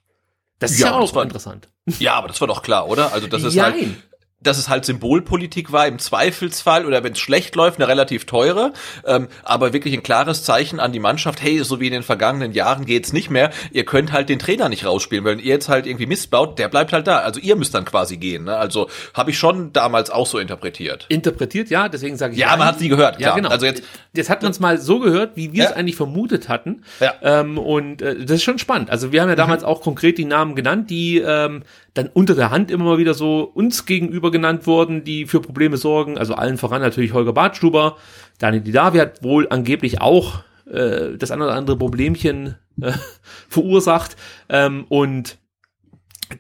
Das 0.59 0.73
ist 0.73 0.81
ja, 0.81 0.89
ja 0.89 0.99
auch 0.99 1.15
war, 1.15 1.23
interessant. 1.23 1.69
Ja, 1.99 2.15
aber 2.15 2.29
das 2.29 2.41
war 2.41 2.49
doch 2.49 2.63
klar, 2.63 2.89
oder? 2.89 3.13
Also 3.13 3.27
das 3.27 3.43
ist 3.43 3.55
Jein. 3.55 3.73
halt 3.73 3.97
dass 4.43 4.59
es 4.59 4.69
halt 4.69 4.85
Symbolpolitik 4.85 5.73
war, 5.73 5.87
im 5.87 5.99
Zweifelsfall 5.99 6.87
oder 6.87 7.05
wenn 7.05 7.13
es 7.13 7.19
schlecht 7.19 7.57
läuft, 7.57 7.79
eine 7.79 7.89
relativ 7.89 8.25
teure, 8.27 8.73
ähm, 9.07 9.29
aber 9.43 9.73
wirklich 9.73 9.95
ein 9.95 10.03
klares 10.03 10.45
Zeichen 10.45 10.81
an 10.81 10.93
die 10.93 10.99
Mannschaft, 10.99 11.43
hey, 11.43 11.63
so 11.63 11.81
wie 11.81 11.87
in 11.87 11.93
den 11.93 12.03
vergangenen 12.03 12.53
Jahren 12.53 12.87
geht's 12.87 13.13
nicht 13.13 13.31
mehr, 13.31 13.51
ihr 13.71 13.85
könnt 13.85 14.13
halt 14.13 14.29
den 14.29 14.39
Trainer 14.39 14.69
nicht 14.69 14.85
rausspielen, 14.87 15.25
wenn 15.25 15.39
ihr 15.39 15.47
jetzt 15.47 15.69
halt 15.69 15.87
irgendwie 15.87 16.07
Mist 16.07 16.31
baut, 16.31 16.59
der 16.59 16.69
bleibt 16.69 16.93
halt 16.93 17.07
da, 17.07 17.19
also 17.19 17.41
ihr 17.41 17.57
müsst 17.57 17.75
dann 17.75 17.85
quasi 17.85 18.17
gehen, 18.17 18.45
ne? 18.45 18.57
also 18.57 18.89
habe 19.15 19.31
ich 19.31 19.39
schon 19.39 19.73
damals 19.73 20.11
auch 20.11 20.27
so 20.27 20.39
interpretiert. 20.39 21.07
Interpretiert, 21.09 21.69
ja, 21.71 21.89
deswegen 21.89 22.17
sage 22.17 22.35
ich 22.35 22.39
Ja, 22.41 22.57
man 22.57 22.67
hat 22.69 22.81
nie 22.81 22.89
gehört, 22.89 23.19
klar. 23.19 23.31
Ja, 23.31 23.37
genau. 23.37 23.51
Also 23.51 23.67
jetzt, 23.67 23.83
jetzt 24.15 24.31
hat 24.31 24.43
man 24.43 24.51
es 24.53 24.61
mal 24.61 24.79
so 24.79 25.01
gehört, 25.01 25.37
wie 25.37 25.53
wir 25.53 25.65
es 25.65 25.71
Ja. 25.71 25.77
eigentlich 25.77 25.97
vermutet 25.97 26.49
hatten. 26.49 26.83
Ja. 27.01 27.15
Ähm, 27.23 27.59
und 27.59 28.03
äh, 28.03 28.17
das 28.25 28.37
ist 28.37 28.43
schon 28.43 28.59
spannend. 28.59 28.91
Also 28.91 29.13
wir 29.13 29.21
haben 29.23 29.29
ja 29.29 29.37
damals 29.37 29.65
auch 29.65 29.83
konkret 29.83 30.19
die 30.19 30.25
Namen 30.25 30.55
genannt, 30.55 30.91
die 30.91 31.19
ähm, 31.19 31.63
dann 31.95 32.09
unter 32.13 32.35
der 32.35 32.51
Hand 32.51 32.71
immer 32.71 32.85
mal 32.85 32.99
wieder 32.99 33.15
so 33.15 33.43
uns 33.43 33.87
gegenüber 33.87 34.31
genannt 34.31 34.67
wurden, 34.67 35.05
die 35.05 35.27
für 35.27 35.41
Probleme 35.41 35.77
sorgen. 35.77 36.19
Also 36.19 36.35
allen 36.35 36.59
voran 36.59 36.83
natürlich 36.83 37.13
Holger 37.13 37.33
Badstuber. 37.33 37.97
Daniel 38.39 38.63
Didavi 38.63 38.99
hat 38.99 39.23
wohl 39.23 39.49
angeblich 39.51 40.01
auch 40.01 40.43
äh, 40.71 41.17
das 41.17 41.31
eine 41.31 41.45
oder 41.45 41.55
andere 41.55 41.77
Problemchen 41.77 42.57
äh, 42.81 42.93
verursacht. 43.49 44.17
Ähm, 44.49 44.85
und 44.89 45.39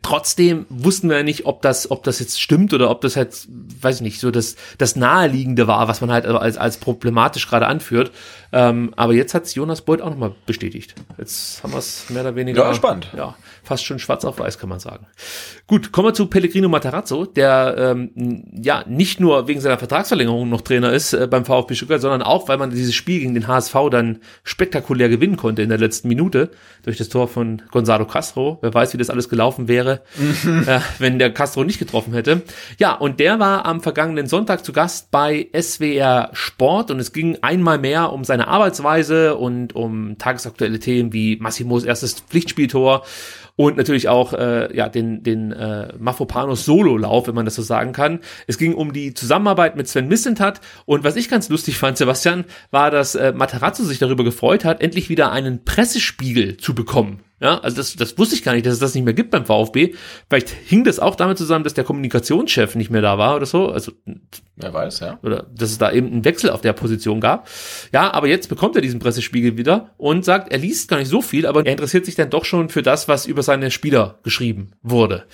trotzdem 0.02 0.66
wussten 0.68 1.08
wir 1.08 1.18
ja 1.18 1.22
nicht, 1.22 1.46
ob 1.46 1.62
das, 1.62 1.90
ob 1.90 2.04
das 2.04 2.20
jetzt 2.20 2.40
stimmt 2.40 2.72
oder 2.72 2.90
ob 2.90 3.00
das 3.00 3.16
jetzt, 3.16 3.48
weiß 3.50 3.96
ich 3.96 4.02
nicht, 4.02 4.20
so 4.20 4.30
das, 4.30 4.56
das 4.78 4.96
Naheliegende 4.96 5.66
war, 5.66 5.88
was 5.88 6.00
man 6.00 6.12
halt 6.12 6.26
als, 6.26 6.56
als 6.56 6.78
problematisch 6.78 7.48
gerade 7.48 7.66
anführt. 7.66 8.12
Ähm, 8.52 8.92
aber 8.96 9.14
jetzt 9.14 9.34
hat 9.34 9.52
Jonas 9.54 9.82
Beuth 9.82 10.00
auch 10.00 10.10
nochmal 10.10 10.34
bestätigt. 10.46 10.94
Jetzt 11.18 11.62
haben 11.62 11.72
wir 11.72 11.78
es 11.78 12.10
mehr 12.10 12.22
oder 12.22 12.34
weniger. 12.34 12.64
Ja, 12.64 12.74
spannend. 12.74 13.08
Ja, 13.16 13.36
fast 13.62 13.84
schon 13.84 13.98
schwarz 13.98 14.24
auf 14.24 14.38
weiß, 14.38 14.58
kann 14.58 14.68
man 14.68 14.80
sagen. 14.80 15.06
Gut, 15.66 15.92
kommen 15.92 16.08
wir 16.08 16.14
zu 16.14 16.26
Pellegrino 16.26 16.68
Matarazzo, 16.68 17.26
der 17.26 17.76
ähm, 17.78 18.44
ja 18.60 18.84
nicht 18.88 19.20
nur 19.20 19.46
wegen 19.46 19.60
seiner 19.60 19.78
Vertragsverlängerung 19.78 20.48
noch 20.48 20.62
Trainer 20.62 20.92
ist 20.92 21.12
äh, 21.12 21.28
beim 21.28 21.44
VfB 21.44 21.74
Stuttgart, 21.74 22.00
sondern 22.00 22.22
auch, 22.22 22.48
weil 22.48 22.58
man 22.58 22.70
dieses 22.70 22.94
Spiel 22.94 23.20
gegen 23.20 23.34
den 23.34 23.46
HSV 23.46 23.74
dann 23.90 24.18
spektakulär 24.42 25.08
gewinnen 25.08 25.36
konnte 25.36 25.62
in 25.62 25.68
der 25.68 25.78
letzten 25.78 26.08
Minute 26.08 26.50
durch 26.82 26.96
das 26.96 27.08
Tor 27.08 27.28
von 27.28 27.62
Gonzalo 27.70 28.06
Castro. 28.06 28.58
Wer 28.62 28.74
weiß, 28.74 28.92
wie 28.94 28.98
das 28.98 29.10
alles 29.10 29.28
gelaufen 29.28 29.68
wäre, 29.68 30.02
äh, 30.66 30.80
wenn 30.98 31.18
der 31.18 31.32
Castro 31.32 31.62
nicht 31.62 31.78
getroffen 31.78 32.14
hätte. 32.14 32.42
Ja, 32.78 32.94
und 32.94 33.20
der 33.20 33.38
war 33.38 33.64
am 33.64 33.80
vergangenen 33.80 34.26
Sonntag 34.26 34.64
zu 34.64 34.72
Gast 34.72 35.10
bei 35.10 35.48
SWR 35.56 36.30
Sport 36.32 36.90
und 36.90 36.98
es 36.98 37.12
ging 37.12 37.38
einmal 37.42 37.78
mehr 37.78 38.12
um 38.12 38.24
seine 38.40 38.48
Arbeitsweise 38.48 39.36
und 39.36 39.74
um 39.74 40.16
tagesaktuelle 40.16 40.78
Themen 40.78 41.12
wie 41.12 41.36
Massimos 41.36 41.84
erstes 41.84 42.14
Pflichtspieltor 42.14 43.04
und 43.56 43.76
natürlich 43.76 44.08
auch 44.08 44.32
äh, 44.32 44.74
ja 44.74 44.88
den 44.88 45.22
den 45.22 45.52
äh, 45.52 45.92
Mafopanos 45.98 46.64
Sololauf, 46.64 47.26
wenn 47.26 47.34
man 47.34 47.44
das 47.44 47.56
so 47.56 47.62
sagen 47.62 47.92
kann. 47.92 48.20
Es 48.46 48.56
ging 48.56 48.74
um 48.74 48.94
die 48.94 49.12
Zusammenarbeit 49.12 49.76
mit 49.76 49.88
Sven 49.88 50.08
Missentat 50.08 50.62
und 50.86 51.04
was 51.04 51.16
ich 51.16 51.28
ganz 51.28 51.50
lustig 51.50 51.76
fand, 51.76 51.98
Sebastian, 51.98 52.44
war, 52.70 52.90
dass 52.90 53.14
äh, 53.14 53.32
Matarazzo 53.32 53.84
sich 53.84 53.98
darüber 53.98 54.24
gefreut 54.24 54.64
hat, 54.64 54.80
endlich 54.80 55.10
wieder 55.10 55.32
einen 55.32 55.64
Pressespiegel 55.64 56.56
zu 56.56 56.74
bekommen. 56.74 57.20
Ja, 57.40 57.58
also 57.58 57.78
das, 57.78 57.96
das 57.96 58.18
wusste 58.18 58.34
ich 58.34 58.42
gar 58.42 58.52
nicht, 58.52 58.66
dass 58.66 58.74
es 58.74 58.78
das 58.80 58.94
nicht 58.94 59.04
mehr 59.04 59.14
gibt 59.14 59.30
beim 59.30 59.46
VfB. 59.46 59.94
Vielleicht 60.28 60.50
hing 60.50 60.84
das 60.84 60.98
auch 60.98 61.16
damit 61.16 61.38
zusammen, 61.38 61.64
dass 61.64 61.72
der 61.72 61.84
Kommunikationschef 61.84 62.74
nicht 62.74 62.90
mehr 62.90 63.00
da 63.00 63.16
war 63.16 63.36
oder 63.36 63.46
so. 63.46 63.70
Also 63.70 63.92
wer 64.56 64.74
weiß, 64.74 65.00
ja. 65.00 65.18
oder 65.22 65.46
dass 65.54 65.70
es 65.70 65.78
da 65.78 65.90
eben 65.90 66.08
einen 66.08 66.24
Wechsel 66.26 66.50
auf 66.50 66.60
der 66.60 66.74
Position 66.74 67.18
gab. 67.18 67.48
Ja, 67.92 68.12
aber 68.12 68.28
jetzt 68.28 68.48
bekommt 68.50 68.76
er 68.76 68.82
diesen 68.82 69.00
Pressespiegel 69.00 69.56
wieder 69.56 69.94
und 69.96 70.22
sagt, 70.22 70.52
er 70.52 70.58
liest 70.58 70.88
gar 70.88 70.98
nicht 70.98 71.08
so 71.08 71.22
viel, 71.22 71.46
aber 71.46 71.64
er 71.64 71.72
interessiert 71.72 72.04
sich 72.04 72.14
dann 72.14 72.28
doch 72.28 72.44
schon 72.44 72.68
für 72.68 72.82
das, 72.82 73.08
was 73.08 73.24
über 73.24 73.42
seine 73.42 73.70
Spieler 73.70 74.18
geschrieben 74.22 74.72
wurde. 74.82 75.24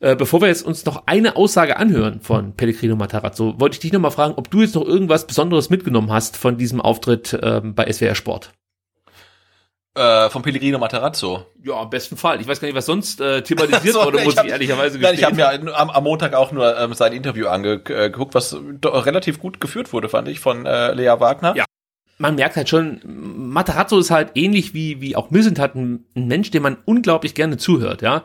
Äh, 0.00 0.16
bevor 0.16 0.40
wir 0.40 0.48
jetzt 0.48 0.66
uns 0.66 0.84
noch 0.84 1.06
eine 1.06 1.36
Aussage 1.36 1.76
anhören 1.76 2.20
von 2.20 2.54
Pellegrino 2.54 2.96
Matarazzo, 2.96 3.60
wollte 3.60 3.74
ich 3.74 3.80
dich 3.80 3.92
noch 3.92 4.00
mal 4.00 4.10
fragen, 4.10 4.34
ob 4.36 4.50
du 4.50 4.60
jetzt 4.60 4.74
noch 4.74 4.84
irgendwas 4.84 5.28
Besonderes 5.28 5.70
mitgenommen 5.70 6.12
hast 6.12 6.36
von 6.36 6.58
diesem 6.58 6.80
Auftritt 6.80 7.38
ähm, 7.40 7.76
bei 7.76 7.90
SWR 7.90 8.16
Sport. 8.16 8.50
Äh, 9.96 10.28
von 10.30 10.42
Pellegrino 10.42 10.78
Matarazzo. 10.78 11.46
Ja, 11.62 11.80
im 11.84 11.90
besten 11.90 12.16
Fall. 12.16 12.40
Ich 12.40 12.48
weiß 12.48 12.60
gar 12.60 12.66
nicht, 12.66 12.74
was 12.76 12.86
sonst 12.86 13.20
äh, 13.20 13.42
thematisiert 13.42 13.94
so, 13.94 14.04
wurde, 14.04 14.18
muss 14.24 14.32
ich 14.32 14.38
hab- 14.38 14.46
ich 14.46 14.52
ehrlicherweise 14.52 14.98
Nein, 14.98 15.14
ich 15.14 15.22
habe 15.22 15.36
gestehen. 15.36 15.64
mir 15.66 15.78
am, 15.78 15.88
am 15.90 16.02
Montag 16.04 16.34
auch 16.34 16.50
nur 16.50 16.76
ähm, 16.76 16.94
sein 16.94 17.12
Interview 17.12 17.46
angeguckt, 17.46 18.34
was 18.34 18.56
doch 18.80 19.06
relativ 19.06 19.38
gut 19.38 19.60
geführt 19.60 19.92
wurde, 19.92 20.08
fand 20.08 20.26
ich, 20.28 20.40
von 20.40 20.66
äh, 20.66 20.92
Lea 20.94 21.14
Wagner. 21.20 21.54
Ja. 21.54 21.64
man 22.18 22.34
merkt 22.34 22.56
halt 22.56 22.68
schon, 22.68 23.00
Matarazzo 23.04 23.96
ist 24.00 24.10
halt 24.10 24.32
ähnlich 24.34 24.74
wie, 24.74 25.00
wie 25.00 25.14
auch 25.14 25.30
Missent 25.30 25.60
hat 25.60 25.76
ein, 25.76 26.04
ein 26.16 26.26
Mensch, 26.26 26.50
dem 26.50 26.64
man 26.64 26.76
unglaublich 26.86 27.36
gerne 27.36 27.56
zuhört, 27.56 28.02
ja. 28.02 28.24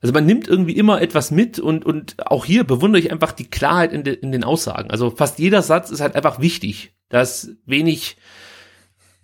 Also 0.00 0.14
man 0.14 0.24
nimmt 0.24 0.48
irgendwie 0.48 0.76
immer 0.76 1.02
etwas 1.02 1.30
mit 1.30 1.58
und, 1.58 1.84
und 1.84 2.16
auch 2.26 2.46
hier 2.46 2.64
bewundere 2.64 2.98
ich 3.02 3.12
einfach 3.12 3.32
die 3.32 3.50
Klarheit 3.50 3.92
in, 3.92 4.04
de, 4.04 4.14
in 4.14 4.32
den 4.32 4.42
Aussagen. 4.44 4.90
Also 4.90 5.10
fast 5.10 5.38
jeder 5.38 5.60
Satz 5.60 5.90
ist 5.90 6.00
halt 6.00 6.16
einfach 6.16 6.40
wichtig. 6.40 6.94
Da 7.10 7.20
ist 7.20 7.50
wenig 7.66 8.16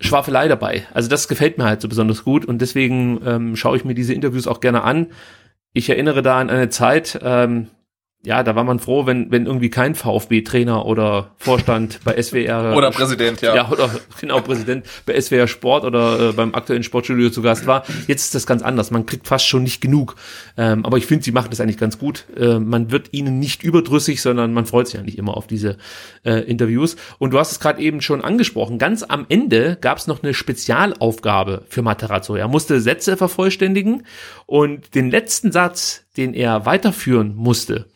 Schwafelei 0.01 0.49
dabei. 0.49 0.87
Also 0.93 1.09
das 1.09 1.29
gefällt 1.29 1.59
mir 1.59 1.65
halt 1.65 1.81
so 1.81 1.89
besonders 1.89 2.25
gut 2.25 2.45
und 2.45 2.61
deswegen 2.61 3.21
ähm, 3.25 3.57
schaue 3.57 3.77
ich 3.77 3.85
mir 3.85 3.95
diese 3.95 4.15
Interviews 4.15 4.47
auch 4.47 4.61
gerne 4.61 4.83
an. 4.83 5.09
Ich 5.73 5.89
erinnere 5.89 6.23
da 6.23 6.39
an 6.39 6.51
eine 6.51 6.69
Zeit, 6.69 7.19
ähm, 7.23 7.69
ja, 8.27 8.43
da 8.43 8.57
war 8.57 8.65
man 8.65 8.81
froh, 8.81 9.07
wenn, 9.07 9.31
wenn 9.31 9.47
irgendwie 9.47 9.71
kein 9.71 9.95
VfB-Trainer 9.95 10.85
oder 10.85 11.31
Vorstand 11.37 12.01
bei 12.03 12.21
SWR 12.21 12.75
Oder 12.77 12.91
Präsident, 12.91 13.41
ja. 13.41 13.55
ja, 13.55 13.71
oder 13.71 13.89
genau, 14.21 14.41
Präsident 14.41 14.85
bei 15.07 15.21
SWR 15.21 15.47
Sport 15.47 15.85
oder 15.85 16.31
äh, 16.31 16.33
beim 16.33 16.53
aktuellen 16.53 16.83
Sportstudio 16.83 17.31
zu 17.31 17.41
Gast 17.41 17.69
war. 17.69 17.85
Jetzt 18.09 18.25
ist 18.25 18.35
das 18.35 18.45
ganz 18.45 18.63
anders. 18.63 18.91
Man 18.91 19.07
kriegt 19.07 19.29
fast 19.29 19.47
schon 19.47 19.63
nicht 19.63 19.81
genug. 19.81 20.17
Ähm, 20.57 20.85
aber 20.85 20.99
ich 20.99 21.07
finde, 21.07 21.25
sie 21.25 21.31
machen 21.31 21.51
das 21.51 21.61
eigentlich 21.61 21.79
ganz 21.79 21.99
gut. 21.99 22.25
Äh, 22.37 22.59
man 22.59 22.91
wird 22.91 23.11
ihnen 23.13 23.39
nicht 23.39 23.63
überdrüssig, 23.63 24.21
sondern 24.21 24.53
man 24.53 24.67
freut 24.67 24.89
sich 24.89 24.99
eigentlich 24.99 25.19
immer 25.19 25.37
auf 25.37 25.47
diese 25.47 25.77
äh, 26.25 26.41
Interviews. 26.41 26.97
Und 27.19 27.33
du 27.33 27.39
hast 27.39 27.53
es 27.53 27.61
gerade 27.61 27.81
eben 27.81 28.01
schon 28.01 28.23
angesprochen. 28.23 28.79
Ganz 28.79 29.05
am 29.05 29.27
Ende 29.29 29.79
gab 29.81 29.99
es 29.99 30.09
noch 30.09 30.25
eine 30.25 30.35
Spezialaufgabe 30.35 31.63
für 31.69 31.83
Matarazzo. 31.83 32.35
Er 32.35 32.49
musste 32.49 32.81
Sätze 32.81 33.17
vervollständigen 33.17 34.03
und 34.47 34.97
den 34.97 35.13
letzten 35.13 35.53
Satz, 35.53 36.07
den 36.17 36.35
er 36.35 36.67
weiterführen 36.67 37.37
musste, 37.37 37.87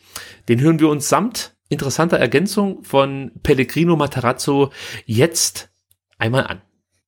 den 0.51 0.59
hören 0.59 0.81
wir 0.81 0.89
uns 0.89 1.07
samt 1.07 1.55
interessanter 1.69 2.19
Ergänzung 2.19 2.83
von 2.83 3.31
Pellegrino 3.41 3.95
Matarazzo 3.95 4.73
jetzt 5.05 5.69
einmal 6.17 6.45
an. 6.45 6.61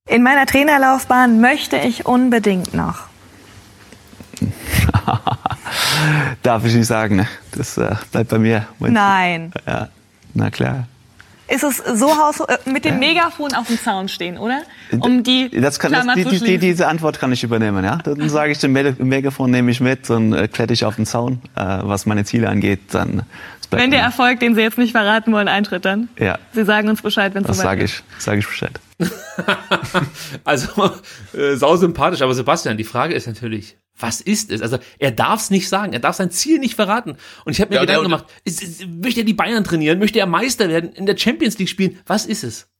In 0.07 0.23
meiner 0.23 0.45
Trainerlaufbahn 0.45 1.41
möchte 1.41 1.75
ich 1.75 2.05
unbedingt 2.05 2.73
noch. 2.73 3.07
Darf 6.43 6.63
ich 6.63 6.73
nicht 6.73 6.87
sagen, 6.87 7.17
ne? 7.17 7.27
Das 7.51 7.77
äh, 7.77 7.95
bleibt 8.13 8.29
bei 8.29 8.39
mir. 8.39 8.65
Nein. 8.79 9.51
Ja, 9.67 9.89
na 10.33 10.49
klar. 10.49 10.87
Ist 11.47 11.63
es 11.63 11.77
so 11.99 12.17
Haus 12.17 12.39
äh, 12.39 12.57
mit 12.69 12.85
dem 12.85 12.99
Megafon 12.99 13.53
auf 13.53 13.67
dem 13.67 13.77
Zaun 13.79 14.07
stehen, 14.07 14.37
oder? 14.37 14.61
Um 14.99 15.23
die 15.23 15.49
Das 15.49 15.77
kann, 15.77 15.91
das, 15.91 16.01
Klammer 16.03 16.15
die, 16.15 16.23
zu 16.23 16.29
die, 16.29 16.35
die, 16.39 16.45
schließen. 16.45 16.61
diese 16.61 16.87
Antwort 16.87 17.19
kann 17.19 17.31
ich 17.33 17.43
übernehmen, 17.43 17.83
ja. 17.83 17.97
Dann 17.97 18.29
sage 18.29 18.51
ich 18.53 18.59
dem 18.59 18.71
Me- 18.71 18.95
Megafon 18.97 19.51
nehme 19.51 19.69
ich 19.71 19.81
mit 19.81 20.09
und 20.09 20.33
äh, 20.33 20.47
kletter 20.47 20.73
ich 20.73 20.85
auf 20.85 20.95
den 20.95 21.05
Zaun. 21.05 21.41
Äh, 21.55 21.61
was 21.81 22.05
meine 22.05 22.23
Ziele 22.25 22.47
angeht, 22.49 22.79
dann. 22.91 23.23
Wenn 23.71 23.89
der. 23.91 24.01
Erfolg, 24.01 24.39
den 24.39 24.53
Sie 24.55 24.61
jetzt 24.61 24.77
nicht 24.77 24.91
verraten 24.91 25.31
wollen, 25.33 25.47
eintritt, 25.47 25.83
dann. 25.85 26.07
Ja, 26.19 26.37
Sie 26.53 26.63
sagen 26.63 26.89
uns 26.89 27.01
Bescheid, 27.01 27.33
wenn 27.33 27.41
es 27.41 27.47
das 27.47 27.57
soweit 27.57 27.69
sage 27.71 27.83
ist. 27.83 28.03
ich, 28.17 28.23
sage 28.23 28.39
ich 28.39 28.47
Bescheid. 28.47 28.79
Also 30.43 30.91
äh, 31.37 31.55
sau 31.55 31.75
sympathisch, 31.75 32.21
aber 32.21 32.33
Sebastian, 32.33 32.77
die 32.77 32.83
Frage 32.83 33.13
ist 33.13 33.27
natürlich, 33.27 33.77
was 33.97 34.21
ist 34.21 34.51
es? 34.51 34.61
Also 34.61 34.79
er 34.99 35.11
darf 35.11 35.41
es 35.41 35.49
nicht 35.51 35.69
sagen, 35.69 35.93
er 35.93 35.99
darf 35.99 36.15
sein 36.15 36.31
Ziel 36.31 36.59
nicht 36.59 36.75
verraten. 36.75 37.15
Und 37.45 37.51
ich 37.53 37.61
habe 37.61 37.69
mir 37.69 37.75
Ja, 37.75 37.81
Gedanken 37.81 38.03
gemacht, 38.03 38.25
ist, 38.43 38.63
ist, 38.63 38.87
möchte 38.87 39.21
er 39.21 39.25
die 39.25 39.33
Bayern 39.33 39.63
trainieren, 39.63 39.99
möchte 39.99 40.19
er 40.19 40.25
Meister 40.25 40.69
werden, 40.69 40.91
in 40.93 41.05
der 41.05 41.17
Champions 41.17 41.57
League 41.59 41.69
spielen? 41.69 41.99
Was 42.05 42.25
ist 42.25 42.43
es? 42.43 42.72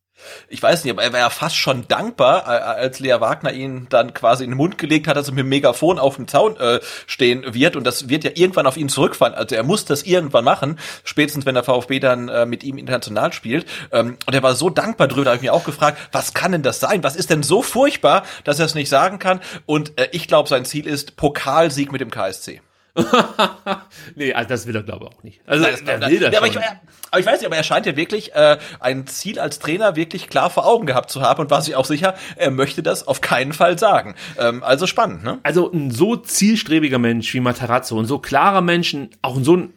Ich 0.48 0.62
weiß 0.62 0.84
nicht, 0.84 0.92
aber 0.92 1.04
er 1.04 1.14
war 1.14 1.20
ja 1.20 1.30
fast 1.30 1.56
schon 1.56 1.88
dankbar, 1.88 2.48
als 2.48 3.00
Lea 3.00 3.16
Wagner 3.20 3.54
ihn 3.54 3.88
dann 3.90 4.14
quasi 4.14 4.44
in 4.44 4.52
den 4.52 4.58
Mund 4.58 4.78
gelegt 4.78 5.08
hat, 5.08 5.18
dass 5.18 5.28
er 5.28 5.34
mit 5.34 5.44
dem 5.44 5.50
Megafon 5.50 6.00
auf 6.00 6.16
dem 6.16 6.28
Zaun 6.28 6.58
äh, 6.58 6.80
stehen 7.08 7.54
wird. 7.54 7.76
Und 7.76 7.86
das 7.86 8.10
wird 8.10 8.24
ja 8.24 8.32
irgendwann 8.34 8.68
auf 8.68 8.78
ihn 8.78 8.90
zurückfallen. 8.90 9.36
Also 9.36 9.56
er 9.56 9.64
muss 9.64 9.86
das 9.86 10.04
irgendwann 10.04 10.44
machen, 10.44 10.80
spätestens 11.04 11.46
wenn 11.46 11.56
der 11.56 11.64
VfB 11.64 12.00
dann 12.00 12.30
äh, 12.30 12.46
mit 12.46 12.64
ihm 12.64 12.78
international 12.78 13.34
spielt. 13.34 13.66
Ähm, 13.92 14.18
und 14.26 14.34
er 14.34 14.44
war 14.44 14.56
so 14.56 14.70
dankbar 14.70 15.08
drüber, 15.08 15.26
da 15.26 15.32
habe 15.32 15.38
ich 15.38 15.42
mich 15.44 15.52
auch 15.52 15.64
gefragt, 15.64 15.98
was 16.12 16.34
kann 16.34 16.52
denn 16.52 16.64
das 16.64 16.80
sein? 16.80 17.04
Was 17.04 17.16
ist 17.16 17.30
denn 17.30 17.44
so 17.44 17.62
furchtbar, 17.62 18.24
dass 18.44 18.60
er 18.60 18.66
es 18.66 18.76
nicht 18.76 18.90
sagen 18.90 19.20
kann? 19.20 19.42
Und 19.66 19.98
äh, 20.00 20.10
ich 20.12 20.28
glaube, 20.28 20.50
sein 20.50 20.66
Ziel 20.66 20.88
ist 20.88 21.16
Pokalsieg 21.16 21.92
mit 21.92 22.02
dem 22.02 22.12
KSC. 22.12 22.62
nee, 24.16 24.34
also 24.34 24.50
das 24.50 24.68
will 24.68 24.76
er 24.76 24.84
glaube 24.84 25.06
ich 25.06 25.18
auch 25.18 25.24
nicht. 25.24 25.42
Also 25.48 25.64
Nein, 25.64 26.00
nein, 26.00 26.12
will 26.12 26.20
das 26.20 26.32
ja, 26.32 26.40
aber, 26.40 26.48
ich, 26.48 26.58
aber 26.58 27.20
ich 27.20 27.26
weiß 27.26 27.40
nicht, 27.40 27.48
aber 27.48 27.56
er 27.56 27.64
scheint 27.64 27.88
ja 27.88 27.96
wirklich 27.96 28.36
äh, 28.36 28.58
ein 28.80 29.08
Ziel 29.08 29.40
als 29.40 29.58
Trainer 29.58 29.96
wirklich 29.96 30.30
klar 30.30 30.52
vor 30.52 30.68
Augen 30.68 30.86
gehabt 30.86 31.10
zu 31.10 31.22
haben 31.22 31.42
und 31.42 31.50
war 31.50 31.62
sich 31.64 31.76
auch 31.76 31.86
sicher, 31.86 32.14
er 32.36 32.52
möchte 32.52 32.84
das 32.84 33.08
auf 33.08 33.22
keinen 33.22 33.54
Fall 33.54 33.80
sagen. 33.80 34.14
Ähm, 34.38 34.64
also 34.64 34.86
spannend, 34.86 35.24
ne? 35.24 35.40
Also 35.42 35.72
ein 35.72 35.90
so 35.90 36.16
zielstrebiger 36.16 37.00
Mensch 37.00 37.34
wie 37.34 37.40
Matarazzo, 37.40 38.00
ein 38.00 38.06
so 38.06 38.20
klarer 38.20 38.62
Mensch, 38.62 38.96
auch 39.24 39.38
so 39.42 39.58
ein, 39.58 39.74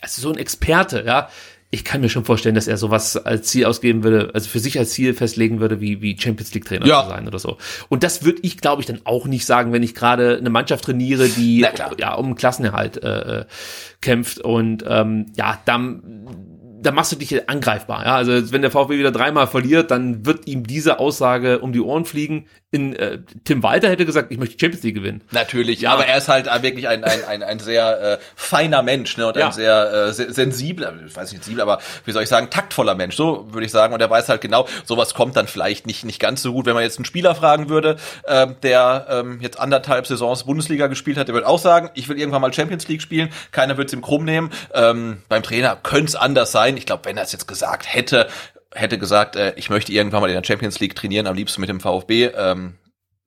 also 0.00 0.22
so 0.22 0.30
ein 0.30 0.38
Experte, 0.38 1.04
ja, 1.06 1.28
ich 1.70 1.84
kann 1.84 2.00
mir 2.00 2.08
schon 2.08 2.24
vorstellen, 2.24 2.54
dass 2.54 2.68
er 2.68 2.76
sowas 2.76 3.16
als 3.16 3.48
Ziel 3.48 3.64
ausgeben 3.64 4.04
würde, 4.04 4.30
also 4.34 4.48
für 4.48 4.60
sich 4.60 4.78
als 4.78 4.90
Ziel 4.90 5.14
festlegen 5.14 5.58
würde, 5.60 5.80
wie, 5.80 6.00
wie 6.00 6.16
Champions 6.18 6.54
League 6.54 6.64
Trainer 6.64 6.86
Ja. 6.86 7.02
zu 7.02 7.08
sein 7.10 7.26
oder 7.26 7.38
so. 7.38 7.58
Und 7.88 8.02
das 8.04 8.24
würde 8.24 8.38
ich, 8.42 8.58
glaube 8.58 8.82
ich, 8.82 8.86
dann 8.86 9.00
auch 9.04 9.26
nicht 9.26 9.44
sagen, 9.44 9.72
wenn 9.72 9.82
ich 9.82 9.94
gerade 9.94 10.36
eine 10.38 10.48
Mannschaft 10.50 10.84
trainiere, 10.84 11.28
die 11.28 11.66
ja 11.98 12.14
um 12.14 12.36
Klassenerhalt 12.36 13.02
äh, 13.02 13.40
äh, 13.40 13.44
kämpft. 14.00 14.38
Und 14.40 14.84
ähm, 14.88 15.26
ja, 15.36 15.60
dann 15.64 16.55
da 16.82 16.92
machst 16.92 17.12
du 17.12 17.16
dich 17.16 17.48
angreifbar. 17.48 18.04
Ja? 18.04 18.16
Also 18.16 18.52
wenn 18.52 18.62
der 18.62 18.70
VfB 18.70 18.98
wieder 18.98 19.12
dreimal 19.12 19.46
verliert, 19.46 19.90
dann 19.90 20.26
wird 20.26 20.46
ihm 20.46 20.66
diese 20.66 20.98
Aussage 20.98 21.58
um 21.60 21.72
die 21.72 21.80
Ohren 21.80 22.04
fliegen. 22.04 22.46
In, 22.72 22.94
äh, 22.96 23.20
Tim 23.44 23.62
Walter 23.62 23.88
hätte 23.88 24.04
gesagt, 24.04 24.30
ich 24.32 24.38
möchte 24.38 24.58
Champions 24.58 24.82
League 24.84 24.96
gewinnen. 24.96 25.22
Natürlich, 25.30 25.80
Ja. 25.80 25.92
aber 25.92 26.04
er 26.06 26.18
ist 26.18 26.28
halt 26.28 26.46
wirklich 26.62 26.88
ein, 26.88 27.04
ein, 27.04 27.24
ein, 27.24 27.42
ein 27.42 27.58
sehr 27.58 28.00
äh, 28.00 28.18
feiner 28.34 28.82
Mensch 28.82 29.16
ne, 29.16 29.28
und 29.28 29.36
Ja. 29.36 29.46
ein 29.46 29.52
sehr 29.52 29.92
äh, 30.08 30.12
se- 30.12 30.32
sensibler, 30.32 30.92
ich 31.06 31.14
weiß 31.16 31.30
nicht 31.32 31.44
sensibel, 31.44 31.62
aber 31.62 31.78
wie 32.04 32.12
soll 32.12 32.22
ich 32.24 32.28
sagen, 32.28 32.50
taktvoller 32.50 32.94
Mensch, 32.94 33.16
so 33.16 33.46
würde 33.52 33.64
ich 33.64 33.72
sagen. 33.72 33.94
Und 33.94 34.00
er 34.00 34.10
weiß 34.10 34.28
halt 34.28 34.40
genau, 34.40 34.66
sowas 34.84 35.14
kommt 35.14 35.36
dann 35.36 35.46
vielleicht 35.46 35.86
nicht, 35.86 36.04
nicht 36.04 36.20
ganz 36.20 36.42
so 36.42 36.52
gut. 36.52 36.66
Wenn 36.66 36.74
man 36.74 36.82
jetzt 36.82 36.98
einen 36.98 37.04
Spieler 37.06 37.34
fragen 37.34 37.68
würde, 37.70 37.96
ähm, 38.26 38.56
der 38.62 39.06
ähm, 39.10 39.38
jetzt 39.40 39.58
anderthalb 39.58 40.06
Saisons 40.06 40.44
Bundesliga 40.44 40.88
gespielt 40.88 41.16
hat, 41.16 41.28
der 41.28 41.34
würde 41.34 41.46
auch 41.46 41.58
sagen, 41.60 41.90
ich 41.94 42.08
will 42.08 42.18
irgendwann 42.18 42.42
mal 42.42 42.52
Champions 42.52 42.88
League 42.88 43.00
spielen, 43.00 43.30
keiner 43.52 43.76
wird 43.78 43.88
es 43.88 43.94
ihm 43.94 44.02
krumm 44.02 44.24
nehmen. 44.24 44.50
Ähm, 44.74 45.18
beim 45.28 45.42
Trainer 45.42 45.76
könnte 45.82 46.06
es 46.06 46.16
anders 46.16 46.52
sein. 46.52 46.75
Ich 46.76 46.86
glaube, 46.86 47.04
wenn 47.04 47.16
er 47.16 47.24
es 47.24 47.32
jetzt 47.32 47.48
gesagt 47.48 47.92
hätte, 47.92 48.28
hätte 48.74 48.98
gesagt, 48.98 49.36
äh, 49.36 49.52
ich 49.56 49.70
möchte 49.70 49.92
irgendwann 49.92 50.20
mal 50.20 50.30
in 50.30 50.34
der 50.34 50.44
Champions 50.44 50.80
League 50.80 50.94
trainieren, 50.94 51.26
am 51.26 51.36
liebsten 51.36 51.60
mit 51.60 51.70
dem 51.70 51.80
VfB. 51.80 52.26
Ähm, 52.36 52.74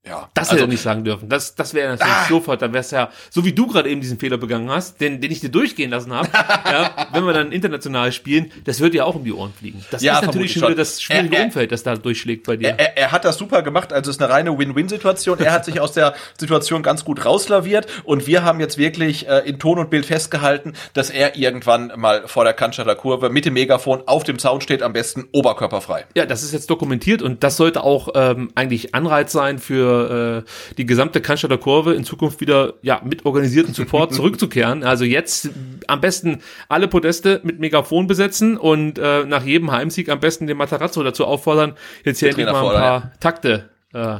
ja, 0.07 0.30
Das 0.34 0.49
hätte 0.51 0.61
er 0.61 0.67
nicht 0.67 0.81
sagen 0.81 1.03
dürfen. 1.03 1.27
Das, 1.27 1.55
das 1.55 1.73
wäre 1.73 1.89
natürlich 1.89 2.13
sofort, 2.30 2.61
dann 2.61 2.71
wär's 2.73 2.89
ja, 2.91 3.09
so 3.30 3.43
wie 3.43 3.51
du 3.51 3.67
gerade 3.67 3.89
eben 3.89 3.99
diesen 3.99 4.17
Fehler 4.17 4.38
begangen 4.38 4.69
hast, 4.71 5.01
den, 5.01 5.19
den 5.19 5.30
ich 5.30 5.41
dir 5.41 5.49
durchgehen 5.49 5.91
lassen 5.91 6.13
habe, 6.13 6.30
ja, 6.65 7.07
wenn 7.11 7.26
wir 7.26 7.34
dann 7.34 7.51
international 7.51 8.11
spielen, 8.13 8.51
das 8.63 8.80
wird 8.80 8.93
dir 8.93 9.05
auch 9.05 9.15
um 9.15 9.26
die 9.26 9.34
Ohren 9.34 9.53
fliegen. 9.53 9.84
Das 9.91 10.01
Ja, 10.01 10.19
ist 10.19 10.26
natürlich 10.26 10.53
schon 10.53 10.63
wieder 10.69 10.76
das 10.76 11.01
schwierige 11.01 11.35
Er- 11.35 11.39
er- 11.41 11.45
Umfeld, 11.47 11.71
das 11.73 11.84
da 11.84 11.95
durchschlägt 11.95 12.47
bei 12.47 12.55
dir. 12.55 12.69
Er, 12.77 12.97
er 12.97 13.11
hat 13.11 13.26
das 13.26 13.38
super 13.38 13.61
gemacht, 13.61 13.91
also 13.91 14.09
es 14.09 14.15
ist 14.15 14.23
eine 14.23 14.31
reine 14.31 14.57
Win-Win-Situation. 14.57 15.39
Er 15.39 15.51
hat 15.51 15.65
sich 15.65 15.80
aus 15.81 15.91
der 15.91 16.13
Situation 16.39 16.81
ganz 16.81 17.03
gut 17.03 17.26
rauslaviert 17.26 17.85
und 18.05 18.26
wir 18.26 18.43
haben 18.43 18.61
jetzt 18.61 18.77
wirklich 18.77 19.27
äh, 19.27 19.39
in 19.39 19.59
Ton 19.59 19.80
und 19.80 19.89
Bild 19.89 20.05
festgehalten, 20.05 20.73
dass 20.93 21.09
er 21.09 21.35
irgendwann 21.35 21.91
mal 21.97 22.26
vor 22.27 22.45
der 22.45 22.53
Cannstatter 22.53 22.95
Kurve 22.95 23.30
mit 23.30 23.43
dem 23.45 23.53
Megafon 23.53 24.03
auf 24.05 24.23
dem 24.23 24.39
Zaun 24.39 24.61
steht, 24.61 24.81
am 24.81 24.93
besten 24.93 25.27
oberkörperfrei. 25.34 26.05
Ja, 26.15 26.26
das 26.26 26.41
ist 26.43 26.53
jetzt 26.53 26.69
dokumentiert 26.69 27.21
und 27.21 27.43
das 27.43 27.57
sollte 27.57 27.84
auch 27.84 28.09
ähm, 28.15 28.49
eigentlich 28.55 28.95
Anreiz 28.95 29.34
sein 29.34 29.59
für 29.59 29.89
äh, 29.90 30.76
die 30.78 30.86
gesamte 30.86 31.22
Cannstatter 31.22 31.57
Kurve 31.57 31.94
in 31.94 32.03
Zukunft 32.03 32.41
wieder 32.41 32.74
ja 32.82 33.02
mit 33.03 33.26
organisierten 33.26 33.74
Support 33.74 34.14
zurückzukehren. 34.14 34.84
Also 34.84 35.06
jetzt 35.06 35.49
am 35.88 36.02
besten 36.02 36.41
alle 36.68 36.88
Podeste 36.88 37.41
mit 37.44 37.60
Megafon 37.60 38.07
besetzen 38.07 38.57
und 38.57 38.99
äh, 38.99 39.26
nach 39.26 39.44
jedem 39.44 39.72
Heimsieg 39.72 40.10
am 40.10 40.20
besten 40.20 40.48
den 40.48 40.57
Matarazzo 40.57 41.03
dazu 41.03 41.26
auffordern, 41.26 41.74
jetzt 42.03 42.20
hier 42.20 42.30
endlich 42.30 42.48
mal 42.48 42.76
ein 42.76 42.82
paar 42.82 43.11
Takte. 43.20 43.70
Äh, 43.94 44.20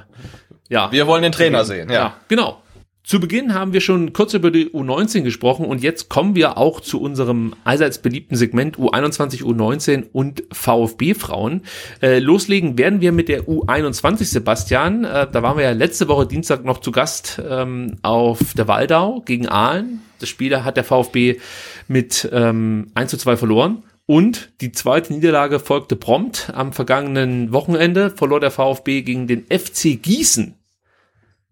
ja, 0.70 0.92
Wir 0.92 1.08
wollen 1.08 1.24
den 1.24 1.32
Trainer 1.32 1.66
sehen, 1.66 1.90
ja, 1.90 1.96
ja. 1.96 2.14
genau. 2.28 2.62
Zu 3.10 3.20
Beginn 3.20 3.56
haben 3.56 3.74
wir 3.74 3.82
schon 3.82 4.14
kurz 4.14 4.36
über 4.36 4.52
die 4.52 4.70
U19 4.70 5.24
gesprochen 5.24 5.66
und 5.66 5.82
jetzt 5.82 6.10
kommen 6.10 6.36
wir 6.36 6.60
auch 6.60 6.80
zu 6.80 7.02
unserem 7.02 7.56
allseits 7.64 7.98
beliebten 7.98 8.36
Segment 8.36 8.78
U21, 8.78 9.42
U19 9.42 10.04
und 10.14 10.44
VfB-Frauen. 10.52 11.64
Äh, 12.04 12.20
loslegen 12.20 12.78
werden 12.78 13.02
wir 13.02 13.12
mit 13.12 13.28
der 13.28 13.48
U21, 13.48 14.26
Sebastian. 14.26 15.06
Äh, 15.06 15.26
da 15.32 15.42
waren 15.42 15.58
wir 15.58 15.64
ja 15.64 15.72
letzte 15.72 16.08
Woche 16.08 16.28
Dienstag 16.28 16.64
noch 16.64 16.82
zu 16.82 16.92
Gast 16.92 17.42
ähm, 17.50 17.96
auf 18.04 18.54
der 18.54 18.68
Waldau 18.68 19.22
gegen 19.22 19.48
Aalen. 19.48 20.02
Das 20.20 20.30
Spiel 20.30 20.64
hat 20.64 20.78
der 20.78 20.84
VfB 20.84 21.40
mit 21.88 22.30
ähm, 22.32 22.92
1 22.94 23.10
zu 23.10 23.18
2 23.18 23.38
verloren. 23.38 23.82
Und 24.06 24.52
die 24.62 24.72
zweite 24.72 25.14
Niederlage 25.14 25.60
folgte 25.60 25.96
prompt. 25.96 26.52
Am 26.54 26.74
vergangenen 26.74 27.52
Wochenende 27.54 28.12
verlor 28.12 28.40
der 28.40 28.52
VfB 28.52 29.02
gegen 29.02 29.26
den 29.26 29.46
FC 29.46 30.00
Gießen. 30.00 30.59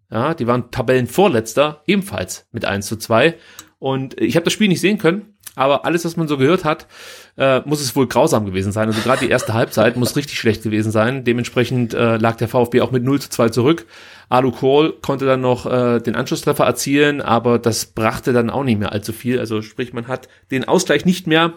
Ja, 0.09 0.33
die 0.33 0.47
waren 0.47 0.71
Tabellenvorletzter, 0.71 1.83
ebenfalls 1.85 2.47
mit 2.51 2.65
1 2.65 2.87
zu 2.87 2.97
2. 2.97 3.35
Und 3.79 4.19
ich 4.19 4.35
habe 4.35 4.45
das 4.45 4.53
Spiel 4.53 4.69
nicht 4.69 4.81
sehen 4.81 4.97
können, 4.97 5.37
aber 5.55 5.85
alles, 5.85 6.05
was 6.05 6.17
man 6.17 6.27
so 6.27 6.37
gehört 6.37 6.65
hat, 6.65 6.87
äh, 7.35 7.61
muss 7.65 7.81
es 7.81 7.95
wohl 7.95 8.07
grausam 8.07 8.45
gewesen 8.45 8.71
sein. 8.71 8.87
Also 8.87 9.01
gerade 9.01 9.25
die 9.25 9.31
erste 9.31 9.53
Halbzeit 9.55 9.97
muss 9.97 10.15
richtig 10.15 10.39
schlecht 10.39 10.63
gewesen 10.63 10.91
sein. 10.91 11.23
Dementsprechend 11.23 11.93
äh, 11.93 12.17
lag 12.17 12.35
der 12.37 12.47
VfB 12.47 12.81
auch 12.81 12.91
mit 12.91 13.03
0 13.03 13.21
zu 13.21 13.29
2 13.29 13.49
zurück. 13.49 13.85
Alu 14.29 14.51
Kohl 14.51 14.93
konnte 15.01 15.25
dann 15.25 15.41
noch 15.41 15.65
äh, 15.65 15.99
den 15.99 16.15
Anschlusstreffer 16.15 16.65
erzielen, 16.65 17.21
aber 17.21 17.59
das 17.59 17.87
brachte 17.87 18.33
dann 18.33 18.49
auch 18.49 18.63
nicht 18.63 18.79
mehr 18.79 18.91
allzu 18.91 19.13
viel. 19.13 19.39
Also 19.39 19.61
sprich, 19.61 19.93
man 19.93 20.07
hat 20.07 20.27
den 20.51 20.67
Ausgleich 20.67 21.05
nicht 21.05 21.27
mehr 21.27 21.53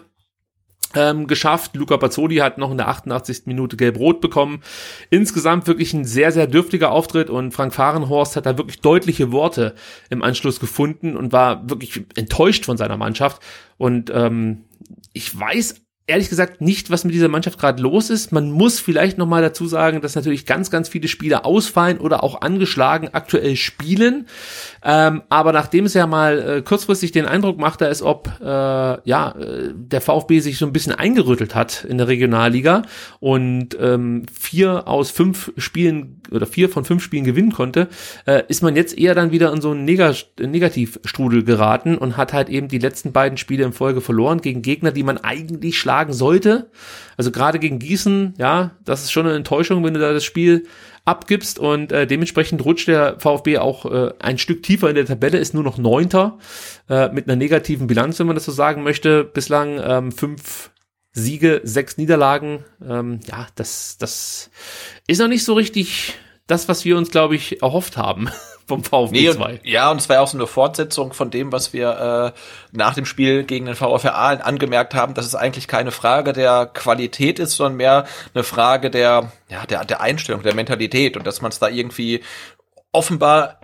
ähm, 0.95 1.27
geschafft. 1.27 1.75
Luca 1.75 1.97
Pazzoli 1.97 2.37
hat 2.37 2.57
noch 2.57 2.71
in 2.71 2.77
der 2.77 2.87
88. 2.87 3.43
Minute 3.45 3.77
gelb-rot 3.77 4.21
bekommen. 4.21 4.61
Insgesamt 5.09 5.67
wirklich 5.67 5.93
ein 5.93 6.05
sehr, 6.05 6.31
sehr 6.31 6.47
dürftiger 6.47 6.91
Auftritt 6.91 7.29
und 7.29 7.51
Frank 7.53 7.73
Fahrenhorst 7.73 8.35
hat 8.35 8.45
da 8.45 8.57
wirklich 8.57 8.81
deutliche 8.81 9.31
Worte 9.31 9.75
im 10.09 10.21
Anschluss 10.21 10.59
gefunden 10.59 11.17
und 11.17 11.31
war 11.31 11.69
wirklich 11.69 12.03
enttäuscht 12.15 12.65
von 12.65 12.77
seiner 12.77 12.97
Mannschaft. 12.97 13.41
Und 13.77 14.11
ähm, 14.13 14.65
ich 15.13 15.37
weiß 15.37 15.80
ehrlich 16.07 16.29
gesagt 16.29 16.61
nicht, 16.61 16.89
was 16.89 17.05
mit 17.05 17.13
dieser 17.13 17.27
Mannschaft 17.27 17.59
gerade 17.59 17.81
los 17.81 18.09
ist. 18.09 18.31
Man 18.31 18.51
muss 18.51 18.79
vielleicht 18.79 19.17
noch 19.17 19.27
mal 19.27 19.41
dazu 19.41 19.67
sagen, 19.67 20.01
dass 20.01 20.15
natürlich 20.15 20.45
ganz, 20.45 20.71
ganz 20.71 20.89
viele 20.89 21.07
Spieler 21.07 21.45
ausfallen 21.45 21.99
oder 21.99 22.23
auch 22.23 22.41
angeschlagen 22.41 23.09
aktuell 23.13 23.55
spielen. 23.55 24.27
Ähm, 24.83 25.21
aber 25.29 25.53
nachdem 25.53 25.85
es 25.85 25.93
ja 25.93 26.07
mal 26.07 26.39
äh, 26.39 26.61
kurzfristig 26.63 27.11
den 27.11 27.25
Eindruck 27.25 27.59
machte, 27.59 27.85
als 27.85 28.01
ob 28.01 28.31
äh, 28.41 28.45
ja 28.45 29.31
äh, 29.39 29.73
der 29.73 30.01
VfB 30.01 30.39
sich 30.39 30.57
so 30.57 30.65
ein 30.65 30.73
bisschen 30.73 30.93
eingerüttelt 30.93 31.55
hat 31.55 31.85
in 31.85 31.97
der 31.97 32.07
Regionalliga 32.07 32.81
und 33.19 33.77
ähm, 33.79 34.25
vier 34.33 34.87
aus 34.87 35.11
fünf 35.11 35.53
Spielen 35.57 36.21
oder 36.31 36.47
vier 36.47 36.69
von 36.69 36.83
fünf 36.83 37.03
Spielen 37.03 37.23
gewinnen 37.25 37.51
konnte, 37.51 37.87
äh, 38.25 38.43
ist 38.47 38.63
man 38.63 38.75
jetzt 38.75 38.97
eher 38.97 39.13
dann 39.13 39.31
wieder 39.31 39.53
in 39.53 39.61
so 39.61 39.71
einen 39.71 39.85
Neg 39.85 40.01
Negativstrudel 40.39 41.43
geraten 41.43 41.97
und 41.97 42.17
hat 42.17 42.33
halt 42.33 42.49
eben 42.49 42.67
die 42.67 42.79
letzten 42.79 43.11
beiden 43.11 43.37
Spiele 43.37 43.63
in 43.63 43.71
Folge 43.71 44.01
verloren 44.01 44.41
gegen 44.41 44.63
Gegner, 44.63 44.91
die 44.91 45.03
man 45.03 45.19
eigentlich 45.19 45.77
schlagen 45.77 45.90
sollte. 46.09 46.69
Also 47.17 47.31
gerade 47.31 47.59
gegen 47.59 47.79
Gießen, 47.79 48.35
ja, 48.37 48.71
das 48.85 49.03
ist 49.03 49.11
schon 49.11 49.25
eine 49.25 49.35
Enttäuschung, 49.35 49.83
wenn 49.83 49.93
du 49.93 49.99
da 49.99 50.13
das 50.13 50.23
Spiel 50.23 50.65
abgibst 51.05 51.59
und 51.59 51.91
äh, 51.91 52.05
dementsprechend 52.05 52.63
rutscht 52.63 52.87
der 52.87 53.19
VfB 53.19 53.57
auch 53.57 53.85
äh, 53.85 54.13
ein 54.19 54.37
Stück 54.37 54.63
tiefer 54.63 54.89
in 54.89 54.95
der 54.95 55.05
Tabelle, 55.05 55.39
ist 55.39 55.53
nur 55.53 55.63
noch 55.63 55.77
Neunter 55.77 56.37
äh, 56.89 57.09
mit 57.09 57.27
einer 57.27 57.35
negativen 57.35 57.87
Bilanz, 57.87 58.19
wenn 58.19 58.27
man 58.27 58.35
das 58.35 58.45
so 58.45 58.51
sagen 58.51 58.83
möchte. 58.83 59.23
Bislang 59.23 59.79
ähm, 59.83 60.11
fünf 60.11 60.71
Siege, 61.13 61.61
sechs 61.63 61.97
Niederlagen. 61.97 62.63
Ähm, 62.87 63.19
ja, 63.27 63.47
das, 63.55 63.97
das 63.97 64.49
ist 65.07 65.19
noch 65.19 65.27
nicht 65.27 65.43
so 65.43 65.53
richtig 65.53 66.15
das, 66.47 66.67
was 66.67 66.85
wir 66.85 66.97
uns, 66.97 67.11
glaube 67.11 67.35
ich, 67.35 67.61
erhofft 67.61 67.97
haben 67.97 68.29
vom 68.71 68.83
VfB 68.83 69.21
Nee, 69.21 69.31
2. 69.31 69.51
und, 69.51 69.65
ja, 69.65 69.91
und 69.91 69.99
es 69.99 70.07
war 70.07 70.15
ja 70.17 70.21
auch 70.21 70.27
so 70.27 70.37
eine 70.37 70.47
Fortsetzung 70.47 71.13
von 71.13 71.29
dem, 71.29 71.51
was 71.51 71.73
wir 71.73 72.33
äh, 72.33 72.39
nach 72.71 72.93
dem 72.93 73.05
Spiel 73.05 73.43
gegen 73.43 73.65
den 73.65 73.75
VfR 73.75 74.15
Aalen 74.15 74.41
angemerkt 74.41 74.93
haben, 74.93 75.13
dass 75.13 75.25
es 75.25 75.35
eigentlich 75.35 75.67
keine 75.67 75.91
Frage 75.91 76.33
der 76.33 76.65
Qualität 76.67 77.39
ist, 77.39 77.55
sondern 77.55 77.77
mehr 77.77 78.05
eine 78.33 78.43
Frage 78.43 78.89
der, 78.89 79.31
ja, 79.49 79.65
der, 79.65 79.83
der 79.83 80.01
Einstellung, 80.01 80.43
der 80.43 80.55
Mentalität 80.55 81.17
und 81.17 81.27
dass 81.27 81.41
man 81.41 81.51
es 81.51 81.59
da 81.59 81.67
irgendwie 81.67 82.21
offenbar 82.93 83.59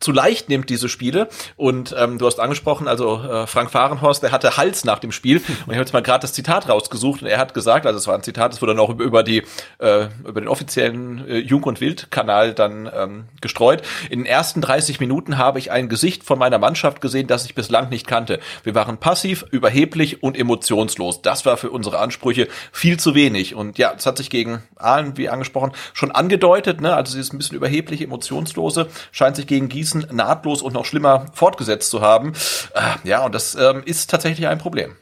zu 0.00 0.12
leicht 0.12 0.48
nimmt, 0.48 0.70
diese 0.70 0.88
Spiele. 0.88 1.28
Und 1.56 1.94
ähm, 1.96 2.18
du 2.18 2.26
hast 2.26 2.40
angesprochen, 2.40 2.88
also 2.88 3.22
äh, 3.22 3.46
Frank 3.46 3.70
Fahrenhorst, 3.70 4.22
der 4.22 4.32
hatte 4.32 4.56
Hals 4.56 4.84
nach 4.84 4.98
dem 4.98 5.12
Spiel. 5.12 5.36
Und 5.36 5.46
ich 5.46 5.66
habe 5.68 5.80
jetzt 5.80 5.92
mal 5.92 6.02
gerade 6.02 6.22
das 6.22 6.32
Zitat 6.32 6.68
rausgesucht 6.68 7.22
und 7.22 7.28
er 7.28 7.38
hat 7.38 7.54
gesagt, 7.54 7.86
also 7.86 7.98
es 7.98 8.06
war 8.06 8.14
ein 8.14 8.22
Zitat, 8.22 8.52
das 8.52 8.62
wurde 8.62 8.74
dann 8.74 8.80
auch 8.80 8.90
über, 8.90 9.22
die 9.22 9.44
äh, 9.78 10.08
über 10.26 10.40
den 10.40 10.48
offiziellen 10.48 11.28
äh, 11.28 11.38
Jung 11.38 11.64
und 11.64 11.80
Wild 11.80 12.10
Kanal 12.10 12.54
dann 12.54 12.90
ähm, 12.94 13.24
gestreut. 13.40 13.82
In 14.08 14.20
den 14.20 14.26
ersten 14.26 14.60
30 14.60 15.00
Minuten 15.00 15.38
habe 15.38 15.58
ich 15.58 15.70
ein 15.70 15.88
Gesicht 15.88 16.24
von 16.24 16.38
meiner 16.38 16.58
Mannschaft 16.58 17.00
gesehen, 17.00 17.26
das 17.26 17.44
ich 17.44 17.54
bislang 17.54 17.90
nicht 17.90 18.06
kannte. 18.06 18.40
Wir 18.64 18.74
waren 18.74 18.98
passiv, 18.98 19.44
überheblich 19.50 20.22
und 20.22 20.36
emotionslos. 20.36 21.22
Das 21.22 21.44
war 21.44 21.56
für 21.56 21.70
unsere 21.70 21.98
Ansprüche 21.98 22.48
viel 22.72 22.98
zu 22.98 23.14
wenig. 23.14 23.54
Und 23.54 23.78
ja, 23.78 23.92
das 23.92 24.06
hat 24.06 24.16
sich 24.16 24.30
gegen 24.30 24.62
Aalen, 24.76 25.16
wie 25.18 25.28
angesprochen, 25.28 25.72
schon 25.92 26.10
angedeutet. 26.10 26.80
Ne? 26.80 26.94
Also 26.94 27.14
dieses 27.14 27.32
ein 27.32 27.38
bisschen 27.38 27.56
überhebliche, 27.56 28.04
emotionslose 28.04 28.88
scheint 29.12 29.36
sich 29.36 29.46
gegen 29.46 29.68
Gießen 29.68 29.89
nahtlos 29.94 30.62
und 30.62 30.74
noch 30.74 30.84
schlimmer 30.84 31.26
fortgesetzt 31.32 31.90
zu 31.90 32.00
haben. 32.00 32.32
Äh, 32.74 33.08
ja, 33.08 33.24
und 33.24 33.34
das 33.34 33.54
ähm, 33.54 33.82
ist 33.84 34.10
tatsächlich 34.10 34.46
ein 34.46 34.58
Problem. 34.58 34.96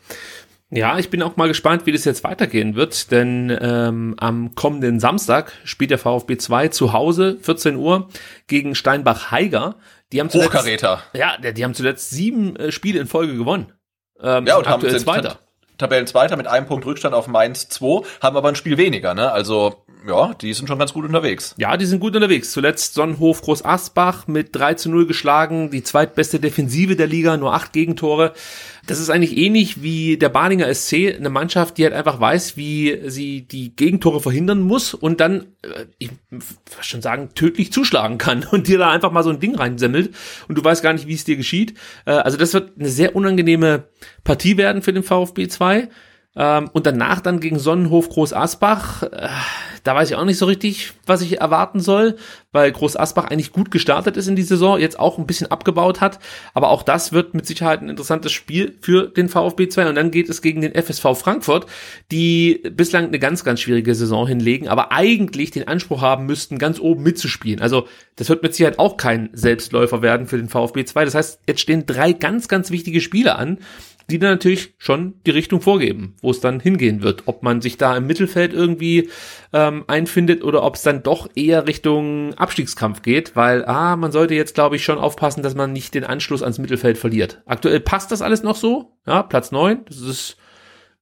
Ja, 0.71 0.99
ich 0.99 1.09
bin 1.09 1.23
auch 1.23 1.37
mal 1.37 1.49
gespannt, 1.49 1.87
wie 1.87 1.93
das 1.93 2.05
jetzt 2.05 2.25
weitergehen 2.25 2.75
wird, 2.75 3.11
denn 3.11 3.57
ähm, 3.59 4.15
am 4.19 4.55
kommenden 4.55 5.01
Samstag 5.01 5.53
spielt 5.65 5.91
der 5.91 5.99
VfB 5.99 6.37
2 6.37 6.69
zu 6.69 6.93
Hause, 6.93 7.39
14 7.41 7.77
Uhr, 7.77 8.09
gegen 8.49 8.75
Steinbach-Heiger. 8.75 9.77
Die 10.13 10.21
haben 10.21 10.29
zuletzt, 10.29 10.51
Hochkaräter. 10.51 11.03
Ja, 11.15 11.39
die 11.39 11.55
die 11.55 11.65
haben 11.65 11.75
zuletzt 11.75 12.11
sieben 12.11 12.55
äh, 12.57 12.71
Spiele 12.71 13.01
in 13.01 13.07
Folge 13.07 13.35
gewonnen. 13.35 13.73
Ähm, 14.21 14.47
Ja, 14.47 14.59
und 14.59 14.69
haben 14.69 14.89
sind 14.89 15.01
Zweiter. 15.01 15.39
Tabellenzweiter 15.79 16.37
mit 16.37 16.49
einem 16.49 16.67
Punkt 16.67 16.85
Rückstand 16.85 17.15
auf 17.15 17.29
Mainz 17.29 17.69
2, 17.69 18.03
haben 18.21 18.37
aber 18.37 18.49
ein 18.49 18.57
Spiel 18.57 18.77
weniger. 18.77 19.15
Ne? 19.15 19.31
Also 19.31 19.85
ja, 20.07 20.35
die 20.35 20.53
sind 20.53 20.69
schon 20.69 20.79
ganz 20.79 20.93
gut 20.93 21.05
unterwegs. 21.05 21.55
Ja, 21.59 21.77
die 21.77 21.87
sind 21.87 22.01
gut 22.01 22.15
unterwegs. 22.15 22.53
Zuletzt 22.53 22.95
Sonnenhof 22.95 23.43
Groß 23.43 23.65
Asbach 23.65 24.27
mit 24.27 24.55
3 24.55 24.75
zu 24.75 24.91
0 24.91 25.07
geschlagen, 25.07 25.71
die 25.71 25.83
zweitbeste 25.83 26.41
Defensive 26.41 26.97
der 26.97 27.07
Liga, 27.07 27.37
nur 27.37 27.55
acht 27.55 27.73
Gegentore. 27.73 28.33
Das 28.87 29.01
ist 29.01 29.11
eigentlich 29.11 29.37
ähnlich 29.37 29.83
wie 29.83 30.17
der 30.17 30.29
Badinger 30.29 30.73
SC, 30.73 31.15
eine 31.17 31.31
Mannschaft, 31.31 31.77
die 31.77 31.85
halt 31.85 31.95
einfach 31.95 32.21
weiß, 32.21 32.57
wie 32.57 33.01
sie 33.07 33.43
die 33.43 33.75
Gegentore 33.75 34.21
verhindern 34.21 34.61
muss 34.61 34.95
und 34.95 35.21
dann, 35.21 35.47
äh, 35.63 35.87
ich 35.99 36.11
würde 36.31 36.45
schon 36.81 37.03
sagen, 37.03 37.31
tödlich 37.35 37.73
zuschlagen 37.73 38.19
kann 38.19 38.45
und 38.51 38.69
dir 38.69 38.79
da 38.79 38.91
einfach 38.91 39.13
mal 39.13 39.25
so 39.25 39.31
ein 39.31 39.41
Ding 39.41 39.57
reinsemmelt 39.57 40.15
und 40.49 40.57
du 40.57 40.65
weißt 40.65 40.83
gar 40.83 40.93
nicht, 40.93 41.07
wie 41.07 41.15
es 41.15 41.25
dir 41.25 41.37
geschieht. 41.37 41.75
Äh, 42.07 42.13
also 42.13 42.39
das 42.39 42.55
wird 42.55 42.79
eine 42.79 42.89
sehr 42.89 43.17
unangenehme 43.17 43.85
Partie 44.25 44.57
werden 44.57 44.83
für 44.83 44.93
den 44.93 45.03
VfB 45.03 45.49
2. 45.49 45.89
Ähm, 46.39 46.71
und 46.73 46.87
danach 46.87 47.21
dann 47.21 47.41
gegen 47.41 47.59
Sonnenhof 47.59 48.09
Groß 48.09 48.33
Asbach. 48.33 49.03
Äh, 49.03 49.29
da 49.83 49.95
weiß 49.95 50.11
ich 50.11 50.17
auch 50.17 50.25
nicht 50.25 50.39
so 50.39 50.47
richtig, 50.47 50.93
was 51.05 51.21
ich 51.21 51.41
erwarten 51.41 51.81
soll, 51.81 52.17
weil 52.53 52.71
Groß 52.71 52.97
Asbach 52.97 53.25
eigentlich 53.25 53.53
gut 53.53 53.73
gestartet 53.73 54.17
ist 54.17 54.29
in 54.29 54.37
die 54.37 54.43
Saison, 54.43 54.79
jetzt 54.79 55.01
auch 55.01 55.19
ein 55.19 55.27
bisschen 55.27 55.51
abgebaut 55.51 56.01
hat. 56.01 56.21
Aber 56.55 56.69
auch 56.69 56.85
das 56.85 57.13
wird 57.13 57.35
mit 57.35 57.47
Sicherheit 57.47 57.83
ein 57.83 57.89
interessantes 57.89 58.31
Spiel 58.31 58.77
für 58.81 59.09
den 59.09 59.29
VfB 59.29 59.69
2. 59.69 59.89
Und 59.89 59.95
dann 59.97 60.13
geht 60.13 60.29
es 60.29 60.41
gegen 60.41 60.61
den 60.61 60.75
FSV 60.75 61.19
Frankfurt, 61.19 61.67
die 62.13 62.63
bislang 62.71 63.07
eine 63.07 63.19
ganz, 63.19 63.43
ganz 63.43 63.61
schwierige 63.61 63.95
Saison 63.97 64.29
hinlegen, 64.29 64.69
aber 64.69 64.93
eigentlich 64.93 65.51
den 65.51 65.67
Anspruch 65.67 66.03
haben 66.03 66.27
müssten, 66.27 66.59
ganz 66.59 66.79
oben 66.79 67.03
mitzuspielen. 67.03 67.61
Also 67.61 67.89
das 68.15 68.29
wird 68.29 68.45
mit 68.45 68.55
Sicherheit 68.55 68.79
auch 68.79 68.97
kein 68.97 69.31
Selbstläufer 69.33 70.03
werden 70.03 70.29
für 70.29 70.37
den 70.37 70.49
VfB 70.49 70.85
2. 70.85 71.05
Das 71.05 71.15
heißt, 71.17 71.41
jetzt 71.49 71.61
stehen 71.61 71.87
drei 71.87 72.13
ganz, 72.13 72.47
ganz 72.47 72.71
wichtige 72.71 73.01
Spiele 73.01 73.37
an 73.37 73.59
die 74.11 74.19
dann 74.19 74.31
natürlich 74.31 74.75
schon 74.79 75.15
die 75.27 75.33
Richtung 75.33 75.61
vorgeben, 75.61 76.17
wo 76.23 76.31
es 76.31 76.41
dann 76.41 76.61
hingehen 76.61 77.03
wird. 77.03 77.25
Ob 77.27 77.43
man 77.43 77.61
sich 77.61 77.77
da 77.77 77.97
im 77.97 78.07
Mittelfeld 78.07 78.55
irgendwie 78.55 79.11
ähm, 79.53 79.85
einfindet 79.87 80.43
oder 80.43 80.63
ob 80.63 80.77
es 80.77 80.83
dann 80.83 81.03
doch 81.03 81.29
eher 81.35 81.67
Richtung 81.67 82.33
Abstiegskampf 82.35 83.03
geht, 83.03 83.37
weil 83.37 83.65
ah, 83.67 83.97
man 83.97 84.11
sollte 84.11 84.35
jetzt, 84.35 84.55
glaube 84.55 84.77
ich, 84.77 84.85
schon 84.85 84.99
aufpassen, 84.99 85.43
dass 85.43 85.55
man 85.55 85.73
nicht 85.73 85.95
den 85.95 86.05
Anschluss 86.05 86.43
ans 86.43 86.59
Mittelfeld 86.59 86.97
verliert. 86.97 87.43
Aktuell 87.45 87.81
passt 87.81 88.11
das 88.11 88.23
alles 88.23 88.43
noch 88.43 88.57
so, 88.57 88.97
ja, 89.07 89.23
Platz 89.23 89.53
neun, 89.53 89.85
das 89.87 90.01
ist 90.01 90.37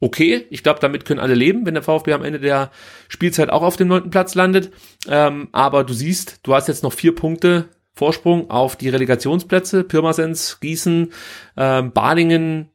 okay. 0.00 0.46
Ich 0.50 0.64
glaube, 0.64 0.80
damit 0.80 1.04
können 1.04 1.20
alle 1.20 1.34
leben, 1.34 1.64
wenn 1.64 1.74
der 1.74 1.82
VfB 1.84 2.12
am 2.12 2.24
Ende 2.24 2.40
der 2.40 2.70
Spielzeit 3.08 3.50
auch 3.50 3.62
auf 3.62 3.76
dem 3.76 3.88
neunten 3.88 4.10
Platz 4.10 4.34
landet. 4.34 4.72
Ähm, 5.08 5.48
aber 5.52 5.84
du 5.84 5.94
siehst, 5.94 6.40
du 6.42 6.54
hast 6.54 6.66
jetzt 6.66 6.82
noch 6.82 6.92
vier 6.92 7.14
Punkte 7.14 7.68
Vorsprung 7.92 8.50
auf 8.50 8.76
die 8.76 8.90
Relegationsplätze, 8.90 9.82
Pirmasens, 9.82 10.60
Gießen, 10.60 11.12
ähm, 11.56 11.92
Balingen, 11.92 12.68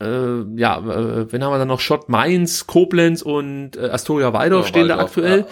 äh, 0.00 0.42
ja, 0.56 0.78
äh, 0.78 1.32
wenn 1.32 1.42
haben 1.42 1.52
wir 1.52 1.58
dann 1.58 1.68
noch 1.68 1.80
Schott 1.80 2.08
Mainz, 2.08 2.66
Koblenz 2.66 3.22
und 3.22 3.76
äh, 3.76 3.88
Astoria 3.88 4.32
Waldorf 4.32 4.66
ja, 4.66 4.68
stehen 4.68 4.88
da 4.88 4.98
aktuell. 4.98 5.40
Ja. 5.40 5.46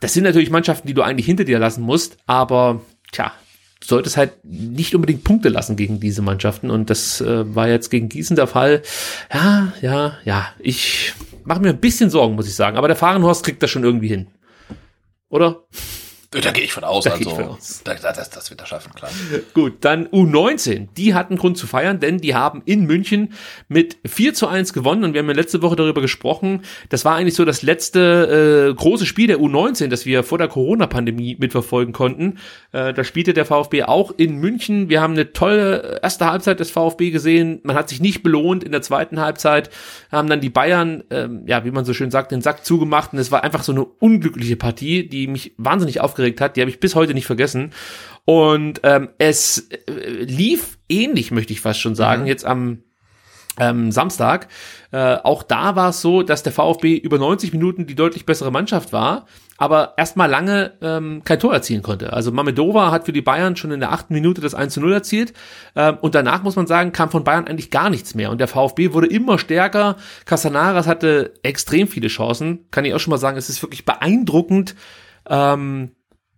Das 0.00 0.14
sind 0.14 0.24
natürlich 0.24 0.50
Mannschaften, 0.50 0.88
die 0.88 0.94
du 0.94 1.02
eigentlich 1.02 1.26
hinter 1.26 1.44
dir 1.44 1.58
lassen 1.58 1.82
musst, 1.82 2.16
aber 2.26 2.80
tja, 3.12 3.32
du 3.80 3.86
solltest 3.86 4.16
halt 4.16 4.32
nicht 4.42 4.94
unbedingt 4.94 5.24
Punkte 5.24 5.48
lassen 5.48 5.76
gegen 5.76 6.00
diese 6.00 6.22
Mannschaften 6.22 6.70
und 6.70 6.90
das 6.90 7.20
äh, 7.20 7.54
war 7.54 7.68
jetzt 7.68 7.90
gegen 7.90 8.08
Gießen 8.08 8.36
der 8.36 8.46
Fall. 8.46 8.82
Ja, 9.32 9.72
ja, 9.80 10.18
ja, 10.24 10.48
ich 10.58 11.14
mache 11.44 11.60
mir 11.60 11.70
ein 11.70 11.80
bisschen 11.80 12.10
Sorgen, 12.10 12.34
muss 12.34 12.48
ich 12.48 12.54
sagen, 12.54 12.76
aber 12.76 12.88
der 12.88 12.96
Fahrenhorst 12.96 13.44
kriegt 13.44 13.62
das 13.62 13.70
schon 13.70 13.84
irgendwie 13.84 14.08
hin. 14.08 14.28
Oder? 15.28 15.64
Da 16.32 16.50
gehe 16.50 16.64
ich 16.64 16.72
von 16.72 16.82
aus, 16.82 17.04
da 17.04 17.10
also 17.12 17.30
von 17.30 17.44
aus. 17.44 17.82
Da, 17.84 17.94
das, 17.94 18.30
das 18.30 18.48
wird 18.48 18.60
er 18.60 18.66
schaffen, 18.66 18.94
klar. 18.94 19.10
Gut, 19.52 19.76
dann 19.80 20.06
U19, 20.08 20.88
die 20.96 21.14
hatten 21.14 21.36
Grund 21.36 21.58
zu 21.58 21.66
feiern, 21.66 22.00
denn 22.00 22.18
die 22.18 22.34
haben 22.34 22.62
in 22.64 22.86
München 22.86 23.34
mit 23.68 23.98
4 24.06 24.32
zu 24.32 24.46
1 24.46 24.72
gewonnen. 24.72 25.04
Und 25.04 25.12
wir 25.12 25.20
haben 25.20 25.28
ja 25.28 25.34
letzte 25.34 25.60
Woche 25.60 25.76
darüber 25.76 26.00
gesprochen, 26.00 26.62
das 26.88 27.04
war 27.04 27.16
eigentlich 27.16 27.34
so 27.34 27.44
das 27.44 27.60
letzte 27.60 28.70
äh, 28.70 28.74
große 28.74 29.04
Spiel 29.04 29.26
der 29.26 29.38
U19, 29.38 29.88
das 29.88 30.06
wir 30.06 30.22
vor 30.22 30.38
der 30.38 30.48
Corona-Pandemie 30.48 31.36
mitverfolgen 31.38 31.92
konnten. 31.92 32.38
Äh, 32.72 32.94
da 32.94 33.04
spielte 33.04 33.34
der 33.34 33.44
VfB 33.44 33.82
auch 33.82 34.12
in 34.16 34.36
München, 34.36 34.88
wir 34.88 35.02
haben 35.02 35.12
eine 35.12 35.34
tolle 35.34 36.00
erste 36.02 36.24
Halbzeit 36.24 36.60
des 36.60 36.70
VfB 36.70 37.10
gesehen, 37.10 37.60
man 37.62 37.76
hat 37.76 37.90
sich 37.90 38.00
nicht 38.00 38.22
belohnt 38.22 38.64
in 38.64 38.72
der 38.72 38.80
zweiten 38.80 39.20
Halbzeit, 39.20 39.68
haben 40.10 40.30
dann 40.30 40.40
die 40.40 40.50
Bayern, 40.50 41.04
äh, 41.10 41.28
ja, 41.44 41.66
wie 41.66 41.70
man 41.70 41.84
so 41.84 41.92
schön 41.92 42.10
sagt, 42.10 42.32
den 42.32 42.40
Sack 42.40 42.64
zugemacht. 42.64 43.12
Und 43.12 43.18
es 43.18 43.30
war 43.30 43.44
einfach 43.44 43.62
so 43.62 43.72
eine 43.72 43.84
unglückliche 43.84 44.56
Partie, 44.56 45.06
die 45.06 45.26
mich 45.26 45.52
wahnsinnig 45.58 46.00
aufgeregt 46.00 46.21
aufgeregt 46.22 46.40
hat, 46.40 46.56
die 46.56 46.60
habe 46.60 46.70
ich 46.70 46.80
bis 46.80 46.94
heute 46.94 47.14
nicht 47.14 47.26
vergessen. 47.26 47.72
Und 48.24 48.80
ähm, 48.84 49.08
es 49.18 49.68
äh, 49.70 50.22
lief 50.22 50.78
ähnlich, 50.88 51.32
möchte 51.32 51.52
ich 51.52 51.60
fast 51.60 51.80
schon 51.80 51.94
sagen, 51.94 52.22
mhm. 52.22 52.28
jetzt 52.28 52.44
am 52.44 52.84
ähm, 53.58 53.92
Samstag. 53.92 54.48
Äh, 54.92 55.16
auch 55.16 55.42
da 55.42 55.76
war 55.76 55.90
es 55.90 56.00
so, 56.00 56.22
dass 56.22 56.42
der 56.42 56.52
VfB 56.52 56.96
über 56.96 57.18
90 57.18 57.52
Minuten 57.52 57.86
die 57.86 57.94
deutlich 57.94 58.24
bessere 58.24 58.50
Mannschaft 58.50 58.92
war, 58.92 59.26
aber 59.58 59.94
erstmal 59.98 60.30
lange 60.30 60.72
ähm, 60.80 61.22
kein 61.24 61.38
Tor 61.38 61.52
erzielen 61.52 61.82
konnte. 61.82 62.12
Also 62.14 62.32
Mamedova 62.32 62.90
hat 62.90 63.04
für 63.04 63.12
die 63.12 63.20
Bayern 63.20 63.56
schon 63.56 63.72
in 63.72 63.80
der 63.80 63.92
achten 63.92 64.14
Minute 64.14 64.40
das 64.40 64.54
1 64.54 64.72
zu 64.72 64.80
0 64.80 64.92
erzielt 64.92 65.34
ähm, 65.76 65.98
und 66.00 66.14
danach 66.14 66.42
muss 66.42 66.56
man 66.56 66.66
sagen, 66.66 66.92
kam 66.92 67.10
von 67.10 67.24
Bayern 67.24 67.46
eigentlich 67.46 67.70
gar 67.70 67.90
nichts 67.90 68.14
mehr 68.14 68.30
und 68.30 68.38
der 68.38 68.48
VfB 68.48 68.94
wurde 68.94 69.08
immer 69.08 69.38
stärker. 69.38 69.96
Casanaras 70.24 70.86
hatte 70.86 71.34
extrem 71.42 71.88
viele 71.88 72.08
Chancen, 72.08 72.70
kann 72.70 72.86
ich 72.86 72.94
auch 72.94 73.00
schon 73.00 73.10
mal 73.10 73.18
sagen, 73.18 73.36
es 73.36 73.50
ist 73.50 73.62
wirklich 73.62 73.84
beeindruckend, 73.84 74.74
ähm, 75.28 75.90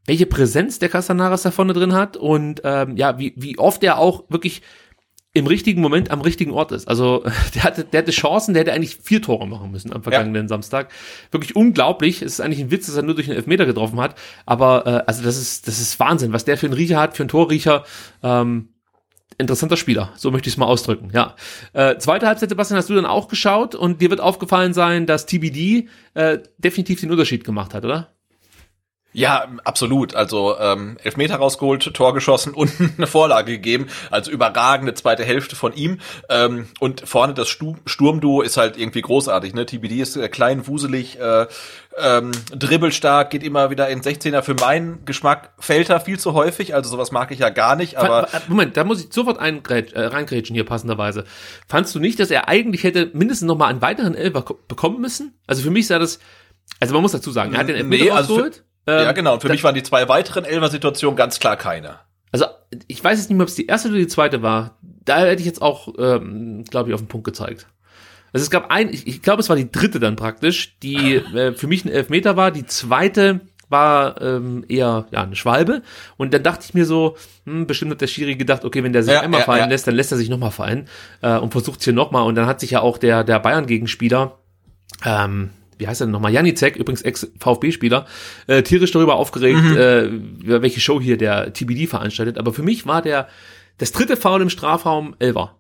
welche 0.07 0.27
Präsenz 0.27 0.79
der 0.79 0.89
Casanaras 0.89 1.43
da 1.43 1.51
vorne 1.51 1.73
drin 1.73 1.95
hat 1.95 2.17
und 2.17 2.61
ähm, 2.65 2.97
ja, 2.97 3.19
wie, 3.19 3.33
wie 3.37 3.59
oft 3.59 3.83
er 3.83 3.99
auch 3.99 4.25
wirklich 4.29 4.63
im 5.37 5.49
richtigen 5.49 5.81
Moment 5.81 6.11
am 6.13 6.21
richtigen 6.21 6.53
Ort 6.53 6.71
ist. 6.73 6.87
Also 6.87 7.25
der 7.55 7.65
hatte, 7.65 7.85
der 7.85 8.03
hatte 8.03 8.13
Chancen, 8.13 8.55
der 8.55 8.63
hätte 8.63 8.73
eigentlich 8.73 8.99
vier 9.03 9.21
Tore 9.21 9.47
machen 9.47 9.71
müssen 9.71 9.93
am 9.93 10.03
vergangenen 10.03 10.45
ja. 10.45 10.49
Samstag. 10.49 10.91
Wirklich 11.33 11.57
unglaublich. 11.57 12.23
Es 12.23 12.35
ist 12.35 12.41
eigentlich 12.41 12.61
ein 12.61 12.71
Witz, 12.71 12.87
dass 12.87 12.97
er 12.97 13.03
nur 13.03 13.17
durch 13.17 13.27
einen 13.29 13.37
Elfmeter 13.37 13.67
getroffen 13.67 14.01
hat. 14.01 14.15
Aber 14.47 14.87
äh, 14.87 15.03
also 15.07 15.25
das 15.25 15.37
ist, 15.37 15.67
das 15.67 15.81
ist 15.81 15.99
Wahnsinn, 15.99 16.33
was 16.33 16.45
der 16.45 16.57
für 16.57 16.67
einen 16.67 16.75
Riecher 16.75 17.01
hat, 17.01 17.17
für 17.17 17.25
einen 17.25 17.29
Torriecher. 17.29 17.85
Ähm, 18.23 18.69
interessanter 19.37 19.77
Spieler, 19.77 20.13
so 20.17 20.31
möchte 20.31 20.49
ich 20.49 20.55
es 20.55 20.59
mal 20.59 20.67
ausdrücken. 20.67 21.11
Ja, 21.13 21.35
äh, 21.73 21.99
zweite 21.99 22.29
Halbzeit, 22.29 22.51
Sebastian, 22.51 22.79
hast 22.79 22.89
du 22.89 22.95
dann 22.95 23.05
auch 23.05 23.27
geschaut 23.27 23.75
und 23.75 24.01
dir 24.01 24.11
wird 24.11 24.21
aufgefallen 24.21 24.73
sein, 24.73 25.07
dass 25.07 25.27
TBD 25.27 25.89
äh, 26.15 26.39
definitiv 26.59 27.01
den 27.01 27.11
Unterschied 27.11 27.43
gemacht 27.43 27.75
hat, 27.75 27.85
oder? 27.85 28.15
Ja, 29.17 29.47
absolut. 29.63 30.17
Also 30.17 30.59
ähm, 30.59 30.97
Elfmeter 31.05 31.37
rausgeholt, 31.37 31.95
Tor 31.95 32.15
geschossen 32.15 32.53
und 32.53 32.73
eine 32.99 33.07
Vorlage 33.07 33.53
gegeben. 33.53 33.87
Also 34.11 34.33
überragende 34.33 34.93
zweite 34.95 35.25
Hälfte 35.25 35.55
von 35.55 35.73
ihm. 35.73 36.01
Ähm, 36.29 36.67
und 36.81 37.09
vorne 37.09 37.33
das 37.33 37.49
Sturmduo 37.49 38.43
ist 38.43 38.57
halt 38.57 38.77
irgendwie 38.77 39.03
großartig. 39.03 39.55
Ne? 39.55 39.67
TBD 39.67 40.01
ist 40.01 40.17
äh, 40.17 40.29
klein, 40.29 40.67
wuselig, 40.67 41.21
äh, 41.21 41.47
ähm, 41.97 42.33
dribbelstark, 42.51 43.31
geht 43.31 43.45
immer 43.45 43.71
wieder 43.71 43.89
in 43.89 44.01
16er. 44.01 44.43
Für 44.43 44.55
meinen 44.55 45.05
Geschmack 45.05 45.53
fällt 45.61 45.91
er 45.91 46.01
viel 46.01 46.19
zu 46.19 46.35
häufig. 46.35 46.75
Also 46.75 46.91
sowas 46.91 47.13
mag 47.13 47.31
ich 47.31 47.39
ja 47.39 47.51
gar 47.51 47.77
nicht. 47.77 47.97
Aber 47.97 48.27
Moment, 48.49 48.77
da 48.77 48.83
muss 48.83 49.05
ich 49.05 49.13
sofort 49.13 49.39
ein, 49.39 49.65
äh, 49.67 49.85
reingrätschen 49.95 50.55
hier 50.55 50.65
passenderweise. 50.65 51.23
Fandst 51.69 51.95
du 51.95 52.01
nicht, 52.01 52.19
dass 52.19 52.33
er 52.33 52.49
eigentlich 52.49 52.83
hätte 52.83 53.11
mindestens 53.13 53.47
noch 53.47 53.59
mal 53.59 53.69
einen 53.69 53.81
weiteren 53.81 54.17
Elfer 54.17 54.45
bekommen 54.67 55.01
müssen? 55.01 55.39
Also 55.47 55.63
für 55.63 55.71
mich 55.71 55.87
sah 55.87 56.01
das 56.01 56.19
also 56.81 56.95
man 56.95 57.03
muss 57.03 57.13
dazu 57.13 57.31
sagen, 57.31 57.53
er 57.53 57.61
hat 57.61 57.69
den 57.69 57.77
Elfmeter 57.77 58.05
nee, 58.05 58.11
also 58.11 58.35
rausgeholt. 58.35 58.65
Ähm, 58.87 59.05
ja, 59.05 59.13
genau. 59.13 59.35
Und 59.35 59.41
für 59.41 59.49
mich 59.49 59.65
waren 59.65 59.75
die 59.75 59.83
zwei 59.83 60.09
weiteren 60.09 60.45
Elfer-Situationen 60.45 61.17
ganz 61.17 61.41
klar 61.41 61.57
keine. 61.57 62.01
Also, 62.33 62.47
ich 62.89 63.03
weiß 63.03 63.19
jetzt 63.19 63.31
nicht 63.31 63.37
mehr, 63.37 63.45
ob 63.45 63.49
es 63.49 63.55
die 63.55 63.67
erste 63.67 63.89
oder 63.89 63.99
die 63.99 64.09
zweite 64.09 64.43
war. 64.43 64.77
Da 65.05 65.21
hätte 65.21 65.41
ich 65.41 65.47
jetzt 65.47 65.63
auch, 65.63 65.95
ähm, 65.99 66.65
glaube 66.65 66.89
ich, 66.89 66.95
auf 66.95 67.01
den 67.01 67.09
Punkt 67.09 67.25
gezeigt. 67.25 67.67
Also 68.33 68.43
es 68.43 68.51
gab 68.51 68.71
ein, 68.71 68.93
ich, 68.93 69.07
ich 69.07 69.23
glaube, 69.23 69.41
es 69.41 69.49
war 69.49 69.55
die 69.55 69.71
dritte 69.71 70.01
dann 70.01 70.17
praktisch, 70.17 70.77
die 70.81 71.15
äh, 71.35 71.53
für 71.53 71.69
mich 71.69 71.85
ein 71.85 71.91
Elfmeter 71.91 72.37
war. 72.37 72.51
Die 72.51 72.67
zweite 72.67 73.41
war 73.69 74.21
ähm, 74.21 74.65
eher 74.69 75.07
ja 75.13 75.23
eine 75.23 75.37
Schwalbe. 75.37 75.83
Und 76.17 76.35
dann 76.35 76.43
dachte 76.43 76.65
ich 76.67 76.75
mir 76.75 76.85
so, 76.85 77.17
hm, 77.45 77.67
bestimmt 77.67 77.93
hat 77.93 78.01
der 78.01 78.09
Schiri 78.09 78.35
gedacht, 78.35 78.65
okay, 78.65 78.83
wenn 78.83 78.93
der 78.93 79.05
sich 79.05 79.15
ja, 79.15 79.21
einmal 79.21 79.41
ja, 79.41 79.47
fallen 79.47 79.61
ja. 79.61 79.67
lässt, 79.67 79.87
dann 79.87 79.95
lässt 79.95 80.11
er 80.11 80.19
sich 80.19 80.29
nochmal 80.29 80.51
fallen 80.51 80.89
äh, 81.23 81.39
und 81.39 81.53
versucht 81.53 81.79
es 81.79 81.85
hier 81.85 81.93
nochmal. 81.93 82.25
Und 82.25 82.35
dann 82.35 82.47
hat 82.47 82.59
sich 82.59 82.73
ja 82.73 82.81
auch 82.81 82.99
der 82.99 83.23
der 83.23 83.39
Bayern-Gegenspieler 83.39 84.39
ähm, 85.05 85.51
wie 85.79 85.87
heißt 85.87 86.01
er 86.01 86.07
denn 86.07 86.13
nochmal, 86.13 86.33
Janicek, 86.33 86.77
übrigens 86.77 87.03
Ex-VfB-Spieler, 87.03 88.07
äh, 88.47 88.63
tierisch 88.63 88.93
darüber 88.93 89.17
aufgeregt, 89.17 89.63
mhm. 89.63 89.77
äh, 89.77 90.63
welche 90.63 90.81
Show 90.81 91.01
hier 91.01 91.17
der 91.17 91.53
TBD 91.53 91.87
veranstaltet. 91.87 92.39
Aber 92.39 92.53
für 92.53 92.63
mich 92.63 92.87
war 92.87 93.03
der 93.03 93.29
das 93.79 93.93
dritte 93.93 94.17
Foul 94.17 94.43
im 94.43 94.51
Strafraum 94.51 95.17
Elver. 95.19 95.59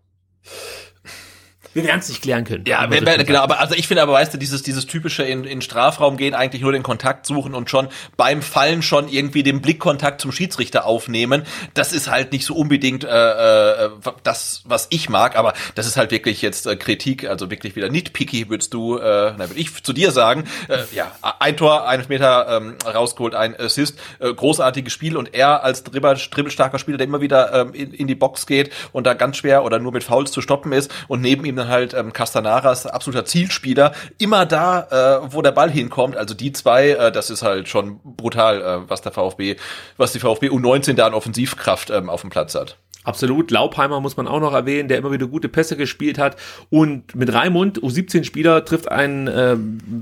Wir 1.74 1.84
werden 1.84 2.01
es 2.01 2.09
nicht 2.09 2.22
klären 2.22 2.44
können. 2.44 2.64
Ja, 2.66 2.88
wenn, 2.88 3.05
wenn, 3.05 3.26
genau, 3.26 3.40
aber 3.40 3.59
also 3.59 3.74
ich 3.74 3.88
finde 3.88 4.02
aber, 4.02 4.12
weißt 4.12 4.32
du, 4.32 4.38
dieses, 4.38 4.62
dieses 4.62 4.86
typische 4.86 5.24
in, 5.24 5.44
in 5.44 5.60
Strafraum 5.60 6.16
gehen, 6.16 6.32
eigentlich 6.32 6.62
nur 6.62 6.72
den 6.72 6.84
Kontakt 6.84 7.26
suchen 7.26 7.52
und 7.55 7.68
schon 7.68 7.88
beim 8.16 8.42
Fallen 8.42 8.82
schon 8.82 9.09
irgendwie 9.09 9.42
den 9.42 9.60
Blickkontakt 9.60 10.20
zum 10.20 10.30
Schiedsrichter 10.30 10.84
aufnehmen, 10.84 11.42
das 11.74 11.92
ist 11.92 12.09
halt 12.09 12.32
nicht 12.32 12.46
so 12.46 12.55
unbedingt 12.55 13.05
äh, 13.05 13.86
äh, 13.86 13.90
das, 14.22 14.62
was 14.64 14.86
ich 14.90 15.09
mag, 15.09 15.36
aber 15.36 15.52
das 15.74 15.86
ist 15.86 15.96
halt 15.96 16.12
wirklich 16.12 16.42
jetzt 16.42 16.66
äh, 16.66 16.76
Kritik, 16.76 17.28
also 17.28 17.51
wirklich 17.51 17.74
wieder 17.74 17.90
nicht 17.90 18.12
picky, 18.12 18.48
würdest 18.48 18.72
du, 18.72 18.98
äh, 18.98 19.34
na, 19.36 19.51
würde 19.51 19.60
ich 19.60 19.82
zu 19.82 19.92
dir 19.92 20.12
sagen, 20.12 20.44
äh, 20.68 20.78
ja, 20.94 21.10
ein 21.40 21.56
Tor, 21.56 21.88
ein 21.88 22.05
Meter 22.09 22.46
ähm, 22.51 22.76
rausgeholt, 22.84 23.34
ein 23.34 23.59
Assist, 23.59 23.98
äh, 24.20 24.32
großartiges 24.32 24.92
Spiel 24.92 25.16
und 25.16 25.34
er 25.34 25.64
als 25.64 25.82
Dribbel, 25.82 26.16
dribbelstarker 26.30 26.78
Spieler, 26.78 26.98
der 26.98 27.06
immer 27.06 27.20
wieder 27.20 27.52
ähm, 27.52 27.74
in, 27.74 27.92
in 27.92 28.06
die 28.06 28.14
Box 28.14 28.46
geht 28.46 28.70
und 28.92 29.06
da 29.06 29.14
ganz 29.14 29.38
schwer 29.38 29.64
oder 29.64 29.80
nur 29.80 29.90
mit 29.90 30.05
Fouls 30.05 30.30
zu 30.30 30.40
stoppen 30.40 30.72
ist 30.72 30.92
und 31.09 31.20
neben 31.20 31.44
ihm 31.44 31.56
dann 31.56 31.64
halt 31.69 31.95
ähm, 31.95 32.12
Castanaras, 32.12 32.86
absoluter 32.86 33.24
Zielspieler, 33.24 33.93
immer 34.19 34.47
da, 34.47 35.20
äh, 35.23 35.32
wo 35.32 35.43
der 35.43 35.53
Ball 35.53 35.70
hinkommt. 35.70 36.16
Also 36.16 36.35
die 36.35 36.53
zwei, 36.53 36.91
äh, 36.91 37.12
das 37.12 37.31
ist 37.31 37.43
halt 37.43 37.69
schon 37.69 38.01
brutal, 38.03 38.61
äh, 38.62 38.91
was 38.91 39.03
der 39.03 39.12
VfB, 39.12 39.57
was 39.97 40.12
die 40.12 40.20
VfB 40.20 40.49
U19 40.51 40.95
da 40.95 41.07
an 41.07 41.15
Offensivkraft 41.15 41.91
ähm, 41.91 42.09
auf 42.11 42.20
dem 42.23 42.31
Platz 42.31 42.55
hat. 42.55 42.77
Absolut. 43.07 43.51
Laupheimer 43.51 44.01
muss 44.01 44.16
man 44.16 44.27
auch 44.27 44.41
noch 44.41 44.55
erwähnen, 44.55 44.89
der 44.89 44.97
immer 44.97 45.12
wieder 45.12 45.27
gute 45.27 45.51
Pässe 45.51 45.77
gespielt 45.77 46.16
hat. 46.16 46.36
Und 46.70 47.15
mit 47.15 47.31
Raimund, 47.35 47.78
U17-Spieler, 47.82 48.65
trifft 48.65 48.91
ein 48.91 49.28
äh, 49.28 49.57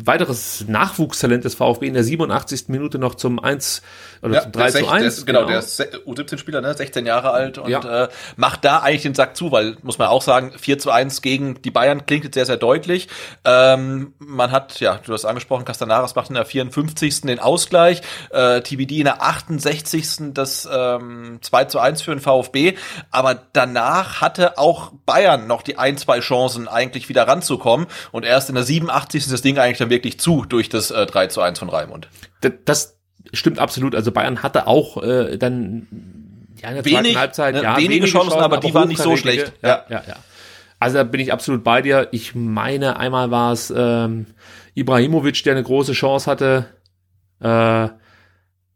weiteres 0.05 0.66
Nachwuchstalent 0.68 1.44
des 1.44 1.56
VfB 1.56 1.89
in 1.89 1.94
der 1.94 2.05
87. 2.05 2.68
Minute 2.68 2.98
noch 3.01 3.16
zum 3.16 3.40
1 3.43 3.82
oder 4.22 4.34
Ja, 4.34 4.43
zum 4.43 4.52
der 4.52 4.62
3 4.62 4.68
ist 4.68 4.74
sech- 4.76 4.80
zu 4.82 4.84
der 4.86 4.93
1. 4.94 5.06
ist, 5.18 5.26
genau, 5.26 5.44
der 5.47 5.59
ist 5.59 5.76
se- 5.76 5.90
U17-Spieler, 6.06 6.60
ne? 6.60 6.74
16 6.74 7.05
Jahre 7.05 7.32
alt 7.32 7.59
und 7.59 7.70
Ja. 7.70 8.05
äh, 8.05 8.09
macht 8.36 8.64
da 8.64 8.78
eigentlich 8.78 9.02
den 9.02 9.14
Sack 9.16 9.36
zu, 9.36 9.51
weil, 9.51 9.76
muss 9.82 9.98
man 9.98 10.06
auch 10.06 10.22
sagen, 10.22 10.52
4 10.56 10.78
zu 10.78 10.93
1 10.93 11.22
gegen 11.22 11.51
die 11.54 11.70
Bayern 11.70 12.06
klingt 12.06 12.24
jetzt 12.24 12.34
sehr, 12.34 12.46
sehr 12.46 12.56
deutlich. 12.56 13.08
Ähm, 13.44 14.14
man 14.18 14.50
hat, 14.50 14.80
ja, 14.80 14.98
du 15.04 15.12
hast 15.12 15.24
angesprochen, 15.24 15.64
Castanaras 15.64 16.14
macht 16.14 16.28
in 16.28 16.34
der 16.34 16.44
54. 16.44 17.22
den 17.22 17.38
Ausgleich, 17.38 18.02
äh, 18.30 18.60
TBD 18.60 18.98
in 18.98 19.04
der 19.04 19.22
68. 19.22 20.32
das 20.34 20.68
ähm, 20.72 21.38
2 21.40 21.64
zu 21.66 21.78
1 21.78 22.02
für 22.02 22.12
den 22.12 22.20
VfB, 22.20 22.74
aber 23.10 23.40
danach 23.52 24.20
hatte 24.20 24.58
auch 24.58 24.92
Bayern 25.06 25.46
noch 25.46 25.62
die 25.62 25.78
ein, 25.78 25.96
zwei 25.96 26.20
Chancen, 26.20 26.68
eigentlich 26.68 27.08
wieder 27.08 27.26
ranzukommen 27.28 27.86
und 28.10 28.24
erst 28.24 28.48
in 28.48 28.54
der 28.54 28.64
87. 28.64 29.22
ist 29.22 29.32
das 29.32 29.42
Ding 29.42 29.58
eigentlich 29.58 29.78
dann 29.78 29.90
wirklich 29.90 30.18
zu 30.18 30.44
durch 30.44 30.68
das 30.68 30.90
äh, 30.90 31.06
3 31.06 31.28
zu 31.28 31.40
1 31.40 31.58
von 31.58 31.68
Raimund. 31.68 32.08
Das, 32.40 32.52
das 32.64 32.98
stimmt 33.32 33.58
absolut. 33.58 33.94
Also 33.94 34.12
Bayern 34.12 34.42
hatte 34.42 34.66
auch 34.66 35.02
äh, 35.02 35.36
dann 35.38 35.86
ja, 36.62 36.68
in 36.68 36.74
der 36.76 36.84
Wenig, 36.84 37.00
zweiten 37.02 37.18
Halbzeit 37.18 37.54
ne, 37.54 37.62
ja, 37.62 37.76
wenige 37.76 38.06
Chancen, 38.06 38.40
aber 38.40 38.58
die 38.58 38.72
waren 38.74 38.88
nicht 38.88 39.02
so 39.02 39.16
schlecht. 39.16 39.52
Ja, 39.62 39.84
ja, 39.88 40.02
ja. 40.06 40.16
Also 40.82 40.96
da 40.96 41.04
bin 41.04 41.20
ich 41.20 41.32
absolut 41.32 41.62
bei 41.62 41.80
dir. 41.80 42.09
Ich 42.10 42.34
meine, 42.34 42.96
einmal 42.96 43.30
war 43.30 43.52
es 43.52 43.72
ähm, 43.74 44.26
Ibrahimovic, 44.74 45.44
der 45.44 45.52
eine 45.52 45.62
große 45.62 45.92
Chance 45.92 46.28
hatte. 46.28 46.64
Äh, 47.38 47.88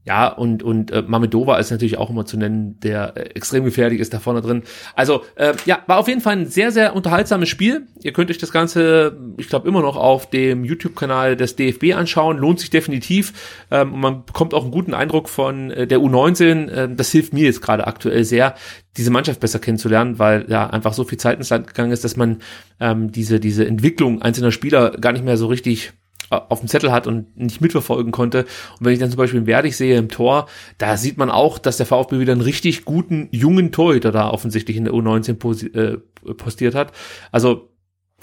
ja, 0.06 0.28
und, 0.28 0.62
und 0.62 0.92
äh, 0.92 1.02
Mamedova 1.04 1.58
ist 1.58 1.72
natürlich 1.72 1.98
auch 1.98 2.10
immer 2.10 2.24
zu 2.24 2.36
nennen, 2.36 2.78
der 2.78 3.16
äh, 3.16 3.20
extrem 3.34 3.64
gefährlich 3.64 3.98
ist 3.98 4.14
da 4.14 4.20
vorne 4.20 4.40
drin. 4.40 4.62
Also, 4.94 5.24
äh, 5.34 5.54
ja, 5.64 5.80
war 5.88 5.98
auf 5.98 6.06
jeden 6.06 6.20
Fall 6.20 6.36
ein 6.36 6.46
sehr, 6.46 6.70
sehr 6.70 6.94
unterhaltsames 6.94 7.48
Spiel. 7.48 7.88
Ihr 8.04 8.12
könnt 8.12 8.30
euch 8.30 8.38
das 8.38 8.52
Ganze, 8.52 9.18
ich 9.36 9.48
glaube, 9.48 9.66
immer 9.66 9.82
noch 9.82 9.96
auf 9.96 10.30
dem 10.30 10.64
YouTube-Kanal 10.64 11.34
des 11.34 11.56
DFB 11.56 11.96
anschauen. 11.96 12.38
Lohnt 12.38 12.60
sich 12.60 12.70
definitiv. 12.70 13.66
Ähm, 13.72 13.94
und 13.94 14.00
man 14.00 14.24
bekommt 14.24 14.54
auch 14.54 14.62
einen 14.62 14.70
guten 14.70 14.94
Eindruck 14.94 15.28
von 15.28 15.72
äh, 15.72 15.88
der 15.88 15.98
U19. 15.98 16.70
Ähm, 16.72 16.96
das 16.96 17.10
hilft 17.10 17.32
mir 17.32 17.46
jetzt 17.46 17.60
gerade 17.60 17.88
aktuell 17.88 18.22
sehr, 18.22 18.54
diese 18.96 19.10
Mannschaft 19.10 19.40
besser 19.40 19.58
kennenzulernen, 19.58 20.20
weil 20.20 20.46
ja 20.48 20.70
einfach 20.70 20.92
so 20.92 21.02
viel 21.02 21.18
Zeit 21.18 21.38
ins 21.38 21.50
Land 21.50 21.66
gegangen 21.66 21.90
ist, 21.90 22.04
dass 22.04 22.16
man 22.16 22.38
ähm, 22.78 23.10
diese, 23.10 23.40
diese 23.40 23.66
Entwicklung 23.66 24.22
einzelner 24.22 24.52
Spieler 24.52 24.92
gar 24.92 25.10
nicht 25.10 25.24
mehr 25.24 25.36
so 25.36 25.48
richtig 25.48 25.94
auf 26.30 26.60
dem 26.60 26.68
Zettel 26.68 26.92
hat 26.92 27.06
und 27.06 27.36
nicht 27.36 27.60
mitverfolgen 27.60 28.12
konnte. 28.12 28.46
Und 28.78 28.86
wenn 28.86 28.92
ich 28.92 28.98
dann 28.98 29.10
zum 29.10 29.18
Beispiel 29.18 29.38
einen 29.38 29.46
Werdig 29.46 29.76
sehe 29.76 29.96
im 29.96 30.08
Tor, 30.08 30.46
da 30.78 30.96
sieht 30.96 31.18
man 31.18 31.30
auch, 31.30 31.58
dass 31.58 31.76
der 31.76 31.86
VfB 31.86 32.18
wieder 32.18 32.32
einen 32.32 32.40
richtig 32.40 32.84
guten, 32.84 33.28
jungen 33.30 33.72
Torhüter 33.72 34.12
da 34.12 34.30
offensichtlich 34.30 34.76
in 34.76 34.84
der 34.84 34.94
U19 34.94 35.34
posi 35.34 35.66
äh, 35.68 35.98
postiert 36.34 36.74
hat. 36.74 36.92
Also 37.30 37.70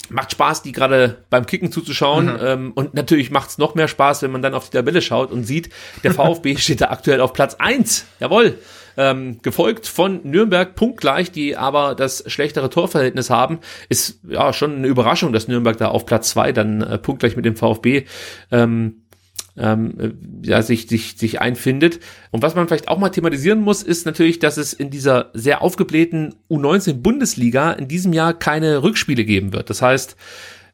macht 0.10 0.32
Spaß, 0.32 0.64
die 0.64 0.72
gerade 0.72 1.24
beim 1.30 1.46
Kicken 1.46 1.72
zuzuschauen. 1.72 2.26
Mhm. 2.26 2.40
Ähm, 2.42 2.72
und 2.76 2.94
natürlich 2.94 3.32
macht 3.32 3.50
es 3.50 3.58
noch 3.58 3.76
mehr 3.76 3.88
Spaß, 3.88 4.22
wenn 4.22 4.32
man 4.32 4.42
dann 4.42 4.54
auf 4.54 4.70
die 4.70 4.78
Tabelle 4.78 5.02
schaut 5.02 5.32
und 5.32 5.44
sieht, 5.44 5.70
der 6.04 6.12
VfB 6.14 6.58
steht 6.58 6.82
da 6.82 6.90
aktuell 6.90 7.22
auf 7.22 7.34
Platz 7.34 7.56
eins. 7.56 8.06
Jawohl. 8.20 8.58
Ähm, 8.96 9.40
gefolgt 9.42 9.88
von 9.88 10.22
Nürnberg 10.24 10.76
punktgleich, 10.76 11.32
die 11.32 11.58
aber 11.58 11.96
das 11.96 12.24
schlechtere 12.28 12.70
Torverhältnis 12.70 13.30
haben. 13.30 13.60
Ist 13.90 14.20
ja 14.28 14.54
schon 14.54 14.76
eine 14.76 14.88
Überraschung, 14.88 15.34
dass 15.34 15.48
Nürnberg 15.48 15.78
da 15.78 15.88
auf 15.88 16.06
Platz 16.06 16.30
zwei 16.30 16.52
dann 16.52 16.82
äh, 16.82 16.98
punktgleich 17.00 17.36
mit 17.36 17.46
dem 17.46 17.56
VfB 17.56 18.06
ähm, 18.52 19.04
ähm, 19.58 19.94
äh, 20.00 20.48
ja, 20.48 20.62
sich, 20.62 20.88
sich, 20.88 21.16
sich 21.18 21.42
einfindet. 21.42 22.00
Und 22.32 22.42
was 22.42 22.56
man 22.56 22.68
vielleicht 22.68 22.88
auch 22.88 22.98
mal 22.98 23.10
thematisieren 23.10 23.62
muss, 23.62 23.84
ist 23.84 24.06
natürlich, 24.06 24.40
dass 24.40 24.58
es 24.58 24.74
in 24.74 24.90
dieser 24.90 25.30
sehr 25.34 25.62
aufgeblähten 25.62 26.36
U19-Bundesliga 26.50 27.72
in 27.74 27.88
diesem 27.88 28.14
Jahr 28.14 28.34
keine 28.34 28.84
Rückspiele 28.84 29.26
geben 29.26 29.54
wird. 29.54 29.70
Das 29.70 29.82
heißt, 29.82 30.16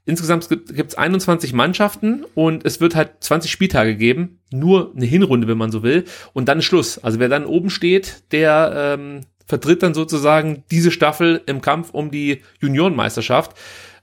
insgesamt 0.09 0.49
gibt 0.49 0.73
es 0.75 0.97
21 0.97 1.53
Mannschaften 1.53 2.25
und 2.35 2.65
es 2.65 2.81
wird 2.81 2.95
halt 2.95 3.11
20 3.21 3.51
Spieltage 3.51 3.95
geben. 3.95 4.39
Nur 4.51 4.91
eine 4.95 5.05
Hinrunde, 5.05 5.47
wenn 5.47 5.57
man 5.57 5.71
so 5.71 5.83
will. 5.83 6.05
Und 6.33 6.49
dann 6.49 6.61
Schluss. 6.61 6.97
Also 6.97 7.19
wer 7.19 7.29
dann 7.29 7.45
oben 7.45 7.69
steht, 7.69 8.23
der 8.31 8.73
ähm, 8.75 9.21
vertritt 9.45 9.83
dann 9.83 9.93
sozusagen 9.93 10.63
diese 10.71 10.91
Staffel 10.91 11.41
im 11.45 11.61
Kampf 11.61 11.89
um 11.91 12.11
die 12.11 12.41
Juniorenmeisterschaft. 12.59 13.55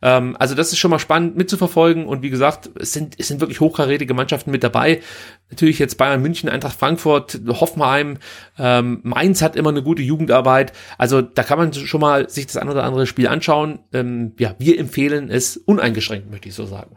Ähm, 0.07 0.37
also 0.39 0.55
das 0.55 0.71
ist 0.71 0.79
schon 0.79 0.93
mal 0.93 1.01
spannend 1.01 1.37
mitzuverfolgen 1.37 2.07
und 2.07 2.23
wie 2.23 2.31
gesagt, 2.31 2.71
es 2.79 2.93
sind, 2.93 3.17
es 3.19 3.27
sind 3.27 3.41
wirklich 3.41 3.59
hochkarätige 3.59 4.15
Mannschaften 4.15 4.53
mit 4.53 4.63
dabei. 4.63 5.03
Natürlich 5.51 5.81
jetzt 5.81 5.99
Bayern 5.99 6.23
München, 6.23 6.49
Eintracht 6.49 6.79
Frankfurt, 6.79 7.41
Hoffenheim, 7.49 8.19
ähm, 8.57 9.01
Mainz 9.03 9.43
hat 9.43 9.57
immer 9.57 9.71
eine 9.71 9.83
gute 9.83 10.03
Jugendarbeit. 10.03 10.73
Also 10.97 11.23
da 11.23 11.43
kann 11.43 11.59
man 11.59 11.75
schon 11.75 12.01
mal 12.01 12.31
sich 12.31 12.47
das 12.47 12.57
ein 12.57 12.69
oder 12.69 12.85
andere 12.85 13.09
Spiel 13.09 13.27
anschauen. 13.27 13.81
Ähm, 13.93 14.33
ja, 14.39 14.55
wir 14.61 14.79
empfehlen 14.79 15.29
es 15.29 15.57
uneingeschränkt, 15.57 16.31
möchte 16.31 16.49
ich 16.49 16.55
so 16.55 16.67
sagen. 16.67 16.97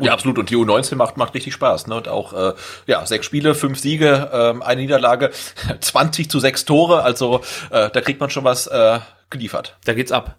Ja, 0.00 0.12
absolut. 0.12 0.38
Und 0.38 0.50
die 0.50 0.56
U19 0.56 0.94
macht, 0.94 1.16
macht 1.16 1.34
richtig 1.34 1.52
Spaß. 1.54 1.88
Ne? 1.88 1.96
Und 1.96 2.06
auch, 2.06 2.32
äh, 2.32 2.54
ja, 2.86 3.04
sechs 3.04 3.26
Spiele, 3.26 3.56
fünf 3.56 3.80
Siege, 3.80 4.30
ähm, 4.32 4.62
eine 4.62 4.80
Niederlage, 4.80 5.32
20 5.80 6.30
zu 6.30 6.38
sechs 6.38 6.64
Tore. 6.64 7.02
Also 7.02 7.40
äh, 7.70 7.90
da 7.90 8.00
kriegt 8.00 8.20
man 8.20 8.30
schon 8.30 8.44
was 8.44 8.68
äh, 8.68 9.00
geliefert. 9.32 9.76
Da 9.84 9.94
geht's 9.94 10.12
ab. 10.12 10.38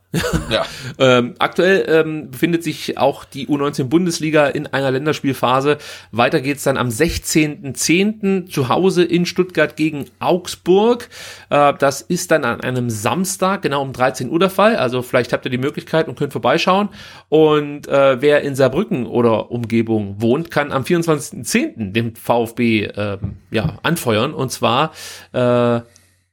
Ja. 0.50 0.66
ähm, 1.00 1.34
aktuell 1.40 1.86
ähm, 1.90 2.32
befindet 2.32 2.64
sich 2.64 2.98
auch 2.98 3.26
die 3.26 3.48
U19 3.48 3.86
Bundesliga 3.86 4.48
in 4.48 4.68
einer 4.68 4.92
Länderspielphase. 4.92 5.78
Weiter 6.12 6.40
geht's 6.40 6.64
dann 6.64 6.78
am 6.78 6.88
16.10. 6.88 8.50
zu 8.50 8.70
Hause 8.70 9.04
in 9.04 9.26
Stuttgart 9.26 9.76
gegen 9.76 10.06
Augsburg. 10.20 11.10
Äh, 11.50 11.74
das 11.78 12.02
ist 12.02 12.32
dann 12.32 12.46
an 12.46 12.62
einem 12.62 12.90
Samstag, 12.90 13.64
genau 13.64 13.82
um 13.82 13.92
13 13.92 14.30
Uhr 14.30 14.40
der 14.40 14.50
Fall. 14.50 14.78
Also 14.78 15.02
vielleicht 15.02 15.34
habt 15.34 15.46
ihr 15.46 15.52
die 15.52 15.58
Möglichkeit 15.58 16.08
und 16.08 16.18
könnt 16.18 16.32
vorbeischauen. 16.32 16.90
Und 17.28 17.88
äh, 17.88 18.22
wer 18.22 18.42
in 18.42 18.56
Saarbrücken 18.56 19.06
oder 19.08 19.52
Umgebung 19.52 20.22
wohnt, 20.22 20.52
kann 20.52 20.72
am 20.72 20.84
24.10. 20.84 21.92
den 21.92 22.16
VfB 22.16 22.86
ähm, 22.96 23.38
ja, 23.52 23.80
anfeuern. 23.84 24.34
Und 24.34 24.52
zwar 24.52 24.94
äh, 25.34 25.82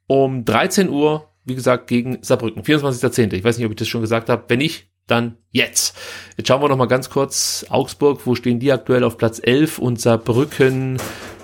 um 0.06 0.44
13 0.44 0.88
Uhr 0.90 1.29
wie 1.44 1.54
gesagt, 1.54 1.86
gegen 1.86 2.18
Saarbrücken. 2.22 2.62
24.10. 2.62 3.32
Ich 3.34 3.44
weiß 3.44 3.56
nicht, 3.58 3.66
ob 3.66 3.72
ich 3.72 3.76
das 3.78 3.88
schon 3.88 4.00
gesagt 4.02 4.28
habe. 4.28 4.44
Wenn 4.48 4.58
nicht, 4.58 4.88
dann 5.06 5.36
jetzt. 5.50 5.96
Jetzt 6.36 6.46
schauen 6.48 6.62
wir 6.62 6.68
noch 6.68 6.76
mal 6.76 6.86
ganz 6.86 7.10
kurz. 7.10 7.66
Augsburg, 7.68 8.20
wo 8.26 8.34
stehen 8.34 8.60
die 8.60 8.70
aktuell 8.72 9.02
auf 9.04 9.18
Platz 9.18 9.40
11 9.42 9.78
und 9.78 10.00
Saarbrücken, 10.00 10.98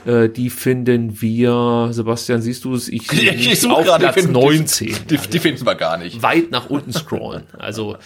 äh, 0.04 0.28
die 0.28 0.50
finden 0.50 1.20
wir, 1.20 1.88
Sebastian, 1.90 2.42
siehst 2.42 2.64
du 2.64 2.74
es? 2.74 2.88
Ich, 2.88 3.10
Ich, 3.12 3.24
ich 3.24 3.52
auf 3.52 3.58
suche 3.58 3.84
gerade, 3.84 4.04
Platz 4.04 4.14
die 4.14 4.20
finden- 4.22 4.32
19. 4.40 4.94
Die, 5.10 5.16
die 5.18 5.38
finden 5.40 5.66
wir 5.66 5.74
gar 5.74 5.96
nicht. 5.98 6.22
Weit 6.22 6.50
nach 6.50 6.70
unten 6.70 6.92
scrollen. 6.92 7.44
Also, 7.58 7.96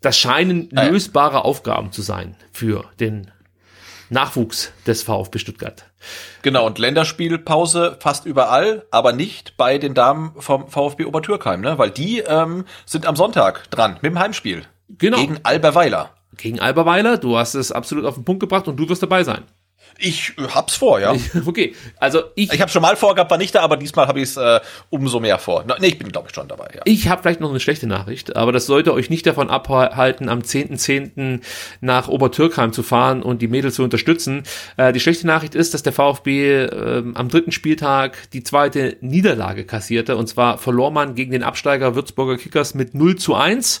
das 0.00 0.18
scheinen 0.18 0.68
Ah 0.74 0.86
lösbare 0.88 1.44
Aufgaben 1.44 1.92
zu 1.92 2.02
sein 2.02 2.36
für 2.52 2.84
den 3.00 3.30
Nachwuchs 4.10 4.72
des 4.86 5.02
VfB 5.02 5.38
Stuttgart. 5.38 5.86
Genau, 6.42 6.66
und 6.66 6.78
Länderspielpause 6.78 7.96
fast 8.00 8.26
überall, 8.26 8.84
aber 8.90 9.12
nicht 9.12 9.56
bei 9.56 9.78
den 9.78 9.94
Damen 9.94 10.32
vom 10.38 10.68
VfB 10.68 11.04
Obertürkheim, 11.04 11.60
ne? 11.60 11.78
Weil 11.78 11.90
die 11.90 12.18
ähm, 12.18 12.64
sind 12.84 13.06
am 13.06 13.16
Sonntag 13.16 13.70
dran 13.70 13.94
mit 13.94 14.12
dem 14.12 14.18
Heimspiel. 14.18 14.64
Genau. 14.88 15.18
Gegen 15.18 15.38
Alberweiler. 15.42 16.10
Gegen 16.36 16.60
Alberweiler, 16.60 17.16
du 17.16 17.38
hast 17.38 17.54
es 17.54 17.72
absolut 17.72 18.04
auf 18.04 18.14
den 18.14 18.24
Punkt 18.24 18.40
gebracht 18.40 18.68
und 18.68 18.76
du 18.76 18.88
wirst 18.88 19.02
dabei 19.02 19.24
sein. 19.24 19.44
Ich 19.98 20.32
äh, 20.38 20.48
hab's 20.48 20.76
vor, 20.76 21.00
ja. 21.00 21.14
Okay, 21.46 21.74
also 21.98 22.22
ich, 22.34 22.52
Ich 22.52 22.60
habe 22.60 22.70
schon 22.70 22.82
mal 22.82 22.96
vorgehabt, 22.96 23.30
war 23.30 23.38
nicht 23.38 23.54
da, 23.54 23.60
aber 23.60 23.76
diesmal 23.76 24.06
habe 24.06 24.20
ich 24.20 24.30
es 24.30 24.36
äh, 24.36 24.60
umso 24.90 25.20
mehr 25.20 25.38
vor. 25.38 25.64
Nee, 25.78 25.88
ich 25.88 25.98
bin, 25.98 26.10
glaube 26.10 26.28
ich, 26.28 26.34
schon 26.34 26.48
dabei, 26.48 26.68
ja. 26.74 26.82
Ich 26.84 27.08
habe 27.08 27.22
vielleicht 27.22 27.40
noch 27.40 27.50
eine 27.50 27.60
schlechte 27.60 27.86
Nachricht, 27.86 28.36
aber 28.36 28.52
das 28.52 28.66
sollte 28.66 28.92
euch 28.92 29.10
nicht 29.10 29.26
davon 29.26 29.50
abhalten, 29.50 30.28
am 30.28 30.40
10.10. 30.40 31.40
nach 31.80 32.08
Obertürkheim 32.08 32.72
zu 32.72 32.82
fahren 32.82 33.22
und 33.22 33.42
die 33.42 33.48
Mädels 33.48 33.74
zu 33.74 33.82
unterstützen. 33.82 34.42
Äh, 34.76 34.92
die 34.92 35.00
schlechte 35.00 35.26
Nachricht 35.26 35.54
ist, 35.54 35.74
dass 35.74 35.82
der 35.82 35.92
VfB 35.92 36.64
ähm, 36.64 37.16
am 37.16 37.28
dritten 37.28 37.52
Spieltag 37.52 38.30
die 38.32 38.42
zweite 38.42 38.96
Niederlage 39.00 39.64
kassierte. 39.64 40.16
Und 40.16 40.28
zwar 40.28 40.58
verlor 40.58 40.90
man 40.90 41.14
gegen 41.14 41.32
den 41.32 41.42
Absteiger 41.42 41.94
Würzburger 41.94 42.36
Kickers 42.36 42.74
mit 42.74 42.94
0 42.94 43.16
zu 43.16 43.34
1. 43.34 43.80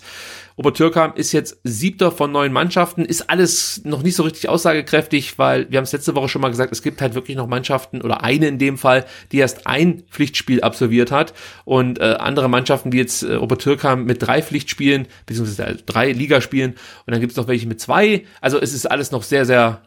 Obertürkheim 0.56 1.12
ist 1.16 1.32
jetzt 1.32 1.58
siebter 1.64 2.12
von 2.12 2.30
neun 2.30 2.52
Mannschaften, 2.52 3.04
ist 3.04 3.28
alles 3.28 3.82
noch 3.84 4.02
nicht 4.02 4.14
so 4.14 4.22
richtig 4.22 4.48
aussagekräftig, 4.48 5.38
weil 5.38 5.70
wir 5.70 5.78
haben 5.78 5.84
es 5.84 5.92
letzte 5.92 6.14
Woche 6.14 6.28
schon 6.28 6.42
mal 6.42 6.50
gesagt, 6.50 6.72
es 6.72 6.82
gibt 6.82 7.00
halt 7.00 7.14
wirklich 7.14 7.36
noch 7.36 7.48
Mannschaften 7.48 8.02
oder 8.02 8.22
eine 8.22 8.46
in 8.46 8.58
dem 8.58 8.78
Fall, 8.78 9.04
die 9.32 9.38
erst 9.38 9.66
ein 9.66 10.04
Pflichtspiel 10.10 10.60
absolviert 10.60 11.10
hat 11.10 11.34
und 11.64 11.98
äh, 11.98 12.16
andere 12.18 12.48
Mannschaften, 12.48 12.92
wie 12.92 12.98
jetzt 12.98 13.24
äh, 13.24 13.36
Obertürkheim 13.36 14.04
mit 14.04 14.22
drei 14.22 14.42
Pflichtspielen, 14.42 15.08
beziehungsweise 15.26 15.66
äh, 15.66 15.76
drei 15.84 16.12
Ligaspielen 16.12 16.72
und 16.72 17.12
dann 17.12 17.20
gibt 17.20 17.32
es 17.32 17.36
noch 17.36 17.48
welche 17.48 17.66
mit 17.66 17.80
zwei. 17.80 18.24
Also 18.40 18.60
es 18.60 18.72
ist 18.72 18.90
alles 18.90 19.10
noch 19.10 19.24
sehr, 19.24 19.46
sehr 19.46 19.82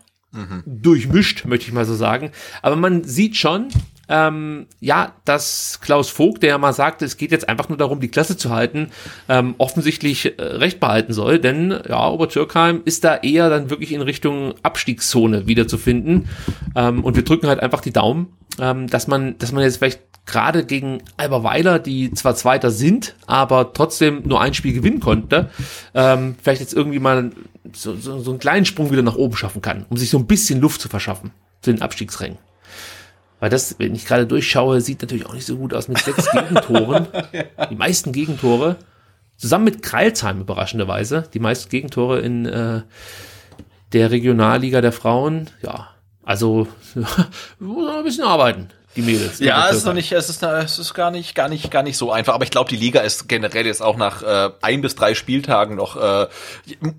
durchmischt, 0.65 1.45
möchte 1.45 1.68
ich 1.68 1.73
mal 1.73 1.85
so 1.85 1.95
sagen. 1.95 2.31
Aber 2.61 2.76
man 2.76 3.03
sieht 3.03 3.38
schon, 3.38 3.69
ähm, 4.10 4.68
ja, 4.80 5.14
dass 5.26 5.80
Klaus 5.82 6.10
Vogt, 6.10 6.44
der 6.44 6.50
ja 6.50 6.58
mal 6.58 6.74
sagte, 6.74 7.06
es 7.06 7.18
geht 7.18 7.32
jetzt 7.32 7.50
einfach 7.50 7.70
nur 7.70 7.78
darum, 7.78 8.00
die 8.00 8.08
Klasse 8.08 8.38
zu 8.38 8.52
halten, 8.52 8.92
ähm, 9.30 9.56
offensichtlich 9.58 10.40
äh, 10.40 10.44
recht 10.44 10.80
behalten 10.80 11.14
soll. 11.14 11.40
Denn 11.40 11.78
ja, 11.88 12.10
Obertürkheim 12.10 12.82
ist 12.86 13.04
da 13.04 13.18
eher 13.18 13.50
dann 13.50 13.70
wirklich 13.70 13.92
in 13.92 14.02
Richtung 14.02 14.54
Abstiegszone 14.64 15.48
wiederzufinden. 15.48 16.30
Ähm, 16.76 17.04
und 17.04 17.16
wir 17.16 17.24
drücken 17.24 17.48
halt 17.48 17.60
einfach 17.60 17.82
die 17.82 17.94
Daumen, 17.94 18.28
ähm, 18.60 18.88
dass 18.88 19.08
man, 19.08 19.38
dass 19.38 19.52
man 19.52 19.64
jetzt 19.64 19.78
vielleicht 19.78 20.02
gerade 20.26 20.66
gegen 20.66 21.02
Alberweiler, 21.16 21.80
die 21.80 22.12
zwar 22.12 22.36
Zweiter 22.36 22.70
sind, 22.70 23.16
aber 23.26 23.74
trotzdem 23.74 24.24
nur 24.26 24.42
ein 24.42 24.54
Spiel 24.54 24.74
gewinnen 24.74 25.00
konnte, 25.00 25.50
ähm, 25.94 26.36
vielleicht 26.42 26.62
jetzt 26.62 26.74
irgendwie 26.74 27.00
mal 27.00 27.32
so, 27.74 27.96
so, 27.96 28.20
so 28.20 28.32
einen 28.32 28.40
kleinen 28.40 28.66
Sprung 28.66 28.92
wieder 28.92 29.02
nach 29.02 29.16
oben 29.16 29.36
schaffen 29.36 29.62
kann, 29.62 29.86
um 29.90 29.98
sich 29.98 30.10
so 30.10 30.18
ein 30.18 30.28
bisschen 30.28 30.60
Luft 30.60 30.82
zu 30.82 30.90
verschaffen 30.90 31.32
zu 31.62 31.72
den 31.72 31.82
Abstiegsrängen. 31.82 32.38
Weil 33.39 33.49
das, 33.49 33.77
wenn 33.80 33.93
ich 33.93 34.05
gerade 34.05 34.26
durchschaue, 34.26 34.81
sieht 34.81 35.01
natürlich 35.01 35.26
auch 35.26 35.34
nicht 35.34 35.45
so 35.45 35.57
gut 35.57 35.73
aus 35.73 35.88
mit 35.88 35.99
sechs 35.99 36.31
Gegentoren. 36.31 37.07
Die 37.69 37.76
meisten 37.76 38.11
Gegentore. 38.11 38.77
Zusammen 39.35 39.65
mit 39.65 39.84
Kreilsheim 39.84 40.41
überraschenderweise. 40.41 41.26
Die 41.34 41.39
meisten 41.39 41.69
Gegentore 41.69 42.19
in 42.22 42.47
äh, 42.47 42.81
der 43.93 44.09
Regionalliga 44.09 44.81
der 44.81 44.91
Frauen. 44.91 45.49
Ja, 45.61 45.89
also 46.23 46.68
muss 47.59 47.85
noch 47.85 47.97
ein 47.97 48.03
bisschen 48.03 48.26
arbeiten 48.26 48.69
die 48.98 49.03
Mädels. 49.03 49.40
Ja, 49.40 49.69
es 49.69 49.78
ist 49.78 49.86
noch 49.86 49.94
nicht, 49.94 50.11
es 50.11 50.30
ist, 50.30 50.44
es 50.44 50.80
ist 50.80 50.94
gar 50.94 51.11
nicht, 51.11 51.36
gar 51.36 51.48
nicht, 51.48 51.72
gar 51.72 51.84
nicht 51.84 51.98
so 51.98 52.11
einfach. 52.11 52.34
Aber 52.34 52.44
ich 52.44 52.52
glaube, 52.52 52.69
die 52.69 52.76
Liga 52.76 53.02
ist 53.02 53.30
generell 53.30 53.65
jetzt 53.65 53.82
auch 53.82 53.95
nach 53.95 54.24
äh, 54.24 54.49
ein 54.61 54.82
bis 54.82 54.95
drei 54.95 55.14
Spieltagen 55.14 55.76
noch, 55.76 55.95
äh, 55.95 56.28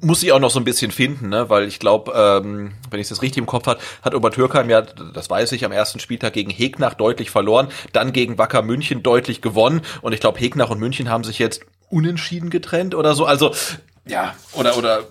muss 0.00 0.20
sie 0.20 0.32
auch 0.32 0.38
noch 0.38 0.50
so 0.50 0.60
ein 0.60 0.64
bisschen 0.64 0.90
finden, 0.90 1.28
ne? 1.28 1.50
Weil 1.50 1.64
ich 1.64 1.78
glaube, 1.78 2.12
ähm, 2.14 2.72
wenn 2.90 3.00
ich 3.00 3.08
das 3.08 3.20
richtig 3.20 3.38
im 3.38 3.46
Kopf 3.46 3.66
hat, 3.66 3.80
hat 4.02 4.14
Obertürkheim 4.14 4.70
ja, 4.70 4.82
das 4.82 5.28
weiß 5.28 5.52
ich, 5.52 5.64
am 5.64 5.72
ersten 5.72 5.98
Spieltag 5.98 6.32
gegen 6.32 6.50
Hegnach 6.50 6.94
deutlich 6.94 7.30
verloren, 7.30 7.68
dann 7.92 8.12
gegen 8.12 8.38
Wacker 8.38 8.62
München 8.62 9.02
deutlich 9.02 9.42
gewonnen. 9.42 9.82
Und 10.00 10.12
ich 10.12 10.20
glaube, 10.20 10.38
Hegnach 10.38 10.70
und 10.70 10.78
München 10.78 11.10
haben 11.10 11.24
sich 11.24 11.38
jetzt 11.38 11.62
unentschieden 11.90 12.48
getrennt 12.48 12.94
oder 12.94 13.14
so. 13.14 13.26
Also 13.26 13.52
ja, 14.06 14.34
oder 14.54 14.76
oder 14.76 15.02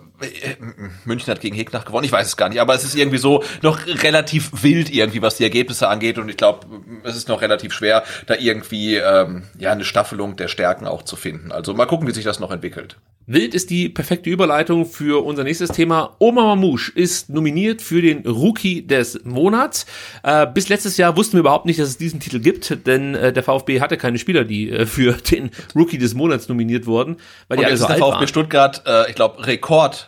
München 1.05 1.31
hat 1.31 1.41
gegen 1.41 1.55
Hegnach 1.55 1.85
gewonnen, 1.85 2.05
ich 2.05 2.11
weiß 2.11 2.27
es 2.27 2.37
gar 2.37 2.49
nicht, 2.49 2.59
aber 2.59 2.73
es 2.73 2.83
ist 2.83 2.95
irgendwie 2.95 3.17
so 3.17 3.43
noch 3.61 3.85
relativ 3.85 4.63
wild 4.63 4.89
irgendwie, 4.89 5.21
was 5.21 5.37
die 5.37 5.43
Ergebnisse 5.43 5.87
angeht 5.87 6.17
und 6.17 6.29
ich 6.29 6.37
glaube, 6.37 6.65
es 7.03 7.15
ist 7.15 7.27
noch 7.27 7.41
relativ 7.41 7.73
schwer, 7.73 8.03
da 8.25 8.35
irgendwie 8.35 8.95
ähm, 8.95 9.43
ja 9.57 9.71
eine 9.71 9.85
Staffelung 9.85 10.35
der 10.35 10.47
Stärken 10.47 10.87
auch 10.87 11.03
zu 11.03 11.15
finden. 11.15 11.51
Also 11.51 11.73
mal 11.73 11.85
gucken, 11.85 12.07
wie 12.07 12.13
sich 12.13 12.23
das 12.23 12.39
noch 12.39 12.51
entwickelt. 12.51 12.97
Wild 13.29 13.53
ist 13.53 13.69
die 13.71 13.89
perfekte 13.89 14.29
Überleitung 14.29 14.85
für 14.85 15.25
unser 15.25 15.43
nächstes 15.43 15.71
Thema. 15.71 16.15
Oma 16.19 16.43
Mamouche 16.43 16.93
ist 16.95 17.29
nominiert 17.29 17.81
für 17.81 18.01
den 18.01 18.25
Rookie 18.25 18.87
des 18.87 19.19
Monats. 19.25 19.85
Äh, 20.23 20.47
bis 20.47 20.69
letztes 20.69 20.95
Jahr 20.95 21.17
wussten 21.17 21.33
wir 21.33 21.41
überhaupt 21.41 21.65
nicht, 21.65 21.77
dass 21.77 21.89
es 21.89 21.97
diesen 21.97 22.21
Titel 22.21 22.39
gibt, 22.39 22.87
denn 22.87 23.15
äh, 23.15 23.33
der 23.33 23.43
VfB 23.43 23.81
hatte 23.81 23.97
keine 23.97 24.17
Spieler, 24.17 24.45
die 24.45 24.71
äh, 24.71 24.85
für 24.85 25.11
den 25.11 25.51
Rookie 25.75 25.97
des 25.97 26.13
Monats 26.13 26.47
nominiert 26.47 26.85
wurden. 26.85 27.17
Weil 27.49 27.57
Und 27.57 27.65
die 27.65 27.69
jetzt 27.69 27.81
ist 27.81 27.89
der 27.89 27.97
VfB 27.97 28.13
waren. 28.13 28.27
Stuttgart, 28.29 28.83
äh, 28.87 29.09
ich 29.09 29.15
glaube, 29.15 29.45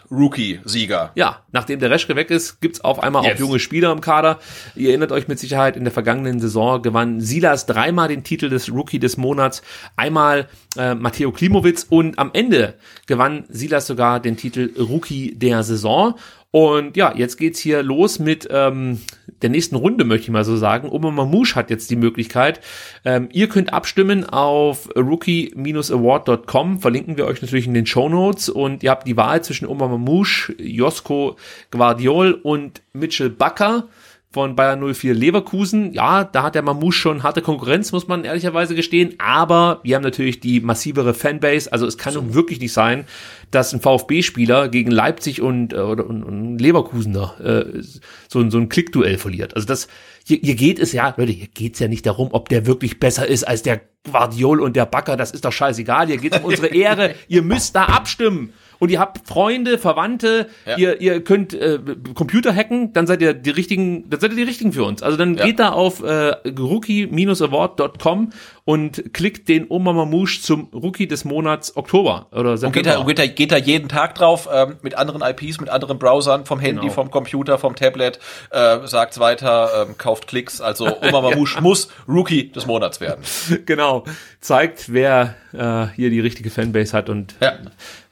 Rekord-Rookie-Sieger. 0.10 1.12
Ja, 1.16 1.44
nachdem 1.52 1.80
der 1.80 1.90
Reschke 1.90 2.16
weg 2.16 2.30
ist, 2.32 2.62
gibt's 2.62 2.82
auf 2.82 3.02
einmal 3.02 3.24
yes. 3.24 3.36
auch 3.36 3.40
junge 3.40 3.60
Spieler 3.60 3.92
im 3.92 4.02
Kader. 4.02 4.40
Ihr 4.76 4.90
erinnert 4.90 5.12
euch 5.12 5.28
mit 5.28 5.40
Sicherheit, 5.40 5.78
in 5.78 5.84
der 5.84 5.94
vergangenen 5.94 6.40
Saison 6.40 6.82
gewann 6.82 7.22
Silas 7.22 7.66
dreimal 7.66 8.08
den 8.08 8.24
Titel 8.24 8.50
des 8.50 8.72
Rookie 8.72 9.00
des 9.00 9.18
Monats, 9.18 9.62
einmal 9.96 10.48
äh, 10.78 10.96
Matteo 10.96 11.32
Klimowitz 11.32 11.86
und 11.90 12.20
am 12.20 12.32
Ende 12.34 12.76
gewann 13.08 13.46
Silas 13.50 13.88
sogar 13.88 14.20
den 14.20 14.38
Titel 14.38 14.72
Rookie 14.78 15.36
der 15.36 15.64
Saison. 15.64 16.16
Und 16.52 16.98
ja, 16.98 17.14
jetzt 17.16 17.38
geht's 17.38 17.60
hier 17.60 17.84
los 17.84 18.18
mit 18.18 18.48
ähm, 18.50 19.00
der 19.44 19.52
nächsten 19.52 19.76
Runde, 19.76 20.04
möchte 20.04 20.24
ich 20.24 20.32
mal 20.32 20.44
so 20.44 20.58
sagen. 20.58 20.90
Oma 20.90 21.12
Mamouche 21.12 21.56
hat 21.56 21.70
jetzt 21.70 21.92
die 21.92 21.96
Möglichkeit. 21.96 22.60
Ähm, 23.06 23.30
ihr 23.32 23.48
könnt 23.48 23.72
abstimmen 23.72 24.26
auf 24.26 24.90
rookie-award.com. 24.96 26.80
Verlinken 26.80 27.18
wir 27.18 27.28
euch 27.28 27.44
natürlich 27.44 27.68
in 27.68 27.76
den 27.76 27.86
Show 27.86 28.10
Notes. 28.10 28.50
Und 28.50 28.82
ihr 28.82 28.90
habt 28.90 29.08
die 29.08 29.16
Wahl 29.16 29.44
zwischen 29.44 29.68
Oma 29.68 29.88
Mamouche, 29.88 30.56
Josko 30.58 31.38
Guardiol 31.70 32.34
und 32.34 32.82
Mitchell 32.94 33.30
Bakker 33.30 33.88
von 34.32 34.56
Bayern 34.56 34.94
04 34.94 35.16
Leverkusen. 35.16 35.92
Ja, 35.94 36.24
da 36.24 36.44
hat 36.44 36.54
der 36.54 36.62
Mamouche 36.62 37.00
schon 37.00 37.24
harte 37.24 37.42
Konkurrenz, 37.42 37.92
muss 37.92 38.08
man 38.08 38.24
ehrlicherweise 38.24 38.76
gestehen. 38.76 39.16
Aber 39.18 39.80
wir 39.84 39.96
haben 39.96 40.04
natürlich 40.04 40.40
die 40.40 40.60
massivere 40.60 41.16
Fanbase. 41.16 41.74
Also 41.74 41.88
es 41.88 41.98
kann 41.98 42.14
so. 42.14 42.36
wirklich 42.36 42.60
nicht 42.60 42.74
sein, 42.74 43.06
dass 43.50 43.74
ein 43.74 43.82
VfB-Spieler 43.82 44.70
gegen 44.70 44.92
Leipzig 44.92 45.42
und, 45.42 45.74
äh, 45.74 45.78
oder, 45.78 46.06
und, 46.06 46.24
und 46.24 46.60
Leverkusener 46.60 47.40
äh, 47.40 47.82
so, 48.28 48.48
so 48.48 48.58
ein 48.60 48.70
Klickduell 48.70 49.18
verliert. 49.18 49.56
Also 49.56 49.68
das, 49.68 49.88
hier, 50.24 50.38
hier 50.44 50.56
geht 50.56 50.78
es 50.78 50.94
ja, 50.94 51.16
Leute, 51.18 51.32
hier 51.32 51.48
geht's 51.48 51.80
ja 51.80 51.88
nicht 51.88 52.06
darum, 52.06 52.30
ob 52.32 52.50
der 52.50 52.68
wirklich 52.68 53.00
besser 53.00 53.26
ist 53.28 53.48
als 53.48 53.64
der 53.64 53.82
Guardiol 54.04 54.62
und 54.62 54.76
der 54.76 54.86
Backer. 54.86 55.18
Das 55.18 55.32
ist 55.32 55.44
doch 55.44 55.52
scheißegal. 55.52 56.06
Hier 56.06 56.18
geht's 56.18 56.38
um 56.38 56.46
unsere 56.46 56.68
Ehre. 56.68 57.16
ihr 57.28 57.42
müsst 57.42 57.76
da 57.76 57.86
abstimmen 57.86 58.54
und 58.80 58.90
ihr 58.90 59.00
habt 59.00 59.28
Freunde, 59.28 59.78
Verwandte, 59.78 60.50
ja. 60.66 60.78
ihr, 60.78 61.02
ihr 61.02 61.24
könnt 61.24 61.54
äh, 61.54 61.80
Computer 62.16 62.56
hacken, 62.56 62.94
dann 62.94 63.08
seid 63.08 63.22
ihr 63.22 63.34
die 63.34 63.50
richtigen, 63.50 64.10
dann 64.10 64.20
seid 64.20 64.32
ihr 64.32 64.38
die 64.38 64.44
richtigen 64.44 64.72
für 64.72 64.86
uns. 64.86 65.04
Also 65.04 65.18
dann 65.18 65.36
ja. 65.36 65.46
geht 65.46 65.60
da 65.60 65.70
auf 65.70 66.02
äh, 66.02 66.36
rookie-award.com 66.48 68.32
und 68.66 69.14
klickt 69.14 69.50
den 69.50 69.66
Oma 69.70 69.94
Mamouche 69.94 70.42
zum 70.42 70.70
Rookie 70.74 71.08
des 71.08 71.26
Monats 71.26 71.76
Oktober 71.76 72.28
oder 72.32 72.56
September. 72.56 73.00
Und 73.00 73.08
geht 73.08 73.18
da, 73.20 73.26
geht 73.26 73.32
da, 73.32 73.36
geht 73.36 73.52
da 73.52 73.58
jeden 73.58 73.90
Tag 73.90 74.16
drauf 74.16 74.48
ähm, 74.52 74.78
mit 74.82 74.96
anderen 74.96 75.22
IPs, 75.24 75.60
mit 75.60 75.70
anderen 75.70 76.00
Browsern, 76.00 76.46
vom 76.46 76.60
Handy, 76.60 76.82
genau. 76.82 76.94
vom 76.94 77.12
Computer, 77.12 77.58
vom 77.58 77.76
Tablet, 77.76 78.20
äh, 78.52 78.78
sagt's 78.86 79.20
weiter, 79.20 79.88
ähm, 79.88 79.98
kauft 79.98 80.28
Klicks. 80.28 80.62
Also 80.62 80.86
Oma 81.02 81.22
Mamouche 81.22 81.56
ja. 81.56 81.62
muss 81.62 81.90
Rookie 82.08 82.52
des 82.52 82.66
Monats 82.66 83.02
werden. 83.02 83.24
Genau. 83.66 84.06
Zeigt, 84.40 84.92
wer 84.94 85.36
äh, 85.54 85.88
hier 85.96 86.10
die 86.10 86.20
richtige 86.20 86.50
Fanbase 86.50 86.96
hat 86.96 87.10
und 87.10 87.36
ja 87.42 87.54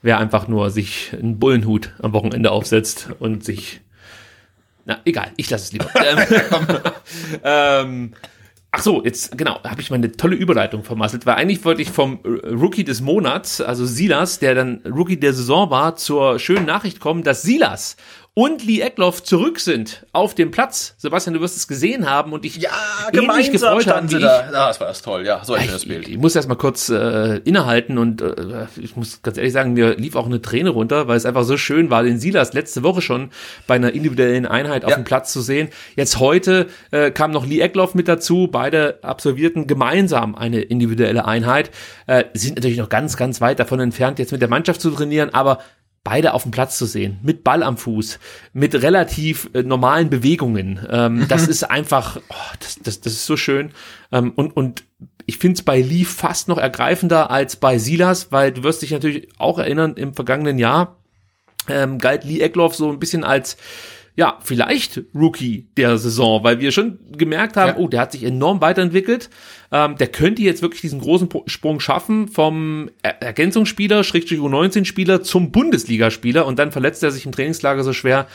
wer 0.08 0.20
einfach 0.20 0.48
nur 0.48 0.70
sich 0.70 1.12
einen 1.12 1.38
Bullenhut 1.38 1.94
am 2.02 2.14
Wochenende 2.14 2.52
aufsetzt 2.52 3.10
und 3.20 3.44
sich 3.44 3.82
na, 4.86 5.00
egal, 5.04 5.34
ich 5.36 5.50
lasse 5.50 5.66
es 5.66 5.72
lieber. 5.74 5.90
ähm, 7.44 8.14
ach 8.72 8.82
so, 8.82 9.04
jetzt 9.04 9.38
genau, 9.38 9.62
habe 9.62 9.82
ich 9.82 9.92
meine 9.92 10.14
tolle 10.14 10.38
Überleitung 10.38 10.86
vermasselt, 10.86 11.26
weil 11.26 11.36
eigentlich 11.36 11.66
wollte 11.66 11.82
ich 11.82 11.90
vom 11.90 12.22
Rookie 12.24 12.86
des 12.86 13.02
Monats, 13.02 13.60
also 13.60 13.86
Silas, 13.86 14.40
der 14.40 14.56
dann 14.56 14.82
Rookie 14.86 15.20
der 15.20 15.34
Saison 15.34 15.70
war, 15.70 15.98
zur 15.98 16.40
schönen 16.40 16.66
Nachricht 16.66 17.02
kommen, 17.02 17.24
dass 17.24 17.42
Silas 17.42 17.98
und 18.38 18.64
Lee 18.64 18.82
Eckloff 18.82 19.24
zurück 19.24 19.60
sind 19.60 20.06
auf 20.14 20.36
dem 20.36 20.52
Platz. 20.52 20.94
Sebastian, 21.00 21.34
du 21.34 21.42
wirst 21.42 21.58
es 21.58 21.68
gesehen 21.68 22.08
haben 22.08 22.34
und 22.34 22.46
ich 22.46 22.58
ja, 22.58 22.70
ähnlich 23.12 23.52
gefreut 23.52 23.88
haben. 23.88 24.08
Sie 24.08 24.20
da. 24.20 24.52
Ja, 24.52 24.68
das 24.68 24.80
war 24.80 24.86
das 24.86 25.02
toll, 25.02 25.26
ja, 25.26 25.44
so 25.44 25.56
ein 25.56 25.68
das 25.68 25.86
Bild. 25.86 26.08
Ich, 26.08 26.14
ich 26.14 26.18
muss 26.20 26.36
erst 26.36 26.48
mal 26.48 26.54
kurz 26.54 26.90
äh, 26.90 27.38
innehalten 27.38 27.98
und 27.98 28.22
äh, 28.22 28.68
ich 28.80 28.96
muss 28.96 29.24
ganz 29.24 29.38
ehrlich 29.38 29.54
sagen, 29.54 29.74
mir 29.74 29.96
lief 29.96 30.16
auch 30.16 30.28
eine 30.28 30.40
Träne 30.40 30.70
runter, 30.70 31.08
weil 31.08 31.18
es 31.18 31.26
einfach 31.26 31.46
so 31.46 31.58
schön 31.58 31.90
war, 31.90 32.04
den 32.04 32.20
Silas 32.20 32.54
letzte 32.54 32.84
Woche 32.84 33.02
schon 33.02 33.32
bei 33.66 33.74
einer 33.74 33.94
individuellen 33.94 34.46
Einheit 34.46 34.86
auf 34.86 34.92
ja. 34.92 34.98
dem 34.98 35.04
Platz 35.04 35.34
zu 35.34 35.42
sehen. 35.42 35.70
Jetzt 35.96 36.20
heute 36.20 36.68
äh, 36.92 37.10
kam 37.10 37.32
noch 37.32 37.44
Lee 37.44 37.62
Eckloff 37.62 37.96
mit 37.96 38.08
dazu. 38.08 38.50
Beide 38.52 39.00
absolvierten 39.02 39.66
gemeinsam 39.66 40.36
eine 40.36 40.62
individuelle 40.62 41.26
Einheit. 41.26 41.72
Äh, 42.06 42.26
sind 42.36 42.58
natürlich 42.58 42.78
noch 42.78 42.90
ganz, 42.90 43.18
ganz 43.18 43.42
weit 43.42 43.58
davon 43.60 43.80
entfernt, 43.80 44.20
jetzt 44.20 44.32
mit 44.32 44.42
der 44.42 44.50
Mannschaft 44.50 44.80
zu 44.80 44.92
trainieren, 44.92 45.34
aber 45.34 45.58
beide 46.08 46.34
auf 46.34 46.44
dem 46.44 46.52
Platz 46.52 46.78
zu 46.78 46.86
sehen, 46.86 47.20
mit 47.22 47.44
Ball 47.44 47.64
am 47.64 47.76
Fuß, 47.76 48.18
mit 48.54 48.74
relativ 48.76 49.50
äh, 49.54 49.62
normalen 49.62 50.10
Bewegungen. 50.10 50.80
Ähm, 50.90 51.26
das 51.28 51.50
ist 51.50 51.64
einfach, 51.66 52.16
oh, 52.30 52.56
das, 52.62 52.80
das, 52.82 53.02
das 53.02 53.12
ist 53.12 53.26
so 53.26 53.36
schön. 53.36 53.72
Ähm, 54.14 54.32
und, 54.38 54.56
und 54.56 54.86
ich 55.26 55.38
finde 55.38 55.56
es 55.56 55.64
bei 55.64 55.82
Lee 55.82 56.06
fast 56.06 56.48
noch 56.48 56.60
ergreifender 56.60 57.30
als 57.30 57.58
bei 57.58 57.78
Silas, 57.78 58.32
weil 58.32 58.54
du 58.54 58.64
wirst 58.64 58.84
dich 58.84 58.92
natürlich 58.92 59.28
auch 59.38 59.60
erinnern, 59.60 59.96
im 59.96 60.14
vergangenen 60.14 60.60
Jahr 60.60 60.96
ähm, 61.68 61.98
galt 62.00 62.24
Lee 62.24 62.40
Eckloff 62.40 62.74
so 62.74 62.90
ein 62.90 63.00
bisschen 63.00 63.26
als 63.26 63.58
ja, 64.18 64.40
vielleicht 64.42 65.04
Rookie 65.14 65.68
der 65.78 66.00
Saison, 66.00 66.44
weil 66.44 66.60
wir 66.60 66.72
schon 66.72 66.98
gemerkt 67.16 67.56
haben, 67.56 67.78
ja. 67.78 67.78
oh, 67.78 67.88
der 67.88 68.02
hat 68.02 68.12
sich 68.12 68.24
enorm 68.24 68.62
weiterentwickelt. 68.62 69.30
Ähm, 69.72 69.96
der 69.96 70.08
könnte 70.08 70.42
jetzt 70.42 70.64
wirklich 70.64 70.82
diesen 70.82 71.00
großen 71.00 71.30
Sprung 71.46 71.80
schaffen 71.80 72.28
vom 72.28 72.90
er 73.04 73.22
Ergänzungsspieler, 73.22 74.04
Schrägstrich 74.04 74.40
U19-Spieler 74.40 75.22
zum 75.22 75.52
Bundesligaspieler 75.52 76.48
und 76.48 76.58
dann 76.58 76.72
verletzt 76.72 77.04
er 77.04 77.12
sich 77.12 77.28
im 77.28 77.32
Trainingslager 77.32 77.84
so 77.84 77.94
schwer. 77.94 78.26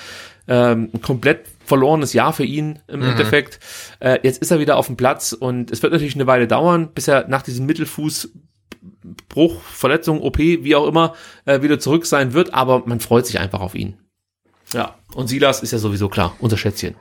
Ähm, 0.46 0.90
ein 0.94 1.02
komplett 1.02 1.46
verlorenes 1.64 2.12
Jahr 2.12 2.32
für 2.32 2.44
ihn 2.44 2.78
im 2.86 3.00
mhm. 3.00 3.06
Endeffekt. 3.06 3.58
Äh, 3.98 4.20
jetzt 4.22 4.40
ist 4.40 4.52
er 4.52 4.60
wieder 4.60 4.76
auf 4.76 4.86
dem 4.86 4.96
Platz 4.96 5.32
und 5.32 5.72
es 5.72 5.82
wird 5.82 5.92
natürlich 5.92 6.14
eine 6.14 6.28
Weile 6.28 6.46
dauern, 6.46 6.90
bis 6.94 7.08
er 7.08 7.26
nach 7.26 7.42
diesem 7.42 7.66
Mittelfußbruch, 7.66 9.62
Verletzung, 9.62 10.20
OP, 10.20 10.38
wie 10.38 10.76
auch 10.76 10.86
immer, 10.86 11.14
äh, 11.44 11.60
wieder 11.62 11.80
zurück 11.80 12.06
sein 12.06 12.34
wird, 12.34 12.54
aber 12.54 12.84
man 12.86 13.00
freut 13.00 13.26
sich 13.26 13.40
einfach 13.40 13.60
auf 13.60 13.74
ihn. 13.74 13.96
Ja, 14.72 14.96
und 15.14 15.28
Silas 15.28 15.62
ist 15.62 15.72
ja 15.72 15.78
sowieso 15.78 16.08
klar, 16.08 16.34
unser 16.40 16.56
Schätzchen. 16.56 16.94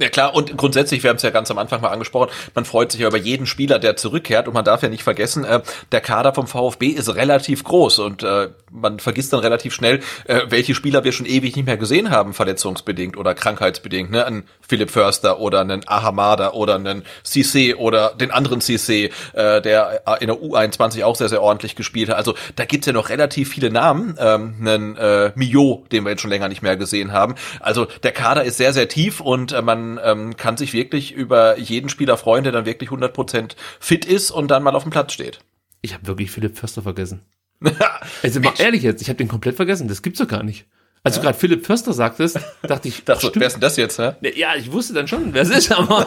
Ja 0.00 0.08
klar, 0.10 0.32
und 0.32 0.56
grundsätzlich, 0.56 1.02
wir 1.02 1.10
haben 1.10 1.16
es 1.16 1.22
ja 1.22 1.30
ganz 1.30 1.50
am 1.50 1.58
Anfang 1.58 1.80
mal 1.80 1.88
angesprochen, 1.88 2.30
man 2.54 2.64
freut 2.64 2.92
sich 2.92 3.00
ja 3.00 3.08
über 3.08 3.16
jeden 3.18 3.46
Spieler, 3.46 3.80
der 3.80 3.96
zurückkehrt 3.96 4.46
und 4.46 4.54
man 4.54 4.64
darf 4.64 4.80
ja 4.84 4.88
nicht 4.88 5.02
vergessen, 5.02 5.44
äh, 5.44 5.60
der 5.90 6.00
Kader 6.00 6.32
vom 6.32 6.46
VfB 6.46 6.86
ist 6.86 7.12
relativ 7.16 7.64
groß 7.64 7.98
und 7.98 8.22
äh, 8.22 8.50
man 8.70 9.00
vergisst 9.00 9.32
dann 9.32 9.40
relativ 9.40 9.74
schnell, 9.74 9.98
äh, 10.26 10.42
welche 10.50 10.76
Spieler 10.76 11.02
wir 11.02 11.10
schon 11.10 11.26
ewig 11.26 11.56
nicht 11.56 11.66
mehr 11.66 11.76
gesehen 11.76 12.10
haben, 12.10 12.32
verletzungsbedingt 12.32 13.16
oder 13.16 13.34
krankheitsbedingt, 13.34 14.12
ne? 14.12 14.24
Ein 14.24 14.44
Philipp 14.60 14.90
Förster 14.90 15.40
oder 15.40 15.62
einen 15.62 15.82
Ahamada 15.88 16.52
oder 16.52 16.76
einen 16.76 17.02
Cissé 17.26 17.74
oder 17.74 18.14
den 18.14 18.30
anderen 18.30 18.60
Cissé, 18.60 19.10
äh, 19.32 19.60
der 19.62 20.02
in 20.20 20.28
der 20.28 20.36
U21 20.36 21.02
auch 21.02 21.16
sehr, 21.16 21.28
sehr 21.28 21.42
ordentlich 21.42 21.74
gespielt 21.74 22.10
hat. 22.10 22.18
Also 22.18 22.34
da 22.54 22.66
gibt's 22.66 22.86
ja 22.86 22.92
noch 22.92 23.08
relativ 23.08 23.50
viele 23.50 23.70
Namen, 23.70 24.16
ähm, 24.20 24.54
einen 24.60 24.96
äh, 24.96 25.32
Mio, 25.34 25.84
den 25.90 26.04
wir 26.04 26.10
jetzt 26.10 26.20
schon 26.20 26.30
länger 26.30 26.48
nicht 26.48 26.62
mehr 26.62 26.76
gesehen 26.76 27.12
haben. 27.12 27.34
Also 27.58 27.86
der 28.04 28.12
Kader 28.12 28.44
ist 28.44 28.58
sehr, 28.58 28.72
sehr 28.72 28.88
tief 28.88 29.20
und 29.20 29.50
äh, 29.50 29.62
man 29.62 29.87
ähm, 30.02 30.36
kann 30.36 30.56
sich 30.56 30.72
wirklich 30.72 31.12
über 31.12 31.58
jeden 31.58 31.88
Spieler 31.88 32.16
freuen, 32.16 32.44
der 32.44 32.52
dann 32.52 32.66
wirklich 32.66 32.90
100% 32.90 33.54
fit 33.80 34.04
ist 34.04 34.30
und 34.30 34.50
dann 34.50 34.62
mal 34.62 34.74
auf 34.74 34.82
dem 34.82 34.90
Platz 34.90 35.12
steht. 35.12 35.38
Ich 35.80 35.94
habe 35.94 36.06
wirklich 36.06 36.30
Philipp 36.30 36.58
Förster 36.58 36.82
vergessen. 36.82 37.22
also 38.22 38.40
mal 38.40 38.52
ehrlich 38.58 38.82
jetzt, 38.82 39.02
ich 39.02 39.08
habe 39.08 39.16
den 39.16 39.28
komplett 39.28 39.56
vergessen. 39.56 39.88
Das 39.88 40.02
gibt's 40.02 40.18
doch 40.18 40.28
gar 40.28 40.42
nicht. 40.42 40.66
Als 41.02 41.16
ja. 41.16 41.20
du 41.20 41.26
gerade 41.26 41.38
Philipp 41.38 41.66
Förster 41.66 41.92
sagtest, 41.92 42.38
dachte 42.62 42.88
ich, 42.88 43.04
dachte, 43.04 43.30
wer 43.34 43.46
ist 43.46 43.54
denn 43.54 43.60
das 43.60 43.76
jetzt? 43.76 43.98
Hä? 43.98 44.12
Ja, 44.34 44.54
ich 44.56 44.72
wusste 44.72 44.94
dann 44.94 45.06
schon, 45.08 45.32
wer 45.32 45.42
es 45.42 45.50
ist, 45.50 45.72
aber 45.72 46.06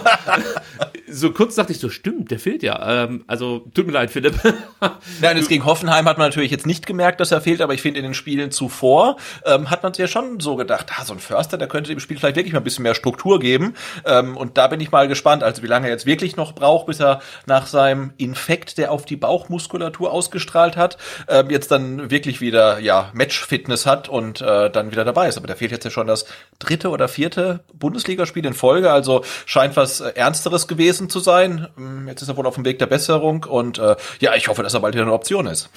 so 1.09 1.31
kurz 1.31 1.55
dachte 1.55 1.72
ich 1.72 1.80
so, 1.80 1.89
stimmt, 1.89 2.31
der 2.31 2.39
fehlt 2.39 2.63
ja. 2.63 3.03
Ähm, 3.03 3.23
also 3.27 3.65
tut 3.73 3.88
mir 3.88 3.93
leid, 3.93 4.11
Philipp. 4.11 4.35
Nein, 5.22 5.38
jetzt 5.38 5.49
gegen 5.49 5.65
Hoffenheim 5.65 6.07
hat 6.07 6.18
man 6.18 6.27
natürlich 6.27 6.51
jetzt 6.51 6.65
nicht 6.65 6.85
gemerkt, 6.85 7.19
dass 7.19 7.31
er 7.31 7.41
fehlt, 7.41 7.61
aber 7.61 7.73
ich 7.73 7.81
finde 7.81 7.99
in 7.99 8.05
den 8.05 8.13
Spielen 8.13 8.51
zuvor 8.51 9.18
ähm, 9.45 9.69
hat 9.69 9.84
man 9.84 9.93
sich 9.93 10.01
ja 10.01 10.07
schon 10.07 10.39
so 10.39 10.55
gedacht, 10.55 10.88
ah, 10.97 11.05
so 11.05 11.13
ein 11.13 11.19
Förster, 11.19 11.57
der 11.57 11.68
könnte 11.68 11.89
dem 11.89 11.99
Spiel 11.99 12.18
vielleicht 12.18 12.35
wirklich 12.35 12.53
mal 12.53 12.59
ein 12.59 12.63
bisschen 12.63 12.84
mehr 12.84 12.95
Struktur 12.95 13.39
geben. 13.39 13.76
Ähm, 14.05 14.35
und 14.35 14.57
da 14.57 14.68
bin 14.68 14.80
ich 14.80 14.91
mal 14.91 15.07
gespannt, 15.07 15.43
also 15.43 15.63
wie 15.63 15.68
lange 15.68 15.88
er 15.88 15.91
jetzt 15.91 16.05
wirklich 16.05 16.35
noch 16.35 16.53
braucht, 16.53 16.88
bis 16.88 16.99
er 16.99 17.22
nach 17.45 17.68
seinem 17.68 18.13
Infekt, 18.18 18.77
der 18.77 18.91
auf 18.91 19.05
die 19.05 19.15
Bauchmuskulatur 19.15 20.11
ausgestrahlt 20.11 20.77
hat, 20.77 20.97
ähm, 21.27 21.49
jetzt 21.49 21.72
dann 21.72 22.11
wirklich 22.11 22.41
wieder 22.41 22.80
ja 22.80 23.09
Match-Fitness 23.13 23.85
hat 23.85 24.09
und 24.09 24.41
äh, 24.41 24.69
dann 24.69 24.80
wieder 24.89 25.05
dabei 25.05 25.27
ist. 25.27 25.37
Aber 25.37 25.45
da 25.45 25.55
fehlt 25.55 25.71
jetzt 25.71 25.83
ja 25.83 25.91
schon 25.91 26.07
das 26.07 26.25
dritte 26.57 26.89
oder 26.89 27.07
vierte 27.07 27.65
Bundesligaspiel 27.73 28.45
in 28.45 28.55
Folge. 28.55 28.91
Also 28.91 29.23
scheint 29.45 29.75
was 29.75 30.01
äh, 30.01 30.13
Ernsteres 30.15 30.67
gewesen 30.67 31.09
zu 31.09 31.19
sein. 31.19 31.67
Ähm, 31.77 32.07
jetzt 32.07 32.23
ist 32.23 32.29
er 32.29 32.37
wohl 32.37 32.47
auf 32.47 32.55
dem 32.55 32.65
Weg 32.65 32.79
der 32.79 32.87
Besserung 32.87 33.43
und 33.43 33.77
äh, 33.77 33.95
ja, 34.19 34.33
ich 34.35 34.47
hoffe, 34.47 34.63
dass 34.63 34.73
er 34.73 34.79
bald 34.79 34.95
wieder 34.95 35.03
eine 35.03 35.13
Option 35.13 35.45
ist. 35.45 35.69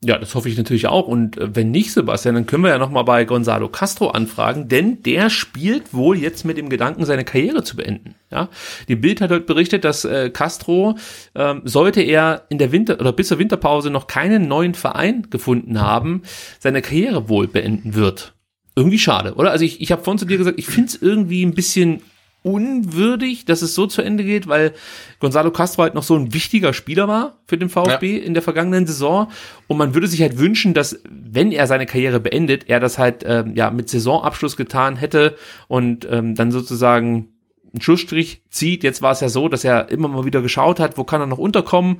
Ja, 0.00 0.16
das 0.16 0.36
hoffe 0.36 0.48
ich 0.48 0.56
natürlich 0.56 0.86
auch. 0.86 1.08
Und 1.08 1.36
äh, 1.38 1.56
wenn 1.56 1.72
nicht, 1.72 1.92
Sebastian, 1.92 2.36
dann 2.36 2.46
können 2.46 2.62
wir 2.62 2.70
ja 2.70 2.78
nochmal 2.78 3.02
bei 3.02 3.24
Gonzalo 3.24 3.68
Castro 3.68 4.10
anfragen, 4.10 4.68
denn 4.68 5.02
der 5.02 5.28
spielt 5.28 5.92
wohl 5.92 6.16
jetzt 6.16 6.44
mit 6.44 6.56
dem 6.56 6.68
Gedanken, 6.68 7.04
seine 7.04 7.24
Karriere 7.24 7.64
zu 7.64 7.76
beenden. 7.76 8.14
Ja, 8.30 8.48
die 8.86 8.94
Bild 8.94 9.20
hat 9.20 9.30
heute 9.30 9.44
berichtet, 9.44 9.84
dass 9.84 10.04
äh, 10.04 10.30
Castro 10.30 10.96
ähm, 11.34 11.62
sollte 11.64 12.00
er 12.00 12.44
in 12.48 12.58
der 12.58 12.70
Winter 12.70 13.00
oder 13.00 13.12
bis 13.12 13.26
zur 13.26 13.40
Winterpause 13.40 13.90
noch 13.90 14.06
keinen 14.06 14.46
neuen 14.46 14.74
Verein 14.74 15.26
gefunden 15.30 15.80
haben, 15.80 16.22
seine 16.60 16.80
Karriere 16.80 17.28
wohl 17.28 17.48
beenden 17.48 17.94
wird 17.94 18.34
irgendwie 18.78 18.98
schade, 18.98 19.34
oder? 19.34 19.50
Also 19.50 19.64
ich, 19.64 19.80
ich 19.80 19.92
habe 19.92 20.02
vorhin 20.02 20.18
zu 20.18 20.24
dir 20.24 20.38
gesagt, 20.38 20.58
ich 20.58 20.66
finde 20.66 20.88
es 20.88 21.02
irgendwie 21.02 21.44
ein 21.44 21.54
bisschen 21.54 22.02
unwürdig, 22.42 23.44
dass 23.44 23.62
es 23.62 23.74
so 23.74 23.86
zu 23.86 24.00
Ende 24.00 24.22
geht, 24.22 24.46
weil 24.46 24.72
Gonzalo 25.18 25.50
Castro 25.50 25.82
halt 25.82 25.94
noch 25.94 26.04
so 26.04 26.14
ein 26.14 26.32
wichtiger 26.32 26.72
Spieler 26.72 27.08
war 27.08 27.38
für 27.46 27.58
den 27.58 27.68
VfB 27.68 28.18
ja. 28.18 28.24
in 28.24 28.32
der 28.32 28.42
vergangenen 28.42 28.86
Saison 28.86 29.30
und 29.66 29.76
man 29.76 29.94
würde 29.94 30.06
sich 30.06 30.22
halt 30.22 30.38
wünschen, 30.38 30.72
dass 30.72 31.00
wenn 31.10 31.50
er 31.50 31.66
seine 31.66 31.86
Karriere 31.86 32.20
beendet, 32.20 32.68
er 32.68 32.78
das 32.78 32.96
halt 32.96 33.24
ähm, 33.26 33.54
ja 33.56 33.70
mit 33.70 33.88
Saisonabschluss 33.88 34.56
getan 34.56 34.96
hätte 34.96 35.36
und 35.66 36.06
ähm, 36.10 36.36
dann 36.36 36.52
sozusagen 36.52 37.28
einen 37.72 37.82
Schlussstrich 37.82 38.42
zieht. 38.50 38.84
Jetzt 38.84 39.02
war 39.02 39.12
es 39.12 39.20
ja 39.20 39.28
so, 39.28 39.48
dass 39.48 39.64
er 39.64 39.90
immer 39.90 40.08
mal 40.08 40.24
wieder 40.24 40.40
geschaut 40.40 40.80
hat, 40.80 40.96
wo 40.96 41.04
kann 41.04 41.20
er 41.20 41.26
noch 41.26 41.38
unterkommen. 41.38 41.98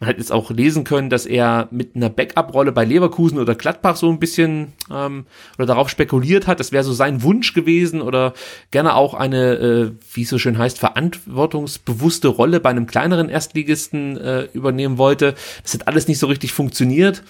Man 0.00 0.08
hat 0.08 0.16
jetzt 0.16 0.32
auch 0.32 0.50
lesen 0.50 0.84
können, 0.84 1.10
dass 1.10 1.26
er 1.26 1.68
mit 1.70 1.94
einer 1.94 2.08
Backup-Rolle 2.08 2.72
bei 2.72 2.86
Leverkusen 2.86 3.38
oder 3.38 3.54
Gladbach 3.54 3.96
so 3.96 4.08
ein 4.08 4.18
bisschen 4.18 4.72
ähm, 4.90 5.26
oder 5.58 5.66
darauf 5.66 5.90
spekuliert 5.90 6.46
hat. 6.46 6.58
Das 6.58 6.72
wäre 6.72 6.84
so 6.84 6.94
sein 6.94 7.22
Wunsch 7.22 7.52
gewesen 7.52 8.00
oder 8.00 8.32
gerne 8.70 8.94
auch 8.94 9.12
eine, 9.12 9.52
äh, 9.56 9.90
wie 10.14 10.22
es 10.22 10.30
so 10.30 10.38
schön 10.38 10.56
heißt, 10.56 10.78
verantwortungsbewusste 10.78 12.28
Rolle 12.28 12.60
bei 12.60 12.70
einem 12.70 12.86
kleineren 12.86 13.28
Erstligisten 13.28 14.16
äh, 14.16 14.48
übernehmen 14.54 14.96
wollte. 14.96 15.34
Das 15.62 15.74
hat 15.74 15.86
alles 15.86 16.08
nicht 16.08 16.18
so 16.18 16.28
richtig 16.28 16.54
funktioniert. 16.54 17.22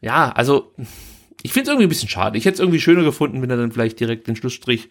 Ja, 0.00 0.32
also 0.32 0.72
ich 1.42 1.52
finde 1.52 1.64
es 1.64 1.68
irgendwie 1.68 1.86
ein 1.86 1.90
bisschen 1.90 2.08
schade. 2.08 2.36
Ich 2.36 2.44
hätte 2.44 2.54
es 2.54 2.60
irgendwie 2.60 2.80
schöner 2.80 3.04
gefunden, 3.04 3.40
wenn 3.40 3.50
er 3.50 3.56
dann 3.56 3.70
vielleicht 3.70 4.00
direkt 4.00 4.26
den 4.26 4.34
Schlussstrich 4.34 4.88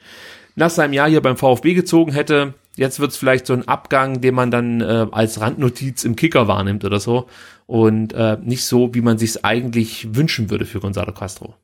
nach 0.56 0.70
seinem 0.70 0.94
Jahr 0.94 1.10
hier 1.10 1.22
beim 1.22 1.36
VfB 1.36 1.74
gezogen 1.74 2.14
hätte. 2.14 2.54
Jetzt 2.80 3.02
wird 3.02 3.12
es 3.12 3.18
vielleicht 3.18 3.46
so 3.46 3.52
ein 3.52 3.68
Abgang, 3.68 4.22
den 4.22 4.34
man 4.34 4.52
dann 4.52 4.80
äh, 4.80 5.08
als 5.12 5.42
Randnotiz 5.42 6.06
im 6.06 6.16
Kicker 6.16 6.48
wahrnimmt 6.48 6.86
oder 6.86 7.02
so. 7.02 7.28
Und 7.68 8.14
äh, 8.14 8.38
nicht 8.42 8.64
so, 8.64 8.94
wie 8.94 9.02
man 9.02 9.18
sich 9.18 9.44
eigentlich 9.44 10.16
wünschen 10.16 10.50
würde 10.50 10.66
für 10.66 10.80
Gonzalo 10.80 11.12
Castro. 11.12 11.56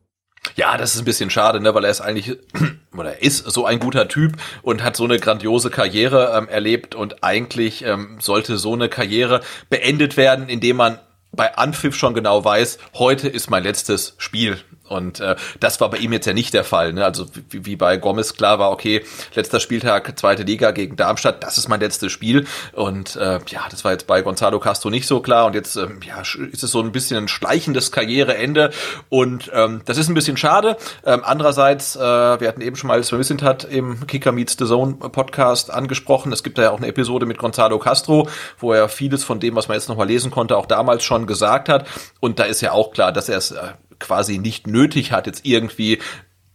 Ja, 0.57 0.77
das 0.77 0.93
ist 0.93 1.01
ein 1.01 1.05
bisschen 1.05 1.29
schade, 1.29 1.61
ne, 1.61 1.73
weil 1.73 1.85
er 1.85 1.89
ist 1.89 2.01
eigentlich 2.01 2.37
oder 2.97 3.13
er 3.13 3.21
ist 3.21 3.49
so 3.49 3.65
ein 3.65 3.79
guter 3.79 4.09
Typ 4.09 4.33
und 4.61 4.83
hat 4.83 4.97
so 4.97 5.05
eine 5.05 5.17
grandiose 5.17 5.69
Karriere 5.69 6.33
ähm, 6.37 6.49
erlebt 6.49 6.95
und 6.95 7.23
eigentlich 7.23 7.85
ähm, 7.85 8.17
sollte 8.19 8.57
so 8.57 8.73
eine 8.73 8.89
Karriere 8.89 9.39
beendet 9.69 10.17
werden, 10.17 10.49
indem 10.49 10.75
man 10.75 10.99
bei 11.31 11.55
Anpfiff 11.55 11.95
schon 11.95 12.13
genau 12.13 12.43
weiß, 12.43 12.77
heute 12.95 13.29
ist 13.29 13.49
mein 13.49 13.63
letztes 13.63 14.15
Spiel. 14.17 14.57
Und 14.87 15.19
äh, 15.19 15.35
das 15.59 15.81
war 15.81 15.89
bei 15.89 15.97
ihm 15.97 16.13
jetzt 16.13 16.25
ja 16.25 16.33
nicht 16.33 16.53
der 16.53 16.63
Fall. 16.63 16.93
Ne? 16.93 17.03
Also 17.03 17.25
wie, 17.49 17.65
wie 17.65 17.75
bei 17.75 17.97
Gomez 17.97 18.33
klar 18.33 18.59
war, 18.59 18.71
okay, 18.71 19.03
letzter 19.33 19.59
Spieltag, 19.59 20.17
zweite 20.19 20.43
Liga 20.43 20.71
gegen 20.71 20.95
Darmstadt, 20.95 21.43
das 21.43 21.57
ist 21.57 21.67
mein 21.67 21.79
letztes 21.79 22.11
Spiel. 22.11 22.45
Und 22.73 23.15
äh, 23.15 23.39
ja, 23.47 23.61
das 23.69 23.83
war 23.83 23.91
jetzt 23.91 24.07
bei 24.07 24.21
Gonzalo 24.21 24.59
Castro 24.59 24.89
nicht 24.89 25.07
so 25.07 25.21
klar. 25.21 25.47
Und 25.47 25.55
jetzt 25.55 25.75
ähm, 25.75 25.99
ja, 26.05 26.21
ist 26.21 26.63
es 26.63 26.71
so 26.71 26.81
ein 26.81 26.91
bisschen 26.91 27.17
ein 27.17 27.27
schleichendes 27.27 27.91
Karriereende. 27.91 28.71
Und 29.09 29.49
ähm, 29.53 29.81
das 29.85 29.97
ist 29.97 30.09
ein 30.09 30.13
bisschen 30.13 30.37
schade. 30.37 30.77
Ähm, 31.05 31.21
andererseits, 31.23 31.95
äh, 31.95 31.99
wir 31.99 32.47
hatten 32.47 32.61
eben 32.61 32.75
schon 32.75 32.87
mal 32.87 33.03
Sven 33.03 33.25
hat 33.41 33.63
im 33.63 34.05
Kicker 34.07 34.31
Meets 34.31 34.55
the 34.59 34.65
Zone 34.65 34.95
Podcast 34.95 35.71
angesprochen. 35.71 36.31
Es 36.31 36.43
gibt 36.43 36.57
da 36.57 36.63
ja 36.63 36.71
auch 36.71 36.77
eine 36.77 36.87
Episode 36.87 37.25
mit 37.25 37.37
Gonzalo 37.37 37.79
Castro, 37.79 38.27
wo 38.59 38.71
er 38.71 38.87
vieles 38.87 39.23
von 39.23 39.39
dem, 39.39 39.55
was 39.55 39.67
man 39.67 39.77
jetzt 39.77 39.89
nochmal 39.89 40.07
lesen 40.07 40.31
konnte, 40.31 40.57
auch 40.57 40.65
damals 40.65 41.03
schon 41.03 41.25
gesagt 41.25 41.69
hat. 41.69 41.87
Und 42.19 42.39
da 42.39 42.43
ist 42.43 42.61
ja 42.61 42.71
auch 42.71 42.91
klar, 42.91 43.11
dass 43.11 43.29
er 43.29 43.37
es 43.37 43.51
äh, 43.51 43.73
quasi 43.99 44.37
nicht 44.37 44.67
nötig 44.67 45.11
hat, 45.11 45.27
jetzt 45.27 45.45
irgendwie 45.45 45.99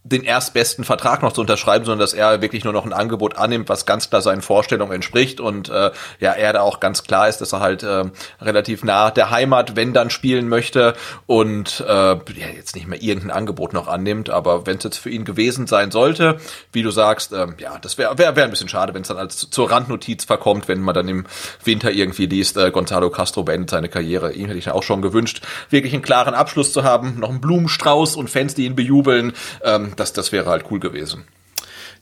den 0.02 0.24
erstbesten 0.24 0.85
Vertrag 0.85 1.22
noch 1.22 1.32
zu 1.32 1.43
unterschreiben, 1.43 1.85
sondern 1.85 2.01
dass 2.01 2.14
er 2.14 2.40
wirklich 2.40 2.64
nur 2.64 2.72
noch 2.72 2.86
ein 2.86 2.94
Angebot 2.94 3.36
annimmt, 3.36 3.68
was 3.68 3.85
ganz 3.85 4.09
klar 4.09 4.22
seinen 4.22 4.40
Vorstellungen 4.40 4.93
entspricht 4.93 5.40
und 5.40 5.68
äh, 5.68 5.90
ja, 6.20 6.32
er 6.32 6.55
da 6.55 6.62
auch 6.62 6.81
ganz 6.81 7.02
klar 7.02 7.28
ist, 7.28 7.43
dass 7.43 7.52
er 7.52 7.60
halt 7.60 7.82
äh, 7.82 8.05
relativ 8.40 8.82
nah 8.82 9.10
der 9.10 9.31
Heimat, 9.31 9.77
wenn 9.77 9.93
dann 9.93 10.09
spielen 10.09 10.48
möchte 10.48 10.94
und 11.27 11.85
äh, 11.86 11.93
ja, 11.93 12.48
jetzt 12.56 12.77
nicht 12.77 12.89
mehr 12.89 13.02
irgendein 13.02 13.31
Angebot 13.31 13.74
noch 13.74 13.89
annimmt, 13.89 14.31
aber 14.31 14.66
wenn 14.66 14.78
es 14.78 14.85
jetzt 14.85 14.97
für 14.97 15.10
ihn 15.10 15.27
gewesen 15.27 15.66
sein 15.66 15.90
sollte, 15.90 16.39
wie 16.72 16.82
du 16.82 16.90
sagst, 16.90 17.35
äh, 17.35 17.48
ja, 17.59 17.78
das 17.78 17.98
wäre 17.98 18.16
wär, 18.16 18.36
wär 18.36 18.44
ein 18.44 18.51
bisschen 18.51 18.70
schade, 18.70 18.94
wenn 18.94 19.02
es 19.02 19.09
dann 19.09 19.18
als 19.18 19.51
zur 19.51 19.70
Randnotiz 19.70 20.24
verkommt, 20.24 20.66
wenn 20.66 20.81
man 20.81 20.94
dann 20.94 21.09
im 21.09 21.27
Winter 21.62 21.90
irgendwie 21.90 22.27
liest, 22.27 22.56
äh, 22.56 22.70
Gonzalo 22.70 23.10
Castro 23.10 23.43
beendet 23.43 23.68
seine 23.68 23.90
Karriere. 23.90 24.32
Ihm 24.32 24.47
hätte 24.47 24.59
ich 24.59 24.70
auch 24.70 24.82
schon 24.82 25.02
gewünscht, 25.02 25.43
wirklich 25.68 25.93
einen 25.93 26.02
klaren 26.02 26.32
Abschluss 26.32 26.72
zu 26.72 26.85
haben, 26.85 27.20
noch 27.20 27.28
einen 27.28 27.43
Blumenstrauß 27.43 28.16
und 28.16 28.31
Fans, 28.31 28.55
die 28.55 28.64
ihn 28.64 28.74
bejubeln. 28.74 29.35
Ähm, 29.62 29.90
das, 29.97 30.12
das 30.12 30.33
wäre 30.33 30.51
halt 30.51 30.65
cool 30.71 30.81
gewesen. 30.81 31.25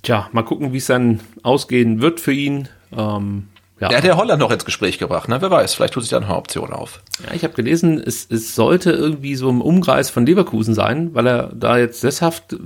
Tja, 0.03 0.29
mal 0.33 0.43
gucken, 0.43 0.73
wie 0.73 0.79
es 0.79 0.87
dann 0.87 1.21
ausgehen 1.43 2.01
wird 2.01 2.21
für 2.21 2.33
ihn. 2.33 2.69
Ähm, 2.97 3.49
ja. 3.81 3.89
Der 3.89 3.99
hat 3.99 4.05
ja 4.05 4.17
Holland 4.17 4.41
noch 4.41 4.51
ins 4.51 4.65
Gespräch 4.65 4.99
gebracht, 4.99 5.29
ne? 5.29 5.41
Wer 5.41 5.53
weiß, 5.53 5.75
vielleicht 5.75 5.95
tut 5.95 6.03
sich 6.03 6.11
da 6.11 6.19
noch 6.19 6.29
eine 6.29 6.37
Option 6.37 6.73
auf. 6.73 7.01
Ja, 7.25 7.33
ich 7.35 7.45
habe 7.45 7.55
gelesen, 7.55 8.03
es, 8.05 8.27
es 8.29 8.57
sollte 8.57 8.91
irgendwie 8.91 9.37
so 9.37 9.49
im 9.49 9.61
Umkreis 9.61 10.11
von 10.11 10.27
Leverkusen 10.27 10.75
sein, 10.75 11.15
weil 11.15 11.29
er 11.29 11.53
da 11.55 11.79
jetzt 11.79 12.01
sesshaft 12.01 12.57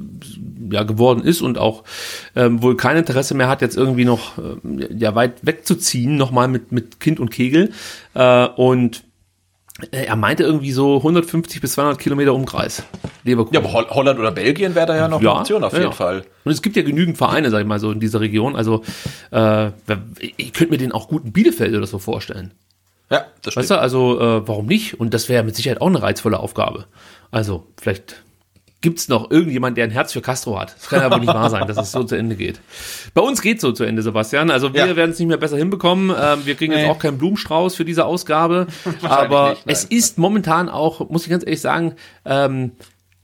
ja, 0.70 0.84
geworden 0.84 1.22
ist 1.22 1.42
und 1.42 1.58
auch 1.58 1.84
ähm, 2.34 2.62
wohl 2.62 2.78
kein 2.78 2.96
Interesse 2.96 3.34
mehr 3.34 3.48
hat, 3.48 3.60
jetzt 3.60 3.76
irgendwie 3.76 4.06
noch 4.06 4.38
äh, 4.38 4.94
ja, 4.96 5.14
weit 5.14 5.44
wegzuziehen, 5.44 6.16
nochmal 6.16 6.48
mit, 6.48 6.72
mit 6.72 6.98
Kind 6.98 7.20
und 7.20 7.30
Kegel. 7.30 7.72
Äh, 8.14 8.46
und 8.46 8.98
äh, 8.98 9.02
er 9.90 10.16
meinte 10.16 10.44
irgendwie 10.44 10.72
so 10.72 10.98
150 10.98 11.60
bis 11.60 11.72
200 11.72 11.98
Kilometer 11.98 12.34
Umkreis. 12.34 12.82
Leverkusen. 13.24 13.54
Ja, 13.54 13.60
aber 13.60 13.90
Holland 13.90 14.18
oder 14.18 14.30
Belgien 14.30 14.74
wäre 14.74 14.86
da 14.86 14.96
ja 14.96 15.08
noch 15.08 15.20
ja, 15.20 15.30
eine 15.30 15.40
Option 15.40 15.64
auf 15.64 15.72
jeden 15.72 15.84
ja. 15.84 15.92
Fall. 15.92 16.24
Und 16.44 16.52
es 16.52 16.62
gibt 16.62 16.76
ja 16.76 16.82
genügend 16.82 17.18
Vereine, 17.18 17.50
sag 17.50 17.60
ich 17.60 17.66
mal 17.66 17.78
so, 17.78 17.90
in 17.90 18.00
dieser 18.00 18.20
Region. 18.20 18.56
Also 18.56 18.82
äh, 19.30 19.70
ich 20.36 20.52
könnte 20.52 20.72
mir 20.72 20.78
den 20.78 20.92
auch 20.92 21.08
gut 21.08 21.24
in 21.24 21.32
Bielefeld 21.32 21.74
oder 21.74 21.86
so 21.86 21.98
vorstellen. 21.98 22.52
Ja, 23.10 23.26
das 23.42 23.52
stimmt. 23.52 23.56
Weißt 23.56 23.70
du, 23.70 23.78
also 23.78 24.20
äh, 24.20 24.48
warum 24.48 24.66
nicht? 24.66 24.98
Und 24.98 25.14
das 25.14 25.28
wäre 25.28 25.44
mit 25.44 25.56
Sicherheit 25.56 25.80
auch 25.80 25.88
eine 25.88 26.02
reizvolle 26.02 26.40
Aufgabe. 26.40 26.86
Also 27.30 27.66
vielleicht 27.80 28.22
gibt 28.82 28.98
es 28.98 29.08
noch 29.08 29.30
irgendjemand, 29.30 29.78
der 29.78 29.84
ein 29.84 29.90
Herz 29.90 30.12
für 30.12 30.20
Castro 30.20 30.58
hat. 30.60 30.74
Das 30.76 30.88
kann 30.88 31.00
aber 31.00 31.18
nicht 31.18 31.28
wahr 31.28 31.48
sein, 31.48 31.66
dass 31.66 31.78
es 31.78 31.92
so 31.92 32.04
zu 32.04 32.16
Ende 32.16 32.36
geht. 32.36 32.60
Bei 33.14 33.22
uns 33.22 33.40
geht 33.40 33.60
so 33.60 33.72
zu 33.72 33.84
Ende, 33.84 34.02
Sebastian. 34.02 34.50
Also 34.50 34.74
wir 34.74 34.86
ja. 34.86 34.96
werden 34.96 35.12
es 35.12 35.18
nicht 35.18 35.28
mehr 35.28 35.36
besser 35.38 35.56
hinbekommen. 35.56 36.10
Ähm, 36.10 36.44
wir 36.44 36.54
kriegen 36.56 36.74
nee. 36.74 36.82
jetzt 36.82 36.90
auch 36.90 36.98
keinen 36.98 37.16
Blumenstrauß 37.16 37.74
für 37.76 37.84
diese 37.84 38.04
Ausgabe. 38.04 38.66
aber 39.02 39.50
nicht, 39.50 39.62
es 39.66 39.84
ist 39.84 40.18
momentan 40.18 40.68
auch, 40.68 41.08
muss 41.08 41.24
ich 41.24 41.30
ganz 41.30 41.44
ehrlich 41.44 41.60
sagen, 41.60 41.94
ähm, 42.24 42.72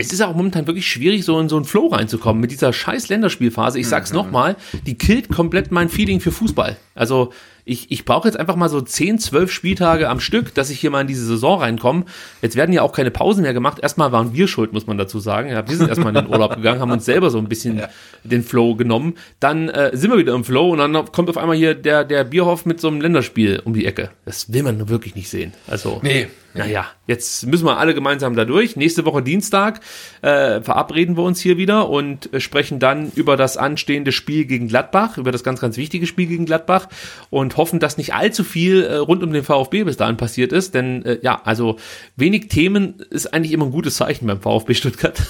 es 0.01 0.13
ist 0.13 0.23
auch 0.23 0.35
momentan 0.35 0.69
wirklich 0.69 0.87
schwierig, 0.87 1.25
so 1.25 1.41
in 1.41 1.49
so 1.49 1.57
einen 1.57 1.65
Flow 1.65 1.89
reinzukommen 1.89 2.41
mit 2.41 2.53
dieser 2.53 2.73
scheiß 2.73 3.09
Länderspielphase. 3.09 3.81
Ich 3.81 3.89
sag's 3.89 4.11
mhm. 4.11 4.19
nochmal, 4.19 4.57
die 4.87 4.95
killt 4.95 5.29
komplett 5.29 5.73
mein 5.73 5.89
Feeling 5.89 6.21
für 6.21 6.31
Fußball. 6.31 6.77
Also 6.95 7.33
ich, 7.69 7.91
ich 7.91 8.05
brauche 8.05 8.27
jetzt 8.27 8.39
einfach 8.39 8.57
mal 8.57 8.69
so 8.69 8.81
10, 8.81 9.19
12 9.19 9.53
Spieltage 9.53 10.09
am 10.09 10.21
Stück, 10.21 10.55
dass 10.55 10.71
ich 10.71 10.81
hier 10.81 10.91
mal 10.91 11.03
in 11.03 11.07
diese 11.07 11.27
Saison 11.27 11.61
reinkomme. 11.61 12.05
Jetzt 12.43 12.57
werden 12.57 12.73
ja 12.73 12.83
auch 12.83 12.93
keine 12.93 13.11
Pausen 13.11 13.43
mehr 13.43 13.53
gemacht. 13.53 13.79
Erstmal 13.81 14.11
waren 14.13 14.33
wir 14.33 14.49
schuld, 14.49 14.73
muss 14.73 14.87
man 14.87 14.99
dazu 14.99 15.21
sagen. 15.21 15.51
Ja, 15.51 15.69
wir 15.69 15.77
sind 15.77 15.89
erstmal 15.89 16.17
in 16.17 16.25
den 16.25 16.33
Urlaub 16.33 16.57
gegangen, 16.57 16.81
haben 16.81 16.91
uns 16.91 17.05
selber 17.05 17.31
so 17.31 17.39
ein 17.39 17.49
bisschen 17.49 17.79
ja. 17.79 17.89
den 18.25 18.43
Flow 18.43 18.75
genommen. 18.75 19.15
Dann 19.41 19.69
äh, 19.69 19.91
sind 19.95 20.11
wir 20.11 20.19
wieder 20.19 20.35
im 20.35 20.45
Flow 20.45 20.71
und 20.71 20.79
dann 20.79 21.13
kommt 21.13 21.29
auf 21.29 21.37
einmal 21.37 21.57
hier 21.57 21.75
der, 21.75 22.05
der 22.05 22.25
Bierhoff 22.25 22.65
mit 22.65 22.81
so 22.81 22.89
einem 22.89 23.01
Länderspiel 23.01 23.61
um 23.65 23.75
die 23.75 23.87
Ecke. 23.87 24.11
Das 24.25 24.53
will 24.53 24.63
man 24.63 24.89
wirklich 24.89 25.15
nicht 25.15 25.29
sehen. 25.29 25.53
Also, 25.67 26.01
nee. 26.03 26.29
Naja, 26.59 26.87
jetzt 27.07 27.47
müssen 27.47 27.65
wir 27.65 27.79
alle 27.79 27.95
gemeinsam 27.95 28.35
da 28.37 28.45
durch. 28.45 28.77
Nächste 28.77 29.05
Woche 29.05 29.23
Dienstag 29.23 29.81
äh, 30.23 30.61
verabreden 30.61 31.17
wir 31.17 31.23
uns 31.23 31.41
hier 31.41 31.57
wieder 31.57 31.89
und 31.89 32.33
äh, 32.33 32.41
sprechen 32.41 32.79
dann 32.79 33.13
über 33.15 33.37
das 33.37 33.57
anstehende 33.57 34.13
Spiel 34.13 34.45
gegen 34.45 34.69
Gladbach, 34.69 35.19
über 35.19 35.33
das 35.33 35.45
ganz, 35.45 35.61
ganz 35.61 35.77
wichtige 35.77 36.07
Spiel 36.07 36.27
gegen 36.27 36.47
Gladbach 36.47 36.89
und 37.31 37.57
hoffen, 37.57 37.81
dass 37.81 37.97
nicht 37.97 38.15
allzu 38.15 38.45
viel 38.45 38.83
äh, 38.83 38.97
rund 38.97 39.23
um 39.23 39.33
den 39.33 39.45
VfB 39.45 39.85
bis 39.85 39.97
dahin 39.97 40.17
passiert 40.17 40.53
ist, 40.53 40.75
denn 40.75 41.05
äh, 41.05 41.19
ja, 41.23 41.41
also 41.45 41.77
wenig 42.17 42.49
Themen 42.49 43.01
ist 43.11 43.33
eigentlich 43.33 43.53
immer 43.53 43.67
ein 43.67 43.73
gutes 43.73 43.97
Zeichen 43.97 44.27
beim 44.27 44.41
VfB 44.41 44.75
Stuttgart. 44.75 45.21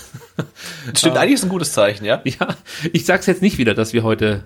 Stimmt, 0.95 1.17
eigentlich 1.19 1.35
ist 1.35 1.45
ein 1.45 1.51
gutes 1.51 1.73
Zeichen, 1.73 2.05
ja? 2.05 2.23
Ja, 2.25 2.57
ich 2.93 3.05
sag's 3.05 3.27
jetzt 3.27 3.43
nicht 3.43 3.59
wieder, 3.59 3.75
dass 3.75 3.93
wir 3.93 4.03
heute 4.03 4.45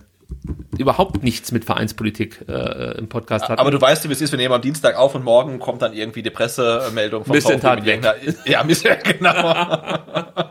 überhaupt 0.79 1.23
nichts 1.23 1.53
mit 1.53 1.65
Vereinspolitik 1.65 2.45
äh, 2.49 2.99
im 2.99 3.09
Podcast 3.09 3.49
hatten. 3.49 3.61
Aber 3.61 3.71
du 3.71 3.81
weißt, 3.81 4.09
wie 4.09 4.13
es 4.13 4.21
ist, 4.21 4.33
wir 4.33 4.39
nehmen 4.39 4.55
am 4.55 4.63
Dienstag 4.63 4.97
auf 4.97 5.15
und 5.15 5.25
morgen 5.25 5.59
kommt 5.59 5.83
dann 5.83 5.93
irgendwie 5.93 6.23
die 6.23 6.31
Pressemeldung 6.31 7.25
vom 7.25 7.35
Missentat 7.35 7.85
weg. 7.85 8.03
Ja, 8.45 8.63
genau. 8.95 9.99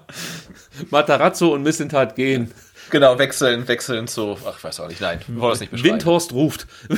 Matarazzo 0.89 1.53
und 1.53 1.63
Missentat 1.63 2.15
gehen. 2.15 2.51
Genau, 2.89 3.17
wechseln, 3.19 3.67
wechseln 3.67 4.07
zu, 4.07 4.37
ach, 4.45 4.57
ich 4.57 4.63
weiß 4.63 4.79
auch 4.81 4.87
nicht, 4.87 5.01
nein, 5.01 5.19
wir 5.27 5.41
wollen 5.41 5.51
das 5.51 5.59
nicht 5.59 5.71
beschreiben. 5.71 5.93
Windhorst 5.93 6.33
ruft. 6.33 6.67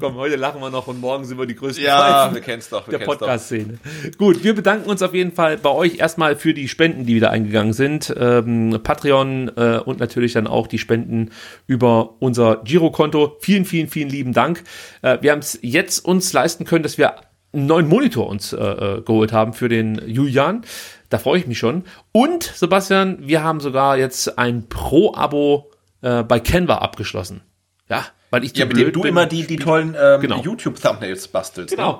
Komm, 0.00 0.14
heute 0.14 0.36
lachen 0.36 0.60
wir 0.60 0.70
noch 0.70 0.86
und 0.86 1.00
morgen 1.00 1.24
sind 1.24 1.38
wir 1.38 1.46
die 1.46 1.54
größten 1.54 1.84
ja, 1.84 2.32
wir 2.32 2.40
kennen's 2.40 2.68
doch, 2.68 2.88
wir 2.88 2.98
der 2.98 3.04
Podcast-Szene. 3.04 3.78
Gut, 4.16 4.42
wir 4.44 4.54
bedanken 4.54 4.88
uns 4.88 5.02
auf 5.02 5.14
jeden 5.14 5.32
Fall 5.32 5.58
bei 5.58 5.70
euch 5.70 5.98
erstmal 5.98 6.36
für 6.36 6.54
die 6.54 6.68
Spenden, 6.68 7.04
die 7.06 7.14
wieder 7.14 7.30
eingegangen 7.30 7.72
sind. 7.72 8.14
Ähm, 8.16 8.80
Patreon 8.82 9.50
äh, 9.56 9.78
und 9.84 10.00
natürlich 10.00 10.32
dann 10.32 10.46
auch 10.46 10.66
die 10.66 10.78
Spenden 10.78 11.30
über 11.66 12.14
unser 12.20 12.62
Girokonto. 12.64 13.36
Vielen, 13.40 13.64
vielen, 13.64 13.88
vielen 13.88 14.08
lieben 14.08 14.32
Dank. 14.32 14.64
Äh, 15.02 15.18
wir 15.20 15.32
haben 15.32 15.40
es 15.40 15.58
jetzt 15.62 16.04
uns 16.04 16.32
leisten 16.32 16.64
können, 16.64 16.82
dass 16.82 16.98
wir 16.98 17.16
einen 17.52 17.66
neuen 17.66 17.88
Monitor 17.88 18.26
uns 18.28 18.52
äh, 18.52 18.56
äh 18.56 19.02
geholt 19.02 19.32
haben 19.32 19.52
für 19.54 19.68
den 19.68 20.00
Julian. 20.06 20.62
Da 21.08 21.18
freue 21.18 21.38
ich 21.38 21.46
mich 21.46 21.58
schon. 21.58 21.84
Und, 22.12 22.42
Sebastian, 22.42 23.18
wir 23.26 23.42
haben 23.42 23.60
sogar 23.60 23.96
jetzt 23.96 24.38
ein 24.38 24.68
Pro-Abo 24.68 25.70
äh, 26.02 26.22
bei 26.22 26.38
Canva 26.40 26.78
abgeschlossen. 26.78 27.40
Ja, 27.88 28.04
weil 28.30 28.44
ich 28.44 28.56
Ja, 28.56 28.66
mit 28.66 28.76
dem 28.76 28.92
du 28.92 29.00
bin. 29.02 29.10
immer 29.10 29.26
die, 29.26 29.46
die 29.46 29.56
tollen 29.56 29.96
ähm, 29.98 30.20
genau. 30.20 30.42
YouTube-Thumbnails 30.42 31.28
bastelst. 31.28 31.74
Genau. 31.74 31.92
Ne? 31.92 31.98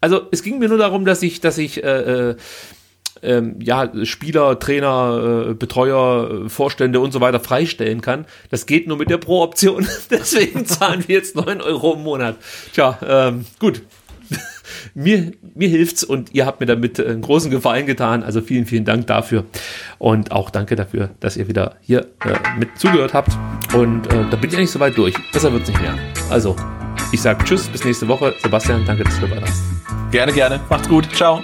Also 0.00 0.22
es 0.32 0.42
ging 0.42 0.58
mir 0.58 0.68
nur 0.68 0.78
darum, 0.78 1.04
dass 1.04 1.22
ich, 1.22 1.40
dass 1.40 1.58
ich 1.58 1.82
äh, 1.82 2.30
äh, 2.30 2.36
ähm, 3.22 3.60
ja, 3.60 3.90
Spieler, 4.04 4.58
Trainer, 4.58 5.48
äh, 5.50 5.54
Betreuer, 5.54 6.48
Vorstände 6.48 7.00
und 7.00 7.12
so 7.12 7.20
weiter 7.20 7.40
freistellen 7.40 8.00
kann. 8.00 8.26
Das 8.50 8.66
geht 8.66 8.86
nur 8.86 8.96
mit 8.96 9.10
der 9.10 9.18
Pro-Option. 9.18 9.86
Deswegen 10.10 10.66
zahlen 10.66 11.04
wir 11.06 11.16
jetzt 11.16 11.36
neun 11.36 11.60
Euro 11.60 11.94
im 11.94 12.02
Monat. 12.02 12.36
Tja, 12.72 12.98
ähm, 13.06 13.46
gut 13.60 13.82
mir, 14.98 15.32
mir 15.54 15.68
hilft's 15.68 16.02
und 16.02 16.34
ihr 16.34 16.44
habt 16.44 16.60
mir 16.60 16.66
damit 16.66 16.98
einen 16.98 17.22
großen 17.22 17.50
Gefallen 17.50 17.86
getan. 17.86 18.22
Also 18.22 18.40
vielen, 18.40 18.66
vielen 18.66 18.84
Dank 18.84 19.06
dafür. 19.06 19.44
Und 19.98 20.32
auch 20.32 20.50
danke 20.50 20.74
dafür, 20.74 21.10
dass 21.20 21.36
ihr 21.36 21.48
wieder 21.48 21.76
hier 21.80 22.00
äh, 22.24 22.58
mit 22.58 22.76
zugehört 22.78 23.14
habt. 23.14 23.30
Und 23.74 24.06
äh, 24.12 24.24
da 24.30 24.36
bin 24.36 24.50
ich 24.50 24.56
eigentlich 24.56 24.70
soweit 24.70 24.96
durch. 24.98 25.14
Besser 25.32 25.52
wird's 25.52 25.68
nicht 25.68 25.80
mehr. 25.80 25.94
Also, 26.30 26.56
ich 27.12 27.22
sage 27.22 27.44
Tschüss, 27.44 27.68
bis 27.68 27.84
nächste 27.84 28.08
Woche. 28.08 28.34
Sebastian, 28.42 28.84
danke, 28.86 29.04
dass 29.04 29.18
du 29.20 29.26
dabei 29.26 29.40
warst. 29.42 29.62
Gerne, 30.10 30.32
gerne. 30.32 30.60
Macht's 30.68 30.88
gut. 30.88 31.08
Ciao. 31.14 31.42